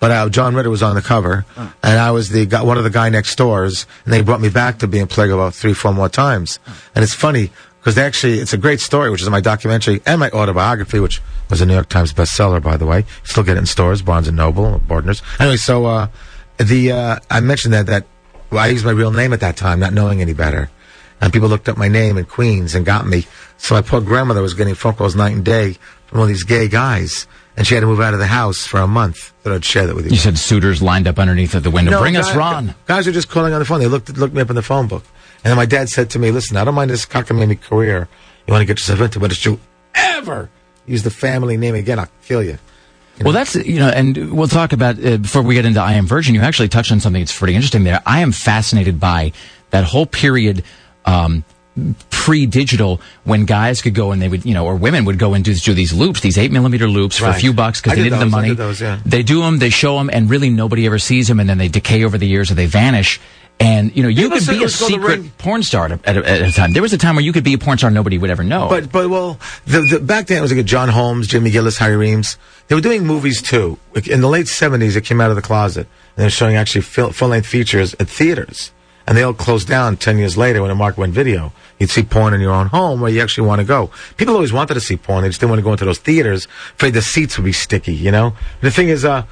but 0.00 0.10
uh, 0.10 0.28
John 0.30 0.54
Ritter 0.54 0.70
was 0.70 0.82
on 0.82 0.94
the 0.94 1.02
cover. 1.02 1.44
And 1.56 1.98
I 1.98 2.10
was 2.10 2.30
the 2.30 2.46
guy, 2.46 2.62
one 2.62 2.78
of 2.78 2.84
the 2.84 2.90
guy 2.90 3.10
next 3.10 3.36
doors. 3.36 3.86
And 4.04 4.12
they 4.12 4.22
brought 4.22 4.40
me 4.40 4.48
back 4.48 4.78
to 4.78 4.88
being 4.88 5.06
Plague 5.06 5.30
about 5.30 5.54
three, 5.54 5.74
four 5.74 5.92
more 5.92 6.08
times. 6.08 6.58
And 6.94 7.04
it's 7.04 7.14
funny 7.14 7.50
because 7.80 7.96
actually, 7.96 8.38
it's 8.38 8.52
a 8.52 8.58
great 8.58 8.80
story, 8.80 9.10
which 9.10 9.22
is 9.22 9.30
my 9.30 9.40
documentary 9.40 10.02
and 10.06 10.18
my 10.20 10.30
autobiography, 10.30 11.00
which 11.00 11.22
was 11.48 11.60
a 11.60 11.66
New 11.66 11.74
York 11.74 11.88
Times 11.88 12.12
bestseller, 12.12 12.62
by 12.62 12.76
the 12.76 12.86
way. 12.86 13.04
Still 13.24 13.42
get 13.42 13.56
it 13.56 13.60
in 13.60 13.66
stores, 13.66 14.02
Barnes 14.02 14.28
and 14.28 14.36
Noble, 14.36 14.78
Borders. 14.80 15.22
Anyway, 15.38 15.56
so 15.56 15.86
uh, 15.86 16.08
the 16.58 16.92
uh, 16.92 17.18
I 17.30 17.40
mentioned 17.40 17.74
that 17.74 17.86
that 17.86 18.06
well, 18.50 18.60
I 18.62 18.68
used 18.68 18.84
my 18.84 18.90
real 18.90 19.12
name 19.12 19.32
at 19.32 19.40
that 19.40 19.56
time, 19.56 19.80
not 19.80 19.92
knowing 19.92 20.20
any 20.20 20.34
better. 20.34 20.70
And 21.20 21.32
people 21.32 21.48
looked 21.48 21.68
up 21.68 21.76
my 21.76 21.88
name 21.88 22.16
in 22.16 22.24
Queens 22.24 22.74
and 22.74 22.84
got 22.84 23.06
me. 23.06 23.26
So 23.58 23.74
my 23.74 23.82
poor 23.82 24.00
grandmother 24.00 24.42
was 24.42 24.54
getting 24.54 24.74
phone 24.74 24.94
calls 24.94 25.14
night 25.14 25.34
and 25.34 25.44
day 25.44 25.76
from 26.06 26.20
all 26.20 26.26
these 26.26 26.44
gay 26.44 26.66
guys. 26.66 27.26
And 27.60 27.66
she 27.66 27.74
had 27.74 27.82
to 27.82 27.86
move 27.86 28.00
out 28.00 28.14
of 28.14 28.20
the 28.20 28.26
house 28.26 28.66
for 28.66 28.80
a 28.80 28.86
month. 28.86 29.34
Thought 29.42 29.52
I'd 29.52 29.64
share 29.66 29.86
that 29.86 29.94
with 29.94 30.06
you. 30.06 30.12
You 30.12 30.16
said 30.16 30.38
suitors 30.38 30.80
lined 30.80 31.06
up 31.06 31.18
underneath 31.18 31.54
at 31.54 31.62
the 31.62 31.70
window. 31.70 31.90
No, 31.90 32.00
Bring 32.00 32.16
us 32.16 32.34
Ron. 32.34 32.74
Guys 32.86 33.06
were 33.06 33.12
just 33.12 33.28
calling 33.28 33.52
on 33.52 33.58
the 33.58 33.66
phone. 33.66 33.80
They 33.80 33.86
looked 33.86 34.16
looked 34.16 34.32
me 34.32 34.40
up 34.40 34.48
in 34.48 34.56
the 34.56 34.62
phone 34.62 34.88
book. 34.88 35.04
And 35.44 35.50
then 35.50 35.58
my 35.58 35.66
dad 35.66 35.90
said 35.90 36.08
to 36.12 36.18
me, 36.18 36.30
listen, 36.30 36.56
I 36.56 36.64
don't 36.64 36.74
mind 36.74 36.90
this 36.90 37.04
cockamamie 37.04 37.60
career 37.60 38.08
you 38.46 38.52
want 38.52 38.62
to 38.62 38.66
get 38.66 38.78
yourself 38.78 39.02
into, 39.02 39.20
but 39.20 39.30
if 39.30 39.44
you 39.44 39.60
ever 39.94 40.48
use 40.86 41.02
the 41.02 41.10
family 41.10 41.58
name 41.58 41.74
again, 41.74 41.98
I'll 41.98 42.08
kill 42.24 42.42
you. 42.42 42.56
Well, 43.20 43.34
that's 43.34 43.54
you 43.56 43.78
know, 43.78 43.90
and 43.90 44.32
we'll 44.32 44.48
talk 44.48 44.72
about 44.72 45.04
uh, 45.04 45.18
before 45.18 45.42
we 45.42 45.54
get 45.54 45.66
into 45.66 45.82
I 45.82 45.92
Am 45.92 46.06
Virgin. 46.06 46.34
You 46.34 46.40
actually 46.40 46.68
touched 46.68 46.90
on 46.92 47.00
something 47.00 47.20
that's 47.20 47.38
pretty 47.38 47.56
interesting 47.56 47.84
there. 47.84 48.00
I 48.06 48.20
am 48.20 48.32
fascinated 48.32 48.98
by 48.98 49.32
that 49.68 49.84
whole 49.84 50.06
period. 50.06 50.64
Um, 51.04 51.44
pre-digital 52.10 53.00
when 53.24 53.44
guys 53.44 53.82
could 53.82 53.94
go 53.94 54.12
and 54.12 54.20
they 54.20 54.28
would 54.28 54.44
you 54.44 54.54
know 54.54 54.66
or 54.66 54.76
women 54.76 55.04
would 55.04 55.18
go 55.18 55.34
and 55.34 55.44
do, 55.44 55.54
do 55.54 55.74
these 55.74 55.92
loops 55.92 56.20
these 56.20 56.38
eight 56.38 56.52
millimeter 56.52 56.86
loops 56.86 57.18
for 57.18 57.26
a 57.26 57.34
few 57.34 57.52
bucks 57.52 57.80
because 57.80 57.96
they 57.96 58.04
did 58.04 58.12
needed 58.12 58.26
the 58.26 58.30
money 58.30 58.54
those, 58.54 58.80
yeah. 58.80 59.00
they 59.04 59.22
do 59.22 59.40
them 59.40 59.58
they 59.58 59.70
show 59.70 59.96
them 59.98 60.10
and 60.12 60.30
really 60.30 60.50
nobody 60.50 60.86
ever 60.86 60.98
sees 60.98 61.28
them 61.28 61.40
and 61.40 61.48
then 61.48 61.58
they 61.58 61.68
decay 61.68 62.04
over 62.04 62.18
the 62.18 62.26
years 62.26 62.50
or 62.50 62.54
they 62.54 62.66
vanish 62.66 63.20
and 63.58 63.94
you 63.96 64.02
know 64.02 64.08
you 64.08 64.30
could 64.30 64.46
be 64.46 64.58
a 64.58 64.62
was 64.62 64.78
called 64.78 64.92
the 64.92 64.94
secret 64.94 65.38
porn 65.38 65.62
star 65.62 65.86
at 65.86 65.92
a, 65.92 66.08
at, 66.08 66.16
a, 66.16 66.30
at 66.30 66.48
a 66.48 66.52
time 66.52 66.72
there 66.72 66.82
was 66.82 66.92
a 66.92 66.98
time 66.98 67.14
where 67.14 67.24
you 67.24 67.32
could 67.32 67.44
be 67.44 67.54
a 67.54 67.58
porn 67.58 67.78
star 67.78 67.90
nobody 67.90 68.18
would 68.18 68.30
ever 68.30 68.42
know 68.42 68.68
But 68.68 68.92
but 68.92 69.10
well, 69.10 69.38
the, 69.66 69.80
the, 69.80 70.00
back 70.00 70.26
then 70.26 70.38
it 70.38 70.40
was 70.40 70.52
like 70.52 70.64
John 70.64 70.88
Holmes, 70.88 71.26
Jamie 71.26 71.50
Gillis, 71.50 71.78
Harry 71.78 71.96
Reams. 71.96 72.38
They 72.68 72.74
were 72.74 72.80
doing 72.80 73.04
movies 73.06 73.42
too. 73.42 73.78
In 74.06 74.20
the 74.20 74.28
late 74.28 74.46
seventies, 74.46 74.94
it 74.94 75.04
came 75.04 75.20
out 75.20 75.30
of 75.30 75.36
the 75.36 75.42
closet 75.42 75.86
and 75.86 76.16
they 76.16 76.24
were 76.24 76.30
showing 76.30 76.56
actually 76.56 76.82
full 76.82 77.28
length 77.28 77.46
features 77.46 77.94
at 77.94 78.08
theaters. 78.08 78.70
And 79.10 79.18
they 79.18 79.24
all 79.24 79.34
closed 79.34 79.66
down 79.66 79.96
10 79.96 80.18
years 80.18 80.36
later 80.36 80.60
when 80.60 80.68
the 80.68 80.74
market 80.76 81.00
went 81.00 81.12
video. 81.12 81.52
You'd 81.80 81.90
see 81.90 82.04
porn 82.04 82.32
in 82.32 82.40
your 82.40 82.52
own 82.52 82.68
home 82.68 83.00
where 83.00 83.10
you 83.10 83.20
actually 83.20 83.48
want 83.48 83.60
to 83.60 83.66
go. 83.66 83.90
People 84.16 84.34
always 84.34 84.52
wanted 84.52 84.74
to 84.74 84.80
see 84.80 84.96
porn. 84.96 85.22
They 85.22 85.28
just 85.30 85.40
didn't 85.40 85.50
want 85.50 85.58
to 85.58 85.64
go 85.64 85.72
into 85.72 85.84
those 85.84 85.98
theaters, 85.98 86.46
afraid 86.76 86.94
the 86.94 87.02
seats 87.02 87.36
would 87.36 87.44
be 87.44 87.50
sticky, 87.50 87.92
you 87.92 88.12
know? 88.12 88.34
The 88.60 88.70
thing 88.70 88.88
is, 88.88 89.04
uh, 89.04 89.24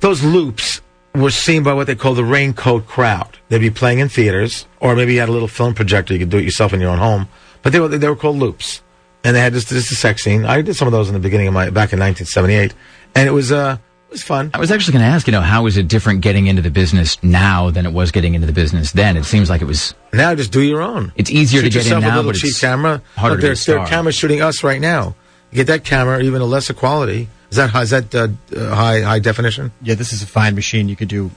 those 0.00 0.24
loops 0.24 0.80
were 1.14 1.30
seen 1.30 1.62
by 1.62 1.74
what 1.74 1.86
they 1.86 1.94
call 1.94 2.14
the 2.14 2.24
raincoat 2.24 2.88
crowd. 2.88 3.38
They'd 3.50 3.58
be 3.58 3.70
playing 3.70 4.00
in 4.00 4.08
theaters, 4.08 4.66
or 4.80 4.96
maybe 4.96 5.14
you 5.14 5.20
had 5.20 5.28
a 5.28 5.32
little 5.32 5.46
film 5.46 5.74
projector, 5.74 6.12
you 6.12 6.18
could 6.18 6.30
do 6.30 6.38
it 6.38 6.44
yourself 6.44 6.72
in 6.72 6.80
your 6.80 6.90
own 6.90 6.98
home. 6.98 7.28
But 7.62 7.72
they 7.72 7.78
were, 7.78 7.86
they 7.86 8.08
were 8.08 8.16
called 8.16 8.36
loops. 8.36 8.82
And 9.22 9.36
they 9.36 9.40
had 9.40 9.52
just 9.52 9.68
this, 9.68 9.90
this 9.90 9.98
sex 9.98 10.24
scene. 10.24 10.44
I 10.44 10.60
did 10.60 10.74
some 10.74 10.88
of 10.88 10.92
those 10.92 11.06
in 11.06 11.14
the 11.14 11.20
beginning 11.20 11.46
of 11.46 11.54
my, 11.54 11.66
back 11.66 11.92
in 11.92 12.00
1978. 12.00 12.74
And 13.14 13.28
it 13.28 13.32
was, 13.32 13.52
uh, 13.52 13.78
it 14.08 14.12
was 14.12 14.22
fun. 14.22 14.50
I 14.54 14.58
was 14.58 14.70
actually 14.70 14.92
going 14.94 15.04
to 15.04 15.10
ask, 15.10 15.26
you 15.26 15.32
know, 15.32 15.42
how 15.42 15.66
is 15.66 15.76
it 15.76 15.86
different 15.86 16.22
getting 16.22 16.46
into 16.46 16.62
the 16.62 16.70
business 16.70 17.22
now 17.22 17.70
than 17.70 17.84
it 17.84 17.92
was 17.92 18.10
getting 18.10 18.34
into 18.34 18.46
the 18.46 18.52
business 18.54 18.92
then? 18.92 19.16
It 19.18 19.24
seems 19.24 19.50
like 19.50 19.60
it 19.60 19.66
was. 19.66 19.94
Now 20.12 20.34
just 20.34 20.50
do 20.50 20.62
your 20.62 20.80
own. 20.80 21.12
It's 21.16 21.30
easier 21.30 21.60
Shoot 21.60 21.64
to 21.64 21.70
get 21.70 21.86
in 21.86 21.92
yourself 21.92 22.02
now, 22.02 22.14
a 22.14 22.16
little 22.16 22.30
but 22.32 22.38
cheap 22.38 22.50
it's 22.50 22.60
camera. 22.60 23.02
harder 23.16 23.34
Look, 23.34 23.40
to 23.40 23.46
there's, 23.48 23.66
be 23.66 23.72
a 23.72 23.74
there 23.74 23.82
are 23.82 23.86
star. 23.86 23.96
cameras 23.98 24.14
shooting 24.14 24.40
us 24.42 24.64
right 24.64 24.80
now. 24.80 25.14
You 25.50 25.56
get 25.56 25.66
that 25.68 25.84
camera, 25.84 26.22
even 26.22 26.40
a 26.40 26.46
lesser 26.46 26.74
quality. 26.74 27.28
Is 27.50 27.56
that 27.56 27.70
high, 27.70 27.82
is 27.82 27.90
that 27.90 28.14
uh, 28.14 28.28
uh, 28.54 28.74
high 28.74 29.00
high 29.02 29.18
definition? 29.18 29.72
Yeah, 29.82 29.94
this 29.94 30.12
is 30.12 30.22
a 30.22 30.26
fine 30.26 30.54
machine. 30.54 30.88
You 30.88 30.96
could 30.96 31.08
do 31.08 31.30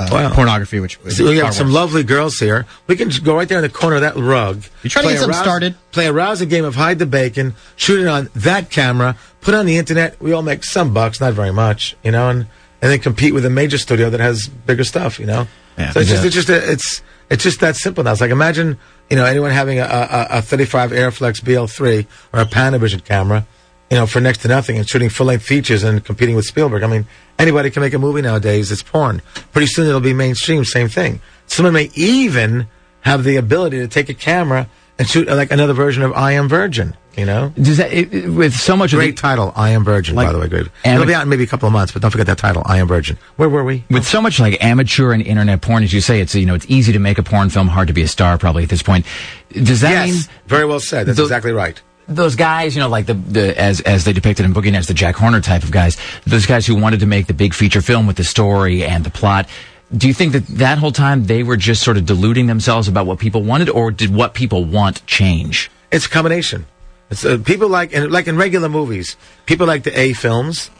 uh, 0.00 0.08
Wow. 0.10 0.32
pornography, 0.34 0.80
which 0.80 0.98
So 1.10 1.24
we 1.28 1.38
have 1.38 1.54
some 1.54 1.66
worse. 1.68 1.74
lovely 1.74 2.02
girls 2.02 2.36
here. 2.38 2.66
We 2.86 2.96
can 2.96 3.10
just 3.10 3.24
go 3.24 3.34
right 3.36 3.48
there 3.48 3.58
in 3.58 3.62
the 3.62 3.68
corner 3.68 3.96
of 3.96 4.02
that 4.02 4.16
rug. 4.16 4.62
You 4.82 4.90
trying 4.90 5.04
to 5.06 5.10
get 5.12 5.18
something 5.20 5.34
rouse- 5.34 5.42
started? 5.44 5.74
Play 5.92 6.06
a 6.06 6.12
rousing 6.12 6.48
game 6.48 6.64
of 6.64 6.74
hide 6.76 6.98
the 6.98 7.06
bacon. 7.06 7.54
Shoot 7.76 8.00
it 8.00 8.06
on 8.06 8.28
that 8.34 8.70
camera. 8.70 9.16
Put 9.40 9.54
it 9.54 9.56
on 9.58 9.66
the 9.66 9.76
internet. 9.76 10.20
We 10.20 10.32
all 10.32 10.42
make 10.42 10.64
some 10.64 10.92
bucks, 10.94 11.20
not 11.20 11.32
very 11.34 11.52
much, 11.52 11.96
you 12.02 12.10
know, 12.10 12.28
and 12.28 12.46
and 12.82 12.90
then 12.90 12.98
compete 13.00 13.34
with 13.34 13.44
a 13.44 13.50
major 13.50 13.76
studio 13.76 14.08
that 14.10 14.20
has 14.20 14.48
bigger 14.48 14.84
stuff, 14.84 15.18
you 15.20 15.26
know. 15.26 15.46
Yeah. 15.78 15.90
so 15.92 16.00
it's 16.00 16.08
just 16.10 16.24
it's 16.24 16.34
just 16.34 16.48
a, 16.48 16.72
it's 16.72 17.02
it's 17.30 17.42
just 17.44 17.60
that 17.60 17.76
simple 17.76 18.02
now. 18.04 18.12
It's 18.12 18.20
like 18.20 18.30
imagine 18.30 18.78
you 19.10 19.16
know 19.16 19.24
anyone 19.24 19.50
having 19.50 19.78
a, 19.78 19.84
a, 19.84 20.38
a 20.38 20.42
35 20.42 20.90
Arriflex 20.92 21.40
BL3 21.42 22.06
or 22.32 22.40
a 22.40 22.44
Panavision 22.46 23.04
camera, 23.04 23.46
you 23.90 23.96
know, 23.96 24.06
for 24.06 24.20
next 24.20 24.38
to 24.42 24.48
nothing 24.48 24.78
and 24.78 24.88
shooting 24.88 25.08
full 25.08 25.26
length 25.26 25.44
features 25.44 25.82
and 25.82 26.04
competing 26.04 26.36
with 26.36 26.44
Spielberg. 26.44 26.82
I 26.82 26.86
mean, 26.86 27.06
anybody 27.38 27.70
can 27.70 27.82
make 27.82 27.92
a 27.94 27.98
movie 27.98 28.22
nowadays. 28.22 28.70
It's 28.70 28.82
porn. 28.82 29.20
Pretty 29.52 29.66
soon 29.66 29.86
it'll 29.88 30.00
be 30.00 30.14
mainstream. 30.14 30.64
Same 30.64 30.88
thing. 30.88 31.20
Someone 31.46 31.74
may 31.74 31.90
even 31.94 32.68
have 33.00 33.24
the 33.24 33.36
ability 33.36 33.78
to 33.78 33.88
take 33.88 34.08
a 34.08 34.14
camera 34.14 34.68
and 34.98 35.08
shoot 35.08 35.28
uh, 35.28 35.34
like 35.34 35.50
another 35.50 35.72
version 35.72 36.02
of 36.02 36.12
I 36.12 36.32
Am 36.32 36.48
Virgin. 36.48 36.96
You 37.16 37.26
know, 37.26 37.52
Does 37.60 37.78
that 37.78 37.92
it, 37.92 38.14
it- 38.14 38.28
with 38.28 38.54
so 38.54 38.76
much 38.76 38.92
great 38.92 39.16
the, 39.16 39.20
title, 39.22 39.52
I 39.56 39.70
Am 39.70 39.82
Virgin. 39.84 40.14
by 40.14 40.30
the 40.32 40.38
way, 40.38 40.46
great. 40.46 40.68
and- 40.84 40.94
It'll 40.94 41.06
be 41.08 41.12
out 41.12 41.24
in 41.24 41.28
maybe 41.28 41.42
a 41.42 41.46
couple 41.48 41.66
of 41.66 41.72
months, 41.72 41.92
but 41.92 42.00
don't 42.02 42.12
forget 42.12 42.28
that 42.28 42.38
title, 42.38 42.62
I 42.64 42.78
Am 42.78 42.86
Virgin. 42.86 43.18
Where 43.36 43.48
were 43.48 43.64
we? 43.64 43.82
with 43.90 44.06
so 44.06 44.22
much 44.22 44.38
like 44.38 44.62
amateur 44.62 45.12
and 45.12 45.20
internet 45.20 45.60
porn, 45.60 45.82
as 45.82 45.92
you 45.92 46.00
say, 46.00 46.20
it's 46.20 46.36
you 46.36 46.46
know 46.46 46.54
it's 46.54 46.66
easy 46.68 46.92
to 46.92 47.00
make 47.00 47.18
a 47.18 47.24
porn 47.24 47.50
film, 47.50 47.66
hard 47.66 47.88
to 47.88 47.94
be 47.94 48.02
a 48.02 48.08
star, 48.08 48.38
probably 48.38 48.62
at 48.62 48.68
this 48.68 48.82
point. 48.84 49.04
Does 49.50 49.80
that 49.80 50.06
yes, 50.06 50.08
mean 50.28 50.36
very 50.46 50.64
well 50.64 50.78
said. 50.78 51.06
That's 51.08 51.16
The- 51.16 51.24
exactly 51.24 51.50
right. 51.52 51.82
Those 52.10 52.36
guys, 52.36 52.74
you 52.74 52.82
know, 52.82 52.88
like 52.88 53.06
the, 53.06 53.14
the 53.14 53.58
as 53.58 53.80
as 53.80 54.04
they 54.04 54.12
depicted 54.12 54.44
in 54.44 54.52
Boogie 54.52 54.72
Nights, 54.72 54.88
the 54.88 54.94
Jack 54.94 55.16
Horner 55.16 55.40
type 55.40 55.62
of 55.62 55.70
guys, 55.70 55.96
those 56.26 56.44
guys 56.46 56.66
who 56.66 56.74
wanted 56.74 57.00
to 57.00 57.06
make 57.06 57.26
the 57.26 57.34
big 57.34 57.54
feature 57.54 57.80
film 57.80 58.06
with 58.06 58.16
the 58.16 58.24
story 58.24 58.84
and 58.84 59.04
the 59.04 59.10
plot. 59.10 59.48
Do 59.96 60.06
you 60.06 60.14
think 60.14 60.32
that 60.32 60.46
that 60.46 60.78
whole 60.78 60.92
time 60.92 61.24
they 61.24 61.42
were 61.42 61.56
just 61.56 61.82
sort 61.82 61.96
of 61.96 62.06
deluding 62.06 62.46
themselves 62.46 62.86
about 62.86 63.06
what 63.06 63.18
people 63.18 63.42
wanted, 63.42 63.68
or 63.70 63.90
did 63.90 64.14
what 64.14 64.34
people 64.34 64.64
want 64.64 65.04
change? 65.06 65.70
It's 65.90 66.06
a 66.06 66.10
combination. 66.10 66.66
It's 67.10 67.24
uh, 67.24 67.38
people 67.44 67.68
like 67.68 67.96
like 67.96 68.26
in 68.26 68.36
regular 68.36 68.68
movies. 68.68 69.16
People 69.46 69.66
like 69.66 69.84
the 69.84 69.98
A 69.98 70.12
films, 70.12 70.70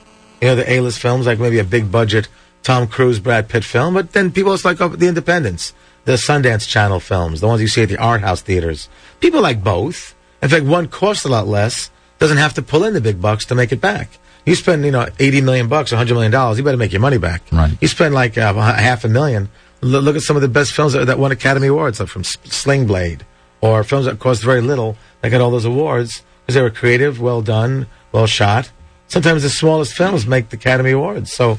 you 0.40 0.48
know, 0.48 0.56
the 0.56 0.70
A 0.70 0.80
list 0.80 0.98
films, 0.98 1.26
like 1.26 1.38
maybe 1.38 1.58
a 1.58 1.64
big 1.64 1.90
budget 1.90 2.28
Tom 2.62 2.86
Cruise, 2.86 3.20
Brad 3.20 3.48
Pitt 3.48 3.64
film. 3.64 3.94
But 3.94 4.12
then 4.12 4.30
people 4.30 4.52
also 4.52 4.68
like 4.68 4.80
uh, 4.80 4.88
the 4.88 5.08
independents, 5.08 5.72
the 6.04 6.12
Sundance 6.12 6.66
Channel 6.66 7.00
films, 7.00 7.40
the 7.40 7.46
ones 7.46 7.60
you 7.60 7.68
see 7.68 7.82
at 7.82 7.88
the 7.88 7.98
art 7.98 8.20
house 8.20 8.42
theaters. 8.42 8.88
People 9.20 9.40
like 9.40 9.62
both. 9.62 10.14
In 10.42 10.48
fact, 10.48 10.64
one 10.64 10.88
costs 10.88 11.24
a 11.24 11.28
lot 11.28 11.46
less, 11.46 11.90
doesn't 12.18 12.38
have 12.38 12.54
to 12.54 12.62
pull 12.62 12.84
in 12.84 12.94
the 12.94 13.00
big 13.00 13.20
bucks 13.20 13.44
to 13.46 13.54
make 13.54 13.72
it 13.72 13.80
back. 13.80 14.18
You 14.46 14.54
spend, 14.54 14.84
you 14.84 14.90
know, 14.90 15.06
eighty 15.18 15.40
million 15.40 15.68
bucks, 15.68 15.90
hundred 15.90 16.14
million 16.14 16.32
dollars, 16.32 16.56
you 16.58 16.64
better 16.64 16.76
make 16.78 16.92
your 16.92 17.00
money 17.02 17.18
back. 17.18 17.42
Right. 17.52 17.76
You 17.80 17.88
spend 17.88 18.14
like 18.14 18.38
uh, 18.38 18.54
half 18.54 19.04
a 19.04 19.08
million. 19.08 19.50
L- 19.82 19.88
look 19.88 20.16
at 20.16 20.22
some 20.22 20.36
of 20.36 20.42
the 20.42 20.48
best 20.48 20.72
films 20.72 20.94
that, 20.94 21.06
that 21.06 21.18
won 21.18 21.30
Academy 21.30 21.66
Awards, 21.68 22.00
like 22.00 22.08
from 22.08 22.20
S- 22.20 22.36
Sling 22.44 22.86
Blade, 22.86 23.24
or 23.60 23.84
films 23.84 24.06
that 24.06 24.18
cost 24.18 24.42
very 24.42 24.60
little 24.62 24.96
that 25.20 25.28
got 25.30 25.40
all 25.42 25.50
those 25.50 25.66
awards 25.66 26.22
because 26.42 26.54
they 26.54 26.62
were 26.62 26.70
creative, 26.70 27.20
well 27.20 27.42
done, 27.42 27.86
well 28.12 28.26
shot. 28.26 28.70
Sometimes 29.08 29.42
the 29.42 29.50
smallest 29.50 29.92
films 29.94 30.26
make 30.26 30.48
the 30.48 30.56
Academy 30.56 30.92
Awards. 30.92 31.32
So 31.32 31.58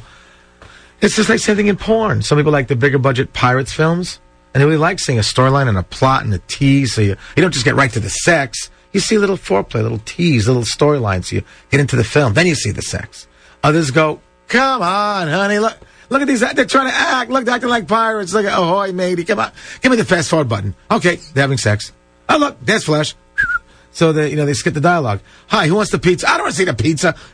it's 1.01 1.15
just 1.15 1.29
like 1.29 1.39
same 1.39 1.55
thing 1.55 1.67
in 1.67 1.77
porn. 1.77 2.21
Some 2.23 2.37
people 2.37 2.51
like 2.51 2.67
the 2.67 2.75
bigger 2.75 2.97
budget 2.97 3.33
pirates 3.33 3.73
films, 3.73 4.19
and 4.53 4.63
really 4.63 4.77
like 4.77 4.99
seeing 4.99 5.17
a 5.17 5.21
storyline 5.21 5.67
and 5.67 5.77
a 5.77 5.83
plot 5.83 6.23
and 6.23 6.33
a 6.33 6.39
tease. 6.47 6.93
So 6.93 7.01
you, 7.01 7.15
you 7.35 7.41
don't 7.41 7.53
just 7.53 7.65
get 7.65 7.75
right 7.75 7.91
to 7.91 7.99
the 7.99 8.09
sex. 8.09 8.69
You 8.91 8.99
see 8.99 9.15
a 9.15 9.19
little 9.19 9.37
foreplay, 9.37 9.81
little 9.81 10.01
tease, 10.05 10.47
little 10.47 10.63
storylines. 10.63 11.25
So 11.25 11.37
you 11.37 11.43
get 11.69 11.79
into 11.79 11.95
the 11.95 12.03
film, 12.03 12.33
then 12.33 12.47
you 12.47 12.55
see 12.55 12.71
the 12.71 12.81
sex. 12.81 13.27
Others 13.63 13.91
go, 13.91 14.19
"Come 14.47 14.81
on, 14.81 15.27
honey, 15.27 15.59
look." 15.59 15.77
Look 16.09 16.21
at 16.21 16.27
these. 16.27 16.41
They're 16.41 16.65
trying 16.65 16.89
to 16.89 16.93
act. 16.93 17.31
Look, 17.31 17.45
they're 17.45 17.55
acting 17.55 17.69
like 17.69 17.87
pirates. 17.87 18.33
Look 18.33 18.45
at, 18.45 18.57
oh, 18.59 18.63
ahoy, 18.63 18.91
matey. 18.91 19.23
Come 19.23 19.39
on. 19.39 19.49
Give 19.81 19.91
me 19.91 19.95
the 19.95 20.03
fast 20.03 20.29
forward 20.29 20.49
button. 20.49 20.75
Okay, 20.91 21.15
they're 21.33 21.43
having 21.43 21.57
sex. 21.57 21.93
Oh, 22.27 22.37
look, 22.37 22.57
there's 22.61 22.83
Flash. 22.83 23.15
So 23.93 24.13
they, 24.13 24.29
you 24.29 24.37
know, 24.37 24.45
they 24.45 24.53
skip 24.53 24.73
the 24.73 24.79
dialogue. 24.79 25.19
Hi, 25.47 25.67
who 25.67 25.75
wants 25.75 25.91
the 25.91 25.99
pizza? 25.99 26.25
I 26.29 26.33
don't 26.33 26.43
want 26.43 26.53
to 26.53 26.57
see 26.57 26.65
the 26.65 26.73
pizza. 26.73 27.15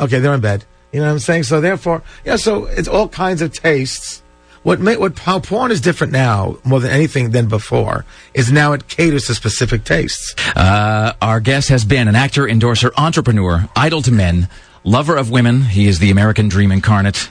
Okay, 0.00 0.18
they're 0.18 0.34
in 0.34 0.40
bed. 0.40 0.64
You 0.90 1.00
know 1.00 1.06
what 1.06 1.12
I'm 1.12 1.18
saying? 1.20 1.44
So 1.44 1.60
therefore, 1.60 2.02
yeah. 2.24 2.36
So 2.36 2.64
it's 2.64 2.88
all 2.88 3.08
kinds 3.08 3.40
of 3.40 3.52
tastes. 3.52 4.22
What 4.62 4.78
ma- 4.80 4.94
what 4.94 5.18
how 5.18 5.40
porn 5.40 5.72
is 5.72 5.80
different 5.80 6.12
now 6.12 6.56
more 6.64 6.78
than 6.78 6.92
anything 6.92 7.30
than 7.32 7.48
before 7.48 8.04
is 8.32 8.52
now 8.52 8.72
it 8.72 8.86
caters 8.86 9.26
to 9.26 9.34
specific 9.34 9.84
tastes. 9.84 10.34
Uh, 10.54 11.14
our 11.20 11.40
guest 11.40 11.68
has 11.68 11.84
been 11.84 12.06
an 12.06 12.14
actor, 12.14 12.48
endorser, 12.48 12.92
entrepreneur, 12.96 13.68
idol 13.74 14.02
to 14.02 14.12
men, 14.12 14.48
lover 14.84 15.16
of 15.16 15.30
women. 15.30 15.62
He 15.62 15.88
is 15.88 15.98
the 15.98 16.12
American 16.12 16.48
dream 16.48 16.70
incarnate. 16.70 17.30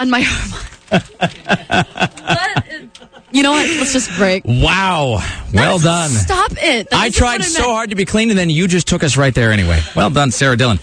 On 0.01 0.09
my 0.09 0.21
harmonica. 0.25 0.81
you 3.31 3.43
know 3.43 3.51
what? 3.51 3.69
Let's 3.69 3.93
just 3.93 4.15
break. 4.17 4.43
Wow. 4.45 5.19
Well 5.53 5.79
done. 5.79 6.09
Stop 6.09 6.51
it. 6.53 6.89
That 6.89 6.99
I 6.99 7.09
tried 7.09 7.43
so 7.43 7.71
hard 7.71 7.91
to 7.91 7.95
be 7.95 8.05
clean, 8.05 8.29
and 8.29 8.37
then 8.39 8.49
you 8.49 8.67
just 8.67 8.87
took 8.87 9.03
us 9.03 9.15
right 9.15 9.33
there 9.33 9.51
anyway. 9.51 9.79
Well 9.95 10.09
done, 10.09 10.31
Sarah 10.31 10.57
Dillon. 10.57 10.79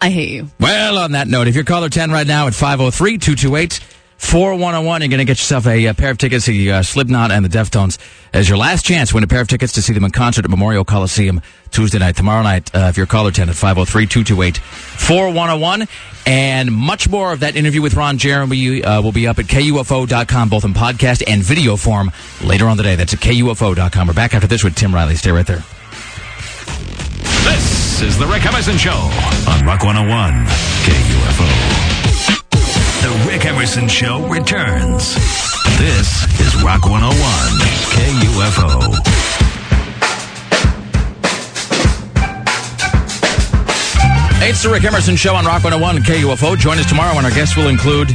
I 0.00 0.10
hate 0.10 0.30
you. 0.30 0.48
Well, 0.58 0.96
on 0.98 1.12
that 1.12 1.28
note, 1.28 1.48
if 1.48 1.54
you're 1.54 1.64
caller 1.64 1.90
10 1.90 2.10
right 2.10 2.26
now 2.26 2.46
at 2.46 2.54
503 2.54 3.18
228 3.18 3.80
4101, 4.20 5.00
you're 5.00 5.08
going 5.08 5.18
to 5.18 5.24
get 5.24 5.38
yourself 5.38 5.66
a, 5.66 5.88
uh 5.88 5.94
pair 5.94 6.10
of 6.10 6.18
tickets 6.18 6.44
to 6.44 6.70
uh, 6.70 6.82
Slipknot 6.82 7.32
and 7.32 7.42
the 7.44 7.48
Deftones 7.48 7.98
as 8.32 8.48
your 8.48 8.58
last 8.58 8.84
chance 8.84 9.12
win 9.14 9.24
a 9.24 9.26
pair 9.26 9.40
of 9.40 9.48
tickets 9.48 9.72
to 9.72 9.82
see 9.82 9.92
them 9.92 10.04
in 10.04 10.10
concert 10.10 10.44
at 10.44 10.50
Memorial 10.50 10.84
Coliseum 10.84 11.40
Tuesday 11.70 11.98
night. 11.98 12.16
Tomorrow 12.16 12.42
night, 12.42 12.72
uh, 12.74 12.88
if 12.90 12.96
you're 12.96 13.06
caller 13.06 13.30
10 13.30 13.48
at 13.48 13.54
503 13.56 14.06
228 14.06 14.58
4101. 14.58 15.88
And 16.26 16.70
much 16.70 17.08
more 17.08 17.32
of 17.32 17.40
that 17.40 17.56
interview 17.56 17.80
with 17.80 17.94
Ron 17.94 18.18
Jeremy 18.18 18.84
uh, 18.84 19.00
will 19.00 19.10
be 19.10 19.26
up 19.26 19.38
at 19.38 19.46
KUFO.com, 19.46 20.48
both 20.50 20.64
in 20.64 20.74
podcast 20.74 21.24
and 21.26 21.42
video 21.42 21.76
form 21.76 22.12
later 22.44 22.66
on 22.66 22.76
today. 22.76 22.94
That's 22.96 23.14
at 23.14 23.20
KUFO.com. 23.20 24.06
We're 24.06 24.14
back 24.14 24.34
after 24.34 24.46
this 24.46 24.62
with 24.62 24.76
Tim 24.76 24.94
Riley. 24.94 25.16
Stay 25.16 25.32
right 25.32 25.46
there. 25.46 25.64
This 27.44 28.02
is 28.02 28.18
the 28.18 28.26
Rick 28.26 28.44
Emerson 28.44 28.76
Show 28.76 28.90
on 29.48 29.64
Rock 29.64 29.82
101 29.82 30.44
KUFO. 30.84 31.99
The 33.02 33.24
Rick 33.26 33.46
Emerson 33.46 33.88
Show 33.88 34.26
returns. 34.28 35.14
This 35.78 36.24
is 36.38 36.62
Rock 36.62 36.84
101 36.84 37.16
KUFO. 37.96 38.94
It's 44.42 44.62
the 44.62 44.68
Rick 44.70 44.84
Emerson 44.84 45.16
Show 45.16 45.34
on 45.34 45.46
Rock 45.46 45.64
101 45.64 45.96
and 45.96 46.04
KUFO. 46.04 46.58
Join 46.58 46.78
us 46.78 46.86
tomorrow 46.86 47.14
when 47.14 47.24
our 47.24 47.30
guests 47.30 47.56
will 47.56 47.68
include 47.68 48.08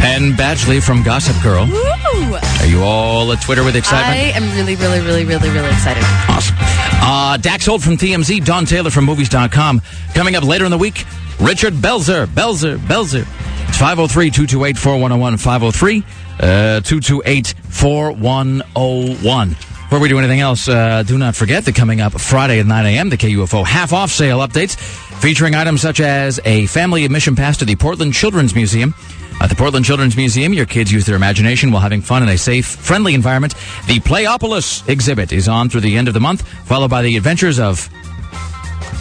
Penn 0.00 0.32
Badgley 0.32 0.82
from 0.82 1.02
Gossip 1.02 1.36
Girl. 1.42 1.66
Woo! 1.66 2.34
Are 2.34 2.66
you 2.66 2.82
all 2.82 3.30
at 3.32 3.42
Twitter 3.42 3.64
with 3.64 3.76
excitement? 3.76 4.16
I 4.16 4.36
am 4.36 4.44
really, 4.56 4.76
really, 4.76 5.00
really, 5.00 5.24
really, 5.24 5.50
really 5.50 5.68
excited. 5.68 6.02
Awesome. 6.28 6.56
Uh, 7.00 7.36
Dax 7.36 7.66
Holt 7.66 7.82
from 7.82 7.96
TMZ, 7.96 8.44
Don 8.44 8.64
Taylor 8.64 8.90
from 8.90 9.04
Movies.com. 9.04 9.80
Coming 10.14 10.36
up 10.36 10.44
later 10.44 10.64
in 10.64 10.70
the 10.70 10.78
week, 10.78 11.04
Richard 11.40 11.74
Belzer. 11.74 12.26
Belzer, 12.26 12.78
Belzer. 12.78 13.26
It's 13.68 13.78
503 13.78 14.30
228 14.30 14.78
4101. 14.78 15.36
503 15.36 16.00
228 16.40 17.54
4101. 17.68 19.48
Before 19.50 20.00
we 20.00 20.08
do 20.08 20.18
anything 20.18 20.40
else, 20.40 20.68
uh, 20.68 21.04
do 21.04 21.16
not 21.16 21.36
forget 21.36 21.64
that 21.64 21.76
coming 21.76 22.00
up 22.00 22.12
Friday 22.20 22.58
at 22.58 22.66
9 22.66 22.86
a.m., 22.86 23.08
the 23.08 23.16
KUFO 23.16 23.64
half 23.64 23.92
off 23.92 24.10
sale 24.10 24.40
updates 24.40 24.76
featuring 25.20 25.54
items 25.54 25.80
such 25.80 26.00
as 26.00 26.40
a 26.44 26.66
family 26.66 27.04
admission 27.04 27.36
pass 27.36 27.56
to 27.58 27.64
the 27.64 27.76
Portland 27.76 28.12
Children's 28.12 28.54
Museum. 28.54 28.94
At 29.40 29.50
the 29.50 29.54
Portland 29.54 29.84
Children's 29.84 30.16
Museum, 30.16 30.52
your 30.54 30.66
kids 30.66 30.90
use 30.90 31.04
their 31.06 31.14
imagination 31.14 31.70
while 31.70 31.82
having 31.82 32.00
fun 32.00 32.22
in 32.22 32.28
a 32.28 32.38
safe, 32.38 32.66
friendly 32.66 33.14
environment. 33.14 33.54
The 33.86 34.00
Playopolis 34.00 34.86
exhibit 34.88 35.32
is 35.32 35.46
on 35.46 35.68
through 35.68 35.82
the 35.82 35.96
end 35.96 36.08
of 36.08 36.14
the 36.14 36.20
month, 36.20 36.46
followed 36.66 36.88
by 36.90 37.02
the 37.02 37.16
adventures 37.16 37.58
of 37.60 37.88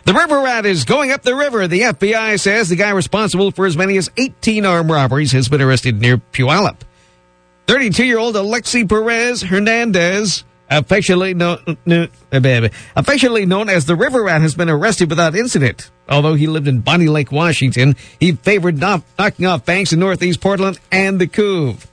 The 0.06 0.14
river 0.14 0.41
rat 0.41 0.65
is 0.65 0.84
going 0.84 1.11
up 1.11 1.22
the 1.22 1.36
river. 1.36 1.68
The 1.68 1.81
FBI 1.81 2.40
says 2.40 2.69
the 2.69 2.76
guy 2.76 2.90
responsible 2.90 3.52
for 3.52 3.68
as 3.68 3.77
many 3.77 3.98
as 3.98 4.10
18 4.18 4.65
armed 4.65 4.90
robberies 4.90 5.31
has 5.34 5.48
been 5.48 5.61
arrested 5.61 6.02
near 6.02 6.18
Puyallup. 6.18 6.77
32-year-old 7.70 8.34
Alexi 8.34 8.90
Perez 8.90 9.44
Hernandez, 9.44 10.44
affectionately 10.72 11.36
known, 11.36 11.78
eh, 11.86 12.08
affectionately 12.96 13.46
known 13.46 13.70
as 13.70 13.86
the 13.86 13.96
River 13.96 14.24
Rat, 14.24 14.41
has 14.41 14.56
been 14.56 14.72
arrested 14.72 15.12
without 15.12 15.36
incident. 15.36 15.91
Although 16.10 16.34
he 16.34 16.48
lived 16.48 16.68
in 16.68 16.82
Bonney 16.82 17.06
Lake, 17.06 17.32
Washington, 17.32 17.96
he 18.20 18.32
favored 18.32 18.80
knock, 18.80 19.04
knocking 19.20 19.46
off 19.46 19.66
banks 19.66 19.94
in 19.94 20.00
northeast 20.00 20.41
Portland 20.41 20.80
and 20.91 21.22
the 21.22 21.28
Couve. 21.28 21.86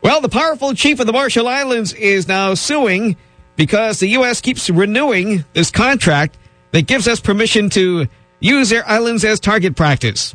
Well, 0.00 0.22
the 0.22 0.30
powerful 0.30 0.72
chief 0.72 0.98
of 0.98 1.06
the 1.06 1.12
Marshall 1.12 1.46
Islands 1.46 1.92
is 1.92 2.26
now 2.26 2.54
suing 2.54 3.18
because 3.56 4.00
the 4.00 4.08
U.S. 4.08 4.40
keeps 4.40 4.70
renewing 4.70 5.44
this 5.52 5.70
contract 5.70 6.38
that 6.70 6.86
gives 6.86 7.06
us 7.06 7.20
permission 7.20 7.68
to 7.70 8.06
use 8.40 8.70
their 8.70 8.88
islands 8.88 9.26
as 9.26 9.40
target 9.40 9.76
practice. 9.76 10.34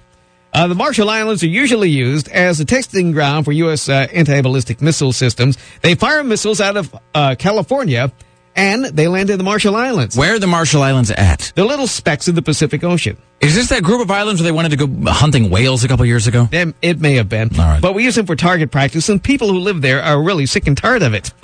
Uh, 0.53 0.67
the 0.67 0.75
Marshall 0.75 1.09
Islands 1.09 1.43
are 1.43 1.47
usually 1.47 1.89
used 1.89 2.29
as 2.29 2.59
a 2.59 2.65
testing 2.65 3.11
ground 3.11 3.45
for 3.45 3.51
U.S. 3.53 3.89
Uh, 3.89 4.07
anti-ballistic 4.13 4.81
missile 4.81 5.11
systems. 5.11 5.57
They 5.81 5.95
fire 5.95 6.23
missiles 6.23 6.61
out 6.61 6.77
of 6.77 6.95
uh, 7.15 7.35
California, 7.39 8.11
and 8.55 8.85
they 8.85 9.07
land 9.07 9.31
in 9.31 9.39
the 9.39 9.43
Marshall 9.43 9.75
Islands. 9.75 10.15
Where 10.15 10.35
are 10.35 10.39
the 10.39 10.45
Marshall 10.47 10.83
Islands 10.83 11.09
at? 11.09 11.51
They're 11.55 11.65
little 11.65 11.87
specks 11.87 12.27
in 12.27 12.35
the 12.35 12.43
Pacific 12.43 12.83
Ocean. 12.83 13.17
Is 13.41 13.55
this 13.55 13.69
that 13.69 13.81
group 13.83 13.99
of 14.01 14.11
islands 14.11 14.41
where 14.41 14.45
they 14.45 14.51
wanted 14.55 14.77
to 14.77 14.87
go 14.87 15.11
hunting 15.11 15.49
whales 15.49 15.83
a 15.83 15.87
couple 15.87 16.05
years 16.05 16.27
ago? 16.27 16.45
Them- 16.45 16.75
It 16.83 17.01
may 17.01 17.15
have 17.15 17.27
been. 17.29 17.49
Right. 17.49 17.81
But 17.81 17.95
we 17.95 18.03
use 18.03 18.13
them 18.15 18.27
for 18.27 18.35
target 18.35 18.69
practice, 18.69 19.09
and 19.09 19.21
people 19.23 19.47
who 19.49 19.57
live 19.57 19.81
there 19.81 20.03
are 20.03 20.21
really 20.21 20.45
sick 20.45 20.67
and 20.67 20.77
tired 20.77 21.01
of 21.03 21.13
it. 21.13 21.31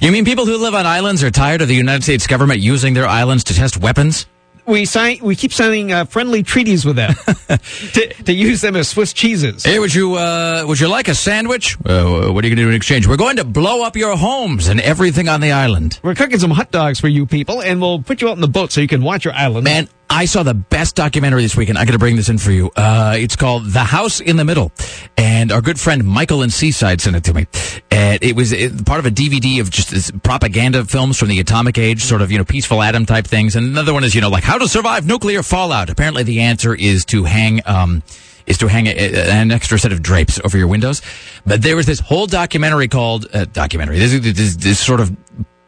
You 0.00 0.10
mean 0.10 0.24
people 0.24 0.46
who 0.46 0.56
live 0.56 0.74
on 0.74 0.86
islands 0.86 1.22
are 1.22 1.30
tired 1.30 1.60
of 1.60 1.68
the 1.68 1.74
United 1.74 2.02
States 2.02 2.26
government 2.26 2.60
using 2.60 2.94
their 2.94 3.06
islands 3.06 3.44
to 3.44 3.54
test 3.54 3.76
weapons? 3.76 4.24
We 4.70 4.84
sign, 4.84 5.18
we 5.20 5.36
keep 5.36 5.52
signing 5.52 5.92
uh, 5.92 6.04
friendly 6.04 6.42
treaties 6.42 6.84
with 6.84 6.96
them 6.96 7.14
to, 7.92 8.14
to 8.24 8.32
use 8.32 8.60
them 8.60 8.76
as 8.76 8.88
Swiss 8.88 9.12
cheeses. 9.12 9.64
Hey, 9.64 9.78
would 9.78 9.94
you 9.94 10.14
uh, 10.14 10.64
would 10.66 10.80
you 10.80 10.88
like 10.88 11.08
a 11.08 11.14
sandwich? 11.14 11.76
Uh, 11.84 12.30
what 12.32 12.44
are 12.44 12.48
you 12.48 12.54
going 12.54 12.56
to 12.56 12.56
do 12.56 12.68
in 12.68 12.74
exchange? 12.74 13.06
We're 13.06 13.16
going 13.16 13.36
to 13.36 13.44
blow 13.44 13.82
up 13.82 13.96
your 13.96 14.16
homes 14.16 14.68
and 14.68 14.80
everything 14.80 15.28
on 15.28 15.40
the 15.40 15.52
island. 15.52 15.98
We're 16.02 16.14
cooking 16.14 16.38
some 16.38 16.52
hot 16.52 16.70
dogs 16.70 17.00
for 17.00 17.08
you 17.08 17.26
people, 17.26 17.60
and 17.60 17.80
we'll 17.80 18.02
put 18.02 18.22
you 18.22 18.28
out 18.28 18.36
in 18.36 18.40
the 18.40 18.48
boat 18.48 18.72
so 18.72 18.80
you 18.80 18.88
can 18.88 19.02
watch 19.02 19.24
your 19.24 19.34
island. 19.34 19.64
Man, 19.64 19.88
I 20.12 20.24
saw 20.24 20.42
the 20.42 20.54
best 20.54 20.96
documentary 20.96 21.42
this 21.42 21.56
weekend. 21.56 21.78
I 21.78 21.84
got 21.84 21.92
to 21.92 21.98
bring 21.98 22.16
this 22.16 22.28
in 22.28 22.36
for 22.36 22.50
you. 22.50 22.72
Uh, 22.74 23.14
it's 23.16 23.36
called 23.36 23.66
The 23.66 23.84
House 23.84 24.18
in 24.18 24.36
the 24.36 24.44
Middle, 24.44 24.72
and 25.16 25.52
our 25.52 25.60
good 25.62 25.78
friend 25.78 26.04
Michael 26.04 26.42
in 26.42 26.50
Seaside 26.50 27.00
sent 27.00 27.14
it 27.14 27.22
to 27.24 27.32
me. 27.32 27.46
And 27.92 28.20
it 28.22 28.34
was 28.34 28.50
it, 28.52 28.84
part 28.84 28.98
of 28.98 29.06
a 29.06 29.10
DVD 29.10 29.60
of 29.60 29.70
just 29.70 30.20
propaganda 30.24 30.84
films 30.84 31.16
from 31.16 31.28
the 31.28 31.38
atomic 31.38 31.78
age, 31.78 32.02
sort 32.02 32.22
of 32.22 32.32
you 32.32 32.38
know 32.38 32.44
peaceful 32.44 32.82
atom 32.82 33.06
type 33.06 33.24
things. 33.26 33.54
And 33.54 33.66
another 33.66 33.92
one 33.94 34.02
is 34.02 34.14
you 34.14 34.20
know 34.20 34.28
like 34.30 34.42
how 34.42 34.58
to 34.58 34.66
survive 34.66 35.06
nuclear 35.06 35.44
fallout. 35.44 35.88
Apparently, 35.90 36.24
the 36.24 36.40
answer 36.40 36.74
is 36.74 37.04
to 37.06 37.22
hang. 37.24 37.60
Um, 37.64 38.02
is 38.46 38.58
to 38.58 38.66
hang 38.66 38.88
a, 38.88 38.90
a- 38.90 39.30
an 39.30 39.52
extra 39.52 39.78
set 39.78 39.92
of 39.92 40.02
drapes 40.02 40.40
over 40.44 40.58
your 40.58 40.66
windows. 40.66 41.02
But 41.46 41.62
there 41.62 41.76
was 41.76 41.86
this 41.86 42.00
whole 42.00 42.26
documentary 42.26 42.88
called 42.88 43.26
uh, 43.32 43.44
documentary. 43.44 43.98
This 44.00 44.12
is 44.12 44.34
this, 44.34 44.56
this 44.56 44.80
sort 44.80 44.98
of 44.98 45.16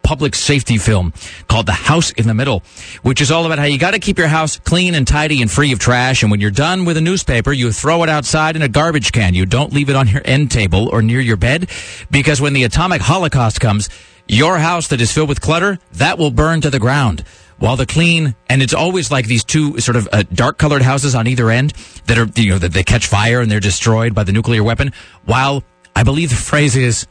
public 0.03 0.35
safety 0.35 0.79
film 0.79 1.13
called 1.49 1.67
The 1.67 1.73
House 1.73 2.11
in 2.13 2.27
the 2.27 2.35
Middle, 2.35 2.63
which 3.03 3.21
is 3.21 3.31
all 3.31 3.47
about 3.47 3.59
how 3.59 3.65
you 3.65 3.79
got 3.79 3.93
to 3.93 3.99
keep 3.99 4.19
your 4.19 4.29
house 4.29 4.59
clean 4.59 4.95
and 4.95 5.07
tidy 5.07 5.43
and 5.43 5.51
free 5.51 5.73
of 5.73 5.79
trash. 5.79 6.23
And 6.23 6.31
when 6.31 6.41
you're 6.41 6.51
done 6.51 6.85
with 6.85 6.97
a 6.97 7.01
newspaper, 7.01 7.53
you 7.53 7.73
throw 7.73 8.03
it 8.03 8.09
outside 8.09 8.57
in 8.57 8.63
a 8.63 8.69
garbage 8.69 9.13
can. 9.13 9.35
You 9.35 9.47
don't 9.47 9.73
leave 9.73 9.89
it 9.89 9.97
on 9.97 10.09
your 10.09 10.23
end 10.25 10.51
table 10.51 10.89
or 10.89 11.03
near 11.03 11.21
your 11.21 11.37
bed 11.37 11.71
because 12.11 12.41
when 12.41 12.53
the 12.53 12.65
atomic 12.65 13.01
holocaust 13.01 13.61
comes, 13.61 13.89
your 14.29 14.59
house 14.59 14.89
that 14.89 15.01
is 15.01 15.13
filled 15.13 15.29
with 15.29 15.41
clutter, 15.41 15.79
that 15.93 16.19
will 16.19 16.31
burn 16.31 16.61
to 16.63 16.71
the 16.71 16.79
ground. 16.79 17.25
While 17.59 17.77
the 17.77 17.87
clean, 17.87 18.35
and 18.49 18.61
it's 18.61 18.75
always 18.75 19.13
like 19.13 19.27
these 19.27 19.45
two 19.45 19.79
sort 19.79 19.95
of 19.95 20.09
uh, 20.13 20.25
dark 20.33 20.59
colored 20.59 20.83
houses 20.83 21.15
on 21.15 21.29
either 21.29 21.49
end 21.49 21.73
that 22.07 22.19
are, 22.19 22.27
you 22.35 22.51
know, 22.51 22.59
that 22.59 22.73
they 22.73 22.83
catch 22.83 23.07
fire 23.07 23.41
and 23.41 23.49
they're 23.49 23.61
destroyed 23.61 24.15
by 24.15 24.25
the 24.25 24.33
nuclear 24.33 24.65
weapon. 24.65 24.93
While 25.27 25.63
I 25.95 26.03
believe 26.03 26.31
the 26.31 26.37
phrase 26.37 26.75
is, 26.75 27.07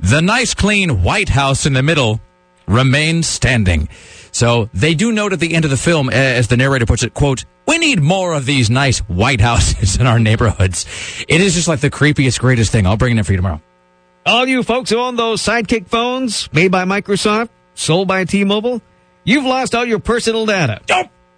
the 0.00 0.20
nice 0.20 0.54
clean 0.54 1.02
White 1.02 1.28
House 1.28 1.66
in 1.66 1.72
the 1.72 1.82
middle 1.82 2.20
remains 2.66 3.26
standing. 3.26 3.88
So 4.32 4.68
they 4.74 4.94
do 4.94 5.12
note 5.12 5.32
at 5.32 5.40
the 5.40 5.54
end 5.54 5.64
of 5.64 5.70
the 5.70 5.76
film, 5.76 6.10
as 6.10 6.48
the 6.48 6.56
narrator 6.56 6.86
puts 6.86 7.02
it, 7.02 7.14
quote, 7.14 7.44
we 7.66 7.78
need 7.78 8.02
more 8.02 8.34
of 8.34 8.46
these 8.46 8.70
nice 8.70 8.98
White 8.98 9.40
Houses 9.40 9.96
in 10.00 10.06
our 10.06 10.18
neighborhoods. 10.18 10.86
It 11.28 11.40
is 11.40 11.54
just 11.54 11.68
like 11.68 11.80
the 11.80 11.90
creepiest, 11.90 12.38
greatest 12.40 12.70
thing. 12.70 12.86
I'll 12.86 12.96
bring 12.96 13.16
it 13.16 13.18
in 13.18 13.24
for 13.24 13.32
you 13.32 13.38
tomorrow. 13.38 13.60
All 14.24 14.46
you 14.46 14.62
folks 14.62 14.90
who 14.90 14.98
own 14.98 15.16
those 15.16 15.40
Sidekick 15.40 15.86
phones 15.86 16.52
made 16.52 16.72
by 16.72 16.84
Microsoft, 16.84 17.48
sold 17.74 18.08
by 18.08 18.24
T-Mobile, 18.24 18.82
you've 19.24 19.44
lost 19.44 19.74
all 19.74 19.84
your 19.84 20.00
personal 20.00 20.46
data. 20.46 20.80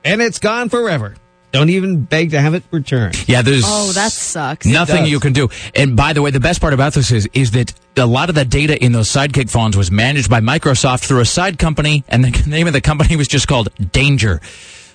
And 0.04 0.22
it's 0.22 0.38
gone 0.38 0.68
forever. 0.70 1.14
Don't 1.50 1.70
even 1.70 2.04
beg 2.04 2.32
to 2.32 2.40
have 2.40 2.54
it 2.54 2.62
returned. 2.70 3.26
Yeah, 3.26 3.40
there's 3.42 3.64
Oh, 3.66 3.90
that 3.92 4.12
sucks. 4.12 4.66
nothing 4.66 5.06
you 5.06 5.18
can 5.18 5.32
do. 5.32 5.48
And 5.74 5.96
by 5.96 6.12
the 6.12 6.20
way, 6.20 6.30
the 6.30 6.40
best 6.40 6.60
part 6.60 6.74
about 6.74 6.92
this 6.92 7.10
is 7.10 7.26
is 7.32 7.52
that 7.52 7.72
a 7.96 8.06
lot 8.06 8.28
of 8.28 8.34
the 8.34 8.44
data 8.44 8.82
in 8.82 8.92
those 8.92 9.08
Sidekick 9.08 9.50
phones 9.50 9.76
was 9.76 9.90
managed 9.90 10.28
by 10.28 10.40
Microsoft 10.40 11.06
through 11.06 11.20
a 11.20 11.24
side 11.24 11.58
company, 11.58 12.04
and 12.08 12.22
the 12.24 12.42
name 12.50 12.66
of 12.66 12.74
the 12.74 12.80
company 12.80 13.16
was 13.16 13.28
just 13.28 13.48
called 13.48 13.68
Danger. 13.92 14.40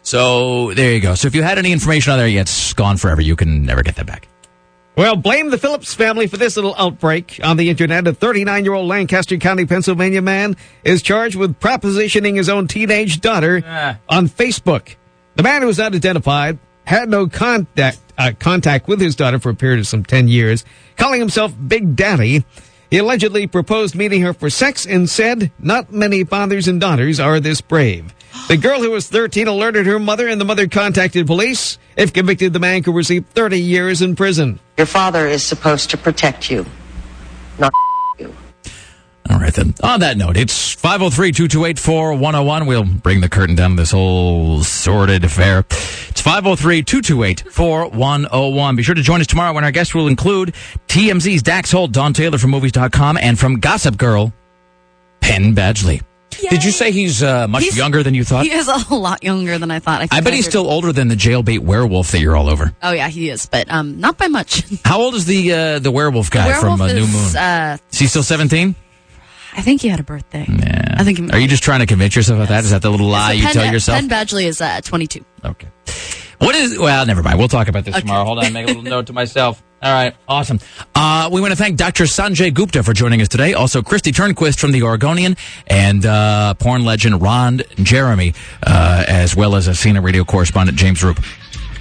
So 0.03 0.73
there 0.73 0.91
you 0.91 0.99
go. 0.99 1.15
So 1.15 1.27
if 1.27 1.35
you 1.35 1.43
had 1.43 1.57
any 1.57 1.71
information 1.71 2.11
on 2.11 2.19
there, 2.19 2.27
yeah, 2.27 2.41
it's 2.41 2.73
gone 2.73 2.97
forever. 2.97 3.21
You 3.21 3.35
can 3.35 3.65
never 3.65 3.81
get 3.81 3.95
that 3.95 4.05
back. 4.05 4.27
Well, 4.95 5.15
blame 5.15 5.49
the 5.49 5.57
Phillips 5.57 5.95
family 5.95 6.27
for 6.27 6.37
this 6.37 6.55
little 6.55 6.75
outbreak 6.77 7.39
on 7.43 7.57
the 7.57 7.69
internet. 7.69 8.05
A 8.05 8.13
39 8.13 8.63
year 8.63 8.73
old 8.75 8.87
Lancaster 8.87 9.37
County, 9.37 9.65
Pennsylvania 9.65 10.21
man 10.21 10.55
is 10.83 11.01
charged 11.01 11.35
with 11.35 11.59
propositioning 11.59 12.35
his 12.35 12.47
own 12.47 12.67
teenage 12.67 13.19
daughter 13.19 13.63
ah. 13.65 13.97
on 14.07 14.27
Facebook. 14.29 14.95
The 15.35 15.43
man 15.43 15.61
who 15.61 15.67
was 15.67 15.79
not 15.79 15.95
identified 15.95 16.59
had 16.85 17.09
no 17.09 17.27
contact, 17.27 17.99
uh, 18.17 18.33
contact 18.37 18.87
with 18.87 19.01
his 19.01 19.15
daughter 19.15 19.39
for 19.39 19.49
a 19.49 19.55
period 19.55 19.79
of 19.79 19.87
some 19.87 20.03
10 20.03 20.27
years, 20.27 20.63
calling 20.95 21.19
himself 21.19 21.53
Big 21.67 21.95
Daddy. 21.95 22.45
He 22.91 22.99
allegedly 22.99 23.47
proposed 23.47 23.95
meeting 23.95 24.21
her 24.21 24.33
for 24.33 24.51
sex 24.51 24.85
and 24.85 25.09
said, 25.09 25.51
Not 25.57 25.91
many 25.91 26.23
fathers 26.23 26.67
and 26.67 26.79
daughters 26.79 27.19
are 27.19 27.39
this 27.39 27.61
brave. 27.61 28.13
The 28.47 28.57
girl 28.57 28.81
who 28.81 28.91
was 28.91 29.07
13 29.07 29.47
alerted 29.47 29.85
her 29.85 29.99
mother, 29.99 30.27
and 30.27 30.41
the 30.41 30.45
mother 30.45 30.67
contacted 30.67 31.27
police. 31.27 31.77
If 31.95 32.13
convicted, 32.13 32.51
the 32.51 32.59
man 32.59 32.83
could 32.83 32.93
receive 32.95 33.25
30 33.27 33.59
years 33.59 34.01
in 34.01 34.15
prison. 34.15 34.59
Your 34.77 34.87
father 34.87 35.27
is 35.27 35.45
supposed 35.45 35.91
to 35.91 35.97
protect 35.97 36.49
you, 36.49 36.65
not 37.57 37.71
All 39.29 39.39
right, 39.39 39.53
then. 39.53 39.73
On 39.83 40.01
that 40.01 40.17
note, 40.17 40.35
it's 40.35 40.73
503 40.73 41.31
228 41.31 41.79
4101. 41.79 42.65
We'll 42.65 42.83
bring 42.83 43.21
the 43.21 43.29
curtain 43.29 43.55
down 43.55 43.71
to 43.71 43.75
this 43.77 43.91
whole 43.91 44.63
sordid 44.63 45.23
affair. 45.23 45.59
It's 45.69 46.21
503 46.21 46.83
228 46.83 47.43
4101. 47.51 48.75
Be 48.75 48.83
sure 48.83 48.95
to 48.95 49.01
join 49.01 49.21
us 49.21 49.27
tomorrow 49.27 49.53
when 49.53 49.63
our 49.63 49.71
guests 49.71 49.95
will 49.95 50.07
include 50.07 50.53
TMZ's 50.87 51.41
Dax 51.41 51.71
Holt, 51.71 51.91
Don 51.93 52.11
Taylor 52.13 52.37
from 52.37 52.51
Movies.com, 52.51 53.17
and 53.17 53.39
from 53.39 53.59
Gossip 53.61 53.97
Girl, 53.97 54.33
Penn 55.21 55.55
Badgley. 55.55 56.01
Did 56.49 56.63
you 56.63 56.71
say 56.71 56.91
he's 56.91 57.21
uh, 57.23 57.47
much 57.47 57.61
He's- 57.63 57.77
younger 57.77 58.01
than 58.03 58.15
you 58.15 58.23
thought? 58.25 58.43
He 58.45 58.51
is 58.51 58.67
a 58.67 58.93
lot 58.95 59.23
younger 59.23 59.57
than 59.59 59.69
I 59.71 59.77
thought. 59.79 60.01
I 60.01 60.07
think 60.07 60.23
bet 60.25 60.33
he's 60.33 60.45
heard- 60.45 60.51
still 60.51 60.67
older 60.69 60.91
than 60.91 61.07
the 61.07 61.15
jailbait 61.15 61.59
werewolf 61.59 62.11
that 62.11 62.19
you're 62.19 62.35
all 62.35 62.49
over. 62.49 62.73
Oh 62.81 62.91
yeah, 62.91 63.07
he 63.07 63.29
is, 63.29 63.45
but 63.45 63.71
um, 63.71 63.99
not 63.99 64.17
by 64.17 64.27
much. 64.27 64.63
How 64.83 64.99
old 64.99 65.13
is 65.15 65.25
the 65.25 65.53
uh, 65.53 65.79
the 65.79 65.91
werewolf 65.91 66.31
guy 66.31 66.47
Werewolf 66.47 66.79
from 66.79 66.81
uh, 66.81 66.87
New 66.91 67.05
Moon? 67.07 67.35
Uh, 67.37 67.77
is 67.91 67.99
he 67.99 68.07
still 68.07 68.23
17? 68.23 68.75
I 69.55 69.61
think 69.61 69.81
he 69.81 69.87
had 69.87 69.99
a 69.99 70.03
birthday. 70.03 70.45
Yeah. 70.49 70.95
I 70.97 71.03
think. 71.03 71.19
He, 71.19 71.29
Are 71.31 71.39
you 71.39 71.47
just 71.47 71.63
trying 71.63 71.79
to 71.79 71.85
convince 71.85 72.15
yourself 72.15 72.41
of 72.41 72.47
that? 72.49 72.63
Is 72.63 72.71
that 72.71 72.81
the 72.81 72.89
little 72.89 73.07
lie 73.07 73.33
you 73.33 73.43
Penn, 73.43 73.53
tell 73.53 73.71
yourself? 73.71 73.99
Penn 73.99 74.09
Badgley 74.09 74.45
is 74.45 74.61
uh, 74.61 74.81
22. 74.81 75.23
Okay. 75.45 75.67
What 76.39 76.55
is? 76.55 76.77
Well, 76.77 77.05
never 77.05 77.23
mind. 77.23 77.39
We'll 77.39 77.47
talk 77.47 77.67
about 77.67 77.85
this 77.85 77.99
tomorrow. 77.99 78.25
Hold 78.25 78.43
on, 78.43 78.51
make 78.51 78.65
a 78.65 78.67
little 78.67 78.83
note 78.83 79.07
to 79.07 79.13
myself. 79.13 79.63
All 79.81 79.91
right, 79.91 80.15
awesome. 80.29 80.59
Uh, 80.95 81.29
we 81.31 81.41
want 81.41 81.51
to 81.51 81.57
thank 81.57 81.75
Dr. 81.75 82.05
Sanjay 82.05 82.53
Gupta 82.53 82.83
for 82.83 82.93
joining 82.93 83.21
us 83.21 83.27
today. 83.27 83.53
Also, 83.53 83.81
Kristi 83.81 84.13
Turnquist 84.13 84.57
from 84.57 84.71
the 84.71 84.83
Oregonian 84.83 85.35
and 85.67 86.05
uh, 86.05 86.53
porn 86.53 86.85
legend 86.85 87.21
Ron 87.21 87.61
Jeremy, 87.75 88.33
uh, 88.65 89.03
as 89.07 89.35
well 89.35 89.57
as 89.57 89.67
a 89.67 89.75
Cena 89.75 89.99
radio 90.01 90.23
correspondent 90.23 90.77
James 90.77 91.01
Roope. 91.01 91.21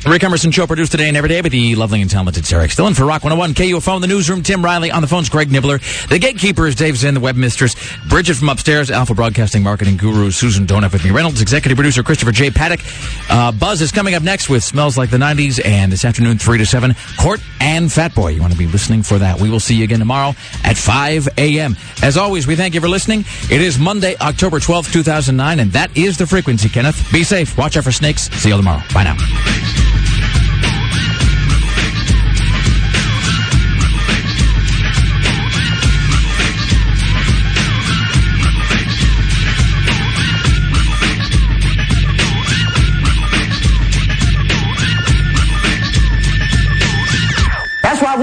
Rick 0.04 0.24
Emerson 0.24 0.50
show 0.50 0.66
produced 0.66 0.90
today 0.90 1.06
and 1.06 1.16
every 1.16 1.28
day 1.28 1.40
by 1.40 1.48
the 1.48 1.76
lovely 1.76 2.00
and 2.00 2.10
talented 2.10 2.44
Sarah 2.44 2.66
Stillen 2.66 2.96
for 2.96 3.04
Rock 3.04 3.22
101 3.22 3.54
KUFO 3.54 3.94
in 3.94 4.00
the 4.00 4.08
newsroom. 4.08 4.42
Tim 4.42 4.64
Riley 4.64 4.90
on 4.90 5.00
the 5.00 5.06
phones. 5.06 5.28
Greg 5.28 5.48
Nibler. 5.48 5.80
The 6.08 6.18
gatekeeper 6.18 6.66
is 6.66 6.74
Dave 6.74 6.96
Zinn, 6.96 7.14
the 7.14 7.20
web 7.20 7.36
mistress. 7.36 7.76
Bridget 8.08 8.34
from 8.34 8.48
upstairs. 8.48 8.90
Alpha 8.90 9.14
Broadcasting 9.14 9.62
Marketing 9.62 9.96
Guru 9.96 10.32
Susan 10.32 10.66
Donut 10.66 10.92
with 10.92 11.04
me. 11.04 11.12
Reynolds. 11.12 11.40
Executive 11.40 11.76
producer 11.76 12.02
Christopher 12.02 12.32
J. 12.32 12.50
Paddock. 12.50 12.80
Uh, 13.30 13.52
Buzz 13.52 13.80
is 13.80 13.92
coming 13.92 14.14
up 14.14 14.24
next 14.24 14.48
with 14.48 14.64
Smells 14.64 14.98
Like 14.98 15.10
the 15.10 15.18
90s 15.18 15.64
and 15.64 15.92
this 15.92 16.04
afternoon 16.04 16.36
3 16.36 16.58
to 16.58 16.66
7. 16.66 16.96
Court 17.16 17.40
and 17.60 17.90
Fat 17.90 18.12
Boy. 18.12 18.30
You 18.30 18.40
want 18.40 18.52
to 18.52 18.58
be 18.58 18.66
listening 18.66 19.04
for 19.04 19.18
that. 19.18 19.40
We 19.40 19.50
will 19.50 19.60
see 19.60 19.76
you 19.76 19.84
again 19.84 20.00
tomorrow 20.00 20.34
at 20.64 20.76
5 20.76 21.28
a.m. 21.38 21.76
As 22.02 22.16
always, 22.16 22.48
we 22.48 22.56
thank 22.56 22.74
you 22.74 22.80
for 22.80 22.88
listening. 22.88 23.20
It 23.50 23.60
is 23.60 23.78
Monday, 23.78 24.16
October 24.20 24.58
12th, 24.58 24.92
2009, 24.92 25.60
and 25.60 25.72
that 25.72 25.96
is 25.96 26.18
the 26.18 26.26
frequency, 26.26 26.68
Kenneth. 26.68 27.00
Be 27.12 27.22
safe. 27.22 27.56
Watch 27.56 27.76
out 27.76 27.84
for 27.84 27.92
snakes. 27.92 28.22
See 28.30 28.48
you 28.48 28.56
tomorrow. 28.56 28.82
Bye 28.92 29.04
now. 29.04 29.91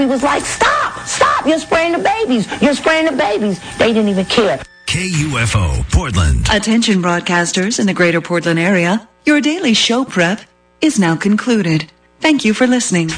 why 0.00 0.06
we 0.06 0.06
was 0.06 0.22
like, 0.22 0.44
stop, 0.44 1.06
stop, 1.06 1.46
you're 1.46 1.58
spraying 1.58 1.92
the 1.92 1.98
babies, 1.98 2.62
you're 2.62 2.74
spraying 2.74 3.06
the 3.06 3.12
babies. 3.12 3.60
They 3.78 3.92
didn't 3.92 4.08
even 4.08 4.24
care. 4.24 4.58
KUFO, 4.86 5.90
Portland. 5.92 6.48
Attention 6.50 7.02
broadcasters 7.02 7.78
in 7.78 7.86
the 7.86 7.94
greater 7.94 8.20
Portland 8.20 8.58
area. 8.58 9.06
Your 9.26 9.40
daily 9.40 9.74
show 9.74 10.04
prep 10.04 10.40
is 10.80 10.98
now 10.98 11.16
concluded. 11.16 11.90
Thank 12.20 12.44
you 12.44 12.54
for 12.54 12.66
listening. 12.66 13.10